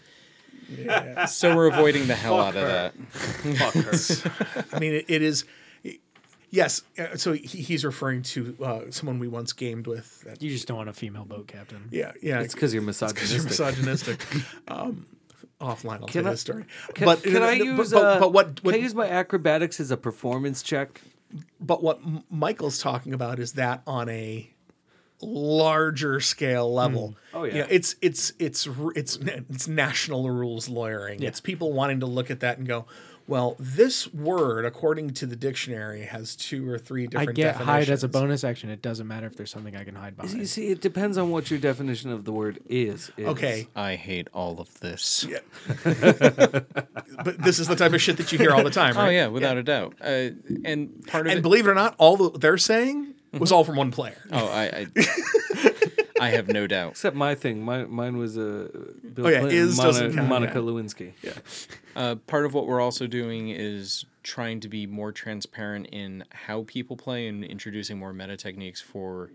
So 1.27 1.55
we're 1.55 1.67
avoiding 1.67 2.07
the 2.07 2.15
hell 2.15 2.39
out 2.39 2.55
of 2.55 2.67
that. 2.67 2.93
Fuck 3.11 3.73
her. 3.73 4.65
I 4.75 4.79
mean, 4.79 4.93
it, 4.93 5.05
it 5.07 5.21
is. 5.23 5.45
Yes. 6.51 6.81
uh, 6.97 7.15
So 7.15 7.33
he, 7.33 7.41
he's 7.45 7.83
referring 7.85 8.21
to 8.23 8.55
uh, 8.63 8.81
someone 8.91 9.19
we 9.19 9.27
once 9.27 9.53
gamed 9.53 9.87
with. 9.87 10.21
That, 10.21 10.41
you 10.41 10.49
just 10.49 10.67
don't 10.67 10.77
want 10.77 10.89
a 10.89 10.93
female 10.93 11.25
boat 11.25 11.47
captain 11.47 11.89
yeah. 11.91 12.11
Yeah. 12.21 12.41
it's 12.41 12.53
because 12.53 12.73
you're 12.73 12.83
because 12.83 13.33
you're 13.33 13.43
misogynistic. 13.43 14.19
misogynistic. 14.19 14.45
um, 14.67 15.05
offline, 15.61 16.01
I'll 16.01 16.07
Can 16.07 16.23
tell 16.23 16.27
I- 16.27 16.31
this 16.31 16.41
story. 16.41 16.65
Can, 16.93 17.05
but 17.05 17.23
can 17.23 17.41
I 17.43 17.53
use? 17.53 17.91
But, 17.91 18.03
uh, 18.03 18.19
but 18.19 18.33
what? 18.33 18.61
Can 18.63 18.73
I 18.73 18.77
use 18.77 18.93
my 18.95 19.07
acrobatics 19.07 19.79
as 19.79 19.91
a 19.91 19.97
performance 19.97 20.61
check? 20.63 21.01
but 21.61 21.83
what 21.83 21.97
M- 22.03 22.23
Michael's 22.31 22.79
talking 22.79 23.13
about 23.13 23.39
is 23.39 23.53
that 23.53 23.81
on 23.85 24.09
a 24.09 24.49
larger 25.21 26.19
scale 26.19 26.73
level. 26.73 27.15
Oh, 27.33 27.43
You 27.43 27.51
yeah. 27.51 27.59
know, 27.61 27.67
it's 27.69 27.95
it's 28.01 28.33
it's 28.39 28.67
it's 28.95 29.17
it's 29.17 29.67
national 29.67 30.29
rules 30.31 30.69
lawyering. 30.69 31.21
It's 31.23 31.39
people 31.39 31.73
wanting 31.73 31.99
to 32.01 32.05
look 32.05 32.31
at 32.31 32.39
that 32.41 32.57
and 32.57 32.67
go, 32.67 32.85
well, 33.27 33.55
this 33.59 34.11
word, 34.11 34.65
according 34.65 35.11
to 35.15 35.27
the 35.27 35.35
dictionary, 35.35 36.01
has 36.01 36.35
two 36.35 36.67
or 36.67 36.79
three 36.79 37.05
different 37.05 37.29
I 37.29 37.33
different. 37.33 37.57
get 37.59 37.65
hide 37.65 37.89
as 37.89 38.03
a 38.03 38.07
bonus 38.07 38.43
action. 38.43 38.71
It 38.71 38.81
doesn't 38.81 39.07
matter 39.07 39.27
if 39.27 39.35
there's 39.35 39.51
something 39.51 39.75
I 39.75 39.83
can 39.83 39.93
hide 39.93 40.17
behind. 40.17 40.35
You 40.39 40.45
see, 40.47 40.69
it 40.69 40.81
depends 40.81 41.15
on 41.17 41.29
what 41.29 41.51
your 41.51 41.59
definition 41.59 42.09
of 42.11 42.25
the 42.25 42.31
word 42.31 42.59
is. 42.67 43.11
is. 43.17 43.27
Okay, 43.27 43.67
I 43.75 43.95
hate 43.97 44.29
all 44.33 44.59
of 44.59 44.79
this. 44.79 45.27
but 45.83 47.37
this 47.39 47.59
is 47.59 47.67
the 47.67 47.75
type 47.75 47.93
of 47.93 48.01
shit 48.01 48.17
that 48.17 48.31
you 48.31 48.37
hear 48.37 48.51
all 48.51 48.63
the 48.63 48.69
time, 48.71 48.95
right? 48.95 49.07
Oh 49.07 49.09
yeah, 49.09 49.27
without 49.27 49.57
a 49.57 49.63
doubt. 49.63 49.95
Uh, 50.01 50.29
and 50.65 51.05
part 51.07 51.27
of 51.27 51.31
And 51.31 51.39
it. 51.39 51.41
believe 51.41 51.67
it 51.67 51.69
or 51.69 51.75
not, 51.75 51.95
all 51.97 52.17
that 52.17 52.41
they're 52.41 52.57
saying 52.57 53.13
was 53.33 53.51
all 53.51 53.63
from 53.63 53.75
one 53.75 53.91
player. 53.91 54.17
oh, 54.31 54.47
I. 54.47 54.87
I, 54.95 55.67
I 56.21 56.31
have 56.31 56.49
no 56.49 56.67
doubt. 56.67 56.91
Except 56.91 57.15
my 57.15 57.33
thing. 57.33 57.63
My, 57.63 57.85
mine 57.85 58.17
was 58.17 58.37
uh, 58.37 58.67
Bill 59.13 59.27
Oh, 59.27 59.29
yeah, 59.29 59.39
Clinton, 59.39 59.57
is 59.57 59.77
doesn't 59.77 60.15
count, 60.15 60.27
Monica 60.27 60.55
yeah. 60.55 60.59
Lewinsky. 60.59 61.13
Yeah. 61.23 61.31
Uh, 61.95 62.15
part 62.15 62.45
of 62.45 62.53
what 62.53 62.67
we're 62.67 62.81
also 62.81 63.07
doing 63.07 63.49
is 63.49 64.05
trying 64.21 64.59
to 64.59 64.67
be 64.67 64.85
more 64.85 65.13
transparent 65.13 65.87
in 65.87 66.25
how 66.31 66.65
people 66.67 66.97
play 66.97 67.27
and 67.27 67.45
introducing 67.45 67.97
more 67.97 68.11
meta 68.11 68.35
techniques 68.35 68.81
for, 68.81 69.31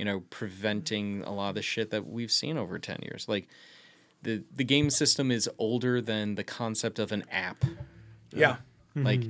you 0.00 0.04
know, 0.04 0.24
preventing 0.30 1.22
a 1.22 1.32
lot 1.32 1.50
of 1.50 1.54
the 1.54 1.62
shit 1.62 1.90
that 1.90 2.08
we've 2.08 2.32
seen 2.32 2.58
over 2.58 2.76
ten 2.80 2.98
years. 3.02 3.28
Like, 3.28 3.46
the 4.22 4.42
the 4.52 4.64
game 4.64 4.90
system 4.90 5.30
is 5.30 5.48
older 5.58 6.00
than 6.00 6.34
the 6.34 6.44
concept 6.44 6.98
of 6.98 7.12
an 7.12 7.24
app. 7.30 7.64
Yeah. 8.32 8.56
Like, 8.96 9.22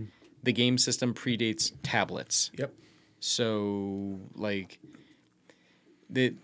the 0.42 0.52
game 0.52 0.78
system 0.78 1.12
predates 1.12 1.72
tablets. 1.82 2.50
Yep. 2.56 2.72
So 3.26 4.20
like 4.34 4.78
the 6.08 6.34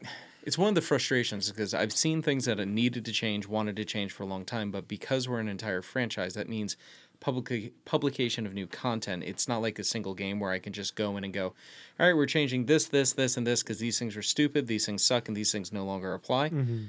it's 0.43 0.59
one 0.59 0.69
of 0.69 0.75
the 0.75 0.81
frustrations 0.81 1.49
because 1.49 1.73
I've 1.73 1.93
seen 1.93 2.21
things 2.21 2.47
that 2.47 2.59
it 2.59 2.67
needed 2.67 3.05
to 3.05 3.13
change, 3.13 3.47
wanted 3.47 3.77
to 3.77 3.85
change 3.85 4.11
for 4.11 4.25
a 4.25 4.27
long 4.27 4.45
time, 4.45 4.73
but 4.73 4.89
because 4.89 5.29
we're 5.29 5.39
an 5.39 5.49
entire 5.49 5.83
franchise, 5.83 6.35
that 6.35 6.49
means 6.49 6.77
public 7.21 7.73
publication 7.85 8.45
of 8.47 8.53
new 8.53 8.67
content. 8.67 9.23
It's 9.23 9.47
not 9.47 9.63
like 9.63 9.79
a 9.79 9.85
single 9.85 10.15
game 10.15 10.41
where 10.41 10.51
I 10.51 10.59
can 10.59 10.73
just 10.73 10.97
go 10.97 11.17
in 11.17 11.23
and 11.23 11.33
go, 11.33 11.55
all 12.01 12.07
right, 12.07 12.17
we're 12.17 12.27
changing 12.27 12.67
this, 12.67 12.87
this, 12.87 13.13
this, 13.13 13.37
and 13.37 13.47
this 13.47 13.63
because 13.63 13.79
these 13.79 14.01
things 14.01 14.17
are 14.17 14.23
stupid, 14.23 14.67
these 14.67 14.85
things 14.85 15.05
suck, 15.05 15.29
and 15.29 15.37
these 15.37 15.53
things 15.53 15.73
no 15.73 15.85
longer 15.85 16.15
apply. 16.15 16.51
Mm-hmm. 16.51 16.85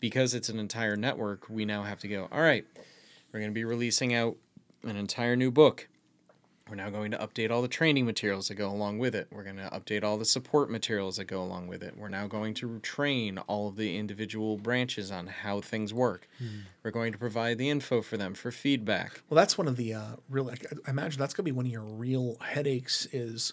Because 0.00 0.32
it's 0.32 0.48
an 0.48 0.58
entire 0.58 0.96
network, 0.96 1.50
we 1.50 1.66
now 1.66 1.82
have 1.82 1.98
to 2.00 2.08
go, 2.08 2.28
all 2.32 2.40
right, 2.40 2.64
we're 3.32 3.40
going 3.40 3.50
to 3.50 3.54
be 3.54 3.64
releasing 3.64 4.14
out 4.14 4.36
an 4.82 4.96
entire 4.96 5.36
new 5.36 5.50
book. 5.50 5.88
We're 6.68 6.74
now 6.74 6.90
going 6.90 7.12
to 7.12 7.18
update 7.18 7.52
all 7.52 7.62
the 7.62 7.68
training 7.68 8.06
materials 8.06 8.48
that 8.48 8.56
go 8.56 8.68
along 8.68 8.98
with 8.98 9.14
it. 9.14 9.28
We're 9.30 9.44
going 9.44 9.56
to 9.58 9.70
update 9.70 10.02
all 10.02 10.16
the 10.16 10.24
support 10.24 10.68
materials 10.68 11.16
that 11.16 11.26
go 11.26 11.40
along 11.40 11.68
with 11.68 11.80
it. 11.80 11.96
We're 11.96 12.08
now 12.08 12.26
going 12.26 12.54
to 12.54 12.80
train 12.80 13.38
all 13.38 13.68
of 13.68 13.76
the 13.76 13.96
individual 13.96 14.56
branches 14.56 15.12
on 15.12 15.28
how 15.28 15.60
things 15.60 15.94
work. 15.94 16.26
We're 16.82 16.90
going 16.90 17.12
to 17.12 17.18
provide 17.18 17.58
the 17.58 17.70
info 17.70 18.02
for 18.02 18.16
them 18.16 18.34
for 18.34 18.50
feedback. 18.50 19.22
Well, 19.30 19.36
that's 19.36 19.56
one 19.56 19.68
of 19.68 19.76
the 19.76 19.94
uh, 19.94 20.16
real. 20.28 20.50
I 20.50 20.90
imagine 20.90 21.20
that's 21.20 21.34
going 21.34 21.44
to 21.44 21.52
be 21.52 21.56
one 21.56 21.66
of 21.66 21.72
your 21.72 21.84
real 21.84 22.36
headaches. 22.40 23.06
Is 23.12 23.52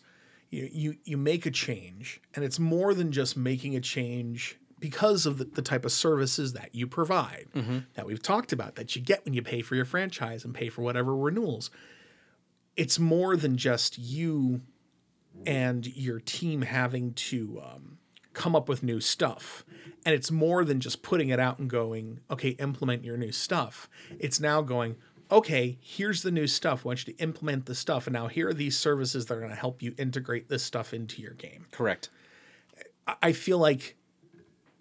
you 0.49 0.68
you 0.72 0.95
you 1.03 1.15
make 1.18 1.45
a 1.45 1.52
change, 1.52 2.19
and 2.34 2.44
it's 2.44 2.57
more 2.60 2.95
than 2.95 3.11
just 3.11 3.38
making 3.38 3.76
a 3.76 3.81
change 3.81 4.57
because 4.80 5.26
of 5.27 5.38
the, 5.38 5.45
the 5.45 5.61
type 5.61 5.85
of 5.85 5.91
services 5.91 6.53
that 6.53 6.73
you 6.76 6.85
provide 6.88 7.48
that 7.94 8.06
we've 8.06 8.22
talked 8.22 8.52
about 8.52 8.76
that 8.76 8.95
you 8.98 9.02
get 9.02 9.23
when 9.23 9.34
you 9.34 9.41
pay 9.41 9.61
for 9.61 9.76
your 9.76 9.85
franchise 9.85 10.44
and 10.44 10.53
pay 10.53 10.68
for 10.68 10.81
whatever 10.81 11.15
renewals. 11.15 11.69
It's 12.76 13.00
more 13.00 13.36
than 13.36 13.58
just 13.58 13.98
you 13.98 14.62
and 15.45 15.86
your 15.95 16.20
team 16.20 16.62
having 16.62 17.14
to 17.14 17.62
um, 17.64 17.98
come 18.34 18.56
up 18.56 18.68
with 18.70 18.84
new 18.84 19.00
stuff. 19.00 19.66
And 20.06 20.14
it's 20.14 20.32
more 20.32 20.66
than 20.66 20.80
just 20.80 21.02
putting 21.02 21.30
it 21.30 21.40
out 21.40 21.60
and 21.60 21.70
going, 21.70 22.20
okay, 22.30 22.50
implement 22.50 23.04
your 23.04 23.18
new 23.18 23.32
stuff. 23.32 23.90
It's 24.20 24.40
now 24.40 24.62
going, 24.62 24.95
okay, 25.32 25.78
here's 25.82 26.22
the 26.24 26.32
new 26.32 26.48
stuff. 26.48 26.86
I 26.86 26.90
want 26.90 27.08
you 27.08 27.14
to 27.14 27.20
implement 27.20 27.66
the 27.66 27.76
stuff. 27.76 28.08
And 28.08 28.14
now 28.14 28.28
here 28.28 28.50
are 28.50 28.54
these 28.54 28.78
services 28.78 29.26
that 29.26 29.36
are 29.36 29.40
going 29.40 29.52
to 29.52 29.56
help 29.58 29.82
you 29.82 29.94
integrate 29.98 30.50
this 30.50 30.64
stuff 30.64 30.94
into 30.94 31.22
your 31.22 31.34
game. 31.34 31.66
Correct. 31.72 32.10
I- 33.08 33.16
I 33.22 33.32
feel 33.34 33.58
like 33.58 33.95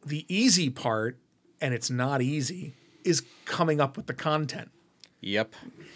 the 0.04 0.24
easy 0.28 0.70
part, 0.70 1.18
and 1.60 1.72
it's 1.74 1.90
not 1.90 2.22
easy, 2.22 2.74
is 3.04 3.22
coming 3.44 3.80
up 3.80 3.96
with 3.96 4.06
the 4.06 4.14
content. 4.14 4.70
Yep. 5.22 5.54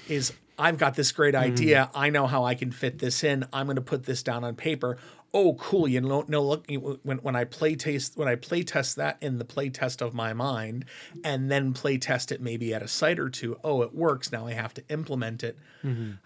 is 0.08 0.32
I've 0.58 0.78
got 0.78 0.94
this 0.94 1.12
great 1.12 1.34
idea. 1.34 1.90
I 1.94 2.08
know 2.08 2.26
how 2.26 2.44
I 2.44 2.54
can 2.54 2.72
fit 2.72 2.98
this 2.98 3.22
in. 3.22 3.44
I'm 3.52 3.66
going 3.66 3.76
to 3.76 3.82
put 3.82 4.04
this 4.04 4.22
down 4.22 4.42
on 4.44 4.54
paper. 4.54 4.96
Oh, 5.34 5.54
cool! 5.54 5.86
You 5.86 6.00
know, 6.00 6.24
no 6.28 6.42
look 6.42 6.64
when 7.02 7.18
when 7.18 7.36
I 7.36 7.44
play 7.44 7.74
taste 7.74 8.16
when 8.16 8.26
I 8.26 8.36
play 8.36 8.62
test 8.62 8.96
that 8.96 9.18
in 9.20 9.36
the 9.36 9.44
play 9.44 9.68
test 9.68 10.00
of 10.00 10.14
my 10.14 10.32
mind, 10.32 10.86
and 11.22 11.50
then 11.50 11.74
play 11.74 11.98
test 11.98 12.32
it 12.32 12.40
maybe 12.40 12.72
at 12.72 12.82
a 12.82 12.88
site 12.88 13.18
or 13.18 13.28
two. 13.28 13.58
Oh, 13.62 13.82
it 13.82 13.94
works. 13.94 14.32
Now 14.32 14.46
I 14.46 14.52
have 14.52 14.72
to 14.74 14.84
implement 14.88 15.44
it. 15.44 15.58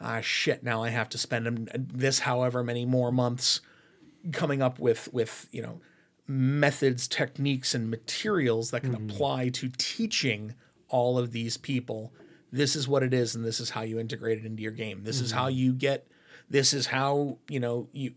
Ah, 0.01 0.21
shit! 0.21 0.63
Now 0.63 0.85
I 0.85 0.91
have 0.91 1.09
to 1.09 1.19
spend 1.19 1.71
this 1.75 2.21
however 2.21 2.63
many 2.63 2.85
more 2.87 3.11
months 3.11 3.63
coming 4.33 4.63
up 4.63 4.79
with 4.79 5.13
with 5.13 5.49
you 5.51 5.63
know 5.63 5.81
methods, 6.29 7.09
techniques, 7.09 7.75
and 7.75 7.91
materials 7.91 8.71
that 8.71 8.83
can 8.83 8.95
apply 8.95 9.49
to 9.49 9.71
teaching 9.77 10.55
all 10.89 11.19
of 11.19 11.33
these 11.33 11.57
people. 11.57 12.13
This 12.53 12.77
is 12.77 12.89
what 12.89 13.03
it 13.03 13.15
is, 13.15 13.35
and 13.35 13.45
this 13.45 13.61
is 13.61 13.71
how 13.71 13.83
you 13.83 13.99
integrate 13.99 14.39
it 14.39 14.45
into 14.45 14.63
your 14.63 14.73
game. 14.73 15.05
This 15.05 15.21
is 15.21 15.31
how 15.31 15.49
mm-hmm. 15.49 15.59
you 15.59 15.73
get. 15.73 16.07
This 16.49 16.73
is 16.73 16.87
how 16.87 17.39
you 17.49 17.61
know 17.61 17.89
you 17.93 18.15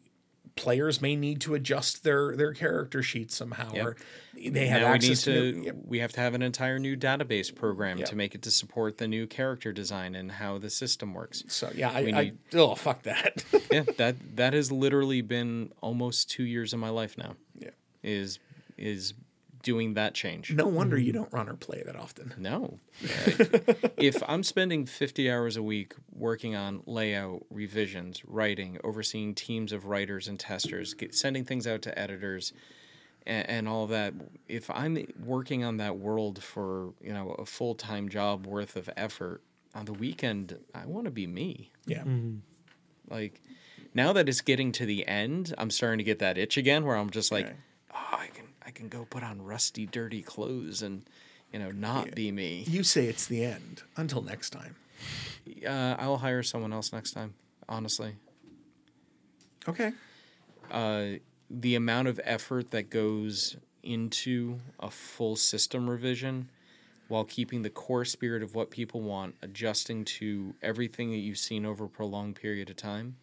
players 0.55 1.01
may 1.01 1.15
need 1.15 1.41
to 1.41 1.55
adjust 1.55 2.03
their 2.03 2.35
their 2.35 2.53
character 2.53 3.01
sheets 3.01 3.35
somehow, 3.35 3.71
or 3.75 3.95
they 4.37 4.67
have 4.67 4.81
now 4.81 4.91
we 4.91 4.99
need 4.99 5.11
access 5.11 5.23
to, 5.23 5.51
to. 5.51 5.63
yep. 5.65 5.75
we 5.85 5.99
have 5.99 6.11
to 6.13 6.19
have 6.19 6.33
an 6.33 6.41
entire 6.41 6.79
new 6.79 6.95
database 6.95 7.53
program 7.53 7.97
Yep. 7.97 8.09
to 8.09 8.15
make 8.15 8.35
it 8.35 8.41
to 8.43 8.51
support 8.51 8.97
the 8.97 9.07
new 9.07 9.25
character 9.27 9.71
design 9.71 10.15
and 10.15 10.33
how 10.33 10.57
the 10.57 10.69
system 10.69 11.13
works. 11.13 11.43
So 11.47 11.71
yeah, 11.75 11.91
I, 11.91 12.03
we 12.03 12.13
I 12.13 12.23
need- 12.25 12.37
oh 12.53 12.75
fuck 12.75 13.03
that. 13.03 13.43
yeah, 13.71 13.83
that 13.97 14.15
that 14.35 14.53
has 14.53 14.71
literally 14.71 15.21
been 15.21 15.71
almost 15.81 16.29
two 16.29 16.43
years 16.43 16.73
of 16.73 16.79
my 16.79 16.89
life 16.89 17.17
now. 17.17 17.35
yeah. 17.57 17.69
Is 18.03 18.39
is 18.77 19.13
doing 19.63 19.95
that 19.95 20.13
change. 20.13 20.51
No 20.51 20.67
wonder 20.67 20.97
you 20.97 21.11
mm. 21.11 21.15
don't 21.15 21.33
run 21.33 21.49
or 21.49 21.55
play 21.55 21.81
that 21.85 21.95
often. 21.95 22.33
No. 22.37 22.79
If 23.97 24.21
I'm 24.27 24.43
spending 24.43 24.85
50 24.85 25.31
hours 25.31 25.55
a 25.55 25.63
week 25.63 25.93
working 26.11 26.55
on 26.55 26.83
layout, 26.85 27.45
revisions, 27.49 28.21
writing, 28.25 28.77
overseeing 28.83 29.33
teams 29.33 29.71
of 29.71 29.85
writers 29.85 30.27
and 30.27 30.37
testers, 30.37 30.93
get, 30.93 31.15
sending 31.15 31.45
things 31.45 31.65
out 31.65 31.81
to 31.83 31.97
editors, 31.97 32.51
and, 33.25 33.49
and 33.49 33.69
all 33.69 33.87
that, 33.87 34.13
if 34.49 34.69
I'm 34.69 35.07
working 35.23 35.63
on 35.63 35.77
that 35.77 35.97
world 35.97 36.43
for 36.43 36.93
you 37.01 37.13
know 37.13 37.31
a 37.31 37.45
full 37.45 37.75
time 37.75 38.09
job 38.09 38.45
worth 38.45 38.75
of 38.75 38.89
effort 38.97 39.41
on 39.73 39.85
the 39.85 39.93
weekend, 39.93 40.57
I 40.75 40.85
want 40.85 41.05
to 41.05 41.11
be 41.11 41.27
me. 41.27 41.71
Yeah. 41.85 41.99
Mm-hmm. 41.99 42.39
Like 43.09 43.41
now 43.93 44.11
that 44.13 44.27
it's 44.27 44.41
getting 44.41 44.71
to 44.73 44.85
the 44.85 45.07
end, 45.07 45.53
I'm 45.57 45.69
starting 45.69 45.99
to 45.99 46.03
get 46.03 46.19
that 46.19 46.37
itch 46.37 46.57
again 46.57 46.85
where 46.85 46.95
I'm 46.95 47.09
just 47.09 47.31
like, 47.31 47.45
Right. 47.45 47.55
oh, 47.93 48.17
I 48.17 48.27
can 48.27 48.45
I 48.65 48.71
can 48.71 48.87
go 48.89 49.05
put 49.09 49.23
on 49.23 49.41
rusty, 49.41 49.85
dirty 49.85 50.21
clothes 50.21 50.81
and 50.81 51.03
you 51.51 51.59
know 51.59 51.71
not 51.71 52.15
be 52.15 52.31
me. 52.31 52.63
You 52.67 52.83
say 52.83 53.07
it's 53.07 53.25
the 53.27 53.43
end. 53.43 53.83
Until 53.97 54.21
next 54.21 54.51
time. 54.51 54.75
Uh, 55.65 55.95
I'll 55.99 56.17
hire 56.17 56.43
someone 56.43 56.71
else 56.73 56.93
next 56.93 57.11
time. 57.11 57.33
Honestly, 57.67 58.15
Okay. 59.67 59.91
uh, 60.71 61.05
the 61.49 61.75
amount 61.75 62.07
of 62.07 62.19
effort 62.23 62.71
that 62.71 62.89
goes 62.89 63.55
into 63.81 64.59
a 64.79 64.89
full 64.89 65.35
system 65.35 65.89
revision, 65.89 66.49
while 67.07 67.23
keeping 67.25 67.61
the 67.61 67.69
core 67.69 68.05
spirit 68.05 68.41
of 68.43 68.55
what 68.55 68.69
people 68.71 69.01
want, 69.01 69.35
adjusting 69.41 70.03
to 70.05 70.55
everything 70.61 71.11
that 71.11 71.17
you've 71.17 71.37
seen 71.37 71.65
over 71.65 71.85
a 71.85 71.89
prolonged 71.89 72.35
period 72.35 72.69
of 72.69 72.75
time, 72.75 73.15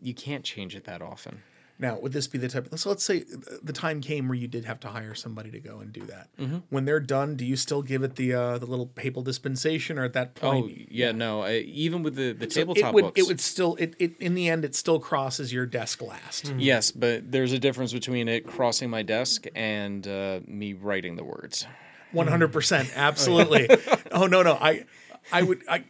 you 0.00 0.14
can't 0.14 0.44
change 0.44 0.74
it 0.76 0.84
that 0.84 1.00
often. 1.02 1.42
Now, 1.78 1.98
would 2.00 2.12
this 2.12 2.26
be 2.26 2.38
the 2.38 2.48
type? 2.48 2.68
So 2.76 2.88
let's 2.88 3.04
say 3.04 3.24
the 3.62 3.72
time 3.72 4.00
came 4.00 4.28
where 4.28 4.34
you 4.34 4.48
did 4.48 4.64
have 4.64 4.80
to 4.80 4.88
hire 4.88 5.14
somebody 5.14 5.50
to 5.50 5.60
go 5.60 5.80
and 5.80 5.92
do 5.92 6.00
that. 6.06 6.28
Mm-hmm. 6.38 6.58
When 6.70 6.86
they're 6.86 7.00
done, 7.00 7.36
do 7.36 7.44
you 7.44 7.56
still 7.56 7.82
give 7.82 8.02
it 8.02 8.16
the 8.16 8.32
uh, 8.32 8.58
the 8.58 8.64
little 8.66 8.86
papal 8.86 9.22
dispensation, 9.22 9.98
or 9.98 10.04
at 10.04 10.14
that 10.14 10.34
point? 10.36 10.72
Oh 10.72 10.84
yeah, 10.88 11.12
no. 11.12 11.42
I, 11.42 11.56
even 11.58 12.02
with 12.02 12.14
the 12.14 12.32
the 12.32 12.50
So 12.50 12.60
tabletop 12.60 12.88
it 12.90 12.94
would 12.94 13.02
books, 13.02 13.20
it 13.20 13.26
would 13.26 13.40
still 13.40 13.76
it, 13.76 13.94
it 13.98 14.16
in 14.20 14.34
the 14.34 14.48
end 14.48 14.64
it 14.64 14.74
still 14.74 14.98
crosses 14.98 15.52
your 15.52 15.66
desk 15.66 16.00
last. 16.00 16.52
yes, 16.56 16.90
but 16.90 17.30
there's 17.30 17.52
a 17.52 17.58
difference 17.58 17.92
between 17.92 18.28
it 18.28 18.46
crossing 18.46 18.88
my 18.88 19.02
desk 19.02 19.44
and 19.54 20.06
uh, 20.08 20.40
me 20.46 20.72
writing 20.72 21.16
the 21.16 21.24
words. 21.24 21.66
One 22.12 22.28
hundred 22.28 22.52
percent, 22.52 22.90
absolutely. 22.96 23.68
oh 24.12 24.26
no, 24.26 24.42
no, 24.42 24.54
I 24.58 24.86
I 25.30 25.42
would 25.42 25.62
I 25.68 25.84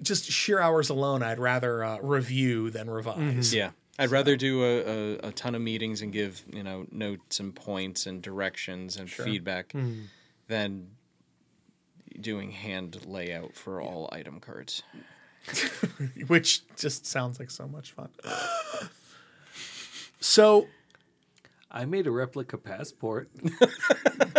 just 0.00 0.24
sheer 0.30 0.58
hours 0.58 0.88
alone. 0.88 1.22
I'd 1.22 1.38
rather 1.38 1.84
uh, 1.84 1.98
review 2.00 2.70
than 2.70 2.88
revise. 2.88 3.52
Yeah, 3.52 3.70
I'd 3.98 4.10
rather 4.10 4.36
do 4.36 4.62
a, 4.62 4.80
a, 5.24 5.28
a 5.28 5.32
ton 5.32 5.54
of 5.54 5.60
meetings 5.62 6.02
and 6.02 6.12
give 6.12 6.44
you 6.52 6.62
know 6.62 6.86
notes 6.90 7.40
and 7.40 7.54
points 7.54 8.06
and 8.06 8.22
directions 8.22 8.96
and 8.96 9.10
feedback 9.10 9.72
than 10.46 10.88
doing 12.20 12.50
hand 12.50 13.04
layout 13.06 13.54
for 13.54 13.80
all 13.80 14.08
item 14.12 14.40
cards. 14.40 14.82
which 16.26 16.62
just 16.76 17.06
sounds 17.06 17.38
like 17.38 17.50
so 17.50 17.66
much 17.66 17.92
fun. 17.92 18.08
So 20.20 20.66
I 21.70 21.84
made 21.84 22.06
a 22.06 22.10
replica 22.10 22.58
passport. 22.58 23.30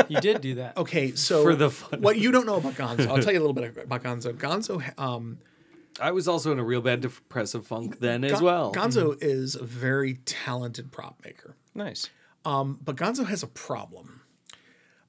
You 0.07 0.19
did 0.21 0.41
do 0.41 0.55
that. 0.55 0.75
okay, 0.75 1.13
so 1.13 1.43
For 1.43 1.55
the 1.55 1.69
fun 1.69 2.01
what 2.01 2.17
you 2.17 2.31
don't 2.31 2.45
know 2.47 2.55
about 2.55 2.73
Gonzo, 2.73 3.07
I'll 3.07 3.21
tell 3.21 3.31
you 3.31 3.37
a 3.39 3.45
little 3.45 3.53
bit 3.53 3.77
about 3.77 4.01
Gonzo. 4.03 4.33
Gonzo, 4.33 4.81
um, 4.99 5.37
I 6.01 6.11
was 6.11 6.27
also 6.27 6.51
in 6.51 6.59
a 6.59 6.63
real 6.63 6.81
bad 6.81 7.01
Depressive 7.01 7.65
Funk 7.65 7.99
then 7.99 8.23
as 8.23 8.33
Gon- 8.33 8.43
well. 8.43 8.73
Gonzo 8.73 9.17
is 9.21 9.55
a 9.55 9.63
very 9.63 10.15
talented 10.25 10.91
prop 10.91 11.19
maker. 11.23 11.55
Nice. 11.75 12.09
But 12.43 12.95
Gonzo 12.95 13.25
has 13.27 13.43
a 13.43 13.47
problem 13.47 14.21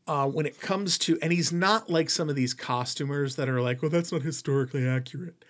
uh, 0.06 0.26
when 0.26 0.44
it 0.46 0.60
comes 0.60 0.98
to, 0.98 1.18
and 1.22 1.32
he's 1.32 1.52
not 1.52 1.88
like 1.88 2.10
some 2.10 2.28
of 2.28 2.36
these 2.36 2.52
costumers 2.52 3.36
that 3.36 3.48
are 3.48 3.60
like, 3.60 3.80
well, 3.82 3.90
that's 3.90 4.12
not 4.12 4.22
historically 4.22 4.86
accurate. 4.86 5.44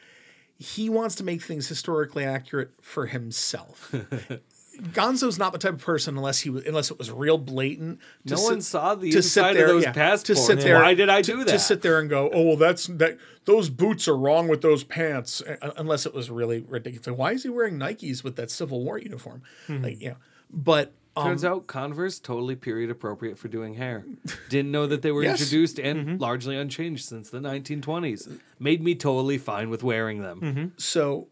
He 0.58 0.90
wants 0.90 1.14
to 1.16 1.24
make 1.24 1.42
things 1.42 1.68
historically 1.68 2.24
accurate 2.24 2.72
for 2.82 3.06
himself. 3.06 3.94
Gonzo's 4.80 5.38
not 5.38 5.52
the 5.52 5.58
type 5.58 5.74
of 5.74 5.80
person 5.80 6.16
unless 6.16 6.40
he 6.40 6.50
was, 6.50 6.64
unless 6.64 6.90
it 6.90 6.98
was 6.98 7.10
real 7.10 7.38
blatant. 7.38 8.00
to 8.26 8.34
No 8.34 8.36
sit- 8.36 8.50
one 8.50 8.60
saw 8.60 8.94
the 8.94 9.14
inside 9.14 9.54
there, 9.54 9.66
of 9.66 9.70
those 9.72 9.82
yeah, 9.84 9.92
passports. 9.92 10.26
To 10.26 10.36
sit 10.36 10.60
there, 10.60 10.80
Why 10.80 10.94
did 10.94 11.08
I 11.08 11.22
to- 11.22 11.32
do 11.32 11.44
that? 11.44 11.52
To 11.52 11.58
sit 11.58 11.82
there 11.82 11.98
and 12.00 12.08
go, 12.10 12.30
oh 12.32 12.42
well, 12.42 12.56
that's 12.56 12.86
that. 12.86 13.18
Those 13.44 13.70
boots 13.70 14.06
are 14.06 14.16
wrong 14.16 14.48
with 14.48 14.60
those 14.62 14.84
pants, 14.84 15.42
unless 15.76 16.06
it 16.06 16.14
was 16.14 16.30
really 16.30 16.60
ridiculous. 16.68 17.06
Like, 17.06 17.18
why 17.18 17.32
is 17.32 17.42
he 17.42 17.48
wearing 17.48 17.78
Nikes 17.78 18.22
with 18.22 18.36
that 18.36 18.50
Civil 18.50 18.84
War 18.84 18.98
uniform? 18.98 19.42
Hmm. 19.66 19.82
Like, 19.82 20.00
you 20.00 20.10
know, 20.10 20.16
but 20.50 20.92
um, 21.16 21.24
Turns 21.26 21.44
out 21.44 21.66
Converse 21.66 22.20
totally 22.20 22.54
period 22.54 22.88
appropriate 22.90 23.36
for 23.38 23.48
doing 23.48 23.74
hair. 23.74 24.04
Didn't 24.48 24.70
know 24.70 24.86
that 24.86 25.02
they 25.02 25.10
were 25.10 25.22
Yes. 25.24 25.40
introduced 25.40 25.78
and 25.80 26.06
mm-hmm. 26.06 26.16
largely 26.18 26.56
unchanged 26.56 27.04
since 27.04 27.30
the 27.30 27.40
1920s. 27.40 28.38
Made 28.60 28.82
me 28.82 28.94
totally 28.94 29.36
fine 29.38 29.70
with 29.70 29.82
wearing 29.82 30.22
them. 30.22 30.40
Mm-hmm. 30.40 30.64
so 30.76 31.26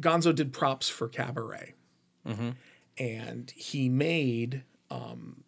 Gonzo 0.00 0.32
did 0.34 0.52
props 0.52 0.88
for 0.88 1.08
Cabaret, 1.08 1.74
and 2.98 3.50
he 3.56 3.88
made 3.88 4.62
um, 4.90 5.44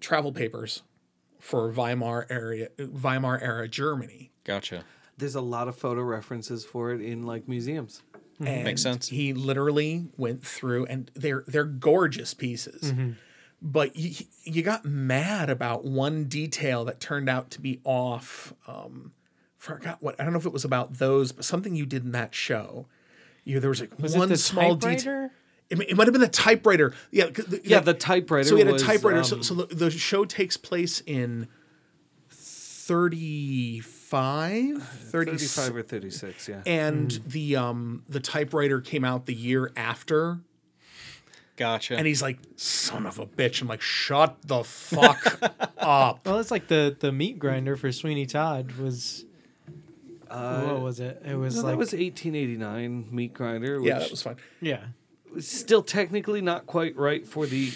travel 0.00 0.32
papers 0.32 0.82
for 1.38 1.70
Weimar 1.72 2.26
area, 2.30 2.68
Weimar 2.78 3.38
era 3.40 3.68
Germany. 3.68 4.30
Gotcha. 4.44 4.84
There's 5.16 5.34
a 5.34 5.40
lot 5.40 5.68
of 5.68 5.76
photo 5.76 6.02
references 6.02 6.64
for 6.64 6.92
it 6.92 7.00
in 7.00 7.22
like 7.24 7.46
museums. 7.48 8.02
And 8.42 8.64
Makes 8.64 8.82
sense. 8.82 9.08
He 9.08 9.34
literally 9.34 10.06
went 10.16 10.42
through, 10.42 10.86
and 10.86 11.10
they're 11.14 11.44
they're 11.46 11.64
gorgeous 11.64 12.32
pieces. 12.32 12.92
But 13.62 13.94
you, 13.96 14.24
you 14.44 14.62
got 14.62 14.86
mad 14.86 15.50
about 15.50 15.84
one 15.84 16.24
detail 16.24 16.86
that 16.86 17.00
turned 17.00 17.28
out 17.28 17.50
to 17.50 17.60
be 17.60 17.80
off. 17.84 18.54
Um, 18.66 19.12
forgot 19.58 19.98
what 20.00 20.18
I 20.18 20.24
don't 20.24 20.32
know 20.32 20.38
if 20.38 20.46
it 20.46 20.54
was 20.54 20.64
about 20.64 20.94
those, 20.94 21.32
but 21.32 21.44
something 21.44 21.74
you 21.74 21.84
did 21.84 22.04
in 22.04 22.12
that 22.12 22.34
show. 22.34 22.86
You 23.44 23.60
there 23.60 23.68
was 23.68 23.80
like 23.80 23.98
Was 23.98 24.16
one 24.16 24.28
it 24.28 24.30
the 24.30 24.38
small 24.38 24.74
detail. 24.74 25.28
Typewriter? 25.70 25.82
It, 25.84 25.90
it 25.90 25.96
might 25.96 26.06
have 26.06 26.12
been 26.12 26.20
the 26.20 26.28
typewriter. 26.28 26.94
Yeah, 27.10 27.26
the, 27.26 27.60
Yeah, 27.64 27.80
the 27.80 27.94
typewriter 27.94 28.48
So 28.48 28.54
we 28.56 28.60
had 28.62 28.74
a 28.74 28.78
typewriter. 28.78 29.22
so, 29.24 29.36
um, 29.36 29.42
so 29.42 29.54
the, 29.54 29.74
the 29.74 29.90
show 29.90 30.24
takes 30.24 30.56
place 30.56 31.02
in 31.06 31.48
35, 32.30 34.82
36 34.82 35.54
35 35.54 35.76
or 35.76 35.82
36, 35.82 36.48
yeah. 36.48 36.62
and 36.66 37.12
Hmm. 37.12 37.28
the 37.28 37.56
um 37.56 38.02
the 38.08 38.20
typewriter 38.20 38.80
came 38.80 39.04
out 39.04 39.26
the 39.26 39.34
year 39.34 39.72
after 39.76 40.40
Gotcha. 41.56 41.96
and 41.96 42.06
he's 42.06 42.22
like 42.22 42.38
son 42.56 43.06
of 43.06 43.18
a 43.18 43.26
bitch 43.26 43.60
i'm 43.62 43.68
like 43.68 43.82
shut 43.82 44.36
the 44.46 44.64
fuck 44.64 45.38
up 45.78 46.26
Well, 46.26 46.38
it's 46.38 46.50
like 46.50 46.68
the 46.68 46.96
the 46.98 47.12
meat 47.12 47.38
grinder 47.38 47.76
for 47.76 47.92
Sweeney 47.92 48.26
Todd 48.26 48.72
was. 48.72 49.24
Uh, 50.28 50.62
what 50.62 50.80
was 50.82 51.00
it? 51.00 51.20
It 51.26 51.34
was 51.34 51.56
no, 51.56 51.62
like 51.62 51.72
that 51.72 51.78
was 51.78 51.92
1889 51.92 53.08
Meat 53.10 53.34
Grinder, 53.34 53.80
which 53.80 53.88
yeah 53.88 53.98
that 53.98 54.10
was 54.12 54.22
fun 54.22 54.36
yeah. 54.60 54.78
Was 55.32 55.46
still 55.48 55.82
technically 55.82 56.40
not 56.40 56.66
quite 56.66 56.96
right 56.96 57.26
for 57.26 57.46
the 57.46 57.72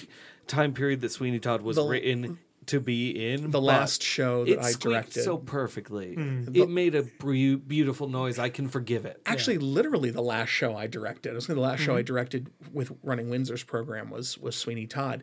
time 0.47 0.73
period 0.75 1.01
that 1.03 1.11
Sweeney 1.11 1.39
Todd 1.39 1.63
was 1.63 1.77
The- 1.77 1.85
written 1.87 2.39
to 2.67 2.81
be 2.81 3.11
in. 3.11 3.51
the 3.51 3.61
last 3.61 4.03
show 4.03 4.45
that 4.47 4.53
it 4.53 4.59
i 4.59 4.73
directed 4.73 5.23
so 5.23 5.37
perfectly. 5.37 6.15
The- 6.15 6.63
It 6.63 6.71
made 6.71 6.95
a 6.95 7.03
bre- 7.03 7.57
beautiful 7.57 8.09
noise. 8.09 8.39
I 8.39 8.49
can 8.49 8.69
forgive 8.69 9.05
it. 9.05 9.21
actually 9.27 9.59
literally 9.59 10.11
the 10.11 10.23
last 10.23 10.49
show 10.49 10.75
i 10.75 10.87
directed 10.87 11.33
i 11.33 11.35
was 11.35 11.47
the 11.47 11.55
last 11.57 11.81
Mm-hmm. 11.81 11.85
show 11.85 11.97
i 11.97 12.03
directed 12.03 12.51
with 12.73 12.93
running 13.03 13.29
windsor's 13.29 13.63
program 13.65 14.09
was 14.11 14.39
was 14.39 14.57
sweeney 14.57 14.87
todd 14.87 15.23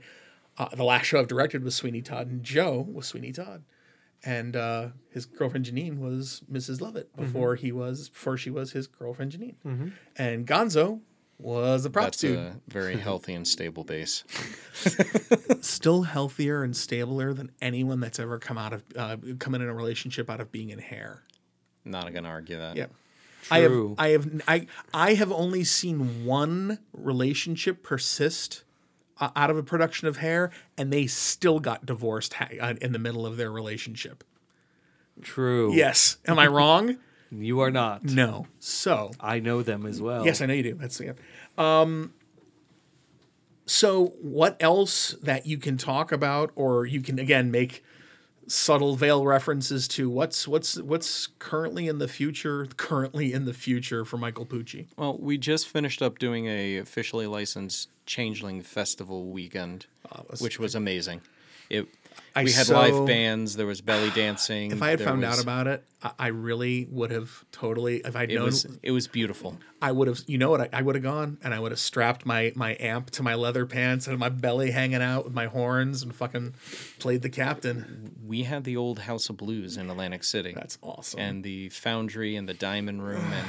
uh, 0.59 0.69
the 0.75 0.83
last 0.83 1.05
show 1.05 1.19
i've 1.19 1.27
directed 1.27 1.63
was 1.63 1.73
sweeney 1.73 2.03
todd 2.03 2.27
and 2.27 2.43
joe 2.43 2.87
was 2.93 3.07
sweeney 3.07 3.31
todd 3.31 3.63
and 4.23 4.55
uh, 4.55 4.89
his 5.09 5.25
girlfriend 5.25 5.65
Janine 5.65 5.97
was 5.97 6.43
Mrs. 6.51 6.79
Lovett 6.79 7.09
before 7.15 7.55
he 7.55 7.71
was 7.71 8.07
before 8.09 8.37
she 8.37 8.51
was 8.51 8.71
his 8.73 8.85
girlfriend 8.85 9.31
Janine, 9.31 9.93
and 10.15 10.45
Gonzo 10.45 10.99
was 11.41 11.85
a 11.85 11.89
props 11.89 12.05
That's 12.05 12.21
dude, 12.21 12.37
a 12.37 12.55
very 12.67 12.97
healthy 12.97 13.33
and 13.33 13.47
stable 13.47 13.83
base. 13.83 14.23
still 15.61 16.03
healthier 16.03 16.63
and 16.63 16.75
stabler 16.75 17.33
than 17.33 17.51
anyone 17.61 17.99
that's 17.99 18.19
ever 18.19 18.37
come 18.39 18.57
out 18.57 18.73
of 18.73 18.83
uh, 18.95 19.17
come 19.39 19.55
in 19.55 19.61
a 19.61 19.73
relationship 19.73 20.29
out 20.29 20.39
of 20.39 20.51
being 20.51 20.69
in 20.69 20.79
hair. 20.79 21.23
Not 21.83 22.13
gonna 22.13 22.29
argue 22.29 22.57
that. 22.57 22.75
Yeah. 22.75 22.87
I 23.49 23.59
have 23.59 23.71
True. 23.71 23.95
I 23.97 24.07
have 24.09 24.41
I 24.47 24.67
I 24.93 25.13
have 25.15 25.31
only 25.31 25.63
seen 25.63 26.25
one 26.25 26.79
relationship 26.93 27.81
persist 27.81 28.63
uh, 29.19 29.29
out 29.35 29.49
of 29.49 29.57
a 29.57 29.63
production 29.63 30.07
of 30.07 30.17
hair 30.17 30.51
and 30.77 30.93
they 30.93 31.07
still 31.07 31.59
got 31.59 31.85
divorced 31.85 32.35
ha- 32.35 32.49
uh, 32.59 32.73
in 32.81 32.91
the 32.91 32.99
middle 32.99 33.25
of 33.25 33.37
their 33.37 33.51
relationship. 33.51 34.23
True. 35.21 35.73
Yes. 35.73 36.17
Am 36.27 36.39
I 36.39 36.47
wrong? 36.47 36.97
You 37.31 37.61
are 37.61 37.71
not. 37.71 38.03
no. 38.03 38.47
So, 38.59 39.11
I 39.19 39.39
know 39.39 39.61
them 39.63 39.85
as 39.85 40.01
well. 40.01 40.25
yes, 40.25 40.41
I 40.41 40.45
know 40.47 40.53
you 40.53 40.63
do. 40.63 40.73
That's 40.75 40.99
yeah. 40.99 41.13
Um 41.57 42.13
so 43.65 44.07
what 44.21 44.57
else 44.59 45.15
that 45.21 45.45
you 45.45 45.57
can 45.57 45.77
talk 45.77 46.11
about 46.11 46.51
or 46.55 46.85
you 46.85 47.01
can 47.01 47.19
again 47.19 47.51
make 47.51 47.83
subtle 48.47 48.95
veil 48.95 49.23
references 49.23 49.87
to 49.87 50.09
what's 50.09 50.47
what's 50.47 50.75
what's 50.81 51.27
currently 51.39 51.87
in 51.87 51.99
the 51.99 52.07
future 52.07 52.65
currently 52.75 53.31
in 53.31 53.45
the 53.45 53.53
future 53.53 54.03
for 54.03 54.17
Michael 54.17 54.45
Pucci. 54.45 54.87
Well, 54.97 55.17
we 55.17 55.37
just 55.37 55.69
finished 55.69 56.01
up 56.01 56.19
doing 56.19 56.47
a 56.47 56.77
officially 56.77 57.27
licensed 57.27 57.89
Changeling 58.05 58.61
Festival 58.61 59.27
weekend, 59.27 59.85
was- 60.29 60.41
which 60.41 60.59
was 60.59 60.75
amazing. 60.75 61.21
It 61.69 61.87
I 62.35 62.43
we 62.43 62.51
had 62.51 62.67
so- 62.67 62.75
live 62.75 63.05
bands. 63.05 63.55
There 63.55 63.65
was 63.65 63.81
belly 63.81 64.09
dancing. 64.15 64.71
If 64.71 64.81
I 64.81 64.89
had 64.89 65.01
found 65.01 65.23
out 65.23 65.41
about 65.41 65.67
it, 65.67 65.83
I, 66.01 66.11
I 66.17 66.27
really 66.27 66.87
would 66.89 67.11
have 67.11 67.43
totally. 67.51 67.97
If 68.05 68.15
I'd 68.15 68.31
it, 68.31 68.35
known, 68.35 68.45
was 68.45 68.65
it 68.81 68.91
was 68.91 69.07
beautiful. 69.07 69.57
I 69.81 69.91
would 69.91 70.07
have. 70.07 70.21
You 70.27 70.37
know 70.37 70.49
what? 70.49 70.61
I, 70.61 70.69
I 70.71 70.81
would 70.81 70.95
have 70.95 71.03
gone 71.03 71.37
and 71.43 71.53
I 71.53 71.59
would 71.59 71.71
have 71.71 71.79
strapped 71.79 72.25
my 72.25 72.53
my 72.55 72.77
amp 72.79 73.09
to 73.11 73.23
my 73.23 73.35
leather 73.35 73.65
pants 73.65 74.07
and 74.07 74.17
my 74.17 74.29
belly 74.29 74.71
hanging 74.71 75.01
out 75.01 75.25
with 75.25 75.33
my 75.33 75.47
horns 75.47 76.03
and 76.03 76.15
fucking 76.15 76.53
played 76.99 77.21
the 77.21 77.29
captain. 77.29 78.15
We 78.25 78.43
had 78.43 78.63
the 78.63 78.77
old 78.77 78.99
House 78.99 79.29
of 79.29 79.37
Blues 79.37 79.77
in 79.77 79.89
Atlantic 79.89 80.23
City. 80.23 80.53
That's 80.53 80.77
awesome. 80.81 81.19
and 81.19 81.43
the 81.43 81.69
Foundry 81.69 82.35
and 82.35 82.47
the 82.47 82.53
Diamond 82.53 83.05
Room 83.05 83.25
and 83.33 83.47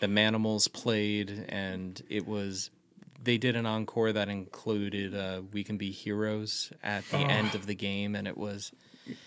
the 0.00 0.06
Manimals 0.06 0.72
played, 0.72 1.46
and 1.48 2.00
it 2.08 2.26
was. 2.26 2.70
They 3.28 3.36
did 3.36 3.56
an 3.56 3.66
encore 3.66 4.10
that 4.10 4.30
included 4.30 5.14
uh, 5.14 5.42
"We 5.52 5.62
Can 5.62 5.76
Be 5.76 5.90
Heroes" 5.90 6.72
at 6.82 7.06
the 7.10 7.18
end 7.18 7.54
of 7.54 7.66
the 7.66 7.74
game, 7.74 8.14
and 8.14 8.26
it 8.26 8.38
was 8.38 8.72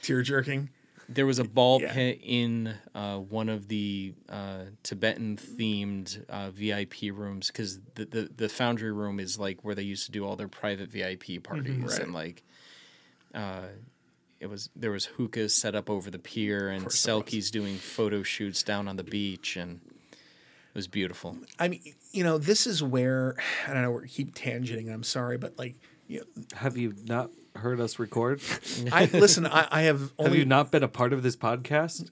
Tear 0.01 0.23
jerking. 0.23 0.69
there 1.07 1.27
was 1.27 1.37
a 1.37 1.43
ball 1.43 1.79
Yeah. 1.79 1.93
pit 1.93 2.19
in 2.23 2.73
uh, 2.95 3.19
one 3.19 3.47
of 3.47 3.67
the 3.67 4.15
uh, 4.27 4.63
Tibetan 4.81 5.37
themed 5.37 6.25
uh, 6.29 6.49
VIP 6.49 7.13
rooms 7.13 7.47
because 7.47 7.79
the, 7.93 8.05
the 8.05 8.31
the 8.35 8.49
Foundry 8.49 8.91
room 8.91 9.19
is 9.19 9.37
like 9.37 9.63
where 9.63 9.75
they 9.75 9.83
used 9.83 10.07
to 10.07 10.11
do 10.11 10.25
all 10.25 10.35
their 10.35 10.47
private 10.47 10.89
VIP 10.89 11.43
parties 11.43 11.99
and 11.99 12.11
like. 12.11 12.41
Uh, 13.35 13.67
it 14.39 14.49
was 14.49 14.71
there 14.75 14.89
was 14.89 15.05
hookahs 15.05 15.53
set 15.53 15.75
up 15.75 15.91
over 15.91 16.09
the 16.09 16.17
pier 16.17 16.69
and 16.69 16.85
course 16.85 17.03
there 17.03 17.15
was. 17.15 17.23
Selkies 17.25 17.51
doing 17.51 17.75
photo 17.75 18.23
shoots 18.23 18.63
down 18.63 18.87
on 18.87 18.95
the 18.95 19.03
beach 19.03 19.55
and 19.55 19.79
it 20.11 20.73
was 20.73 20.87
beautiful. 20.87 21.37
I 21.59 21.67
mean, 21.67 21.81
you 22.11 22.23
know, 22.23 22.37
this 22.37 22.67
is 22.67 22.83
where 22.83 23.35
I 23.67 23.73
don't 23.73 23.81
know. 23.81 23.91
We 23.91 24.07
keep 24.07 24.35
tangenting. 24.35 24.91
I'm 24.93 25.03
sorry, 25.03 25.37
but 25.37 25.57
like, 25.57 25.75
you 26.07 26.19
know, 26.19 26.43
Have 26.55 26.77
you 26.77 26.93
not 27.05 27.29
heard 27.55 27.79
us 27.79 27.99
record? 27.99 28.41
I 28.91 29.05
listen. 29.05 29.45
I, 29.45 29.67
I 29.71 29.81
have 29.83 30.11
Have 30.19 30.35
you 30.35 30.45
not 30.45 30.71
been 30.71 30.83
a 30.83 30.87
part 30.87 31.13
of 31.13 31.23
this 31.23 31.35
podcast? 31.35 32.09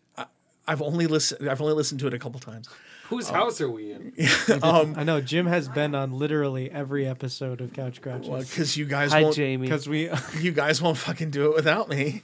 I've 0.68 0.82
only 0.82 1.08
listened. 1.08 1.50
I've 1.50 1.62
only 1.62 1.74
listened 1.74 2.00
to 2.02 2.08
it 2.08 2.14
a 2.14 2.20
couple 2.20 2.40
times. 2.40 2.70
Whose 3.10 3.28
um, 3.30 3.36
house 3.36 3.60
are 3.60 3.70
we 3.70 3.92
in? 3.92 4.14
Um, 4.62 4.94
I 4.96 5.04
know 5.04 5.20
Jim 5.20 5.48
has 5.48 5.68
been 5.68 5.96
on 5.96 6.12
literally 6.12 6.70
every 6.70 7.08
episode 7.08 7.60
of 7.60 7.74
Couch 7.74 8.00
Well, 8.06 8.40
because 8.40 8.78
you 8.78 8.86
guys 8.86 9.12
Hi, 9.12 9.24
won't. 9.24 9.36
Jamie. 9.36 9.66
because 9.66 9.90
we. 9.90 10.12
You 10.40 10.52
guys 10.52 10.80
won't 10.82 10.98
fucking 10.98 11.32
do 11.32 11.52
it 11.52 11.56
without 11.56 11.90
me. 11.90 12.22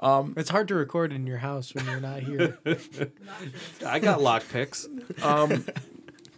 Um, 0.00 0.34
it's 0.36 0.50
hard 0.50 0.68
to 0.68 0.74
record 0.74 1.12
in 1.12 1.26
your 1.26 1.38
house 1.38 1.74
when 1.74 1.86
you're 1.86 2.00
not 2.00 2.20
here. 2.20 2.58
I 3.84 3.98
got 3.98 4.20
lock 4.20 4.44
picks. 4.48 4.86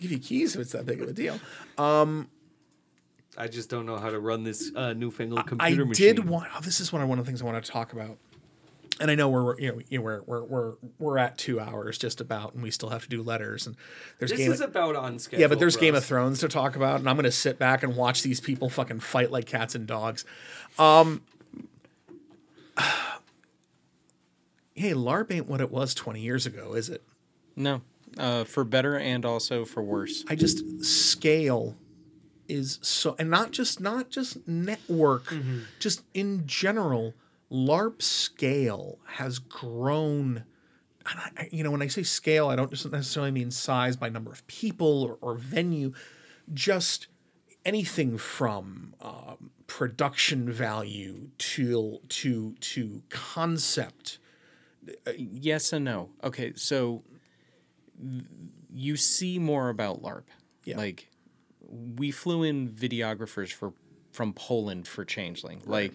Give 0.01 0.10
you 0.12 0.18
keys 0.18 0.55
if 0.55 0.60
it's 0.62 0.72
that 0.72 0.86
big 0.86 1.01
of 1.02 1.09
a 1.09 1.12
deal. 1.12 1.39
I 3.39 3.47
just 3.48 3.70
don't 3.70 3.86
know 3.86 3.97
how 3.97 4.10
to 4.10 4.18
run 4.18 4.43
this 4.43 4.70
uh, 4.74 4.93
newfangled 4.93 5.39
I 5.40 5.43
computer 5.44 5.85
machine. 5.86 6.16
did 6.16 6.28
want. 6.28 6.48
Oh, 6.56 6.60
this 6.60 6.81
is 6.81 6.93
one 6.93 7.01
of 7.01 7.09
one 7.09 7.18
of 7.18 7.24
the 7.24 7.31
things 7.31 7.40
I 7.40 7.44
want 7.44 7.64
to 7.64 7.70
talk 7.70 7.93
about. 7.93 8.18
And 9.01 9.10
I 9.10 9.14
know 9.14 9.28
we're 9.31 9.59
you 9.59 9.72
know, 9.72 9.81
you 9.89 9.98
know 9.98 10.05
we're, 10.05 10.22
we're 10.27 10.44
we're 10.44 10.72
we're 10.98 11.18
at 11.18 11.39
two 11.39 11.59
hours 11.60 11.97
just 11.97 12.20
about, 12.20 12.52
and 12.55 12.62
we 12.62 12.70
still 12.70 12.90
have 12.90 13.02
to 13.05 13.09
do 13.09 13.22
letters. 13.22 13.66
And 13.66 13.77
there's 14.18 14.31
This 14.31 14.40
game. 14.40 14.52
is 14.52 14.60
about 14.60 14.97
on 14.97 15.18
schedule. 15.18 15.40
yeah, 15.40 15.47
but 15.47 15.59
there's 15.59 15.77
Game 15.77 15.94
us. 15.94 16.02
of 16.02 16.06
Thrones 16.09 16.40
to 16.40 16.48
talk 16.48 16.77
about, 16.77 17.01
and 17.01 17.09
I'm 17.09 17.16
going 17.16 17.24
to 17.24 17.31
sit 17.31 17.59
back 17.59 17.82
and 17.82 17.97
watch 17.97 18.22
these 18.22 18.40
people 18.40 18.68
fucking 18.68 19.01
fight 19.01 19.31
like 19.31 19.47
cats 19.47 19.74
and 19.74 19.86
dogs. 19.86 20.24
Um, 20.78 21.22
hey, 24.74 24.93
LARP 24.93 25.32
ain't 25.32 25.47
what 25.48 25.60
it 25.60 25.70
was 25.70 25.94
20 25.94 26.20
years 26.20 26.47
ago, 26.47 26.74
is 26.74 26.89
it? 26.89 27.02
No, 27.56 27.82
uh, 28.19 28.45
for 28.45 28.65
better 28.65 28.97
and 28.99 29.24
also 29.24 29.65
for 29.65 29.82
worse. 29.82 30.24
I 30.28 30.35
just 30.35 30.85
scale 30.85 31.77
is 32.49 32.78
so 32.82 33.15
and 33.19 33.31
not 33.31 33.53
just 33.53 33.81
not 33.81 34.11
just 34.11 34.47
network 34.49 35.32
just 35.78 36.03
in 36.15 36.45
general 36.47 37.15
larp 37.51 38.03
scale 38.03 38.99
has 39.07 39.39
grown 39.39 40.45
and 41.09 41.19
I, 41.20 41.31
I- 41.43 41.49
you 41.53 41.62
know 41.62 41.70
when 41.70 41.81
i 41.81 41.87
say 41.87 42.03
scale 42.03 42.49
i 42.49 42.57
don't 42.57 42.69
just 42.70 42.91
necessarily 42.91 43.31
mean 43.31 43.53
size 43.53 43.95
by 43.95 44.09
number 44.09 44.32
of 44.32 44.45
people 44.49 45.05
or, 45.05 45.19
or 45.20 45.37
venue 45.37 45.93
just 46.53 47.07
anything 47.65 48.19
from 48.19 48.95
um, 49.01 49.51
production 49.69 50.51
value 50.51 51.28
to 51.39 52.01
to 52.09 52.57
to 52.61 53.03
concept 53.11 54.19
Yes 55.16 55.73
and 55.73 55.85
no. 55.85 56.09
Okay, 56.24 56.53
so 56.57 57.03
th- 57.07 57.10
you 58.72 58.97
see 58.97 59.39
more 59.39 59.68
about 59.68 60.02
LARP. 60.02 60.24
Yeah. 60.64 60.77
Like 60.77 61.09
we 61.70 62.10
flew 62.10 62.43
in 62.43 62.68
videographers 62.68 63.52
for 63.52 63.72
from 64.12 64.32
Poland 64.32 64.89
for 64.89 65.05
Changeling. 65.05 65.62
Like 65.66 65.93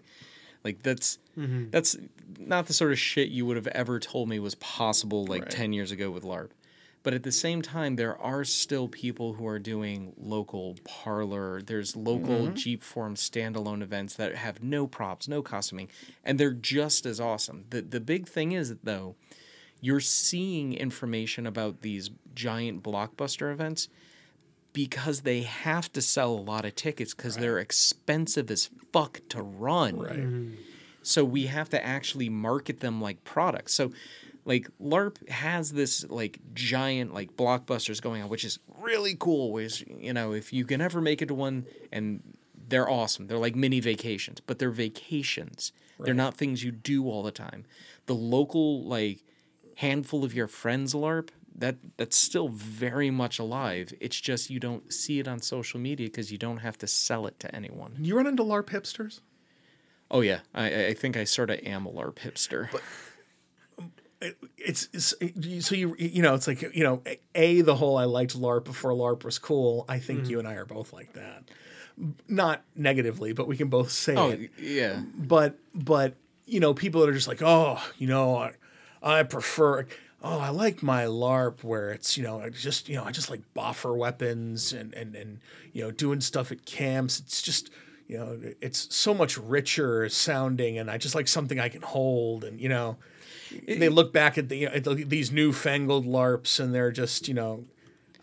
like 0.63 0.81
that's 0.81 1.19
mm-hmm. 1.37 1.69
that's 1.69 1.95
not 2.39 2.65
the 2.67 2.73
sort 2.73 2.91
of 2.91 2.99
shit 2.99 3.29
you 3.29 3.45
would 3.45 3.55
have 3.55 3.67
ever 3.67 3.99
told 3.99 4.29
me 4.29 4.39
was 4.39 4.55
possible 4.55 5.25
like 5.25 5.43
Right. 5.43 5.51
10 5.51 5.73
years 5.73 5.91
ago 5.91 6.09
with 6.11 6.23
LARP. 6.23 6.49
But 7.03 7.13
at 7.13 7.21
the 7.21 7.31
same 7.31 7.61
time, 7.61 7.97
there 7.97 8.19
are 8.19 8.43
still 8.43 8.87
people 8.87 9.33
who 9.33 9.45
are 9.45 9.59
doing 9.59 10.13
local 10.17 10.75
parlor. 10.83 11.61
There's 11.61 11.95
local 11.95 12.47
mm-hmm. 12.47 12.55
Jeepform 12.55 13.15
standalone 13.15 13.83
events 13.83 14.15
that 14.15 14.33
have 14.33 14.63
no 14.63 14.87
props, 14.87 15.27
no 15.27 15.43
costuming, 15.43 15.87
and 16.23 16.39
they're 16.39 16.51
just 16.51 17.05
as 17.05 17.19
awesome. 17.19 17.65
The 17.69 17.81
the 17.83 17.99
big 17.99 18.27
thing 18.27 18.53
is 18.53 18.75
though, 18.83 19.15
you're 19.81 19.99
seeing 19.99 20.73
information 20.73 21.45
about 21.45 21.81
these 21.81 22.09
giant 22.33 22.83
blockbuster 22.83 23.51
events 23.51 23.89
because 24.73 25.21
they 25.21 25.41
have 25.41 25.91
to 25.93 26.01
sell 26.01 26.33
a 26.33 26.41
lot 26.41 26.65
of 26.65 26.75
tickets 26.75 27.13
because 27.13 27.37
they're 27.37 27.59
expensive 27.59 28.51
as 28.51 28.69
fuck 28.91 29.21
to 29.29 29.41
run. 29.41 29.97
right 29.97 30.19
mm-hmm. 30.19 30.55
So 31.01 31.23
we 31.23 31.45
have 31.45 31.69
to 31.69 31.85
actually 31.85 32.29
market 32.29 32.79
them 32.79 32.99
like 32.99 33.23
products. 33.23 33.75
So 33.75 33.91
like 34.43 34.67
LARP 34.81 35.29
has 35.29 35.71
this 35.71 36.03
like 36.09 36.39
giant 36.53 37.13
like 37.13 37.37
blockbusters 37.37 38.01
going 38.01 38.23
on, 38.23 38.29
which 38.29 38.43
is 38.43 38.59
really 38.79 39.15
cool. 39.17 39.51
Which 39.51 39.85
you 39.87 40.13
know, 40.13 40.33
if 40.33 40.51
you 40.51 40.65
can 40.65 40.81
ever 40.81 41.01
make 41.01 41.21
it 41.21 41.27
to 41.27 41.35
one 41.35 41.67
and 41.91 42.21
they're 42.67 42.89
awesome. 42.89 43.27
They're 43.27 43.37
like 43.37 43.55
mini 43.55 43.79
vacations, 43.79 44.39
but 44.39 44.59
they're 44.59 44.71
vacations. 44.71 45.71
They're 45.99 46.13
not 46.13 46.35
things 46.35 46.63
you 46.63 46.71
do 46.71 47.07
all 47.07 47.23
the 47.23 47.31
time. 47.31 47.65
The 48.05 48.15
local 48.15 48.83
like 48.83 49.23
handful 49.75 50.23
of 50.23 50.33
your 50.33 50.47
friends 50.47 50.93
LARP, 50.93 51.29
that 51.57 51.75
that's 51.97 52.17
still 52.17 52.49
very 52.49 53.09
much 53.11 53.39
alive. 53.39 53.93
It's 54.01 54.19
just 54.19 54.49
you 54.49 54.59
don't 54.59 54.91
see 54.91 55.19
it 55.19 55.27
on 55.27 55.39
social 55.41 55.79
media 55.79 56.07
because 56.07 56.31
you 56.31 56.37
don't 56.37 56.57
have 56.57 56.77
to 56.79 56.87
sell 56.87 57.27
it 57.27 57.39
to 57.39 57.55
anyone. 57.55 57.95
you 58.01 58.15
run 58.17 58.27
into 58.27 58.43
larp 58.43 58.65
hipsters 58.67 59.21
Oh 60.11 60.21
yeah, 60.21 60.39
I 60.53 60.65
I- 60.71 60.85
I 60.87 60.93
think 60.93 61.17
I 61.17 61.23
sort 61.23 61.49
of 61.49 61.59
am 61.65 61.85
a 61.87 61.91
LARP 61.91 62.15
hipster. 62.17 62.69
Um, 63.79 63.91
it's, 64.57 64.87
it's 64.93 65.13
so 65.67 65.75
you 65.75 65.95
you 65.97 66.21
know 66.21 66.35
it's 66.35 66.47
like 66.47 66.61
you 66.75 66.83
know 66.83 67.01
a 67.35 67.61
the 67.61 67.75
whole 67.75 67.97
I 67.97 68.05
liked 68.05 68.37
LARP 68.37 68.63
before 68.65 68.91
LARP 68.91 69.23
was 69.23 69.39
cool. 69.39 69.83
I 69.89 69.99
think 69.99 70.21
mm-hmm. 70.21 70.29
you 70.31 70.39
and 70.39 70.47
I 70.47 70.55
are 70.55 70.65
both 70.65 70.93
like 70.93 71.13
that, 71.13 71.43
not 72.27 72.63
negatively, 72.75 73.33
but 73.33 73.47
we 73.47 73.57
can 73.57 73.67
both 73.69 73.91
say 73.91 74.15
oh 74.15 74.29
it. 74.29 74.51
yeah, 74.59 75.01
But 75.17 75.57
but 75.73 76.15
you 76.45 76.59
know 76.59 76.73
people 76.73 77.01
that 77.01 77.09
are 77.09 77.13
just 77.13 77.27
like 77.27 77.41
oh 77.41 77.81
you 77.97 78.07
know 78.07 78.51
I, 79.05 79.23
prefer 79.23 79.85
oh 80.23 80.39
I 80.39 80.49
like 80.49 80.81
my 80.83 81.03
LARP 81.05 81.63
where 81.63 81.91
it's 81.91 82.17
you 82.17 82.23
know 82.23 82.49
just 82.49 82.89
you 82.89 82.95
know 82.95 83.03
I 83.03 83.11
just 83.11 83.29
like 83.29 83.41
boffer 83.55 83.95
weapons 83.95 84.73
and 84.73 84.93
and 84.93 85.15
and 85.15 85.39
you 85.73 85.83
know 85.83 85.91
doing 85.91 86.21
stuff 86.21 86.51
at 86.51 86.65
camps. 86.65 87.19
It's 87.19 87.41
just 87.41 87.69
you 88.07 88.17
know, 88.19 88.39
it's 88.61 88.93
so 88.95 89.15
much 89.15 89.35
richer 89.37 90.07
sounding, 90.09 90.77
and 90.77 90.91
I 90.91 90.97
just 90.99 91.15
like 91.15 91.27
something 91.27 91.59
I 91.59 91.69
can 91.69 91.81
hold, 91.81 92.43
and 92.43 92.61
you 92.61 92.69
know, 92.69 92.97
they 93.67 93.89
look 93.89 94.13
back 94.13 94.37
at 94.37 94.47
the 94.49 94.65
at 94.67 94.83
the, 94.83 94.93
these 94.93 95.31
newfangled 95.31 96.05
LARPs, 96.05 96.59
and 96.59 96.73
they're 96.73 96.91
just 96.91 97.27
you 97.27 97.33
know. 97.33 97.63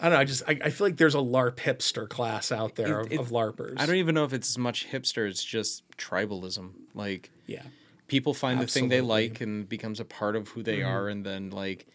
I 0.01 0.07
don't 0.07 0.15
know. 0.15 0.21
I 0.21 0.25
just 0.25 0.43
I, 0.49 0.59
I 0.65 0.71
feel 0.71 0.87
like 0.89 0.97
there's 0.97 1.15
a 1.15 1.19
LARP 1.19 1.57
hipster 1.57 2.09
class 2.09 2.51
out 2.51 2.75
there 2.75 3.01
It- 3.01 3.07
of, 3.07 3.13
it- 3.13 3.21
of 3.21 3.29
LARPers. 3.31 3.75
I 3.79 3.87
don't 3.87 3.97
even 3.97 4.15
know 4.17 4.25
if 4.25 4.33
it's 4.33 4.51
as 4.51 4.59
much 4.59 4.89
hipster. 4.91 5.29
It's 5.29 5.45
just 5.45 5.83
tribalism. 5.97 6.71
Like 6.95 7.31
Yeah. 7.47 7.63
People 8.13 8.35
find 8.35 8.61
the 8.61 8.67
thing 8.67 8.89
they 8.91 9.01
like 9.01 9.41
and 9.41 9.67
becomes 9.69 9.99
a 9.99 10.05
part 10.05 10.37
of 10.37 10.49
who 10.49 10.63
they 10.63 10.83
are, 10.83 11.09
and 11.09 11.25
then 11.25 11.49
like 11.51 11.87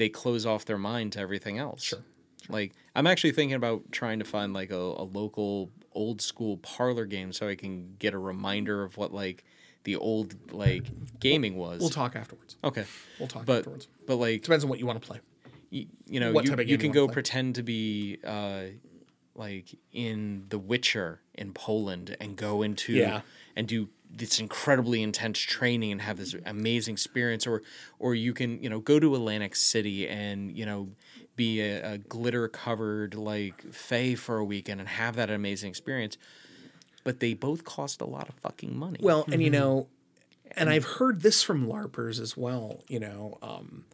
they 0.00 0.08
close 0.08 0.46
off 0.46 0.64
their 0.64 0.78
mind 0.78 1.12
to 1.14 1.18
everything 1.20 1.58
else. 1.58 1.82
Sure. 1.82 2.04
Like 2.48 2.72
I'm 2.94 3.06
actually 3.06 3.32
thinking 3.32 3.56
about 3.56 3.90
trying 3.90 4.20
to 4.20 4.24
find 4.24 4.52
like 4.54 4.70
a, 4.70 4.76
a 4.76 5.02
local 5.20 5.70
old 5.92 6.20
school 6.22 6.58
parlor 6.58 7.04
game 7.06 7.32
so 7.32 7.48
I 7.48 7.56
can 7.56 7.96
get 7.98 8.14
a 8.14 8.18
reminder 8.18 8.84
of 8.84 8.96
what 8.96 9.12
like 9.12 9.44
the 9.82 9.96
old 9.96 10.52
like 10.52 10.84
gaming 11.18 11.56
was. 11.56 11.80
We'll 11.80 11.90
talk 11.90 12.14
afterwards. 12.14 12.56
Okay. 12.62 12.84
We'll 13.18 13.28
talk 13.28 13.44
But 13.44 13.58
afterwards. 13.58 13.88
but 14.06 14.16
like 14.16 14.42
Depends 14.42 14.62
on 14.64 14.70
what 14.70 14.78
you 14.78 14.86
want 14.86 15.00
to 15.02 15.06
play. 15.08 15.20
you, 15.70 15.86
you 16.06 16.20
know 16.20 16.32
What 16.32 16.44
you, 16.44 16.50
you 16.64 16.78
can 16.78 16.88
you 16.88 16.94
go 16.94 17.06
play. 17.06 17.14
pretend 17.14 17.56
to 17.56 17.62
be 17.64 18.18
uh 18.24 18.62
like 19.34 19.66
in 19.92 20.44
The 20.48 20.58
Witcher 20.58 21.20
in 21.34 21.52
Poland 21.52 22.16
and 22.20 22.36
go 22.36 22.62
into 22.62 22.92
Yeah. 22.92 23.20
and 23.56 23.66
do 23.66 23.88
this 24.10 24.40
incredibly 24.40 25.02
intense 25.02 25.38
training 25.38 25.92
and 25.92 26.02
have 26.02 26.16
this 26.16 26.34
amazing 26.46 26.92
experience 26.92 27.46
or 27.46 27.62
or 27.98 28.14
you 28.14 28.32
can 28.32 28.62
you 28.62 28.68
know 28.70 28.80
go 28.80 28.98
to 28.98 29.14
Atlantic 29.14 29.54
City 29.54 30.08
and 30.08 30.50
you 30.56 30.64
know 30.66 30.88
be 31.36 31.60
a, 31.60 31.92
a 31.94 31.98
glitter 31.98 32.48
covered 32.48 33.14
like 33.14 33.62
fae 33.72 34.14
for 34.14 34.38
a 34.38 34.44
weekend 34.44 34.80
and 34.80 34.88
have 34.88 35.14
that 35.16 35.30
amazing 35.30 35.68
experience 35.70 36.16
but 37.04 37.20
they 37.20 37.32
both 37.32 37.64
cost 37.64 38.00
a 38.00 38.04
lot 38.06 38.28
of 38.28 38.34
fucking 38.36 38.76
money 38.76 38.98
Well, 39.00 39.22
and 39.24 39.34
Mm-hmm. 39.34 39.42
you 39.42 39.50
know, 39.50 39.86
and 40.56 40.68
I've 40.70 40.84
heard 40.84 41.20
this 41.20 41.42
from 41.42 41.66
LARPers 41.66 42.20
as 42.20 42.36
well. 42.36 42.82
You 42.88 43.00
know, 43.00 43.38
um, 43.42 43.84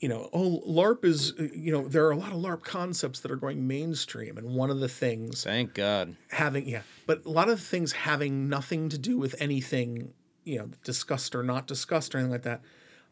you 0.00 0.08
know, 0.08 0.30
oh, 0.32 0.62
LARP 0.66 1.04
is, 1.04 1.34
uh, 1.38 1.48
you 1.54 1.70
know, 1.70 1.86
there 1.86 2.06
are 2.06 2.10
a 2.10 2.16
lot 2.16 2.32
of 2.32 2.38
LARP 2.38 2.62
concepts 2.62 3.20
that 3.20 3.30
are 3.30 3.36
going 3.36 3.66
mainstream, 3.66 4.38
and 4.38 4.54
one 4.54 4.70
of 4.70 4.80
the 4.80 4.88
things 4.88 5.44
thank 5.44 5.74
god 5.74 6.16
having, 6.30 6.66
yeah, 6.66 6.82
but 7.06 7.24
a 7.26 7.30
lot 7.30 7.50
of 7.50 7.60
things 7.60 7.92
having 7.92 8.48
nothing 8.48 8.88
to 8.88 8.98
do 8.98 9.18
with 9.18 9.34
anything, 9.38 10.12
you 10.44 10.58
know, 10.58 10.70
discussed 10.84 11.34
or 11.34 11.42
not 11.42 11.66
discussed 11.66 12.14
or 12.14 12.18
anything 12.18 12.32
like 12.32 12.42
that. 12.42 12.62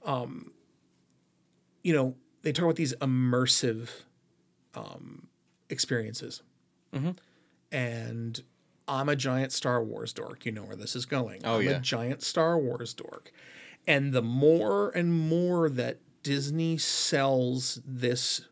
Um, 0.04 0.52
you 1.82 1.92
know, 1.92 2.14
they 2.42 2.52
talk 2.52 2.64
about 2.64 2.76
these 2.76 2.94
immersive 2.94 3.90
um, 4.74 5.28
experiences, 5.68 6.42
and 7.70 8.42
I'm 8.88 9.10
a 9.10 9.16
giant 9.16 9.52
Star 9.52 9.84
Wars 9.84 10.14
dork. 10.14 10.46
You 10.46 10.52
know 10.52 10.64
where 10.64 10.76
this 10.76 10.96
is 10.96 11.04
going. 11.04 11.42
Oh, 11.44 11.58
I'm 11.58 11.64
yeah. 11.64 11.70
a 11.72 11.80
giant 11.80 12.22
Star 12.22 12.58
Wars 12.58 12.94
dork. 12.94 13.30
And 13.86 14.12
the 14.12 14.22
more 14.22 14.90
and 14.90 15.12
more 15.12 15.68
that 15.70 15.98
Disney 16.22 16.78
sells 16.78 17.80
this 17.86 18.42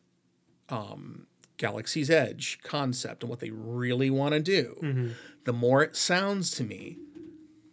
um, 0.69 1.27
Galaxy's 1.57 2.11
Edge 2.11 2.59
concept 2.63 3.23
and 3.23 3.31
what 3.31 3.41
they 3.41 3.51
really 3.51 4.11
want 4.11 4.33
to 4.35 4.41
do, 4.41 5.13
the 5.45 5.53
more 5.53 5.83
it 5.83 5.97
sounds 5.97 6.51
to 6.53 6.65
me 6.65 6.99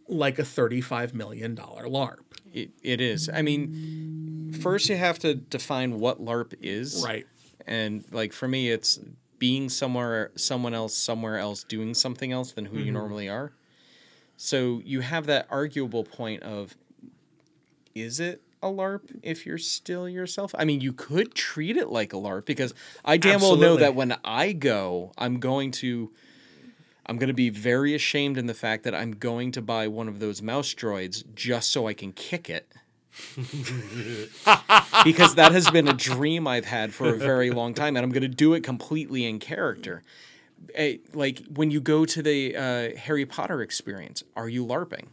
like 0.07 0.37
a 0.37 0.43
$35 0.43 1.13
million 1.13 1.55
LARP. 1.55 2.17
it, 2.53 2.71
it 2.81 3.01
is. 3.01 3.29
I 3.33 3.41
mean 3.41 4.51
first 4.61 4.89
you 4.89 4.95
have 4.95 5.17
to 5.19 5.33
define 5.33 5.99
what 5.99 6.21
larp 6.23 6.53
is. 6.61 7.03
Right. 7.03 7.25
and 7.65 8.03
like 8.11 8.33
for 8.33 8.47
me 8.47 8.69
it's 8.69 8.99
being 9.39 9.69
somewhere 9.69 10.31
someone 10.35 10.73
else 10.73 10.95
somewhere 10.95 11.37
else 11.37 11.63
doing 11.63 11.93
something 11.93 12.31
else 12.31 12.51
than 12.51 12.65
who 12.65 12.77
you 12.77 12.91
normally 12.91 13.27
are. 13.29 13.53
So 14.37 14.81
you 14.85 15.01
have 15.01 15.25
that 15.27 15.47
arguable 15.49 16.03
point 16.03 16.43
of 16.43 16.75
is 17.95 18.19
it 18.19 18.41
a 18.63 18.67
larp 18.67 19.01
if 19.21 19.45
you're 19.45 19.57
still 19.57 20.07
yourself 20.07 20.55
i 20.57 20.63
mean 20.63 20.81
you 20.81 20.93
could 20.93 21.35
treat 21.35 21.77
it 21.77 21.89
like 21.89 22.13
a 22.13 22.15
larp 22.15 22.45
because 22.45 22.73
i 23.03 23.17
damn 23.17 23.41
well 23.41 23.55
know 23.55 23.75
that 23.75 23.93
when 23.93 24.15
i 24.23 24.51
go 24.51 25.11
i'm 25.17 25.39
going 25.39 25.69
to 25.69 26.11
i'm 27.05 27.17
going 27.17 27.27
to 27.27 27.33
be 27.33 27.49
very 27.49 27.93
ashamed 27.93 28.37
in 28.37 28.47
the 28.47 28.53
fact 28.53 28.83
that 28.83 28.95
i'm 28.95 29.11
going 29.11 29.51
to 29.51 29.61
buy 29.61 29.87
one 29.87 30.07
of 30.07 30.19
those 30.19 30.41
mouse 30.41 30.73
droids 30.73 31.23
just 31.35 31.69
so 31.71 31.87
i 31.87 31.93
can 31.93 32.11
kick 32.13 32.49
it 32.49 32.71
because 35.03 35.35
that 35.35 35.51
has 35.51 35.69
been 35.69 35.87
a 35.87 35.93
dream 35.93 36.47
I've 36.47 36.65
had 36.65 36.95
for 36.95 37.13
a 37.13 37.17
very 37.17 37.51
long 37.51 37.75
time, 37.75 37.95
and 37.95 38.03
I'm 38.03 38.11
going 38.11 38.23
to 38.23 38.27
do 38.27 38.55
it 38.55 38.63
completely 38.63 39.25
in 39.25 39.37
character. 39.37 40.01
Eh, 40.73 40.97
like 41.13 41.43
when 41.53 41.69
you 41.69 41.79
go 41.79 42.05
to 42.05 42.23
the 42.23 42.55
uh, 42.55 42.97
Harry 42.97 43.25
Potter 43.27 43.61
experience, 43.61 44.23
are 44.35 44.49
you 44.49 44.65
LARPing? 44.65 45.07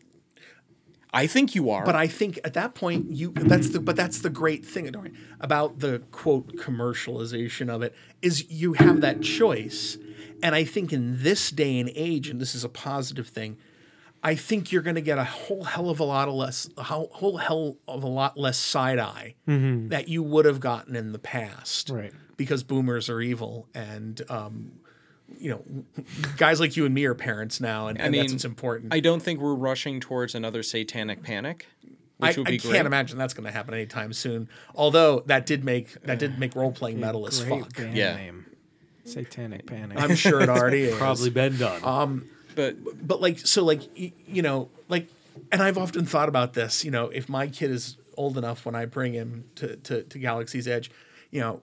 I 1.12 1.26
think 1.26 1.54
you 1.54 1.70
are. 1.70 1.84
But 1.84 1.96
I 1.96 2.06
think 2.06 2.38
at 2.44 2.54
that 2.54 2.74
point 2.74 3.10
you 3.10 3.32
that's 3.32 3.70
the 3.70 3.80
but 3.80 3.96
that's 3.96 4.20
the 4.20 4.30
great 4.30 4.64
thing 4.64 4.94
about 5.40 5.80
the 5.80 6.02
quote 6.10 6.56
commercialization 6.56 7.68
of 7.68 7.82
it 7.82 7.94
is 8.22 8.50
you 8.50 8.74
have 8.74 9.00
that 9.00 9.22
choice. 9.22 9.98
And 10.42 10.54
I 10.54 10.64
think 10.64 10.92
in 10.92 11.22
this 11.22 11.50
day 11.50 11.78
and 11.78 11.90
age, 11.94 12.28
and 12.28 12.40
this 12.40 12.54
is 12.54 12.64
a 12.64 12.68
positive 12.68 13.28
thing, 13.28 13.58
I 14.22 14.34
think 14.34 14.72
you're 14.72 14.82
going 14.82 14.96
to 14.96 15.02
get 15.02 15.18
a 15.18 15.24
whole 15.24 15.64
hell 15.64 15.90
of 15.90 16.00
a 16.00 16.04
lot 16.04 16.28
of 16.28 16.34
less, 16.34 16.68
a 16.76 16.82
whole, 16.82 17.10
whole 17.12 17.36
hell 17.38 17.76
of 17.88 18.02
a 18.02 18.08
lot 18.08 18.38
less 18.38 18.58
side 18.58 18.98
eye 18.98 19.34
that 19.46 20.08
you 20.08 20.22
would 20.22 20.44
have 20.46 20.60
gotten 20.60 20.96
in 20.96 21.12
the 21.12 21.18
past, 21.18 21.90
Right. 21.90 22.12
Because 22.36 22.62
boomers 22.62 23.10
are 23.10 23.20
evil, 23.20 23.68
and 23.74 24.22
um, 24.30 24.79
you 25.38 25.50
know, 25.50 26.04
guys 26.36 26.60
like 26.60 26.76
you 26.76 26.84
and 26.86 26.94
me 26.94 27.04
are 27.04 27.14
parents 27.14 27.60
now, 27.60 27.86
and, 27.88 28.00
and 28.00 28.12
mean, 28.12 28.22
that's 28.22 28.32
what's 28.32 28.44
important. 28.44 28.92
I 28.92 29.00
don't 29.00 29.20
think 29.22 29.40
we're 29.40 29.54
rushing 29.54 30.00
towards 30.00 30.34
another 30.34 30.62
satanic 30.62 31.22
panic, 31.22 31.66
which 32.18 32.36
I, 32.36 32.40
would 32.40 32.46
be 32.46 32.54
I 32.54 32.56
great. 32.58 32.72
can't 32.74 32.86
imagine 32.86 33.18
that's 33.18 33.34
going 33.34 33.46
to 33.46 33.52
happen 33.52 33.74
anytime 33.74 34.12
soon. 34.12 34.48
Although 34.74 35.20
that 35.26 35.46
did 35.46 35.64
make 35.64 35.92
that 36.02 36.18
did 36.18 36.38
make 36.38 36.54
role 36.54 36.72
playing 36.72 37.00
metal 37.00 37.26
as 37.26 37.40
fuck. 37.40 37.74
band 37.76 37.96
Yeah. 37.96 38.16
name. 38.16 38.46
Satanic 39.04 39.66
Panic. 39.66 39.98
I'm 40.00 40.14
sure 40.14 40.40
it 40.40 40.48
already 40.48 40.82
is. 40.84 40.96
Probably 40.96 41.30
been 41.30 41.56
done. 41.56 41.82
Um, 41.84 42.28
But 42.54 42.76
but 43.06 43.20
like 43.20 43.38
so 43.38 43.64
like 43.64 43.82
you 43.96 44.42
know 44.42 44.68
like 44.88 45.08
and 45.50 45.62
I've 45.62 45.78
often 45.78 46.04
thought 46.04 46.28
about 46.28 46.52
this. 46.52 46.84
You 46.84 46.90
know, 46.90 47.06
if 47.08 47.28
my 47.28 47.46
kid 47.46 47.70
is 47.70 47.96
old 48.16 48.36
enough 48.36 48.66
when 48.66 48.74
I 48.74 48.84
bring 48.84 49.14
him 49.14 49.44
to 49.56 49.76
to, 49.76 50.02
to 50.02 50.18
Galaxy's 50.18 50.68
Edge, 50.68 50.90
you 51.30 51.40
know. 51.40 51.62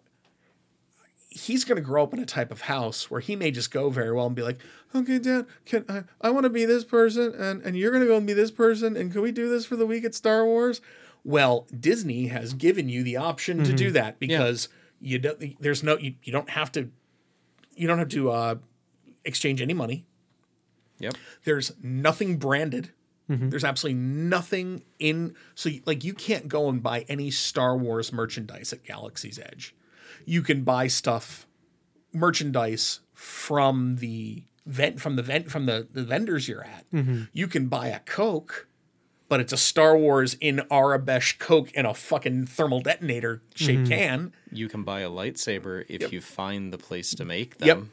He's 1.29 1.65
going 1.65 1.75
to 1.75 1.81
grow 1.81 2.03
up 2.03 2.13
in 2.13 2.19
a 2.19 2.25
type 2.25 2.51
of 2.51 2.61
house 2.61 3.11
where 3.11 3.19
he 3.19 3.35
may 3.35 3.51
just 3.51 3.69
go 3.69 3.89
very 3.89 4.11
well 4.13 4.25
and 4.27 4.35
be 4.35 4.41
like, 4.43 4.59
"Okay, 4.95 5.19
Dad, 5.19 5.45
can 5.65 5.83
I? 5.89 6.03
I 6.21 6.29
want 6.29 6.45
to 6.45 6.49
be 6.49 6.65
this 6.65 6.83
person, 6.85 7.33
and 7.35 7.61
and 7.63 7.75
you're 7.77 7.91
going 7.91 8.01
to 8.03 8.07
go 8.07 8.15
and 8.17 8.25
be 8.25 8.33
this 8.33 8.51
person, 8.51 8.95
and 8.95 9.11
can 9.11 9.21
we 9.21 9.31
do 9.31 9.49
this 9.49 9.65
for 9.65 9.75
the 9.75 9.85
week 9.85 10.03
at 10.05 10.15
Star 10.15 10.45
Wars?" 10.45 10.79
Well, 11.25 11.67
Disney 11.77 12.27
has 12.27 12.53
given 12.53 12.87
you 12.87 13.03
the 13.03 13.17
option 13.17 13.63
to 13.65 13.73
do 13.73 13.91
that 13.91 14.19
because 14.19 14.69
you 15.01 15.19
don't. 15.19 15.61
There's 15.61 15.83
no. 15.83 15.97
You, 15.97 16.15
you 16.23 16.31
don't 16.31 16.49
have 16.51 16.71
to. 16.73 16.89
You 17.75 17.87
don't 17.87 17.99
have 17.99 18.09
to 18.09 18.31
uh, 18.31 18.55
exchange 19.25 19.61
any 19.61 19.73
money. 19.73 20.05
yep, 20.99 21.15
There's 21.43 21.73
nothing 21.83 22.37
branded. 22.37 22.91
There's 23.49 23.65
absolutely 23.65 23.99
nothing 23.99 24.83
in. 24.99 25.35
So, 25.53 25.67
you- 25.67 25.81
like, 25.85 26.05
you 26.05 26.13
can't 26.13 26.47
go 26.47 26.69
and 26.69 26.81
buy 26.81 27.01
any 27.09 27.29
Star 27.29 27.75
Wars 27.77 28.13
merchandise 28.13 28.71
at 28.71 28.85
Galaxy's 28.85 29.37
Edge. 29.37 29.75
You 30.27 30.41
can 30.41 30.63
buy 30.63 30.87
stuff, 30.87 31.47
merchandise 32.11 32.99
from 33.13 33.95
the 33.95 34.43
vent 34.65 34.99
from 34.99 35.15
the 35.15 35.23
vent 35.23 35.49
from 35.49 35.65
the, 35.67 35.87
the 35.91 36.03
vendors 36.03 36.49
you're 36.49 36.65
at. 36.65 36.85
Mm-hmm. 36.91 37.23
You 37.31 37.47
can 37.47 37.67
buy 37.67 37.87
a 37.87 37.99
Coke, 37.99 38.67
but 39.29 39.39
it's 39.39 39.53
a 39.53 39.57
Star 39.57 39.97
Wars 39.97 40.35
in 40.41 40.57
Aurebesh 40.69 41.39
Coke 41.39 41.71
in 41.71 41.85
a 41.85 41.93
fucking 41.93 42.47
thermal 42.47 42.81
detonator 42.81 43.41
shaped 43.55 43.83
mm-hmm. 43.83 43.93
can. 43.93 44.33
you 44.51 44.67
can 44.67 44.83
buy 44.83 44.99
a 44.99 45.09
lightsaber 45.09 45.85
if 45.87 46.11
you 46.11 46.19
find 46.19 46.73
the 46.73 46.77
place 46.77 47.15
to 47.15 47.23
make 47.23 47.57
them. 47.59 47.67
Yep. 47.67 47.77
them. 47.77 47.91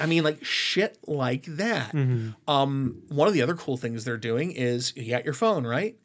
I 0.00 0.06
mean, 0.06 0.24
like 0.24 0.44
shit 0.44 0.98
like 1.06 1.44
that. 1.44 1.92
Mm-hmm. 1.92 2.50
Um, 2.50 3.02
one 3.08 3.28
of 3.28 3.34
the 3.34 3.42
other 3.42 3.54
cool 3.54 3.76
things 3.76 4.04
they're 4.04 4.16
doing 4.16 4.50
is 4.50 4.92
you 4.96 5.10
got 5.10 5.24
your 5.24 5.34
phone, 5.34 5.64
right? 5.64 5.96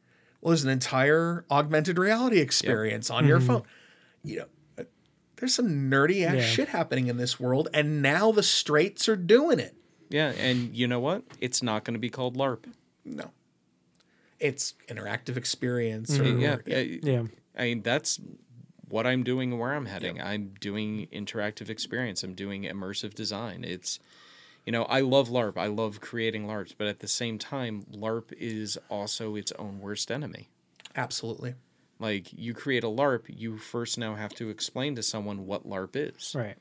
Well, 0.42 0.52
there's 0.52 0.64
an 0.64 0.70
entire 0.70 1.46
augmented 1.50 1.98
reality 1.98 2.40
experience 2.40 3.10
on 3.10 3.26
your 3.26 3.40
phone. 3.40 3.64
You 4.24 4.40
know, 4.40 4.46
there's 5.44 5.56
some 5.56 5.90
nerdy 5.92 6.26
ass 6.26 6.36
Yeah. 6.36 6.42
shit 6.42 6.70
happening 6.70 7.08
in 7.08 7.18
this 7.18 7.38
world, 7.38 7.68
and 7.74 8.02
now 8.02 8.32
the 8.32 8.42
straights 8.44 9.10
are 9.10 9.18
doing 9.18 9.60
it. 9.60 9.76
Yeah, 10.10 10.30
and 10.30 10.74
you 10.74 10.88
know 10.88 11.02
what? 11.02 11.24
It's 11.42 11.62
not 11.62 11.84
going 11.84 11.96
to 11.96 12.00
be 12.00 12.10
called 12.10 12.38
LARP. 12.38 12.72
No, 13.04 13.32
it's 14.40 14.74
interactive 14.88 15.36
experience. 15.36 16.12
Mm-hmm. 16.18 16.38
Or, 16.38 16.40
Yeah, 16.40 16.56
or- 16.56 16.64
yeah. 16.66 17.00
Yeah. 17.04 17.24
I 17.58 17.64
mean, 17.66 17.82
that's 17.82 18.22
what 18.88 19.06
I'm 19.06 19.24
doing 19.24 19.52
and 19.52 19.60
where 19.60 19.74
I'm 19.74 19.88
heading. 19.88 20.22
I'm 20.22 20.54
doing 20.62 21.08
interactive 21.12 21.70
experience. 21.70 22.24
I'm 22.24 22.36
doing 22.36 22.64
immersive 22.64 23.14
design. 23.16 23.66
It's, 23.66 24.00
you 24.66 24.72
know, 24.72 24.84
I 24.84 25.02
love 25.02 25.28
LARP. 25.28 25.58
I 25.58 25.68
love 25.68 26.00
creating 26.00 26.48
LARPs, 26.48 26.74
but 26.78 26.88
at 26.88 27.00
the 27.00 27.08
same 27.10 27.38
time, 27.38 27.84
LARP 27.92 28.32
is 28.40 28.78
also 28.90 29.36
its 29.36 29.52
own 29.60 29.80
worst 29.82 30.10
enemy. 30.10 30.48
absolutely. 30.96 31.56
Like, 32.04 32.34
you 32.34 32.54
create 32.54 32.84
a 32.84 32.88
LARP, 32.88 33.28
you 33.30 33.58
first 33.58 33.98
now 33.98 34.16
have 34.16 34.34
to 34.36 34.50
explain 34.50 34.96
to 34.96 35.02
someone 35.02 35.46
what 35.46 35.66
LARP 35.66 35.96
is. 35.96 36.36
Right. 36.36 36.58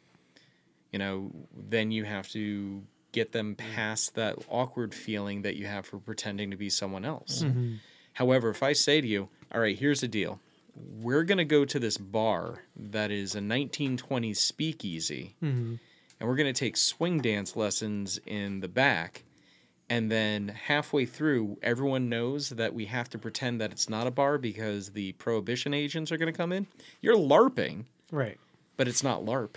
You 0.93 1.01
know, 1.01 1.33
then 1.53 1.91
you 1.91 2.05
have 2.05 2.29
to 2.29 2.85
get 3.11 3.33
them 3.33 3.57
past 3.57 4.15
that 4.15 4.37
awkward 4.49 4.95
feeling 4.95 5.43
that 5.43 5.57
you 5.57 5.67
have 5.67 5.85
for 5.85 5.99
pretending 5.99 6.53
to 6.53 6.57
be 6.57 6.71
someone 6.71 7.05
else. 7.05 7.43
Mm-hmm. 7.43 7.75
However, 8.13 8.51
if 8.51 8.63
I 8.63 8.73
say 8.73 9.01
to 9.01 9.09
you, 9.09 9.31
all 9.53 9.61
right, 9.61 9.77
here's 9.77 10.03
the 10.03 10.07
deal. 10.07 10.39
We're 10.77 11.25
going 11.25 11.39
to 11.39 11.45
go 11.45 11.65
to 11.65 11.79
this 11.81 11.99
bar 11.99 12.63
that 12.77 13.11
is 13.11 13.35
a 13.35 13.41
1920s 13.41 14.37
speakeasy, 14.37 15.35
mm-hmm. 15.43 15.75
and 16.21 16.29
we're 16.29 16.37
going 16.37 16.55
to 16.55 16.59
take 16.59 16.77
swing 16.77 17.21
dance 17.21 17.57
lessons 17.57 18.21
in 18.27 18.61
the 18.61 18.69
back. 18.69 19.25
And 19.93 20.11
then 20.11 20.49
halfway 20.49 21.05
through, 21.05 21.59
everyone 21.63 22.09
knows 22.09 22.49
that 22.49 22.73
we 22.73 22.87
have 22.87 23.11
to 23.11 23.19
pretend 23.19 23.61
that 23.61 23.73
it's 23.73 23.91
not 23.91 24.07
a 24.07 24.11
bar 24.11 24.39
because 24.39 24.91
the 24.93 25.13
prohibition 25.13 25.75
agents 25.75 26.11
are 26.11 26.17
going 26.17 26.33
to 26.33 26.37
come 26.37 26.51
in. 26.51 26.67
You're 27.03 27.15
LARPing, 27.17 27.85
Right. 28.11 28.39
but 28.79 28.89
it's 28.89 29.03
not 29.03 29.23
LARP. 29.27 29.57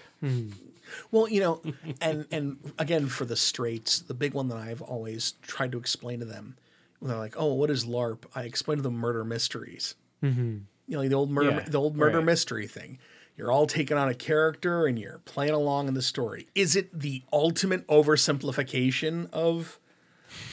Well, 1.10 1.30
you 1.30 1.40
know, 1.40 1.62
and 2.02 2.26
and 2.32 2.58
again 2.78 3.08
for 3.08 3.24
the 3.24 3.38
straights, 3.38 4.00
the 4.00 4.14
big 4.14 4.34
one 4.34 4.50
that 4.50 4.58
I've 4.58 4.82
always 4.82 5.36
tried 5.42 5.72
to 5.72 5.78
explain 5.78 6.20
to 6.20 6.26
them 6.26 6.58
when 7.00 7.10
they're 7.10 7.18
like, 7.18 7.36
"Oh, 7.38 7.54
what 7.54 7.70
is 7.70 7.86
LARP?" 7.86 8.26
I 8.36 8.42
explain 8.44 8.80
to 8.80 8.82
them 8.84 8.96
murder 8.96 9.24
mysteries. 9.24 9.96
Mm-hmm. 10.22 10.58
You 10.88 10.94
know, 10.96 11.00
like 11.00 11.10
the 11.10 11.16
old 11.16 11.32
murder, 11.32 11.50
Yeah, 11.52 11.60
the 11.62 11.80
old 11.80 11.96
murder 11.96 12.18
right. 12.18 12.26
mystery 12.26 12.68
thing. 12.68 13.00
You're 13.38 13.52
all 13.54 13.68
taking 13.68 13.98
on 13.98 14.10
a 14.10 14.14
character 14.14 14.86
and 14.86 15.00
you're 15.00 15.20
playing 15.26 15.54
along 15.54 15.88
in 15.88 15.94
the 15.94 16.02
story. 16.02 16.48
Is 16.56 16.76
it 16.76 16.88
the 16.98 17.24
ultimate 17.34 17.88
oversimplification 17.88 19.30
of 19.32 19.80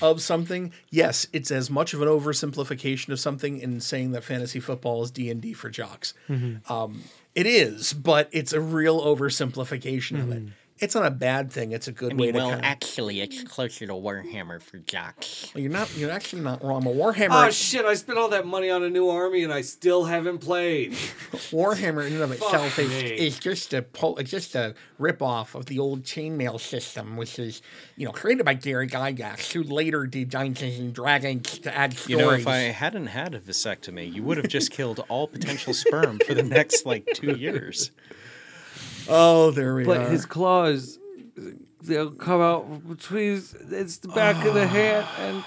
of 0.00 0.22
something? 0.22 0.72
Yes, 0.90 1.26
it's 1.32 1.50
as 1.50 1.70
much 1.70 1.94
of 1.94 2.02
an 2.02 2.08
oversimplification 2.08 3.10
of 3.10 3.20
something 3.20 3.58
in 3.58 3.80
saying 3.80 4.12
that 4.12 4.24
fantasy 4.24 4.60
football 4.60 5.02
is 5.02 5.10
D 5.10 5.30
and 5.30 5.40
D 5.40 5.52
for 5.52 5.70
jocks. 5.70 6.14
Mm-hmm. 6.28 6.72
Um, 6.72 7.02
it 7.34 7.46
is, 7.46 7.92
but 7.92 8.28
it's 8.32 8.52
a 8.52 8.60
real 8.60 9.00
oversimplification 9.00 10.20
of 10.22 10.32
it. 10.32 10.42
It's 10.82 10.96
not 10.96 11.06
a 11.06 11.12
bad 11.12 11.52
thing. 11.52 11.70
It's 11.70 11.86
a 11.86 11.92
good 11.92 12.18
way 12.18 12.32
to 12.32 12.38
kind 12.40 12.54
of. 12.54 12.60
actually, 12.64 13.20
it's 13.20 13.44
closer 13.44 13.86
to 13.86 13.92
Warhammer 13.92 14.60
for 14.60 14.78
jocks. 14.78 15.52
You're 15.54 15.70
not. 15.70 15.96
You're 15.96 16.10
actually 16.10 16.42
not 16.42 16.64
wrong. 16.64 16.82
But 16.82 16.94
Warhammer. 16.94 17.46
Oh 17.46 17.50
shit! 17.50 17.84
I 17.84 17.94
spent 17.94 18.18
all 18.18 18.28
that 18.30 18.46
money 18.48 18.68
on 18.68 18.82
a 18.82 18.90
new 18.90 19.08
army 19.08 19.44
and 19.44 19.52
I 19.52 19.60
still 19.60 20.06
haven't 20.06 20.38
played. 20.38 20.92
Warhammer 21.52 22.04
in 22.04 22.14
and 22.14 22.22
of 22.22 22.32
itself 22.32 22.80
is, 22.80 22.90
is 23.12 23.38
just 23.38 23.72
a 23.72 23.82
po- 23.82 24.16
it's 24.16 24.32
just 24.32 24.56
a 24.56 24.74
ripoff 24.98 25.54
of 25.54 25.66
the 25.66 25.78
old 25.78 26.02
chainmail 26.02 26.58
system, 26.58 27.16
which 27.16 27.38
is 27.38 27.62
you 27.96 28.04
know 28.04 28.12
created 28.12 28.44
by 28.44 28.54
Gary 28.54 28.88
Gygax, 28.88 29.52
who 29.52 29.62
later 29.62 30.04
did 30.06 30.30
Dungeons 30.30 30.80
and 30.80 30.92
Dragons 30.92 31.60
to 31.60 31.72
add 31.72 31.92
stories. 31.96 32.10
You 32.10 32.16
know, 32.16 32.30
if 32.30 32.48
I 32.48 32.56
hadn't 32.56 33.06
had 33.06 33.36
a 33.36 33.40
vasectomy, 33.40 34.12
you 34.12 34.24
would 34.24 34.36
have 34.36 34.48
just 34.48 34.72
killed 34.72 35.04
all 35.08 35.28
potential 35.28 35.74
sperm 35.74 36.18
for 36.26 36.34
the 36.34 36.42
next 36.42 36.84
like 36.84 37.06
two 37.14 37.36
years. 37.36 37.92
oh, 39.08 39.50
there 39.50 39.74
we 39.74 39.84
But 39.84 39.96
are. 39.98 40.02
But 40.04 40.10
his 40.12 40.26
claws, 40.26 40.98
they'll 41.82 42.10
come 42.12 42.40
out 42.40 42.88
between. 42.88 43.30
his- 43.34 43.54
It's 43.70 43.98
the 43.98 44.08
back 44.08 44.44
of 44.44 44.54
the 44.54 44.66
hand 44.66 45.06
and. 45.18 45.44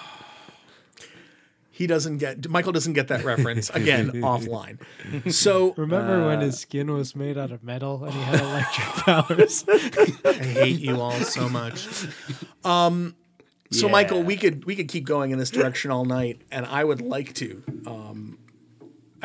he 1.72 1.88
doesn't 1.88 2.18
get 2.20 2.48
Michael 2.50 2.72
doesn't 2.72 2.94
get 2.94 3.10
that 3.10 3.24
reference 3.26 3.70
again 3.72 4.12
offline. 4.24 4.78
So 5.32 5.74
Remember 5.78 6.26
when 6.28 6.40
his 6.42 6.58
skin 6.60 6.92
was 6.94 7.16
made 7.16 7.38
out 7.38 7.52
of 7.52 7.64
metal 7.64 8.04
and 8.06 8.14
he 8.14 8.22
had 8.22 8.40
electric 8.40 8.88
powers? 9.06 9.66
I 10.26 10.34
hate 10.34 10.80
you 10.80 11.02
all 11.02 11.12
so 11.20 11.50
much. 11.50 11.88
Um, 12.64 13.16
so 13.72 13.90
Michael, 13.90 14.24
we 14.24 14.38
could 14.38 14.64
we 14.66 14.76
could 14.76 14.88
keep 14.88 15.04
going 15.06 15.32
in 15.32 15.38
this 15.40 15.50
direction 15.50 15.92
all 15.92 16.06
night, 16.06 16.40
and 16.52 16.66
I 16.66 16.84
would 16.84 17.02
like 17.02 17.34
to. 17.36 17.62
Um, 17.86 18.38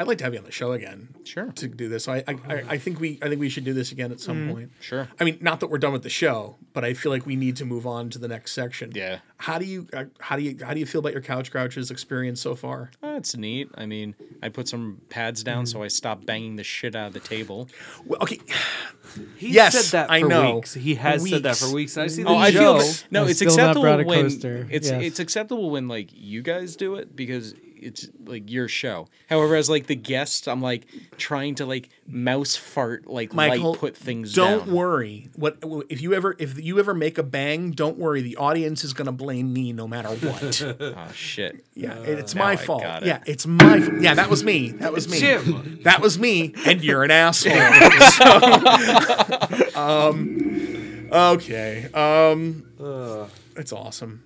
I'd 0.01 0.06
like 0.06 0.16
to 0.18 0.24
have 0.24 0.32
you 0.32 0.39
on 0.39 0.47
the 0.47 0.51
show 0.51 0.72
again. 0.72 1.14
Sure. 1.24 1.52
To 1.52 1.68
do 1.68 1.90
this, 1.90 2.05
so 2.05 2.12
I 2.14 2.24
I, 2.27 2.36
I 2.48 2.64
I 2.70 2.78
think 2.78 3.01
we 3.01 3.18
I 3.20 3.28
think 3.28 3.39
we 3.39 3.51
should 3.51 3.64
do 3.64 3.74
this 3.74 3.93
again 3.93 4.10
at 4.12 4.18
some 4.18 4.36
mm-hmm. 4.39 4.52
point. 4.52 4.70
Sure. 4.81 5.06
I 5.20 5.24
mean, 5.24 5.36
not 5.43 5.60
that 5.60 5.66
we're 5.66 5.77
done 5.77 5.93
with 5.93 6.05
the 6.05 6.09
show, 6.09 6.56
but 6.72 6.86
I 6.86 6.94
feel 6.94 7.12
like 7.12 7.27
we 7.27 7.36
need 7.36 7.56
to 7.56 7.66
move 7.66 7.86
on 7.86 8.09
to 8.10 8.18
the 8.18 8.27
next 8.27 8.52
section. 8.52 8.93
Yeah. 8.94 9.18
How 9.36 9.59
do 9.59 9.66
you 9.66 9.89
uh, 9.93 10.06
how 10.18 10.36
do 10.36 10.43
you 10.43 10.56
how 10.64 10.72
do 10.72 10.81
you 10.81 10.86
feel 10.86 11.01
about 11.01 11.12
your 11.12 11.20
couch 11.20 11.51
crouches 11.51 11.90
experience 11.90 12.40
so 12.40 12.55
far? 12.55 12.93
Uh, 13.02 13.12
That's 13.12 13.36
neat. 13.36 13.68
I 13.74 13.85
mean, 13.85 14.14
I 14.43 14.48
put 14.48 14.68
some 14.68 15.02
pads 15.10 15.44
down 15.44 15.64
mm-hmm. 15.64 15.78
so 15.78 15.82
I 15.82 15.89
stopped 15.89 16.24
banging 16.24 16.56
the 16.56 16.64
shit 16.64 16.97
out 16.97 17.09
of 17.09 17.12
the 17.12 17.20
table. 17.20 17.68
Well, 18.06 18.22
okay. 18.22 18.39
He 19.36 19.51
Yes, 19.51 19.74
said 19.74 19.98
that 19.98 20.06
for 20.09 20.12
I 20.14 20.20
know. 20.22 20.55
weeks. 20.56 20.72
He 20.72 20.94
has 20.94 21.28
said 21.28 21.43
that 21.43 21.56
for 21.56 21.66
Weeks. 21.66 21.74
weeks. 21.74 21.98
I 21.98 22.06
see 22.06 22.22
the 22.22 22.31
Oh, 22.31 22.36
I 22.36 22.51
show. 22.52 22.81
feel 22.81 22.94
no. 23.10 23.24
I've 23.24 23.31
It's 23.31 23.43
acceptable 23.43 23.82
when 24.05 24.27
it's 24.70 24.90
Yes. 24.90 25.02
it's 25.02 25.18
acceptable 25.18 25.70
when 25.70 25.89
like 25.89 26.09
you 26.14 26.40
guys 26.40 26.77
do 26.77 26.94
it 26.94 27.14
because 27.14 27.55
it's 27.82 28.09
like 28.24 28.51
your 28.51 28.69
show. 28.69 29.09
However, 29.28 29.57
as 29.57 29.69
like 29.70 29.86
the 29.86 29.94
guest, 29.97 30.48
I'm 30.48 30.61
like 30.62 30.86
trying 31.16 31.55
to 31.57 31.66
like 31.66 31.89
mouse 32.07 32.57
fart 32.57 33.07
like 33.07 33.32
Michael, 33.32 33.73
light 33.73 33.81
put 33.81 33.97
things 33.97 34.32
don't 34.35 34.66
down. 34.66 34.74
worry. 34.74 35.28
What 35.36 35.59
if 35.89 36.01
you 36.02 36.15
ever 36.15 36.36
if 36.39 36.59
you 36.62 36.78
ever 36.78 36.94
make 36.94 37.19
a 37.19 37.23
bang? 37.23 37.70
Don't 37.73 37.98
worry. 37.98 38.20
The 38.23 38.36
audience 38.36 38.85
is 38.85 38.93
going 38.93 39.07
to 39.07 39.12
blame 39.12 39.52
me 39.52 39.73
no 39.73 39.86
matter 39.89 40.09
what. 40.09 40.62
Oh 40.62 41.09
shit. 41.15 41.65
Yeah, 41.74 41.98
it's 42.01 42.35
Now 42.35 42.44
my 42.44 42.57
fault. 42.57 42.82
it. 42.85 43.05
Yeah, 43.07 43.23
it's 43.27 43.47
my 43.47 43.81
fault. 43.81 44.01
Yeah, 44.02 44.15
that 44.15 44.28
was 44.31 44.44
me. 44.44 44.70
That 44.73 44.93
was 44.93 45.09
me. 45.11 45.19
Jim. 45.19 45.81
That 45.85 46.01
was 46.01 46.19
me, 46.19 46.55
and 46.66 46.82
you're 46.85 47.02
an 47.05 47.11
asshole. 47.11 47.52
So, 48.11 49.81
um, 49.81 51.09
okay. 51.12 51.89
Um, 51.94 52.66
it's 53.57 53.73
awesome. 53.73 54.23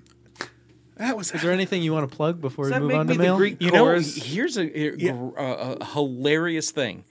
That 0.96 1.16
was 1.16 1.32
Is 1.32 1.42
there 1.42 1.52
anything 1.52 1.82
you 1.82 1.92
want 1.92 2.08
to 2.08 2.16
plug 2.16 2.40
before 2.40 2.66
we 2.66 2.78
move 2.78 2.94
on 2.94 3.06
to 3.08 3.14
the 3.14 3.18
mail? 3.18 3.36
Greek 3.36 3.60
You 3.60 3.70
know, 3.70 3.98
here's 3.98 4.56
a, 4.56 4.62
a, 4.78 5.10
a- 5.10 5.76
a 5.80 5.84
hilarious 5.84 6.70
thing. 6.70 7.04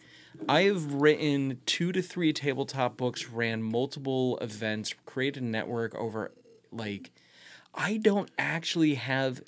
I 0.47 0.64
have 0.64 0.93
written 0.93 1.60
two 1.65 1.91
to 1.91 2.01
three 2.01 2.34
tabletop 2.34 2.97
books, 2.97 3.30
ran 3.30 3.61
multiple 3.61 4.38
events, 4.39 4.93
created 5.05 5.43
a 5.43 5.45
network 5.45 5.95
over 5.95 6.31
like 6.72 7.11
I 7.76 7.97
don't 7.97 8.30
actually 8.38 8.95
have 8.95 9.41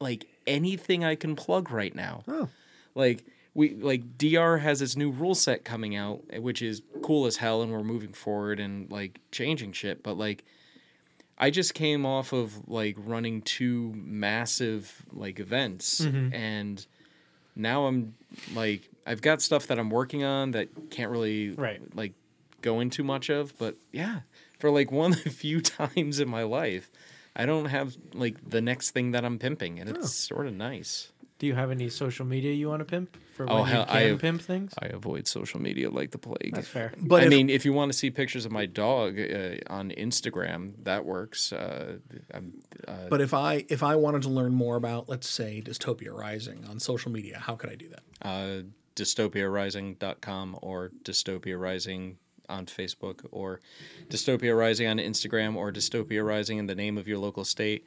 like 0.00 0.26
anything 0.46 1.04
I 1.04 1.14
can 1.14 1.36
plug 1.36 1.70
right 1.70 1.94
now. 1.94 2.22
Oh. 2.28 2.48
Like 2.94 3.24
we 3.54 3.74
like 3.74 4.16
DR 4.18 4.58
has 4.58 4.80
its 4.82 4.96
new 4.96 5.10
rule 5.10 5.34
set 5.34 5.64
coming 5.64 5.96
out, 5.96 6.22
which 6.40 6.62
is 6.62 6.82
cool 7.02 7.26
as 7.26 7.38
hell, 7.38 7.62
and 7.62 7.72
we're 7.72 7.82
moving 7.82 8.12
forward 8.12 8.60
and 8.60 8.90
like 8.90 9.20
changing 9.32 9.72
shit. 9.72 10.02
But 10.02 10.16
like, 10.16 10.44
I 11.38 11.50
just 11.50 11.72
came 11.74 12.04
off 12.04 12.32
of 12.32 12.68
like 12.68 12.96
running 12.98 13.42
two 13.42 13.92
massive 13.94 15.04
like 15.12 15.38
events, 15.38 16.00
mm-hmm. 16.00 16.34
and 16.34 16.84
now 17.54 17.86
I'm 17.86 18.14
like 18.54 18.88
I've 19.06 19.22
got 19.22 19.40
stuff 19.40 19.68
that 19.68 19.78
I'm 19.78 19.90
working 19.90 20.24
on 20.24 20.50
that 20.52 20.90
can't 20.90 21.10
really 21.10 21.50
Right. 21.50 21.80
like 21.94 22.12
go 22.60 22.80
into 22.80 23.04
much 23.04 23.30
of. 23.30 23.56
But 23.56 23.76
yeah, 23.92 24.20
for 24.58 24.70
like 24.70 24.90
one 25.02 25.12
of 25.12 25.24
the 25.24 25.30
few 25.30 25.60
times 25.60 26.20
in 26.20 26.28
my 26.28 26.42
life. 26.42 26.90
I 27.36 27.46
don't 27.46 27.66
have 27.66 27.96
like 28.14 28.50
the 28.50 28.60
next 28.60 28.90
thing 28.90 29.12
that 29.12 29.24
I'm 29.24 29.38
pimping, 29.38 29.78
and 29.78 29.88
it's 29.88 30.12
sort 30.12 30.48
of 30.48 30.54
nice. 30.54 31.12
Do 31.38 31.46
you 31.46 31.54
have 31.54 31.70
any 31.70 31.88
social 31.88 32.26
media 32.26 32.52
you 32.52 32.68
want 32.68 32.80
to 32.80 32.84
pimp 32.84 33.16
for 33.36 33.48
Oh, 33.48 33.58
when 33.62 33.66
hell, 33.66 33.80
you 33.82 33.86
can 33.86 33.96
I- 34.14 34.16
pimp 34.16 34.42
things? 34.42 34.74
I 34.80 34.86
avoid 34.86 35.28
social 35.28 35.60
media 35.60 35.88
like 35.88 36.10
the 36.10 36.18
plague. 36.18 36.52
That's 36.52 36.66
fair. 36.66 36.92
But 37.00 37.22
I 37.22 37.24
if- 37.26 37.30
mean, 37.30 37.48
if 37.48 37.64
you 37.64 37.72
want 37.72 37.92
to 37.92 37.96
see 37.98 38.10
pictures 38.10 38.44
of 38.44 38.50
my 38.50 38.66
dog 38.66 39.18
uh, 39.20 39.56
on 39.68 39.90
Instagram, 39.92 40.72
that 40.82 41.04
works. 41.04 41.52
Uh, 41.52 41.98
I'm, 42.34 42.54
uh, 42.88 43.08
But 43.08 43.20
if 43.20 43.32
I 43.34 43.64
if 43.68 43.84
I 43.84 43.94
wanted 43.94 44.22
to 44.22 44.30
learn 44.30 44.52
more 44.52 44.74
about, 44.74 45.08
let's 45.08 45.28
say, 45.28 45.62
Dystopia 45.64 46.12
Rising 46.12 46.64
on 46.68 46.80
social 46.80 47.12
media, 47.12 47.38
how 47.38 47.54
could 47.54 47.70
I 47.70 47.76
do 47.76 47.88
that? 47.90 48.02
uh, 48.22 48.62
dystopiarising.com 48.96 50.58
or 50.60 50.90
dystopia 51.04 51.58
rising 51.60 52.18
on 52.48 52.66
Facebook 52.66 53.24
or 53.30 53.60
dystopia 54.08 54.56
rising 54.58 54.88
on 54.88 54.96
Instagram 54.98 55.54
or 55.54 55.70
dystopia 55.70 56.26
rising 56.26 56.58
in 56.58 56.66
the 56.66 56.74
name 56.74 56.98
of 56.98 57.06
your 57.06 57.18
local 57.18 57.44
state. 57.44 57.84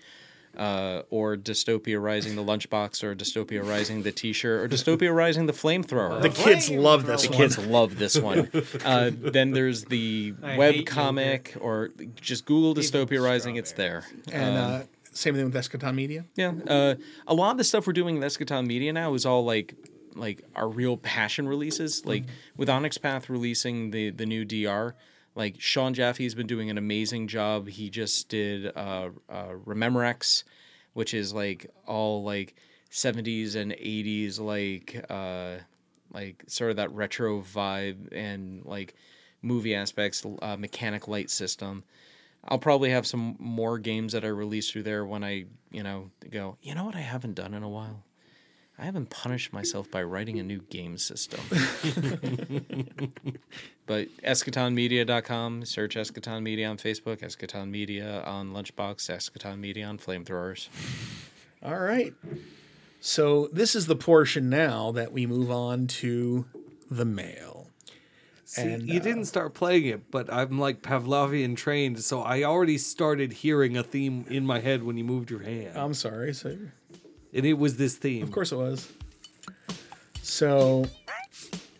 Uh, 0.57 1.03
or 1.10 1.38
Dystopia 1.38 2.02
Rising 2.02 2.36
the 2.36 2.44
lunchbox, 2.44 3.03
or 3.03 3.15
Dystopia 3.15 3.65
Rising 3.68 4.03
the 4.03 4.11
T-shirt, 4.11 4.61
or 4.61 4.68
Dystopia 4.76 5.15
Rising 5.15 5.45
the 5.45 5.53
flamethrower. 5.53 6.22
The 6.22 6.30
kids 6.30 6.69
love 6.69 7.06
this 7.06 7.23
one. 7.28 7.32
The 7.32 7.38
one. 7.38 7.48
kids 7.48 7.57
love 7.57 7.98
this 7.98 8.18
one. 8.19 8.52
Uh, 8.86 9.11
then 9.14 9.52
there's 9.52 9.86
the 9.86 10.34
I 10.44 10.57
web 10.57 10.73
hate 10.76 10.88
comic, 10.88 11.56
or 11.61 11.91
just 12.19 12.45
Google 12.45 12.76
Dystopia 12.76 13.23
Rising. 13.23 13.56
It's 13.56 13.72
there. 13.72 14.03
And 14.32 14.57
Um, 14.57 14.72
uh, 14.82 14.84
same 15.14 15.36
thing 15.36 15.45
with 15.45 15.53
Eschaton 15.56 15.95
Media. 15.95 16.26
yeah, 16.36 16.53
uh, 16.68 16.95
a 17.28 17.34
lot 17.34 17.52
of 17.52 17.57
the 17.57 17.64
stuff 17.64 17.88
we're 17.88 17.94
doing 17.94 18.19
with 18.19 18.23
Eschaton 18.23 18.65
Media 18.68 18.91
now 18.94 19.14
is 19.14 19.26
all 19.26 19.45
like 19.45 19.73
like 20.15 20.44
our 20.56 20.68
real 20.68 20.98
passion 20.98 21.48
releases. 21.48 22.06
Like 22.06 22.26
with 22.57 22.69
Onyx 22.69 22.98
Path 22.98 23.30
releasing 23.30 23.91
the 23.91 24.10
the 24.10 24.26
new 24.26 24.44
DR, 24.45 24.95
like 25.36 25.60
Sean 25.60 25.94
Jaffe's 25.94 26.36
been 26.36 26.48
doing 26.48 26.70
an 26.70 26.78
amazing 26.78 27.28
job. 27.28 27.68
He 27.68 27.90
just 27.90 28.30
did 28.30 28.76
uh, 28.76 29.10
uh, 29.30 29.53
which 30.94 31.14
is 31.14 31.34
like 31.34 31.70
all 31.88 32.24
like 32.24 32.56
seventies 32.90 33.56
and 33.56 33.74
eighties 33.74 34.40
like 34.40 35.06
uh, 35.10 35.58
like 36.14 36.44
sort 36.48 36.72
of 36.72 36.78
that 36.78 36.91
retro 36.91 37.41
vibe 37.41 38.12
and 38.12 38.66
like 38.66 38.95
movie 39.41 39.76
aspects, 39.76 40.26
uh, 40.41 40.58
mechanic 40.58 41.08
light 41.08 41.30
system. 41.30 41.84
I'll 42.45 42.60
probably 42.60 42.90
have 42.90 43.06
some 43.06 43.36
more 43.40 43.78
games 43.78 44.14
that 44.14 44.26
I 44.26 44.28
release 44.28 44.70
through 44.72 44.84
there 44.84 45.06
when 45.06 45.24
I, 45.24 45.45
you 45.72 45.84
know, 45.84 46.10
go, 46.32 46.58
you 46.62 46.74
know 46.74 46.86
what 46.86 46.95
I 46.95 47.02
haven't 47.02 47.36
done 47.36 47.53
in 47.53 47.62
a 47.64 47.70
while? 47.70 48.03
I 48.82 48.86
haven't 48.86 49.12
punished 49.12 49.53
myself 49.53 49.91
by 49.91 50.02
writing 50.02 50.40
a 50.40 50.44
new 50.44 50.62
game 50.62 50.98
system. 50.98 51.40
but 53.86 54.08
eschatonmedia.com, 54.24 55.66
search 55.66 55.95
Eschaton 55.95 56.41
Media 56.41 56.68
on 56.68 56.78
Facebook, 56.78 57.20
Eschaton 57.20 57.70
Media 57.70 58.24
on 58.26 58.53
Lunchbox, 58.53 59.08
Eschaton 59.08 59.60
Media 59.60 59.86
on 59.86 59.99
Flamethrowers. 59.99 60.70
All 61.64 61.78
right. 61.78 62.16
So 63.02 63.49
this 63.53 63.76
is 63.76 63.86
the 63.86 63.95
portion 63.95 64.49
now 64.49 64.91
that 64.94 65.12
we 65.12 65.28
move 65.28 65.52
on 65.52 65.86
to 65.88 66.45
the 66.90 67.06
mail. 67.06 67.68
See, 68.45 68.64
And, 68.64 68.88
you 68.88 68.99
uh, 68.99 69.03
didn't 69.03 69.26
start 69.26 69.53
playing 69.53 69.86
it, 69.86 70.10
but 70.10 70.34
I'm 70.34 70.58
like 70.58 70.82
Pavlovian 70.82 71.56
trained, 71.56 72.03
so 72.03 72.22
I 72.22 72.41
already 72.41 72.80
started 72.80 73.32
hearing 73.32 73.78
a 73.78 73.84
theme 73.84 74.26
in 74.28 74.44
my 74.44 74.60
head 74.60 74.82
when 74.82 74.98
you 74.98 75.03
moved 75.03 75.30
your 75.30 75.44
hand, 75.44 75.78
I'm 75.78 75.94
sorry. 75.94 76.34
So 76.34 76.58
and 77.34 77.45
it 77.45 77.53
was 77.53 77.78
this 77.78 77.95
theme. 77.95 78.24
Of 78.24 78.32
course 78.32 78.52
it 78.52 78.58
was. 78.58 78.91
So, 80.22 80.86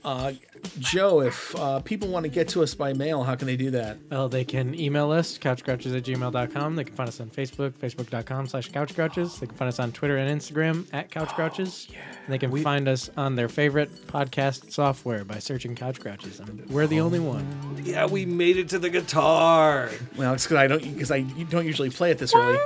uh, 0.04 0.34
Joe, 0.80 1.22
if 1.22 1.56
uh, 1.56 1.80
people 1.80 2.08
want 2.10 2.24
to 2.24 2.30
get 2.30 2.48
to 2.50 2.64
us 2.64 2.74
by 2.74 2.94
mail, 2.94 3.24
how 3.24 3.36
can 3.36 3.48
they 3.48 3.56
do 3.56 3.72
that? 3.72 3.98
Well, 4.10 4.30
they 4.30 4.44
can 4.44 4.80
email 4.80 5.12
us, 5.12 5.38
couchcrouches 5.38 5.96
at 5.96 6.04
gmail.com. 6.04 6.76
They 6.76 6.84
can 6.84 6.96
find 6.96 7.08
us 7.08 7.20
on 7.20 7.30
Facebook, 7.30 7.72
facebook.com 7.72 8.48
slash 8.48 8.70
couchcrouches. 8.72 9.40
They 9.40 9.48
can 9.48 9.56
find 9.56 9.70
us 9.70 9.80
on 9.80 9.92
Twitter 9.92 10.18
and 10.18 10.40
Instagram 10.40 10.88
at 10.94 11.12
couchcrouches. 11.12 11.90
And 11.90 12.34
they 12.34 12.38
can 12.38 12.56
find 12.64 12.88
us 12.88 13.10
on 13.18 13.36
their 13.36 13.50
favorite 13.50 14.08
podcast 14.08 14.72
software 14.72 15.24
by 15.24 15.40
searching 15.40 15.76
couchcrouches. 15.76 16.40
And 16.40 16.68
we're 16.70 16.88
the 16.88 17.00
only 17.00 17.20
one. 17.20 17.46
Yeah, 17.84 18.06
we 18.06 18.26
made 18.26 18.58
it 18.58 18.70
to 18.70 18.80
the 18.80 18.90
guitar. 18.90 19.90
Well, 20.16 20.34
it's 20.34 20.46
because 20.46 20.58
I 20.58 20.68
don't 20.68 20.82
because 20.82 21.12
I 21.12 21.22
don't 21.22 21.66
usually 21.66 21.90
play 21.90 22.12
it 22.12 22.18
this 22.18 22.34
early. 22.34 22.60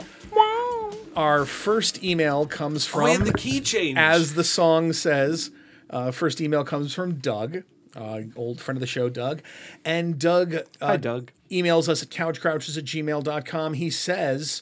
Our 1.16 1.46
first 1.46 2.04
email 2.04 2.46
comes 2.46 2.90
Oh, 2.94 3.04
we 3.04 3.12
had 3.12 3.18
from, 3.20 3.28
the 3.28 3.34
key 3.34 3.62
change. 3.62 3.98
as 3.98 4.34
the 4.34 4.44
song 4.44 4.92
says, 4.94 5.52
uh, 5.90 6.12
first 6.12 6.42
email 6.42 6.64
comes 6.66 6.94
from 6.94 7.16
Doug, 7.16 7.64
uh, 7.96 8.22
old 8.36 8.60
friend 8.60 8.78
of 8.78 8.82
the 8.82 8.88
show, 8.88 9.08
Doug. 9.10 9.42
And 9.86 10.20
Doug, 10.20 10.56
uh, 10.56 10.62
Hi, 10.82 10.98
Doug. 10.98 11.32
emails 11.50 11.88
us 11.88 12.04
at 12.04 12.10
couchcrouches 12.10 12.78
at 12.78 12.84
gmail.com. 12.86 13.74
He 13.76 13.90
says, 13.90 14.62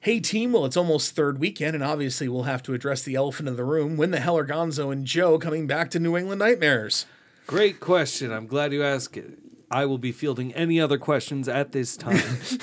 Hey 0.00 0.20
team, 0.20 0.52
well, 0.52 0.66
it's 0.66 0.76
almost 0.76 1.14
third 1.14 1.38
weekend, 1.38 1.74
and 1.74 1.84
obviously 1.84 2.28
we'll 2.28 2.42
have 2.42 2.62
to 2.64 2.74
address 2.74 3.02
the 3.02 3.14
elephant 3.14 3.48
in 3.48 3.56
the 3.56 3.64
room. 3.64 3.96
When 3.96 4.10
the 4.10 4.20
hell 4.20 4.36
are 4.36 4.46
Gonzo 4.46 4.92
and 4.92 5.06
Joe 5.06 5.38
coming 5.38 5.66
back 5.66 5.90
to 5.92 5.98
New 6.00 6.16
England 6.16 6.40
Nightmares? 6.40 7.06
Great 7.46 7.78
question. 7.80 8.32
I'm 8.32 8.46
glad 8.46 8.72
you 8.72 8.82
asked 8.82 9.16
it. 9.16 9.38
I 9.74 9.86
will 9.86 9.98
be 9.98 10.12
fielding 10.12 10.54
any 10.54 10.80
other 10.80 10.98
questions 10.98 11.48
at 11.48 11.72
this 11.72 11.96
time. 11.96 12.22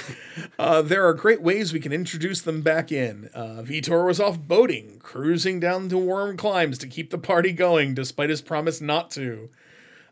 Uh, 0.58 0.82
there 0.82 1.08
are 1.08 1.14
great 1.14 1.42
ways 1.42 1.74
we 1.74 1.80
can 1.80 1.92
introduce 1.92 2.42
them 2.42 2.62
back 2.62 2.92
in. 2.92 3.30
Uh, 3.34 3.64
Vitor 3.64 4.06
was 4.06 4.20
off 4.20 4.40
boating, 4.40 5.00
cruising 5.00 5.60
down 5.60 5.90
to 5.90 5.98
warm 5.98 6.38
climes 6.38 6.78
to 6.78 6.88
keep 6.88 7.10
the 7.10 7.18
party 7.18 7.52
going, 7.52 7.96
despite 7.96 8.30
his 8.30 8.44
promise 8.44 8.80
not 8.80 9.10
to. 9.10 9.50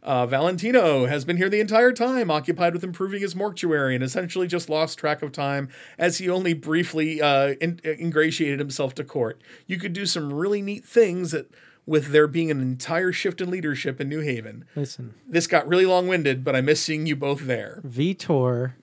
Uh, 0.01 0.26
Valentino 0.26 1.05
has 1.05 1.23
been 1.23 1.38
here 1.38 1.49
the 1.49 1.59
entire 1.59 1.91
time, 1.91 2.31
occupied 2.31 2.73
with 2.73 2.84
improving 2.84 3.21
his 3.21 3.35
mortuary, 3.35 3.93
and 3.93 4.03
essentially 4.03 4.47
just 4.47 4.69
lost 4.69 4.97
track 4.97 5.21
of 5.21 5.31
time 5.31 5.69
as 5.99 6.17
he 6.17 6.30
only 6.30 6.53
briefly 6.53 7.21
uh, 7.21 7.49
in- 7.61 7.80
ingratiated 7.84 8.59
himself 8.59 8.95
to 8.95 9.03
court. 9.03 9.39
You 9.67 9.77
could 9.77 9.93
do 9.93 10.07
some 10.07 10.34
really 10.34 10.63
neat 10.63 10.84
things 10.84 11.31
that, 11.31 11.51
with 11.90 12.11
there 12.11 12.28
being 12.28 12.52
an 12.52 12.61
entire 12.61 13.11
shift 13.11 13.41
in 13.41 13.49
leadership 13.49 13.99
in 13.99 14.07
New 14.07 14.20
Haven. 14.20 14.64
Listen, 14.76 15.16
This 15.28 15.48
got 15.48 15.68
really 15.68 15.88
long 15.88 16.07
winded, 16.07 16.44
but 16.44 16.56
I 16.56 16.61
miss 16.61 16.80
seeing 16.80 17.07
you 17.07 17.16
both 17.16 17.48
there. 17.48 17.82
Vitor 17.86 18.74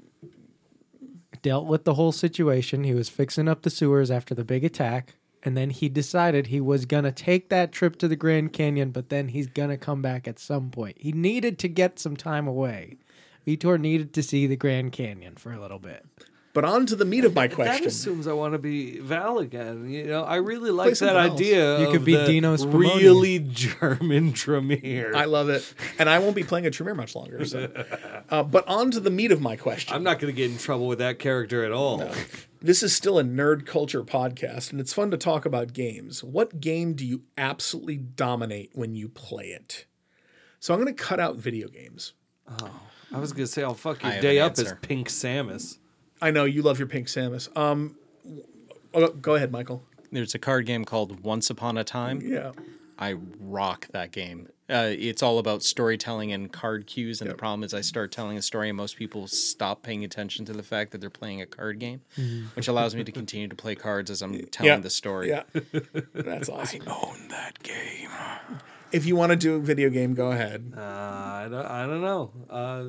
dealt 1.41 1.67
with 1.67 1.85
the 1.85 1.95
whole 1.95 2.11
situation. 2.11 2.83
He 2.83 2.95
was 2.95 3.09
fixing 3.09 3.47
up 3.47 3.63
the 3.63 3.71
sewers 3.71 4.11
after 4.11 4.35
the 4.35 4.45
big 4.45 4.65
attack. 4.65 5.15
And 5.45 5.57
then 5.57 5.71
he 5.71 5.89
decided 5.89 6.49
he 6.49 6.61
was 6.61 6.87
going 6.87 7.05
to 7.05 7.13
take 7.13 7.49
that 7.51 7.71
trip 7.71 7.97
to 7.99 8.09
the 8.09 8.17
Grand 8.17 8.53
Canyon, 8.53 8.91
but 8.91 9.11
then 9.11 9.29
he's 9.29 9.47
going 9.47 9.71
to 9.71 9.77
come 9.77 10.03
back 10.03 10.27
at 10.27 10.41
some 10.41 10.71
point. 10.71 10.97
He 10.99 11.13
needed 11.13 11.61
to 11.61 11.69
get 11.69 12.01
some 12.01 12.17
time 12.17 12.49
away. 12.49 12.97
Vitor 13.47 13.79
needed 13.79 14.13
to 14.15 14.25
see 14.25 14.49
the 14.49 14.57
Grand 14.57 14.91
Canyon 14.91 15.37
for 15.37 15.53
a 15.53 15.61
little 15.61 15.79
bit. 15.79 16.05
But 16.57 16.65
on 16.65 16.87
to 16.87 16.97
the 16.97 17.05
meat 17.05 17.27
of 17.27 17.35
my 17.35 17.49
question. 17.49 17.65
that 17.67 17.83
question. 17.83 17.87
assumes 17.89 18.27
I 18.27 18.33
want 18.33 18.55
to 18.55 18.59
be 18.59 18.99
Val 18.99 19.41
again. 19.41 19.91
You 19.91 20.05
know, 20.05 20.25
I 20.25 20.37
really 20.37 20.71
like 20.71 20.97
that 21.01 21.13
Vals. 21.13 21.35
idea. 21.35 21.81
You 21.81 21.91
could 21.91 22.03
be 22.03 22.17
the 22.17 22.25
Dino 22.25 22.57
Spumoni. 22.57 22.97
really 22.97 23.39
German 23.41 24.33
Tremere. 24.33 25.15
I 25.15 25.27
love 25.27 25.51
it, 25.51 25.71
and 25.99 26.09
I 26.09 26.19
won't 26.19 26.35
be 26.35 26.45
playing 26.45 26.65
a 26.65 26.71
Tremere 26.71 26.95
much 26.95 27.15
longer. 27.15 27.45
So. 27.45 27.71
Uh, 28.29 28.43
but 28.43 28.67
on 28.67 28.91
to 28.91 28.99
the 28.99 29.11
meat 29.11 29.31
of 29.31 29.41
my 29.41 29.55
question. 29.55 29.95
I'm 29.95 30.03
not 30.03 30.19
going 30.19 30.35
to 30.35 30.37
get 30.37 30.51
in 30.51 30.59
trouble 30.59 30.89
with 30.89 30.99
that 30.99 31.21
character 31.21 31.65
at 31.65 31.71
all. 31.71 32.11
This 32.61 32.83
is 32.83 32.93
still 32.93 33.21
a 33.21 33.23
nerd 33.23 33.67
culture 33.67 34.03
podcast, 34.03 34.73
and 34.73 34.81
it's 34.81 34.93
fun 34.93 35.13
to 35.13 35.17
talk 35.17 35.47
about 35.47 35.73
games. 35.73 36.25
What 36.25 36.59
game 36.59 36.95
do 36.95 37.07
you 37.07 37.23
absolutely 37.39 37.99
dominate 37.99 38.71
when 38.73 38.97
you 38.97 39.09
play 39.09 39.49
it? 39.49 39.87
So 40.59 40.75
I'm 40.75 40.81
going 40.81 40.93
to 40.93 41.01
cut 41.01 41.21
out 41.21 41.37
video 41.37 41.69
games. 41.69 42.15
Oh, 42.49 42.69
I 43.13 43.21
was 43.21 43.33
going 43.33 43.47
to 43.47 43.53
say 43.53 43.63
I'll 43.63 43.75
fuck 43.75 44.03
your 44.03 44.21
day 44.21 44.39
an 44.39 44.47
up 44.47 44.59
as. 44.59 44.75
Pink 44.83 45.09
Samus. 45.09 45.79
I 46.21 46.31
know 46.31 46.45
you 46.45 46.63
love 46.63 46.79
your 46.79 46.89
Pink 46.89 47.09
Samus. 47.09 47.55
Um, 47.57 47.97
oh, 48.95 49.09
go 49.09 49.35
ahead, 49.35 49.53
Michael. 49.53 49.83
There's 50.11 50.35
a 50.35 50.39
card 50.39 50.67
game 50.67 50.85
called 50.85 51.21
Once 51.23 51.51
Upon 51.51 51.77
a 51.77 51.85
Time. 51.85 52.21
Yeah. 52.23 52.53
I 52.99 53.17
rock 53.41 53.89
that 53.93 54.13
game. 54.13 54.49
Uh, 54.71 54.89
it's 54.91 55.23
all 55.23 55.39
about 55.39 55.63
storytelling 55.63 56.33
and 56.33 56.51
card 56.51 56.87
cues, 56.87 57.21
and 57.21 57.31
the 57.31 57.35
problem 57.35 57.63
is 57.63 57.73
I 57.75 57.83
start 57.83 58.11
telling 58.11 58.37
a 58.39 58.43
story, 58.43 58.69
and 58.71 58.77
most 58.77 58.97
people 58.97 59.27
stop 59.29 59.83
paying 59.83 60.03
attention 60.03 60.45
to 60.47 60.53
the 60.53 60.63
fact 60.63 60.91
that 60.93 61.01
they're 61.01 61.11
playing 61.11 61.41
a 61.43 61.47
card 61.47 61.79
game, 61.79 62.01
which 62.55 62.67
allows 62.67 62.97
me 62.97 63.05
to 63.05 63.13
continue 63.13 63.47
to 63.47 63.55
play 63.55 63.75
cards 63.77 64.11
as 64.11 64.23
I'm 64.23 64.33
telling 64.47 64.73
Yeah. 64.73 64.79
the 64.79 64.91
story. 64.91 65.29
Yeah, 65.29 65.43
that's 66.15 66.49
awesome. 66.49 66.83
I 66.87 66.91
own 66.91 67.29
that 67.29 67.63
game. 67.63 68.09
If 68.93 69.05
you 69.07 69.15
want 69.15 69.31
to 69.31 69.37
do 69.37 69.55
a 69.57 69.61
video 69.61 69.91
game, 69.91 70.15
go 70.15 70.33
ahead. 70.33 70.73
Uh, 70.77 70.81
I, 70.81 71.49
don't, 71.51 71.67
I 71.67 71.87
don't 71.87 72.01
know. 72.03 72.31
Uh, 72.49 72.85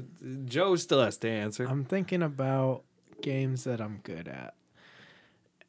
Joe 0.45 0.77
still 0.77 1.01
has 1.03 1.17
to 1.17 1.29
answer. 1.29 1.65
I'm 1.67 1.83
thinking 1.83 2.23
about 2.23 2.83
games 3.22 3.64
that 3.65 3.81
I'm 3.81 3.99
good 4.03 4.27
at. 4.27 4.53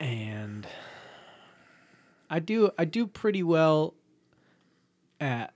And 0.00 0.66
I 2.30 2.38
do 2.38 2.70
I 2.78 2.84
do 2.84 3.06
pretty 3.06 3.42
well 3.42 3.94
at 5.20 5.52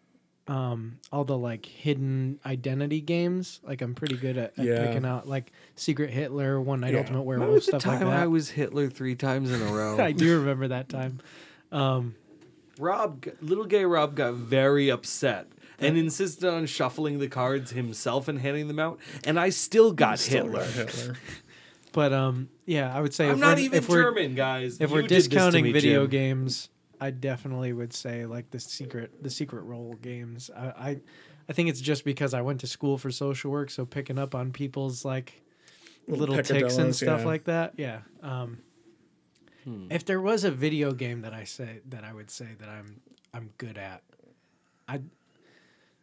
um 0.49 0.99
all 1.13 1.25
the 1.25 1.39
like 1.39 1.65
hidden 1.67 2.41
identity 2.45 3.01
games. 3.01 3.61
Like 3.63 3.81
I'm 3.83 3.95
pretty 3.95 4.17
good 4.17 4.37
at, 4.37 4.59
at 4.59 4.65
Yeah. 4.65 4.87
picking 4.87 5.05
out 5.05 5.29
like 5.29 5.53
Secret 5.77 6.11
Hitler, 6.11 6.61
One 6.61 6.81
Night 6.81 6.93
Yeah. 6.95 7.01
Ultimate 7.01 7.23
Remember 7.23 7.45
Werewolf, 7.47 7.65
the 7.67 7.79
stuff 7.79 7.87
like 7.87 8.01
time 8.01 8.09
that. 8.09 8.19
I 8.19 8.27
was 8.27 8.51
Hitler 8.51 8.89
three 8.89 9.15
times 9.15 9.53
in 9.53 9.63
a 9.63 9.73
row? 9.73 10.01
I 10.03 10.13
do 10.13 10.39
remember 10.41 10.69
that 10.69 10.89
time. 10.89 11.21
Um 11.71 12.17
Rob, 12.79 13.27
little 13.41 13.67
gay 13.67 13.85
Rob, 13.85 14.17
got 14.17 14.35
very 14.35 14.89
upset 14.91 15.47
and 15.79 15.97
insisted 15.99 16.49
on 16.49 16.65
shuffling 16.67 17.19
the 17.19 17.29
cards 17.29 17.73
himself 17.73 18.29
and 18.29 18.41
handing 18.41 18.67
them 18.67 18.79
out. 18.79 18.99
And 19.25 19.39
I 19.39 19.51
still 19.51 19.93
got 19.93 20.19
Still 20.19 20.45
Hitler. 20.47 20.61
got 20.61 20.71
Hitler. 20.71 21.15
But 21.93 22.13
um 22.13 22.49
yeah, 22.67 22.95
I 22.95 23.01
would 23.01 23.15
say 23.15 23.27
I'm 23.27 23.35
if 23.35 23.39
not 23.39 23.57
we're, 23.57 23.63
even 23.63 23.79
if 23.79 23.89
we're, 23.89 24.03
German, 24.03 24.35
guys. 24.35 24.81
if 24.81 24.91
You 24.91 24.97
we're 24.97 25.03
did 25.03 25.11
this 25.11 25.25
to 25.25 25.31
discounting 25.31 25.65
me, 25.65 25.73
video 25.73 26.03
Jim. 26.03 26.11
games, 26.11 26.69
I 27.01 27.11
definitely 27.11 27.73
would 27.73 27.93
say 27.93 28.27
like 28.27 28.51
the 28.51 28.61
secret 28.61 29.23
the 29.23 29.31
secret 29.31 29.63
role 29.63 29.95
games. 30.01 30.51
I, 30.57 30.67
I 30.67 31.01
I 31.49 31.53
think 31.53 31.69
it's 31.69 31.81
just 31.81 32.05
because 32.05 32.35
I 32.35 32.41
went 32.43 32.61
to 32.61 32.67
school 32.67 32.99
for 32.99 33.11
social 33.11 33.51
work, 33.51 33.71
so 33.71 33.85
picking 33.85 34.19
up 34.19 34.35
on 34.35 34.53
people's 34.53 35.05
like 35.05 35.43
little, 36.09 36.37
ticks 36.43 36.77
and 36.77 36.95
stuff 36.95 37.21
yeah. 37.21 37.27
like 37.27 37.45
that. 37.45 37.75
Yeah. 37.77 38.01
Um, 38.23 38.59
If 39.91 40.05
there 40.05 40.21
was 40.21 40.43
a 40.45 40.51
video 40.51 40.93
game 40.93 41.23
that 41.23 41.33
I 41.33 41.45
say 41.45 41.81
that 41.89 42.03
I 42.05 42.13
would 42.13 42.31
say 42.31 42.49
that 42.59 42.69
I'm 42.69 43.01
I'm 43.33 43.51
good 43.59 43.79
at, 43.79 44.03
I 44.89 45.01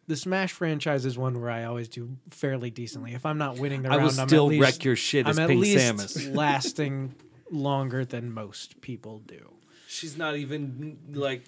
the 0.10 0.18
Smash 0.18 0.54
franchise 0.54 1.06
is 1.06 1.20
one 1.20 1.40
where 1.40 1.52
I 1.52 1.66
always 1.66 1.88
do 1.88 2.18
fairly 2.32 2.72
decently. 2.72 3.14
If 3.14 3.28
I'm 3.28 3.38
not 3.38 3.60
winning 3.60 3.84
the 3.84 3.90
I 3.90 3.98
round, 3.98 4.12
will 4.12 4.22
I'm 4.22 4.28
still 4.28 4.46
at 4.46 4.50
least, 4.50 4.62
wreck 4.64 4.84
your 4.84 4.96
shit 4.96 5.28
I'm 5.28 5.30
as 5.30 5.40
at 5.40 5.48
Pink 5.50 5.62
least 5.62 5.78
Samus. 5.78 6.36
lasting 6.36 7.14
longer 7.52 8.04
than 8.04 8.32
most 8.32 8.82
people 8.82 9.20
do. 9.20 9.54
She's 9.88 10.18
not 10.18 10.36
even 10.36 10.98
like 11.14 11.44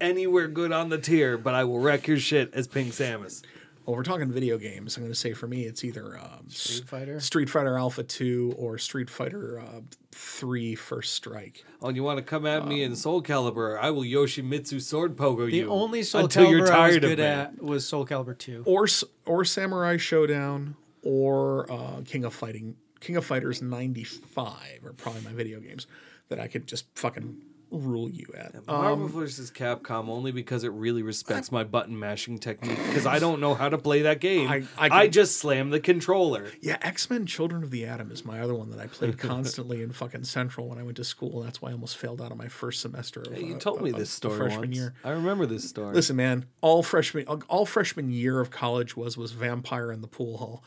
anywhere 0.00 0.48
good 0.48 0.72
on 0.72 0.88
the 0.88 0.96
tier, 0.96 1.36
but 1.36 1.54
I 1.54 1.64
will 1.64 1.78
wreck 1.78 2.08
your 2.08 2.18
shit 2.18 2.54
as 2.54 2.66
Pink 2.66 2.92
Samus. 2.92 3.42
Well, 3.84 3.96
we're 3.96 4.02
talking 4.02 4.30
video 4.30 4.56
games. 4.56 4.96
I'm 4.96 5.02
going 5.02 5.12
to 5.12 5.18
say 5.18 5.34
for 5.34 5.46
me, 5.46 5.64
it's 5.64 5.84
either 5.84 6.18
um, 6.18 6.48
Street 6.48 6.88
Fighter. 6.88 7.20
Street 7.20 7.50
Fighter 7.50 7.76
Alpha 7.76 8.02
2 8.02 8.54
or 8.56 8.78
Street 8.78 9.10
Fighter 9.10 9.60
uh, 9.60 9.80
3 10.12 10.74
First 10.74 11.14
Strike. 11.14 11.64
Oh, 11.82 11.88
and 11.88 11.96
you 11.96 12.02
want 12.02 12.16
to 12.16 12.22
come 12.22 12.46
at 12.46 12.66
me 12.66 12.82
in 12.82 12.96
Soul 12.96 13.22
Calibur? 13.22 13.78
I 13.78 13.90
will 13.90 14.02
Yoshimitsu 14.02 14.80
sword 14.80 15.16
pogo 15.16 15.50
The 15.50 15.56
you. 15.56 15.64
The 15.64 15.70
only 15.70 16.02
Soul 16.02 16.24
until 16.24 16.46
Calibur 16.46 16.50
you're 16.50 16.60
I 16.60 16.62
was 16.62 16.70
tired 16.70 17.04
of 17.04 17.10
good 17.10 17.20
at 17.20 17.62
was 17.62 17.86
Soul 17.86 18.06
Calibur 18.06 18.38
2. 18.38 18.62
Or 18.66 18.86
or 19.26 19.44
Samurai 19.44 19.96
Shodown 19.96 20.76
or 21.02 21.70
uh, 21.70 22.00
King 22.06 22.24
of 22.24 22.32
Fighting 22.32 22.76
King 23.00 23.16
of 23.16 23.26
Fighters 23.26 23.60
95 23.60 24.82
are 24.86 24.94
probably 24.94 25.20
my 25.20 25.32
video 25.32 25.60
games 25.60 25.86
that 26.30 26.40
I 26.40 26.48
could 26.48 26.66
just 26.66 26.86
fucking 26.94 27.42
rule 27.70 28.08
you 28.08 28.26
at. 28.36 28.66
Marvel 28.66 29.06
Um, 29.06 29.08
vs. 29.12 29.50
Capcom 29.50 30.08
only 30.08 30.30
because 30.32 30.64
it 30.64 30.72
really 30.72 31.02
respects 31.02 31.50
my 31.50 31.64
button 31.64 31.98
mashing 31.98 32.38
technique 32.38 32.78
because 32.86 33.06
I 33.06 33.18
don't 33.18 33.40
know 33.40 33.54
how 33.54 33.68
to 33.68 33.78
play 33.78 34.02
that 34.02 34.20
game. 34.20 34.48
I- 34.48 34.64
I, 34.78 35.00
I 35.02 35.08
just 35.08 35.36
slam 35.38 35.70
the 35.70 35.80
controller. 35.80 36.48
yeah, 36.60 36.78
X 36.82 37.10
Men: 37.10 37.26
Children 37.26 37.62
of 37.62 37.70
the 37.70 37.84
Atom 37.84 38.10
is 38.12 38.24
my 38.24 38.40
other 38.40 38.54
one 38.54 38.70
that 38.70 38.80
I 38.80 38.86
played 38.86 39.18
constantly 39.18 39.82
in 39.82 39.92
fucking 39.92 40.24
Central 40.24 40.68
when 40.68 40.78
I 40.78 40.82
went 40.82 40.96
to 40.98 41.04
school. 41.04 41.42
That's 41.42 41.60
why 41.60 41.70
I 41.70 41.72
almost 41.72 41.96
failed 41.96 42.20
out 42.22 42.30
of 42.30 42.38
my 42.38 42.48
first 42.48 42.80
semester. 42.80 43.20
Of, 43.22 43.36
You 43.40 43.56
uh, 43.56 43.58
told 43.58 43.82
me 43.82 43.90
of- 43.90 43.96
this 43.98 44.10
story 44.10 44.36
freshman 44.38 44.60
once. 44.60 44.76
year. 44.76 44.94
I 45.04 45.10
remember 45.10 45.46
this 45.46 45.68
story. 45.68 45.94
Listen, 45.94 46.16
man, 46.16 46.46
all 46.60 46.82
freshman 46.82 47.26
all 47.26 47.66
freshman 47.66 48.10
year 48.10 48.40
of 48.40 48.50
college 48.50 48.96
was 48.96 49.16
was 49.16 49.32
vampire 49.32 49.90
in 49.90 50.00
the 50.00 50.08
pool 50.08 50.38
hall. 50.38 50.64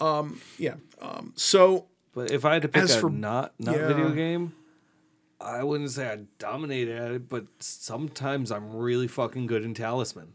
Um, 0.00 0.40
yeah. 0.58 0.74
Um, 1.00 1.32
so 1.36 1.86
But 2.14 2.30
if 2.30 2.44
I 2.44 2.54
had 2.54 2.62
to 2.62 2.68
pick 2.68 2.84
a 2.84 2.88
for- 2.88 3.10
not 3.10 3.54
not 3.58 3.76
yeah. 3.76 3.86
video 3.88 4.10
game, 4.10 4.52
I 5.40 5.62
wouldn't 5.64 5.90
say 5.90 6.08
I 6.08 6.18
dominated 6.38 6.96
at 6.96 7.10
it, 7.12 7.28
but 7.28 7.44
sometimes 7.58 8.50
I'm 8.50 8.74
really 8.74 9.06
fucking 9.08 9.46
good 9.46 9.64
in 9.64 9.74
Talisman. 9.74 10.32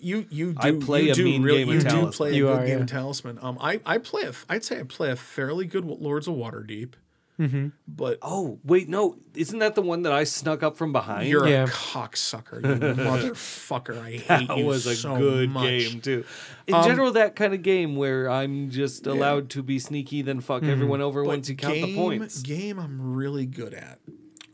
you 0.00 0.26
you 0.30 0.52
do 0.52 0.58
I 0.60 0.72
play 0.84 1.04
you 1.04 1.12
a 1.12 1.14
do 1.14 1.24
mean 1.24 1.42
really, 1.42 1.58
game 1.64 1.68
of 1.68 1.74
you 1.74 1.80
do 1.80 1.88
Talisman. 1.88 2.12
play 2.12 2.30
a 2.30 2.34
You 2.34 2.46
good 2.46 2.58
are, 2.58 2.66
game 2.66 2.76
yeah. 2.78 2.82
of 2.84 2.86
Talisman. 2.90 3.38
Um, 3.42 3.58
I 3.60 3.80
I 3.86 3.98
play 3.98 4.22
a 4.22 4.28
f- 4.28 4.46
I'd 4.48 4.64
say 4.64 4.80
I 4.80 4.82
play 4.82 5.10
a 5.10 5.16
fairly 5.16 5.66
good 5.66 5.84
Lords 5.84 6.28
of 6.28 6.34
Waterdeep. 6.34 6.92
Mm-hmm. 7.38 7.68
But 7.88 8.18
Oh 8.22 8.60
wait, 8.64 8.88
no, 8.88 9.16
isn't 9.34 9.58
that 9.58 9.74
the 9.74 9.82
one 9.82 10.02
that 10.02 10.12
I 10.12 10.22
snuck 10.24 10.62
up 10.62 10.76
from 10.76 10.92
behind? 10.92 11.28
you're 11.28 11.48
Yeah. 11.48 11.64
a 11.64 11.66
cocksucker, 11.66 12.62
you 12.62 12.94
motherfucker. 13.04 13.98
I 14.00 14.10
hate 14.12 14.48
that 14.48 14.56
you 14.56 14.64
was 14.64 14.86
a 14.86 14.94
so 14.94 15.16
good 15.16 15.50
much. 15.50 15.64
game 15.64 16.00
too. 16.00 16.24
In 16.68 16.74
Um, 16.74 16.84
general, 16.84 17.10
that 17.12 17.34
kind 17.34 17.52
of 17.52 17.62
game 17.62 17.96
where 17.96 18.30
I'm 18.30 18.70
just 18.70 19.06
allowed 19.08 19.50
to 19.50 19.62
be 19.64 19.78
sneaky, 19.80 20.22
then 20.22 20.40
fuck 20.40 20.62
everyone 20.62 21.00
over 21.00 21.22
But 21.22 21.28
once 21.28 21.48
you 21.48 21.56
count 21.56 21.74
game, 21.74 21.86
the 21.86 21.96
points. 21.96 22.40
Game 22.42 22.78
I'm 22.78 23.14
really 23.14 23.46
good 23.46 23.74
at. 23.74 23.98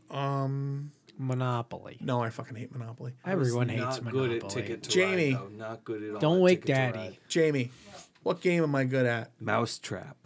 Um, 0.09 0.91
Monopoly. 1.17 1.97
no, 2.01 2.21
I 2.23 2.31
fucking 2.31 2.55
hate 2.55 2.71
Monopoly. 2.71 3.13
Everyone 3.25 3.67
not 3.67 3.75
hates 3.75 3.99
good 3.99 4.05
Monopoly. 4.13 4.37
at 4.41 4.49
Ticket 4.49 4.83
to 4.83 4.89
Jamie. 4.89 5.33
Ride, 5.35 5.41
though. 5.43 5.49
Not 5.55 5.83
good 5.83 6.03
at 6.03 6.13
all. 6.15 6.19
Don't 6.19 6.37
at 6.37 6.41
wake 6.41 6.65
Daddy. 6.65 7.19
Jamie, 7.27 7.69
what 8.23 8.41
game 8.41 8.63
am 8.63 8.73
I 8.73 8.85
good 8.85 9.05
at? 9.05 9.31
Mousetrap. 9.39 10.17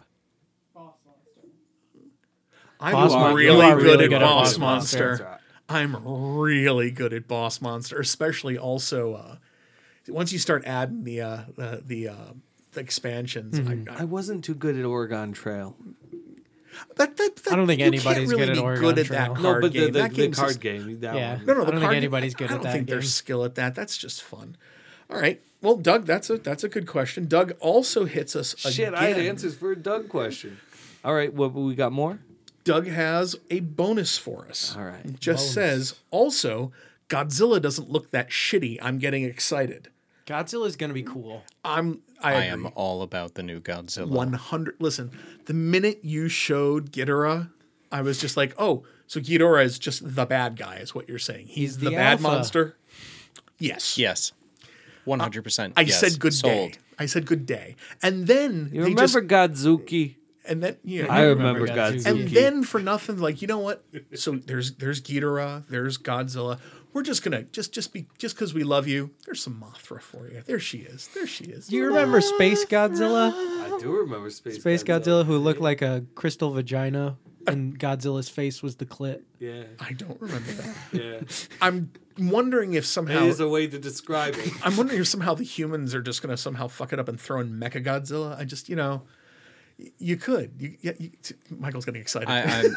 I'm 2.80 2.92
Boss 2.92 3.12
Mon- 3.12 3.34
really, 3.34 3.44
you 3.66 3.74
good, 3.74 3.82
really 3.82 4.04
at 4.04 4.08
good 4.10 4.12
at 4.14 4.20
Boss 4.22 4.52
Boss 4.52 4.58
Monster. 4.58 5.08
Monster. 5.08 5.38
I'm 5.68 5.96
really 6.06 6.90
good 6.90 7.12
at 7.12 7.26
Boss 7.26 7.60
Monster, 7.60 7.98
especially 7.98 8.56
also 8.58 9.14
uh, 9.14 9.36
once 10.08 10.32
you 10.32 10.38
start 10.38 10.64
adding 10.66 11.04
the 11.04 11.20
uh, 11.22 11.38
the, 11.56 11.82
the, 11.84 12.08
uh, 12.08 12.14
the 12.72 12.80
expansions. 12.80 13.58
Mm-hmm. 13.58 13.90
I, 13.96 14.02
I 14.02 14.04
wasn't 14.04 14.44
too 14.44 14.54
good 14.54 14.76
at 14.78 14.84
Oregon 14.84 15.32
Trail. 15.32 15.74
that, 16.96 17.16
that, 17.16 17.36
that, 17.36 17.52
I 17.52 17.56
don't 17.56 17.66
think 17.66 17.80
anybody's 17.80 18.30
really 18.30 18.46
good 18.46 18.56
at 18.58 18.62
Oregon 18.62 18.82
good 18.84 18.98
at 19.00 19.06
Trail. 19.06 19.18
that 19.20 19.28
No, 19.34 19.42
card 19.42 19.62
no, 19.62 19.68
but 19.68 19.72
game. 19.72 19.80
the, 19.86 19.90
the, 19.90 19.98
that 20.00 20.14
the 20.14 20.28
card 20.28 20.48
just- 20.50 20.60
game. 20.60 21.00
That 21.00 21.14
Yeah. 21.16 21.36
one. 21.36 21.46
No, 21.46 21.54
no, 21.54 21.62
I 21.62 21.64
the 21.64 21.70
don't 21.72 21.80
think 21.80 21.80
card 21.82 21.92
game- 21.94 21.96
anybody's 21.98 22.34
I- 22.34 22.38
good 22.38 22.50
I 22.50 22.54
don't 22.54 22.62
that 22.62 22.72
think 22.72 22.86
game. 22.86 22.94
there's 22.94 23.12
skill 23.14 23.44
at 23.44 23.54
that. 23.56 23.74
That's 23.74 23.96
just 23.96 24.22
fun. 24.22 24.56
All 25.10 25.18
right. 25.18 25.40
Well, 25.62 25.76
Doug, 25.76 26.04
that's 26.04 26.28
a 26.30 26.36
that's 26.36 26.62
a 26.62 26.68
good 26.68 26.86
question. 26.86 27.26
Doug 27.26 27.54
also 27.60 28.04
hits 28.04 28.36
us 28.36 28.54
Shit, 28.58 28.74
again. 28.88 28.94
I 28.94 29.06
had 29.06 29.18
answers 29.18 29.56
for 29.56 29.72
a 29.72 29.76
Doug 29.76 30.08
question. 30.08 30.58
All 31.04 31.14
right, 31.14 31.32
what 31.32 31.52
we 31.54 31.74
got 31.74 31.92
more? 31.92 32.18
Doug 32.66 32.86
has 32.88 33.36
a 33.48 33.60
bonus 33.60 34.18
for 34.18 34.46
us. 34.48 34.74
All 34.76 34.84
right. 34.84 35.04
It 35.04 35.20
just 35.20 35.54
says 35.54 35.94
also 36.10 36.72
Godzilla 37.08 37.62
doesn't 37.62 37.88
look 37.88 38.10
that 38.10 38.28
shitty. 38.30 38.78
I'm 38.82 38.98
getting 38.98 39.22
excited. 39.24 39.88
Godzilla 40.26 40.66
is 40.66 40.74
gonna 40.76 40.92
be 40.92 41.04
cool. 41.04 41.44
I'm 41.64 42.02
I, 42.20 42.34
I 42.34 42.44
am 42.46 42.68
all 42.74 43.02
about 43.02 43.34
the 43.34 43.42
new 43.44 43.60
Godzilla. 43.60 44.08
100 44.08 44.76
listen 44.80 45.10
the 45.44 45.54
minute 45.54 46.00
you 46.02 46.28
showed 46.28 46.90
Ghidorah 46.90 47.50
i 47.92 48.00
was 48.02 48.18
just 48.18 48.36
like 48.36 48.52
oh 48.58 48.84
so 49.06 49.20
Ghidorah 49.20 49.64
is 49.64 49.78
just 49.78 50.16
the 50.16 50.26
bad 50.26 50.56
guy 50.56 50.76
is 50.76 50.94
what 50.94 51.08
you're 51.08 51.18
saying 51.20 51.46
he's, 51.46 51.54
He's 51.74 51.78
the, 51.78 51.90
the 51.90 51.96
bad 51.96 52.12
alpha. 52.12 52.22
monster 52.22 52.76
yes 53.58 53.96
Yes. 53.98 54.32
100%. 55.06 55.72
i 55.76 55.82
yes. 55.82 56.00
said 56.00 56.18
good 56.18 56.34
Sold. 56.34 56.72
day 56.72 56.78
i 56.98 57.06
said 57.06 57.26
good 57.26 57.46
day 57.46 57.76
and 58.02 58.26
then 58.26 58.70
You 58.72 58.82
they 58.82 58.88
remember 58.94 59.20
just 59.20 59.28
Godzuki? 59.28 60.16
And 60.48 60.62
then 60.62 60.76
yeah 60.84 61.06
I 61.08 61.22
remember 61.22 61.62
remember 61.62 61.66
Godzuki. 61.68 62.04
Godzuki. 62.04 62.10
and 62.10 62.28
then 62.28 62.62
for 62.64 62.80
nothing 62.80 63.18
like 63.18 63.42
you 63.42 63.48
know 63.48 63.58
what 63.58 63.84
so 64.14 64.32
there's 64.32 64.72
there's 64.76 65.00
Ghidorah 65.02 65.66
there's 65.68 65.98
Godzilla 65.98 66.58
we're 66.92 67.02
just 67.02 67.22
gonna 67.22 67.42
just 67.44 67.72
just 67.72 67.92
be 67.92 68.06
just 68.18 68.34
because 68.34 68.54
we 68.54 68.64
love 68.64 68.86
you 68.88 69.10
there's 69.26 69.42
some 69.42 69.60
Mothra 69.62 70.00
for 70.00 70.28
you 70.28 70.42
there 70.46 70.58
she 70.60 70.78
is 70.78 71.08
there 71.14 71.26
she 71.26 71.44
is 71.44 71.66
Do 71.68 71.76
you 71.76 71.86
remember 71.86 72.20
Space 72.20 72.64
Godzilla? 72.64 73.32
I 73.32 73.78
do 73.80 73.90
remember 73.92 74.30
Space, 74.30 74.56
Space 74.60 74.82
Godzilla, 74.82 75.24
who 75.26 75.36
looked 75.38 75.60
like 75.60 75.82
a 75.82 76.04
crystal 76.14 76.50
vagina, 76.52 77.18
and 77.46 77.78
Godzilla's 77.78 78.28
face 78.30 78.62
was 78.62 78.76
the 78.76 78.86
clit. 78.86 79.20
Yeah, 79.38 79.64
I 79.78 79.92
don't 79.92 80.18
remember 80.20 80.50
that 80.52 80.76
yeah. 80.92 81.20
I'm 81.60 81.90
wondering 82.18 82.72
if 82.74 82.86
somehow 82.86 83.24
is 83.24 83.40
a 83.40 83.48
way 83.48 83.66
to 83.66 83.78
describe 83.78 84.34
it. 84.36 84.50
I'm 84.64 84.76
wondering 84.76 85.00
if 85.00 85.08
somehow 85.08 85.34
the 85.34 85.44
humans 85.44 85.94
are 85.94 86.00
just 86.00 86.22
going 86.22 86.34
to 86.34 86.40
somehow 86.40 86.68
fuck 86.68 86.92
it 86.94 86.98
up 86.98 87.08
and 87.08 87.20
throw 87.20 87.40
in 87.40 87.50
Mecha 87.60 87.84
Godzilla. 87.84 88.38
I 88.38 88.44
just, 88.44 88.68
you 88.70 88.76
know, 88.76 89.02
y- 89.02 89.02
you 89.98 90.16
could. 90.16 90.52
You, 90.58 90.76
yeah, 90.80 90.92
you, 90.98 91.10
t- 91.22 91.34
Michael's 91.50 91.84
getting 91.84 92.00
excited. 92.00 92.28
I, 92.28 92.42
I'm, 92.42 92.76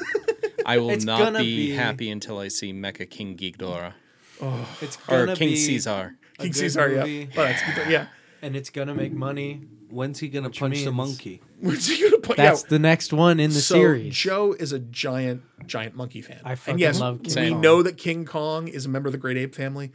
I 0.65 0.77
will 0.79 0.97
not 0.97 1.33
be, 1.37 1.67
be- 1.69 1.71
happy 1.71 2.09
until 2.09 2.37
I 2.39 2.47
see 2.49 2.73
Mecha 2.73 3.09
King 3.09 3.37
Ghidorah. 3.37 3.93
Oh. 4.41 4.67
It's 4.81 4.97
Or 5.07 5.25
gonna 5.25 5.35
King 5.35 5.49
be 5.49 5.55
Caesar. 5.55 6.15
King 6.37 6.53
Caesar, 6.53 6.89
yeah. 6.91 6.99
movie, 6.99 7.29
Oh, 7.35 7.43
that's, 7.43 7.61
yeah. 7.89 8.07
and 8.41 8.55
it's 8.55 8.69
gonna 8.69 8.95
make 8.95 9.11
money. 9.11 9.61
When's 9.89 10.19
he 10.19 10.29
gonna 10.29 10.49
punch 10.49 10.83
the 10.83 10.91
monkey? 10.91 11.41
Where's 11.59 11.87
he 11.87 12.01
gonna 12.03 12.19
put? 12.21 12.37
That's 12.37 12.61
yeah. 12.63 12.69
the 12.69 12.79
next 12.79 13.11
one 13.11 13.39
in 13.39 13.49
the 13.49 13.59
so 13.59 13.75
series. 13.75 14.15
Joe 14.15 14.53
is 14.57 14.71
a 14.71 14.79
giant, 14.79 15.41
giant 15.65 15.95
monkey 15.95 16.21
fan. 16.21 16.39
I 16.45 16.55
fucking 16.55 16.73
and 16.73 16.79
yes, 16.79 16.99
love 16.99 17.23
King 17.23 17.43
we 17.43 17.49
Kong. 17.51 17.61
know 17.61 17.83
that 17.83 17.97
King 17.97 18.23
Kong 18.25 18.67
is 18.67 18.85
a 18.85 18.89
member 18.89 19.07
of 19.07 19.13
the 19.13 19.17
Great 19.17 19.35
Ape 19.37 19.55
family, 19.55 19.91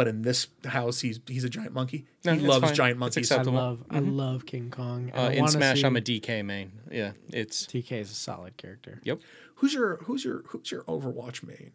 but 0.00 0.08
in 0.08 0.22
this 0.22 0.46
house, 0.64 1.00
he's 1.02 1.20
he's 1.26 1.44
a 1.44 1.50
giant 1.50 1.74
monkey. 1.74 2.06
No, 2.24 2.32
he 2.32 2.38
it's 2.38 2.48
loves 2.48 2.64
fine. 2.64 2.74
giant 2.74 2.92
It's 2.96 3.00
monkeys. 3.00 3.30
I 3.30 3.34
acceptable. 3.34 3.58
love, 3.58 3.84
I 3.90 3.98
love 3.98 4.46
King 4.46 4.70
Kong. 4.70 5.12
Uh, 5.14 5.20
I 5.24 5.32
in 5.32 5.40
wanna 5.40 5.52
Smash, 5.52 5.80
see- 5.80 5.84
I'm 5.86 5.94
a 5.94 6.00
DK 6.00 6.42
main. 6.42 6.72
Yeah, 6.90 7.12
it's. 7.28 7.66
TK 7.66 7.92
is 8.00 8.10
a 8.10 8.14
solid 8.14 8.56
character. 8.56 8.98
Yep. 9.04 9.20
Who's 9.56 9.74
your 9.74 9.96
who's 10.04 10.24
your 10.24 10.42
who's 10.46 10.70
your 10.70 10.84
Overwatch 10.84 11.46
main? 11.46 11.72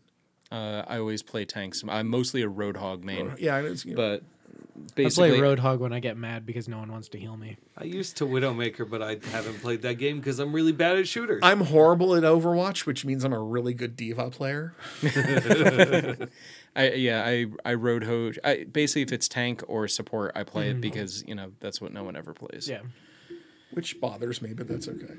Uh, 0.51 0.81
I 0.87 0.97
always 0.97 1.21
play 1.21 1.45
tanks. 1.45 1.83
I'm 1.87 2.07
mostly 2.07 2.41
a 2.41 2.49
Roadhog 2.49 3.03
main, 3.03 3.33
Yeah, 3.37 3.59
it's, 3.59 3.85
you 3.85 3.93
know, 3.93 3.97
but 3.97 4.23
I 4.75 4.79
basically, 4.95 5.29
play 5.37 5.39
Roadhog 5.41 5.77
when 5.77 5.93
I 5.93 5.99
get 5.99 6.17
mad 6.17 6.47
because 6.47 6.67
no 6.67 6.79
one 6.79 6.91
wants 6.91 7.09
to 7.09 7.19
heal 7.19 7.37
me. 7.37 7.57
I 7.77 7.83
used 7.83 8.17
to 8.17 8.25
Widowmaker, 8.25 8.89
but 8.89 9.03
I 9.03 9.17
haven't 9.31 9.61
played 9.61 9.83
that 9.83 9.95
game 9.99 10.17
because 10.17 10.39
I'm 10.39 10.51
really 10.51 10.71
bad 10.71 10.97
at 10.97 11.07
shooters. 11.07 11.41
I'm 11.43 11.61
horrible 11.61 12.15
at 12.15 12.23
Overwatch, 12.23 12.87
which 12.87 13.05
means 13.05 13.23
I'm 13.23 13.33
a 13.33 13.39
really 13.39 13.75
good 13.75 13.95
D.Va 13.95 14.31
player. 14.31 14.73
I 16.75 16.91
yeah, 16.91 17.23
I 17.25 17.45
I 17.63 17.75
Roadhog. 17.75 18.37
I 18.43 18.65
basically 18.65 19.01
if 19.03 19.11
it's 19.11 19.27
tank 19.27 19.63
or 19.67 19.87
support, 19.87 20.31
I 20.35 20.43
play 20.43 20.69
it 20.69 20.81
because 20.81 21.23
you 21.27 21.35
know 21.35 21.51
that's 21.59 21.79
what 21.79 21.93
no 21.93 22.03
one 22.03 22.15
ever 22.15 22.33
plays. 22.33 22.67
Yeah. 22.67 22.81
which 23.71 23.99
bothers 24.01 24.41
me, 24.41 24.53
but 24.53 24.67
that's 24.67 24.87
okay. 24.87 25.13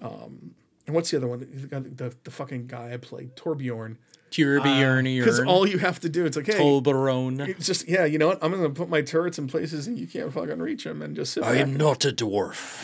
Um, 0.00 0.54
and 0.86 0.94
what's 0.96 1.10
the 1.10 1.16
other 1.18 1.28
one? 1.28 1.38
The, 1.40 1.80
the, 1.80 2.16
the 2.24 2.30
fucking 2.30 2.66
guy 2.66 2.92
I 2.92 2.96
played, 2.96 3.36
Torbjorn. 3.36 3.96
Torbjorn, 4.32 5.18
Because 5.18 5.38
all 5.40 5.66
you 5.66 5.78
have 5.78 6.00
to 6.00 6.08
do, 6.08 6.24
it's 6.24 6.36
like, 6.36 6.46
hey, 6.46 6.54
Tolbarone. 6.58 7.46
it's 7.48 7.66
just, 7.66 7.86
yeah, 7.88 8.04
you 8.06 8.18
know 8.18 8.26
what? 8.28 8.38
I'm 8.42 8.50
going 8.50 8.62
to 8.64 8.70
put 8.70 8.88
my 8.88 9.00
turrets 9.02 9.38
in 9.38 9.46
places 9.46 9.86
and 9.86 9.96
you 9.98 10.06
can't 10.08 10.32
fucking 10.32 10.58
reach 10.58 10.84
them 10.84 11.02
and 11.02 11.14
just 11.14 11.34
sit 11.34 11.44
I 11.44 11.52
back. 11.52 11.60
am 11.60 11.76
not 11.76 12.04
a 12.06 12.12
dwarf. 12.12 12.82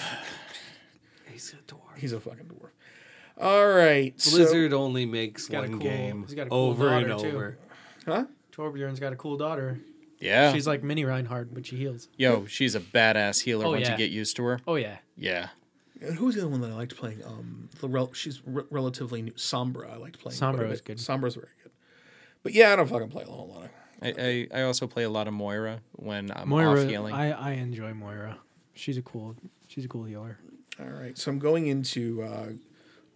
He's 1.26 1.52
a 1.54 1.56
dwarf. 1.72 1.96
He's 1.96 2.12
a 2.12 2.20
fucking 2.20 2.44
dwarf. 2.46 2.70
All 3.42 3.68
right. 3.68 4.18
so- 4.20 4.36
Blizzard 4.36 4.72
only 4.72 5.06
makes 5.06 5.48
one 5.50 5.70
cool- 5.70 5.78
game 5.80 6.22
he's 6.24 6.34
got 6.34 6.46
a 6.48 6.50
cool 6.50 6.58
over 6.70 6.88
and 6.90 7.10
over. 7.12 7.50
too. 7.52 7.56
Over. 8.10 8.20
huh? 8.20 8.26
Torbjorn's 8.52 9.00
got 9.00 9.12
a 9.12 9.16
cool 9.16 9.36
daughter. 9.36 9.80
Yeah. 10.20 10.52
She's 10.52 10.66
like 10.66 10.82
mini 10.82 11.04
Reinhardt, 11.04 11.54
but 11.54 11.64
she 11.66 11.76
heals. 11.76 12.08
Yo, 12.16 12.46
she's 12.46 12.74
a 12.74 12.80
badass 12.80 13.40
healer 13.42 13.66
Oh, 13.66 13.70
once 13.70 13.82
yeah. 13.86 13.92
you 13.92 13.96
get 13.98 14.10
used 14.10 14.34
to 14.36 14.44
her. 14.44 14.60
Oh 14.66 14.74
yeah. 14.74 14.98
Yeah. 15.16 15.48
And 16.00 16.16
who's 16.16 16.34
the 16.36 16.42
other 16.42 16.50
one 16.50 16.60
that 16.62 16.70
I 16.70 16.74
liked 16.74 16.96
playing? 16.96 17.22
Um, 17.24 17.68
the 17.80 17.88
rel- 17.88 18.12
she's 18.12 18.40
re- 18.46 18.64
relatively 18.70 19.22
new. 19.22 19.32
Sombra, 19.32 19.92
I 19.92 19.96
liked 19.96 20.18
playing. 20.20 20.38
Sombra 20.38 20.54
quite 20.56 20.66
a 20.66 20.70
was 20.70 20.80
bit. 20.80 20.96
good. 20.96 20.98
Sombra's 20.98 21.34
very 21.34 21.48
good. 21.62 21.72
But 22.42 22.52
yeah, 22.52 22.72
I 22.72 22.76
don't 22.76 22.88
fucking 22.88 23.08
play 23.08 23.24
a 23.24 23.30
whole 23.30 23.48
lot 23.48 23.64
of. 23.64 23.70
I, 24.00 24.14
I, 24.54 24.60
I 24.60 24.62
also 24.62 24.86
play 24.86 25.02
a 25.02 25.10
lot 25.10 25.26
of 25.26 25.34
Moira 25.34 25.80
when 25.92 26.30
I'm 26.30 26.48
Moira, 26.48 26.82
off 26.82 26.88
healing. 26.88 27.12
I, 27.14 27.32
I 27.32 27.50
enjoy 27.54 27.92
Moira. 27.94 28.38
She's 28.74 28.96
a 28.96 29.02
cool 29.02 29.34
she's 29.66 29.84
a 29.84 29.88
cool 29.88 30.04
healer. 30.04 30.38
All 30.80 30.86
right, 30.86 31.18
so 31.18 31.32
I'm 31.32 31.40
going 31.40 31.66
into 31.66 32.22
uh, 32.22 32.50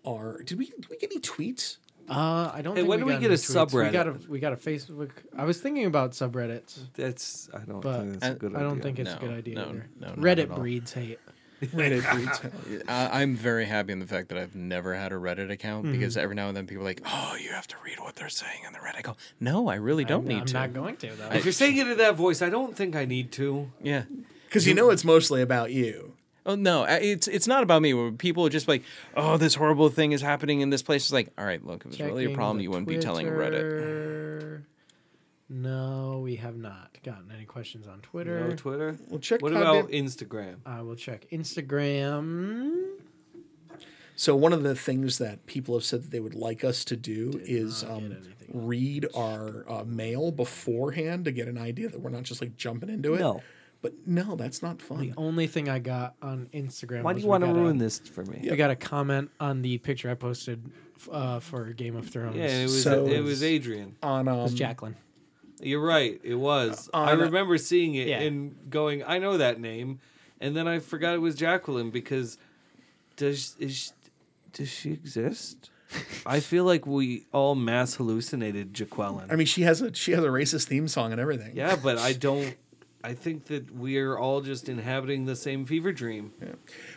our. 0.05 0.43
Did 0.43 0.59
we 0.59 0.67
did 0.67 0.89
we 0.89 0.97
get 0.99 1.13
any 1.13 1.21
tweets? 1.21 1.77
Uh, 2.09 2.51
I 2.55 2.61
don't. 2.63 2.75
Hey, 2.75 2.81
think 2.83 2.89
when 2.91 2.99
we 2.99 3.03
do 3.03 3.07
we 3.07 3.13
got 3.13 3.21
get 3.21 3.31
a 3.31 3.33
any 3.35 3.37
tweets. 3.43 3.73
We 3.73 3.81
subreddit? 3.83 3.93
got 3.93 4.07
a 4.09 4.13
we 4.29 4.39
got 4.41 4.53
a 4.53 4.57
Facebook. 4.57 5.11
I 5.37 5.45
was 5.45 5.61
thinking 5.61 5.87
about 5.87 6.13
subreddits, 6.13 6.79
That's 6.95 7.49
I 7.55 7.59
don't 7.61 7.81
but 7.81 8.01
think 8.01 8.13
that's 8.21 8.27
a 8.27 8.31
I- 8.31 8.35
good 8.35 8.55
I 8.57 8.61
don't 8.61 8.71
idea. 8.73 8.83
think 8.83 8.99
it's 8.99 9.11
a 9.11 9.15
No, 9.15 9.21
good 9.21 9.31
idea 9.31 9.55
no, 9.55 9.63
either. 9.69 9.87
no, 10.01 10.07
not 10.09 10.17
Reddit 10.19 10.51
all. 10.51 10.59
breeds 10.59 10.93
hate. 10.93 11.19
Reddit 11.63 12.01
tweets. 12.03 12.83
I, 12.89 13.23
I'm 13.23 13.37
very 13.37 13.67
happy 13.67 13.93
in 13.93 14.01
the 14.01 14.07
fact 14.07 14.31
that 14.31 14.39
I've 14.39 14.57
never 14.57 14.95
had 14.97 15.13
a 15.13 15.15
Reddit 15.15 15.49
account 15.53 15.85
Mm-hmm. 15.85 15.93
because 15.93 16.17
every 16.17 16.35
now 16.35 16.49
and 16.49 16.57
then 16.57 16.67
people 16.67 16.83
are 16.83 16.87
like, 16.87 17.03
"Oh, 17.07 17.37
you 17.41 17.51
have 17.53 17.69
to 17.69 17.77
read 17.85 18.01
what 18.01 18.17
they're 18.17 18.29
saying 18.29 18.67
on 18.67 18.73
the 18.73 18.81
Reddit." 18.81 18.97
I 18.99 19.03
go, 19.03 19.17
"No, 19.39 19.69
I 19.69 19.77
really 19.77 20.05
don't 20.05 20.23
I'm, 20.23 20.29
need 20.29 20.41
I'm 20.41 20.47
to." 20.47 20.55
not 20.55 20.73
going 20.75 20.97
to 20.97 21.11
though. 21.15 21.29
If 21.31 21.45
you're 21.45 21.53
saying 21.53 21.77
it 21.77 21.87
in 21.87 21.99
that 21.99 22.17
voice, 22.17 22.43
I 22.43 22.51
don't 22.51 22.77
think 22.77 22.97
I 22.97 23.05
need 23.05 23.31
to. 23.33 23.71
yeah, 23.81 24.03
Because 24.49 24.67
you 24.67 24.75
know 24.75 24.91
it's 24.91 25.05
mostly 25.05 25.41
about 25.41 25.71
you. 25.71 26.15
Oh 26.45 26.55
no, 26.57 26.85
it's 26.85 27.29
it's 27.29 27.47
not 27.47 27.63
about 27.63 27.83
me. 27.83 27.95
Where 27.95 28.11
people 28.11 28.45
are 28.47 28.51
just 28.51 28.67
like, 28.69 28.83
oh, 29.17 29.37
this 29.37 29.55
horrible 29.55 29.89
thing 29.91 30.13
is 30.13 30.21
happening 30.21 30.61
in 30.61 30.71
this 30.71 30.83
place. 30.83 31.05
It's 31.05 31.13
like, 31.13 31.31
all 31.39 31.45
right, 31.45 31.65
look, 31.65 31.85
if 31.85 31.93
it's 31.93 32.01
really 32.01 32.25
a 32.25 32.35
problem, 32.35 32.61
you 32.61 32.71
wouldn't 32.71 32.89
be 32.89 32.99
telling 32.99 33.27
Reddit. 33.29 34.63
No, 35.49 36.21
we 36.25 36.37
have 36.37 36.57
not 36.57 36.97
gotten 37.05 37.31
any 37.31 37.45
questions 37.45 37.87
on 37.87 38.01
Twitter. 38.01 38.49
No 38.49 38.57
Twitter. 38.57 38.97
We'll 39.09 39.21
check 39.21 39.43
What 39.43 39.53
Podbean- 39.53 39.61
about 39.61 39.91
Instagram? 39.91 40.57
I 40.65 40.81
will 40.81 40.97
check 40.97 41.27
Instagram. 41.31 42.87
So 44.17 44.35
one 44.35 44.53
of 44.53 44.63
the 44.63 44.75
things 44.75 45.19
that 45.19 45.45
people 45.47 45.75
have 45.75 45.85
said 45.85 46.05
that 46.05 46.11
they 46.11 46.21
would 46.21 46.35
like 46.35 46.65
us 46.65 46.85
to 46.87 46.97
do 46.97 47.41
is 47.45 47.83
um, 47.85 48.17
read 48.53 49.07
our 49.15 49.65
uh, 49.69 49.85
mail 49.85 50.31
beforehand 50.33 51.25
to 51.27 51.33
get 51.33 51.49
an 51.49 51.59
idea 51.59 51.89
that 51.89 52.01
we're 52.01 52.11
not 52.11 52.23
just 52.23 52.41
like 52.41 52.57
jumping 52.57 52.89
into 52.89 53.15
it. 53.15 53.21
No. 53.21 53.43
But 53.83 54.07
no, 54.07 54.37
that's 54.37 54.63
not 54.63 54.81
fun. 54.81 55.01
The 55.01 55.13
only 55.17 55.47
thing 55.49 55.69
I 55.69 55.81
got 55.81 56.15
on 56.23 56.49
Instagram. 56.55 57.03
Why 57.03 57.13
do 57.15 57.21
you 57.21 57.27
want 57.27 57.43
to 57.43 57.49
got 57.49 57.57
a- 57.57 57.61
ruin 57.61 57.79
this 57.79 57.99
for 57.99 58.25
me? 58.25 58.49
I 58.51 58.55
got 58.57 58.71
a 58.71 58.77
comment 58.77 59.31
on 59.41 59.61
the 59.61 59.77
picture 59.79 60.09
I 60.09 60.15
posted 60.15 60.63
uh, 61.11 61.41
for 61.41 61.65
Game 61.73 61.97
of 61.97 62.09
Thrones. 62.09 62.37
Yeah, 62.37 62.47
it 62.47 62.63
was 62.65 62.83
So- 62.85 63.07
it 63.07 63.21
was 63.21 63.43
Adrian. 63.43 63.97
On 64.03 64.29
It 64.29 64.33
was 64.33 64.53
um, 64.53 64.57
Jacqueline. 64.57 64.97
You're 65.61 65.85
right. 65.85 66.21
It 66.23 66.37
was. 66.37 66.89
I 66.95 67.11
on 67.13 67.21
a- 67.21 67.25
remember 67.25 67.59
seeing 67.59 67.95
it 67.97 68.07
Yeah. 68.09 68.21
and 68.21 68.57
going, 68.71 69.03
I 69.05 69.19
know 69.19 69.37
that 69.39 69.61
name, 69.61 69.99
and 70.41 70.57
then 70.57 70.67
I 70.69 70.79
forgot 70.79 71.15
it 71.15 71.19
was 71.21 71.35
Jacqueline 71.35 71.91
because 71.91 72.39
does 73.17 73.57
is 73.59 73.93
does 74.53 74.69
she 74.69 74.93
exist? 74.93 75.71
I 76.25 76.41
feel 76.51 76.65
like 76.65 76.87
we 76.87 77.27
all 77.33 77.55
mass 77.55 77.95
hallucinated 77.95 78.75
Jacqueline. 78.75 79.31
I 79.31 79.37
mean, 79.37 79.47
she 79.47 79.63
has 79.63 79.81
a 79.83 79.93
she 79.95 80.13
has 80.13 80.23
a 80.25 80.29
racist 80.29 80.67
theme 80.67 80.89
song 80.89 81.11
and 81.13 81.21
everything. 81.21 81.57
yeah, 81.57 81.77
but 81.77 81.99
I 81.99 82.13
don't. 82.13 82.55
I 83.05 83.15
think 83.15 83.47
that 83.47 83.75
we're 83.75 84.17
all 84.17 84.41
just 84.43 84.69
inhabiting 84.69 85.25
the 85.25 85.35
same 85.35 85.65
fever 85.67 85.93
dream. 85.93 86.33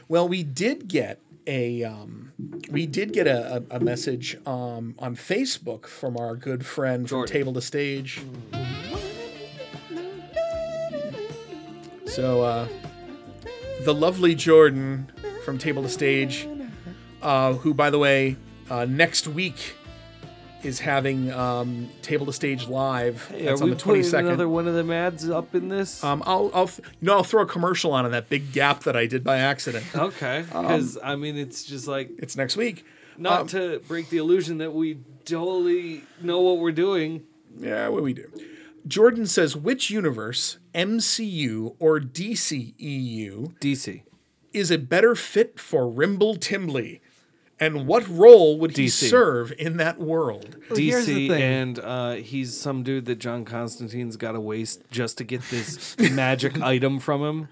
Well, 0.08 0.27
we 0.27 0.43
did 0.43 0.88
get 0.88 1.19
a 1.48 1.84
um, 1.84 2.32
we 2.69 2.85
did 2.85 3.14
get 3.14 3.27
a, 3.27 3.64
a, 3.72 3.77
a 3.77 3.80
message 3.80 4.38
um, 4.45 4.95
on 5.00 5.16
Facebook 5.16 5.85
from 5.88 6.17
our 6.17 6.35
good 6.35 6.66
friend 6.66 7.09
from 7.09 7.25
Table 7.25 7.53
to 7.53 7.61
Stage. 7.61 8.22
So, 12.06 12.43
uh, 12.43 12.67
the 13.84 13.93
lovely 13.93 14.35
Jordan 14.35 15.11
from 15.43 15.58
Table 15.58 15.84
to 15.84 15.90
Stage, 15.90 16.48
uh, 17.22 17.53
who, 17.53 17.74
by 17.74 17.90
the 17.90 18.00
way, 18.00 18.38
uh, 18.69 18.85
next 18.85 19.27
week 19.27 19.75
is 20.64 20.80
having 20.80 21.32
um, 21.32 21.90
Table 22.01 22.25
to 22.25 22.34
Stage 22.34 22.67
live. 22.67 23.27
Hey, 23.30 23.45
That's 23.45 23.61
on 23.61 23.69
the 23.69 23.75
twenty 23.75 24.01
putting 24.03 24.25
another 24.27 24.50
one 24.50 24.67
of 24.67 24.74
them 24.74 24.92
ads 24.92 25.30
up 25.30 25.53
in 25.56 25.69
this? 25.69 26.03
Um, 26.03 26.24
I'll, 26.25 26.50
I'll, 26.53 26.67
th- 26.67 26.88
you 27.01 27.06
know, 27.08 27.14
I'll 27.17 27.24
throw 27.24 27.43
a 27.43 27.45
commercial 27.45 27.92
on 27.93 28.06
in 28.06 28.11
that 28.11 28.30
big 28.30 28.51
gap 28.51 28.82
that 28.84 28.95
I 28.95 29.06
did 29.06 29.24
by 29.24 29.38
accident. 29.38 29.85
okay, 29.95 30.45
um, 30.53 30.64
because 30.66 30.98
I 31.03 31.16
mean, 31.16 31.38
it's 31.38 31.64
just 31.64 31.88
like 31.88 32.09
It's 32.17 32.35
next 32.35 32.58
week. 32.58 32.84
not 33.17 33.42
Um, 33.42 33.48
to 33.50 33.80
break 33.88 34.09
the 34.09 34.17
illusion 34.17 34.58
that 34.58 34.74
we 34.74 35.00
totally 35.25 36.03
know 36.22 36.42
what 36.42 36.58
we're 36.59 36.72
doing. 36.72 37.24
Yeah, 37.59 37.88
what 37.90 38.03
we 38.03 38.14
do. 38.14 38.30
Jordan 38.88 39.25
says, 39.25 39.56
which 39.56 39.90
universe, 39.90 40.58
MCU 40.75 41.75
or 41.80 42.00
DCEU, 42.00 43.58
DC. 43.59 44.03
is 44.53 44.72
a 44.72 44.77
better 44.77 45.16
fit 45.16 45.59
for 45.59 45.88
Rimble 45.90 46.35
Timbley? 46.35 47.01
And 47.59 47.88
what 47.88 48.06
role 48.09 48.59
would 48.59 48.75
he 48.75 48.88
DC. 48.88 49.09
serve 49.09 49.53
in 49.58 49.77
that 49.77 49.98
world? 50.00 50.58
here's 50.75 51.06
the 51.06 51.27
DC, 51.27 51.27
thing. 51.30 51.42
and 51.42 51.80
uh, 51.80 52.11
he's 52.16 52.56
some 52.59 52.84
dude 52.84 53.06
that 53.06 53.19
John 53.19 53.45
Constantine's 53.45 54.17
got 54.17 54.34
to 54.34 54.42
waste 54.42 54.82
just 54.92 55.17
to 55.19 55.24
get 55.24 55.42
this 55.50 55.98
magic 56.11 56.59
item 56.74 57.00
from 57.00 57.22
him 57.24 57.48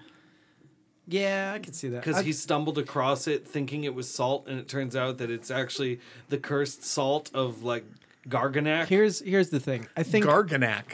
Yeah, 1.06 1.52
I 1.54 1.58
can 1.58 1.72
see 1.72 1.88
that. 1.88 2.02
because 2.02 2.18
I- 2.18 2.22
he 2.22 2.32
stumbled 2.32 2.76
across 2.78 3.26
it 3.26 3.46
thinking 3.48 3.84
it 3.84 3.94
was 3.94 4.08
salt, 4.08 4.46
and 4.46 4.58
it 4.58 4.68
turns 4.68 4.94
out 4.94 5.18
that 5.18 5.30
it's 5.30 5.50
actually 5.50 6.00
the 6.28 6.38
cursed 6.38 6.84
salt 6.84 7.30
of 7.34 7.62
like 7.62 7.84
Garganac. 8.28 8.86
here's 8.88 9.20
here's 9.20 9.50
the 9.50 9.60
thing. 9.60 9.86
I 9.96 10.02
think 10.02 10.24
Garganac. 10.26 10.84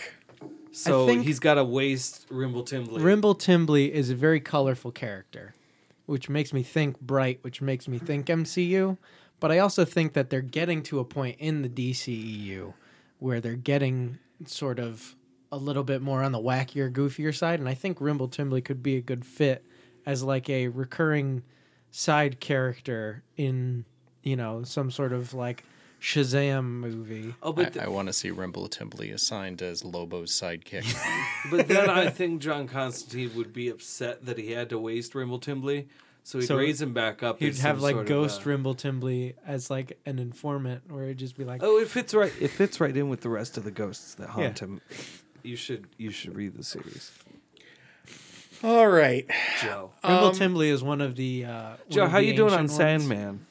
so 0.72 1.06
think- 1.06 1.24
he's 1.24 1.38
got 1.40 1.54
to 1.54 1.64
waste 1.64 2.26
Rimble 2.30 2.62
Timbley. 2.64 3.02
Rimble 3.02 3.34
Timbley 3.34 3.92
is 3.92 4.10
a 4.10 4.14
very 4.14 4.40
colorful 4.40 4.90
character, 4.92 5.54
which 6.10 6.28
makes 6.28 6.52
me 6.52 6.64
think 6.64 7.00
Bright, 7.00 7.38
which 7.42 7.62
makes 7.62 7.86
me 7.86 7.96
think 7.96 8.26
MCU. 8.26 8.98
But 9.38 9.52
I 9.52 9.60
also 9.60 9.84
think 9.84 10.14
that 10.14 10.28
they're 10.28 10.40
getting 10.40 10.82
to 10.84 10.98
a 10.98 11.04
point 11.04 11.36
in 11.38 11.62
the 11.62 11.68
DCEU 11.68 12.74
where 13.20 13.40
they're 13.40 13.54
getting 13.54 14.18
sort 14.44 14.80
of 14.80 15.14
a 15.52 15.56
little 15.56 15.84
bit 15.84 16.02
more 16.02 16.24
on 16.24 16.32
the 16.32 16.40
wackier, 16.40 16.92
goofier 16.92 17.32
side, 17.32 17.60
and 17.60 17.68
I 17.68 17.74
think 17.74 18.00
Rimble 18.00 18.26
Timbley 18.26 18.60
could 18.60 18.82
be 18.82 18.96
a 18.96 19.00
good 19.00 19.24
fit 19.24 19.64
as 20.04 20.24
like 20.24 20.50
a 20.50 20.66
recurring 20.66 21.44
side 21.92 22.40
character 22.40 23.22
in 23.36 23.84
you 24.24 24.34
know 24.34 24.64
some 24.64 24.90
sort 24.90 25.12
of 25.12 25.32
like 25.32 25.64
Shazam 26.00 26.64
movie. 26.64 27.34
oh, 27.42 27.50
I, 27.50 27.52
but 27.52 27.72
th- 27.74 27.84
I 27.84 27.88
want 27.88 28.08
to 28.08 28.12
see 28.12 28.30
Rimble 28.30 28.68
Timbley 28.68 29.10
assigned 29.10 29.60
as 29.62 29.84
Lobo's 29.84 30.30
sidekick. 30.32 30.86
but 31.50 31.68
then 31.68 31.90
I 31.90 32.08
think 32.08 32.40
John 32.40 32.66
Constantine 32.68 33.32
would 33.36 33.52
be 33.52 33.68
upset 33.68 34.24
that 34.26 34.38
he 34.38 34.52
had 34.52 34.70
to 34.70 34.78
waste 34.78 35.14
Rimble 35.14 35.38
Timbley, 35.40 35.88
so 36.24 36.38
he'd 36.38 36.46
So 36.46 36.56
raise 36.56 36.80
him 36.80 36.94
back 36.94 37.22
up. 37.22 37.38
He'd 37.38 37.48
as 37.50 37.60
have 37.60 37.76
some 37.76 37.82
like 37.82 37.94
sort 37.94 38.02
of, 38.04 38.08
Ghost 38.08 38.40
uh, 38.46 38.50
Rimble 38.50 38.74
Timbley 38.74 39.34
as 39.46 39.70
like 39.70 39.98
an 40.06 40.18
informant, 40.18 40.90
where 40.90 41.04
it'd 41.04 41.18
just 41.18 41.36
be 41.36 41.44
like, 41.44 41.62
Oh, 41.62 41.78
it 41.78 41.88
fits 41.88 42.14
right. 42.14 42.32
It 42.40 42.48
fits 42.48 42.80
right 42.80 42.96
in 42.96 43.08
with 43.10 43.20
the 43.20 43.28
rest 43.28 43.56
of 43.58 43.64
the 43.64 43.70
ghosts 43.70 44.14
that 44.14 44.30
haunt 44.30 44.60
Yeah. 44.60 44.66
him. 44.66 44.80
You 45.42 45.56
should 45.56 45.86
you 45.98 46.10
should 46.10 46.34
read 46.36 46.54
the 46.56 46.62
series, 46.64 47.10
All 48.62 48.88
right. 48.88 49.26
Joe. 49.62 49.90
Rimble 50.04 50.26
Um, 50.28 50.34
Timbley 50.34 50.68
is 50.70 50.82
one 50.82 51.00
of 51.00 51.16
the 51.16 51.46
uh, 51.46 51.68
one 51.70 51.78
Joe, 51.90 52.04
of 52.04 52.10
how 52.10 52.18
the 52.18 52.24
you 52.26 52.36
doing 52.36 52.52
on 52.52 52.60
ancient 52.62 52.78
ones. 52.78 53.04
Sandman? 53.06 53.46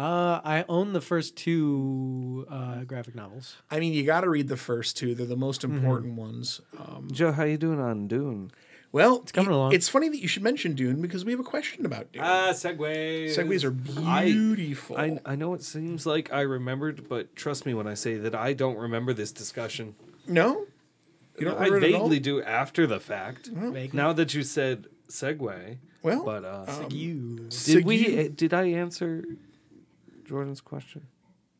Uh, 0.00 0.40
I 0.44 0.64
own 0.68 0.92
the 0.94 1.00
first 1.00 1.36
two 1.36 2.46
uh, 2.50 2.84
graphic 2.84 3.14
novels. 3.14 3.56
I 3.70 3.80
mean, 3.80 3.92
you 3.92 4.02
got 4.04 4.22
to 4.22 4.30
read 4.30 4.48
the 4.48 4.56
first 4.56 4.96
two. 4.96 5.14
They're 5.14 5.26
the 5.26 5.36
most 5.36 5.60
Mm-hmm. 5.62 5.76
important 5.76 6.14
ones. 6.14 6.60
Um, 6.78 7.08
Joe, 7.12 7.32
how 7.32 7.44
you 7.44 7.58
doing 7.58 7.80
on 7.80 8.08
Dune? 8.08 8.50
well, 8.92 9.16
it's 9.22 9.30
coming 9.30 9.52
along. 9.52 9.72
It's 9.72 9.88
funny 9.88 10.08
that 10.08 10.18
you 10.20 10.26
should 10.26 10.42
mention 10.42 10.74
Dune 10.74 11.00
because 11.02 11.24
we 11.24 11.30
have 11.32 11.38
a 11.40 11.44
question 11.44 11.84
about 11.86 12.10
Dune. 12.12 12.22
Ah, 12.24 12.50
segways. 12.52 13.36
Segways 13.36 13.62
are 13.62 13.70
beautiful. 13.70 14.96
I, 14.96 15.20
I 15.24 15.36
know 15.36 15.54
it 15.54 15.62
seems 15.62 16.06
like 16.06 16.32
I 16.32 16.40
remembered, 16.40 17.08
but 17.08 17.36
trust 17.36 17.66
me 17.66 17.74
when 17.74 17.86
I 17.86 17.94
say 17.94 18.16
that 18.16 18.34
I 18.34 18.52
don't 18.54 18.76
remember 18.78 19.12
this 19.12 19.30
discussion. 19.32 19.94
no, 20.26 20.66
you 21.38 21.44
don't 21.46 21.58
I 21.58 21.64
remember 21.66 21.76
it 21.86 21.88
at 21.90 21.94
all? 21.94 22.00
vaguely 22.08 22.20
do 22.20 22.42
after 22.42 22.86
the 22.86 22.98
fact. 23.00 23.46
Vaguely. 23.48 23.90
Now 23.92 24.12
that 24.14 24.34
you 24.34 24.42
said 24.42 24.86
segue, 25.08 25.76
Well, 26.02 26.24
but 26.24 26.44
uh, 26.44 26.88
You. 26.90 27.48
did 27.50 27.84
we? 27.84 28.04
Segue- 28.06 28.36
Did 28.36 28.52
I 28.54 28.64
answer 28.64 29.24
Jordan's 30.30 30.60
question? 30.60 31.08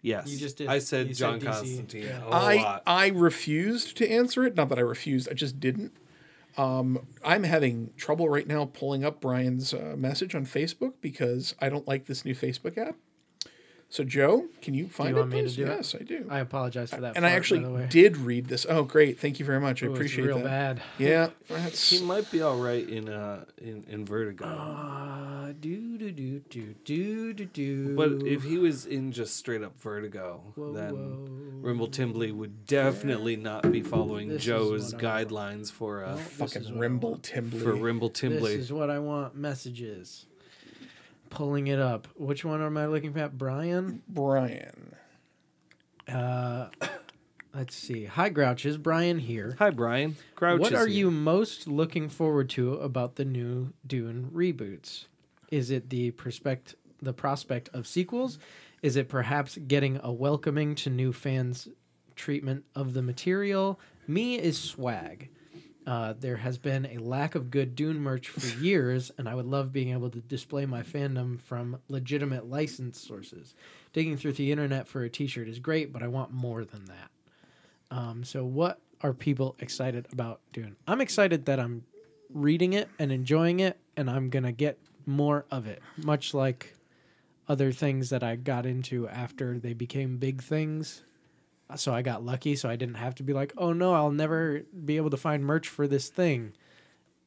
Yes, 0.01 0.29
You 0.29 0.39
just 0.39 0.57
did. 0.59 0.69
I 0.69 0.79
said 0.79 1.09
You 1.09 1.15
said 1.15 1.41
John 1.41 1.41
DC. 1.41 1.45
Constantine. 1.57 2.03
Yeah. 2.05 2.19
a 2.19 2.21
whole 2.21 2.33
I 2.35 2.55
lot. 2.57 2.83
I 2.87 3.09
refused 3.09 3.97
to 3.97 4.09
answer 4.09 4.45
it. 4.45 4.55
Not 4.55 4.69
that 4.69 4.79
I 4.79 4.83
refused, 4.83 5.29
I 5.29 5.35
just 5.35 5.59
didn't. 5.59 5.93
Um, 6.57 7.07
I'm 7.25 7.43
having 7.43 7.91
trouble 7.97 8.29
right 8.29 8.47
now 8.47 8.65
pulling 8.73 9.05
up 9.05 9.21
Brian's 9.21 9.75
uh, 9.75 9.95
message 9.99 10.35
on 10.35 10.47
Facebook 10.47 10.95
because 11.01 11.55
I 11.61 11.69
don't 11.69 11.87
like 11.89 12.07
this 12.07 12.25
new 12.25 12.35
Facebook 12.35 12.79
app. 12.79 12.95
So, 13.93 14.05
Joe, 14.05 14.47
can 14.63 14.75
you 14.75 14.87
find 14.87 15.17
want 15.17 15.33
it? 15.33 15.35
me 15.35 15.41
to 15.43 15.47
please? 15.49 15.57
do 15.57 15.65
it? 15.65 15.69
yes, 15.69 15.97
I 15.97 16.05
do. 16.05 16.25
I 16.31 16.39
apologize 16.39 16.91
for 16.91 17.01
that. 17.01 17.17
and 17.17 17.27
I 17.27 17.31
actually 17.33 17.59
by 17.61 17.69
the 17.71 17.75
way. 17.75 17.87
did 17.91 18.17
read 18.19 18.47
this. 18.47 18.65
Oh, 18.69 18.85
great! 18.85 19.19
Thank 19.19 19.41
you 19.41 19.45
very 19.45 19.59
much. 19.59 19.83
I 19.83 19.87
It 19.87 19.89
was 19.89 19.99
appreciate 19.99 20.27
real 20.27 20.39
that. 20.39 20.45
bad. 20.45 20.83
Yeah, 20.99 21.31
that's 21.49 21.91
He 21.91 22.01
might 22.01 22.31
be 22.31 22.41
all 22.41 22.57
right 22.57 22.89
in 22.89 23.09
uh 23.09 23.47
in, 23.59 23.85
in 23.89 24.05
Vertigo, 24.07 24.45
Uh, 24.47 25.53
do 25.61 25.99
do 25.99 26.13
do 26.13 26.39
do 26.49 26.75
do 26.85 27.33
do 27.35 27.45
do. 27.47 27.97
but 27.97 28.25
if 28.27 28.45
he 28.45 28.59
was 28.59 28.87
in 28.87 29.11
just 29.11 29.35
straight 29.37 29.63
up 29.63 29.77
Vertigo, 29.81 30.41
then 30.57 31.61
Rimble 31.61 31.89
Timbley 31.89 32.31
would 32.31 32.67
definitely 32.67 33.35
not 33.35 33.73
be 33.73 33.83
following 33.83 34.29
This 34.29 34.45
Joe's 34.45 34.95
what 34.95 35.03
I 35.05 35.25
want. 35.25 35.29
guidelines 35.31 35.73
for 35.73 36.05
uh 36.05 36.15
fucking 36.17 36.63
is 36.63 36.71
Rimble 36.73 37.11
want. 37.13 37.23
Timbley. 37.25 37.59
for 37.61 37.75
Rimble 37.75 38.11
Timble. 38.11 38.43
this 38.47 38.57
is 38.57 38.73
what 38.73 38.89
I 38.89 39.01
want. 39.01 39.35
Messages. 39.35 40.27
Pulling 41.31 41.69
it 41.69 41.79
up. 41.79 42.09
Which 42.17 42.45
one 42.45 42.61
am 42.63 42.77
I 42.77 42.87
looking 42.87 43.17
at? 43.19 43.39
Brian. 43.39 44.03
Brian. 44.09 44.95
Uh, 46.09 46.67
let's 47.55 47.75
see. 47.75 48.05
Hi, 48.05 48.31
Grouches. 48.31 48.77
Brian 48.77 49.19
here. 49.19 49.57
Hi, 49.59 49.71
Brian. 49.71 50.17
Crouch. 50.35 50.61
what 50.61 50.73
is 50.73 50.79
are 50.79 50.87
here. 50.87 50.99
you 50.99 51.11
most 51.11 51.67
looking 51.69 52.09
forward 52.09 52.51
to 52.51 52.75
about 52.75 53.15
the 53.17 53.25
new 53.25 53.73
Dune 53.87 54.31
reboots? 54.35 55.07
Is 55.51 55.71
it 55.71 55.89
the 55.91 56.11
prospect 56.13 56.75
the 57.03 57.13
prospect 57.13 57.71
of 57.73 57.87
sequels? 57.87 58.39
Is 58.83 58.97
it 58.97 59.09
perhaps 59.09 59.57
getting 59.57 60.01
a 60.03 60.13
welcoming 60.13 60.75
to 60.77 60.91
new 60.91 61.13
fans 61.13 61.69
treatment 62.17 62.65
of 62.75 62.93
the 62.93 63.03
material? 63.03 63.79
Me 64.07 64.37
is 64.39 64.59
swag. 64.59 65.31
Uh, 65.91 66.15
there 66.21 66.37
has 66.37 66.57
been 66.57 66.87
a 66.87 66.99
lack 66.99 67.35
of 67.35 67.51
good 67.51 67.75
Dune 67.75 67.99
merch 67.99 68.29
for 68.29 68.47
years, 68.63 69.11
and 69.19 69.29
I 69.29 69.35
would 69.35 69.47
love 69.47 69.73
being 69.73 69.91
able 69.91 70.09
to 70.11 70.21
display 70.21 70.65
my 70.65 70.83
fandom 70.83 71.41
from 71.41 71.81
legitimate 71.89 72.49
licensed 72.49 73.05
sources. 73.05 73.57
Digging 73.93 74.17
through 74.17 74.35
the 74.35 74.53
internet 74.53 74.87
for 74.87 75.03
a 75.03 75.11
T-shirt 75.11 75.49
is 75.49 75.59
great, 75.59 75.93
but 75.93 76.01
I 76.01 76.07
want 76.07 76.33
more 76.33 76.65
than 76.65 76.85
that. 76.85 77.11
Um, 77.91 78.23
so, 78.23 78.45
what 78.45 78.81
are 79.01 79.13
people 79.13 79.57
excited 79.59 80.07
about 80.13 80.39
Dune? 80.53 80.77
I'm 80.87 81.01
excited 81.01 81.47
that 81.47 81.59
I'm 81.59 81.83
reading 82.33 82.73
it 82.73 82.89
and 83.01 83.11
enjoying 83.11 83.59
it, 83.59 83.77
and 83.97 84.09
I'm 84.09 84.31
gonna 84.31 84.53
get 84.53 84.79
more 85.07 85.45
of 85.51 85.67
it. 85.67 85.83
Much 85.97 86.35
like 86.35 86.77
other 87.49 87.73
things 87.73 88.11
that 88.11 88.23
I 88.23 88.37
got 88.37 88.65
into 88.65 89.09
after 89.09 89.59
they 89.59 89.73
became 89.73 90.19
big 90.19 90.41
things. 90.41 91.03
So 91.77 91.93
I 91.95 92.03
got 92.03 92.25
lucky, 92.25 92.57
so 92.57 92.69
I 92.69 92.77
didn't 92.77 92.95
have 92.97 93.15
to 93.17 93.23
be 93.23 93.33
like, 93.33 93.53
oh 93.59 93.73
no, 93.73 93.93
I'll 93.95 94.11
never 94.11 94.63
be 94.85 94.97
able 94.97 95.11
to 95.11 95.17
find 95.17 95.45
merch 95.45 95.69
for 95.69 95.87
this 95.87 96.09
thing. 96.09 96.53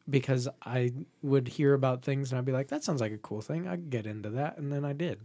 Because 0.10 0.50
I 0.66 0.92
would 1.22 1.48
hear 1.48 1.74
about 1.74 2.04
things 2.04 2.32
and 2.32 2.40
I'd 2.40 2.46
be 2.46 2.52
like, 2.52 2.68
that 2.68 2.84
sounds 2.84 3.00
like 3.00 3.14
a 3.14 3.18
cool 3.18 3.42
thing. 3.42 3.68
I 3.68 3.76
could 3.76 3.90
get 3.90 4.06
into 4.06 4.30
that. 4.32 4.58
And 4.58 4.72
then 4.72 4.84
I 4.84 4.92
did. 4.92 5.20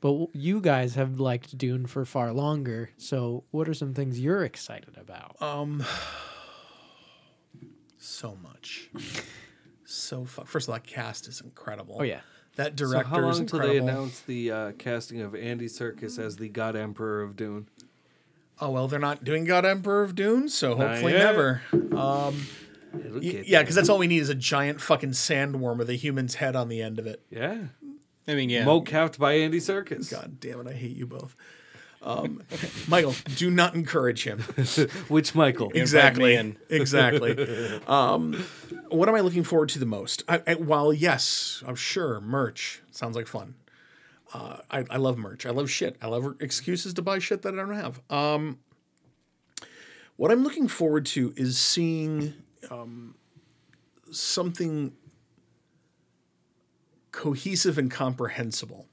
But 0.00 0.34
you 0.34 0.60
guys 0.60 0.96
have 0.96 1.20
liked 1.20 1.56
Dune 1.56 1.86
for 1.86 2.04
far 2.04 2.32
longer. 2.32 2.90
So 2.96 3.44
what 3.52 3.68
are 3.68 3.74
some 3.74 3.94
things 3.94 4.18
you're 4.18 4.44
excited 4.44 4.98
about? 4.98 5.40
Um, 5.40 5.84
so 7.96 8.36
much, 8.42 8.90
so 9.84 10.24
fu- 10.24 10.44
first 10.44 10.66
of 10.68 10.72
all, 10.72 10.76
that 10.76 10.86
cast 10.86 11.26
is 11.28 11.40
incredible. 11.40 11.96
oh, 12.00 12.02
yeah. 12.02 12.20
that 12.56 12.76
director 12.76 12.86
So 12.86 12.92
director 12.92 13.08
how 13.10 13.20
long 13.20 13.30
is 13.30 13.38
until 13.38 13.58
they 13.60 13.78
announce 13.78 14.20
the 14.20 14.50
uh, 14.50 14.72
casting 14.72 15.20
of 15.22 15.34
Andy 15.34 15.66
Serkis 15.66 16.18
as 16.18 16.36
the 16.36 16.48
God 16.48 16.76
Emperor 16.76 17.22
of 17.22 17.36
Dune? 17.36 17.68
Oh 18.60 18.70
well, 18.70 18.88
they're 18.88 18.98
not 18.98 19.24
doing 19.24 19.44
God 19.44 19.64
Emperor 19.64 20.02
of 20.02 20.14
Dune, 20.14 20.48
so 20.48 20.74
Not 20.74 20.88
hopefully 20.88 21.12
yet. 21.12 21.24
never. 21.24 21.62
It'll 21.72 22.34
Y- 22.94 23.42
yeah, 23.46 23.60
because 23.60 23.74
that's 23.74 23.88
all 23.88 23.98
we 23.98 24.06
need 24.06 24.20
is 24.20 24.28
a 24.28 24.34
giant 24.36 24.80
fucking 24.80 25.10
sandworm 25.10 25.78
with 25.78 25.90
a 25.90 25.94
human's 25.94 26.36
head 26.36 26.54
on 26.54 26.68
the 26.68 26.80
end 26.80 26.98
of 26.98 27.06
it. 27.06 27.22
yeah, 27.30 27.58
I 28.28 28.34
mean, 28.34 28.50
yeah. 28.50 28.64
mocapped 28.64 29.18
by 29.18 29.32
Andy 29.34 29.58
Serkis. 29.58 30.10
God 30.10 30.38
damn 30.40 30.60
it, 30.60 30.68
I 30.68 30.72
hate 30.74 30.96
you 30.96 31.06
both. 31.06 31.34
Um, 32.02 32.42
Michael, 32.88 33.14
do 33.36 33.50
not 33.50 33.74
encourage 33.74 34.24
him. 34.24 34.40
Which 35.08 35.34
Michael? 35.34 35.70
exactly. 35.74 36.34
exactly. 36.68 37.80
um, 37.88 38.44
what 38.90 39.08
am 39.08 39.14
I 39.14 39.20
looking 39.20 39.42
forward 39.44 39.70
to 39.70 39.78
the 39.78 39.86
most? 39.86 40.22
I, 40.28 40.42
I, 40.46 40.54
while 40.54 40.92
yes, 40.92 41.62
I'm 41.66 41.74
sure 41.76 42.20
merch 42.20 42.82
sounds 42.90 43.16
like 43.16 43.26
fun. 43.26 43.54
Uh, 44.32 44.58
I, 44.70 44.84
I 44.90 44.96
love 44.96 45.18
merch. 45.18 45.46
I 45.46 45.50
love 45.50 45.70
shit. 45.70 45.96
I 46.02 46.06
love 46.06 46.36
excuses 46.40 46.94
to 46.94 47.02
buy 47.02 47.18
shit 47.18 47.42
that 47.42 47.54
I 47.54 47.56
don't 47.56 47.74
have. 47.74 48.00
Um, 48.10 48.58
what 50.16 50.30
I'm 50.30 50.42
looking 50.42 50.68
forward 50.68 51.06
to 51.06 51.34
is 51.36 51.58
seeing 51.58 52.34
um, 52.70 53.14
something 54.10 54.92
cohesive 57.12 57.78
and 57.78 57.90
comprehensible. 57.90 58.86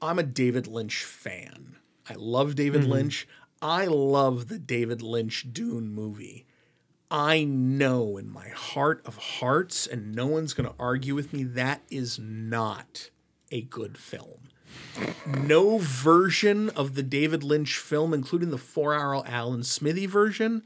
I'm 0.00 0.18
a 0.18 0.22
David 0.22 0.66
Lynch 0.66 1.04
fan. 1.04 1.76
I 2.08 2.14
love 2.14 2.54
David 2.54 2.84
Lynch. 2.84 3.26
I 3.60 3.86
love 3.86 4.48
the 4.48 4.58
David 4.58 5.02
Lynch 5.02 5.52
Dune 5.52 5.92
movie. 5.92 6.46
I 7.10 7.44
know 7.44 8.16
in 8.16 8.28
my 8.28 8.48
heart 8.48 9.02
of 9.04 9.16
hearts, 9.16 9.86
and 9.86 10.14
no 10.14 10.26
one's 10.26 10.54
going 10.54 10.68
to 10.68 10.74
argue 10.78 11.14
with 11.14 11.32
me, 11.32 11.44
that 11.44 11.82
is 11.90 12.18
not 12.18 13.10
a 13.50 13.62
good 13.62 13.96
film. 13.96 14.45
No 15.26 15.78
version 15.78 16.70
of 16.70 16.94
the 16.94 17.02
David 17.02 17.42
Lynch 17.42 17.78
film, 17.78 18.14
including 18.14 18.50
the 18.50 18.58
four 18.58 18.94
hour 18.94 19.22
Alan 19.26 19.62
Smithee 19.62 20.06
version, 20.06 20.62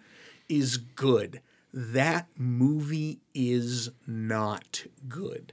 is 0.48 0.76
good. 0.76 1.40
That 1.72 2.28
movie 2.36 3.20
is 3.34 3.90
not 4.06 4.84
good. 5.08 5.52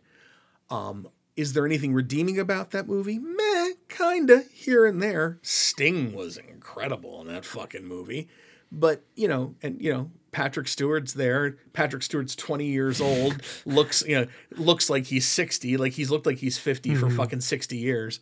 Um, 0.69 1.08
is 1.36 1.53
there 1.53 1.66
anything 1.66 1.94
redeeming 1.94 2.40
about 2.40 2.72
that 2.72 2.88
movie? 2.88 3.19
Meh, 3.19 3.74
kinda 3.88 4.44
here 4.52 4.86
and 4.86 5.02
there. 5.02 5.38
Sting 5.42 6.14
was 6.14 6.38
incredible 6.38 7.22
in 7.22 7.27
that 7.27 7.45
fucking 7.45 7.86
movie. 7.86 8.27
But, 8.72 9.03
you 9.16 9.27
know, 9.27 9.56
and 9.61 9.82
you 9.82 9.94
know, 9.94 10.11
Patrick 10.32 10.68
Stewart's 10.68 11.14
there. 11.14 11.58
Patrick 11.74 12.03
Stewart's 12.03 12.36
20 12.36 12.66
years 12.66 13.00
old, 13.00 13.42
looks, 13.66 14.03
you 14.06 14.16
know, 14.16 14.27
looks 14.52 14.90
like 14.90 15.06
he's 15.06 15.27
60, 15.27 15.77
like 15.77 15.94
he's 15.94 16.11
looked 16.11 16.26
like 16.26 16.40
he's 16.40 16.58
50 16.58 16.95
for 16.95 17.10
fucking 17.10 17.42
60 17.42 17.77
years. 17.77 18.19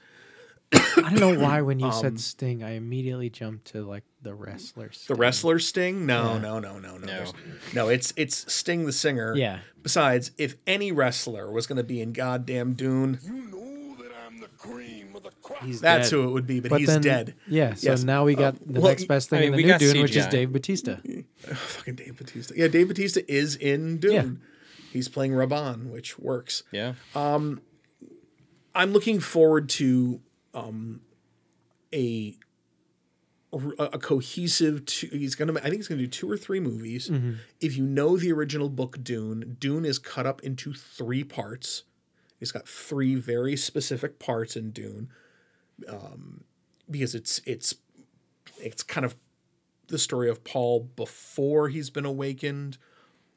I 0.73 1.13
don't 1.15 1.19
know 1.19 1.39
why 1.43 1.61
when 1.61 1.79
you 1.79 1.87
Um, 1.87 1.91
said 1.93 2.19
Sting, 2.19 2.63
I 2.63 2.71
immediately 2.71 3.29
jumped 3.29 3.65
to 3.73 3.83
like 3.85 4.03
the 4.21 4.33
wrestler. 4.33 4.87
The 4.89 4.93
Sting. 4.95 5.17
wrestler 5.17 5.59
Sting? 5.59 6.05
No, 6.05 6.37
no, 6.37 6.59
no, 6.59 6.79
no, 6.79 6.97
no. 6.97 7.05
No, 7.05 7.31
no 7.73 7.89
it's 7.89 8.13
it's 8.15 8.51
Sting 8.51 8.85
the 8.85 8.91
singer. 8.93 9.35
Yeah. 9.35 9.59
Besides, 9.83 10.31
if 10.37 10.55
any 10.65 10.91
wrestler 10.91 11.51
was 11.51 11.67
going 11.67 11.77
to 11.77 11.83
be 11.83 12.01
in 12.01 12.11
goddamn 12.13 12.73
Dune, 12.73 13.19
You 13.23 13.33
know 13.33 13.95
that 14.03 14.11
I'm 14.25 14.39
the 14.39 14.47
cream 14.57 15.15
of 15.15 15.23
the 15.23 15.31
crop. 15.43 15.63
He's 15.63 15.79
that's 15.81 16.09
dead. 16.09 16.15
who 16.15 16.23
it 16.27 16.31
would 16.31 16.47
be. 16.47 16.59
But, 16.59 16.71
But 16.71 16.79
he's 16.79 16.87
then, 16.87 17.01
dead. 17.01 17.35
Yeah, 17.47 17.75
so 17.75 17.91
Yes. 17.91 18.03
now 18.03 18.25
we 18.25 18.33
got 18.35 18.55
Uh, 18.55 18.59
the 18.65 18.81
well, 18.81 18.89
next 18.91 19.05
best 19.07 19.29
thing 19.29 19.37
I 19.37 19.41
mean, 19.41 19.53
in 19.53 19.57
the 19.57 19.61
new 19.63 19.67
got 19.67 19.79
Dune, 19.79 20.01
which 20.01 20.15
is 20.15 20.25
CGI. 20.25 20.31
Dave 20.31 20.51
Batista. 20.53 20.95
Fucking 21.37 21.95
Dave 21.95 22.17
Batista. 22.17 22.53
Yeah, 22.57 22.67
Dave 22.67 22.87
Batista 22.87 23.21
is 23.27 23.55
in 23.55 23.97
Dune. 23.97 24.11
Yeah. 24.11 24.23
He's 24.91 25.07
playing 25.09 25.33
Rabban, 25.33 25.91
which 25.91 26.17
works. 26.17 26.63
Yeah. 26.71 26.93
Um 27.13 27.61
I'm 28.73 28.91
looking 28.91 29.19
forward 29.19 29.69
to 29.69 30.19
um, 30.55 31.01
a 31.93 32.37
a 33.79 33.99
cohesive. 33.99 34.85
Two, 34.85 35.07
he's 35.11 35.35
gonna. 35.35 35.53
I 35.59 35.63
think 35.63 35.75
he's 35.75 35.87
gonna 35.87 36.01
do 36.01 36.07
two 36.07 36.29
or 36.29 36.37
three 36.37 36.59
movies. 36.59 37.09
If 37.61 37.77
you 37.77 37.85
know 37.85 38.17
the 38.17 38.31
original 38.31 38.69
book 38.69 39.03
Dune, 39.03 39.57
Dune 39.59 39.85
is 39.85 39.99
cut 39.99 40.25
up 40.25 40.41
into 40.43 40.73
three 40.73 41.23
parts. 41.23 41.83
It's 42.41 42.51
got 42.51 42.67
three 42.67 43.15
very 43.15 43.55
specific 43.55 44.19
parts 44.19 44.55
in 44.57 44.71
Dune, 44.71 45.09
um, 45.87 46.43
because 46.89 47.15
it's 47.15 47.39
it's 47.45 47.75
it's 48.61 48.83
kind 48.83 49.05
of 49.05 49.15
the 49.87 49.97
story 49.99 50.29
of 50.29 50.43
Paul 50.43 50.89
before 50.95 51.69
he's 51.69 51.89
been 51.89 52.05
awakened, 52.05 52.77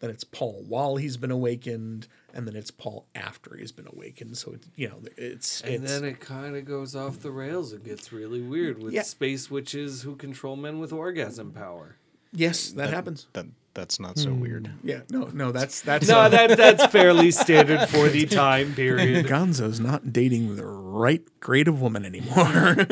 then 0.00 0.10
it's 0.10 0.24
Paul 0.24 0.64
while 0.66 0.96
he's 0.96 1.16
been 1.16 1.30
awakened, 1.30 2.08
and 2.34 2.46
then 2.46 2.54
it's 2.56 2.70
Paul 2.70 3.06
after 3.14 3.56
he's 3.56 3.72
been 3.72 3.88
awakened. 3.90 4.36
So 4.36 4.52
it's 4.52 4.68
you 4.76 4.88
know 4.88 5.00
it's 5.16 5.60
And 5.62 5.74
it's 5.84 5.92
then 5.92 6.04
it 6.04 6.20
kind 6.20 6.56
of 6.56 6.64
goes 6.64 6.94
off 6.96 7.20
the 7.20 7.30
rails. 7.30 7.72
It 7.72 7.84
gets 7.84 8.12
really 8.12 8.40
weird 8.42 8.82
with 8.82 8.92
Yeah. 8.92 9.02
space 9.02 9.50
witches 9.50 10.02
who 10.02 10.16
control 10.16 10.56
men 10.56 10.78
with 10.78 10.92
orgasm 10.92 11.52
power. 11.52 11.96
yes 12.32 12.70
that, 12.72 12.90
happens. 12.90 13.26
That 13.32 13.46
that's 13.74 14.00
not 14.00 14.18
so 14.18 14.32
weird. 14.34 14.70
Yeah, 14.82 15.02
no, 15.08 15.26
no, 15.32 15.52
that's 15.52 15.80
that's 15.88 16.08
No, 16.08 16.18
uh, 16.20 16.28
that 16.30 16.56
that's 16.56 16.86
fairly 16.86 17.30
standard 17.30 17.88
for 17.88 18.08
the 18.08 18.26
time 18.26 18.74
period. 18.74 19.26
Gonzo's 19.28 19.78
not 19.80 20.12
dating 20.12 20.56
the 20.56 20.66
right 20.66 21.22
grade 21.40 21.68
of 21.68 21.80
woman 21.80 22.04
anymore. 22.04 22.76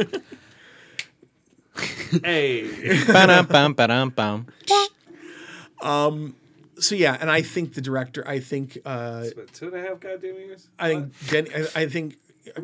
Hey, 2.24 3.04
Ba-dum, 3.06 3.46
bum, 3.46 3.74
ba-dum, 3.74 4.10
bum. 4.10 4.46
So 6.78 6.94
yeah, 6.94 7.16
and 7.20 7.30
I 7.30 7.42
think 7.42 7.74
the 7.74 7.80
director, 7.80 8.26
I 8.26 8.40
think, 8.40 8.78
uh, 8.84 9.24
What, 9.34 9.52
two 9.52 9.68
and 9.68 9.76
a 9.76 9.80
half 9.88 10.00
goddamn 10.00 10.34
years. 10.34 10.68
I 10.78 10.88
think, 10.88 11.28
Den- 11.28 11.48
I, 11.74 11.82
I 11.82 11.86
think, 11.88 12.16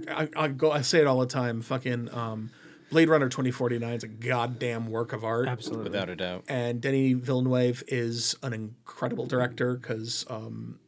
I, 0.09 0.29
I 0.37 0.49
go, 0.49 0.71
I 0.71 0.83
say 0.83 1.01
it 1.01 1.07
all 1.07 1.21
the 1.21 1.27
time. 1.27 1.63
Fucking 1.63 2.13
um, 2.15 2.51
Blade 2.91 3.09
Runner 3.09 3.29
twenty 3.29 3.51
forty 3.51 3.79
nine 3.79 3.95
is 3.95 4.05
a 4.05 4.09
goddamn 4.09 4.87
work 4.91 5.13
of 5.13 5.25
art. 5.25 5.49
Absolutely. 5.49 5.85
Without 5.85 6.09
a 6.11 6.17
doubt. 6.17 6.45
and 6.49 6.81
Denny 6.81 7.15
Villeneuve 7.15 7.83
is 7.89 8.37
an 8.43 8.53
incredible 8.53 9.27
director 9.27 9.75
because, 9.75 10.27
um, 10.29 10.79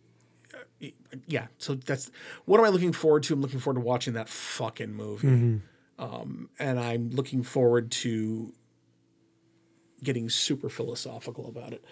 yeah. 1.26 1.46
So 1.58 1.74
that's 1.76 2.10
what 2.44 2.60
am 2.60 2.66
I 2.66 2.68
looking 2.68 2.92
forward 2.92 3.22
to? 3.24 3.34
I'm 3.34 3.40
looking 3.40 3.58
forward 3.58 3.80
to 3.80 3.86
watching 3.86 4.12
that 4.14 4.28
fucking 4.28 4.92
movie, 4.92 5.60
um, 5.98 6.50
and 6.58 6.78
I'm 6.78 7.10
looking 7.10 7.42
forward 7.42 7.90
to 7.92 8.52
getting 10.02 10.28
super 10.28 10.68
philosophical 10.68 11.48
about 11.48 11.72
it. 11.72 11.82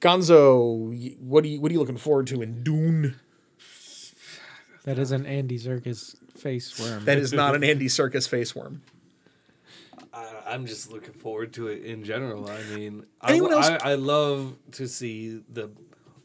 Gonzo, 0.00 1.18
what 1.20 1.44
are 1.44 1.48
you 1.48 1.60
what 1.60 1.70
are 1.70 1.74
you 1.74 1.78
looking 1.80 1.96
forward 1.96 2.26
to 2.28 2.42
in 2.42 2.62
Dune? 2.62 3.16
That 4.84 4.98
is 4.98 5.12
an 5.12 5.26
Andy 5.26 5.58
Serkis 5.58 6.16
face 6.36 6.78
worm. 6.80 7.04
That 7.04 7.18
is 7.18 7.32
not 7.32 7.54
an 7.54 7.62
Andy 7.62 7.86
Serkis 7.86 8.28
face 8.28 8.54
worm. 8.54 8.82
I, 10.12 10.26
I'm 10.48 10.66
just 10.66 10.90
looking 10.90 11.14
forward 11.14 11.52
to 11.54 11.68
it 11.68 11.84
in 11.84 12.02
general. 12.04 12.50
I 12.50 12.62
mean, 12.74 13.04
I, 13.20 13.30
Anyone 13.30 13.52
else- 13.52 13.68
I, 13.68 13.92
I 13.92 13.94
love 13.94 14.56
to 14.72 14.88
see 14.88 15.40
the 15.48 15.70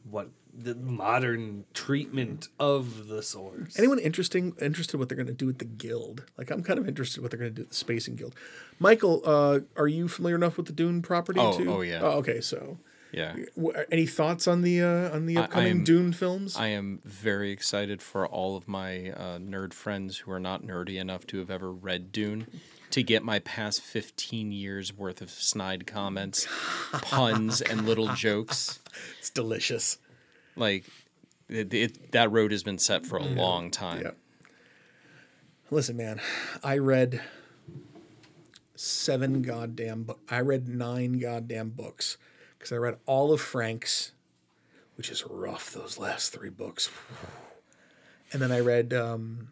what 0.09 0.29
the 0.59 0.73
modern 0.73 1.65
treatment 1.75 2.47
of 2.59 3.07
the 3.07 3.21
source. 3.21 3.77
Anyone 3.77 3.99
interesting 3.99 4.55
interested 4.59 4.97
what 4.97 5.07
they're 5.07 5.15
going 5.15 5.27
to 5.27 5.33
do 5.33 5.45
with 5.45 5.59
the 5.59 5.65
guild? 5.65 6.23
Like 6.35 6.49
I'm 6.49 6.63
kind 6.63 6.79
of 6.79 6.87
interested 6.87 7.21
what 7.21 7.29
they're 7.29 7.39
going 7.39 7.51
to 7.51 7.55
do 7.55 7.61
with 7.61 7.69
the 7.69 7.75
Spacing 7.75 8.15
Guild. 8.15 8.33
Michael, 8.79 9.21
uh, 9.23 9.59
are 9.75 9.87
you 9.87 10.07
familiar 10.07 10.35
enough 10.35 10.57
with 10.57 10.65
the 10.65 10.73
Dune 10.73 11.03
property 11.03 11.39
Oh, 11.39 11.55
too? 11.55 11.71
oh, 11.71 11.81
yeah. 11.81 11.99
Oh, 12.01 12.11
okay, 12.17 12.41
so 12.41 12.79
Yeah. 13.11 13.35
any 13.91 14.05
thoughts 14.05 14.47
on 14.47 14.61
the 14.61 14.81
uh, 14.81 15.15
on 15.15 15.25
the 15.25 15.37
upcoming 15.37 15.67
I'm- 15.67 15.83
Dune 15.83 16.13
films? 16.13 16.55
I 16.57 16.67
am 16.67 16.99
very 17.05 17.51
excited 17.51 18.01
for 18.01 18.27
all 18.27 18.55
of 18.57 18.67
my 18.67 19.11
uh, 19.11 19.37
nerd 19.39 19.73
friends 19.73 20.17
who 20.19 20.31
are 20.31 20.39
not 20.39 20.63
nerdy 20.63 20.99
enough 20.99 21.25
to 21.27 21.39
have 21.39 21.49
ever 21.49 21.71
read 21.71 22.11
Dune 22.11 22.47
to 22.91 23.03
get 23.03 23.23
my 23.23 23.39
past 23.39 23.81
15 23.81 24.51
years 24.51 24.93
worth 24.93 25.21
of 25.21 25.29
snide 25.29 25.87
comments, 25.87 26.47
puns, 26.91 27.61
and 27.61 27.85
little 27.85 28.13
jokes. 28.13 28.79
it's 29.19 29.29
delicious. 29.29 29.97
Like, 30.55 30.85
it, 31.49 31.73
it, 31.73 32.11
that 32.11 32.31
road 32.31 32.51
has 32.51 32.63
been 32.63 32.77
set 32.77 33.05
for 33.05 33.17
a 33.17 33.23
long 33.23 33.71
time. 33.71 34.01
Yeah. 34.03 34.11
Listen, 35.69 35.97
man, 35.97 36.21
I 36.63 36.77
read 36.77 37.21
seven 38.75 39.41
goddamn. 39.41 40.03
Bu- 40.03 40.15
I 40.29 40.39
read 40.39 40.67
nine 40.67 41.19
goddamn 41.19 41.69
books 41.69 42.17
because 42.67 42.75
I 42.75 42.79
read 42.79 42.97
all 43.05 43.31
of 43.31 43.39
Frank's, 43.39 44.11
which 44.95 45.09
is 45.09 45.23
rough. 45.25 45.71
Those 45.71 45.97
last 45.97 46.33
three 46.33 46.49
books, 46.49 46.89
and 48.33 48.41
then 48.41 48.51
I 48.51 48.59
read 48.59 48.93
um, 48.93 49.49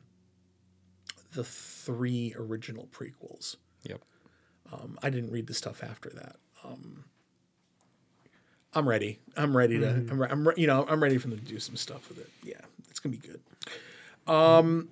the 1.33 1.45
three 1.45 2.33
original 2.37 2.87
prequels. 2.91 3.55
Yep. 3.83 4.01
Um, 4.73 4.99
I 5.01 5.09
didn't 5.09 5.31
read 5.31 5.47
the 5.47 5.53
stuff 5.53 5.81
after 5.81 6.09
that. 6.09 6.35
Um, 6.65 7.05
I'm 8.73 8.87
ready. 8.87 9.19
I'm 9.37 9.55
ready 9.55 9.79
to. 9.79 9.89
I'm, 9.89 10.21
re- 10.21 10.27
I'm 10.29 10.47
re- 10.49 10.55
you 10.57 10.67
know 10.67 10.85
I'm 10.89 11.01
ready 11.01 11.17
for 11.17 11.29
them 11.29 11.39
to 11.39 11.45
do 11.45 11.59
some 11.59 11.77
stuff 11.77 12.09
with 12.09 12.19
it. 12.19 12.29
Yeah, 12.43 12.61
it's 12.89 12.99
gonna 12.99 13.15
be 13.15 13.25
good. 13.25 13.39
Um, 14.27 14.89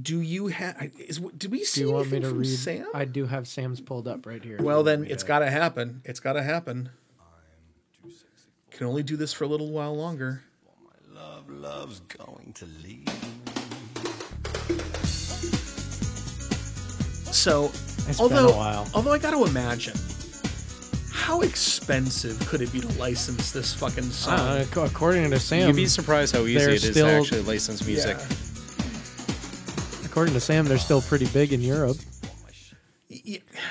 do 0.00 0.20
you 0.20 0.46
have? 0.46 0.92
Is 0.96 1.18
did 1.36 1.50
we 1.50 1.64
see 1.64 1.80
Do 1.80 1.88
you 1.88 1.92
want 1.94 2.06
me 2.12 2.18
anything 2.18 2.22
to 2.22 2.28
from 2.28 2.38
read? 2.38 2.56
Sam? 2.56 2.86
I 2.94 3.04
do 3.04 3.26
have 3.26 3.48
Sam's 3.48 3.80
pulled 3.80 4.06
up 4.06 4.26
right 4.26 4.44
here. 4.44 4.58
well, 4.60 4.84
then 4.84 5.06
it's 5.08 5.24
got 5.24 5.40
to 5.40 5.50
happen. 5.50 6.02
It's 6.04 6.20
got 6.20 6.34
to 6.34 6.42
happen. 6.44 6.90
Can 8.74 8.86
only 8.86 9.02
do 9.02 9.16
this 9.16 9.32
for 9.32 9.44
a 9.44 9.46
little 9.46 9.70
while 9.70 9.96
longer. 9.96 10.42
Well, 10.66 10.90
my 11.14 11.20
love, 11.20 11.48
love's 11.48 12.00
going 12.00 12.52
to 12.54 12.66
leave. 12.82 13.08
So, 17.32 17.66
It's 18.08 18.20
although 18.20 18.46
been 18.46 18.54
a 18.54 18.56
while. 18.58 18.88
although 18.94 19.12
I 19.12 19.18
got 19.18 19.30
to 19.32 19.44
imagine, 19.44 19.94
how 21.12 21.40
expensive 21.42 22.38
could 22.48 22.60
it 22.62 22.72
be 22.72 22.80
to 22.80 22.88
license 22.98 23.50
this 23.52 23.72
fucking 23.74 24.04
song? 24.10 24.38
Uh, 24.38 24.64
according 24.76 25.30
to 25.30 25.38
Sam, 25.40 25.68
You'd 25.68 25.76
be 25.76 25.86
surprised 25.86 26.34
how 26.34 26.42
easy 26.42 26.58
they're 26.58 26.70
it 26.70 26.74
is 26.84 26.90
still- 26.90 27.06
to 27.06 27.12
actually 27.12 27.42
license 27.42 27.84
music. 27.86 28.16
Yeah. 28.18 28.26
according 30.04 30.34
to 30.34 30.40
Sam, 30.40 30.64
they're 30.66 30.78
still 30.78 31.02
pretty 31.02 31.26
big 31.26 31.52
in 31.52 31.60
Europe. 31.60 31.96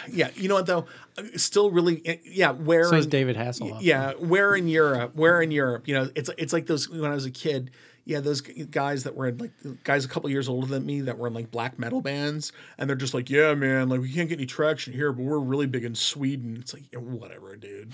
Y- 0.07 0.13
yeah, 0.13 0.29
you 0.35 0.47
know 0.49 0.55
what 0.55 0.65
though? 0.65 0.85
Uh, 1.17 1.23
Still 1.35 1.71
really, 1.71 2.07
uh, 2.07 2.15
yeah. 2.25 2.51
Where 2.51 2.85
So 2.85 2.95
is 2.95 3.07
David 3.07 3.35
Hasselhoff. 3.35 3.79
Yeah, 3.81 4.13
where 4.13 4.55
in 4.55 4.67
Europe? 4.67 5.15
Where 5.15 5.41
in 5.41 5.51
Europe? 5.51 5.87
You 5.87 5.95
know, 5.95 6.09
it's 6.15 6.29
it's 6.37 6.53
like 6.53 6.65
those 6.67 6.89
when 6.89 7.11
I 7.11 7.15
was 7.15 7.25
a 7.25 7.31
kid. 7.31 7.71
Yeah, 8.05 8.19
those 8.19 8.41
guys 8.41 9.03
that 9.05 9.15
were 9.15 9.27
in, 9.29 9.37
like 9.37 9.51
guys 9.85 10.03
a 10.03 10.09
couple 10.09 10.29
years 10.29 10.49
older 10.49 10.67
than 10.67 10.85
me 10.85 10.99
that 11.01 11.17
were 11.17 11.27
in 11.27 11.33
like 11.33 11.51
black 11.51 11.79
metal 11.79 12.01
bands, 12.01 12.51
and 12.77 12.89
they're 12.89 12.97
just 12.97 13.13
like, 13.13 13.29
yeah, 13.29 13.53
man, 13.53 13.87
like 13.87 14.01
we 14.01 14.11
can't 14.11 14.27
get 14.27 14.39
any 14.39 14.45
traction 14.45 14.91
here, 14.91 15.13
but 15.13 15.23
we're 15.23 15.39
really 15.39 15.67
big 15.67 15.85
in 15.85 15.95
Sweden. 15.95 16.57
It's 16.59 16.73
like, 16.73 16.83
yeah, 16.91 16.99
whatever, 16.99 17.55
dude. 17.55 17.93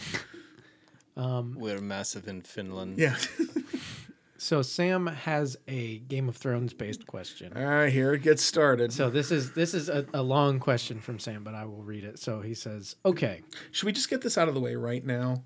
We're 1.16 1.80
massive 1.82 2.28
in 2.28 2.42
Finland. 2.42 2.98
Yeah. 2.98 3.18
So 4.42 4.62
Sam 4.62 5.06
has 5.08 5.58
a 5.68 5.98
Game 6.00 6.30
of 6.30 6.38
Thrones 6.38 6.74
based 6.74 7.06
question. 7.06 7.52
All 7.58 7.62
right, 7.64 7.92
here 7.92 8.14
it 8.14 8.22
gets 8.24 8.42
started. 8.42 8.94
So 8.94 9.10
this 9.10 9.32
is 9.32 9.52
this 9.52 9.74
is 9.74 9.90
a, 9.90 10.06
a 10.14 10.24
long 10.24 10.60
question 10.60 11.02
from 11.02 11.20
Sam, 11.20 11.44
but 11.44 11.54
I 11.54 11.66
will 11.66 11.84
read 11.84 12.06
it. 12.06 12.20
So 12.20 12.40
he 12.40 12.54
says, 12.54 12.96
"Okay, 13.06 13.42
Should 13.72 13.86
we 13.86 13.92
just 13.92 14.10
get 14.10 14.22
this 14.22 14.38
out 14.38 14.48
of 14.48 14.54
the 14.54 14.62
way 14.62 14.76
right 14.76 15.06
now? 15.06 15.44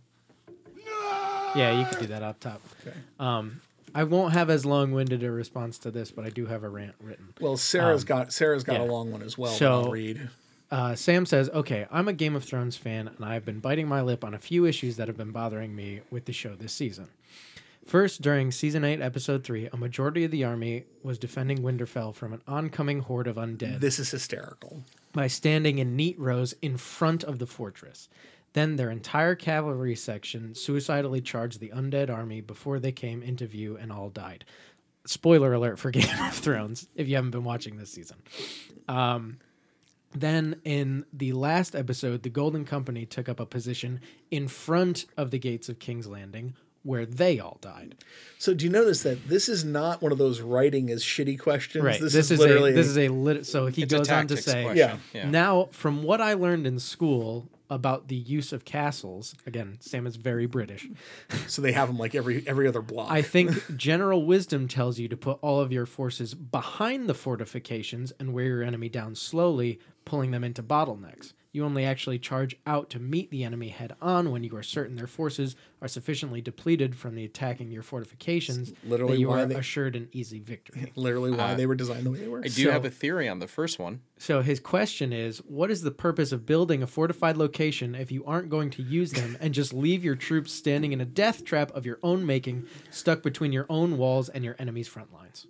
yeah, 1.56 1.80
you 1.80 1.86
can 1.86 2.02
do 2.02 2.08
that 2.08 2.22
up 2.22 2.40
top." 2.40 2.62
Okay. 2.86 2.96
Um, 3.20 3.62
I 3.96 4.04
won't 4.04 4.34
have 4.34 4.50
as 4.52 4.64
long 4.66 4.92
winded 4.92 5.24
a 5.24 5.32
response 5.32 5.80
to 5.80 5.92
this, 5.92 6.12
but 6.12 6.24
I 6.26 6.30
do 6.30 6.46
have 6.46 6.64
a 6.64 6.70
rant 6.70 6.94
written. 7.02 7.34
Well, 7.42 7.58
Sarah's 7.58 8.04
got 8.04 8.32
Sarah's 8.32 8.64
got 8.64 8.76
Um, 8.76 8.82
yeah. 8.84 8.88
a 8.88 8.92
long 8.92 9.12
one 9.12 9.24
as 9.24 9.38
well. 9.40 9.52
that 9.52 9.58
So- 9.58 9.72
I'll 9.86 9.92
read. 9.92 10.30
Uh, 10.72 10.96
Sam 10.96 11.26
says, 11.28 11.50
"Okay, 11.50 11.86
I'm 11.92 12.08
a 12.08 12.14
Game 12.14 12.36
of 12.36 12.44
Thrones 12.44 12.76
fan, 12.76 13.08
and 13.08 13.26
I've 13.26 13.46
been 13.46 13.60
biting 13.60 13.88
my 13.88 14.02
lip 14.02 14.24
on 14.24 14.34
a 14.34 14.40
few 14.40 14.66
issues 14.66 14.98
that 14.98 15.08
have 15.08 15.18
been 15.18 15.32
bothering 15.32 15.76
me 15.76 16.02
with 16.10 16.26
the 16.26 16.34
show 16.34 16.56
this 16.56 16.74
season. 16.74 17.10
First, 17.86 18.22
during 18.22 18.52
season 18.52 18.84
eight, 18.86 19.02
episode 19.02 19.44
three, 19.44 19.68
a 19.72 19.78
majority 19.78 20.24
of 20.24 20.32
the 20.32 20.44
army 20.46 20.86
was 21.04 21.18
defending 21.20 21.60
Winterfell 21.60 22.16
from 22.16 22.34
an 22.34 22.42
oncoming 22.48 23.02
horde 23.02 23.28
of 23.28 23.36
undead 23.36 23.82
This 23.82 24.00
is 24.00 24.10
hysterical. 24.10 24.84
by 25.12 25.28
standing 25.28 25.80
in 25.80 25.96
neat 25.96 26.18
rows 26.20 26.54
in 26.62 26.78
front 26.78 27.24
of 27.24 27.40
the 27.40 27.46
fortress. 27.48 28.08
Then 28.54 28.76
their 28.78 28.90
entire 28.90 29.36
cavalry 29.36 29.96
section 29.96 30.56
suicidally 30.56 31.22
charged 31.22 31.60
the 31.60 31.70
undead 31.70 32.10
army 32.10 32.40
before 32.40 32.80
they 32.80 32.92
came 32.92 33.22
into 33.22 33.48
view 33.48 33.76
and 33.78 33.92
all 33.92 34.10
died. 34.10 34.46
Spoiler 35.06 35.54
alert 35.54 35.78
for 35.78 35.92
Game 35.92 36.08
of 36.22 36.34
Thrones 36.36 36.88
if 36.96 37.08
you 37.10 37.16
haven't 37.16 37.32
been 37.32 37.44
watching 37.44 37.78
this 37.78 37.92
season. 37.92 38.18
Um, 38.88 39.40
then 40.16 40.62
in 40.64 41.06
the 41.12 41.34
last 41.34 41.76
episode, 41.76 42.22
the 42.24 42.30
Golden 42.30 42.64
Company 42.64 43.06
took 43.06 43.28
up 43.28 43.40
a 43.40 43.46
position 43.46 44.00
in 44.32 44.48
front 44.48 45.06
of 45.18 45.32
the 45.32 45.40
gates 45.40 45.68
of 45.70 45.80
King's 45.80 46.08
Landing 46.08 46.54
where 46.84 47.06
they 47.06 47.40
all 47.40 47.58
died. 47.62 47.96
So 48.38 48.54
do 48.54 48.66
you 48.66 48.72
notice 48.72 49.04
that 49.04 49.30
this 49.30 49.48
is 49.48 49.64
not 49.64 50.02
one 50.02 50.12
of 50.12 50.18
those 50.18 50.42
writing 50.42 50.90
as 50.90 51.04
shitty 51.04 51.40
questions? 51.40 51.84
Right. 51.84 52.00
This, 52.00 52.14
This, 52.14 52.26
is, 52.26 52.32
is, 52.32 52.40
literally 52.40 52.72
a 52.72 52.76
this 52.76 52.88
is 52.88 52.98
a 52.98 53.08
lit. 53.08 53.46
So 53.46 53.68
he 53.68 53.86
goes 53.86 54.10
on 54.10 54.28
to 54.28 54.38
say, 54.38 54.64
question. 54.64 55.00
Yeah. 55.14 55.30
Now, 55.30 55.70
from 55.72 56.04
what 56.04 56.20
I 56.20 56.34
learned 56.34 56.68
in 56.68 56.78
school 56.80 57.48
about 57.70 58.10
the 58.10 58.16
use 58.16 58.52
of 58.52 58.66
castles, 58.66 59.34
again, 59.48 59.78
Sam 59.80 60.06
is 60.06 60.18
very 60.18 60.46
British. 60.46 60.88
so 61.48 61.62
they 61.62 61.72
have 61.72 61.88
them 61.88 61.98
like 61.98 62.16
every 62.16 62.46
every 62.46 62.68
other 62.68 62.82
block. 62.82 63.10
I 63.10 63.22
think 63.22 63.52
general 63.78 64.26
wisdom 64.26 64.68
tells 64.68 65.00
you 65.00 65.08
to 65.08 65.18
put 65.18 65.40
all 65.42 65.62
of 65.62 65.72
your 65.72 65.86
forces 65.86 66.34
behind 66.34 67.08
the 67.08 67.14
fortifications 67.14 68.12
and 68.20 68.34
wear 68.34 68.46
your 68.46 68.64
enemy 68.64 68.90
down 68.90 69.16
slowly, 69.16 69.80
pulling 70.04 70.32
them 70.32 70.44
into 70.44 70.62
bottlenecks. 70.62 71.34
You 71.54 71.64
only 71.66 71.86
actually 71.86 72.18
charge 72.18 72.56
out 72.66 72.90
to 72.90 73.00
meet 73.00 73.30
the 73.30 73.44
enemy 73.44 73.70
head 73.70 73.94
on 74.02 74.32
when 74.32 74.44
you 74.44 74.56
are 74.56 74.64
certain 74.64 74.96
their 74.96 75.06
forces 75.06 75.56
are 75.84 75.88
sufficiently 75.88 76.42
depleted 76.42 76.96
from 76.96 77.14
the 77.14 77.24
attacking 77.24 77.70
your 77.70 77.84
fortifications 77.84 78.74
literally 78.84 79.14
that 79.14 79.20
you 79.20 79.28
why 79.28 79.44
are 79.44 79.46
they- 79.46 79.54
assured 79.56 79.96
an 79.96 80.10
easy 80.12 80.40
victory. 80.40 80.92
literally 80.96 81.30
why 81.30 81.54
they 81.54 81.68
were 81.68 81.76
designed 81.76 82.08
the 82.08 82.10
way 82.12 82.18
they 82.18 82.28
were. 82.28 82.40
I 82.40 82.48
do 82.48 82.64
So- 82.64 82.72
have 82.72 82.86
a 82.86 82.90
theory 82.90 83.30
on 83.30 83.38
the 83.38 83.48
first 83.48 83.78
one. 83.78 84.02
So 84.18 84.42
his 84.42 84.60
question 84.60 85.14
is, 85.14 85.40
what 85.40 85.70
is 85.70 85.84
the 85.84 85.92
purpose 85.92 86.32
of 86.32 86.44
building 86.48 86.82
a 86.82 86.88
fortified 86.88 87.38
location 87.38 87.94
if 87.94 88.12
you 88.12 88.26
aren't 88.26 88.50
going 88.50 88.72
to 88.72 88.82
use 88.82 89.12
them 89.12 89.38
and 89.40 89.54
just 89.54 89.74
leave 89.74 90.04
your 90.04 90.16
troops 90.16 90.52
standing 90.52 90.92
in 90.92 91.02
a 91.02 91.06
death 91.06 91.46
trap 91.46 91.72
of 91.76 91.86
your 91.86 92.00
own 92.02 92.26
making, 92.26 92.66
stuck 92.90 93.22
between 93.22 93.52
your 93.52 93.68
own 93.70 94.00
walls 94.00 94.28
and 94.28 94.44
your 94.44 94.56
enemy's 94.58 94.88
front 94.88 95.14
lines? 95.14 95.46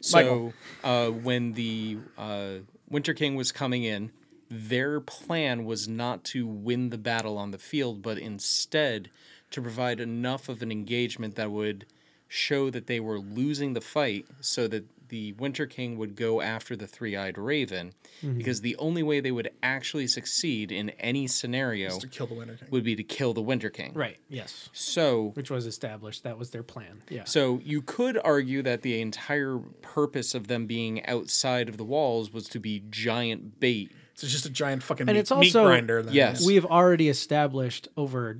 So 0.00 0.52
uh, 0.84 1.08
when 1.08 1.54
the 1.54 1.98
uh, 2.16 2.50
Winter 2.88 3.14
King 3.14 3.34
was 3.34 3.50
coming 3.50 3.82
in, 3.82 4.12
their 4.50 5.00
plan 5.00 5.64
was 5.64 5.88
not 5.88 6.24
to 6.24 6.46
win 6.46 6.90
the 6.90 6.98
battle 6.98 7.36
on 7.36 7.50
the 7.50 7.58
field, 7.58 8.02
but 8.02 8.18
instead 8.18 9.10
to 9.50 9.62
provide 9.62 10.00
enough 10.00 10.48
of 10.48 10.62
an 10.62 10.70
engagement 10.72 11.34
that 11.36 11.50
would 11.50 11.86
show 12.28 12.70
that 12.70 12.86
they 12.86 13.00
were 13.00 13.18
losing 13.18 13.72
the 13.72 13.80
fight 13.80 14.26
so 14.40 14.68
that 14.68 14.84
the 15.08 15.32
Winter 15.32 15.66
King 15.66 15.96
would 15.96 16.16
go 16.16 16.40
after 16.42 16.76
the 16.76 16.86
three 16.86 17.16
eyed 17.16 17.38
raven. 17.38 17.94
Mm-hmm. 18.22 18.36
Because 18.36 18.60
the 18.60 18.76
only 18.76 19.02
way 19.02 19.20
they 19.20 19.30
would 19.30 19.50
actually 19.62 20.06
succeed 20.06 20.70
in 20.70 20.90
any 20.90 21.26
scenario 21.26 21.98
to 21.98 22.06
kill 22.06 22.26
the 22.26 22.34
Winter 22.34 22.56
King. 22.56 22.68
would 22.70 22.84
be 22.84 22.94
to 22.96 23.02
kill 23.02 23.32
the 23.32 23.40
Winter 23.40 23.70
King. 23.70 23.92
Right. 23.94 24.18
Yes. 24.28 24.68
So 24.72 25.30
Which 25.34 25.50
was 25.50 25.66
established. 25.66 26.24
That 26.24 26.38
was 26.38 26.50
their 26.50 26.62
plan. 26.62 27.02
Yeah. 27.08 27.24
so 27.24 27.60
you 27.64 27.80
could 27.82 28.18
argue 28.22 28.62
that 28.62 28.82
the 28.82 29.00
entire 29.00 29.58
purpose 29.80 30.34
of 30.34 30.48
them 30.48 30.66
being 30.66 31.04
outside 31.06 31.68
of 31.68 31.76
the 31.76 31.84
walls 31.84 32.32
was 32.32 32.48
to 32.50 32.60
be 32.60 32.82
giant 32.90 33.60
bait. 33.60 33.90
So 34.18 34.24
it's 34.24 34.32
just 34.32 34.46
a 34.46 34.50
giant 34.50 34.82
fucking 34.82 35.08
And 35.08 35.14
meat, 35.14 35.20
it's 35.20 35.30
also- 35.30 35.60
meat 35.62 35.68
grinder. 35.68 36.02
Then. 36.02 36.12
Yes. 36.12 36.44
we 36.44 36.56
have 36.56 36.66
already 36.66 37.08
established 37.08 37.86
over 37.96 38.38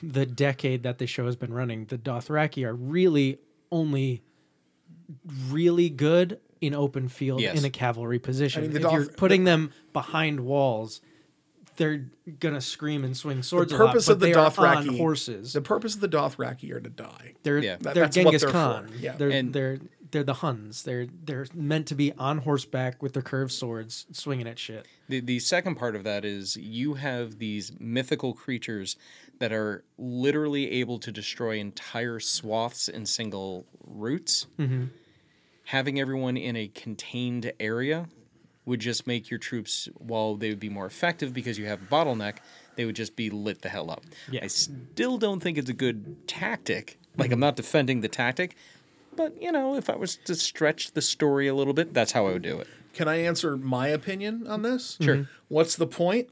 the 0.00 0.24
decade 0.24 0.84
that 0.84 0.98
the 0.98 1.08
show 1.08 1.26
has 1.26 1.34
been 1.34 1.52
running, 1.52 1.86
the 1.86 1.98
Dothraki 1.98 2.64
are 2.64 2.72
really 2.72 3.40
only 3.72 4.22
really 5.50 5.90
good 5.90 6.38
in 6.60 6.72
open 6.72 7.08
field 7.08 7.40
Yes. 7.40 7.58
in 7.58 7.64
a 7.64 7.70
cavalry 7.70 8.20
position. 8.20 8.60
I 8.62 8.66
mean, 8.68 8.80
the 8.80 8.86
if 8.86 8.92
you're 8.92 9.04
Doth- 9.06 9.16
putting 9.16 9.42
them 9.42 9.72
behind 9.92 10.38
walls, 10.40 11.00
they're 11.76 12.06
gonna 12.38 12.60
scream 12.60 13.02
and 13.04 13.16
swing 13.16 13.42
swords. 13.42 13.72
The 13.72 13.76
a 13.76 13.78
lot, 13.78 13.86
purpose 13.88 14.08
of 14.08 14.20
the 14.20 14.26
they 14.26 14.34
are 14.34 14.50
Dothraki 14.52 14.88
on 14.88 14.96
horses. 14.96 15.52
The 15.52 15.60
purpose 15.62 15.96
of 15.96 16.00
the 16.00 16.08
Dothraki 16.08 16.70
are 16.72 16.80
to 16.80 16.90
die. 16.90 17.34
They're 17.42 17.58
Yeah. 17.58 17.76
That- 17.80 17.94
they're 17.94 18.04
that's 18.04 18.16
what 18.18 18.22
Genghis 18.24 18.42
they're 18.42 18.50
Khan. 18.52 18.86
for, 18.86 18.94
yeah. 18.98 19.16
They're 19.16 19.30
And- 19.30 19.52
they're 19.52 19.78
they're 20.14 20.22
the 20.22 20.34
Huns. 20.34 20.84
They're 20.84 21.06
they're 21.24 21.46
meant 21.52 21.88
to 21.88 21.94
be 21.94 22.12
on 22.12 22.38
horseback 22.38 23.02
with 23.02 23.12
their 23.12 23.22
curved 23.22 23.50
swords, 23.52 24.06
swinging 24.12 24.46
at 24.46 24.58
shit. 24.58 24.86
The, 25.08 25.20
the 25.20 25.40
second 25.40 25.74
part 25.74 25.96
of 25.96 26.04
that 26.04 26.24
is 26.24 26.56
you 26.56 26.94
have 26.94 27.38
these 27.38 27.72
mythical 27.80 28.32
creatures 28.32 28.96
that 29.40 29.52
are 29.52 29.84
literally 29.98 30.70
able 30.70 30.98
to 31.00 31.10
destroy 31.10 31.58
entire 31.58 32.20
swaths 32.20 32.88
in 32.88 33.06
single 33.06 33.66
routes. 33.84 34.46
Mm-hmm. 34.56 34.84
Having 35.64 35.98
everyone 35.98 36.36
in 36.36 36.54
a 36.54 36.68
contained 36.68 37.52
area 37.58 38.06
would 38.64 38.80
just 38.80 39.06
make 39.06 39.30
your 39.30 39.38
troops, 39.38 39.88
while 39.98 40.36
they 40.36 40.48
would 40.48 40.60
be 40.60 40.68
more 40.68 40.86
effective 40.86 41.34
because 41.34 41.58
you 41.58 41.66
have 41.66 41.82
a 41.82 41.86
bottleneck, 41.86 42.36
they 42.76 42.84
would 42.84 42.96
just 42.96 43.16
be 43.16 43.30
lit 43.30 43.62
the 43.62 43.68
hell 43.68 43.90
up. 43.90 44.04
Yeah. 44.30 44.44
I 44.44 44.46
still 44.46 45.18
don't 45.18 45.40
think 45.40 45.58
it's 45.58 45.68
a 45.68 45.74
good 45.74 46.28
tactic. 46.28 46.98
Like, 47.16 47.26
I'm 47.26 47.32
mm-hmm. 47.32 47.40
not 47.40 47.56
defending 47.56 48.00
the 48.00 48.08
tactic, 48.08 48.56
but, 49.16 49.40
you 49.40 49.50
know, 49.52 49.76
if 49.76 49.88
I 49.90 49.96
was 49.96 50.16
to 50.24 50.34
stretch 50.34 50.92
the 50.92 51.02
story 51.02 51.46
a 51.48 51.54
little 51.54 51.72
bit, 51.74 51.92
that's 51.94 52.12
how 52.12 52.26
I 52.26 52.32
would 52.32 52.42
do 52.42 52.58
it. 52.58 52.66
Can 52.92 53.08
I 53.08 53.16
answer 53.16 53.56
my 53.56 53.88
opinion 53.88 54.46
on 54.46 54.62
this? 54.62 54.96
Sure. 55.00 55.28
What's 55.48 55.76
the 55.76 55.86
point? 55.86 56.28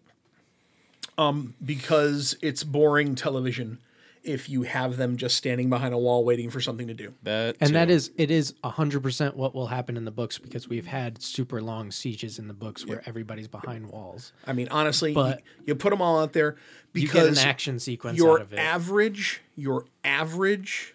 Um, 1.18 1.54
because 1.64 2.36
it's 2.42 2.64
boring 2.64 3.14
television. 3.14 3.78
if 4.24 4.48
you 4.48 4.62
have 4.62 4.98
them 4.98 5.16
just 5.16 5.34
standing 5.34 5.68
behind 5.68 5.92
a 5.92 5.98
wall 5.98 6.24
waiting 6.24 6.48
for 6.48 6.60
something 6.60 6.86
to 6.86 6.94
do. 6.94 7.12
That 7.24 7.56
And 7.60 7.74
that 7.74 7.86
too. 7.86 7.94
is 7.94 8.12
it 8.16 8.30
is 8.30 8.54
hundred 8.62 9.02
percent 9.02 9.36
what 9.36 9.52
will 9.52 9.66
happen 9.66 9.96
in 9.96 10.04
the 10.04 10.12
books 10.12 10.38
because 10.38 10.68
we've 10.68 10.86
had 10.86 11.20
super 11.20 11.60
long 11.60 11.90
sieges 11.90 12.38
in 12.38 12.46
the 12.46 12.54
books 12.54 12.86
where 12.86 13.02
everybody's 13.04 13.48
behind 13.48 13.90
walls. 13.90 14.32
I 14.46 14.52
mean, 14.52 14.68
honestly, 14.70 15.12
But- 15.12 15.38
you, 15.38 15.64
you 15.66 15.74
put 15.74 15.90
them 15.90 16.00
all 16.00 16.20
out 16.20 16.32
there 16.34 16.54
You 16.92 17.02
because 17.02 17.34
get 17.36 17.42
an 17.44 17.48
action 17.50 17.80
sequence 17.80 18.16
your 18.16 18.36
out 18.38 18.42
of 18.42 18.52
it. 18.52 18.60
average, 18.60 19.42
your 19.56 19.86
average 20.04 20.94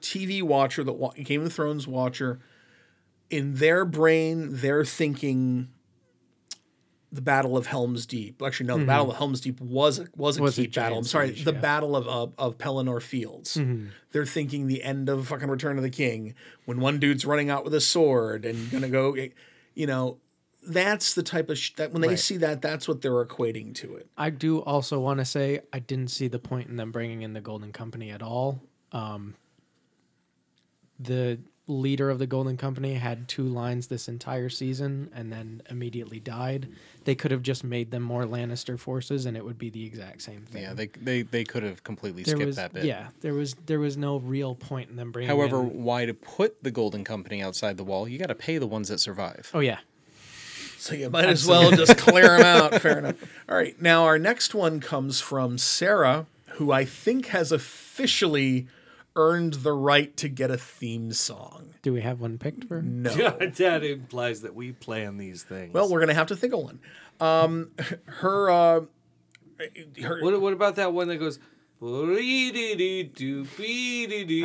TV 0.00 0.42
watcher, 0.42 0.84
the 0.84 0.92
wa- 0.92 1.12
Game 1.12 1.42
of 1.44 1.52
Thrones 1.52 1.86
watcher, 1.86 2.38
in 3.30 3.54
their 3.56 3.84
brain, 3.84 4.48
they're 4.50 4.84
thinking 4.84 5.68
the 7.10 7.22
Battle 7.22 7.56
of 7.56 7.66
Helm's 7.66 8.04
Deep. 8.06 8.42
Actually, 8.42 8.66
no, 8.66 8.78
the 8.78 8.84
Battle 8.84 9.10
of 9.10 9.16
Helm's 9.16 9.40
Deep 9.40 9.60
was 9.60 9.98
a, 9.98 10.06
was 10.14 10.36
a 10.36 10.38
Mm-hmm. 10.40 10.44
Was 10.44 10.58
a 10.58 10.66
battle. 10.66 10.98
I'm 10.98 11.04
sorry, 11.04 11.30
the 11.30 11.36
yeah. 11.38 11.44
Mm-hmm. 11.52 11.60
Battle 11.60 11.96
of 11.96 12.06
of, 12.06 12.32
of 12.38 12.58
Pelennor 12.58 13.00
Fields. 13.02 13.58
They're 14.12 14.26
thinking 14.26 14.66
the 14.66 14.82
end 14.82 15.08
of 15.08 15.26
fucking 15.28 15.48
Return 15.48 15.76
of 15.78 15.82
the 15.82 15.90
King 15.90 16.34
when 16.66 16.80
one 16.80 16.98
dude's 16.98 17.24
running 17.24 17.48
out 17.50 17.64
with 17.64 17.72
a 17.74 17.80
sword 17.80 18.44
and 18.44 18.70
gonna 18.70 18.88
go, 18.88 19.16
you 19.74 19.86
know. 19.86 20.18
That's 20.70 21.14
the 21.14 21.22
type 21.22 21.48
of 21.48 21.56
sh- 21.56 21.72
that 21.76 21.92
when 21.92 22.02
they 22.02 22.08
Right. 22.08 22.18
see 22.18 22.36
that, 22.38 22.60
that's 22.60 22.86
what 22.86 23.00
they're 23.00 23.24
equating 23.24 23.74
to 23.76 23.94
it. 23.96 24.06
I 24.18 24.28
do 24.28 24.58
also 24.58 25.00
want 25.00 25.18
to 25.20 25.24
say 25.24 25.60
I 25.72 25.78
didn't 25.78 26.08
see 26.08 26.28
the 26.28 26.40
point 26.40 26.68
in 26.68 26.76
them 26.76 26.92
bringing 26.92 27.22
in 27.22 27.32
the 27.32 27.40
Golden 27.40 27.72
Company 27.72 28.10
at 28.10 28.22
all. 28.22 28.60
Um, 28.92 29.34
the 30.98 31.38
leader 31.70 32.08
of 32.08 32.18
the 32.18 32.26
Golden 32.26 32.56
Company 32.56 32.94
had 32.94 33.28
two 33.28 33.42
lines 33.42 33.88
this 33.88 34.08
entire 34.08 34.48
season 34.48 35.10
and 35.14 35.30
then 35.30 35.60
immediately 35.68 36.18
died. 36.18 36.66
They 37.04 37.14
could 37.14 37.30
have 37.30 37.42
just 37.42 37.62
made 37.62 37.90
them 37.90 38.02
more 38.02 38.24
Lannister 38.24 38.78
forces 38.78 39.26
and 39.26 39.36
it 39.36 39.44
would 39.44 39.58
be 39.58 39.68
the 39.68 39.84
exact 39.84 40.22
same 40.22 40.42
thing. 40.46 40.62
yeah, 40.62 40.72
they 40.72 40.86
they 40.86 41.22
they 41.22 41.44
could 41.44 41.62
have 41.62 41.84
completely 41.84 42.22
there 42.22 42.36
skipped 42.36 42.46
was 42.46 42.56
that 42.56 42.72
bit. 42.72 42.84
yeah, 42.84 43.08
there 43.20 43.34
was 43.34 43.54
there 43.66 43.80
was 43.80 43.98
no 43.98 44.16
real 44.18 44.54
point 44.54 44.88
in 44.88 44.96
them 44.96 45.12
bringing. 45.12 45.28
However, 45.28 45.60
in- 45.60 45.84
why 45.84 46.06
to 46.06 46.14
put 46.14 46.62
the 46.62 46.70
Golden 46.70 47.04
Company 47.04 47.42
outside 47.42 47.76
the 47.76 47.84
wall? 47.84 48.08
You 48.08 48.18
got 48.18 48.28
to 48.28 48.34
pay 48.34 48.56
the 48.56 48.66
ones 48.66 48.88
that 48.88 48.98
survive. 48.98 49.50
oh 49.52 49.60
yeah, 49.60 49.80
So 50.78 50.94
you 50.94 51.10
might 51.10 51.26
as 51.28 51.46
well 51.46 51.70
just 51.70 51.98
clear 51.98 52.28
them 52.38 52.46
out. 52.46 52.74
Fair 52.80 52.98
enough. 52.98 53.16
All 53.46 53.56
right. 53.56 53.80
Now, 53.80 54.04
our 54.04 54.18
next 54.18 54.54
one 54.54 54.80
comes 54.80 55.20
from 55.20 55.58
Sarah, 55.58 56.24
who 56.52 56.72
I 56.72 56.86
think 56.86 57.26
has 57.26 57.52
officially 57.52 58.68
earned 59.16 59.54
the 59.54 59.72
right 59.72 60.16
to 60.18 60.28
get 60.28 60.50
a 60.50 60.56
theme 60.58 61.12
song. 61.12 61.74
do 61.82 61.92
we 61.92 62.00
have 62.02 62.20
one 62.20 62.38
picked 62.38 62.64
for? 62.64 62.80
No. 62.82 63.10
that 63.12 63.82
implies 63.84 64.42
that 64.42 64.54
we 64.54 64.72
plan 64.72 65.16
these 65.16 65.42
things. 65.42 65.74
Well, 65.74 65.88
we're 65.90 65.98
going 65.98 66.08
to 66.08 66.14
have 66.14 66.28
to 66.28 66.36
think 66.36 66.52
of 66.54 66.60
one. 66.60 66.78
Um, 67.20 67.72
her, 68.06 68.48
uh, 68.50 68.80
her, 70.02 70.22
what, 70.22 70.40
what 70.40 70.52
about 70.52 70.76
that 70.76 70.92
one 70.92 71.08
that 71.08 71.16
goes? 71.16 71.38
I 71.80 71.86
I 71.86 72.16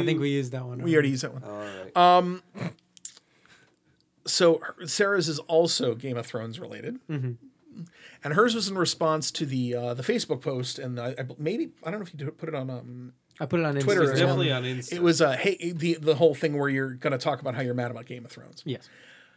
think 0.06 0.20
we 0.20 0.30
used 0.30 0.52
that 0.54 0.66
one. 0.66 0.82
we 0.82 0.94
already 0.94 1.10
used 1.10 1.24
that 1.24 1.34
one. 1.34 1.44
All 1.44 1.58
right. 1.58 1.92
so 4.26 4.60
her- 4.60 4.88
Sarah's 4.88 5.28
is 5.30 5.40
also 5.40 5.96
Game 5.96 6.18
of 6.18 6.26
Thrones 6.26 6.60
related, 6.60 7.00
Mm-hmm. 7.10 7.32
and 8.24 8.34
hers 8.34 8.56
was 8.56 8.70
in 8.70 8.78
response 8.78 9.32
to 9.32 9.46
the 9.46 9.76
uh, 9.76 9.94
the 9.96 10.04
Facebook 10.04 10.42
post, 10.42 10.80
and 10.80 11.00
I, 11.00 11.10
I, 11.18 11.26
maybe 11.38 11.72
I 11.84 11.92
don't 11.92 12.00
know 12.00 12.06
if 12.06 12.14
you 12.14 12.20
did- 12.20 12.38
put 12.38 12.50
it 12.50 12.56
on 12.56 12.70
um, 12.70 13.14
I 13.44 13.46
put 13.46 13.60
it 13.60 13.66
on 13.66 13.76
Twitter 13.76 14.04
Instagram. 14.04 14.18
Definitely 14.18 14.52
on 14.54 14.64
Instagram. 14.64 14.94
It 14.94 15.04
was 15.04 15.22
uh, 15.22 15.34
hey 15.34 15.74
the 15.74 15.96
the 15.96 16.16
whole 16.16 16.34
thing 16.34 16.58
where 16.58 16.70
you're 16.70 16.94
going 16.94 17.12
to 17.12 17.18
talk 17.18 17.42
about 17.42 17.56
how 17.56 17.62
you're 17.62 17.74
mad 17.74 17.92
about 17.92 18.06
Game 18.06 18.24
of 18.24 18.32
Thrones. 18.32 18.64
Yes. 18.66 18.88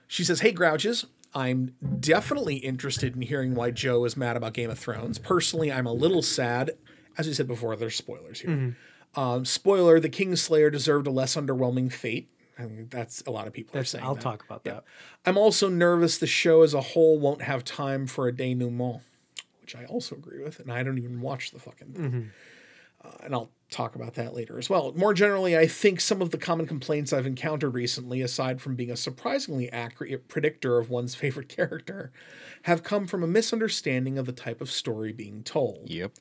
She 0.07 0.23
says, 0.23 0.41
"Hey 0.41 0.53
Grouches, 0.53 1.07
I'm 1.35 1.75
definitely 1.99 2.57
interested 2.59 3.17
in 3.17 3.23
hearing 3.23 3.57
why 3.57 3.73
Joe 3.73 4.05
is 4.05 4.17
mad 4.17 4.37
about 4.37 4.53
Game 4.53 4.71
of 4.71 4.79
Thrones. 4.79 5.19
Personally, 5.19 5.73
I'm 5.73 5.87
a 5.87 5.93
little 5.93 6.23
sad. 6.23 6.71
As 7.19 7.27
we 7.27 7.35
said 7.35 7.49
before, 7.49 7.75
there's 7.75 7.97
spoilers 7.97 8.41
here. 8.41 8.77
Um, 9.17 9.45
spoiler: 9.45 9.99
the 9.99 10.09
Kingslayer 10.09 10.71
deserved 10.71 11.09
a 11.09 11.11
less 11.11 11.35
underwhelming 11.35 11.93
fate. 11.93 12.31
I 12.59 12.63
mean, 12.63 12.87
that's 12.89 13.23
a 13.27 13.33
lot 13.33 13.49
of 13.49 13.53
people 13.53 13.79
are 13.79 13.85
saying. 13.85 14.05
I'll 14.05 14.15
that. 14.15 14.23
talk 14.23 14.45
about 14.45 14.63
that. 14.65 14.85
I'm 15.25 15.37
also 15.37 15.69
nervous 15.69 16.19
the 16.19 16.29
show 16.29 16.63
as 16.63 16.75
a 16.75 16.81
whole 16.81 17.19
won't 17.19 17.43
have 17.43 17.65
time 17.65 18.07
for 18.07 18.29
a 18.29 18.33
denouement, 18.33 19.01
which 19.61 19.75
I 19.75 19.85
also 19.87 20.15
agree 20.15 20.45
with, 20.45 20.61
and 20.61 20.71
I 20.71 20.85
don't 20.85 20.99
even 20.99 21.21
watch 21.21 21.51
the 21.51 21.59
fucking 21.59 21.93
thing. 21.93 22.31
Uh, 23.05 23.11
and 23.25 23.35
I'll 23.35 23.51
talk 23.71 23.95
about 23.97 24.15
that 24.15 24.33
later 24.35 24.59
as 24.59 24.71
well. 24.71 24.93
More 24.97 25.13
generally, 25.13 25.57
I 25.57 25.67
think 25.67 26.01
some 26.01 26.23
of 26.23 26.31
the 26.31 26.39
common 26.39 26.67
complaints 26.67 27.13
I've 27.13 27.27
encountered 27.27 27.75
recently, 27.75 28.23
aside 28.23 28.61
from 28.61 28.75
being 28.77 28.91
a 28.91 28.97
surprisingly 28.97 29.71
accurate 29.73 30.29
predictor 30.29 30.79
of 30.79 30.89
one's 30.89 31.15
favorite 31.23 31.49
character, 31.49 32.13
have 32.63 32.83
come 32.83 33.07
from 33.07 33.23
a 33.23 33.27
misunderstanding 33.27 34.19
of 34.19 34.27
the 34.27 34.33
type 34.33 34.61
of 34.61 34.71
story 34.71 35.13
being 35.13 35.43
told 35.43 35.89
Yep. 35.91 36.13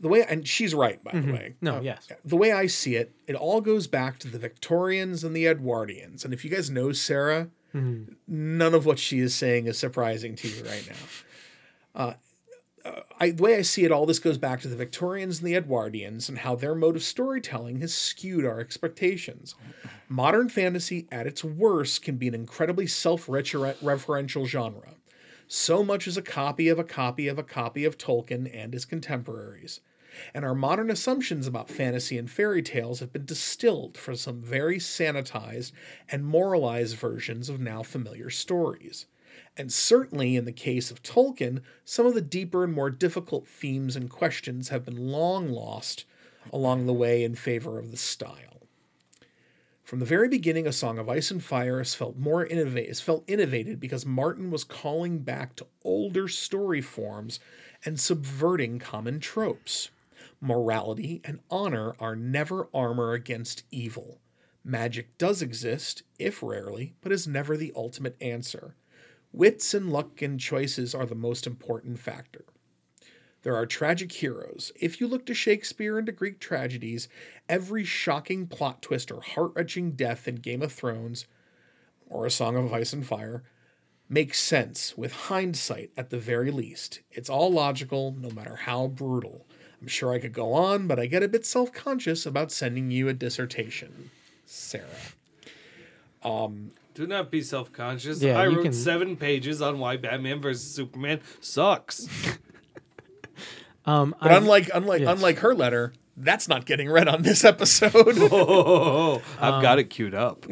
the 0.00 0.08
way 0.08 0.24
and 0.28 0.46
she's 0.46 0.74
right 0.74 1.02
by 1.02 1.18
the 1.18 1.32
way 1.32 1.54
No, 1.60 1.76
Uh, 1.78 1.80
yes. 1.80 2.08
the 2.24 2.36
way 2.36 2.52
i 2.52 2.66
see 2.68 2.94
it 2.94 3.12
it 3.26 3.34
all 3.34 3.60
goes 3.60 3.86
back 3.88 4.18
to 4.20 4.28
the 4.28 4.38
victorians 4.38 5.24
and 5.24 5.34
the 5.34 5.44
edwardians 5.46 6.24
and 6.24 6.32
if 6.32 6.44
you 6.44 6.50
guys 6.50 6.70
know 6.70 6.92
sarah 6.92 7.48
none 7.74 8.74
of 8.74 8.86
what 8.86 8.98
she 8.98 9.18
is 9.18 9.34
saying 9.34 9.66
is 9.66 9.76
surprising 9.78 10.36
to 10.36 10.48
you 10.48 10.62
right 10.64 10.88
now 10.88 12.00
uh, 12.02 12.14
I, 13.20 13.30
the 13.30 13.42
way 13.42 13.56
I 13.56 13.62
see 13.62 13.84
it, 13.84 13.92
all 13.92 14.06
this 14.06 14.18
goes 14.18 14.38
back 14.38 14.60
to 14.60 14.68
the 14.68 14.76
Victorians 14.76 15.38
and 15.38 15.48
the 15.48 15.54
Edwardians 15.54 16.28
and 16.28 16.38
how 16.38 16.54
their 16.54 16.74
mode 16.74 16.96
of 16.96 17.02
storytelling 17.02 17.80
has 17.80 17.92
skewed 17.92 18.44
our 18.44 18.60
expectations. 18.60 19.54
Modern 20.08 20.48
fantasy, 20.48 21.08
at 21.10 21.26
its 21.26 21.42
worst, 21.42 22.02
can 22.02 22.16
be 22.16 22.28
an 22.28 22.34
incredibly 22.34 22.86
self 22.86 23.26
referential 23.26 24.46
genre. 24.46 24.94
So 25.48 25.82
much 25.82 26.06
as 26.06 26.16
a 26.16 26.22
copy 26.22 26.68
of 26.68 26.78
a 26.78 26.84
copy 26.84 27.26
of 27.26 27.38
a 27.38 27.42
copy 27.42 27.84
of 27.84 27.98
Tolkien 27.98 28.50
and 28.52 28.72
his 28.72 28.84
contemporaries. 28.84 29.80
And 30.34 30.44
our 30.44 30.54
modern 30.54 30.90
assumptions 30.90 31.46
about 31.46 31.70
fantasy 31.70 32.18
and 32.18 32.30
fairy 32.30 32.62
tales 32.62 33.00
have 33.00 33.12
been 33.12 33.24
distilled 33.24 33.96
from 33.96 34.16
some 34.16 34.40
very 34.40 34.78
sanitized 34.78 35.72
and 36.10 36.24
moralized 36.24 36.96
versions 36.96 37.48
of 37.48 37.60
now 37.60 37.82
familiar 37.82 38.30
stories. 38.30 39.06
And 39.58 39.72
certainly 39.72 40.36
in 40.36 40.44
the 40.44 40.52
case 40.52 40.92
of 40.92 41.02
Tolkien, 41.02 41.62
some 41.84 42.06
of 42.06 42.14
the 42.14 42.20
deeper 42.20 42.62
and 42.62 42.72
more 42.72 42.90
difficult 42.90 43.48
themes 43.48 43.96
and 43.96 44.08
questions 44.08 44.68
have 44.68 44.84
been 44.84 45.08
long 45.08 45.48
lost 45.48 46.04
along 46.52 46.86
the 46.86 46.92
way 46.92 47.24
in 47.24 47.34
favor 47.34 47.78
of 47.78 47.90
the 47.90 47.96
style. 47.96 48.68
From 49.82 49.98
the 49.98 50.06
very 50.06 50.28
beginning, 50.28 50.66
A 50.66 50.72
Song 50.72 50.98
of 50.98 51.08
Ice 51.08 51.30
and 51.32 51.42
Fire 51.42 51.78
has 51.78 51.94
felt 51.94 52.16
more 52.16 52.46
felt 53.00 53.24
innovated 53.26 53.80
because 53.80 54.06
Martin 54.06 54.50
was 54.50 54.62
calling 54.62 55.20
back 55.20 55.56
to 55.56 55.66
older 55.82 56.28
story 56.28 56.80
forms 56.80 57.40
and 57.84 57.98
subverting 57.98 58.78
common 58.78 59.18
tropes. 59.18 59.90
Morality 60.40 61.20
and 61.24 61.40
honor 61.50 61.96
are 61.98 62.14
never 62.14 62.68
armor 62.72 63.12
against 63.12 63.64
evil. 63.72 64.20
Magic 64.62 65.18
does 65.18 65.42
exist, 65.42 66.02
if 66.18 66.42
rarely, 66.42 66.94
but 67.00 67.10
is 67.10 67.26
never 67.26 67.56
the 67.56 67.72
ultimate 67.74 68.16
answer. 68.20 68.76
Wits 69.32 69.74
and 69.74 69.92
luck 69.92 70.22
and 70.22 70.40
choices 70.40 70.94
are 70.94 71.06
the 71.06 71.14
most 71.14 71.46
important 71.46 71.98
factor. 71.98 72.44
There 73.42 73.54
are 73.54 73.66
tragic 73.66 74.12
heroes. 74.12 74.72
If 74.80 75.00
you 75.00 75.06
look 75.06 75.24
to 75.26 75.34
Shakespeare 75.34 75.96
and 75.96 76.06
to 76.06 76.12
Greek 76.12 76.40
tragedies, 76.40 77.08
every 77.48 77.84
shocking 77.84 78.46
plot 78.46 78.82
twist 78.82 79.12
or 79.12 79.20
heart 79.20 79.52
wrenching 79.54 79.92
death 79.92 80.26
in 80.26 80.36
Game 80.36 80.62
of 80.62 80.72
Thrones 80.72 81.26
or 82.06 82.26
A 82.26 82.30
Song 82.30 82.56
of 82.56 82.72
Ice 82.72 82.92
and 82.92 83.06
Fire 83.06 83.44
makes 84.08 84.40
sense 84.40 84.96
with 84.96 85.12
hindsight 85.12 85.90
at 85.96 86.10
the 86.10 86.18
very 86.18 86.50
least. 86.50 87.00
It's 87.10 87.30
all 87.30 87.52
logical, 87.52 88.14
no 88.18 88.30
matter 88.30 88.56
how 88.56 88.88
brutal. 88.88 89.46
I'm 89.80 89.88
sure 89.88 90.12
I 90.12 90.18
could 90.18 90.32
go 90.32 90.54
on, 90.54 90.86
but 90.86 90.98
I 90.98 91.06
get 91.06 91.22
a 91.22 91.28
bit 91.28 91.46
self 91.46 91.72
conscious 91.72 92.26
about 92.26 92.50
sending 92.50 92.90
you 92.90 93.08
a 93.08 93.12
dissertation. 93.12 94.10
Sarah. 94.44 94.86
Um, 96.22 96.72
Do 96.98 97.06
not 97.06 97.30
be 97.30 97.42
self 97.42 97.72
conscious. 97.72 98.20
Yeah, 98.20 98.40
I 98.40 98.48
you 98.48 98.56
wrote 98.56 98.64
can- 98.64 98.72
seven 98.72 99.16
pages 99.16 99.62
on 99.62 99.78
why 99.78 99.96
Batman 99.96 100.40
versus 100.40 100.68
Superman 100.68 101.20
sucks. 101.40 102.08
Um, 103.86 104.14
But 104.20 104.32
I- 104.32 104.36
unlike 104.36 104.68
unlike 104.74 105.00
yes. 105.02 105.08
unlike 105.16 105.38
her 105.38 105.54
letter, 105.54 105.92
that's 106.16 106.46
not 106.48 106.66
getting 106.66 106.90
read 106.90 107.06
on 107.08 107.22
this 107.22 107.42
episode. 107.44 107.92
oh, 107.96 109.22
I've 109.40 109.62
got 109.62 109.78
it 109.78 109.84
queued 109.84 110.14
up. 110.14 110.44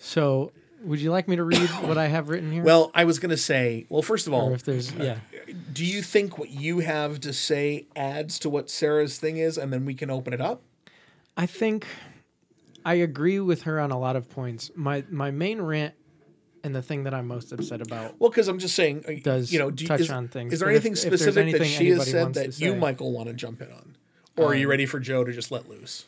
so 0.00 0.52
would 0.82 0.98
you 1.00 1.10
like 1.12 1.26
me 1.28 1.36
to 1.36 1.44
read 1.44 1.70
what 1.84 1.96
I 1.96 2.08
have 2.08 2.28
written 2.28 2.50
here? 2.52 2.64
well, 2.64 2.90
I 2.92 3.04
was 3.04 3.18
gonna 3.20 3.36
say, 3.38 3.86
well, 3.88 4.02
first 4.02 4.26
of 4.26 4.34
or 4.34 4.42
all, 4.42 4.52
if 4.54 4.64
there's 4.64 4.92
yeah. 4.92 5.18
do 5.72 5.86
you 5.86 6.02
think 6.02 6.36
what 6.36 6.50
you 6.50 6.80
have 6.80 7.20
to 7.20 7.32
say 7.32 7.86
adds 7.94 8.38
to 8.40 8.50
what 8.50 8.68
Sarah's 8.68 9.18
thing 9.18 9.36
is, 9.38 9.56
and 9.56 9.72
then 9.72 9.86
we 9.86 9.94
can 9.94 10.10
open 10.10 10.34
it 10.34 10.40
up? 10.40 10.60
I 11.36 11.46
think 11.46 11.86
I 12.86 12.94
agree 12.94 13.40
with 13.40 13.62
her 13.62 13.80
on 13.80 13.90
a 13.90 13.98
lot 13.98 14.16
of 14.16 14.30
points. 14.30 14.70
My 14.76 15.04
my 15.10 15.30
main 15.30 15.60
rant 15.60 15.94
and 16.64 16.74
the 16.74 16.82
thing 16.82 17.04
that 17.04 17.12
I'm 17.14 17.26
most 17.28 17.52
upset 17.52 17.80
about. 17.80 18.18
Well, 18.20 18.30
because 18.30 18.48
I'm 18.48 18.58
just 18.58 18.74
saying, 18.74 19.04
uh, 19.08 19.12
Does 19.22 19.52
you 19.52 19.58
know, 19.58 19.70
do, 19.70 19.86
touch 19.86 20.00
is, 20.00 20.10
on 20.10 20.28
things, 20.28 20.52
Is 20.52 20.60
there 20.60 20.68
but 20.68 20.74
if- 20.76 20.84
anything 20.84 20.92
if 20.92 21.02
there's 21.02 21.20
specific 21.20 21.34
that 21.34 21.40
anything 21.60 21.68
she 21.78 21.88
has 21.90 22.10
said 22.10 22.34
that 22.34 22.46
you, 22.46 22.52
say. 22.52 22.68
Um, 22.70 22.78
Michael, 22.78 23.12
want 23.12 23.28
to 23.28 23.34
jump 23.34 23.60
in 23.60 23.70
on, 23.72 23.96
or 24.36 24.46
are 24.52 24.54
you 24.54 24.68
ready 24.68 24.86
for 24.86 24.98
Joe 25.00 25.24
to 25.24 25.32
just 25.32 25.50
let 25.52 25.68
loose? 25.68 26.04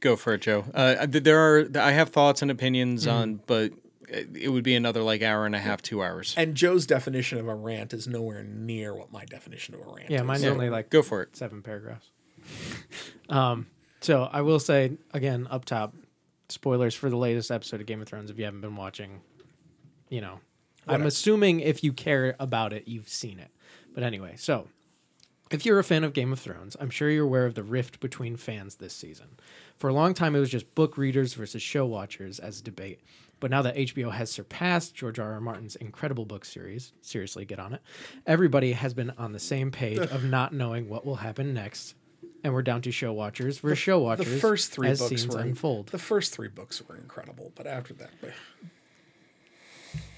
Go 0.00 0.14
for 0.16 0.34
it, 0.34 0.42
Joe. 0.42 0.64
Uh, 0.72 1.06
there 1.08 1.38
are 1.40 1.68
I 1.76 1.90
have 1.92 2.10
thoughts 2.10 2.42
and 2.42 2.50
opinions 2.50 3.06
Mm-hmm. 3.06 3.16
on, 3.16 3.40
but 3.46 3.72
it 4.08 4.28
it 4.34 4.48
would 4.50 4.62
be 4.64 4.74
another 4.76 5.02
like 5.02 5.22
hour 5.22 5.44
and 5.46 5.54
a 5.56 5.58
half, 5.58 5.82
two 5.82 6.02
hours. 6.02 6.34
And 6.36 6.54
Joe's 6.54 6.86
definition 6.86 7.38
of 7.38 7.48
a 7.48 7.54
rant 7.54 7.92
is 7.92 8.06
nowhere 8.06 8.44
near 8.44 8.94
what 8.94 9.10
my 9.12 9.24
definition 9.24 9.74
of 9.74 9.80
a 9.80 9.90
rant 9.92 10.10
Yeah, 10.10 10.20
is. 10.20 10.24
mine's 10.26 10.44
only 10.44 10.70
like 10.70 10.90
Go 10.90 11.02
for 11.02 11.22
it. 11.22 11.36
seven 11.36 11.62
paragraphs. 11.62 12.06
Um, 13.28 13.66
so 14.00 14.28
I 14.32 14.42
will 14.42 14.60
say 14.60 14.92
again 15.12 15.46
up 15.50 15.64
top, 15.64 15.94
spoilers 16.48 16.94
for 16.94 17.10
the 17.10 17.16
latest 17.16 17.50
episode 17.50 17.80
of 17.80 17.86
Game 17.86 18.00
of 18.00 18.08
Thrones. 18.08 18.30
If 18.30 18.38
you 18.38 18.44
haven't 18.44 18.60
been 18.60 18.76
watching, 18.76 19.20
you 20.08 20.20
know, 20.20 20.40
I'm 20.86 21.04
assuming 21.04 21.60
if 21.60 21.84
you 21.84 21.92
care 21.92 22.34
about 22.40 22.72
it, 22.72 22.88
you've 22.88 23.08
seen 23.08 23.38
it. 23.38 23.50
But 23.94 24.02
anyway, 24.02 24.34
so 24.36 24.68
if 25.50 25.64
you're 25.64 25.78
a 25.78 25.84
fan 25.84 26.04
of 26.04 26.12
Game 26.12 26.32
of 26.32 26.40
Thrones, 26.40 26.76
I'm 26.78 26.90
sure 26.90 27.10
you're 27.10 27.24
aware 27.24 27.46
of 27.46 27.54
the 27.54 27.62
rift 27.62 28.00
between 28.00 28.36
fans 28.36 28.76
this 28.76 28.94
season. 28.94 29.26
For 29.76 29.88
a 29.88 29.94
long 29.94 30.14
time, 30.14 30.34
it 30.34 30.40
was 30.40 30.50
just 30.50 30.74
book 30.74 30.96
readers 30.98 31.34
versus 31.34 31.62
show 31.62 31.86
watchers 31.86 32.38
as 32.38 32.60
a 32.60 32.64
debate. 32.64 33.00
But 33.40 33.50
now 33.50 33.62
that 33.62 33.76
HBO 33.76 34.10
has 34.12 34.30
surpassed 34.30 34.94
George 34.94 35.18
R. 35.18 35.34
R. 35.34 35.40
Martin's 35.40 35.76
incredible 35.76 36.24
book 36.24 36.44
series, 36.44 36.92
seriously, 37.02 37.44
get 37.44 37.60
on 37.60 37.72
it, 37.72 37.80
everybody 38.26 38.72
has 38.72 38.94
been 38.94 39.12
on 39.16 39.32
the 39.32 39.38
same 39.38 39.70
page 39.70 39.98
of 39.98 40.24
not 40.30 40.52
knowing 40.52 40.88
what 40.88 41.06
will 41.06 41.16
happen 41.16 41.54
next. 41.54 41.94
And 42.44 42.54
we're 42.54 42.62
down 42.62 42.82
to 42.82 42.92
show 42.92 43.12
watchers 43.12 43.58
versus 43.58 43.78
show 43.78 43.98
watchers 43.98 44.26
The 44.30 44.38
first 44.38 44.70
three 44.72 44.88
as 44.88 45.00
books 45.00 45.08
scenes 45.22 45.26
were 45.34 45.40
unfold. 45.40 45.88
The 45.88 45.98
first 45.98 46.32
three 46.32 46.48
books 46.48 46.80
were 46.86 46.96
incredible, 46.96 47.52
but 47.56 47.66
after 47.66 47.94
that, 47.94 48.10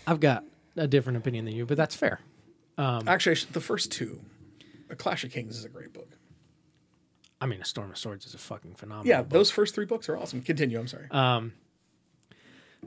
I've 0.07 0.21
got 0.21 0.45
a 0.77 0.87
different 0.87 1.17
opinion 1.19 1.45
than 1.47 1.55
you, 1.55 1.65
but 1.67 1.77
that's 1.77 1.95
fair. 1.97 2.21
Um, 2.77 3.09
actually, 3.09 3.37
the 3.53 3.61
first 3.61 3.91
two, 3.91 4.21
A 4.91 4.97
Clash 4.97 5.25
of 5.25 5.33
Kings 5.33 5.57
is 5.57 5.65
a 5.65 5.69
great 5.69 5.93
book. 5.93 6.09
I 7.41 7.47
mean, 7.47 7.63
A 7.63 7.65
Storm 7.65 7.91
of 7.91 7.97
Swords 7.99 8.27
is 8.27 8.35
a 8.35 8.39
fucking 8.39 8.75
phenomenal 8.75 9.07
Yeah, 9.07 9.23
book. 9.23 9.31
those 9.31 9.51
first 9.51 9.75
three 9.75 9.87
books 9.87 10.09
are 10.11 10.17
awesome. 10.17 10.43
Continue. 10.43 10.79
I'm 10.79 10.89
sorry. 10.89 11.07
Um, 11.11 11.55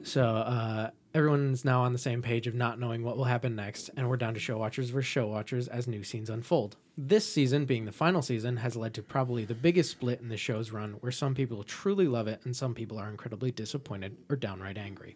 so 0.04 0.24
uh, 0.24 0.90
everyone's 1.14 1.64
now 1.64 1.84
on 1.84 1.94
the 1.94 2.00
same 2.00 2.22
page 2.22 2.48
of 2.48 2.56
not 2.56 2.80
knowing 2.80 3.04
what 3.04 3.18
will 3.18 3.26
happen 3.26 3.56
next, 3.56 3.90
and 3.96 4.10
we're 4.10 4.18
down 4.18 4.34
to 4.34 4.40
show 4.40 4.58
watchers 4.58 4.90
versus 4.90 5.08
show 5.08 5.28
watchers 5.28 5.68
as 5.68 5.88
new 5.88 6.04
scenes 6.04 6.30
unfold. 6.30 6.76
This 6.98 7.32
season, 7.32 7.66
being 7.66 7.86
the 7.86 7.92
final 7.92 8.22
season, 8.22 8.58
has 8.58 8.76
led 8.76 8.94
to 8.96 9.04
probably 9.04 9.46
the 9.46 9.54
biggest 9.54 9.92
split 9.92 10.22
in 10.22 10.30
the 10.30 10.38
show's 10.38 10.72
run, 10.72 10.94
where 11.02 11.12
some 11.12 11.36
people 11.36 11.64
truly 11.64 12.08
love 12.08 12.28
it 12.28 12.42
and 12.46 12.56
some 12.56 12.74
people 12.74 12.98
are 12.98 13.10
incredibly 13.10 13.52
disappointed 13.52 14.18
or 14.30 14.36
downright 14.36 14.78
angry. 14.78 15.16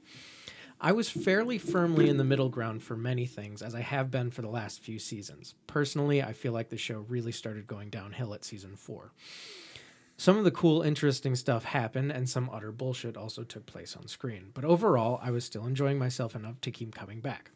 I 0.80 0.92
was 0.92 1.10
fairly 1.10 1.58
firmly 1.58 2.08
in 2.08 2.18
the 2.18 2.24
middle 2.24 2.50
ground 2.50 2.84
for 2.84 2.96
many 2.96 3.26
things, 3.26 3.64
as 3.64 3.74
I 3.74 3.82
have 3.82 4.12
been 4.12 4.30
for 4.30 4.44
the 4.44 4.50
last 4.50 4.84
few 4.84 5.00
seasons. 5.00 5.56
Personally, 5.66 6.22
I 6.22 6.34
feel 6.34 6.54
like 6.54 6.70
the 6.70 6.78
show 6.78 7.00
really 7.08 7.32
started 7.32 7.66
going 7.66 7.90
downhill 7.90 8.36
at 8.36 8.46
season 8.46 8.76
four. 8.76 9.12
Some 10.20 10.38
of 10.38 10.44
the 10.44 10.52
cool, 10.52 10.82
interesting 10.82 11.36
stuff 11.36 11.64
happened, 11.64 12.12
and 12.12 12.28
some 12.28 12.50
utter 12.52 12.72
bullshit 12.72 13.16
also 13.16 13.44
took 13.44 13.68
place 13.68 13.96
on 13.96 14.08
screen. 14.08 14.50
But 14.56 14.66
overall, 14.66 15.20
I 15.22 15.30
was 15.30 15.46
still 15.46 15.68
enjoying 15.68 16.00
myself 16.00 16.36
enough 16.36 16.60
to 16.62 16.72
keep 16.72 16.96
coming 16.96 17.22
back. 17.22 17.52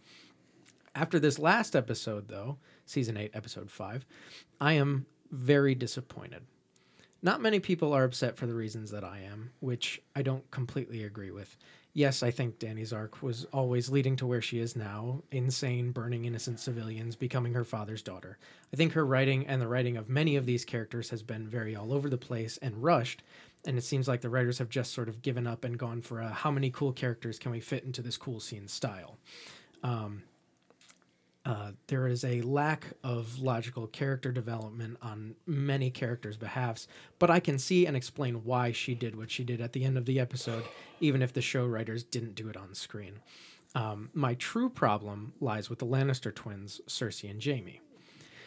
After 0.94 1.20
this 1.20 1.40
last 1.40 1.76
episode, 1.76 2.28
though, 2.28 2.58
season 2.86 3.18
8, 3.18 3.32
episode 3.34 3.72
5, 3.72 4.06
I 4.60 4.74
am 4.74 5.08
very 5.32 5.74
disappointed. 5.74 6.44
Not 7.24 7.42
many 7.42 7.60
people 7.60 7.94
are 7.94 8.04
upset 8.04 8.38
for 8.38 8.46
the 8.46 8.54
reasons 8.54 8.92
that 8.92 9.04
I 9.04 9.22
am, 9.22 9.52
which 9.60 10.02
I 10.16 10.22
don't 10.22 10.50
completely 10.52 11.04
agree 11.04 11.32
with. 11.32 11.58
Yes, 11.94 12.24
I 12.24 12.32
think 12.32 12.58
Dany's 12.58 12.94
arc 12.94 13.22
was 13.22 13.46
always 13.52 13.90
leading 13.90 14.16
to 14.18 14.26
where 14.26 14.42
she 14.42 14.60
is 14.60 14.78
now 14.78 15.24
insane, 15.32 15.92
burning 15.92 16.24
innocent 16.24 16.62
civilians, 16.62 17.18
becoming 17.18 17.54
her 17.54 17.66
father's 17.66 18.02
daughter. 18.02 18.38
I 18.72 18.78
think 18.78 18.94
her 18.94 19.06
writing 19.06 19.46
and 19.46 19.62
the 19.62 19.68
writing 19.68 19.98
of 19.98 20.08
many 20.08 20.38
of 20.38 20.46
these 20.46 20.64
characters 20.64 21.10
has 21.10 21.22
been 21.22 21.50
very 21.50 21.76
all 21.76 21.92
over 21.92 22.10
the 22.10 22.18
place 22.18 22.58
and 22.62 22.82
rushed, 22.82 23.24
and 23.66 23.78
it 23.78 23.84
seems 23.84 24.08
like 24.08 24.22
the 24.22 24.30
writers 24.30 24.58
have 24.60 24.70
just 24.70 24.94
sort 24.94 25.10
of 25.10 25.22
given 25.22 25.46
up 25.46 25.66
and 25.66 25.78
gone 25.78 26.02
for 26.02 26.22
a 26.22 26.30
how 26.30 26.50
many 26.50 26.70
cool 26.70 26.94
characters 26.94 27.38
can 27.38 27.52
we 27.52 27.60
fit 27.60 27.84
into 27.84 28.02
this 28.02 28.16
cool 28.16 28.40
scene 28.40 28.70
style. 28.70 29.18
Um, 29.84 30.24
uh, 31.46 31.72
there 31.88 32.08
is 32.08 32.24
a 32.24 32.42
lack 32.42 32.86
of 33.04 33.40
logical 33.40 33.88
character 33.88 34.32
development 34.32 34.98
on 35.02 35.36
many 35.48 35.90
characters' 35.90 36.38
behalfs, 36.38 36.88
but 37.18 37.32
I 37.32 37.40
can 37.40 37.58
see 37.58 37.88
and 37.88 37.98
explain 37.98 38.44
why 38.44 38.72
she 38.72 38.94
did 38.94 39.16
what 39.16 39.32
she 39.32 39.44
did 39.44 39.60
at 39.60 39.74
the 39.74 39.84
end 39.84 39.98
of 39.98 40.06
the 40.06 40.20
episode, 40.20 40.64
even 41.00 41.22
if 41.22 41.34
the 41.34 41.42
show 41.42 41.66
writers 41.66 42.04
didn't 42.04 42.36
do 42.36 42.48
it 42.50 42.58
on 42.58 42.76
screen. 42.76 43.20
Um, 43.74 44.10
my 44.14 44.36
true 44.36 44.70
problem 44.70 45.34
lies 45.40 45.70
with 45.70 45.80
the 45.80 45.86
Lannister 45.86 46.34
twins, 46.34 46.82
Cersei 46.88 47.32
and 47.32 47.44
Jaime. 47.44 47.82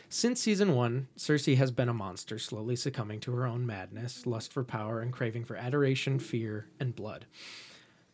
Since 0.08 0.40
season 0.40 0.74
one, 0.74 1.08
Cersei 1.16 1.56
has 1.56 1.72
been 1.72 1.88
a 1.88 1.94
monster, 1.94 2.38
slowly 2.38 2.76
succumbing 2.76 3.20
to 3.20 3.32
her 3.32 3.46
own 3.46 3.66
madness, 3.66 4.26
lust 4.26 4.52
for 4.52 4.62
power, 4.62 5.00
and 5.00 5.12
craving 5.12 5.44
for 5.44 5.56
adoration, 5.56 6.20
fear, 6.20 6.68
and 6.78 6.94
blood. 6.94 7.26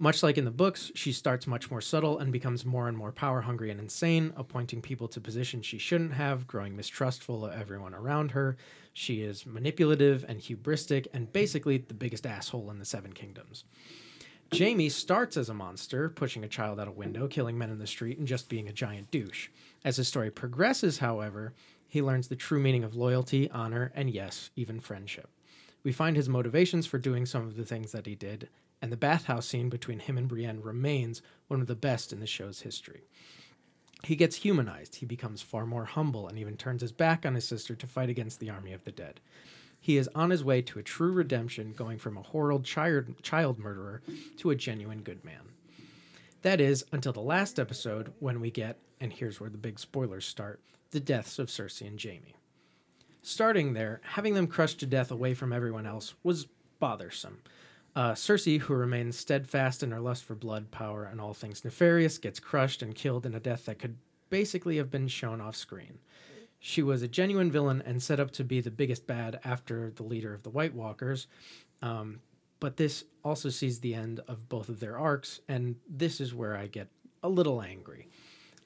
Much 0.03 0.23
like 0.23 0.39
in 0.39 0.47
the 0.47 0.51
books, 0.51 0.91
she 0.95 1.13
starts 1.13 1.47
much 1.47 1.71
more 1.71 1.83
subtle 1.83 2.21
and 2.21 2.33
becomes 2.33 2.65
more 2.65 2.89
and 2.89 2.97
more 2.97 3.13
power 3.13 3.43
hungry 3.43 3.71
and 3.71 3.79
insane, 3.79 4.33
appointing 4.35 4.81
people 4.81 5.07
to 5.07 5.21
positions 5.21 5.67
she 5.67 5.77
shouldn't 5.77 6.15
have, 6.15 6.47
growing 6.47 6.75
mistrustful 6.75 7.45
of 7.45 7.53
everyone 7.53 7.93
around 7.93 8.31
her. 8.31 8.57
She 8.95 9.21
is 9.21 9.45
manipulative 9.45 10.25
and 10.27 10.41
hubristic, 10.41 11.07
and 11.13 11.31
basically 11.31 11.77
the 11.77 11.93
biggest 11.93 12.25
asshole 12.25 12.71
in 12.71 12.79
the 12.79 12.87
Seven 12.87 13.13
Kingdoms. 13.13 13.65
Jaime 14.57 14.89
starts 14.89 15.37
as 15.37 15.51
a 15.51 15.55
monster, 15.55 16.09
pushing 16.09 16.45
a 16.45 16.49
child 16.49 16.81
out 16.81 16.89
a 16.89 16.93
window, 16.93 17.29
killing 17.29 17.59
men 17.59 17.69
in 17.69 17.79
the 17.79 17.87
street, 17.87 18.17
and 18.17 18.27
just 18.27 18.49
being 18.49 18.71
a 18.71 18.73
giant 18.73 19.11
douche. 19.11 19.51
As 19.85 19.99
his 19.99 20.09
story 20.09 20.31
progresses, 20.31 21.01
however, 21.01 21.53
he 21.87 22.01
learns 22.01 22.29
the 22.29 22.37
true 22.37 22.59
meaning 22.59 22.85
of 22.85 22.97
loyalty, 22.97 23.51
honor, 23.51 23.93
and 23.95 24.09
yes, 24.09 24.49
even 24.57 24.81
friendship. 24.81 25.29
We 25.83 25.93
find 25.93 26.17
his 26.17 26.29
motivations 26.29 26.87
for 26.87 26.97
doing 26.97 27.27
some 27.27 27.43
of 27.47 27.57
the 27.57 27.67
things 27.67 27.93
that 27.93 28.07
he 28.07 28.15
did, 28.15 28.49
and 28.83 28.91
the 28.91 28.97
bathhouse 28.97 29.47
scene 29.47 29.69
between 29.69 29.99
him 29.99 30.17
and 30.17 30.29
Brienne 30.29 30.63
remains 30.63 31.23
one 31.49 31.61
of 31.61 31.67
the 31.67 31.75
best 31.75 32.13
in 32.13 32.21
the 32.21 32.27
show's 32.27 32.63
history. 32.63 33.03
He 34.05 34.17
gets 34.17 34.37
humanized, 34.37 34.97
he 34.97 35.07
becomes 35.07 35.43
far 35.43 35.67
more 35.67 35.85
humble, 35.85 36.27
and 36.27 36.39
even 36.39 36.57
turns 36.57 36.81
his 36.81 36.93
back 36.93 37.27
on 37.27 37.35
his 37.35 37.47
sister 37.47 37.75
to 37.75 37.87
fight 37.87 38.09
against 38.09 38.41
the 38.41 38.51
army 38.51 38.73
of 38.73 38.85
the 38.85 38.93
dead. 38.93 39.21
He 39.79 39.97
is 39.97 40.09
on 40.15 40.31
his 40.31 40.45
way 40.45 40.63
to 40.63 40.79
a 40.79 40.83
true 40.83 41.13
redemption, 41.13 41.73
going 41.73 41.99
from 41.99 42.17
a 42.17 42.23
horrible 42.23 42.63
child, 42.63 43.23
child 43.23 43.59
murderer 43.59 44.03
to 44.39 44.51
a 44.51 44.57
genuine 44.57 45.03
good 45.03 45.25
man. 45.25 45.41
That 46.43 46.61
is, 46.61 46.85
until 46.93 47.13
the 47.13 47.21
last 47.21 47.59
episode, 47.59 48.13
when 48.19 48.41
we 48.41 48.51
get, 48.51 48.79
and 49.01 49.13
here's 49.13 49.41
where 49.41 49.51
the 49.51 49.59
big 49.59 49.79
spoilers 49.79 50.27
start, 50.27 50.61
the 50.91 51.01
deaths 51.01 51.39
of 51.39 51.49
Cersei 51.49 51.87
and 51.87 52.03
Jaime. 52.03 52.35
Starting 53.23 53.75
there, 53.75 54.01
having 54.03 54.35
them 54.35 54.47
crushed 54.47 54.81
to 54.81 54.87
death 54.87 55.11
away 55.11 55.35
from 55.35 55.53
everyone 55.53 55.87
else 55.87 56.15
was 56.23 56.47
bothersome. 56.79 57.39
Uh, 57.97 58.13
Cersei, 58.13 58.61
who 58.61 58.75
remains 58.75 59.19
steadfast 59.19 59.83
in 59.83 59.91
her 59.91 60.01
lust 60.01 60.25
for 60.25 60.35
blood, 60.35 60.71
power, 60.71 61.05
and 61.05 61.21
all 61.21 61.35
things 61.35 61.65
nefarious, 61.65 62.19
gets 62.19 62.39
crushed 62.39 62.83
and 62.83 62.95
killed 62.95 63.27
in 63.27 63.35
a 63.35 63.41
death 63.41 63.65
that 63.65 63.79
could 63.79 63.97
basically 64.29 64.77
have 64.77 64.91
been 64.91 65.09
shown 65.09 65.41
off 65.41 65.57
screen. 65.57 65.99
She 66.61 66.83
was 66.83 67.03
a 67.03 67.09
genuine 67.09 67.51
villain 67.51 67.83
and 67.85 68.03
set 68.03 68.21
up 68.21 68.31
to 68.33 68.45
be 68.45 68.61
the 68.61 68.71
biggest 68.71 69.07
bad 69.07 69.41
after 69.45 69.91
the 69.91 70.03
leader 70.03 70.33
of 70.33 70.43
the 70.43 70.51
White 70.51 70.75
Walkers. 70.75 71.27
Um, 71.83 72.21
but 72.61 72.77
this 72.77 73.05
also 73.25 73.49
sees 73.49 73.81
the 73.81 73.95
end 73.95 74.21
of 74.29 74.49
both 74.49 74.69
of 74.69 74.79
their 74.79 74.99
arcs, 74.99 75.41
and 75.49 75.77
this 75.89 76.21
is 76.21 76.35
where 76.35 76.57
I 76.57 76.67
get 76.67 76.89
a 77.23 77.29
little 77.29 77.63
angry. 77.63 78.09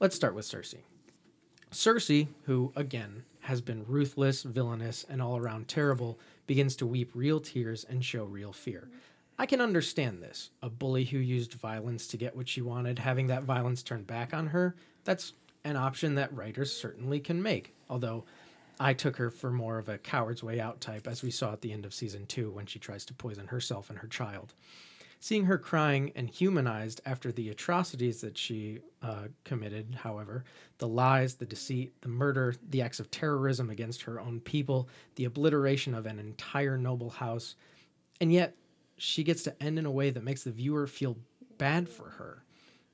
Let's 0.01 0.17
start 0.17 0.35
with 0.35 0.45
Cersei. 0.45 0.81
Cersei, 1.71 2.29
who, 2.43 2.73
again, 2.77 3.25
has 3.41 3.61
been 3.61 3.85
ruthless, 3.87 4.43
villainous, 4.43 5.05
and 5.09 5.23
all 5.23 5.37
around 5.37 5.69
terrible, 5.69 6.19
begins 6.47 6.77
to 6.77 6.87
weep 6.87 7.11
real 7.15 7.41
tears 7.41 7.85
and 7.85 8.05
show 8.05 8.25
real 8.25 8.53
fear. 8.53 8.89
I 9.39 9.47
can 9.47 9.61
understand 9.61 10.23
this. 10.23 10.51
A 10.63 10.71
bully 10.71 11.05
who 11.05 11.19
used 11.19 11.55
violence 11.55 12.07
to 12.09 12.17
get 12.17 12.37
what 12.37 12.49
she 12.49 12.63
wanted, 12.63 12.99
having 12.99 13.27
that 13.29 13.43
violence 13.43 13.83
turned 13.83 14.07
back 14.07 14.33
on 14.33 14.47
her, 14.49 14.77
that's 15.05 15.33
an 15.65 15.77
option 15.77 16.15
that 16.15 16.35
writers 16.35 16.73
certainly 16.73 17.19
can 17.19 17.43
make. 17.43 17.75
Although 17.91 18.25
I 18.79 18.93
took 18.93 19.17
her 19.17 19.31
for 19.31 19.51
more 19.51 19.79
of 19.79 19.89
a 19.89 19.99
coward's 19.99 20.43
way 20.43 20.61
out 20.61 20.81
type, 20.81 21.09
as 21.09 21.23
we 21.23 21.31
saw 21.31 21.53
at 21.53 21.63
the 21.63 21.73
end 21.73 21.85
of 21.85 21.95
season 21.95 22.27
two 22.27 22.51
when 22.51 22.67
she 22.67 22.79
tries 22.79 23.05
to 23.07 23.15
poison 23.15 23.49
herself 23.49 23.91
and 23.91 23.99
her 23.99 24.09
child. 24.09 24.55
Seeing 25.21 25.47
her 25.47 25.59
crying 25.59 26.13
and 26.17 26.29
humanized 26.29 27.01
after 27.07 27.33
the 27.33 27.49
atrocities 27.49 28.21
that 28.21 28.37
she 28.37 28.81
uh, 29.03 29.29
committed, 29.45 29.95
however, 29.95 30.45
the 30.79 30.87
lies, 30.89 31.35
the 31.35 31.47
deceit, 31.47 31.95
the 32.03 32.09
murder, 32.09 32.55
the 32.69 32.83
acts 32.83 33.01
of 33.01 33.11
terrorism 33.11 33.71
against 33.71 34.03
her 34.03 34.21
own 34.21 34.41
people, 34.41 34.89
the 35.17 35.25
obliteration 35.25 35.95
of 35.95 36.05
an 36.05 36.19
entire 36.19 36.77
noble 36.77 37.09
house, 37.09 37.57
and 38.21 38.33
yet 38.33 38.55
she 38.97 39.25
gets 39.25 39.43
to 39.45 39.63
end 39.63 39.79
in 39.79 39.87
a 39.87 39.91
way 39.91 40.11
that 40.11 40.23
makes 40.23 40.45
the 40.45 40.51
viewer 40.51 40.87
feel 40.87 41.17
bad 41.59 41.89
for 41.89 42.11
her. 42.11 42.45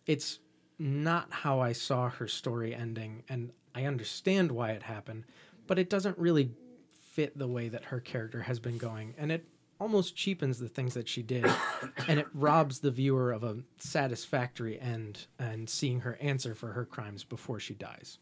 It's 0.06 0.38
not 0.78 1.30
how 1.30 1.60
I 1.60 1.72
saw 1.72 2.08
her 2.08 2.26
story 2.26 2.74
ending, 2.74 3.22
and 3.28 3.52
I 3.74 3.84
understand 3.84 4.50
why 4.50 4.70
it 4.70 4.82
happened, 4.82 5.24
but 5.66 5.78
it 5.78 5.90
doesn't 5.90 6.18
really 6.18 6.50
fit 6.92 7.36
the 7.36 7.48
way 7.48 7.68
that 7.68 7.84
her 7.84 8.00
character 8.00 8.42
has 8.42 8.58
been 8.58 8.78
going, 8.78 9.14
and 9.18 9.30
it 9.30 9.44
almost 9.78 10.16
cheapens 10.16 10.58
the 10.58 10.68
things 10.68 10.94
that 10.94 11.08
she 11.08 11.22
did, 11.22 11.46
and 12.08 12.18
it 12.18 12.26
robs 12.34 12.80
the 12.80 12.90
viewer 12.90 13.32
of 13.32 13.44
a 13.44 13.58
satisfactory 13.78 14.80
end 14.80 15.26
and 15.38 15.68
seeing 15.68 16.00
her 16.00 16.16
answer 16.20 16.54
for 16.54 16.72
her 16.72 16.84
crimes 16.84 17.24
before 17.24 17.60
she 17.60 17.74
dies. 17.74 18.18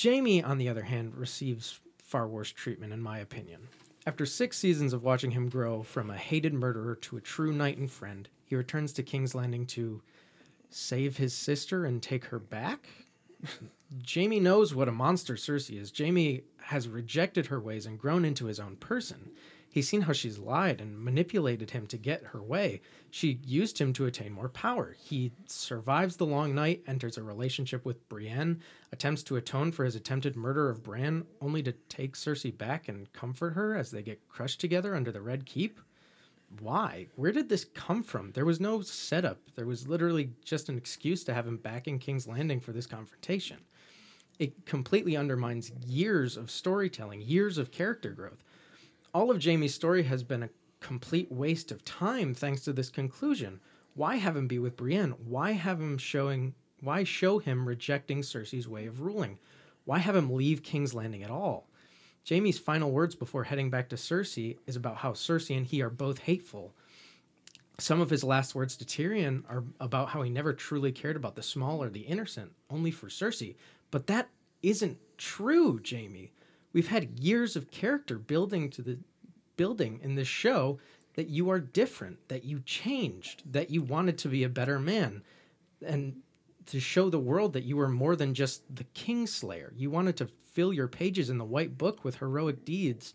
Jaime, 0.00 0.42
on 0.42 0.58
the 0.58 0.68
other 0.68 0.82
hand, 0.82 1.14
receives 1.14 1.80
far 1.98 2.26
worse 2.26 2.50
treatment, 2.50 2.92
in 2.92 3.00
my 3.00 3.18
opinion. 3.18 3.68
After 4.06 4.26
six 4.26 4.58
seasons 4.58 4.92
of 4.92 5.02
watching 5.02 5.30
him 5.30 5.48
grow 5.48 5.82
from 5.82 6.10
a 6.10 6.16
hated 6.16 6.52
murderer 6.52 6.94
to 6.96 7.16
a 7.16 7.22
true 7.22 7.52
knight 7.52 7.78
and 7.78 7.90
friend, 7.90 8.28
he 8.44 8.54
returns 8.54 8.92
to 8.94 9.02
King's 9.02 9.34
Landing 9.34 9.64
to 9.68 10.02
save 10.68 11.16
his 11.16 11.32
sister 11.32 11.86
and 11.86 12.02
take 12.02 12.26
her 12.26 12.38
back? 12.38 12.86
Jaime 14.14 14.40
knows 14.40 14.74
what 14.74 14.88
a 14.88 14.92
monster 14.92 15.34
Cersei 15.34 15.80
is. 15.80 15.92
Jaime 15.96 16.42
has 16.58 16.88
rejected 16.88 17.46
her 17.46 17.60
ways 17.60 17.86
and 17.86 17.98
grown 17.98 18.24
into 18.24 18.46
his 18.46 18.60
own 18.60 18.76
person. 18.76 19.30
He's 19.74 19.88
seen 19.88 20.02
how 20.02 20.12
she's 20.12 20.38
lied 20.38 20.80
and 20.80 20.96
manipulated 20.96 21.68
him 21.68 21.88
to 21.88 21.98
get 21.98 22.22
her 22.26 22.40
way. 22.40 22.80
She 23.10 23.40
used 23.44 23.76
him 23.76 23.92
to 23.94 24.06
attain 24.06 24.30
more 24.30 24.48
power. 24.48 24.94
He 24.96 25.32
survives 25.46 26.16
the 26.16 26.26
long 26.26 26.54
night, 26.54 26.84
enters 26.86 27.18
a 27.18 27.24
relationship 27.24 27.84
with 27.84 28.08
Brienne, 28.08 28.60
attempts 28.92 29.24
to 29.24 29.34
atone 29.34 29.72
for 29.72 29.84
his 29.84 29.96
attempted 29.96 30.36
murder 30.36 30.70
of 30.70 30.84
Bran, 30.84 31.26
only 31.40 31.60
to 31.64 31.72
take 31.88 32.14
Cersei 32.14 32.56
back 32.56 32.86
and 32.86 33.12
comfort 33.12 33.50
her 33.54 33.74
as 33.74 33.90
they 33.90 34.04
get 34.04 34.28
crushed 34.28 34.60
together 34.60 34.94
under 34.94 35.10
the 35.10 35.20
Red 35.20 35.44
Keep. 35.44 35.80
Why? 36.60 37.08
Where 37.16 37.32
did 37.32 37.48
this 37.48 37.64
come 37.64 38.04
from? 38.04 38.30
There 38.30 38.44
was 38.44 38.60
no 38.60 38.80
setup. 38.80 39.40
There 39.56 39.66
was 39.66 39.88
literally 39.88 40.30
just 40.44 40.68
an 40.68 40.78
excuse 40.78 41.24
to 41.24 41.34
have 41.34 41.48
him 41.48 41.56
back 41.56 41.88
in 41.88 41.98
King's 41.98 42.28
Landing 42.28 42.60
for 42.60 42.70
this 42.70 42.86
confrontation 42.86 43.58
it 44.38 44.66
completely 44.66 45.16
undermines 45.16 45.70
years 45.86 46.36
of 46.36 46.50
storytelling, 46.50 47.20
years 47.22 47.58
of 47.58 47.70
character 47.70 48.10
growth. 48.10 48.42
All 49.14 49.30
of 49.30 49.40
Jaime's 49.40 49.72
story 49.72 50.02
has 50.02 50.24
been 50.24 50.42
a 50.42 50.50
complete 50.80 51.30
waste 51.30 51.70
of 51.70 51.84
time 51.84 52.34
thanks 52.34 52.62
to 52.62 52.72
this 52.72 52.90
conclusion. 52.90 53.60
Why 53.94 54.16
have 54.16 54.36
him 54.36 54.48
be 54.48 54.58
with 54.58 54.76
Brienne? 54.76 55.12
Why 55.24 55.52
have 55.52 55.80
him 55.80 55.98
showing 55.98 56.52
why 56.80 57.04
show 57.04 57.38
him 57.38 57.68
rejecting 57.68 58.22
Cersei's 58.22 58.66
way 58.66 58.86
of 58.86 59.00
ruling? 59.00 59.38
Why 59.84 59.98
have 59.98 60.16
him 60.16 60.32
leave 60.32 60.64
King's 60.64 60.94
Landing 60.94 61.22
at 61.22 61.30
all? 61.30 61.68
Jaime's 62.28 62.58
final 62.58 62.90
words 62.90 63.14
before 63.14 63.44
heading 63.44 63.70
back 63.70 63.88
to 63.90 63.96
Cersei 63.96 64.58
is 64.66 64.74
about 64.74 64.96
how 64.96 65.12
Cersei 65.12 65.56
and 65.56 65.64
he 65.64 65.80
are 65.80 65.90
both 65.90 66.18
hateful. 66.18 66.74
Some 67.78 68.00
of 68.00 68.10
his 68.10 68.24
last 68.24 68.56
words 68.56 68.76
to 68.78 68.84
Tyrion 68.84 69.44
are 69.48 69.62
about 69.78 70.08
how 70.08 70.22
he 70.22 70.30
never 70.30 70.52
truly 70.52 70.90
cared 70.90 71.14
about 71.14 71.36
the 71.36 71.42
small 71.42 71.80
or 71.80 71.88
the 71.88 72.00
innocent, 72.00 72.50
only 72.68 72.90
for 72.90 73.06
Cersei. 73.06 73.54
But 73.92 74.08
that 74.08 74.28
isn't 74.62 74.98
true, 75.18 75.80
Jaime. 75.88 76.32
We've 76.74 76.88
had 76.88 77.20
years 77.20 77.56
of 77.56 77.70
character 77.70 78.18
building 78.18 78.68
to 78.70 78.82
the 78.82 78.98
building 79.56 80.00
in 80.02 80.16
this 80.16 80.28
show 80.28 80.80
that 81.14 81.28
you 81.28 81.48
are 81.48 81.60
different, 81.60 82.28
that 82.28 82.44
you 82.44 82.60
changed, 82.60 83.44
that 83.52 83.70
you 83.70 83.80
wanted 83.80 84.18
to 84.18 84.28
be 84.28 84.42
a 84.42 84.48
better 84.48 84.80
man, 84.80 85.22
and 85.86 86.16
to 86.66 86.80
show 86.80 87.08
the 87.08 87.18
world 87.18 87.52
that 87.52 87.64
you 87.64 87.76
were 87.76 87.88
more 87.88 88.16
than 88.16 88.34
just 88.34 88.62
the 88.74 88.84
Kingslayer. 88.94 89.72
You 89.76 89.90
wanted 89.90 90.16
to 90.16 90.28
fill 90.52 90.72
your 90.72 90.88
pages 90.88 91.30
in 91.30 91.38
the 91.38 91.44
White 91.44 91.78
Book 91.78 92.04
with 92.04 92.16
heroic 92.16 92.64
deeds 92.64 93.14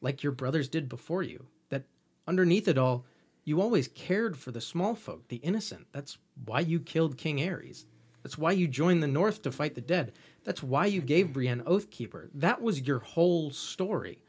like 0.00 0.22
your 0.22 0.32
brothers 0.32 0.68
did 0.68 0.88
before 0.88 1.24
you. 1.24 1.46
That 1.70 1.84
underneath 2.28 2.68
it 2.68 2.78
all, 2.78 3.04
you 3.44 3.60
always 3.60 3.88
cared 3.88 4.36
for 4.36 4.52
the 4.52 4.60
small 4.60 4.94
folk, 4.94 5.26
the 5.26 5.36
innocent. 5.36 5.86
That's 5.92 6.18
why 6.44 6.60
you 6.60 6.78
killed 6.78 7.18
King 7.18 7.38
Aerys. 7.38 7.86
That's 8.22 8.38
why 8.38 8.52
you 8.52 8.68
joined 8.68 9.02
the 9.02 9.08
North 9.08 9.42
to 9.42 9.50
fight 9.50 9.74
the 9.74 9.80
dead. 9.80 10.12
That's 10.44 10.62
why 10.62 10.86
you 10.86 11.00
gave 11.00 11.32
Brienne 11.32 11.62
Oathkeeper. 11.62 12.28
That 12.34 12.62
was 12.62 12.80
your 12.80 13.00
whole 13.00 13.50
story. 13.50 14.22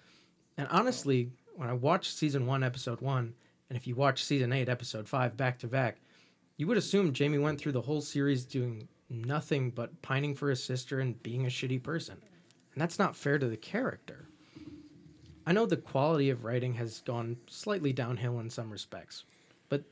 And 0.58 0.68
honestly, 0.70 1.32
when 1.56 1.70
I 1.70 1.74
watched 1.74 2.18
season 2.18 2.46
one, 2.46 2.64
episode 2.64 3.02
one, 3.02 3.34
and 3.70 3.78
if 3.78 3.88
you 3.88 3.96
watch 3.96 4.24
season 4.24 4.52
eight, 4.52 4.68
episode 4.70 5.08
five, 5.08 5.38
back 5.38 5.60
to 5.60 5.68
back, 5.68 6.02
you 6.58 6.68
would 6.68 6.78
assume 6.78 7.14
Jaime 7.18 7.38
went 7.38 7.60
through 7.60 7.72
the 7.72 7.82
whole 7.82 8.02
series 8.02 8.44
doing 8.44 8.88
nothing 9.10 9.70
but 9.72 10.02
pining 10.02 10.36
for 10.36 10.50
his 10.50 10.64
sister 10.64 11.00
and 11.00 11.22
being 11.24 11.46
a 11.46 11.50
shitty 11.50 11.82
person. 11.82 12.18
And 12.74 12.82
that's 12.82 13.00
not 13.00 13.16
fair 13.16 13.40
to 13.40 13.48
the 13.48 13.58
character. 13.58 14.28
I 15.46 15.54
know 15.54 15.66
the 15.66 15.78
quality 15.78 16.30
of 16.30 16.44
writing 16.44 16.74
has 16.76 17.02
gone 17.02 17.38
slightly 17.48 17.94
downhill 17.94 18.40
in 18.40 18.50
some 18.50 18.70
respects, 18.70 19.24
but 19.70 19.84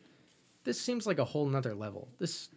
this 0.63 0.79
seems 0.79 1.07
like 1.07 1.19
a 1.19 1.25
whole 1.25 1.47
nother 1.47 1.73
level. 1.73 2.07
This 2.19 2.49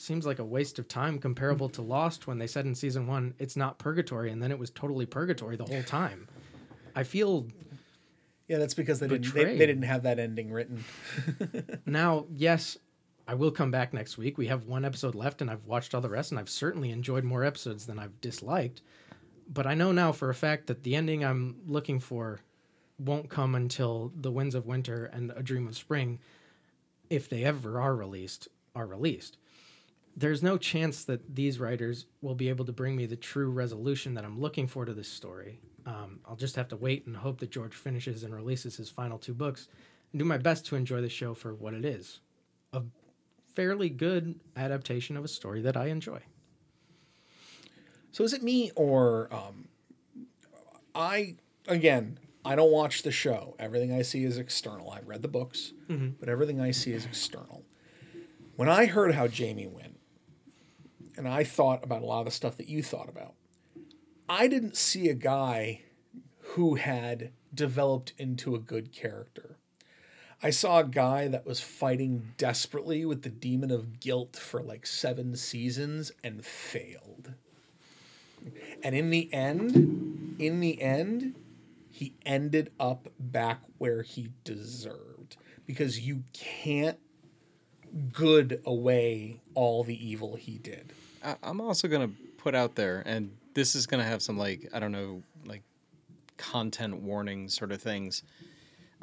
seems 0.00 0.26
like 0.26 0.38
a 0.38 0.44
waste 0.44 0.78
of 0.78 0.88
time 0.88 1.18
comparable 1.18 1.68
to 1.68 1.82
Lost 1.82 2.26
when 2.26 2.38
they 2.38 2.46
said 2.46 2.64
in 2.66 2.74
season 2.74 3.06
one 3.06 3.34
it's 3.38 3.56
not 3.56 3.78
purgatory 3.78 4.30
and 4.30 4.42
then 4.42 4.50
it 4.50 4.58
was 4.58 4.70
totally 4.70 5.06
purgatory 5.06 5.56
the 5.56 5.64
whole 5.64 5.82
time. 5.82 6.28
I 6.94 7.04
feel 7.04 7.46
Yeah, 8.48 8.58
that's 8.58 8.74
because 8.74 9.00
they 9.00 9.08
didn't 9.08 9.34
they, 9.34 9.44
they 9.44 9.66
didn't 9.66 9.82
have 9.82 10.02
that 10.04 10.18
ending 10.18 10.50
written. 10.50 10.84
now, 11.86 12.26
yes, 12.34 12.78
I 13.28 13.34
will 13.34 13.50
come 13.50 13.70
back 13.70 13.92
next 13.92 14.18
week. 14.18 14.38
We 14.38 14.46
have 14.46 14.64
one 14.64 14.84
episode 14.84 15.14
left 15.14 15.40
and 15.40 15.50
I've 15.50 15.66
watched 15.66 15.94
all 15.94 16.00
the 16.00 16.08
rest 16.08 16.30
and 16.30 16.40
I've 16.40 16.48
certainly 16.48 16.90
enjoyed 16.90 17.24
more 17.24 17.44
episodes 17.44 17.86
than 17.86 17.98
I've 17.98 18.20
disliked. 18.20 18.82
But 19.52 19.66
I 19.66 19.74
know 19.74 19.92
now 19.92 20.12
for 20.12 20.30
a 20.30 20.34
fact 20.34 20.66
that 20.68 20.82
the 20.82 20.96
ending 20.96 21.24
I'm 21.24 21.56
looking 21.66 22.00
for 22.00 22.40
won't 22.98 23.28
come 23.28 23.54
until 23.54 24.12
The 24.18 24.30
Winds 24.30 24.54
of 24.54 24.66
Winter 24.66 25.06
and 25.06 25.32
A 25.36 25.42
Dream 25.42 25.66
of 25.66 25.76
Spring, 25.76 26.20
if 27.08 27.28
they 27.28 27.44
ever 27.44 27.80
are 27.80 27.94
released, 27.94 28.48
are 28.74 28.86
released. 28.86 29.36
There's 30.16 30.42
no 30.42 30.58
chance 30.58 31.04
that 31.04 31.34
these 31.34 31.58
writers 31.58 32.06
will 32.20 32.34
be 32.34 32.48
able 32.48 32.64
to 32.66 32.72
bring 32.72 32.96
me 32.96 33.06
the 33.06 33.16
true 33.16 33.50
resolution 33.50 34.14
that 34.14 34.24
I'm 34.24 34.40
looking 34.40 34.66
for 34.66 34.84
to 34.84 34.92
this 34.92 35.08
story. 35.08 35.60
Um, 35.86 36.20
I'll 36.26 36.36
just 36.36 36.56
have 36.56 36.68
to 36.68 36.76
wait 36.76 37.06
and 37.06 37.16
hope 37.16 37.38
that 37.40 37.50
George 37.50 37.74
finishes 37.74 38.22
and 38.22 38.34
releases 38.34 38.76
his 38.76 38.90
final 38.90 39.18
two 39.18 39.34
books 39.34 39.68
and 40.12 40.18
do 40.18 40.24
my 40.24 40.36
best 40.36 40.66
to 40.66 40.76
enjoy 40.76 41.00
the 41.00 41.08
show 41.08 41.32
for 41.34 41.54
what 41.54 41.74
it 41.74 41.84
is 41.84 42.20
a 42.72 42.82
fairly 43.54 43.88
good 43.88 44.38
adaptation 44.56 45.16
of 45.16 45.24
a 45.24 45.28
story 45.28 45.60
that 45.62 45.76
I 45.76 45.86
enjoy. 45.86 46.20
So 48.12 48.24
is 48.24 48.32
it 48.32 48.42
me 48.42 48.70
or 48.74 49.28
um, 49.32 49.68
I 50.94 51.36
again? 51.68 52.18
I 52.44 52.54
don't 52.56 52.72
watch 52.72 53.02
the 53.02 53.12
show. 53.12 53.54
Everything 53.58 53.92
I 53.92 54.02
see 54.02 54.24
is 54.24 54.38
external. 54.38 54.90
I've 54.90 55.06
read 55.08 55.20
the 55.22 55.28
books, 55.28 55.72
but 56.18 56.28
everything 56.28 56.58
I 56.60 56.70
see 56.70 56.92
is 56.92 57.04
external. 57.04 57.64
When 58.56 58.68
I 58.68 58.86
heard 58.86 59.14
how 59.14 59.28
Jaime 59.28 59.66
went, 59.66 59.99
and 61.16 61.28
I 61.28 61.44
thought 61.44 61.84
about 61.84 62.02
a 62.02 62.06
lot 62.06 62.20
of 62.20 62.26
the 62.26 62.30
stuff 62.30 62.56
that 62.56 62.68
you 62.68 62.82
thought 62.82 63.08
about, 63.08 63.34
I 64.28 64.48
didn't 64.48 64.76
see 64.76 65.08
a 65.08 65.14
guy 65.14 65.82
who 66.40 66.76
had 66.76 67.32
developed 67.54 68.12
into 68.18 68.54
a 68.54 68.60
good 68.60 68.92
character. 68.92 69.56
I 70.42 70.50
saw 70.50 70.78
a 70.78 70.84
guy 70.84 71.28
that 71.28 71.44
was 71.44 71.60
fighting 71.60 72.32
desperately 72.38 73.04
with 73.04 73.22
the 73.22 73.28
demon 73.28 73.70
of 73.70 74.00
guilt 74.00 74.36
for 74.36 74.62
like 74.62 74.86
seven 74.86 75.36
seasons 75.36 76.12
and 76.24 76.44
failed. 76.44 77.34
And 78.82 78.94
in 78.94 79.10
the 79.10 79.32
end, 79.34 80.36
in 80.38 80.60
the 80.60 80.80
end, 80.80 81.34
he 81.90 82.14
ended 82.24 82.70
up 82.80 83.08
back 83.18 83.60
where 83.76 84.02
he 84.02 84.30
deserved 84.44 85.36
because 85.66 86.00
you 86.00 86.24
can't 86.32 86.98
good 88.12 88.62
away 88.64 89.40
all 89.54 89.84
the 89.84 90.08
evil 90.08 90.36
he 90.36 90.58
did. 90.58 90.92
I'm 91.42 91.60
also 91.60 91.88
gonna 91.88 92.10
put 92.38 92.54
out 92.54 92.74
there, 92.74 93.02
and 93.04 93.36
this 93.54 93.74
is 93.74 93.86
gonna 93.86 94.04
have 94.04 94.22
some 94.22 94.38
like 94.38 94.68
I 94.72 94.78
don't 94.78 94.92
know, 94.92 95.22
like 95.44 95.62
content 96.36 97.02
warning 97.02 97.48
sort 97.48 97.72
of 97.72 97.82
things. 97.82 98.22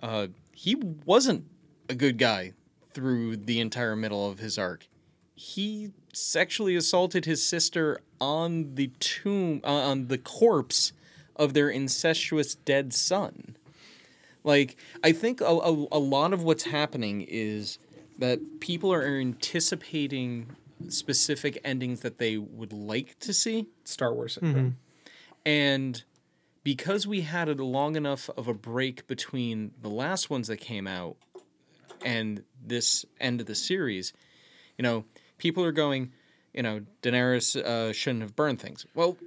Uh, 0.02 0.28
he 0.54 0.76
wasn't 1.06 1.46
a 1.90 1.96
good 1.96 2.18
guy 2.18 2.54
through 2.94 3.38
the 3.38 3.60
entire 3.60 3.96
middle 3.96 4.30
of 4.30 4.40
his 4.40 4.58
arc. 4.58 4.88
He 5.36 5.92
sexually 6.14 6.76
assaulted 6.76 7.26
his 7.26 7.46
sister 7.46 8.00
on 8.20 8.76
the 8.76 8.88
tomb, 9.00 9.62
uh, 9.64 9.68
on 9.68 10.08
the 10.08 10.18
corpse 10.18 10.94
of 11.36 11.54
their 11.54 11.70
incestuous 11.70 12.56
dead 12.56 12.94
son. 12.94 13.56
Like, 14.44 14.78
I 15.04 15.12
think 15.12 15.42
a, 15.42 15.46
a, 15.46 15.88
a 15.92 16.00
lot 16.00 16.34
of 16.34 16.44
what's 16.44 16.64
happening 16.64 17.26
is 17.28 17.78
that 18.18 18.60
people 18.60 18.92
are 18.92 19.06
anticipating 19.06 20.56
specific 20.90 21.60
endings 21.64 22.02
that 22.02 22.18
they 22.18 22.38
would 22.38 22.74
like 22.74 23.18
to 23.20 23.34
see. 23.34 23.68
Star 23.84 24.14
Wars 24.14 24.36
syndrome. 24.36 24.78
And 25.46 26.04
because 26.64 27.08
we 27.08 27.22
had 27.22 27.48
a 27.48 27.54
long 27.64 27.96
enough 27.96 28.30
of 28.36 28.48
a 28.48 28.54
break 28.54 29.08
between 29.08 29.72
the 29.82 29.90
last 29.90 30.30
ones 30.30 30.48
that 30.48 30.58
came 30.58 30.88
out 30.88 31.16
and 32.04 32.44
this 32.62 33.06
end 33.20 33.40
of 33.40 33.48
the 33.48 33.56
series, 33.56 34.14
you 34.78 34.84
know, 34.84 35.06
people 35.38 35.64
are 35.64 35.72
going, 35.72 36.12
you 36.54 36.62
know, 36.62 36.82
Daenerys 37.02 37.56
uh, 37.56 37.94
shouldn't 37.94 38.22
have 38.22 38.36
burned 38.36 38.60
things. 38.60 38.86
Well, 38.94 39.18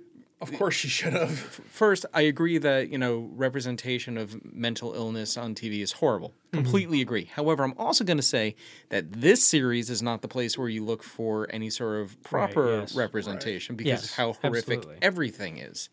Of 0.41 0.52
course, 0.55 0.75
she 0.75 0.89
should 0.89 1.12
have. 1.12 1.31
first, 1.39 2.07
I 2.15 2.23
agree 2.23 2.57
that, 2.59 2.89
you 2.89 2.97
know, 2.97 3.28
representation 3.35 4.17
of 4.17 4.43
mental 4.55 4.94
illness 4.94 5.36
on 5.36 5.55
TV 5.55 5.81
is 5.83 5.93
horrible. 5.93 6.28
Mm-hmm. 6.31 6.62
Completely 6.62 7.01
agree. 7.02 7.25
However, 7.27 7.62
I'm 7.62 7.75
also 7.77 8.05
going 8.05 8.17
to 8.17 8.23
say 8.23 8.57
that 8.89 9.12
this 9.12 9.44
series 9.44 9.91
is 9.91 10.01
not 10.02 10.23
the 10.23 10.28
place 10.28 10.57
where 10.57 10.69
you 10.69 10.83
look 10.85 11.02
for 11.02 11.47
any 11.51 11.69
sort 11.69 12.01
of 12.01 12.23
proper 12.23 12.81
yes. 12.81 12.94
representation 12.94 13.77
because 13.77 13.89
Yes, 13.91 14.05
of 14.05 14.10
how 14.17 14.33
horrific 14.43 14.78
absolutely. 14.78 14.97
everything 15.02 15.59
is. 15.59 15.91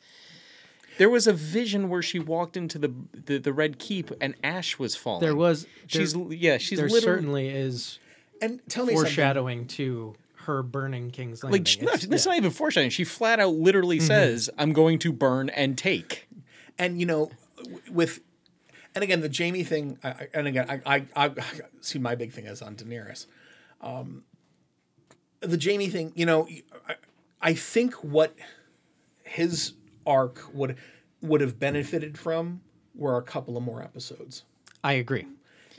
There 0.98 1.10
was 1.10 1.28
a 1.28 1.34
vision 1.34 1.90
where 1.90 2.02
she 2.02 2.18
walked 2.18 2.58
into 2.58 2.80
the 2.80 2.92
the, 3.14 3.38
the 3.38 3.54
Red 3.54 3.78
Keep 3.78 4.12
and 4.20 4.34
ash 4.44 4.80
was 4.80 4.96
falling. 4.96 5.22
There 5.22 5.36
was 5.36 5.68
She's 5.86 6.14
there, 6.14 6.34
yeah. 6.34 6.58
She's 6.58 6.80
there 6.80 6.88
literally 6.90 7.04
certainly 7.18 7.50
is 7.50 8.00
And 8.42 8.62
tell 8.68 8.86
me 8.86 8.94
something. 8.94 9.06
foreshadowing 9.06 9.68
to 9.68 10.16
her 10.48 10.64
burning 10.64 11.12
King's 11.12 11.44
Landing. 11.44 11.62
like 11.62 11.68
she, 11.68 11.80
no, 11.82 11.88
It's- 11.94 12.06
that's 12.08 12.26
yeah. 12.26 12.32
not 12.32 12.38
even 12.38 12.52
foreshadowing. 12.52 12.90
She 12.90 13.04
flat 13.06 13.40
out 13.40 13.54
literally 13.54 14.00
says, 14.00 14.50
"I'm 14.58 14.74
going 14.74 15.00
to 15.00 15.14
burn 15.14 15.50
and 15.50 15.78
take." 15.78 16.28
and 16.80 17.00
you 17.00 17.06
know 17.08 17.32
with 17.90 18.20
and 18.94 19.04
again 19.04 19.22
the 19.22 19.30
jamie 19.30 19.64
thing 19.64 19.98
I, 20.04 20.10
I- 20.10 20.28
and 20.36 20.46
again 20.48 20.70
I, 20.70 20.82
I 21.16 21.26
i 21.28 21.32
see 21.82 21.98
my 21.98 22.14
big 22.14 22.32
thing 22.34 22.46
is 22.46 22.62
on 22.62 22.76
daenerys 22.76 23.26
um 23.82 24.24
the 25.40 25.58
jamie 25.58 25.90
thing 25.90 26.12
you 26.16 26.28
know 26.28 26.48
I, 26.88 26.96
I 27.42 27.54
think 27.56 27.96
what 28.04 28.36
his 29.24 29.74
arc 30.06 30.54
would 30.54 30.76
would 31.22 31.42
have 31.42 31.58
benefited 31.60 32.16
from 32.18 32.62
were 32.94 33.18
a 33.18 33.24
couple 33.24 33.58
of 33.58 33.64
more 33.64 33.82
episodes. 33.82 34.44
I 34.84 34.94
agree. 34.94 35.26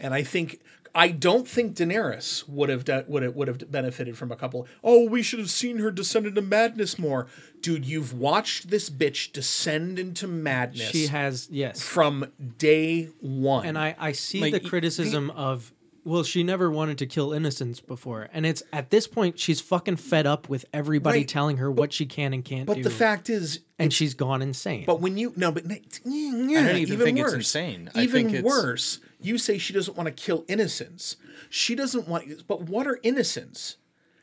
And 0.01 0.13
I 0.15 0.23
think 0.25 0.61
I 0.99 1.09
don't 1.13 1.47
think 1.47 1.77
Daenerys 1.77 2.49
would 2.49 2.69
have 2.71 2.85
done, 2.85 3.05
would 3.07 3.23
have, 3.23 3.37
would 3.37 3.47
have 3.47 3.71
benefited 3.71 4.19
from 4.19 4.33
a 4.33 4.37
couple. 4.37 4.67
Oh, 4.83 5.09
we 5.09 5.23
should 5.23 5.39
have 5.39 5.49
seen 5.49 5.79
her 5.79 5.93
descend 5.93 6.27
into 6.27 6.43
madness 6.43 6.99
more, 6.99 7.29
dude. 7.61 7.85
You've 7.85 8.13
watched 8.19 8.69
this 8.69 8.91
bitch 8.91 9.33
descend 9.33 10.01
into 10.01 10.27
madness. 10.27 10.91
She 10.91 11.07
has 11.07 11.47
yes. 11.53 11.81
from 11.81 12.33
day 12.59 13.11
one, 13.21 13.65
And 13.65 13.79
I, 13.79 13.95
I 13.97 14.11
see 14.11 14.41
Like, 14.41 14.53
the 14.55 14.61
y- 14.61 14.69
criticism 14.69 15.31
of 15.31 15.73
well, 16.05 16.25
she 16.25 16.43
never 16.43 16.71
wanted 16.71 16.99
to 16.99 17.07
kill 17.07 17.33
innocents 17.33 17.81
before. 17.81 18.29
And 18.33 18.45
it's 18.47 18.63
at 18.73 18.91
this 18.91 19.07
point 19.07 19.39
she's 19.39 19.61
fucking 19.61 19.97
fed 19.97 20.27
up 20.27 20.49
with 20.49 20.65
everybody 20.73 21.19
Right, 21.21 21.29
telling 21.29 21.59
her 21.59 21.71
what 21.71 21.93
she 21.93 22.07
can 22.07 22.33
and 22.33 22.45
can't 22.45 22.67
But 22.67 22.79
do. 22.79 22.83
But 22.83 22.89
the 22.89 22.95
fact 22.97 23.31
is, 23.31 23.61
and 23.79 23.93
she's 23.93 24.15
gone 24.15 24.43
insane. 24.43 24.85
But 24.87 25.01
when 25.01 25.17
you 25.17 25.33
no, 25.37 25.53
but 25.53 25.65
I 25.71 25.81
don't 26.05 26.77
even 26.77 26.99
think 26.99 27.19
it's 27.21 27.33
insane. 27.35 27.89
I 27.95 28.03
even 28.03 28.25
think 28.25 28.39
it's- 28.39 28.43
worse, 28.45 29.01
you 29.21 29.39
say 29.39 29.59
she 29.59 29.73
doesn't 29.73 29.97
want 29.97 30.07
to 30.07 30.13
kill 30.13 30.45
innocents. 30.49 31.17
She 31.51 31.75
doesn't 31.75 32.07
want. 32.09 32.47
But 32.47 32.63
what 32.63 32.87
are 32.87 32.99
innocents? 33.03 33.77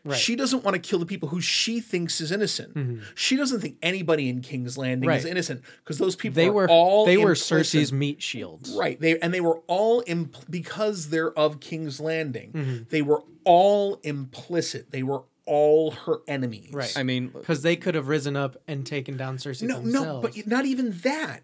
Right. 0.07 0.15
She 0.19 0.35
doesn't 0.35 0.63
want 0.63 0.75
to 0.75 0.79
kill 0.79 0.99
the 0.99 1.05
people 1.07 1.29
who 1.29 1.41
she 1.41 1.79
thinks 1.79 2.21
is 2.21 2.31
innocent. 2.31 3.01
She 3.15 3.35
doesn't 3.35 3.59
think 3.61 3.77
anybody 3.81 4.29
in 4.29 4.41
King's 4.41 4.77
Landing 4.77 5.09
is 5.09 5.25
innocent 5.25 5.63
because 5.83 5.97
those 5.97 6.15
people 6.15 6.35
they 6.35 6.47
are 6.47 6.53
were 6.53 6.69
all 6.69 7.07
they 7.07 7.17
were 7.17 7.33
Cersei's 7.33 7.91
meat 7.91 8.21
shields. 8.21 8.71
Right. 8.73 8.99
They 9.01 9.19
and 9.19 9.33
they 9.33 9.41
were 9.41 9.61
all 9.65 10.03
impl- 10.03 10.49
because 10.49 11.09
they're 11.09 11.31
of 11.33 11.59
King's 11.59 11.99
Landing. 11.99 12.51
Mm-hmm. 12.51 12.83
They 12.89 13.01
were 13.01 13.23
all 13.45 13.95
implicit. 14.03 14.91
They 14.91 15.01
were 15.01 15.23
all 15.47 15.89
her 15.91 16.17
enemies. 16.27 16.69
Right. 16.71 16.93
I 16.95 17.01
mean, 17.01 17.29
Because 17.29 17.63
they 17.63 17.75
could 17.75 17.95
have 17.95 18.07
risen 18.07 18.35
up 18.35 18.57
and 18.67 18.85
taken 18.85 19.17
down 19.17 19.37
Cersei 19.37 19.63
No, 19.67 19.79
themselves. 19.81 19.93
no, 20.07 20.21
but 20.21 20.47
not 20.47 20.65
even 20.65 20.91
that. 20.99 21.41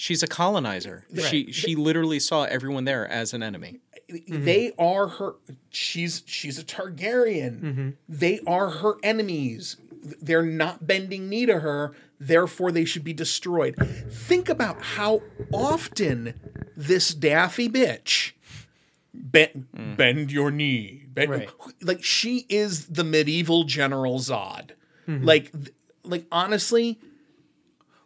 She's 0.00 0.22
a 0.22 0.26
colonizer. 0.26 1.04
She 1.28 1.52
she 1.52 1.76
literally 1.76 2.18
saw 2.18 2.44
everyone 2.44 2.84
there 2.84 3.06
as 3.06 3.34
an 3.34 3.42
enemy. 3.42 3.80
Mm-hmm. 4.10 4.44
They 4.44 4.72
are 4.78 5.06
her. 5.06 5.34
She's 5.68 6.22
she's 6.26 6.58
a 6.58 6.64
Targaryen. 6.64 7.60
Mm-hmm. 7.60 7.88
They 8.08 8.40
are 8.46 8.70
her 8.70 8.94
enemies. 9.02 9.76
They're 10.22 10.42
not 10.42 10.86
bending 10.86 11.28
knee 11.28 11.44
to 11.46 11.60
her. 11.60 11.92
Therefore, 12.18 12.72
they 12.72 12.86
should 12.86 13.04
be 13.04 13.12
destroyed. 13.12 13.76
Think 14.10 14.48
about 14.48 14.82
how 14.82 15.22
often 15.52 16.34
this 16.76 17.12
daffy 17.14 17.68
bitch 17.68 18.32
bend 19.12 19.66
bend 19.96 20.32
your 20.32 20.50
knee. 20.50 21.04
Bend, 21.08 21.30
Right. 21.30 21.50
Like 21.82 22.02
she 22.02 22.46
is 22.48 22.86
the 22.86 23.04
medieval 23.04 23.64
General 23.64 24.18
Zod. 24.18 24.70
Mm-hmm. 25.06 25.24
Like 25.24 25.52
like 26.04 26.24
honestly, 26.32 26.98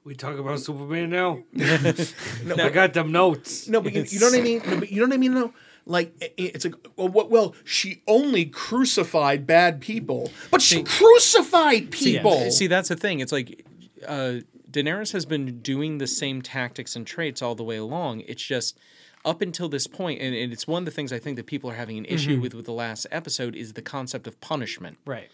We 0.04 0.14
talk 0.14 0.38
about 0.38 0.60
Superman 0.60 1.10
now. 1.10 1.38
I 1.58 2.68
got 2.72 2.92
them 2.92 3.10
notes. 3.10 3.68
No, 3.68 3.80
but 3.80 3.94
you, 3.94 4.04
you 4.06 4.20
know 4.20 4.26
what 4.30 4.38
I 4.38 4.42
mean. 4.42 4.62
No, 4.66 4.78
but 4.80 4.90
you 4.90 5.00
know 5.00 5.06
what 5.06 5.14
I 5.14 5.18
mean. 5.18 5.34
though? 5.34 5.52
like 5.86 6.14
i- 6.22 6.26
i- 6.26 6.30
it's 6.54 6.64
like, 6.64 6.74
well, 6.96 7.08
what? 7.08 7.30
Well, 7.30 7.54
she 7.64 8.02
only 8.06 8.44
crucified 8.46 9.46
bad 9.46 9.80
people, 9.80 10.30
but 10.50 10.62
she 10.62 10.82
crucified 10.82 11.90
people. 11.90 12.50
See, 12.50 12.66
that's 12.66 12.88
the 12.88 12.96
thing. 12.96 13.20
It's 13.20 13.32
like 13.32 13.64
uh, 14.06 14.40
Daenerys 14.70 15.12
has 15.12 15.24
been 15.26 15.60
doing 15.60 15.98
the 15.98 16.06
same 16.06 16.42
tactics 16.42 16.96
and 16.96 17.06
traits 17.06 17.40
all 17.42 17.54
the 17.54 17.64
way 17.64 17.76
along. 17.76 18.20
It's 18.22 18.42
just 18.42 18.78
up 19.24 19.40
until 19.40 19.68
this 19.70 19.86
point, 19.86 20.20
and, 20.20 20.34
and 20.34 20.52
it's 20.52 20.66
one 20.66 20.82
of 20.82 20.84
the 20.86 20.90
things 20.90 21.12
I 21.12 21.18
think 21.18 21.36
that 21.36 21.46
people 21.46 21.70
are 21.70 21.74
having 21.76 21.96
an 21.98 22.04
issue 22.06 22.40
with 22.40 22.54
with 22.54 22.66
the 22.66 22.72
last 22.72 23.06
episode 23.10 23.54
is 23.54 23.72
the 23.74 23.82
concept 23.82 24.26
of 24.26 24.38
punishment. 24.40 24.98
right. 25.06 25.30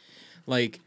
Like, 0.47 0.81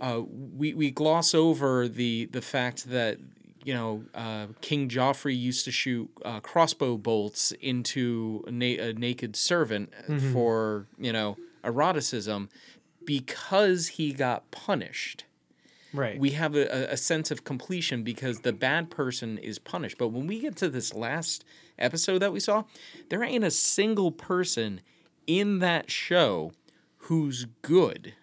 uh, 0.00 0.20
we 0.28 0.74
we 0.74 0.90
gloss 0.90 1.34
over 1.34 1.88
the 1.88 2.26
the 2.32 2.40
fact 2.42 2.90
that 2.90 3.18
you 3.64 3.74
know 3.74 4.04
uh, 4.14 4.46
King 4.60 4.88
Joffrey 4.88 5.38
used 5.38 5.64
to 5.66 5.70
shoot 5.72 6.10
uh, 6.24 6.40
crossbow 6.40 6.96
bolts 6.96 7.52
into 7.60 8.44
a, 8.46 8.50
na- 8.50 8.82
a 8.82 8.92
naked 8.92 9.36
servant 9.36 9.92
for 10.32 10.86
you 10.98 11.12
know 11.12 11.36
eroticism 11.64 12.48
because 13.04 13.88
he 13.88 14.12
got 14.12 14.50
punished 14.50 15.24
Right. 15.92 16.20
we 16.20 16.30
have 16.30 16.54
a, 16.54 16.92
a- 16.92 16.96
sense 16.96 17.32
of 17.32 17.42
completion 17.42 18.04
because 18.04 18.40
the 18.40 18.52
bad 18.52 18.90
person 18.90 19.38
is 19.38 19.58
punished. 19.58 19.98
But 19.98 20.08
when 20.08 20.28
we 20.28 20.38
get 20.38 20.54
to 20.58 20.68
this 20.68 20.94
last 20.94 21.44
episode 21.80 22.18
that 22.18 22.32
we 22.32 22.38
saw, 22.38 22.62
there 23.08 23.24
ain't 23.24 23.42
a 23.42 23.50
single 23.50 24.12
person 24.12 24.82
in 25.26 25.58
that 25.58 25.90
show 25.90 26.52
who's 26.98 27.46
good. 27.62 28.14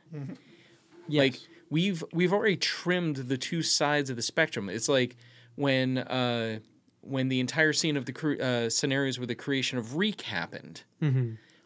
Like 1.09 1.39
we've 1.69 2.03
we've 2.13 2.33
already 2.33 2.57
trimmed 2.57 3.15
the 3.17 3.37
two 3.37 3.61
sides 3.61 4.09
of 4.09 4.15
the 4.15 4.21
spectrum. 4.21 4.69
It's 4.69 4.89
like 4.89 5.15
when 5.55 5.97
uh, 5.97 6.59
when 7.01 7.29
the 7.29 7.39
entire 7.39 7.73
scene 7.73 7.97
of 7.97 8.05
the 8.05 8.11
cre- 8.13 8.41
uh, 8.41 8.69
scenarios 8.69 9.17
where 9.19 9.27
the 9.27 9.35
creation 9.35 9.77
of 9.77 9.95
Reek 9.95 10.21
happened. 10.21 10.83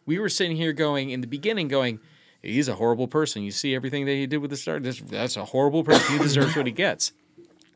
We 0.04 0.18
were 0.18 0.28
sitting 0.28 0.56
here 0.56 0.72
going 0.72 1.10
in 1.10 1.20
the 1.20 1.26
beginning, 1.28 1.68
going, 1.68 2.00
"He's 2.42 2.68
a 2.68 2.74
horrible 2.74 3.06
person." 3.08 3.42
You 3.42 3.50
see 3.52 3.74
everything 3.74 4.04
that 4.06 4.12
he 4.12 4.26
did 4.26 4.38
with 4.38 4.50
the 4.50 4.56
star. 4.56 4.80
That's, 4.80 5.00
that's 5.00 5.36
a 5.36 5.44
horrible 5.46 5.84
person. 5.84 6.16
He 6.16 6.22
deserves 6.22 6.56
what 6.56 6.66
he 6.66 6.72
gets. 6.72 7.12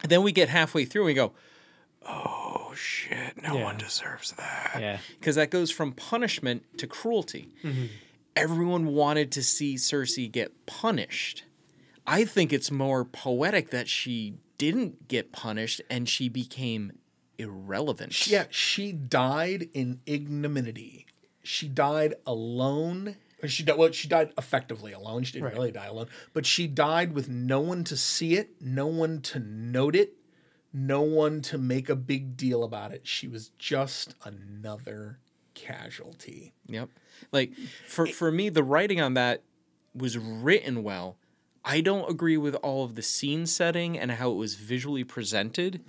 And 0.02 0.10
then 0.10 0.22
we 0.22 0.32
get 0.32 0.48
halfway 0.48 0.84
through 0.84 1.02
and 1.02 1.06
we 1.06 1.14
go, 1.14 1.32
"Oh 2.05 2.72
shit! 2.74 3.40
No 3.42 3.56
one 3.56 3.78
deserves 3.78 4.32
that." 4.32 4.76
yeah. 4.80 4.98
because 5.20 5.36
that 5.36 5.50
goes 5.50 5.70
from 5.70 5.92
punishment 5.92 6.64
to 6.78 6.86
cruelty. 6.86 7.48
Everyone 8.34 8.88
wanted 8.88 9.32
to 9.32 9.42
see 9.42 9.76
Cersei 9.76 10.30
get 10.30 10.66
punished. 10.66 11.44
I 12.07 12.25
think 12.25 12.52
it's 12.52 12.70
more 12.70 13.05
poetic 13.05 13.70
that 13.70 13.89
she 13.89 14.35
didn't 14.59 15.09
get 15.09 15.33
punished 15.33 15.81
and 15.91 16.09
she 16.09 16.28
became 16.28 16.93
irrelevant. 17.39 18.26
Yeah, 18.26 18.44
she 18.51 18.93
died 18.93 19.68
in 19.75 20.01
ignominy. 20.07 21.07
She 21.43 21.68
died 21.68 22.15
alone. 22.26 23.17
She 23.44 23.62
died, 23.62 23.76
well, 23.76 23.93
she 23.93 24.09
died 24.09 24.33
effectively 24.39 24.93
alone. 24.93 25.25
She 25.25 25.35
didn't 25.35 25.52
really 25.52 25.70
die 25.70 25.86
alone, 25.86 26.09
but 26.33 26.47
she 26.47 26.67
died 26.67 27.12
with 27.12 27.28
no 27.28 27.60
one 27.60 27.85
to 27.85 27.97
see 27.97 28.35
it, 28.35 28.60
no 28.60 28.86
one 28.86 29.20
to 29.23 29.39
note 29.39 29.94
it, 29.94 30.15
no 30.73 31.02
one 31.02 31.43
to 31.43 31.59
make 31.59 31.89
a 31.89 31.97
big 31.97 32.36
deal 32.36 32.65
about 32.65 32.93
it. 32.93 33.07
She 33.07 33.28
was 33.28 33.51
just 33.59 34.15
another 34.25 35.18
casualty. 35.55 36.55
Yep. 36.68 36.89
Like 37.31 37.52
for 37.86 38.07
for 38.07 38.33
me, 38.33 38.49
the 38.49 38.62
writing 38.62 39.01
on 39.01 39.15
that 39.15 39.43
was 39.94 40.17
written 40.18 40.83
well. 40.83 41.17
I 41.69 41.81
don't 41.81 42.09
agree 42.09 42.36
with 42.36 42.55
all 42.57 42.85
of 42.85 42.95
the 42.95 43.03
scene 43.03 43.45
setting 43.47 43.99
and 43.99 44.12
how 44.12 44.31
it 44.31 44.36
was 44.36 44.55
visually 44.55 45.03
presented 45.05 45.81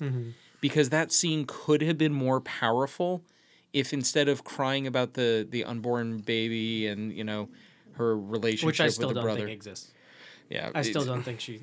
because 0.59 0.89
that 0.89 1.11
scene 1.11 1.45
could 1.47 1.81
have 1.83 1.97
been 1.99 2.13
more 2.13 2.41
powerful 2.41 3.21
if 3.73 3.93
instead 3.93 4.27
of 4.27 4.43
crying 4.43 4.87
about 4.87 5.13
the 5.13 5.47
the 5.49 5.63
unborn 5.63 6.17
baby 6.19 6.87
and 6.87 7.13
you 7.13 7.23
know 7.23 7.49
her 7.93 8.17
relationship 8.17 8.65
Which 8.67 8.81
I 8.81 8.87
still 8.89 9.07
with 9.09 9.15
the 9.15 9.21
don't 9.21 9.23
brother. 9.23 9.41
think 9.45 9.51
exists. 9.51 9.91
yeah, 10.49 10.71
I 10.73 10.81
still 10.81 11.05
don't 11.05 11.21
think 11.23 11.39
she 11.39 11.61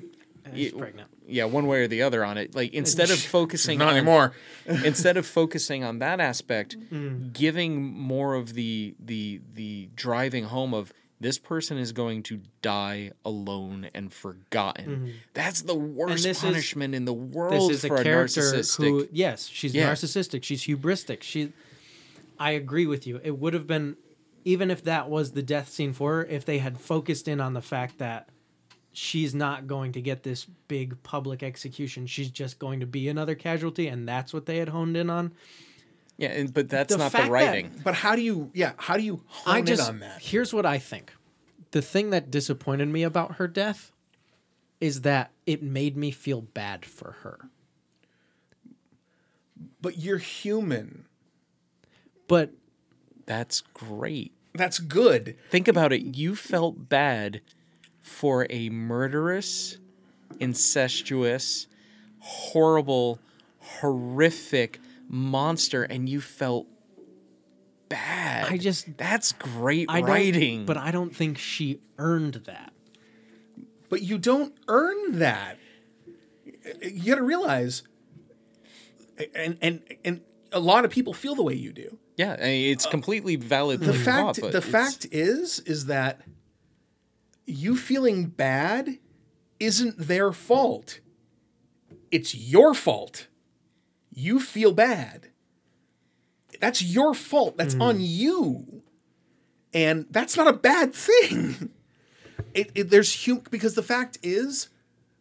is 0.53 0.71
Yeah, 0.73 0.79
pregnant. 0.79 1.09
Yeah, 1.27 1.45
one 1.45 1.65
way 1.67 1.81
or 1.83 1.87
the 1.87 2.01
other 2.03 2.23
on 2.23 2.37
it. 2.37 2.55
Like 2.55 2.71
instead 2.73 3.09
of 3.09 3.19
focusing 3.37 3.79
Not 3.79 3.89
on, 3.89 3.95
anymore. 3.97 4.33
instead 4.65 5.17
of 5.17 5.25
focusing 5.25 5.83
on 5.83 5.99
that 5.99 6.19
aspect, 6.21 6.77
Mm. 6.91 7.33
giving 7.33 7.81
more 7.83 8.35
of 8.35 8.53
the 8.53 8.95
the 9.03 9.41
the 9.53 9.89
driving 9.95 10.45
home 10.45 10.73
of 10.73 10.93
this 11.25 11.39
person 11.39 11.79
is 11.79 11.91
going 11.91 12.21
to 12.21 12.39
die 12.61 13.09
alone 13.25 13.89
and 13.95 14.13
forgotten. 14.13 15.13
That's 15.33 15.63
the 15.63 15.73
worst 15.73 16.23
Mm-hmm. 16.23 16.29
is- 16.31 16.39
punishment 16.39 16.93
in 16.93 17.05
the 17.05 17.13
world 17.13 17.71
This 17.71 17.83
is 17.83 17.85
for 17.89 17.95
a 17.97 18.01
a, 18.01 18.03
character 18.03 18.41
narcissistic. 18.41 18.77
who, 18.77 19.07
yes, 19.11 19.47
she's 19.47 19.73
Yeah. 19.73 19.91
narcissistic. 19.91 20.43
She's 20.43 20.63
hubristic. 20.67 21.23
She, 21.23 21.51
I 22.37 22.51
agree 22.51 22.85
with 22.85 23.07
you. 23.07 23.19
It 23.23 23.39
would 23.39 23.55
have 23.55 23.65
been, 23.65 23.97
even 24.43 24.69
if 24.69 24.83
that 24.83 25.09
was 25.09 25.31
the 25.31 25.41
death 25.41 25.69
scene 25.69 25.93
for 25.93 26.17
her, 26.17 26.25
if 26.25 26.45
they 26.45 26.59
had 26.59 26.79
focused 26.79 27.27
in 27.27 27.41
on 27.41 27.53
the 27.53 27.61
fact 27.61 27.97
that 27.97 28.29
she's 28.93 29.33
not 29.33 29.65
going 29.65 29.93
to 29.93 30.01
get 30.01 30.21
this 30.21 30.45
big 30.67 31.01
public 31.01 31.41
execution. 31.41 32.05
She's 32.05 32.29
just 32.29 32.59
going 32.59 32.81
to 32.81 32.85
be 32.85 33.09
another 33.09 33.33
casualty, 33.33 33.87
and 33.87 34.07
that's 34.07 34.31
what 34.31 34.45
they 34.45 34.57
had 34.57 34.69
honed 34.69 34.95
in 34.95 35.09
on. 35.09 35.33
Yeah, 36.17 36.29
and, 36.29 36.53
but 36.53 36.69
that's 36.69 36.93
The 36.93 36.97
not 36.97 37.11
fact 37.11 37.25
the 37.25 37.27
that- 37.29 37.33
writing. 37.33 37.71
But 37.83 37.95
how 37.95 38.15
do 38.15 38.21
you, 38.21 38.51
yeah, 38.53 38.73
how 38.77 38.97
do 38.97 39.03
you 39.03 39.21
hone 39.27 39.55
I 39.55 39.61
just 39.61 39.81
in 39.89 39.95
on 39.95 39.99
that? 40.01 40.21
here's 40.21 40.53
what 40.53 40.65
I 40.65 40.77
think. 40.79 41.13
The 41.71 41.81
thing 41.81 42.09
that 42.11 42.31
disappointed 42.31 42.87
me 42.87 43.03
about 43.03 43.35
her 43.35 43.47
death 43.47 43.91
is 44.79 45.01
that 45.01 45.31
it 45.45 45.61
made 45.61 45.97
me 45.97 46.11
feel 46.11 46.41
bad 46.41 46.85
for 46.85 47.11
her. 47.23 47.49
But 49.81 49.97
you're 49.97 50.17
human. 50.17 51.05
But 52.27 52.51
That's 53.25 53.61
great. 53.61 54.31
That's 54.53 54.79
good. 54.79 55.35
Think 55.49 55.67
about 55.67 55.91
it. 55.91 56.15
You 56.15 56.35
felt 56.35 56.87
bad 56.89 57.41
for 57.99 58.45
a 58.49 58.69
murderous, 58.69 59.77
incestuous, 60.39 61.67
horrible, 62.19 63.19
horrific 63.59 64.79
monster, 65.07 65.83
and 65.83 66.07
you 66.09 66.21
felt 66.21 66.67
bad. 67.89 68.51
I 68.51 68.57
just- 68.57 68.97
that's 68.97 69.31
great 69.33 69.87
I 69.89 70.01
writing. 70.01 70.59
don't, 70.59 70.65
but 70.65 70.77
I 70.77 70.91
don't 70.91 71.15
think 71.15 71.37
she 71.37 71.79
earned 71.97 72.35
that. 72.45 72.73
but 73.89 74.01
you 74.01 74.17
don't 74.17 74.53
earn 74.67 75.19
that. 75.19 75.57
You 76.81 77.11
got 77.11 77.15
to 77.15 77.23
realize, 77.23 77.83
and 79.35 79.57
and 79.61 79.81
and 80.03 80.21
a 80.51 80.59
lot 80.59 80.83
of 80.85 80.91
people 80.91 81.13
feel 81.13 81.35
the 81.35 81.43
way 81.43 81.53
you 81.53 81.71
do. 81.71 81.97
Yeah, 82.17 82.35
I 82.39 82.43
mean, 82.45 82.71
it's 82.71 82.85
uh, 82.85 82.89
completely 82.89 83.35
valid. 83.35 83.81
The 83.81 83.93
fact 83.93 84.37
thought, 84.39 84.51
the 84.51 84.57
it's- 84.57 84.65
fact 84.71 85.07
is, 85.11 85.59
is 85.61 85.85
that 85.85 86.21
you 87.45 87.77
feeling 87.77 88.25
bad 88.25 88.97
isn't 89.59 89.97
their 89.99 90.31
fault. 90.31 90.99
It's 92.11 92.33
your 92.33 92.73
fault. 92.73 93.27
You 94.15 94.39
feel 94.39 94.71
bad. 94.71 95.27
That's 96.59 96.81
your 96.81 97.13
fault. 97.13 97.57
That's 97.57 97.75
mm. 97.75 97.81
on 97.81 97.97
you. 97.99 98.81
And 99.73 100.07
that's 100.09 100.35
not 100.37 100.47
a 100.47 100.53
bad 100.53 100.93
thing. 100.93 101.69
It, 102.53 102.71
it, 102.73 102.89
there's 102.89 103.25
hum- 103.25 103.43
because 103.51 103.75
the 103.75 103.83
fact 103.83 104.17
is, 104.23 104.69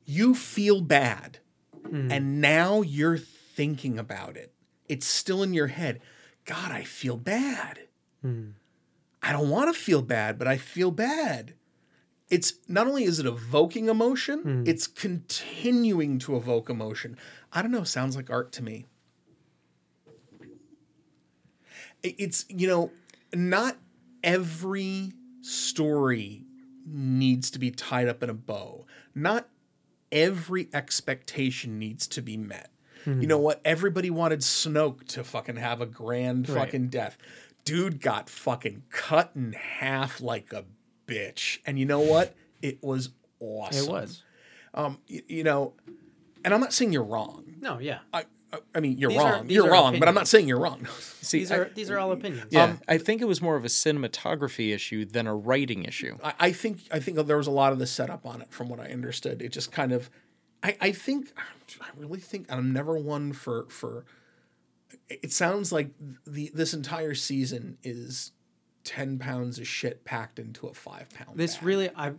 you 0.04 0.34
feel 0.34 0.80
bad, 0.80 1.38
mm. 1.82 2.10
and 2.10 2.40
now 2.40 2.82
you're 2.82 3.18
thinking 3.18 3.98
about 3.98 4.36
it. 4.36 4.52
It's 4.88 5.06
still 5.06 5.42
in 5.42 5.52
your 5.52 5.66
head. 5.66 6.00
God, 6.44 6.70
I 6.70 6.84
feel 6.84 7.16
bad. 7.16 7.80
Mm. 8.24 8.52
I 9.20 9.32
don't 9.32 9.50
want 9.50 9.74
to 9.74 9.80
feel 9.80 10.02
bad, 10.02 10.38
but 10.38 10.46
I 10.46 10.56
feel 10.56 10.92
bad. 10.92 11.54
It's 12.34 12.54
not 12.66 12.88
only 12.88 13.04
is 13.04 13.20
it 13.20 13.26
evoking 13.26 13.88
emotion, 13.88 14.40
hmm. 14.40 14.62
it's 14.66 14.88
continuing 14.88 16.18
to 16.18 16.34
evoke 16.34 16.68
emotion. 16.68 17.16
I 17.52 17.62
don't 17.62 17.70
know, 17.70 17.84
sounds 17.84 18.16
like 18.16 18.28
art 18.28 18.50
to 18.54 18.64
me. 18.64 18.86
It's, 22.02 22.44
you 22.48 22.66
know, 22.66 22.90
not 23.32 23.76
every 24.24 25.12
story 25.42 26.42
needs 26.84 27.52
to 27.52 27.60
be 27.60 27.70
tied 27.70 28.08
up 28.08 28.20
in 28.20 28.30
a 28.30 28.34
bow. 28.34 28.84
Not 29.14 29.48
every 30.10 30.68
expectation 30.74 31.78
needs 31.78 32.08
to 32.08 32.20
be 32.20 32.36
met. 32.36 32.72
Hmm. 33.04 33.20
You 33.20 33.28
know 33.28 33.38
what? 33.38 33.60
Everybody 33.64 34.10
wanted 34.10 34.40
Snoke 34.40 35.06
to 35.06 35.22
fucking 35.22 35.54
have 35.54 35.80
a 35.80 35.86
grand 35.86 36.48
fucking 36.48 36.88
death. 36.88 37.16
Dude 37.64 38.00
got 38.00 38.28
fucking 38.28 38.82
cut 38.90 39.30
in 39.36 39.52
half 39.52 40.20
like 40.20 40.52
a 40.52 40.64
bitch. 41.06 41.58
And 41.66 41.78
you 41.78 41.86
know 41.86 42.00
what? 42.00 42.34
It 42.62 42.82
was 42.82 43.10
awesome. 43.40 43.84
It 43.84 43.90
was. 43.90 44.22
Um, 44.72 44.98
y- 45.10 45.22
you 45.28 45.44
know, 45.44 45.74
and 46.44 46.52
I'm 46.54 46.60
not 46.60 46.72
saying 46.72 46.92
you're 46.92 47.04
wrong. 47.04 47.44
No, 47.60 47.78
yeah. 47.78 47.98
I, 48.12 48.24
I, 48.52 48.58
I 48.74 48.80
mean, 48.80 48.98
you're 48.98 49.10
These 49.10 49.18
are- 49.20 49.32
wrong. 49.32 49.46
these 49.46 49.54
you're 49.56 49.66
are 49.68 49.70
wrong, 49.72 49.98
but 49.98 50.08
I'm 50.08 50.14
not 50.14 50.22
opinions. 50.22 50.30
saying 50.30 50.48
you're 50.48 50.58
wrong. 50.60 50.86
see, 51.20 51.38
These 51.40 51.52
I- 51.52 51.56
are 51.56 51.70
these 51.74 51.90
are 51.90 51.98
all 51.98 52.12
opinions. 52.12 52.46
yeah, 52.50 52.76
I 52.88 52.98
think 52.98 53.20
it 53.22 53.26
was 53.26 53.40
more 53.42 53.56
of 53.56 53.64
a 53.64 53.68
cinematography 53.68 54.74
issue 54.74 55.04
than 55.04 55.26
a 55.26 55.34
writing 55.34 55.84
issue. 55.84 56.16
I, 56.22 56.34
I 56.40 56.52
think 56.52 56.80
I 56.90 57.00
think 57.00 57.18
there 57.26 57.36
was 57.36 57.46
a 57.46 57.50
lot 57.52 57.72
of 57.72 57.78
the 57.78 57.86
setup 57.86 58.26
on 58.26 58.42
it, 58.42 58.52
from 58.52 58.68
what 58.68 58.80
I 58.80 58.86
understood. 58.90 59.42
It 59.42 59.50
just 59.50 59.72
kind 59.72 59.92
of, 59.92 60.10
I, 60.62 60.76
I 60.80 60.92
think, 60.92 61.32
I 61.80 61.86
really 61.96 62.20
think 62.20 62.50
I'm 62.52 62.72
never 62.72 62.96
one 62.98 63.32
for 63.32 63.66
for. 63.68 64.04
It 65.08 65.32
sounds 65.32 65.72
like 65.72 65.90
the 66.26 66.50
this 66.54 66.72
entire 66.74 67.14
season 67.14 67.78
is 67.82 68.32
ten 68.84 69.18
pounds 69.18 69.58
of 69.58 69.66
shit 69.66 70.04
packed 70.04 70.38
into 70.38 70.66
a 70.68 70.74
five 70.74 71.08
pound. 71.14 71.36
This 71.38 71.56
bag. 71.56 71.64
really, 71.66 71.90
I, 71.96 72.12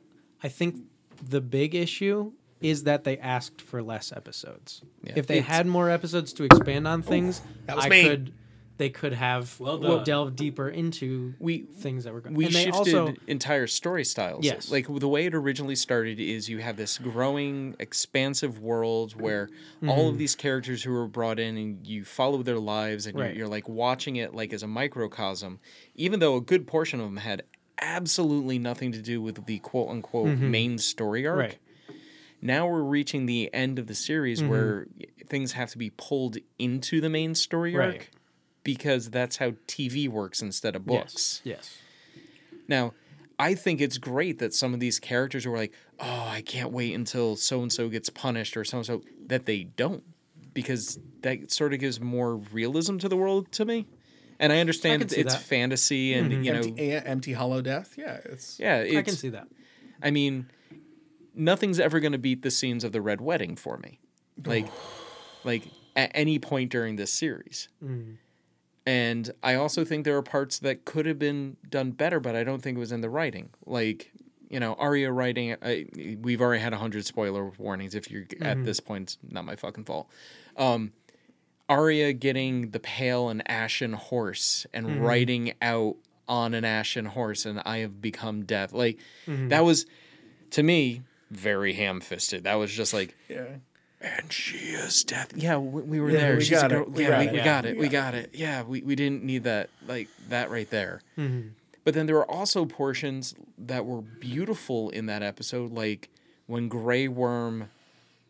I 0.43 0.49
think 0.49 0.77
the 1.23 1.39
big 1.41 1.73
issue 1.75 2.31
is 2.61 2.83
that 2.83 3.03
they 3.03 3.17
asked 3.19 3.61
for 3.61 3.81
less 3.83 4.11
episodes. 4.11 4.81
Yeah. 5.03 5.13
If 5.15 5.27
they 5.27 5.37
It's- 5.39 5.47
had 5.55 5.67
more 5.67 5.89
episodes 5.89 6.33
to 6.33 6.43
expand 6.43 6.87
on 6.87 6.99
oh, 6.99 7.09
things, 7.09 7.41
that 7.67 7.75
was 7.75 7.85
I 7.85 7.89
me. 7.89 8.03
could, 8.03 8.33
they 8.77 8.89
could 8.89 9.13
have 9.13 9.57
Well 9.59 10.03
delved 10.03 10.35
deeper 10.35 10.67
into 10.69 11.33
We- 11.39 11.59
things 11.63 12.03
that 12.03 12.13
were 12.13 12.21
going. 12.21 12.35
we 12.35 12.45
and 12.45 12.53
shifted 12.53 12.73
also 12.73 13.13
entire 13.27 13.67
story 13.67 14.03
styles. 14.03 14.43
Yes. 14.43 14.69
Like 14.69 14.87
the 14.87 15.07
way 15.07 15.25
it 15.25 15.33
originally 15.33 15.75
started 15.75 16.19
is 16.19 16.49
you 16.49 16.59
have 16.59 16.75
this 16.75 16.97
growing, 16.97 17.75
expansive 17.79 18.59
world 18.59 19.19
where 19.19 19.49
all 19.87 19.97
Mm-hmm. 19.97 20.07
of 20.09 20.17
these 20.17 20.35
characters 20.35 20.83
who 20.83 20.93
are 20.95 21.07
brought 21.07 21.39
in 21.39 21.57
and 21.57 21.87
you 21.87 22.03
follow 22.03 22.43
their 22.43 22.59
lives 22.59 23.05
and 23.05 23.17
Right. 23.17 23.27
you're, 23.29 23.39
you're 23.39 23.47
like 23.47 23.69
watching 23.69 24.15
it 24.17 24.33
like 24.35 24.51
as 24.51 24.61
a 24.63 24.67
microcosm, 24.67 25.59
even 25.95 26.19
though 26.19 26.35
a 26.35 26.41
good 26.41 26.67
portion 26.67 26.99
of 26.99 27.05
them 27.05 27.17
had 27.17 27.43
absolutely 27.81 28.57
nothing 28.59 28.91
to 28.91 29.01
do 29.01 29.21
with 29.21 29.45
the 29.45 29.59
quote 29.59 29.89
unquote 29.89 30.37
main 30.37 30.77
story 30.77 31.25
arc. 31.27 31.37
Mm-hmm. 31.37 31.39
Right. 31.39 31.57
Now 32.41 32.67
we're 32.67 32.83
reaching 32.83 33.25
the 33.25 33.51
end 33.53 33.79
of 33.79 33.87
the 33.87 33.95
series 33.95 34.39
Mm-hmm. 34.41 34.49
where 34.49 34.87
things 35.27 35.53
have 35.53 35.71
to 35.71 35.77
be 35.77 35.89
pulled 35.89 36.37
into 36.59 37.01
the 37.01 37.09
main 37.09 37.33
story 37.35 37.73
Right. 37.75 37.93
arc 37.93 38.11
because 38.65 39.11
that's 39.11 39.37
how 39.37 39.51
TV 39.67 40.09
works 40.09 40.41
instead 40.41 40.75
of 40.75 40.85
books. 40.85 41.39
Yes. 41.45 41.77
Now, 42.67 42.93
I 43.37 43.53
think 43.53 43.79
it's 43.79 43.97
great 43.97 44.39
that 44.39 44.53
some 44.53 44.73
of 44.73 44.81
these 44.81 44.99
characters 44.99 45.45
were 45.45 45.55
like, 45.55 45.73
"Oh, 45.99 46.27
I 46.27 46.41
can't 46.41 46.71
wait 46.71 46.93
until 46.93 47.37
so 47.37 47.61
and 47.61 47.71
so 47.71 47.87
gets 47.87 48.09
punished 48.09 48.57
or 48.57 48.65
so 48.65 48.77
and 48.77 48.85
so," 48.85 49.03
that 49.27 49.45
they 49.45 49.63
don't, 49.63 50.03
because 50.53 50.99
that 51.21 51.51
sort 51.51 51.73
of 51.73 51.79
gives 51.79 52.01
more 52.01 52.35
realism 52.35 52.97
to 52.97 53.07
the 53.07 53.15
world 53.15 53.51
to 53.53 53.65
me. 53.65 53.85
And 54.39 54.51
I 54.51 54.59
understand 54.59 55.01
can 55.01 55.09
see 55.09 55.21
it's 55.21 55.35
that. 55.35 55.43
fantasy, 55.43 56.13
and 56.13 56.31
mm-hmm. 56.31 56.43
you 56.43 56.53
know, 56.53 56.59
empty, 56.59 56.91
a- 56.91 57.03
empty 57.03 57.33
hollow 57.33 57.61
death. 57.61 57.95
Yeah, 57.97 58.19
it's 58.25 58.59
yeah, 58.59 58.77
it's, 58.79 58.97
I 58.97 59.01
can 59.03 59.15
see 59.15 59.29
that. 59.29 59.47
I 60.01 60.11
mean, 60.11 60.49
nothing's 61.35 61.79
ever 61.79 61.99
going 61.99 62.13
to 62.13 62.17
beat 62.17 62.41
the 62.41 62.51
scenes 62.51 62.83
of 62.83 62.93
the 62.93 63.01
red 63.01 63.21
wedding 63.21 63.55
for 63.55 63.77
me. 63.77 63.99
Like, 64.43 64.67
like 65.43 65.67
at 65.95 66.11
any 66.15 66.39
point 66.39 66.71
during 66.71 66.95
this 66.95 67.13
series. 67.13 67.69
Mm. 67.83 68.17
And 68.85 69.31
I 69.41 69.55
also 69.55 69.83
think 69.83 70.05
there 70.05 70.15
are 70.15 70.21
parts 70.21 70.59
that 70.59 70.85
could 70.85 71.07
have 71.07 71.17
been 71.17 71.57
done 71.67 71.91
better, 71.91 72.19
but 72.19 72.35
I 72.35 72.43
don't 72.43 72.61
think 72.61 72.77
it 72.77 72.79
was 72.79 72.91
in 72.91 73.01
the 73.01 73.09
writing. 73.09 73.49
Like, 73.65 74.11
you 74.47 74.59
know, 74.59 74.75
Arya 74.75 75.11
writing. 75.11 75.55
I, 75.61 75.87
we've 76.21 76.39
already 76.39 76.61
had 76.61 76.71
a 76.71 76.77
hundred 76.77 77.05
spoiler 77.05 77.51
warnings. 77.57 77.95
If 77.95 78.11
you're 78.11 78.23
at 78.23 78.57
mm-hmm. 78.57 78.63
this 78.63 78.79
point, 78.79 79.03
it's 79.03 79.17
not 79.27 79.43
my 79.43 79.55
fucking 79.55 79.85
fault. 79.85 80.07
Um, 80.55 80.93
Arya 81.67 82.13
getting 82.13 82.69
the 82.69 82.79
pale 82.79 83.29
and 83.29 83.41
ashen 83.49 83.93
horse 83.93 84.67
and 84.71 84.85
mm-hmm. 84.85 85.01
riding 85.01 85.53
out 85.63 85.95
on 86.27 86.53
an 86.53 86.63
ashen 86.63 87.05
horse, 87.05 87.45
and 87.45 87.61
I 87.65 87.79
have 87.79 88.01
become 88.01 88.43
death. 88.43 88.71
Like 88.71 88.99
mm-hmm. 89.25 89.47
that 89.47 89.63
was, 89.63 89.87
to 90.51 90.61
me, 90.61 91.01
very 91.31 91.73
ham-fisted. 91.73 92.43
That 92.43 92.55
was 92.55 92.71
just 92.71 92.93
like, 92.93 93.15
yeah. 93.27 93.47
And 94.01 94.31
she 94.31 94.57
is 94.57 95.03
death. 95.03 95.33
Yeah, 95.35 95.57
we, 95.57 95.81
we 95.81 95.99
were 95.99 96.09
Yeah, 96.11 96.19
there. 96.19 96.35
we 96.37 96.43
She's 96.43 96.59
got 96.61 96.71
a 96.71 96.75
girl. 96.75 96.83
it. 96.83 96.91
We 96.91 97.03
yeah, 97.03 97.09
got 97.09 97.19
we, 97.19 97.25
it. 97.27 97.31
we 97.31 97.37
Yeah, 97.37 97.43
got 97.45 97.65
it. 97.65 97.75
we 97.75 97.79
We 97.81 97.87
got 97.89 98.13
got 98.13 98.15
it. 98.15 98.29
Yeah, 98.33 98.63
we, 98.63 98.81
we 98.81 98.95
didn't 98.95 99.23
need 99.23 99.43
that 99.45 99.69
like 99.87 100.09
that 100.29 100.49
right 100.51 100.69
there. 100.69 101.01
Mm-hmm. 101.17 101.49
But 101.83 101.93
then 101.93 102.05
there 102.05 102.15
were 102.15 102.29
also 102.29 102.65
portions 102.65 103.35
that 103.57 103.85
were 103.85 104.01
beautiful 104.01 104.89
in 104.89 105.05
that 105.07 105.23
episode, 105.23 105.71
like 105.71 106.09
when 106.47 106.67
Grey 106.67 107.07
Worm 107.07 107.69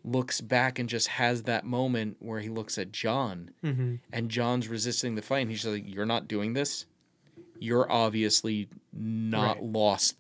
looks 0.04 0.40
back 0.40 0.78
and 0.78 0.88
just 0.88 1.08
has 1.08 1.44
that 1.44 1.66
moment 1.66 2.18
where 2.20 2.40
he 2.40 2.48
looks 2.50 2.78
at 2.78 2.92
Jon, 2.92 3.50
mm-hmm. 3.64 3.96
and 4.14 4.30
Jon's 4.30 4.68
resisting 4.68 5.16
the 5.16 5.22
fight, 5.22 5.40
and 5.40 5.50
he's 5.50 5.62
just 5.64 5.74
like, 5.74 5.84
"You're 5.88 6.06
not 6.06 6.28
doing 6.28 6.54
this. 6.54 6.86
You're 7.60 7.90
obviously 7.92 8.68
not 8.94 9.56
Right. 9.58 9.64
lost 9.64 9.74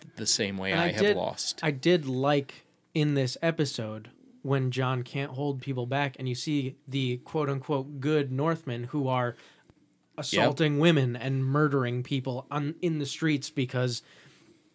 lost 0.03 0.15
the 0.17 0.25
same 0.25 0.57
way 0.57 0.72
And 0.72 0.80
I, 0.82 0.85
I 0.85 0.91
have 0.93 1.01
did- 1.01 1.17
lost." 1.17 1.59
I 1.61 1.72
did 1.72 2.07
like 2.07 2.65
in 2.93 3.14
this 3.14 3.38
episode 3.41 4.09
when 4.45 4.69
Jon 4.69 5.01
can't 5.01 5.32
hold 5.32 5.59
people 5.59 5.88
back, 5.88 6.15
and 6.19 6.30
you 6.30 6.35
see 6.35 6.75
the 6.88 7.17
quote 7.17 7.49
unquote 7.49 7.99
good 7.99 8.32
Northmen 8.32 8.83
who 8.85 9.07
are 9.07 9.35
assaulting 10.17 10.80
women 10.80 11.15
and 11.15 11.43
murdering 11.43 12.03
people 12.03 12.45
on 12.51 12.75
in 12.82 12.99
the 12.99 13.06
streets 13.06 13.49
because 13.49 14.01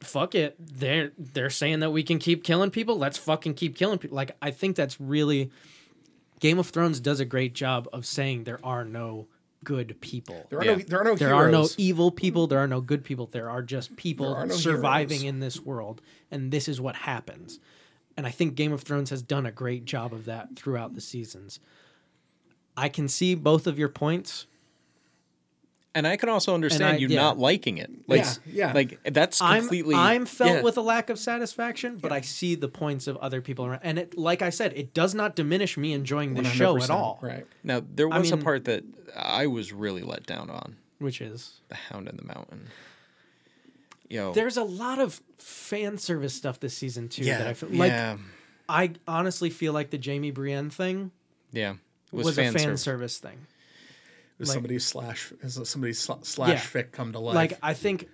fuck 0.01 0.35
it 0.35 0.55
they're 0.59 1.13
they're 1.19 1.49
saying 1.51 1.81
that 1.81 1.91
we 1.91 2.03
can 2.03 2.19
keep 2.19 2.43
killing 2.45 2.71
people 2.71 2.99
let's 2.99 3.17
fucking 3.17 3.55
keep 3.55 3.75
killing 3.77 3.99
people 3.99 4.15
like 4.17 4.37
i 4.43 4.51
think 4.51 4.77
that's 4.77 5.01
really 5.01 5.51
game 6.41 6.59
of 6.59 6.67
thrones 6.69 7.01
does 7.01 7.21
a 7.21 7.25
great 7.25 7.55
job 7.55 7.89
of 7.93 8.05
saying 8.05 8.45
there 8.45 8.61
are 8.65 8.85
no 8.85 9.27
good 9.65 9.99
people 10.01 10.47
There 10.51 10.59
are 10.59 10.65
Yeah. 10.65 10.75
no 10.77 10.83
there 10.83 11.01
are 11.01 11.05
no 11.05 11.15
there 11.17 11.35
are 11.35 11.51
no 11.51 11.69
evil 11.79 12.11
people. 12.11 12.47
There 12.47 12.59
are 12.59 12.67
no 12.69 12.81
good 12.81 13.05
people. 13.05 13.27
There 13.27 13.49
are 13.51 13.63
just 13.63 13.95
people 13.97 14.35
are 14.35 14.47
no 14.47 14.55
surviving 14.55 15.21
heroes. 15.21 15.35
in 15.35 15.41
this 15.41 15.61
world, 15.61 16.01
and 16.31 16.51
this 16.51 16.67
is 16.69 16.81
what 16.81 16.97
happens. 16.97 17.61
And 18.21 18.27
I 18.27 18.31
think 18.33 18.55
Game 18.55 18.71
of 18.71 18.83
Thrones 18.83 19.09
has 19.09 19.23
done 19.23 19.47
a 19.47 19.51
great 19.51 19.87
job 19.87 20.13
of 20.13 20.27
that 20.27 20.55
throughout 20.55 20.95
the 20.95 21.01
seasons. 21.01 21.59
I 22.77 22.91
can 22.91 23.09
see 23.09 23.35
both 23.35 23.67
of 23.67 23.79
your 23.79 23.89
points. 23.89 24.47
And 25.95 26.07
I 26.07 26.19
can 26.19 26.29
also 26.29 26.55
understand 26.55 26.97
I- 26.97 26.99
you 26.99 27.09
yeah. 27.09 27.19
not 27.19 27.39
liking 27.39 27.79
it. 27.79 27.91
Like, 28.07 28.21
Yeah, 28.21 28.35
yeah. 28.45 28.73
Like 28.75 29.01
that's 29.05 29.41
I'm 29.41 29.61
completely. 29.63 29.95
I'm 29.95 30.27
felt 30.27 30.51
yeah. 30.51 30.61
with 30.61 30.77
a 30.77 30.83
lack 30.83 31.09
of 31.09 31.19
satisfaction, 31.19 31.97
but 31.97 32.13
I 32.13 32.21
see 32.21 32.57
the 32.57 32.69
points 32.69 33.07
of 33.07 33.17
other 33.17 33.41
people 33.41 33.65
around. 33.65 33.81
And 33.85 33.99
it, 33.99 34.19
like 34.19 34.43
I 34.43 34.51
said, 34.51 34.75
it 34.77 34.93
does 34.93 35.15
not 35.15 35.35
diminish 35.35 35.79
me 35.79 35.95
enjoying 35.95 36.35
the 36.35 36.45
show 36.45 36.77
at 36.77 36.91
all. 36.91 37.21
Right. 37.23 37.47
Now 37.65 37.81
there 37.95 38.13
I 38.13 38.19
was 38.19 38.31
mean- 38.31 38.39
a 38.43 38.45
part 38.45 38.67
that 38.67 38.85
I 39.17 39.47
was 39.47 39.73
really 39.73 40.03
let 40.03 40.27
down 40.27 40.51
on: 40.51 40.77
Which 40.99 41.23
is 41.23 41.63
the 41.71 41.77
Hound 41.77 42.07
in 42.07 42.19
the 42.19 42.25
Mountain. 42.25 42.67
Yo, 44.11 44.33
there's 44.33 44.57
a 44.57 44.65
lot 44.65 44.99
of 44.99 45.21
fan 45.39 45.97
service 45.97 46.35
stuff 46.35 46.61
this 46.61 46.77
season 46.77 47.09
too. 47.09 47.25
that 47.25 47.47
I 47.47 47.55
feel 47.55 47.71
like 47.71 47.93
yeah, 47.93 48.17
I 48.69 48.93
honestly 49.09 49.49
feel 49.51 49.73
like 49.73 49.91
the 49.91 50.01
Jaime 50.05 50.31
Brienne 50.33 50.69
thing 50.69 51.13
yeah. 51.53 51.75
It 52.13 52.17
was, 52.17 52.27
was, 52.27 52.39
a 52.39 52.43
fan, 52.43 52.53
fan 52.53 52.63
service. 52.63 52.83
service 52.83 53.19
thing. 53.19 53.47
Is 54.39 54.49
Like- 54.49 54.55
somebody 54.55 54.79
slash 54.79 55.33
is 55.43 55.61
somebody 55.65 55.93
sl- 55.93 56.23
slash 56.23 56.51
Yeah. 56.75 56.83
fic 56.83 56.93
come 56.93 57.13
to 57.13 57.19
life? 57.19 57.35
Like 57.35 57.59
I 57.63 57.75
think 57.75 58.09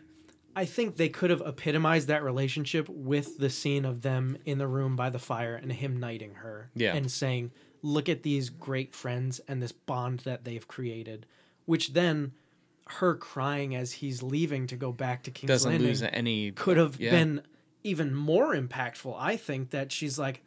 I 0.54 0.64
think 0.64 0.96
they 0.96 1.08
could 1.10 1.30
have 1.30 1.42
epitomized 1.42 2.08
that 2.08 2.22
relationship 2.22 2.88
with 2.88 3.38
the 3.38 3.50
scene 3.50 3.84
of 3.84 4.02
them 4.02 4.38
in 4.46 4.58
the 4.58 4.66
room 4.66 4.96
by 4.96 5.10
the 5.10 5.18
fire 5.18 5.54
and 5.54 5.70
him 5.70 5.98
knighting 6.00 6.34
her. 6.36 6.70
Yeah. 6.74 6.94
And 6.94 7.10
saying, 7.10 7.50
look 7.82 8.08
at 8.08 8.22
these 8.22 8.48
great 8.48 8.94
friends 8.94 9.38
and 9.48 9.62
this 9.62 9.72
bond 9.72 10.20
that 10.20 10.44
they've 10.44 10.66
created, 10.66 11.26
which 11.66 11.92
then 11.92 12.32
her 12.86 13.14
crying 13.14 13.74
as 13.74 13.92
he's 13.92 14.22
leaving 14.22 14.66
to 14.68 14.76
go 14.76 14.92
back 14.92 15.24
to 15.24 15.30
King's 15.30 15.48
Doesn't 15.48 15.70
Landing 15.70 15.88
lose 15.88 16.02
any. 16.02 16.52
could 16.52 16.76
have 16.76 17.00
yeah. 17.00 17.10
been 17.10 17.42
even 17.82 18.14
more 18.14 18.54
impactful. 18.54 19.16
I 19.18 19.36
think 19.36 19.70
that 19.70 19.92
she's 19.92 20.18
like, 20.18 20.42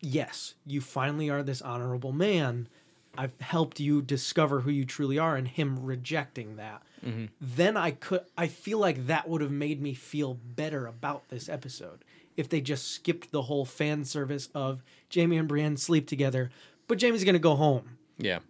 yes, 0.00 0.54
you 0.66 0.80
finally 0.80 1.30
are 1.30 1.42
this 1.42 1.62
honorable 1.62 2.12
man. 2.12 2.68
I've 3.16 3.38
helped 3.40 3.78
you 3.78 4.02
discover 4.02 4.60
who 4.60 4.70
you 4.70 4.84
truly 4.84 5.18
are, 5.18 5.36
and 5.36 5.46
him 5.46 5.84
rejecting 5.84 6.56
that. 6.56 6.82
Mm-hmm. 7.04 7.26
Then 7.40 7.76
I 7.76 7.92
could, 7.92 8.22
I 8.36 8.48
feel 8.48 8.78
like 8.78 9.06
that 9.06 9.28
would 9.28 9.40
have 9.40 9.52
made 9.52 9.80
me 9.80 9.94
feel 9.94 10.34
better 10.34 10.86
about 10.86 11.28
this 11.28 11.48
episode 11.48 12.04
if 12.36 12.48
they 12.48 12.60
just 12.60 12.90
skipped 12.90 13.30
the 13.30 13.42
whole 13.42 13.64
fan 13.64 14.04
service 14.04 14.48
of 14.54 14.82
Jaime 15.14 15.36
and 15.36 15.46
Brienne 15.46 15.76
sleep 15.76 16.08
together, 16.08 16.50
but 16.88 17.00
Jaime's 17.00 17.22
gonna 17.22 17.38
go 17.38 17.54
home. 17.54 17.98
Yeah. 18.18 18.40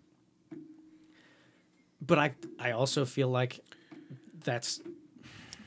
But 2.06 2.18
I, 2.18 2.34
I 2.58 2.72
also 2.72 3.04
feel 3.04 3.28
like 3.28 3.60
that's 4.44 4.80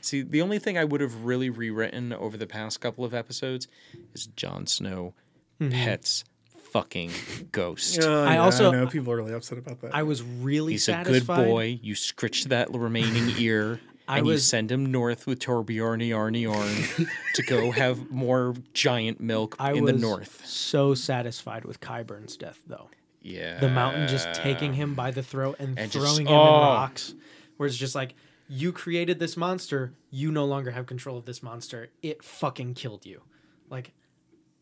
See, 0.00 0.22
the 0.22 0.42
only 0.42 0.58
thing 0.58 0.78
I 0.78 0.84
would 0.84 1.00
have 1.00 1.24
really 1.24 1.50
rewritten 1.50 2.12
over 2.12 2.36
the 2.36 2.46
past 2.46 2.80
couple 2.80 3.04
of 3.04 3.12
episodes 3.12 3.66
is 4.14 4.26
Jon 4.28 4.66
Snow 4.66 5.14
Mm-hmm. 5.60 5.72
pets 5.72 6.22
fucking 6.70 7.10
ghost. 7.50 8.00
Uh, 8.04 8.22
I 8.22 8.34
yeah, 8.34 8.42
also- 8.44 8.68
I 8.68 8.72
know 8.76 8.86
people 8.86 9.12
are 9.12 9.16
really 9.16 9.32
upset 9.32 9.58
about 9.58 9.80
that. 9.80 9.92
I 9.92 10.04
was 10.04 10.22
really 10.22 10.74
He's 10.74 10.88
a 10.88 11.02
good 11.04 11.26
boy. 11.26 11.80
You 11.82 11.94
scritch 11.94 12.44
that 12.44 12.72
remaining 12.72 13.34
ear, 13.38 13.80
I 14.06 14.18
and 14.18 14.26
you 14.28 14.38
send 14.38 14.70
him 14.70 14.86
north 14.92 15.26
with 15.26 15.40
Torbjorn 15.40 16.00
Arnie 16.10 16.48
Arn 16.48 17.08
to 17.34 17.42
go 17.42 17.72
have 17.72 18.08
more 18.12 18.54
giant 18.72 19.18
milk 19.20 19.56
I 19.58 19.72
in 19.72 19.82
was 19.82 19.94
the 19.94 19.98
north. 19.98 20.46
so 20.46 20.94
satisfied 20.94 21.64
with 21.64 21.80
Qyburn's 21.80 22.36
death, 22.36 22.60
though. 22.66 22.88
Yeah. 23.22 23.58
The 23.58 23.68
mountain 23.68 24.08
just 24.08 24.32
taking 24.34 24.74
him 24.74 24.94
by 24.94 25.10
the 25.10 25.22
throat 25.22 25.56
and, 25.58 25.78
And 25.78 25.90
just- 25.90 26.04
throwing 26.04 26.26
him 26.26 26.32
oh. 26.34 26.46
in 26.46 26.60
rocks, 26.60 27.14
where 27.56 27.66
it's 27.66 27.76
just 27.76 27.94
like, 27.94 28.14
you 28.48 28.72
created 28.72 29.18
this 29.18 29.36
monster, 29.36 29.92
you 30.10 30.30
no 30.32 30.44
longer 30.46 30.70
have 30.70 30.86
control 30.86 31.18
of 31.18 31.26
this 31.26 31.42
monster. 31.42 31.88
It 32.02 32.22
fucking 32.24 32.74
killed 32.74 33.04
you. 33.04 33.22
Like, 33.68 33.92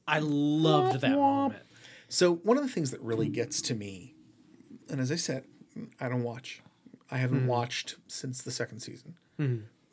I 0.09 0.19
loved 0.19 1.01
that 1.03 1.13
moment. 1.13 1.63
So 2.09 2.35
one 2.37 2.57
of 2.57 2.63
the 2.65 2.69
things 2.71 2.91
that 2.93 3.01
really 3.01 3.29
gets 3.29 3.61
to 3.63 3.75
me, 3.75 4.15
and 4.89 5.01
as 5.01 5.13
I 5.13 5.17
said, 5.17 5.45
I 6.01 6.09
don't 6.09 6.23
watch. 6.25 6.63
I 7.11 7.19
haven't 7.19 7.41
Mm-hmm. 7.41 7.47
watched 7.49 7.97
since 8.09 8.43
the 8.43 8.51
second 8.51 8.81
season, 8.81 9.15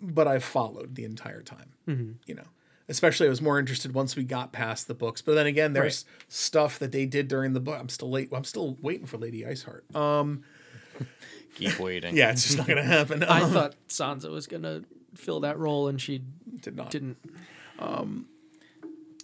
but 0.02 0.28
I've 0.28 0.44
followed 0.44 0.96
the 0.96 1.04
entire 1.06 1.42
time. 1.44 1.74
You 1.86 2.34
know, 2.36 2.48
especially 2.90 3.28
I 3.28 3.30
was 3.30 3.42
more 3.42 3.60
interested 3.60 3.94
once 3.94 4.16
we 4.16 4.24
got 4.24 4.52
past 4.52 4.88
the 4.88 4.94
books. 4.94 5.22
But 5.22 5.36
then 5.36 5.46
again, 5.48 5.74
there's 5.74 6.06
stuff 6.28 6.80
that 6.80 6.92
they 6.92 7.06
did 7.06 7.28
during 7.28 7.54
the 7.54 7.60
book. 7.60 7.78
I'm 7.80 7.90
still 7.90 8.10
late. 8.10 8.30
I'm 8.34 8.44
still 8.44 8.78
waiting 8.82 9.06
for 9.06 9.18
Lady 9.18 9.42
Iceheart. 9.44 9.96
Um, 9.96 10.44
Keep 11.56 11.80
waiting. 11.80 12.16
yeah, 12.18 12.32
it's 12.32 12.44
just 12.44 12.58
not 12.58 12.68
gonna 12.68 12.84
happen. 12.84 13.24
I 13.24 13.42
Um, 13.44 13.52
thought 13.52 13.76
Sansa 13.88 14.30
was 14.32 14.48
gonna 14.48 14.84
fill 15.16 15.42
that 15.42 15.58
role, 15.60 15.88
and 15.88 16.02
she 16.02 16.24
did 16.62 16.76
not. 16.76 16.90
didn't. 16.90 17.18
Um, 17.80 18.26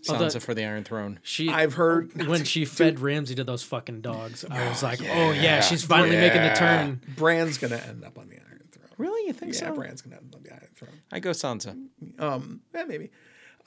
Sansa 0.02 0.12
Although- 0.14 0.40
for 0.40 0.54
the 0.54 0.64
Iron 0.64 0.84
Throne. 0.84 1.20
She 1.24 1.50
I've 1.50 1.74
heard 1.74 2.26
when 2.28 2.44
she 2.46 2.66
fed 2.66 3.00
Ramsay 3.00 3.36
to 3.36 3.44
those 3.44 3.64
fucking 3.64 4.02
dogs. 4.02 4.46
I 4.50 4.70
was 4.70 4.82
like, 4.84 5.02
oh 5.02 5.32
yeah, 5.32 5.60
she's 5.62 5.84
finally 5.84 6.16
making 6.18 6.42
the 6.44 6.54
turn. 6.54 7.02
Bran's 7.18 7.58
gonna 7.58 7.78
end 7.78 8.06
up 8.06 8.18
on 8.18 8.30
the 8.30 8.36
Iron 8.38 8.62
Throne. 8.72 8.86
Really? 8.98 9.28
You 9.28 9.34
think 9.34 9.54
Yeah, 9.54 9.60
so? 9.60 9.66
Yeah, 9.66 9.72
Bran's 9.74 10.02
gonna 10.02 10.16
end 10.18 10.30
up 10.34 10.38
on 10.38 10.44
the 10.44 10.52
Iron 10.54 10.70
Throne. 10.76 11.00
I 11.12 11.20
go 11.20 11.32
Sansa. 11.32 11.76
Um, 12.20 12.62
yeah, 12.74 12.84
maybe. 12.86 13.10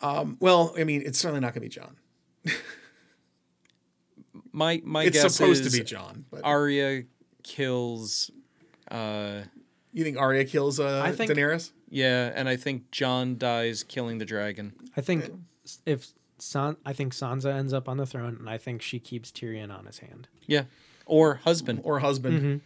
Um, 0.02 0.36
well, 0.40 0.74
I 0.78 0.84
mean, 0.84 1.02
it's 1.05 1.18
certainly 1.18 1.40
not 1.40 1.55
gonna 1.55 1.62
be 1.62 1.68
Jon. 1.68 1.97
My 4.52 4.81
my 4.84 5.05
It's 5.05 5.22
guess 5.22 5.34
supposed 5.34 5.64
is 5.64 5.72
to 5.72 5.78
be 5.78 5.84
Jon, 5.84 6.24
but 6.31 6.42
Arya 6.44 7.05
kills. 7.42 8.31
Uh, 8.90 9.42
you 9.92 10.05
think 10.05 10.18
Arya 10.18 10.44
kills 10.44 10.78
uh, 10.81 11.00
I 11.05 11.12
think- 11.12 11.31
Daenerys? 11.31 11.70
yeah, 11.89 12.32
and 12.34 12.48
I 12.48 12.56
think 12.56 12.90
Jon 12.90 13.39
dies 13.39 13.82
killing 13.82 14.18
the 14.18 14.24
dragon. 14.26 14.72
I 14.97 15.00
think 15.00 15.31
if 15.86 16.08
San, 16.39 16.76
I 16.84 16.92
think 16.92 17.14
Sansa 17.14 17.55
ends 17.55 17.72
up 17.72 17.89
on 17.89 17.97
the 17.97 18.05
throne, 18.06 18.36
and 18.40 18.50
I 18.50 18.58
think 18.58 18.82
she 18.82 18.98
keeps 18.98 19.31
Tyrion 19.31 19.70
on 19.76 19.86
his 19.86 19.98
hand. 20.00 20.28
Yeah, 20.47 20.64
or 21.06 21.36
husband. 21.36 21.81
Or 21.84 22.00
husband? 22.00 22.39
Mm-hmm. 22.42 22.56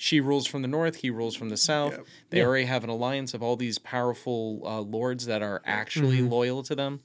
She 0.00 0.20
rules 0.20 0.46
from 0.46 0.62
the 0.62 0.68
north. 0.68 0.96
He 0.96 1.10
rules 1.10 1.34
from 1.34 1.48
the 1.50 1.56
south. 1.56 1.92
Yep. 1.92 2.06
They 2.30 2.42
already 2.44 2.66
have 2.66 2.84
an 2.84 2.90
alliance 2.90 3.34
of 3.34 3.42
all 3.42 3.56
these 3.56 3.78
powerful 3.78 4.62
uh, 4.64 4.80
lords 4.80 5.26
that 5.26 5.42
are 5.42 5.60
actually 5.66 6.18
Mm-hmm. 6.18 6.28
loyal 6.32 6.62
to 6.62 6.74
them. 6.76 7.00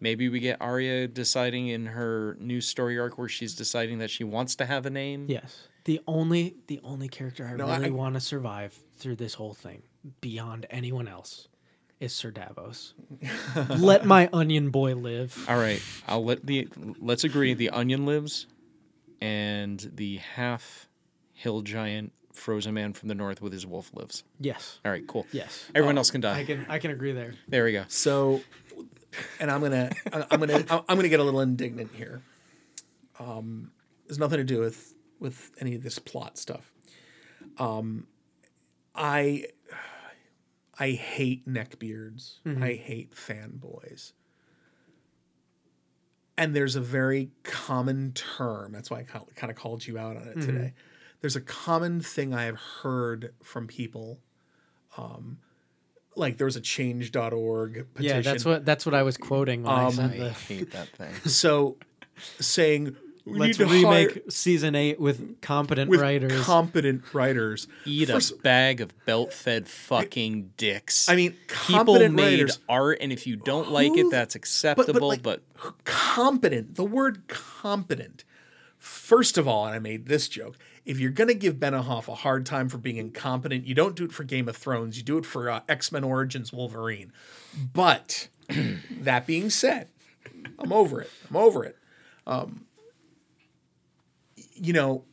Maybe 0.00 0.28
we 0.28 0.38
get 0.40 0.58
Arya 0.60 1.08
deciding 1.08 1.68
in 1.68 1.86
her 1.86 2.36
new 2.38 2.60
story 2.60 2.98
arc 2.98 3.16
where 3.16 3.28
she's 3.28 3.54
deciding 3.54 3.98
that 3.98 4.10
she 4.10 4.22
wants 4.22 4.54
to 4.56 4.66
have 4.66 4.84
a 4.84 4.90
name. 4.90 5.24
Yes. 5.28 5.68
The 5.84 6.00
only 6.06 6.56
the 6.66 6.78
only 6.84 7.08
character 7.08 7.46
I 7.46 7.56
No, 7.56 7.66
really 7.68 7.86
I- 7.86 7.90
want 7.90 8.14
to 8.14 8.20
survive 8.20 8.74
through 8.98 9.16
this 9.16 9.32
whole 9.34 9.54
thing, 9.54 9.82
beyond 10.20 10.66
anyone 10.68 11.08
else, 11.08 11.48
is 12.00 12.12
Sir 12.14 12.30
Davos. 12.30 12.92
Let 13.78 14.04
my 14.04 14.28
onion 14.34 14.68
boy 14.68 14.94
live. 14.96 15.46
All 15.48 15.56
right, 15.56 15.80
I'll 16.06 16.24
let 16.24 16.44
the 16.44 16.68
let's 17.00 17.24
agree 17.24 17.54
the 17.54 17.70
onion 17.70 18.04
lives, 18.04 18.46
and 19.22 19.90
the 19.94 20.16
half 20.18 20.88
hill 21.32 21.62
giant 21.62 22.12
frozen 22.36 22.74
man 22.74 22.92
from 22.92 23.08
the 23.08 23.14
north 23.14 23.40
with 23.40 23.52
his 23.52 23.66
wolf 23.66 23.90
lives. 23.94 24.24
Yes. 24.38 24.78
All 24.84 24.90
right, 24.90 25.06
cool. 25.06 25.26
Yes. 25.32 25.64
Everyone 25.74 25.96
else 25.96 26.10
can 26.10 26.20
die. 26.20 26.38
I 26.38 26.42
die. 26.42 26.44
can 26.44 26.66
I 26.68 26.78
can 26.78 26.90
agree 26.90 27.12
there. 27.12 27.34
There 27.48 27.64
we 27.64 27.72
go. 27.72 27.84
So, 27.88 28.40
and 29.40 29.50
I'm 29.50 29.60
gonna, 29.60 29.90
I'm 30.12 30.40
gonna, 30.40 30.64
I'm 30.88 30.96
gonna 30.96 31.08
get 31.08 31.20
a 31.20 31.24
little 31.24 31.40
indignant 31.40 31.94
here. 31.94 32.22
Um, 33.18 33.70
there's 34.06 34.18
nothing 34.18 34.38
to 34.38 34.44
do 34.44 34.60
with 34.60 34.94
with 35.18 35.50
any 35.60 35.74
of 35.74 35.82
this 35.82 35.98
plot 35.98 36.38
stuff. 36.38 36.72
Um, 37.58 38.06
I, 38.94 39.46
I 40.78 40.90
hate 40.90 41.48
neckbeards. 41.48 42.34
I 42.62 42.74
hate 42.74 43.14
fanboys. 43.14 44.12
And 46.38 46.54
there's 46.54 46.76
a 46.76 46.82
very 46.82 47.30
common 47.44 48.12
term. 48.12 48.72
That's 48.72 48.90
why 48.90 48.98
I 48.98 49.02
kind 49.04 49.50
of 49.50 49.56
called 49.56 49.86
you 49.86 49.96
out 49.96 50.18
on 50.18 50.28
it 50.28 50.40
today. 50.42 50.74
There's 51.20 51.36
a 51.36 51.40
common 51.40 52.00
thing 52.00 52.34
I 52.34 52.44
have 52.44 52.58
heard 52.82 53.32
from 53.42 53.66
people. 53.66 54.20
Um, 54.96 55.38
like 56.14 56.38
there 56.38 56.44
was 56.46 56.56
a 56.56 56.60
change.org 56.60 57.86
petition 57.94 58.16
Yeah, 58.16 58.22
that's 58.22 58.44
what 58.44 58.64
that's 58.64 58.86
what 58.86 58.94
I 58.94 59.02
was 59.02 59.16
quoting 59.16 59.62
when 59.64 59.72
I 59.74 59.84
Um, 59.84 59.92
sent 59.92 60.20
I 60.20 60.30
hate 60.30 60.70
that 60.72 60.88
thing. 60.88 61.14
so 61.26 61.76
saying 62.40 62.96
we 63.26 63.38
Let's 63.38 63.58
need 63.58 63.66
to 63.66 63.72
remake 63.72 64.12
hire 64.14 64.22
season 64.30 64.74
eight 64.76 65.00
with 65.00 65.40
competent 65.42 65.90
with 65.90 66.00
writers. 66.00 66.40
competent 66.44 67.12
writers. 67.12 67.66
Eat 67.84 68.08
First- 68.08 68.32
a 68.32 68.36
bag 68.36 68.80
of 68.80 68.94
belt-fed 69.04 69.66
fucking 69.68 70.52
dicks. 70.56 71.08
I 71.08 71.16
mean, 71.16 71.32
people 71.48 71.56
competent 71.96 72.14
made 72.14 72.38
writers. 72.40 72.60
art, 72.68 72.98
and 73.00 73.12
if 73.12 73.26
you 73.26 73.34
don't 73.34 73.70
like 73.72 73.88
Who- 73.94 74.06
it, 74.06 74.10
that's 74.12 74.36
acceptable. 74.36 75.16
But, 75.20 75.42
like, 75.62 75.74
competent. 75.84 76.76
The 76.76 76.84
word 76.84 77.26
competent. 77.26 78.24
First 78.86 79.36
of 79.38 79.46
all, 79.48 79.66
and 79.66 79.74
I 79.74 79.78
made 79.78 80.06
this 80.06 80.28
joke. 80.28 80.56
If 80.84 81.00
you're 81.00 81.10
gonna 81.10 81.34
give 81.34 81.56
Benioff 81.56 82.06
a 82.08 82.14
hard 82.14 82.46
time 82.46 82.68
for 82.68 82.78
being 82.78 82.96
incompetent, 82.96 83.66
you 83.66 83.74
don't 83.74 83.96
do 83.96 84.04
it 84.04 84.12
for 84.12 84.22
Game 84.24 84.48
of 84.48 84.56
Thrones. 84.56 84.96
You 84.96 85.02
do 85.02 85.18
it 85.18 85.26
for 85.26 85.50
uh, 85.50 85.60
X 85.68 85.90
Men 85.90 86.04
Origins 86.04 86.52
Wolverine. 86.52 87.12
But 87.72 88.28
that 88.90 89.26
being 89.26 89.50
said, 89.50 89.88
I'm 90.58 90.72
over 90.72 91.00
it. 91.00 91.10
I'm 91.28 91.36
over 91.36 91.64
it. 91.64 91.76
Um, 92.26 92.66
you 94.54 94.72
know, 94.72 95.04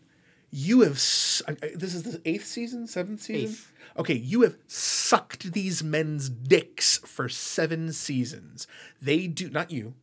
you 0.51 0.81
have. 0.81 0.93
s- 0.93 1.41
I- 1.47 1.51
I- 1.63 1.71
This 1.75 1.93
is 1.95 2.03
the 2.03 2.21
eighth 2.25 2.45
season, 2.45 2.87
seventh 2.87 3.21
season. 3.21 3.49
Eighth. 3.51 3.71
Okay, 3.97 4.15
you 4.15 4.41
have 4.41 4.57
sucked 4.67 5.53
these 5.53 5.83
men's 5.83 6.29
dicks 6.29 6.97
for 6.99 7.29
seven 7.29 7.91
seasons. 7.93 8.67
They 9.01 9.27
do 9.27 9.49
not 9.49 9.71
you. 9.71 9.93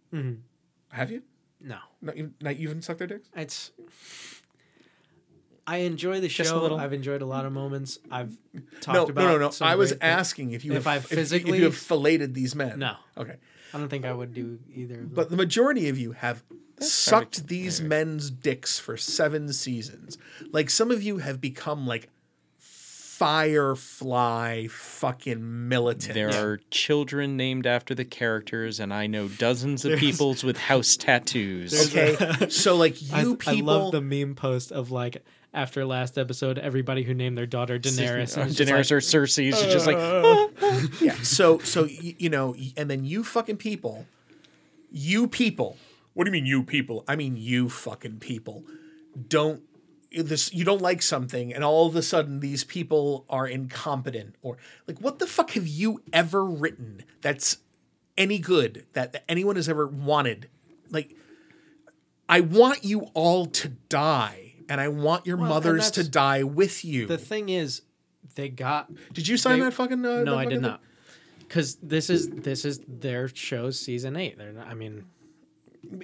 Have 0.90 1.10
you? 1.10 1.22
No, 1.62 1.78
Not 2.02 2.16
you? 2.16 2.32
Not 2.40 2.54
even 2.56 2.82
sucked 2.82 2.98
their 2.98 3.08
dicks? 3.08 3.28
it's. 3.36 3.70
I 5.66 5.78
enjoy 5.78 6.20
the 6.20 6.26
Just 6.28 6.40
a 6.50 6.54
show. 6.54 6.60
little. 6.62 6.78
I've 6.78 6.92
enjoyed 6.92 7.22
a 7.22 7.26
lot 7.26 7.44
of 7.46 7.52
moments. 7.52 7.98
I've 8.10 8.36
talked 8.80 8.94
No, 8.94 9.04
about. 9.04 9.14
no, 9.22 9.38
no, 9.38 9.48
no. 9.48 9.52
I 9.60 9.76
was 9.76 9.94
asking 10.00 10.52
if 10.52 10.64
you 10.64 10.72
if 10.72 10.84
have, 10.84 10.86
I've 10.86 11.12
if, 11.12 11.30
you- 11.32 11.38
if 11.38 11.46
you 11.58 11.64
have 11.64 11.76
filleted 11.76 12.34
these 12.34 12.54
men. 12.54 12.78
No. 12.78 12.96
Okay, 13.16 13.36
I 13.72 13.78
don't 13.78 13.88
think 13.88 14.04
I 14.04 14.12
would 14.12 14.34
do 14.34 14.58
either. 14.74 14.94
Of 14.94 15.00
them. 15.00 15.10
but 15.14 15.30
the 15.30 15.36
majority 15.36 15.88
of 15.88 15.96
you 15.98 16.12
have 16.12 16.42
sucked 16.80 17.46
these 17.48 17.80
men's 17.80 18.30
dicks 18.30 18.78
for 18.78 18.96
seven 18.96 19.52
seasons. 19.52 20.16
Like 20.50 20.70
some 20.70 20.90
of 20.90 21.02
you 21.02 21.18
have 21.18 21.40
become 21.40 21.86
like 21.86 22.08
Firefly 23.20 24.68
fucking 24.68 25.68
militant. 25.68 26.14
There 26.14 26.32
are 26.32 26.58
children 26.70 27.36
named 27.36 27.66
after 27.66 27.94
the 27.94 28.06
characters, 28.06 28.80
and 28.80 28.94
I 28.94 29.08
know 29.08 29.28
dozens 29.28 29.84
of 29.84 29.98
peoples 29.98 30.42
with 30.42 30.56
house 30.70 30.96
tattoos. 30.96 31.94
Okay, 31.94 32.16
so 32.48 32.76
like 32.76 32.96
I, 33.12 33.20
you 33.20 33.34
I 33.46 33.52
people, 33.52 33.66
love 33.66 33.92
the 33.92 34.00
meme 34.00 34.36
post 34.36 34.72
of 34.72 34.90
like 34.90 35.22
after 35.52 35.84
last 35.84 36.16
episode, 36.16 36.58
everybody 36.58 37.02
who 37.02 37.12
named 37.12 37.36
their 37.36 37.44
daughter 37.44 37.78
Daenerys. 37.78 38.08
and 38.10 38.22
it's 38.22 38.38
uh, 38.38 38.46
just 38.46 38.58
Daenerys 38.58 38.90
like, 38.90 38.92
or 38.92 39.00
Cersei 39.00 39.52
is 39.52 39.60
just 39.70 39.86
like, 39.86 39.98
uh. 39.98 40.48
yeah. 41.04 41.12
So 41.22 41.58
so 41.58 41.84
you 41.84 42.30
know, 42.30 42.56
and 42.74 42.88
then 42.90 43.04
you 43.04 43.22
fucking 43.22 43.58
people, 43.58 44.06
you 44.90 45.28
people. 45.28 45.76
What 46.14 46.24
do 46.24 46.30
you 46.30 46.32
mean 46.32 46.46
you 46.46 46.62
people? 46.62 47.04
I 47.06 47.16
mean 47.16 47.36
you 47.36 47.68
fucking 47.68 48.20
people. 48.20 48.64
Don't 49.28 49.62
this 50.12 50.52
you 50.52 50.64
don't 50.64 50.82
like 50.82 51.02
something 51.02 51.52
and 51.54 51.62
all 51.62 51.86
of 51.86 51.94
a 51.94 52.02
sudden 52.02 52.40
these 52.40 52.64
people 52.64 53.24
are 53.30 53.46
incompetent 53.46 54.34
or 54.42 54.56
like 54.88 54.98
what 55.00 55.18
the 55.20 55.26
fuck 55.26 55.50
have 55.52 55.66
you 55.68 56.02
ever 56.12 56.44
written 56.44 57.04
that's 57.20 57.58
any 58.18 58.38
good 58.38 58.84
that, 58.92 59.12
that 59.12 59.24
anyone 59.28 59.56
has 59.56 59.68
ever 59.68 59.86
wanted? 59.86 60.48
Like 60.90 61.14
I 62.28 62.40
want 62.40 62.84
you 62.84 63.08
all 63.14 63.46
to 63.46 63.68
die 63.88 64.54
and 64.68 64.80
I 64.80 64.88
want 64.88 65.26
your 65.26 65.36
Well, 65.36 65.48
mothers 65.48 65.90
to 65.92 66.08
die 66.08 66.42
with 66.42 66.84
you. 66.84 67.06
the 67.06 67.16
thing 67.18 67.48
is, 67.48 67.82
they 68.34 68.48
got 68.48 68.90
Did 69.12 69.26
you 69.26 69.36
sign 69.36 69.58
they- 69.58 69.64
that 69.66 69.74
fucking 69.74 70.04
uh, 70.04 70.22
no, 70.22 70.24
that 70.24 70.36
I 70.36 70.44
did 70.44 70.60
not. 70.60 70.80
Because 71.40 71.76
this 71.76 72.10
is 72.10 72.28
this 72.28 72.64
is 72.64 72.80
their 72.86 73.26
show's 73.28 73.80
season 73.80 74.16
eight. 74.16 74.38
They're 74.38 74.52
not, 74.52 74.66
I 74.68 74.74
mean, 74.74 75.06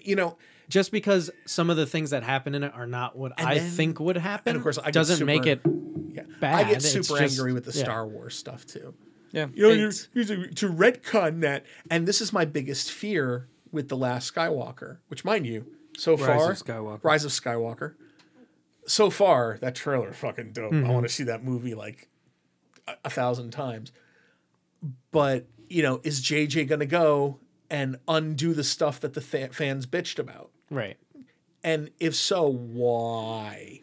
You 0.03 0.17
know, 0.17 0.39
just 0.69 0.91
because 0.91 1.31
some 1.45 1.71
of 1.71 1.77
the 1.77 1.87
things 1.87 2.11
that 2.11 2.23
happen 2.23 2.55
in 2.55 2.65
it 2.65 2.73
are 2.75 2.87
not 2.87 3.17
what 3.17 3.33
And 3.39 3.47
I 3.47 3.59
then- 3.59 3.71
think 3.71 4.01
would 4.01 4.17
happen, 4.17 4.51
and 4.51 4.57
of 4.57 4.63
course 4.63 4.79
I 4.83 4.91
doesn't 4.91 5.17
super- 5.17 5.27
make 5.27 5.47
it. 5.47 5.61
Yeah, 6.13 6.23
I 6.23 6.41
bad, 6.41 6.67
get 6.69 6.77
it's 6.77 6.91
super 6.91 7.19
just- 7.21 7.39
angry 7.39 7.53
with 7.53 7.65
the 7.65 7.73
yeah. 7.77 7.85
Star 7.85 8.07
Wars 8.07 8.35
stuff 8.37 8.67
too. 8.67 8.95
yeah. 9.33 9.47
You 9.55 9.63
know, 9.63 9.69
you 9.71 9.89
it's- 9.89 10.09
you 10.15 10.25
to, 10.25 10.49
to 10.49 10.69
retcon 10.73 11.41
that, 11.43 11.65
and 11.91 12.07
this 12.07 12.21
is 12.21 12.33
my 12.33 12.45
biggest 12.45 12.91
fear 12.91 13.49
with 13.71 13.89
the 13.89 13.97
Last 13.97 14.35
Skywalker, 14.35 14.99
which, 15.09 15.25
mind 15.25 15.47
you, 15.47 15.67
so 15.97 16.17
Rise 16.17 16.27
far, 16.27 16.51
of 16.53 16.59
Skywalker. 16.59 17.05
Rise 17.05 17.25
of 17.25 17.31
Skywalker. 17.33 17.95
So 18.87 19.11
far, 19.11 19.59
that 19.61 19.75
trailer 19.75 20.13
fucking 20.13 20.53
dope. 20.53 20.73
I 20.73 20.77
mm-hmm. 20.77 20.89
want 20.89 21.07
to 21.07 21.13
see 21.13 21.25
that 21.25 21.43
movie 21.43 21.75
like 21.75 22.09
a, 22.87 22.95
a 23.07 23.11
thousand 23.11 23.51
times. 23.51 23.93
But 25.11 25.47
you 25.69 25.83
know, 25.83 26.01
is 26.05 26.21
JJ 26.23 26.69
gonna 26.69 26.87
go 26.87 27.41
and 27.69 27.97
undo 28.07 28.55
the 28.55 28.63
stuff 28.63 29.01
that 29.01 29.15
the 29.15 29.21
fa- 29.21 29.49
fans 29.53 29.87
bitched 29.87 30.19
about? 30.21 30.51
Right. 30.71 30.97
And 31.63 31.91
if 31.99 32.15
so, 32.15 32.49
why? 32.49 33.81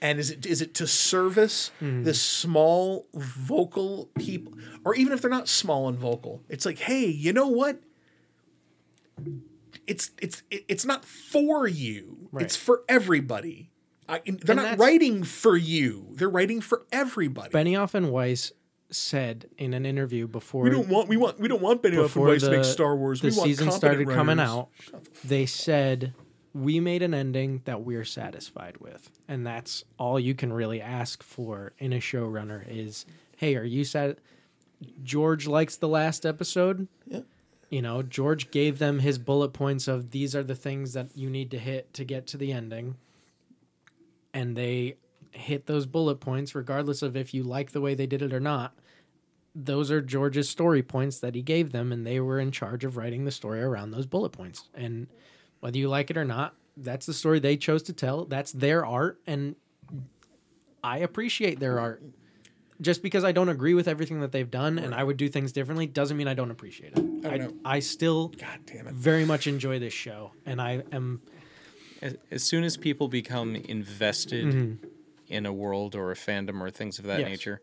And 0.00 0.18
is 0.18 0.30
it 0.30 0.46
is 0.46 0.60
it 0.60 0.74
to 0.74 0.86
service 0.86 1.70
hmm. 1.78 2.02
the 2.02 2.14
small 2.14 3.06
vocal 3.14 4.10
people, 4.18 4.52
or 4.84 4.94
even 4.94 5.12
if 5.12 5.22
they're 5.22 5.30
not 5.30 5.48
small 5.48 5.88
and 5.88 5.98
vocal, 5.98 6.42
it's 6.48 6.66
like, 6.66 6.78
hey, 6.78 7.06
you 7.06 7.32
know 7.32 7.48
what? 7.48 7.80
It's 9.86 10.10
it's 10.20 10.42
it's 10.50 10.84
not 10.84 11.04
for 11.04 11.66
you. 11.66 12.28
Right. 12.30 12.44
It's 12.44 12.56
for 12.56 12.82
everybody. 12.88 13.70
I, 14.08 14.20
they're 14.24 14.56
And 14.56 14.62
not 14.62 14.78
writing 14.78 15.24
for 15.24 15.56
you. 15.56 16.08
They're 16.12 16.30
writing 16.30 16.60
for 16.60 16.86
everybody. 16.92 17.50
Benioff 17.50 17.94
and 17.94 18.10
Weiss 18.10 18.52
said 18.90 19.48
in 19.58 19.74
an 19.74 19.84
interview 19.84 20.28
before 20.28 20.62
we 20.62 20.70
don't 20.70 20.88
want 20.88 21.08
we 21.08 21.16
want 21.16 21.40
we 21.40 21.48
don't 21.48 21.62
want 21.62 21.82
Benioff 21.82 22.14
and 22.14 22.24
Weiss 22.24 22.42
to 22.42 22.50
make 22.50 22.64
Star 22.64 22.94
Wars. 22.96 23.20
the 23.20 23.28
we 23.28 23.32
season 23.32 23.72
started 23.72 24.08
coming 24.08 24.38
writers. 24.38 24.50
out, 24.50 24.68
they 25.24 25.46
said 25.46 26.14
we 26.56 26.80
made 26.80 27.02
an 27.02 27.12
ending 27.12 27.62
that 27.64 27.82
we're 27.82 28.04
satisfied 28.04 28.78
with, 28.78 29.10
and 29.28 29.46
that's 29.46 29.84
all 29.98 30.18
you 30.18 30.34
can 30.34 30.52
really 30.52 30.80
ask 30.80 31.22
for 31.22 31.72
in 31.78 31.92
a 31.92 31.98
showrunner 31.98 32.64
is, 32.68 33.04
hey, 33.36 33.56
are 33.56 33.64
you 33.64 33.84
sad? 33.84 34.16
George 35.02 35.46
likes 35.46 35.76
the 35.76 35.88
last 35.88 36.24
episode. 36.24 36.88
Yeah. 37.06 37.20
You 37.68 37.82
know, 37.82 38.02
George 38.02 38.50
gave 38.50 38.78
them 38.78 39.00
his 39.00 39.18
bullet 39.18 39.52
points 39.52 39.88
of 39.88 40.12
these 40.12 40.34
are 40.34 40.42
the 40.42 40.54
things 40.54 40.92
that 40.92 41.16
you 41.16 41.28
need 41.28 41.50
to 41.50 41.58
hit 41.58 41.92
to 41.94 42.04
get 42.04 42.26
to 42.28 42.36
the 42.36 42.52
ending. 42.52 42.96
And 44.32 44.56
they 44.56 44.96
hit 45.32 45.66
those 45.66 45.86
bullet 45.86 46.20
points 46.20 46.54
regardless 46.54 47.02
of 47.02 47.16
if 47.16 47.34
you 47.34 47.42
like 47.42 47.72
the 47.72 47.80
way 47.80 47.94
they 47.94 48.06
did 48.06 48.22
it 48.22 48.32
or 48.32 48.40
not 48.40 48.74
those 49.56 49.90
are 49.90 50.02
George's 50.02 50.50
story 50.50 50.82
points 50.82 51.18
that 51.20 51.34
he 51.34 51.40
gave 51.40 51.72
them, 51.72 51.90
and 51.90 52.06
they 52.06 52.20
were 52.20 52.38
in 52.38 52.50
charge 52.50 52.84
of 52.84 52.98
writing 52.98 53.24
the 53.24 53.30
story 53.30 53.62
around 53.62 53.90
those 53.90 54.04
bullet 54.04 54.28
points. 54.28 54.68
And 54.74 55.06
whether 55.60 55.78
you 55.78 55.88
like 55.88 56.10
it 56.10 56.16
or 56.16 56.24
not, 56.24 56.54
that's 56.76 57.06
the 57.06 57.14
story 57.14 57.38
they 57.38 57.56
chose 57.56 57.82
to 57.84 57.92
tell. 57.92 58.24
That's 58.24 58.52
their 58.52 58.84
art, 58.84 59.20
and 59.26 59.56
I 60.84 60.98
appreciate 60.98 61.58
their 61.60 61.80
art. 61.80 62.02
Just 62.78 63.02
because 63.02 63.24
I 63.24 63.32
don't 63.32 63.48
agree 63.48 63.72
with 63.72 63.88
everything 63.88 64.20
that 64.20 64.32
they've 64.32 64.50
done, 64.50 64.78
and 64.78 64.94
I 64.94 65.02
would 65.02 65.16
do 65.16 65.30
things 65.30 65.50
differently, 65.50 65.86
doesn't 65.86 66.16
mean 66.16 66.28
I 66.28 66.34
don't 66.34 66.50
appreciate 66.50 66.92
it. 66.94 66.98
I 67.24 67.28
I, 67.34 67.38
don't 67.38 67.54
know. 67.54 67.60
I 67.64 67.78
still 67.78 68.28
God 68.28 68.58
damn 68.66 68.86
it. 68.86 68.92
very 68.92 69.24
much 69.24 69.46
enjoy 69.46 69.78
this 69.78 69.94
show, 69.94 70.32
and 70.44 70.60
I 70.60 70.82
am 70.92 71.22
as, 72.02 72.16
as 72.30 72.42
soon 72.42 72.64
as 72.64 72.76
people 72.76 73.08
become 73.08 73.56
invested 73.56 74.44
mm-hmm. 74.46 74.86
in 75.28 75.46
a 75.46 75.52
world 75.52 75.94
or 75.94 76.10
a 76.10 76.14
fandom 76.14 76.60
or 76.60 76.70
things 76.70 76.98
of 76.98 77.06
that 77.06 77.20
Yes. 77.20 77.28
nature, 77.28 77.62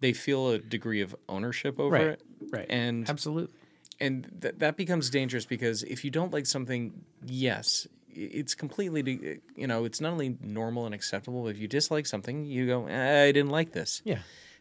they 0.00 0.12
feel 0.12 0.50
a 0.50 0.58
degree 0.58 1.00
of 1.00 1.16
ownership 1.28 1.80
over 1.80 1.94
Right, 1.94 2.06
it. 2.08 2.22
right. 2.52 2.66
And 2.68 3.08
absolutely 3.08 3.52
and 4.00 4.28
th- 4.42 4.54
that 4.58 4.76
becomes 4.76 5.10
dangerous 5.10 5.44
because 5.46 5.82
if 5.82 6.04
you 6.04 6.10
don't 6.10 6.32
like 6.32 6.46
something, 6.46 6.92
yes, 7.24 7.86
it's 8.12 8.54
completely, 8.54 9.02
de- 9.02 9.38
you 9.56 9.66
know, 9.66 9.84
it's 9.84 10.00
not 10.00 10.12
only 10.12 10.36
normal 10.40 10.86
and 10.86 10.94
acceptable. 10.94 11.42
But 11.44 11.50
if 11.50 11.58
you 11.58 11.68
dislike 11.68 12.06
something, 12.06 12.44
you 12.44 12.66
go, 12.66 12.86
"Eh, 12.86 13.24
I 13.24 13.32
didn't 13.32 13.50
like 13.50 13.72
this. 13.72 14.02
yeah. 14.04 14.18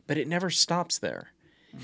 But 0.08 0.18
it 0.18 0.28
never 0.28 0.50
stops 0.52 1.00
there. 1.00 1.32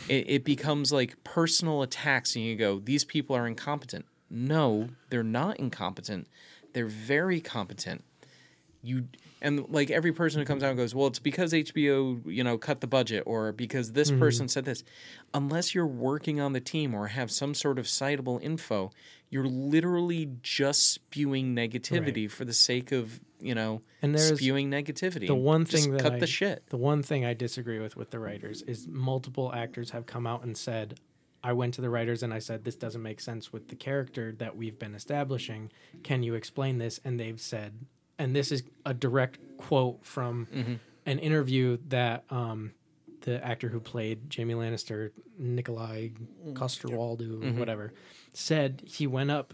It, 0.08 0.30
it 0.30 0.44
becomes 0.46 0.92
like 0.94 1.22
personal 1.24 1.82
attacks, 1.82 2.36
and 2.36 2.46
you 2.46 2.56
go, 2.56 2.80
these 2.80 3.04
people 3.04 3.36
are 3.36 3.48
incompetent. 3.48 4.06
No, 4.30 4.90
they're 5.10 5.24
not 5.24 5.60
incompetent. 5.60 6.28
They're 6.74 6.86
very 6.86 7.42
competent. 7.42 8.04
You 8.84 9.08
and 9.42 9.68
like 9.70 9.90
every 9.90 10.12
person 10.12 10.40
who 10.40 10.46
comes 10.46 10.64
out 10.64 10.70
and 10.70 10.78
goes, 10.78 10.94
well, 10.94 11.08
it's 11.08 11.20
because 11.20 11.52
HBO, 11.52 12.22
you 12.26 12.44
know, 12.44 12.58
cut 12.58 12.80
the 12.82 12.88
budget, 12.88 13.24
or 13.26 13.52
because 13.52 13.94
this 13.94 14.12
mm-hmm. 14.12 14.20
person 14.20 14.48
said 14.48 14.66
this. 14.66 14.84
Unless 15.34 15.74
you're 15.74 15.88
working 15.88 16.40
on 16.40 16.54
the 16.54 16.60
team 16.60 16.94
or 16.94 17.08
have 17.08 17.32
some 17.32 17.54
sort 17.54 17.80
of 17.80 17.86
citable 17.86 18.42
info, 18.42 18.92
you're 19.30 19.48
literally 19.48 20.30
just 20.44 20.92
spewing 20.92 21.56
negativity 21.56 22.30
for 22.30 22.46
the 22.46 22.54
sake 22.54 22.92
of, 22.92 23.20
you 23.40 23.56
know, 23.56 23.82
And 24.02 24.14
there's 24.14 24.38
spewing 24.38 24.70
negativity. 24.70 25.26
the 25.26 25.36
one 25.36 25.66
Just 25.66 25.86
thing 25.86 25.94
that 25.94 26.04
cut 26.04 26.14
I, 26.14 26.20
the 26.20 26.28
shit. 26.28 26.64
The 26.70 26.78
one 26.78 27.02
thing 27.02 27.26
I 27.26 27.34
disagree 27.34 27.80
with 27.80 27.96
with 27.96 28.12
the 28.12 28.20
writers 28.20 28.62
is 28.62 28.88
multiple 28.88 29.52
actors 29.54 29.90
have 29.92 30.06
come 30.06 30.28
out 30.28 30.44
and 30.44 30.56
said, 30.56 31.00
I 31.44 31.54
went 31.54 31.74
to 31.76 31.82
the 31.82 31.90
writers 31.90 32.22
and 32.22 32.34
I 32.34 32.40
said 32.40 32.64
this 32.64 32.76
doesn't 32.76 33.02
make 33.02 33.20
sense 33.20 33.52
with 33.52 33.70
the 33.70 33.76
character 33.76 34.32
that 34.34 34.56
we've 34.56 34.78
been 34.78 34.94
establishing. 34.94 35.72
Can 36.04 36.22
you 36.22 36.36
explain 36.36 36.78
this? 36.78 37.00
And 37.04 37.20
they've 37.20 37.42
said, 37.42 37.86
and 38.22 38.36
this 38.36 38.52
is 38.52 38.64
a 38.86 38.94
direct 38.94 39.40
quote 39.58 40.06
from 40.06 40.48
Mm-hmm. 40.54 40.74
an 41.06 41.20
interview 41.20 41.78
that 41.90 42.24
um, 42.30 42.72
the 43.22 43.44
actor 43.46 43.70
who 43.70 43.80
played 43.80 44.34
Jaime 44.36 44.54
Lannister, 44.54 45.12
Nikolaj 45.40 46.14
Coster-Waldau, 46.56 47.40
Mm-hmm. 47.42 47.60
whatever, 47.60 47.94
said 48.34 48.82
he 48.86 49.08
went 49.08 49.32
up 49.32 49.54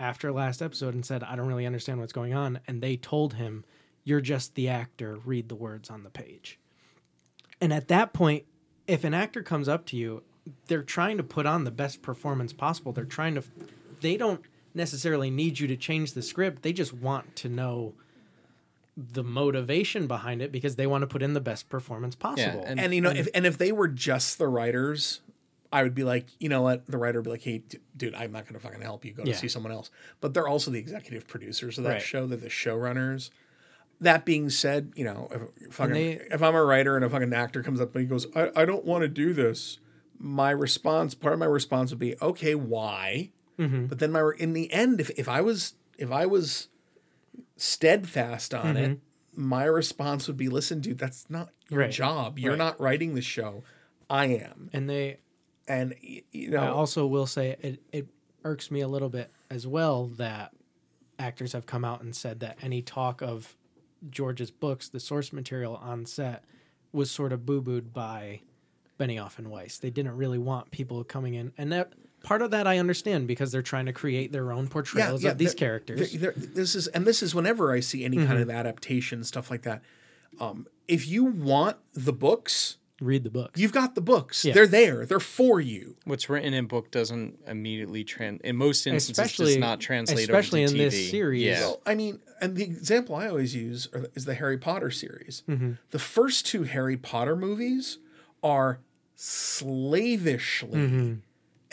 after 0.00 0.32
last 0.32 0.62
episode 0.62 0.94
and 0.94 1.04
said, 1.04 1.22
I 1.22 1.36
don't 1.36 1.46
really 1.46 1.66
understand 1.66 2.00
what's 2.00 2.12
going 2.12 2.34
on. 2.34 2.60
And 2.66 2.82
they 2.82 2.96
told 2.96 3.34
him, 3.34 3.64
You're 4.02 4.20
just 4.20 4.54
the 4.54 4.68
actor, 4.68 5.18
read 5.24 5.48
the 5.48 5.54
words 5.54 5.90
on 5.90 6.02
the 6.04 6.10
page. 6.10 6.58
And 7.60 7.72
at 7.72 7.88
that 7.88 8.12
point, 8.12 8.44
if 8.86 9.04
an 9.04 9.14
actor 9.14 9.42
comes 9.42 9.68
up 9.68 9.86
to 9.86 9.96
you, 9.96 10.22
they're 10.66 10.82
trying 10.82 11.16
to 11.16 11.22
put 11.22 11.46
on 11.46 11.64
the 11.64 11.70
best 11.70 12.02
performance 12.02 12.52
possible. 12.52 12.92
They're 12.92 13.04
trying 13.18 13.34
to, 13.36 13.42
they 14.00 14.16
don't 14.18 14.42
necessarily 14.74 15.30
need 15.30 15.58
you 15.58 15.66
to 15.68 15.76
change 15.76 16.12
the 16.12 16.22
script. 16.22 16.62
They 16.62 16.72
just 16.72 16.92
want 16.92 17.36
to 17.36 17.48
know 17.48 17.94
the 18.96 19.24
motivation 19.24 20.06
behind 20.06 20.40
it 20.40 20.52
because 20.52 20.76
they 20.76 20.86
want 20.86 21.02
to 21.02 21.06
put 21.06 21.22
in 21.22 21.32
the 21.34 21.40
best 21.40 21.68
performance 21.68 22.14
possible. 22.14 22.62
and- 22.66 22.78
and 22.78 22.94
you 22.94 23.00
know, 23.00 23.10
if 23.10 23.28
and 23.34 23.44
if 23.46 23.58
they 23.58 23.72
were 23.72 23.88
just 23.88 24.38
the 24.38 24.46
writers, 24.46 25.20
I 25.72 25.82
would 25.82 25.94
be 25.96 26.04
like, 26.04 26.26
you 26.38 26.48
know 26.48 26.62
what, 26.62 26.86
the 26.86 26.96
writer 26.98 27.18
would 27.18 27.24
be 27.24 27.30
like, 27.32 27.42
hey, 27.42 27.58
d- 27.58 27.78
dude, 27.96 28.14
I'm 28.14 28.30
not 28.30 28.44
going 28.44 28.54
to 28.54 28.60
fucking 28.60 28.80
help 28.82 29.04
you. 29.04 29.12
Go 29.12 29.24
Yeah. 29.26 29.32
to 29.32 29.38
see 29.38 29.48
someone 29.48 29.72
else. 29.72 29.90
But 30.20 30.32
they're 30.32 30.46
also 30.46 30.70
the 30.70 30.78
executive 30.78 31.26
producers 31.26 31.76
of 31.78 31.84
that 31.84 31.90
Right. 31.94 32.02
show. 32.02 32.26
They're 32.28 32.38
the 32.38 32.46
showrunners. 32.48 33.30
That 34.00 34.24
being 34.24 34.50
said, 34.50 34.92
you 34.94 35.02
know, 35.04 35.50
if, 35.60 35.74
fucking, 35.74 35.94
they- 35.94 36.20
if 36.30 36.40
I'm 36.42 36.54
a 36.54 36.62
writer 36.64 36.94
and 36.94 37.04
a 37.04 37.10
fucking 37.10 37.32
actor 37.32 37.62
comes 37.64 37.80
up 37.80 37.92
and 37.96 38.02
he 38.02 38.08
goes, 38.08 38.28
I, 38.36 38.50
I 38.54 38.64
don't 38.64 38.84
want 38.84 39.02
to 39.02 39.08
do 39.08 39.32
this, 39.32 39.78
my 40.16 40.50
response, 40.52 41.14
part 41.14 41.32
of 41.32 41.40
my 41.40 41.46
response 41.46 41.90
would 41.90 41.98
be, 41.98 42.14
okay, 42.22 42.54
why? 42.54 43.30
Mm-hmm. 43.58 43.86
But 43.86 43.98
then 44.00 44.12
my 44.12 44.32
in 44.38 44.52
the 44.52 44.72
end, 44.72 45.00
if 45.00 45.10
if 45.18 45.28
I 45.28 45.40
was 45.40 45.74
if 45.98 46.10
I 46.10 46.26
was 46.26 46.68
steadfast 47.56 48.54
on 48.54 48.76
it, 48.76 48.90
Mm-hmm. 48.90 49.48
my 49.48 49.64
response 49.64 50.26
would 50.28 50.36
be, 50.36 50.48
listen, 50.48 50.80
dude, 50.80 50.98
that's 50.98 51.28
not 51.30 51.50
your 51.70 51.80
Right. 51.80 51.90
job. 51.90 52.38
You're 52.38 52.52
Right. 52.52 52.58
not 52.58 52.80
writing 52.80 53.14
the 53.14 53.22
show. 53.22 53.62
I 54.10 54.26
am. 54.26 54.70
and 54.72 54.88
they, 54.88 55.18
And 55.66 55.94
you 56.30 56.56
I 56.58 56.68
also 56.68 57.06
will 57.06 57.26
say 57.26 57.56
it, 57.60 57.82
it 57.92 58.08
irks 58.44 58.70
me 58.70 58.80
a 58.80 58.88
little 58.88 59.08
bit 59.08 59.30
as 59.50 59.66
well 59.66 60.06
that 60.18 60.52
actors 61.18 61.52
have 61.52 61.64
come 61.64 61.84
out 61.84 62.02
and 62.02 62.14
said 62.14 62.40
that 62.40 62.58
any 62.60 62.82
talk 62.82 63.22
of 63.22 63.56
George's 64.10 64.50
books, 64.50 64.88
the 64.90 65.00
source 65.00 65.32
material 65.32 65.76
on 65.76 66.04
set, 66.04 66.44
was 66.92 67.10
sort 67.10 67.32
of 67.32 67.46
boo 67.46 67.62
booed 67.62 67.94
by 67.94 68.40
Benioff 69.00 69.38
and 69.38 69.48
Weiss. 69.50 69.78
They 69.78 69.90
didn't 69.90 70.16
really 70.16 70.38
want 70.38 70.70
people 70.70 71.02
coming 71.02 71.32
in, 71.34 71.52
and 71.56 71.72
that 71.72 71.92
part 72.24 72.42
of 72.42 72.50
that 72.50 72.66
I 72.66 72.78
understand 72.78 73.28
because 73.28 73.52
they're 73.52 73.62
trying 73.62 73.86
to 73.86 73.92
create 73.92 74.32
their 74.32 74.50
own 74.50 74.66
portrayals 74.66 75.24
of 75.24 75.38
these 75.38 75.54
they're- 75.54 75.68
characters. 75.68 76.12
they're- 76.12 76.32
they're- 76.32 76.46
this 76.54 76.74
is 76.74 76.88
and 76.88 77.06
this 77.06 77.22
is 77.22 77.34
whenever 77.34 77.72
I 77.72 77.80
see 77.80 78.04
any 78.04 78.16
kind 78.16 78.30
Mm-hmm. 78.30 78.42
of 78.42 78.50
adaptation 78.50 79.22
stuff 79.22 79.50
like 79.50 79.62
that. 79.62 79.82
Um, 80.40 80.66
if 80.88 81.06
you 81.06 81.24
want 81.24 81.76
the 81.92 82.12
books, 82.12 82.78
Read 83.00 83.24
the 83.24 83.30
books. 83.30 83.60
you've 83.60 83.72
got 83.72 83.94
the 83.94 84.00
books. 84.00 84.44
Yeah. 84.44 84.54
They're 84.54 84.66
there. 84.66 85.06
They're 85.06 85.20
for 85.20 85.60
you. 85.60 85.96
What's 86.04 86.28
written 86.28 86.54
in 86.54 86.66
book 86.66 86.90
doesn't 86.90 87.38
immediately 87.46 88.02
trans. 88.04 88.40
In 88.42 88.56
most 88.56 88.86
instances, 88.86 89.10
Especially- 89.18 89.54
does 89.54 89.60
not 89.60 89.80
translate 89.80 90.20
especially 90.20 90.64
over 90.64 90.72
to 90.74 90.78
in 90.78 90.84
this 90.90 91.10
series. 91.10 91.42
Yeah. 91.44 91.60
Well, 91.60 91.82
I 91.86 91.94
mean, 91.94 92.20
and 92.40 92.56
the 92.56 92.64
example 92.64 93.14
I 93.16 93.28
always 93.28 93.54
use 93.54 93.88
are- 93.92 94.06
is 94.14 94.24
the 94.24 94.34
Harry 94.34 94.58
Potter 94.58 94.90
series. 94.90 95.42
Mm-hmm. 95.48 95.72
The 95.90 95.98
first 95.98 96.46
two 96.46 96.62
Harry 96.64 96.96
Potter 96.96 97.36
movies 97.36 97.98
are 98.42 98.80
slavishly 99.16 101.18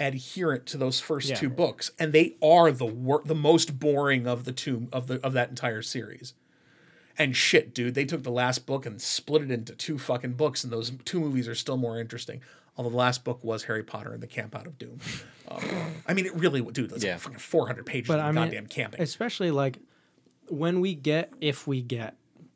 adherent 0.02 0.66
to 0.68 0.78
those 0.78 1.00
first. 1.00 1.30
Yeah. 1.30 1.36
two 1.36 1.50
books, 1.50 1.92
and 2.00 2.12
they 2.14 2.36
are 2.42 2.72
the 2.72 2.86
wor- 2.86 3.22
the 3.26 3.36
most 3.36 3.80
boring 3.80 4.28
of 4.28 4.44
the 4.46 4.52
two 4.52 4.88
of 4.92 5.08
the 5.08 5.20
of 5.26 5.34
that 5.34 5.50
entire 5.50 5.82
series. 5.82 6.34
And 7.18 7.36
shit, 7.36 7.74
dude, 7.74 7.94
they 7.94 8.06
took 8.06 8.24
the 8.24 8.32
last 8.32 8.66
book 8.66 8.86
and 8.86 9.02
split 9.02 9.44
it 9.44 9.52
into 9.52 9.76
two 9.76 9.98
fucking 10.00 10.34
books, 10.34 10.64
and 10.64 10.72
those 10.72 10.92
two 11.06 11.20
movies 11.20 11.48
are 11.48 11.56
still 11.56 11.78
more 11.78 12.00
interesting. 12.00 12.42
Although 12.78 12.90
the 12.92 12.96
last 12.98 13.24
book 13.26 13.44
was 13.44 13.64
Harry 13.66 13.84
Potter 13.84 14.14
and 14.14 14.24
the 14.24 14.28
Camp 14.28 14.56
Out 14.56 14.66
of 14.66 14.78
Doom. 14.80 15.00
Um, 15.50 15.62
I 16.08 16.14
mean, 16.14 16.26
it 16.26 16.34
really, 16.36 16.62
dude, 16.62 16.90
that's 16.90 17.04
Yeah. 17.04 17.12
like 17.14 17.20
fucking 17.22 17.40
400 17.40 17.86
pages 17.86 18.08
but 18.08 18.20
of 18.20 18.26
I 18.26 18.32
mean, 18.32 18.46
goddamn 18.46 18.68
camping. 18.68 19.02
especially 19.02 19.52
like 19.52 19.80
when 20.48 20.80
we 20.80 20.96
get, 20.96 21.34
if 21.42 21.68
we 21.68 21.82
get 21.82 22.16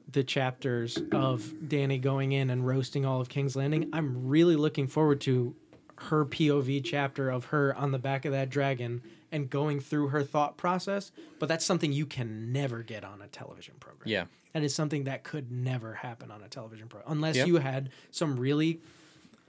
the 0.09 0.24
chapters 0.24 0.98
of 1.11 1.41
Dany 1.67 1.99
going 1.99 2.32
in 2.32 2.49
and 2.49 2.65
roasting 2.65 3.06
all 3.06 3.19
of 3.19 3.27
King's 3.27 3.57
Landing, 3.57 3.90
I'm 3.91 4.27
really 4.30 4.56
looking 4.56 4.88
forward 4.88 5.19
to 5.22 5.53
her 5.98 6.25
POV 6.25 6.83
chapter 6.83 7.30
of 7.30 7.45
her 7.45 7.75
on 7.75 7.91
the 7.91 7.99
back 7.99 8.25
of 8.25 8.32
that 8.32 8.49
dragon 8.49 9.01
and 9.32 9.49
going 9.49 9.80
through 9.80 10.09
her 10.09 10.24
thought 10.24 10.57
process. 10.57 11.11
But 11.40 11.48
that's 11.49 11.65
something 11.65 11.91
you 11.91 12.06
can 12.06 12.51
never 12.51 12.83
get 12.83 13.03
on 13.03 13.22
a 13.22 13.27
television 13.27 13.75
program. 13.80 14.07
Yeah. 14.09 14.25
That 14.53 14.64
is 14.64 14.74
something 14.75 15.03
that 15.06 15.24
could 15.24 15.51
never 15.51 15.93
happen 15.95 16.32
on 16.32 16.41
a 16.41 16.48
television 16.48 16.88
program 16.88 17.11
unless 17.11 17.35
Yep. 17.35 17.48
you 17.48 17.57
had 17.57 17.90
some 18.11 18.40
really 18.40 18.80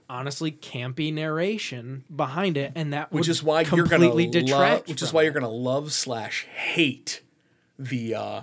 honestly 0.09 0.51
campy 0.51 1.13
narration 1.13 2.03
behind 2.13 2.55
it 2.57 2.71
and 2.75 2.93
that 2.93 3.11
which 3.11 3.27
would 3.27 3.29
is 3.31 3.43
why 3.43 3.61
you're 3.61 3.85
gonna 3.85 4.09
detract 4.29 4.51
love, 4.51 4.87
which 4.87 5.01
is 5.01 5.11
why 5.11 5.21
it. 5.21 5.25
you're 5.25 5.33
gonna 5.33 5.49
love 5.49 5.91
slash 5.91 6.45
hate 6.45 7.21
the 7.77 8.15
uh, 8.15 8.41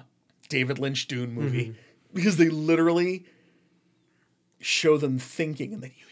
David 0.51 0.79
Lynch 0.79 1.09
Dune 1.09 1.33
movie 1.33 1.65
Mm-hmm. 1.69 1.79
because 2.15 2.37
they 2.37 2.49
literally 2.51 3.25
show 4.61 4.97
them 4.97 5.19
thinking 5.19 5.73
and 5.75 5.83
then 5.83 5.93
you 5.99 6.04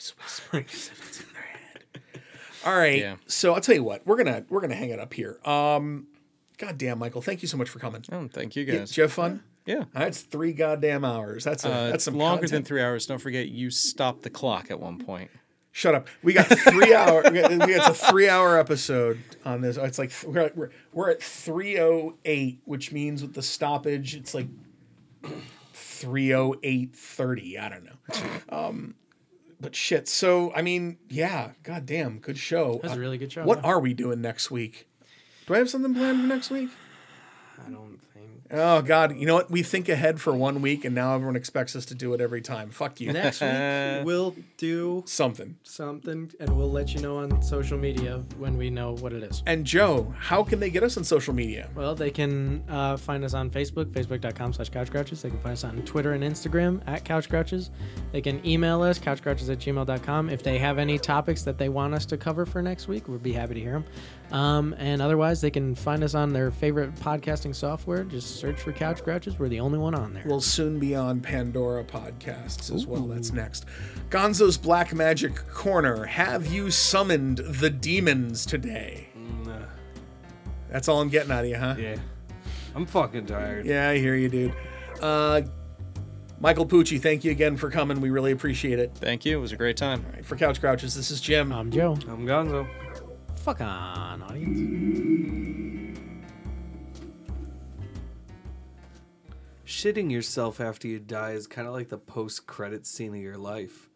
voice 0.00 0.14
whispering 0.22 0.64
as 0.72 0.88
if 0.88 1.08
it's 1.08 1.20
in 1.20 1.26
their 1.32 1.42
head. 1.42 2.22
All 2.64 2.76
right, 2.76 2.98
Yeah. 3.00 3.16
so 3.26 3.54
I'll 3.54 3.60
tell 3.60 3.74
you 3.74 3.84
what 3.84 4.06
we're 4.06 4.16
gonna 4.16 4.44
we're 4.48 4.60
gonna 4.60 4.74
hang 4.74 4.90
it 4.90 4.98
up 4.98 5.12
here. 5.14 5.38
Um, 5.44 6.06
God 6.58 6.76
damn, 6.78 6.98
Michael, 6.98 7.22
thank 7.22 7.42
you 7.42 7.48
so 7.48 7.56
much 7.56 7.68
for 7.70 7.78
coming. 7.78 8.04
Oh, 8.12 8.28
thank 8.32 8.56
you 8.56 8.64
Yeah, 8.64 8.78
guys. 8.78 8.88
Did 8.90 8.96
you 8.98 9.02
have 9.04 9.12
fun? 9.12 9.42
Yeah. 9.66 9.84
That's 9.94 10.20
three 10.22 10.52
goddamn 10.52 11.04
hours. 11.04 11.44
That's 11.44 11.64
a, 11.64 11.70
Uh, 11.72 11.90
that's 11.90 12.04
some 12.04 12.16
longer 12.16 12.48
than 12.48 12.64
three 12.64 12.82
hours. 12.82 13.06
Don't 13.06 13.18
forget, 13.20 13.48
you 13.48 13.70
stopped 13.70 14.22
the 14.22 14.30
clock 14.30 14.70
at 14.70 14.80
one 14.80 14.98
point. 14.98 15.30
Shut 15.72 15.94
up. 15.94 16.08
We 16.22 16.32
got 16.32 16.46
three 16.46 16.92
hour. 16.94 17.22
we 17.30 17.40
got, 17.40 17.50
we 17.50 17.74
got 17.74 17.90
a 17.90 17.94
three 17.94 18.28
hour 18.28 18.58
episode 18.58 19.20
on 19.44 19.60
this. 19.60 19.76
It's 19.76 19.98
like 19.98 20.10
we're 20.26 20.40
at, 20.40 20.56
we're, 20.56 20.70
we're 20.92 21.10
at 21.10 21.22
three 21.22 21.78
oh 21.78 22.16
eight, 22.24 22.60
which 22.64 22.90
means 22.90 23.22
with 23.22 23.34
the 23.34 23.42
stoppage, 23.42 24.16
it's 24.16 24.34
like 24.34 24.48
three 25.72 26.34
oh 26.34 26.54
eight 26.62 26.94
thirty. 26.96 27.58
I 27.58 27.68
don't 27.68 27.84
know. 27.84 27.92
Um, 28.48 28.94
but 29.60 29.76
shit. 29.76 30.08
So 30.08 30.52
I 30.54 30.62
mean, 30.62 30.98
yeah. 31.08 31.52
Goddamn, 31.62 32.18
good 32.18 32.38
show. 32.38 32.74
That 32.82 32.90
was 32.90 32.92
a 32.92 33.00
really 33.00 33.18
good 33.18 33.32
show. 33.32 33.44
what 33.44 33.58
yeah. 33.58 33.68
are 33.68 33.80
we 33.80 33.94
doing 33.94 34.20
next 34.20 34.50
week? 34.50 34.88
Do 35.46 35.54
I 35.54 35.58
have 35.58 35.70
something 35.70 35.94
planned 35.94 36.20
for 36.20 36.26
next 36.26 36.50
week? 36.50 36.70
I 37.66 37.70
don't. 37.70 37.99
Oh 38.52 38.82
God, 38.82 39.16
you 39.16 39.26
know 39.26 39.34
what? 39.34 39.50
We 39.50 39.62
think 39.62 39.88
ahead 39.88 40.20
for 40.20 40.34
one 40.34 40.60
week, 40.60 40.84
and 40.84 40.92
now 40.94 41.14
everyone 41.14 41.36
expects 41.36 41.76
us 41.76 41.84
to 41.86 41.94
do 41.94 42.14
it 42.14 42.20
every 42.20 42.40
time. 42.40 42.70
Fuck 42.70 43.00
you. 43.00 43.12
Next 43.12 43.40
week 43.40 43.50
we'll 44.04 44.34
do 44.56 45.04
Something. 45.06 45.56
something, 45.62 46.32
and 46.40 46.56
we'll 46.56 46.70
let 46.70 46.92
you 46.92 47.00
know 47.00 47.18
on 47.18 47.40
social 47.42 47.78
media 47.78 48.24
when 48.38 48.56
we 48.56 48.68
know 48.68 48.96
what 48.96 49.12
it 49.12 49.22
is. 49.22 49.42
And 49.46 49.64
Joe, 49.64 50.12
how 50.18 50.42
can 50.42 50.58
they 50.58 50.68
get 50.70 50.82
us 50.82 50.96
on 50.96 51.04
social 51.04 51.32
media? 51.32 51.70
Well, 51.76 51.94
they 51.94 52.10
can 52.10 52.64
uh, 52.68 52.96
find 52.96 53.24
us 53.24 53.34
on 53.34 53.50
Facebook, 53.50 53.86
facebook.com 53.86 54.52
slash 54.54 54.70
couchcrouches. 54.70 55.22
They 55.22 55.30
can 55.30 55.38
find 55.38 55.52
us 55.52 55.62
on 55.62 55.80
Twitter 55.82 56.12
and 56.12 56.24
Instagram 56.24 56.82
at 56.88 57.04
couchcrouches. 57.04 57.70
They 58.10 58.20
can 58.20 58.44
email 58.44 58.82
us, 58.82 58.98
couchcrouches 58.98 59.48
at 59.50 59.58
gmail.com. 59.60 60.28
If 60.28 60.42
they 60.42 60.58
have 60.58 60.78
any 60.78 60.98
topics 60.98 61.42
that 61.44 61.56
they 61.56 61.68
want 61.68 61.94
us 61.94 62.04
to 62.06 62.16
cover 62.16 62.44
for 62.44 62.62
next 62.62 62.88
week, 62.88 63.06
we'd 63.06 63.22
be 63.22 63.32
happy 63.32 63.54
to 63.54 63.60
hear 63.60 63.72
them. 63.72 63.84
Um, 64.32 64.74
and 64.78 65.02
otherwise, 65.02 65.40
they 65.40 65.50
can 65.50 65.74
find 65.74 66.04
us 66.04 66.14
on 66.14 66.32
their 66.32 66.50
favorite 66.50 66.94
podcasting 66.96 67.54
software. 67.54 68.04
Just 68.04 68.39
search 68.40 68.58
for 68.58 68.72
Couch 68.72 69.04
Crouches. 69.04 69.38
We're 69.38 69.50
the 69.50 69.60
only 69.60 69.78
one 69.78 69.94
on 69.94 70.14
there. 70.14 70.22
We'll 70.24 70.40
soon 70.40 70.78
be 70.78 70.96
on 70.96 71.20
Pandora 71.20 71.84
podcasts 71.84 72.74
as 72.74 72.86
well. 72.86 73.02
That's 73.02 73.32
next. 73.32 73.66
Gonzo's 74.08 74.56
Black 74.56 74.94
Magic 74.94 75.46
Corner. 75.48 76.06
Have 76.06 76.46
you 76.46 76.70
summoned 76.70 77.38
the 77.38 77.68
demons 77.68 78.46
today? 78.46 79.08
That's 80.70 80.88
all 80.88 81.00
I'm 81.00 81.10
getting 81.10 81.32
out 81.32 81.44
of 81.44 81.50
you, 81.50 81.56
huh? 81.56 81.74
Yeah. 81.78 81.96
I'm 82.74 82.86
fucking 82.86 83.26
tired. 83.26 83.66
Yeah, 83.66 83.90
I 83.90 83.98
hear 83.98 84.14
you, 84.14 84.28
dude. 84.28 84.54
Uh, 85.02 85.42
Michael 86.38 86.66
Pucci, 86.66 87.00
thank 87.02 87.24
you 87.24 87.32
again 87.32 87.56
for 87.56 87.70
coming. 87.70 88.00
We 88.00 88.08
really 88.08 88.32
appreciate 88.32 88.78
it. 88.78 88.92
Thank 88.94 89.24
you. 89.26 89.36
It 89.36 89.40
was 89.40 89.52
a 89.52 89.56
great 89.56 89.76
time. 89.76 90.04
All 90.06 90.12
right, 90.14 90.24
for 90.24 90.36
Couch 90.36 90.60
Crouches, 90.60 90.94
this 90.94 91.10
is 91.10 91.20
Jim. 91.20 91.52
I'm 91.52 91.70
Joe. 91.70 91.92
I'm 92.08 92.24
Gonzo. 92.24 92.66
Fuck 93.34 93.60
on, 93.60 94.22
audience. 94.22 95.89
Shitting 99.70 100.10
yourself 100.10 100.60
after 100.60 100.88
you 100.88 100.98
die 100.98 101.30
is 101.30 101.46
kind 101.46 101.68
of 101.68 101.72
like 101.72 101.90
the 101.90 101.96
post-credit 101.96 102.88
scene 102.88 103.14
of 103.14 103.20
your 103.20 103.38
life. 103.38 103.89